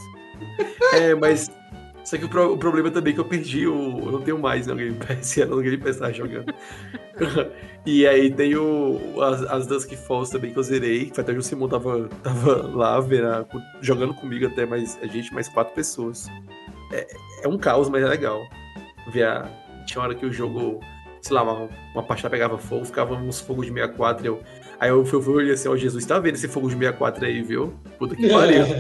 É, 0.95 1.15
mas. 1.15 1.51
Só 2.05 2.19
que 2.19 2.25
o, 2.25 2.29
pro- 2.29 2.53
o 2.55 2.59
problema 2.59 2.91
também 2.91 3.13
é 3.13 3.15
que 3.15 3.21
eu 3.21 3.25
perdi 3.25 3.67
o. 3.67 3.99
Eu 4.07 4.13
não 4.13 4.21
tenho 4.23 4.39
mais 4.39 4.67
no 4.67 4.75
Game 4.75 4.97
Pass, 4.97 5.39
era 5.39 5.49
no 5.51 5.61
Game 5.63 5.79
Pass 5.79 5.99
tava 5.99 6.13
jogando. 6.13 6.53
e 7.87 8.07
aí 8.07 8.31
tem 8.33 8.57
o. 8.57 9.21
As, 9.23 9.43
as 9.43 9.67
Dusk 9.67 9.93
Falls 9.95 10.31
também 10.33 10.53
que 10.53 10.59
eu 10.59 10.63
zerei. 10.63 11.11
que 11.11 11.21
Até 11.21 11.33
o 11.33 11.43
Simon 11.43 11.69
tava, 11.69 12.09
tava 12.23 12.67
lá 12.75 12.99
vendo, 13.01 13.47
jogando 13.81 14.15
comigo 14.15 14.47
até 14.47 14.67
mais. 14.67 14.99
A 15.03 15.07
gente, 15.07 15.33
mais 15.33 15.49
quatro 15.49 15.75
pessoas. 15.75 16.27
É, 16.93 17.07
é 17.45 17.49
um 17.49 17.57
caos, 17.57 17.89
mas 17.89 18.03
é 18.03 18.09
legal. 18.09 18.41
Ver 19.13 19.25
a, 19.25 19.49
tinha 19.87 20.03
hora 20.03 20.15
que 20.15 20.27
o 20.27 20.33
jogo. 20.33 20.81
Sei 21.21 21.35
lá, 21.37 21.45
uma, 21.45 21.69
uma 21.95 22.03
parte 22.03 22.29
pegava 22.29 22.59
fogo, 22.59 22.85
ficava 22.85 23.15
uns 23.15 23.41
fogos 23.41 23.67
de 23.67 23.73
64. 23.73 24.27
Eu, 24.27 24.41
aí 24.83 24.91
eu 24.91 25.05
fui 25.05 25.23
fui 25.23 25.35
olhei 25.35 25.53
assim, 25.53 25.69
ó, 25.69 25.77
Jesus, 25.77 26.05
tá 26.05 26.19
vendo 26.19 26.35
esse 26.35 26.49
fogo 26.49 26.69
de 26.69 26.75
64 26.75 27.25
aí, 27.25 27.41
viu? 27.43 27.73
Puta 27.99 28.17
que 28.17 28.29
pariu. 28.29 28.65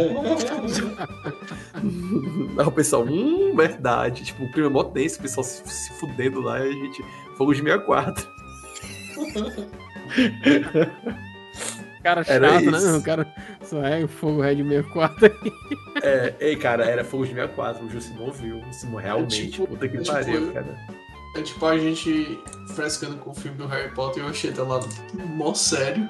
Aí 2.58 2.66
o 2.66 2.70
pessoal, 2.72 3.04
hum, 3.04 3.54
verdade. 3.56 4.24
Tipo, 4.24 4.44
o 4.44 4.50
primeiro 4.50 4.72
mó 4.72 4.84
tenso, 4.84 5.18
o 5.18 5.22
pessoal 5.22 5.42
se, 5.42 5.62
se 5.68 5.92
fudendo 5.98 6.40
lá 6.40 6.58
e 6.64 6.68
a 6.68 6.72
gente. 6.72 7.02
Fogo 7.36 7.52
de 7.54 7.62
64. 7.62 8.28
Cara 12.02 12.24
Era 12.26 12.48
chato, 12.50 12.70
né? 12.70 12.78
isso. 12.78 12.96
O 12.96 13.02
cara 13.02 13.34
só 13.62 13.82
é 13.84 14.04
o 14.04 14.08
fogo 14.08 14.40
Red 14.40 14.56
64 14.56 15.26
aí. 15.26 15.52
É, 16.02 16.34
ei, 16.40 16.56
cara, 16.56 16.84
era 16.84 17.04
fogo 17.04 17.24
de 17.24 17.30
64. 17.30 17.84
O 17.84 17.88
Jusimon 17.90 18.30
viu. 18.32 18.58
O 18.58 18.72
Simon 18.72 18.96
realmente. 18.98 19.50
tipo- 19.50 19.66
puta 19.68 19.88
que 19.88 19.96
é 19.96 20.00
tipo 20.00 20.12
pariu, 20.14 20.46
eu. 20.46 20.52
cara. 20.52 20.76
É 21.36 21.42
tipo 21.42 21.64
a 21.64 21.78
gente 21.78 22.38
frescando 22.74 23.16
com 23.16 23.30
o 23.30 23.34
filme 23.34 23.56
do 23.56 23.66
Harry 23.66 23.90
Potter 23.94 24.22
e 24.22 24.26
o 24.26 24.34
Xeta 24.34 24.62
lá 24.62 24.80
mó 25.14 25.54
sério, 25.54 26.06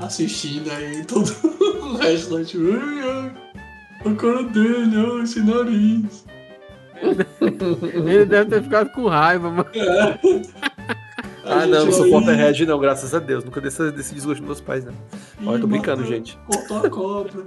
assistindo 0.00 0.70
aí 0.70 1.04
todo 1.04 1.30
o 1.82 1.96
resto 1.96 2.34
lá, 2.34 2.44
tipo, 2.44 2.64
ai, 2.72 3.00
ai, 3.00 4.12
a 4.12 4.14
cara 4.16 4.42
dele, 4.44 4.96
ai, 4.96 5.22
esse 5.22 5.40
nariz. 5.40 6.24
Ele 7.82 8.24
deve 8.24 8.50
ter 8.50 8.62
ficado 8.62 8.90
com 8.90 9.06
raiva, 9.06 9.50
mano. 9.50 9.68
Ah, 11.44 11.62
A 11.62 11.66
não, 11.66 11.84
não 11.86 11.92
sou 11.92 12.04
aí 12.06 12.10
Potterhead, 12.10 12.66
não, 12.66 12.78
graças 12.80 13.14
a 13.14 13.18
Deus. 13.20 13.44
Nunca 13.44 13.60
desse, 13.60 13.92
desse 13.92 14.14
desgosto 14.14 14.40
dos 14.40 14.46
meus 14.46 14.60
pais, 14.60 14.84
não. 14.84 14.94
Olha, 15.46 15.56
eu 15.56 15.60
tô 15.60 15.66
brincando, 15.68 16.00
matou- 16.02 16.16
gente. 16.16 16.36
Cortou 16.46 16.78
a 16.78 16.90
cobra. 16.90 17.44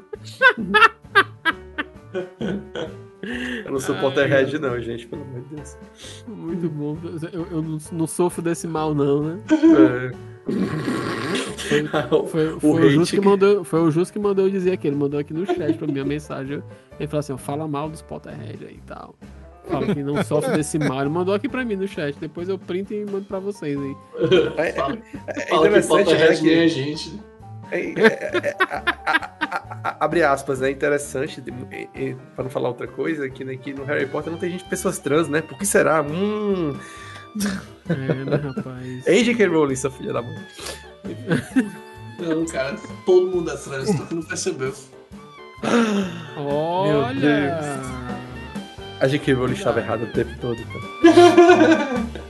Eu 3.22 3.72
não 3.72 3.80
sou 3.80 3.96
Ai, 3.96 4.02
Potterhead, 4.02 4.60
não, 4.60 4.80
gente, 4.80 5.08
pelo 5.08 5.24
amor 5.24 5.42
de 5.42 5.56
Deus. 5.56 5.78
Muito 6.28 6.70
bom. 6.70 6.98
Eu, 7.34 7.48
eu 7.52 7.80
não, 7.92 8.08
sofro 8.08 8.42
desse 8.42 8.68
mal, 8.68 8.96
não, 8.96 9.24
né? 9.24 9.40
É. 9.52 10.30
Foi, 12.30 12.54
O 12.54 12.60
foi, 12.60 12.72
o 12.72 12.78
hate 12.78 12.90
Justo 12.92 13.16
que 13.16 13.22
mandou, 13.22 13.64
foi 13.64 13.82
o 13.82 13.92
Justo 13.92 14.14
que 14.14 14.20
mandou 14.20 14.46
eu 14.46 14.52
dizer 14.52 14.72
aqui. 14.72 14.88
Ele 14.88 14.96
mandou 14.96 15.20
aqui 15.20 15.34
no 15.34 15.46
chat 15.46 15.78
pra 15.78 15.88
mim 15.88 16.00
a 16.00 16.06
mensagem. 16.06 16.64
Ele 17.00 17.08
falou 17.08 17.20
assim: 17.20 17.34
ó, 17.34 17.38
fala 17.38 17.68
mal 17.68 17.90
dos 17.90 18.02
Potterhead 18.02 18.66
aí 18.66 18.76
e 18.76 18.88
tal. 18.88 19.14
Fala 19.68 19.94
que 19.94 20.02
não 20.02 20.24
sofre 20.24 20.56
desse 20.56 20.80
mal. 20.80 21.02
Ele 21.02 21.10
mandou 21.10 21.34
aqui 21.34 21.48
pra 21.48 21.64
mim 21.64 21.76
no 21.76 21.88
chat. 21.88 22.18
Depois 22.20 22.50
eu 22.50 22.58
printo 22.58 22.94
e 22.94 23.06
mando 23.06 23.26
pra 23.26 23.40
vocês 23.40 23.78
aí. 23.78 23.96
É, 24.58 24.72
Fala, 24.72 24.98
é 25.28 25.44
fala 25.44 25.62
que 25.62 25.68
interessante, 25.68 25.72
né, 25.72 26.04
Potterhead 26.06 26.42
nem 26.42 26.56
que... 26.56 26.64
a 26.64 26.68
gente. 26.68 27.20
Né? 27.72 27.78
É, 27.78 27.80
é, 27.82 28.32
é, 28.50 28.56
a- 28.60 28.84
a- 29.06 29.80
a- 29.84 29.98
abre 30.06 30.24
aspas, 30.24 30.60
né? 30.60 30.70
Interessante, 30.72 31.44
e- 31.72 31.90
e, 31.96 32.16
pra 32.36 32.44
não 32.44 32.50
falar 32.52 32.70
outra 32.70 32.88
coisa, 32.88 33.30
que, 33.30 33.44
né, 33.44 33.56
que 33.56 33.74
no 33.74 33.84
Harry 33.86 34.06
Potter 34.08 34.32
não 34.32 34.40
tem 34.40 34.52
gente, 34.52 34.64
pessoas 34.66 35.00
trans, 35.00 35.28
né? 35.28 35.42
Por 35.42 35.58
que 35.58 35.66
será? 35.66 36.02
Hum. 36.02 36.76
É, 37.90 37.94
né, 38.26 38.36
rapaz? 38.38 39.08
Hein, 39.08 39.24
J.K. 39.24 39.48
Rowling, 39.48 39.76
sua 39.76 39.92
filha 39.92 40.14
da 40.14 40.22
mãe. 40.22 40.38
Não, 42.20 42.46
cara, 42.46 42.76
todo 43.06 43.28
mundo 43.36 43.50
é 43.52 43.56
trans, 43.56 43.90
tu 44.08 44.16
não 44.16 44.24
percebeu. 44.24 44.74
Olha! 46.38 47.60
A 49.00 49.08
J.K. 49.08 49.34
Rowling 49.34 49.54
estava 49.54 49.80
errada 49.80 50.04
o 50.04 50.08
tempo 50.12 50.32
todo. 50.42 50.58
Então. 50.60 52.29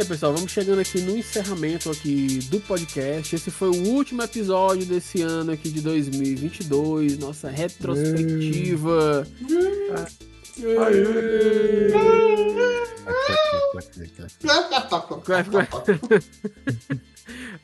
Aí, 0.00 0.06
pessoal. 0.06 0.32
Vamos 0.32 0.50
chegando 0.50 0.80
aqui 0.80 1.00
no 1.02 1.16
encerramento 1.16 1.90
aqui 1.90 2.38
do 2.50 2.58
podcast. 2.60 3.34
Esse 3.34 3.50
foi 3.50 3.68
o 3.68 3.88
último 3.88 4.22
episódio 4.22 4.86
desse 4.86 5.20
ano 5.20 5.52
aqui 5.52 5.68
de 5.70 5.80
2022, 5.82 7.18
nossa 7.18 7.50
retrospectiva. 7.50 9.26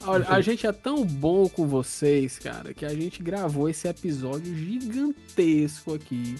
Olha, 0.06 0.28
a 0.28 0.40
gente 0.40 0.66
é 0.66 0.72
tão 0.72 1.04
bom 1.04 1.48
com 1.48 1.66
vocês, 1.66 2.38
cara, 2.38 2.72
que 2.72 2.84
a 2.84 2.94
gente 2.94 3.22
gravou 3.22 3.68
esse 3.68 3.88
episódio 3.88 4.54
gigantesco 4.54 5.94
aqui. 5.94 6.36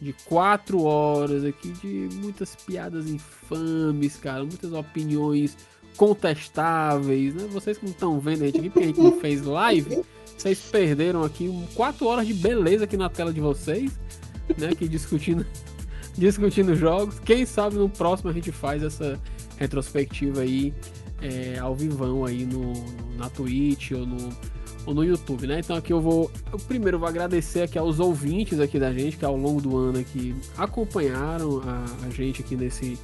De 0.00 0.12
quatro 0.24 0.82
horas 0.82 1.44
aqui, 1.44 1.70
de 1.70 2.08
muitas 2.16 2.54
piadas 2.56 3.08
infames, 3.08 4.16
cara, 4.16 4.40
muitas 4.44 4.72
opiniões 4.72 5.56
contestáveis, 5.96 7.34
né? 7.34 7.46
Vocês 7.52 7.78
que 7.78 7.84
não 7.84 7.92
estão 7.92 8.20
vendo 8.20 8.42
a 8.42 8.46
gente 8.46 8.58
aqui, 8.58 8.70
porque 8.70 8.84
a 8.84 8.88
gente 8.88 9.00
não 9.00 9.20
fez 9.20 9.42
live, 9.42 10.02
vocês 10.36 10.58
perderam 10.70 11.22
aqui 11.22 11.48
quatro 11.74 12.06
horas 12.06 12.26
de 12.26 12.34
beleza 12.34 12.84
aqui 12.84 12.96
na 12.96 13.08
tela 13.08 13.32
de 13.32 13.40
vocês, 13.40 13.92
né? 14.58 14.68
Aqui 14.72 14.88
discutindo, 14.88 15.46
discutindo 16.18 16.74
jogos. 16.74 17.18
Quem 17.20 17.46
sabe 17.46 17.76
no 17.76 17.88
próximo 17.88 18.30
a 18.30 18.32
gente 18.32 18.50
faz 18.50 18.82
essa 18.82 19.18
retrospectiva 19.56 20.40
aí 20.40 20.74
é, 21.22 21.58
ao 21.58 21.74
vivão 21.74 22.24
aí 22.24 22.44
no, 22.44 22.72
no- 22.72 23.16
na 23.16 23.30
Twitch 23.30 23.92
ou 23.92 24.04
no, 24.04 24.16
ou 24.86 24.94
no 24.94 25.04
YouTube, 25.04 25.46
né? 25.46 25.60
Então 25.60 25.76
aqui 25.76 25.92
eu 25.92 26.00
vou. 26.00 26.30
Eu 26.52 26.58
primeiro 26.58 26.98
vou 26.98 27.08
agradecer 27.08 27.62
aqui 27.62 27.78
aos 27.78 28.00
ouvintes 28.00 28.60
aqui 28.60 28.78
da 28.78 28.92
gente, 28.92 29.16
que 29.16 29.24
ao 29.24 29.36
longo 29.36 29.60
do 29.60 29.76
ano 29.76 29.98
aqui 29.98 30.34
acompanharam 30.56 31.62
a, 31.64 32.06
a 32.06 32.10
gente 32.10 32.42
aqui 32.42 32.56
nesse. 32.56 32.98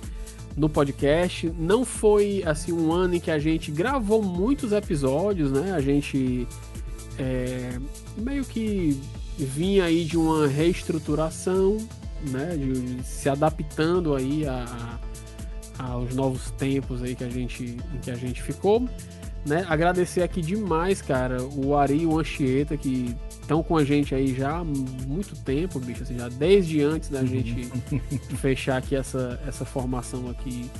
No 0.57 0.69
podcast. 0.69 1.51
Não 1.57 1.85
foi 1.85 2.43
assim 2.45 2.73
um 2.73 2.93
ano 2.93 3.15
em 3.15 3.21
que 3.21 3.31
a 3.31 3.39
gente 3.39 3.71
gravou 3.71 4.21
muitos 4.21 4.73
episódios, 4.73 5.53
né? 5.53 5.73
A 5.73 5.81
gente 5.81 6.47
é, 7.17 7.79
meio 8.17 8.45
que 8.45 9.01
vinha 9.39 9.85
aí 9.85 10.05
de 10.05 10.17
uma 10.17 10.49
reestruturação, 10.49 11.79
né? 12.31 12.57
De, 12.57 12.97
de 12.97 13.05
se 13.05 13.29
adaptando 13.29 14.15
aí 14.15 14.45
a, 14.45 14.99
a, 15.79 15.93
aos 15.93 16.15
novos 16.17 16.51
tempos 16.53 17.01
aí 17.03 17.15
que 17.15 17.25
a 17.25 17.31
gente, 17.31 17.77
em 17.95 17.99
que 18.03 18.11
a 18.11 18.17
gente 18.17 18.43
ficou. 18.43 18.89
Né? 19.45 19.65
Agradecer 19.69 20.23
aqui 20.23 20.43
demais, 20.43 21.01
cara, 21.01 21.43
o 21.43 21.75
Ari 21.75 22.03
e 22.03 22.07
o 22.07 22.19
Anchieta, 22.19 22.77
que 22.77 23.17
estão 23.31 23.63
com 23.63 23.77
a 23.77 23.85
gente 23.85 24.15
aí 24.15 24.35
já 24.35 24.59
há 24.59 24.65
muito 24.65 25.35
tempo, 25.45 25.81
bicho, 25.81 26.03
assim, 26.03 26.19
já 26.19 26.29
desde 26.29 26.83
antes 26.83 27.09
da 27.09 27.25
gente 27.25 27.71
fechar 28.37 28.77
aqui 28.77 28.95
essa, 28.95 29.41
essa 29.47 29.65
formação 29.65 30.29
aqui 30.29 30.71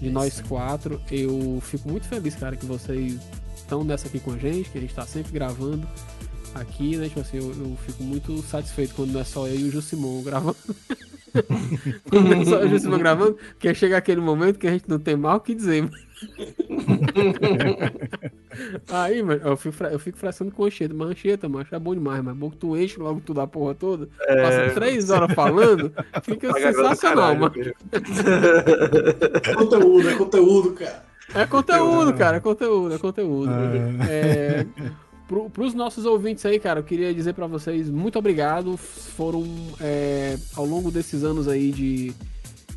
de 0.00 0.10
nós 0.10 0.40
quatro. 0.42 1.00
Eu 1.10 1.58
fico 1.60 1.88
muito 1.88 2.06
feliz, 2.06 2.36
cara, 2.36 2.54
que 2.54 2.66
vocês 2.66 3.18
estão 3.56 3.82
nessa 3.82 4.06
aqui 4.06 4.20
com 4.20 4.32
a 4.32 4.38
gente, 4.38 4.70
que 4.70 4.78
a 4.78 4.80
gente 4.80 4.94
tá 4.94 5.04
sempre 5.04 5.32
gravando 5.32 5.86
aqui, 6.54 6.96
né? 6.96 7.08
Tipo 7.08 7.20
assim, 7.20 7.38
eu, 7.38 7.48
eu 7.50 7.76
fico 7.84 8.02
muito 8.02 8.40
satisfeito 8.42 8.94
quando 8.94 9.12
não 9.12 9.20
é 9.20 9.24
só 9.24 9.46
eu 9.46 9.56
e 9.56 9.64
o 9.64 9.70
Jusimon 9.70 10.22
gravando. 10.22 10.56
quando 12.08 12.28
não 12.28 12.42
é 12.42 12.44
só 12.44 12.56
eu 12.56 12.64
e 12.64 12.66
o 12.66 12.70
Jusimon 12.70 12.98
gravando, 12.98 13.34
porque 13.50 13.74
chega 13.74 13.96
aquele 13.96 14.20
momento 14.20 14.58
que 14.58 14.66
a 14.66 14.70
gente 14.70 14.88
não 14.88 14.98
tem 14.98 15.16
mal 15.16 15.36
o 15.36 15.40
que 15.40 15.54
dizer. 15.54 15.88
Aí, 18.88 19.22
mano, 19.22 19.40
eu 19.44 19.56
fico, 19.56 19.74
fra- 19.74 19.90
eu 19.92 19.98
fico 19.98 20.16
fraçando 20.16 20.50
com 20.52 20.64
ancheta, 20.64 20.94
mas 20.94 21.08
ancheta, 21.10 21.48
macho, 21.48 21.74
é 21.74 21.78
bom 21.78 21.94
demais, 21.94 22.22
mas 22.22 22.36
bom 22.36 22.50
que 22.50 22.56
tu 22.56 22.76
enche 22.76 22.98
logo 23.00 23.20
tudo 23.20 23.40
a 23.40 23.46
porra 23.46 23.74
toda, 23.74 24.08
passa 24.26 24.70
três 24.74 25.10
horas 25.10 25.34
falando, 25.34 25.92
fica 26.22 26.48
Paga 26.52 26.72
sensacional, 26.72 27.36
caralho, 27.36 27.40
mano. 27.40 27.52
bicho. 27.54 27.74
Conteúdo, 29.56 30.08
é 30.08 30.14
conteúdo, 30.14 30.72
cara. 30.72 31.04
É 31.34 31.46
conteúdo, 31.46 32.14
cara, 32.14 32.36
é 32.36 32.40
conteúdo, 32.40 32.94
é 32.94 32.98
conteúdo. 32.98 33.50
Ah. 33.50 34.06
É, 34.08 34.66
pro, 35.26 35.50
pros 35.50 35.74
nossos 35.74 36.04
ouvintes 36.04 36.44
aí, 36.44 36.58
cara, 36.58 36.80
eu 36.80 36.84
queria 36.84 37.12
dizer 37.14 37.34
pra 37.34 37.46
vocês 37.46 37.90
muito 37.90 38.18
obrigado. 38.18 38.76
Foram 38.76 39.44
é, 39.80 40.36
ao 40.54 40.64
longo 40.64 40.90
desses 40.90 41.24
anos 41.24 41.48
aí 41.48 41.70
de, 41.70 42.12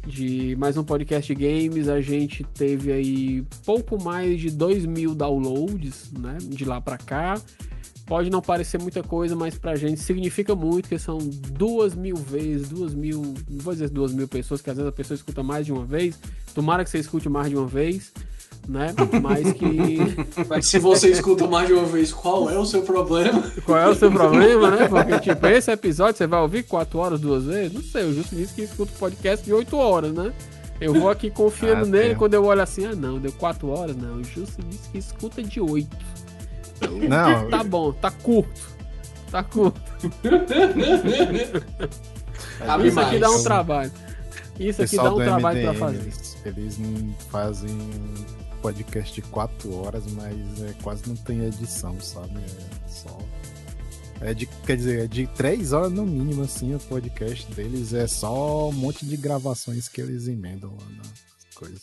de 0.05 0.55
mais 0.57 0.77
um 0.77 0.83
podcast 0.83 1.33
de 1.33 1.47
games, 1.47 1.87
a 1.87 2.01
gente 2.01 2.43
teve 2.43 2.91
aí 2.91 3.43
pouco 3.65 4.01
mais 4.01 4.39
de 4.39 4.49
2 4.49 4.85
mil 4.85 5.13
downloads, 5.13 6.11
né? 6.11 6.37
De 6.41 6.65
lá 6.65 6.81
pra 6.81 6.97
cá. 6.97 7.39
Pode 8.05 8.29
não 8.29 8.41
parecer 8.41 8.79
muita 8.79 9.03
coisa, 9.03 9.35
mas 9.35 9.57
pra 9.57 9.75
gente 9.75 9.99
significa 9.99 10.55
muito, 10.55 10.87
que 10.87 10.97
são 10.97 11.17
duas 11.17 11.93
mil 11.93 12.15
vezes, 12.15 12.69
duas 12.69 12.93
mil, 12.93 13.21
não 13.49 13.59
vou 13.59 13.73
dizer 13.73 13.89
duas 13.89 14.13
mil 14.13 14.29
pessoas, 14.29 14.61
que 14.61 14.69
às 14.69 14.77
vezes 14.77 14.87
a 14.87 14.93
pessoa 14.93 15.13
escuta 15.13 15.43
mais 15.43 15.65
de 15.65 15.73
uma 15.73 15.83
vez. 15.83 16.17
Tomara 16.55 16.85
que 16.85 16.89
você 16.89 16.99
escute 16.99 17.27
mais 17.27 17.49
de 17.49 17.57
uma 17.57 17.67
vez, 17.67 18.13
né? 18.67 18.93
Mas 19.21 19.53
que. 19.53 19.97
Mas 20.49 20.67
se 20.67 20.79
você 20.79 21.09
escuta 21.09 21.47
mais 21.47 21.67
de 21.67 21.73
uma 21.73 21.85
vez, 21.85 22.11
qual 22.11 22.49
é 22.49 22.57
o 22.57 22.65
seu 22.65 22.81
problema? 22.81 23.43
Qual 23.65 23.77
é 23.77 23.87
o 23.87 23.95
seu 23.95 24.11
problema, 24.11 24.71
né? 24.71 24.87
Porque, 24.87 25.19
tipo, 25.19 25.47
esse 25.47 25.71
episódio 25.71 26.17
você 26.17 26.27
vai 26.27 26.41
ouvir 26.41 26.63
quatro 26.63 26.99
horas 26.99 27.19
duas 27.19 27.45
vezes? 27.45 27.73
Não 27.73 27.81
sei, 27.81 28.03
o 28.05 28.13
Justo 28.13 28.35
disse 28.35 28.53
que 28.53 28.61
escuta 28.63 28.91
o 28.93 28.97
podcast 28.99 29.45
de 29.45 29.53
oito 29.53 29.77
horas, 29.77 30.11
né? 30.11 30.33
Eu 30.79 30.93
vou 30.93 31.09
aqui 31.09 31.31
confiando 31.31 31.83
Ah, 31.83 31.85
nele 31.85 32.09
tem. 32.09 32.17
quando 32.17 32.35
eu 32.35 32.45
olho 32.45 32.61
assim, 32.61 32.85
ah 32.85 32.95
não, 32.95 33.17
deu 33.17 33.31
quatro 33.31 33.69
horas, 33.69 33.95
não. 33.95 34.17
O 34.17 34.23
Justo 34.23 34.61
disse 34.69 34.89
que 34.89 34.97
escuta 34.97 35.41
de 35.41 35.59
oito. 35.59 35.95
Então, 36.79 36.97
Não, 36.99 37.49
tá 37.49 37.63
bom, 37.63 37.91
tá 37.93 38.11
curto. 38.11 38.61
Tá 39.31 39.43
curto. 39.43 39.81
Isso 42.85 42.99
aqui 42.99 43.19
dá 43.19 43.29
um 43.31 43.43
trabalho. 43.43 43.91
Isso 44.59 44.81
aqui 44.81 44.95
dá 44.95 45.13
um 45.13 45.17
trabalho 45.17 45.61
pra 45.61 45.73
MDM, 45.73 45.79
fazer. 45.79 45.97
Eles, 45.99 46.37
eles 46.45 46.77
não 46.77 47.13
fazem 47.29 47.77
podcast 48.57 49.13
de 49.13 49.21
quatro 49.29 49.73
horas, 49.75 50.03
mas 50.13 50.35
é, 50.61 50.73
quase 50.83 51.07
não 51.07 51.15
tem 51.15 51.45
edição, 51.45 51.99
sabe? 52.01 52.39
É 52.39 52.89
só. 52.89 53.17
É 54.19 54.33
de, 54.33 54.47
quer 54.65 54.77
dizer, 54.77 55.05
é 55.05 55.07
de 55.07 55.27
três 55.27 55.73
horas 55.73 55.91
no 55.91 56.05
mínimo, 56.05 56.43
assim, 56.43 56.73
o 56.73 56.79
podcast 56.79 57.51
deles 57.53 57.93
é 57.93 58.07
só 58.07 58.69
um 58.69 58.73
monte 58.73 59.05
de 59.05 59.15
gravações 59.15 59.87
que 59.87 60.01
eles 60.01 60.27
emendam 60.27 60.71
lá 60.71 60.87
nas 60.97 61.13
coisas. 61.55 61.81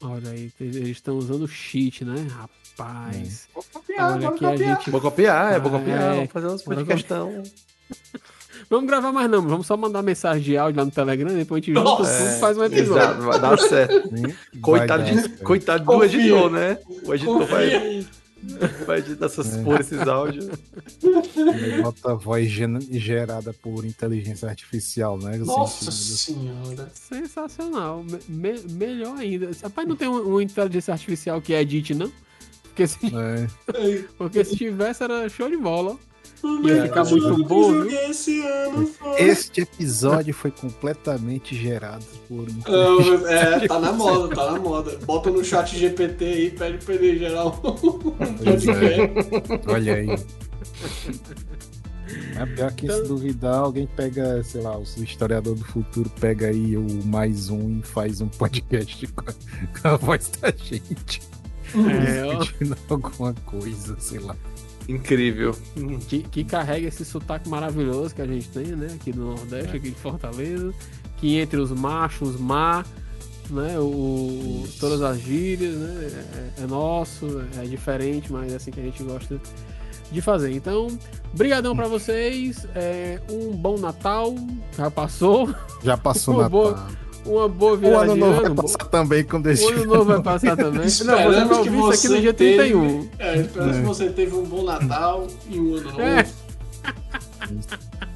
Olha 0.00 0.30
aí, 0.30 0.52
eles 0.60 0.88
estão 0.88 1.16
usando 1.16 1.46
cheat, 1.46 2.04
né? 2.04 2.26
Rapaz. 2.30 3.48
Vou 3.54 3.64
copiar, 3.72 4.12
Olha 4.12 4.30
vou 4.30 4.38
copiar. 4.38 4.58
gente 4.58 4.90
Vou 4.90 5.00
copiar, 5.00 5.52
é, 5.54 5.58
vou 5.60 5.70
copiar. 5.70 6.02
é. 6.02 6.14
Vamos 6.16 6.32
fazer 6.32 6.46
uns 6.48 6.62
podcastão. 6.62 7.42
Vamos 8.68 8.86
gravar 8.88 9.12
mais 9.12 9.30
não, 9.30 9.40
vamos 9.42 9.66
só 9.66 9.76
mandar 9.76 10.02
mensagem 10.02 10.42
de 10.42 10.56
áudio 10.56 10.78
lá 10.80 10.84
no 10.84 10.90
Telegram, 10.90 11.32
depois 11.32 11.62
a 11.62 11.66
gente 11.66 11.74
junta 11.74 11.84
Nossa, 11.88 12.18
tudo 12.18 12.28
e 12.36 12.40
faz 12.40 12.58
um 12.58 12.64
episódio. 12.64 13.02
Exato, 13.02 13.22
vai 13.22 13.40
dar 13.40 13.58
certo. 13.58 14.08
Coitado, 14.60 15.02
Vai 15.04 15.14
dar 15.14 15.22
de, 15.28 15.36
coitado 15.38 15.84
do 15.84 16.04
editor, 16.04 16.50
né? 16.50 16.78
O 17.04 17.14
editor 17.14 17.46
vai, 17.46 17.70
Confia. 17.70 18.06
vai 18.86 18.98
editar 18.98 19.26
essas 19.26 19.56
É. 19.56 19.62
porra, 19.62 19.80
esses 19.80 20.00
áudios. 20.00 20.48
Bota 21.82 22.14
voz 22.14 22.48
gerada 22.50 23.52
por 23.52 23.84
inteligência 23.84 24.48
artificial, 24.48 25.18
né? 25.18 25.36
Nossa 25.38 25.88
Assim, 25.90 26.34
senhora. 26.34 26.90
Sensacional. 26.92 28.04
Me- 28.04 28.20
me- 28.28 28.72
melhor 28.72 29.16
ainda. 29.16 29.50
Rapaz, 29.62 29.86
não 29.88 29.96
tem 29.96 30.08
um- 30.08 30.22
uma 30.28 30.42
inteligência 30.42 30.92
artificial 30.92 31.40
que 31.40 31.52
edite, 31.52 31.94
não? 31.94 32.10
Porque 32.64 32.86
se, 32.86 32.98
é, 33.06 33.46
porque 34.18 34.44
se 34.44 34.56
tivesse, 34.56 35.02
era 35.02 35.28
show 35.28 35.48
de 35.48 35.56
bola. 35.56 35.96
Ia 36.64 36.82
ficar 36.82 37.04
muito 37.04 37.44
bom, 37.44 37.82
viu? 37.82 38.10
Esse 38.10 38.40
ano 38.46 38.86
foi... 38.86 39.22
Este 39.22 39.60
episódio 39.62 40.34
foi 40.34 40.50
completamente 40.50 41.54
gerado 41.54 42.04
por 42.28 42.46
um 42.48 42.62
Não, 42.68 43.14
é, 43.28 43.66
tá 43.66 43.78
na 43.78 43.92
moda, 43.92 44.34
tá 44.34 44.52
na 44.52 44.58
moda. 44.58 44.98
Bota 45.04 45.30
no 45.30 45.44
chat 45.44 45.76
GPT 45.76 46.24
aí, 46.24 46.50
pede 46.50 46.84
pra 46.84 46.94
ele 46.94 47.18
gerar 47.18 47.46
um 47.46 47.50
é. 47.50 49.72
Olha 49.72 49.94
aí. 49.94 50.08
É 52.36 52.46
pior 52.46 52.72
que 52.72 52.86
Então- 52.86 53.02
se 53.02 53.08
duvidar, 53.08 53.58
alguém 53.58 53.86
pega, 53.86 54.42
sei 54.44 54.60
lá, 54.60 54.78
o 54.78 54.82
historiador 54.82 55.54
do 55.54 55.64
futuro 55.64 56.10
pega 56.20 56.48
aí 56.48 56.76
o 56.76 56.86
mais 57.04 57.50
um 57.50 57.78
e 57.78 57.82
faz 57.82 58.20
um 58.20 58.28
podcast 58.28 59.06
com 59.06 59.88
a, 59.88 59.96
voz 59.96 60.30
da 60.40 60.52
gente. 60.52 61.22
É, 61.74 62.24
ó, 62.24 62.94
alguma 62.94 63.34
coisa, 63.44 63.96
sei 63.98 64.20
lá. 64.20 64.36
Incrível. 64.88 65.56
que, 66.08 66.22
que 66.22 66.44
carrega 66.44 66.88
esse 66.88 67.04
sotaque 67.04 67.48
maravilhoso 67.48 68.14
que 68.14 68.22
a 68.22 68.26
gente 68.26 68.48
tem, 68.48 68.66
né? 68.66 68.88
Aqui 68.94 69.12
do 69.12 69.24
Nordeste, 69.24 69.76
aqui 69.76 69.90
de 69.90 69.96
Fortaleza. 69.96 70.72
Que 71.16 71.38
entre 71.38 71.58
os 71.58 71.70
machos, 71.70 72.34
os 72.34 72.40
má, 72.40 72.84
né? 73.50 73.78
O, 73.78 74.62
Isso. 74.64 74.78
todas 74.78 75.02
as 75.02 75.18
gírias, 75.20 75.74
né? 75.74 76.24
É, 76.58 76.62
é 76.62 76.66
nosso, 76.66 77.42
é 77.58 77.64
diferente, 77.64 78.32
mas 78.32 78.52
é 78.52 78.56
assim 78.56 78.70
que 78.70 78.80
a 78.80 78.82
gente 78.82 79.02
gosta 79.02 79.40
de 80.10 80.20
fazer. 80.20 80.52
Então, 80.52 80.86
brigadão 81.32 81.74
pra 81.74 81.88
vocês. 81.88 82.66
é, 82.74 83.20
um 83.30 83.56
bom 83.56 83.78
Natal. 83.78 84.34
Já 84.76 84.90
passou. 84.90 85.54
Já 85.82 85.96
passou 85.96 86.34
Uma 86.36 86.42
na 86.44 86.48
boa 86.48 86.88
Uma 87.26 87.48
boa 87.48 87.72
O 87.72 87.76
virada 87.76 88.04
ano 88.04 88.14
de 88.14 88.20
novo 88.20 88.32
ano. 88.40 88.54
vai 88.54 88.64
passar 88.64 88.84
também 88.88 89.24
quando 89.24 89.46
esse 89.48 89.64
O 89.64 89.68
ano 89.70 89.84
novo 89.84 90.04
vai 90.04 90.22
passar 90.22 90.56
também. 90.56 90.80
Não, 90.80 90.88
você 90.88 91.04
vai 91.04 91.22
que 91.48 91.54
ouvir 91.54 91.78
isso 91.78 91.90
aqui 91.90 92.08
no 92.08 92.14
você 92.14 92.20
dia 92.20 92.34
teve- 92.34 92.56
31. 92.56 93.08
É, 93.18 93.36
esperamos 93.40 93.76
que 93.76 93.82
você 93.82 94.10
teve 94.10 94.34
um 94.36 94.44
bom 94.44 94.62
Natal 94.64 95.26
e 95.50 95.58
um 95.60 95.74
ano 95.74 95.84
novo. 95.90 96.00
É. 96.02 96.26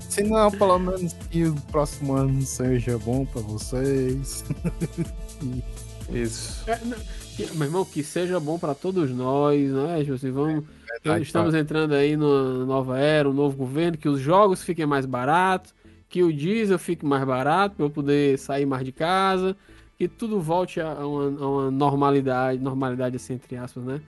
Se 0.09 0.23
não, 0.25 0.51
pelo 0.51 0.79
menos 0.79 1.13
que 1.31 1.45
o 1.45 1.55
próximo 1.71 2.15
ano 2.15 2.43
seja 2.43 2.99
bom 2.99 3.25
pra 3.25 3.41
vocês. 3.43 4.45
Isso. 6.13 6.63
É, 6.69 6.79
não, 6.85 6.97
que- 7.37 7.49
meu 7.57 7.67
irmão, 7.67 7.85
que 7.85 8.03
seja 8.03 8.41
bom 8.41 8.59
pra 8.59 8.75
todos 8.75 9.11
nós, 9.11 9.71
né, 9.71 10.03
José? 10.05 10.31
Vamos, 10.31 10.65
Verdade, 11.05 11.23
estamos 11.25 11.55
entrando 11.55 11.95
aí 11.95 12.17
numa 12.17 12.65
nova 12.67 12.99
era, 12.99 13.31
um 13.31 13.33
novo 13.33 13.57
governo, 13.57 13.97
que 13.97 14.09
os 14.09 14.21
jogos 14.21 14.63
fiquem 14.63 14.85
mais 14.87 15.07
baratos, 15.07 15.73
que 16.11 16.25
o 16.25 16.33
diesel 16.33 16.79
fique 16.79 17.07
mais 17.07 17.25
barato 17.25 17.77
para 17.77 17.87
eu 17.87 17.91
poder 17.91 18.37
sair 18.37 18.67
mais 18.67 18.85
de 18.85 18.91
casa, 18.91 19.57
que 19.97 20.09
tudo 20.09 20.41
volte 20.41 20.81
a 20.81 21.07
uma, 21.07 21.45
a 21.45 21.49
uma 21.49 21.71
normalidade, 21.71 22.61
normalidade 22.61 23.15
assim, 23.15 23.35
entre 23.35 23.57
aspas, 23.57 23.85
né? 23.85 24.03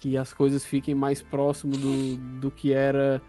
Que 0.00 0.16
as 0.16 0.34
coisas 0.34 0.66
fiquem 0.66 0.96
mais 0.96 1.22
próximo 1.22 1.76
do, 1.76 2.16
do 2.40 2.50
que 2.50 2.72
era 2.72 3.22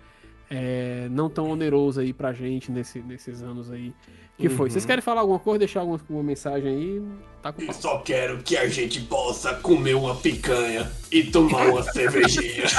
é, 0.49 1.07
não 1.11 1.29
tão 1.29 1.51
oneroso 1.51 1.99
aí 1.99 2.11
pra 2.13 2.33
gente 2.33 2.71
nesse, 2.71 2.99
nesses 2.99 3.43
anos 3.43 3.71
aí. 3.71 3.93
Que 4.37 4.49
foi? 4.49 4.67
Uhum. 4.67 4.73
Vocês 4.73 4.85
querem 4.85 5.01
falar 5.01 5.21
alguma 5.21 5.39
coisa, 5.39 5.59
deixar 5.59 5.79
alguma, 5.79 5.97
alguma 5.97 6.23
mensagem 6.23 6.67
aí? 6.69 7.01
Tá 7.41 7.53
com 7.53 7.61
Eu 7.61 7.67
pau. 7.67 7.75
só 7.75 7.97
quero 7.99 8.39
que 8.39 8.57
a 8.57 8.67
gente 8.67 8.99
possa 9.01 9.53
comer 9.55 9.95
uma 9.95 10.13
picanha 10.15 10.91
e 11.09 11.23
tomar 11.23 11.67
uma 11.67 11.83
cervejinha. 11.83 12.65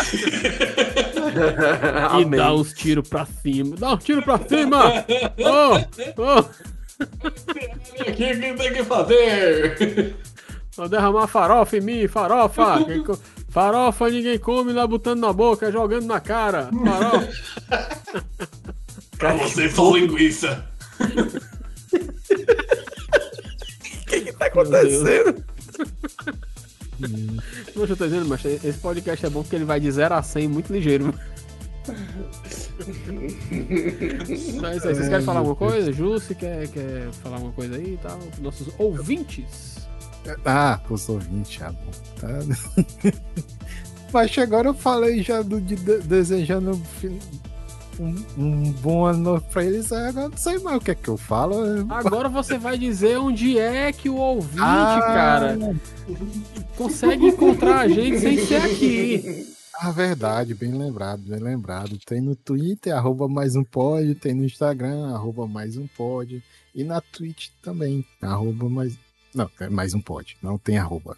E 2.20 2.24
dá 2.24 2.54
uns 2.54 2.72
tiros 2.72 3.08
pra 3.08 3.26
cima. 3.26 3.76
Dá 3.76 3.92
um 3.92 3.96
tiro 3.96 4.22
pra 4.22 4.38
cima! 4.38 5.04
Ô! 5.38 5.74
Ô! 6.22 6.40
O 6.40 6.44
que, 8.04 8.12
que 8.12 8.34
tem 8.34 8.72
que 8.72 8.84
fazer? 8.84 10.16
Vou 10.76 10.88
derramar 10.88 11.26
farofa 11.26 11.76
em 11.76 11.80
mim, 11.80 12.08
farofa! 12.08 12.78
Farofa 13.50 14.08
ninguém 14.10 14.38
come 14.38 14.72
lá 14.72 14.86
botando 14.86 15.20
na 15.20 15.32
boca, 15.32 15.70
jogando 15.72 16.06
na 16.06 16.20
cara. 16.20 16.70
Farofa. 16.72 17.28
Pra 19.18 19.34
você, 19.34 19.68
só 19.70 19.94
linguiça. 19.96 20.64
O 24.02 24.07
que 24.08 24.20
que 24.20 24.33
tá 24.33 24.47
acontecendo? 24.47 25.44
Não, 27.75 27.84
eu 27.84 27.97
tô 27.97 28.05
dizendo, 28.07 28.26
mas 28.26 28.44
esse 28.44 28.78
podcast 28.78 29.26
é 29.26 29.31
bom 29.31 29.42
porque 29.42 29.57
ele 29.57 29.65
vai 29.65 29.81
de 29.81 29.91
0 29.91 30.15
a 30.15 30.23
100 30.23 30.49
muito 30.49 30.73
ligeiro. 30.73 31.12
É 31.89 31.92
isso 34.76 34.89
aí. 34.89 34.94
Vocês 34.94 35.08
querem 35.08 35.25
falar 35.25 35.39
alguma 35.41 35.57
coisa? 35.57 35.92
Ju, 35.92 36.10
você 36.10 36.34
quer, 36.34 36.68
quer 36.68 37.10
falar 37.23 37.36
alguma 37.36 37.52
coisa 37.52 37.76
aí 37.76 37.94
e 37.94 37.99
tal? 37.99 38.18
Nossos 38.41 38.68
ouvintes. 38.78 39.76
Ah, 40.44 40.81
os 40.91 41.08
ouvintes, 41.08 41.60
ah, 41.62 41.70
bom. 41.73 41.91
Tá. 42.20 42.28
Mas 44.12 44.36
agora 44.39 44.68
eu 44.68 44.75
falei 44.75 45.23
já 45.23 45.41
do, 45.42 45.60
de- 45.60 45.76
desejando 46.00 46.81
um 47.99 48.15
um, 48.36 48.73
bom 48.73 49.05
ano 49.07 49.41
pra 49.52 49.65
eles. 49.65 49.92
aí 49.92 50.08
Agora 50.08 50.28
não 50.28 50.36
sei 50.36 50.58
mais 50.58 50.76
o 50.76 50.81
que 50.81 50.91
é 50.91 50.94
que 50.94 51.08
eu 51.08 51.16
falo. 51.16 51.57
Agora 51.91 52.28
você 52.28 52.58
vai 52.58 52.76
dizer 52.78 53.18
onde 53.18 53.58
é 53.58 53.92
que 53.92 54.08
o 54.08 54.16
ouvinte, 54.16 54.60
Ah. 54.60 55.00
cara, 55.02 55.58
consegue 56.76 57.26
encontrar 57.26 57.81
a 57.81 57.89
gente 57.89 58.18
sem 58.18 58.39
ser 58.44 58.57
aqui. 58.62 59.47
Ah, 59.78 59.91
verdade, 59.91 60.55
bem 60.55 60.73
lembrado, 60.73 61.20
bem 61.20 61.39
lembrado. 61.39 61.99
Tem 62.07 62.20
no 62.20 62.34
Twitter, 62.34 62.97
arroba 62.97 63.28
mais 63.28 63.55
um 63.57 63.62
pod, 63.65 64.15
tem 64.15 64.33
no 64.34 64.44
Instagram, 64.44 65.15
arroba 65.15 65.47
mais 65.47 65.76
um 65.76 65.86
pod, 65.86 66.42
e 66.75 66.83
na 66.83 67.00
Twitch 67.00 67.49
também, 67.62 68.05
arroba 68.23 68.68
mais. 68.70 68.99
Não, 69.34 69.50
é 69.60 69.68
mais 69.68 69.92
um 69.92 70.00
pod, 70.00 70.36
não 70.42 70.57
tem 70.57 70.78
arroba. 70.78 71.16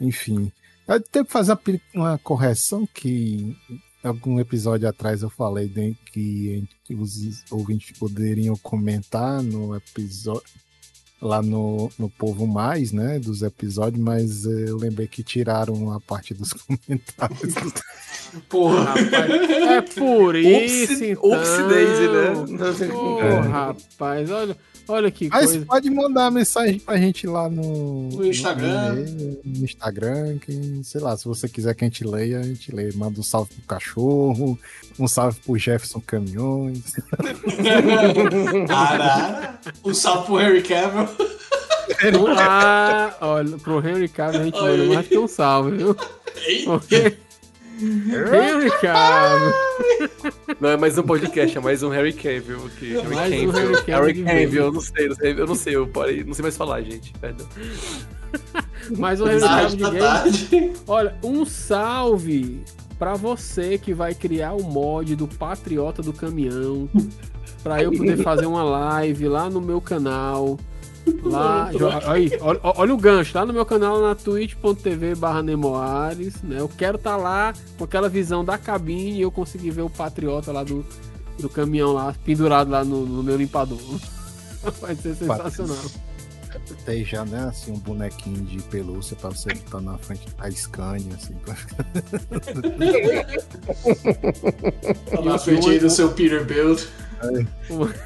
Enfim, 0.00 0.52
eu 0.86 1.00
tenho 1.00 1.24
que 1.24 1.32
fazer 1.32 1.56
uma 1.92 2.16
correção 2.18 2.86
que 2.86 3.56
algum 4.02 4.38
episódio 4.40 4.88
atrás 4.88 5.22
eu 5.22 5.30
falei 5.30 5.68
de- 5.68 5.96
que, 6.12 6.64
os 6.90 7.42
ouvintes 7.50 7.96
poderiam 7.98 8.56
comentar 8.56 9.42
no 9.42 9.74
episódio 9.74 10.42
lá 11.20 11.40
no, 11.40 11.88
no 11.96 12.10
Povo 12.10 12.46
Mais, 12.48 12.90
né, 12.90 13.18
dos 13.20 13.42
episódios, 13.42 14.02
mas 14.02 14.44
eh, 14.44 14.64
eu 14.66 14.76
lembrei 14.76 15.06
que 15.06 15.22
tiraram 15.22 15.92
a 15.92 16.00
parte 16.00 16.34
dos 16.34 16.52
comentários. 16.66 17.54
Porra. 18.48 18.82
Rapaz, 18.86 19.30
é 19.30 19.82
por 19.82 20.34
isso, 20.34 20.92
Upsi- 20.94 21.10
então. 21.10 21.32
Upsi 21.32 21.62
Daisy, 21.68 22.08
né? 22.08 23.20
É. 23.20 23.40
rapaz, 23.48 24.30
olha, 24.32 24.56
olha 24.88 25.10
que 25.10 25.28
Mas 25.28 25.46
coisa. 25.46 25.66
pode 25.66 25.90
mandar 25.90 26.30
mensagem 26.30 26.78
pra 26.78 26.96
gente 26.96 27.26
lá 27.26 27.48
no, 27.48 28.08
No 28.08 28.26
Instagram. 28.26 28.94
No, 29.44 29.64
Instagram, 29.64 30.38
que, 30.38 30.80
sei 30.84 31.00
lá, 31.00 31.16
se 31.16 31.24
você 31.24 31.48
quiser 31.48 31.74
que 31.74 31.84
a 31.84 31.88
gente 31.88 32.04
leia, 32.04 32.40
a 32.40 32.42
gente 32.42 32.74
lê. 32.74 32.90
Manda 32.92 33.18
um 33.20 33.22
salve 33.22 33.54
pro 33.54 33.62
cachorro, 33.66 34.58
um 34.98 35.08
salve 35.08 35.40
pro 35.40 35.58
Jefferson 35.58 36.00
Caminhões. 36.00 36.82
Arara. 38.68 39.60
Um 39.84 39.94
salve 39.94 40.26
pro 40.26 40.36
Harry 40.36 40.62
Cavill. 40.62 41.08
Ah, 42.38 43.16
olha, 43.20 43.58
pro 43.58 43.78
Henry 43.86 44.08
Cavill 44.08 44.40
a 44.40 44.44
gente 44.44 44.58
Olha 44.58 44.78
manda 44.78 44.94
mais 44.94 45.08
que 45.08 45.18
um 45.18 45.28
salve, 45.28 45.76
viu? 45.76 45.96
Porque... 46.64 47.16
Henry 47.82 48.70
Cavill. 48.80 49.52
Não 50.60 50.68
é 50.70 50.76
mais 50.76 50.96
um 50.96 51.02
podcast, 51.02 51.58
é 51.58 51.60
mais 51.60 51.82
um 51.82 51.88
Harry 51.88 52.12
Cavill. 52.12 52.70
Que, 52.78 52.92
Harry 52.92 53.14
Mais 53.14 53.32
um 53.32 53.46
Cavill. 53.46 53.52
Harry 53.52 53.74
Cavill 53.84 53.94
Harry 53.94 54.24
Cavill, 54.24 54.64
eu 54.64 54.72
não 54.72 54.80
sei, 54.80 55.04
eu 55.04 55.08
não 55.08 55.16
sei, 55.16 55.32
eu 55.32 55.46
não 55.46 55.54
sei, 55.54 55.76
eu 55.76 55.86
parei, 55.88 56.24
não 56.24 56.34
sei 56.34 56.42
mais 56.42 56.56
falar, 56.56 56.82
gente. 56.82 57.12
Perdão. 57.14 57.46
Mais 58.96 59.20
um 59.20 59.24
tarde 59.24 59.76
Cavill 59.76 60.32
de 60.32 60.46
game. 60.46 60.72
Olha, 60.86 61.16
um 61.22 61.44
salve 61.44 62.62
pra 62.98 63.14
você 63.14 63.78
que 63.78 63.92
vai 63.92 64.14
criar 64.14 64.52
o 64.52 64.62
mod 64.62 65.16
do 65.16 65.26
Patriota 65.26 66.02
do 66.02 66.12
Caminhão. 66.12 66.88
Pra 67.62 67.82
eu 67.82 67.90
poder 67.90 68.16
fazer 68.22 68.46
uma 68.46 68.62
live 68.62 69.28
lá 69.28 69.50
no 69.50 69.60
meu 69.60 69.80
canal. 69.80 70.58
Lá, 71.24 71.70
aí, 72.06 72.30
olha, 72.40 72.60
olha 72.62 72.94
o 72.94 72.96
gancho, 72.96 73.36
lá 73.36 73.44
no 73.44 73.52
meu 73.52 73.66
canal 73.66 74.00
na 74.00 74.14
twitch.tv 74.14 75.16
barra 75.16 75.42
Nemoares, 75.42 76.40
né? 76.42 76.60
Eu 76.60 76.68
quero 76.68 76.96
estar 76.96 77.16
lá 77.16 77.52
com 77.76 77.84
aquela 77.84 78.08
visão 78.08 78.44
da 78.44 78.56
cabine 78.56 79.18
e 79.18 79.22
eu 79.22 79.30
conseguir 79.30 79.70
ver 79.70 79.82
o 79.82 79.90
Patriota 79.90 80.52
lá 80.52 80.62
do, 80.62 80.84
do 81.38 81.48
caminhão 81.48 81.92
lá, 81.92 82.14
pendurado 82.24 82.70
lá 82.70 82.84
no, 82.84 83.04
no 83.04 83.22
meu 83.22 83.36
limpador. 83.36 83.78
Vai 84.80 84.94
ser 84.94 85.14
sensacional. 85.14 85.76
Tem 86.84 87.04
já, 87.04 87.24
né, 87.24 87.46
assim, 87.48 87.72
um 87.72 87.78
bonequinho 87.78 88.42
de 88.42 88.62
pelúcia 88.64 89.16
pra 89.16 89.30
você 89.30 89.54
botar 89.54 89.80
na 89.80 89.96
frente 89.98 90.26
da 90.36 90.50
Scania, 90.50 91.14
assim. 91.14 91.34
Pra... 91.44 91.56
Tá 95.10 95.22
na 95.22 95.38
frente 95.38 95.70
aí 95.70 95.78
do 95.78 95.88
seu 95.88 96.12
Peter 96.12 96.44
Build. 96.44 96.86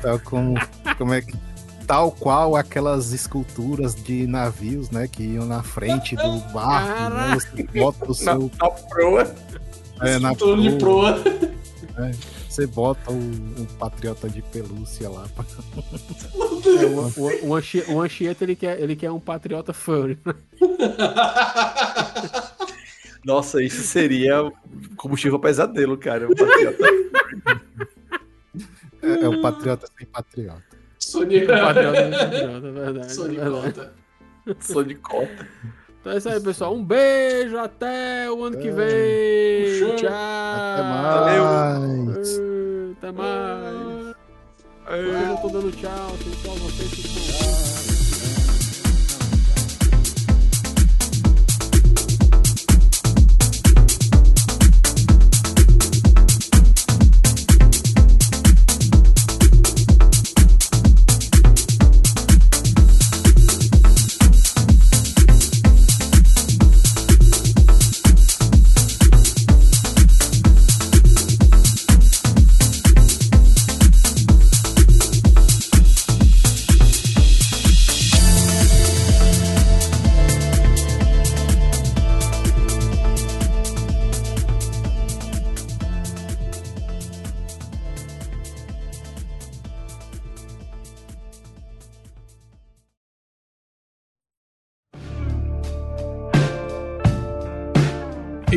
Tal 0.00 0.20
como, 0.20 0.54
como 0.96 1.14
é 1.14 1.22
que. 1.22 1.34
Tal 1.86 2.10
qual 2.10 2.56
aquelas 2.56 3.12
esculturas 3.12 3.94
de 3.94 4.26
navios, 4.26 4.90
né? 4.90 5.06
Que 5.06 5.22
iam 5.22 5.46
na 5.46 5.62
frente 5.62 6.16
do 6.16 6.38
barco, 6.52 7.14
né? 7.14 7.34
Você 7.34 7.62
bota 7.80 8.04
o 8.04 8.08
Na, 8.08 8.14
seu. 8.14 8.50
na 8.60 8.70
proa. 8.70 9.34
É, 10.02 10.18
na 10.18 10.34
Tudo 10.34 10.60
de 10.62 10.76
proa, 10.78 11.14
proa. 11.14 12.10
Você 12.48 12.66
bota 12.66 13.10
o, 13.12 13.14
o 13.62 13.66
patriota 13.78 14.28
de 14.28 14.42
pelúcia 14.42 15.08
lá. 15.08 15.26
pra- 15.34 15.44
É, 16.66 16.84
o, 16.86 17.00
o, 17.16 17.48
o, 17.50 17.54
Anchi- 17.54 17.84
o 17.88 18.02
Anchieta 18.02 18.44
ele 18.44 18.56
quer, 18.56 18.80
ele 18.80 18.96
quer 18.96 19.10
um 19.10 19.20
Patriota 19.20 19.72
Furry. 19.72 20.18
Nossa, 23.24 23.62
isso 23.62 23.82
seria 23.82 24.52
combustível 24.96 25.38
pesadelo, 25.38 25.96
cara. 25.96 26.26
um 26.28 26.34
patriota. 26.34 26.84
É, 29.02 29.24
é 29.24 29.28
o 29.28 29.40
patriota 29.40 29.86
sem 29.96 30.06
patriota. 30.06 30.65
Sony. 31.10 31.40
Patriota, 31.46 31.98
é 32.00 32.02
é 32.56 32.60
verdade. 32.60 32.98
é 32.98 33.08
Sony 34.60 34.94
cota. 34.96 35.46
Então 36.00 36.12
é 36.12 36.16
isso 36.18 36.28
aí, 36.28 36.40
pessoal. 36.40 36.74
Um 36.74 36.84
beijo, 36.84 37.56
até 37.58 38.30
o 38.30 38.44
ano 38.44 38.58
que 38.58 38.68
É. 38.68 38.72
vem. 38.72 39.80
Puxa. 39.90 39.96
Tchau. 39.96 40.12
Até 40.12 40.82
mais. 40.82 42.40
Até 42.98 43.12
mais. 43.12 44.16
Hoje 44.88 45.30
eu 45.30 45.36
tô 45.38 45.48
dando 45.48 45.72
tchau, 45.72 46.10
só 46.44 46.52
vocês 46.54 46.90
que 46.90 47.00
estão. 47.00 47.95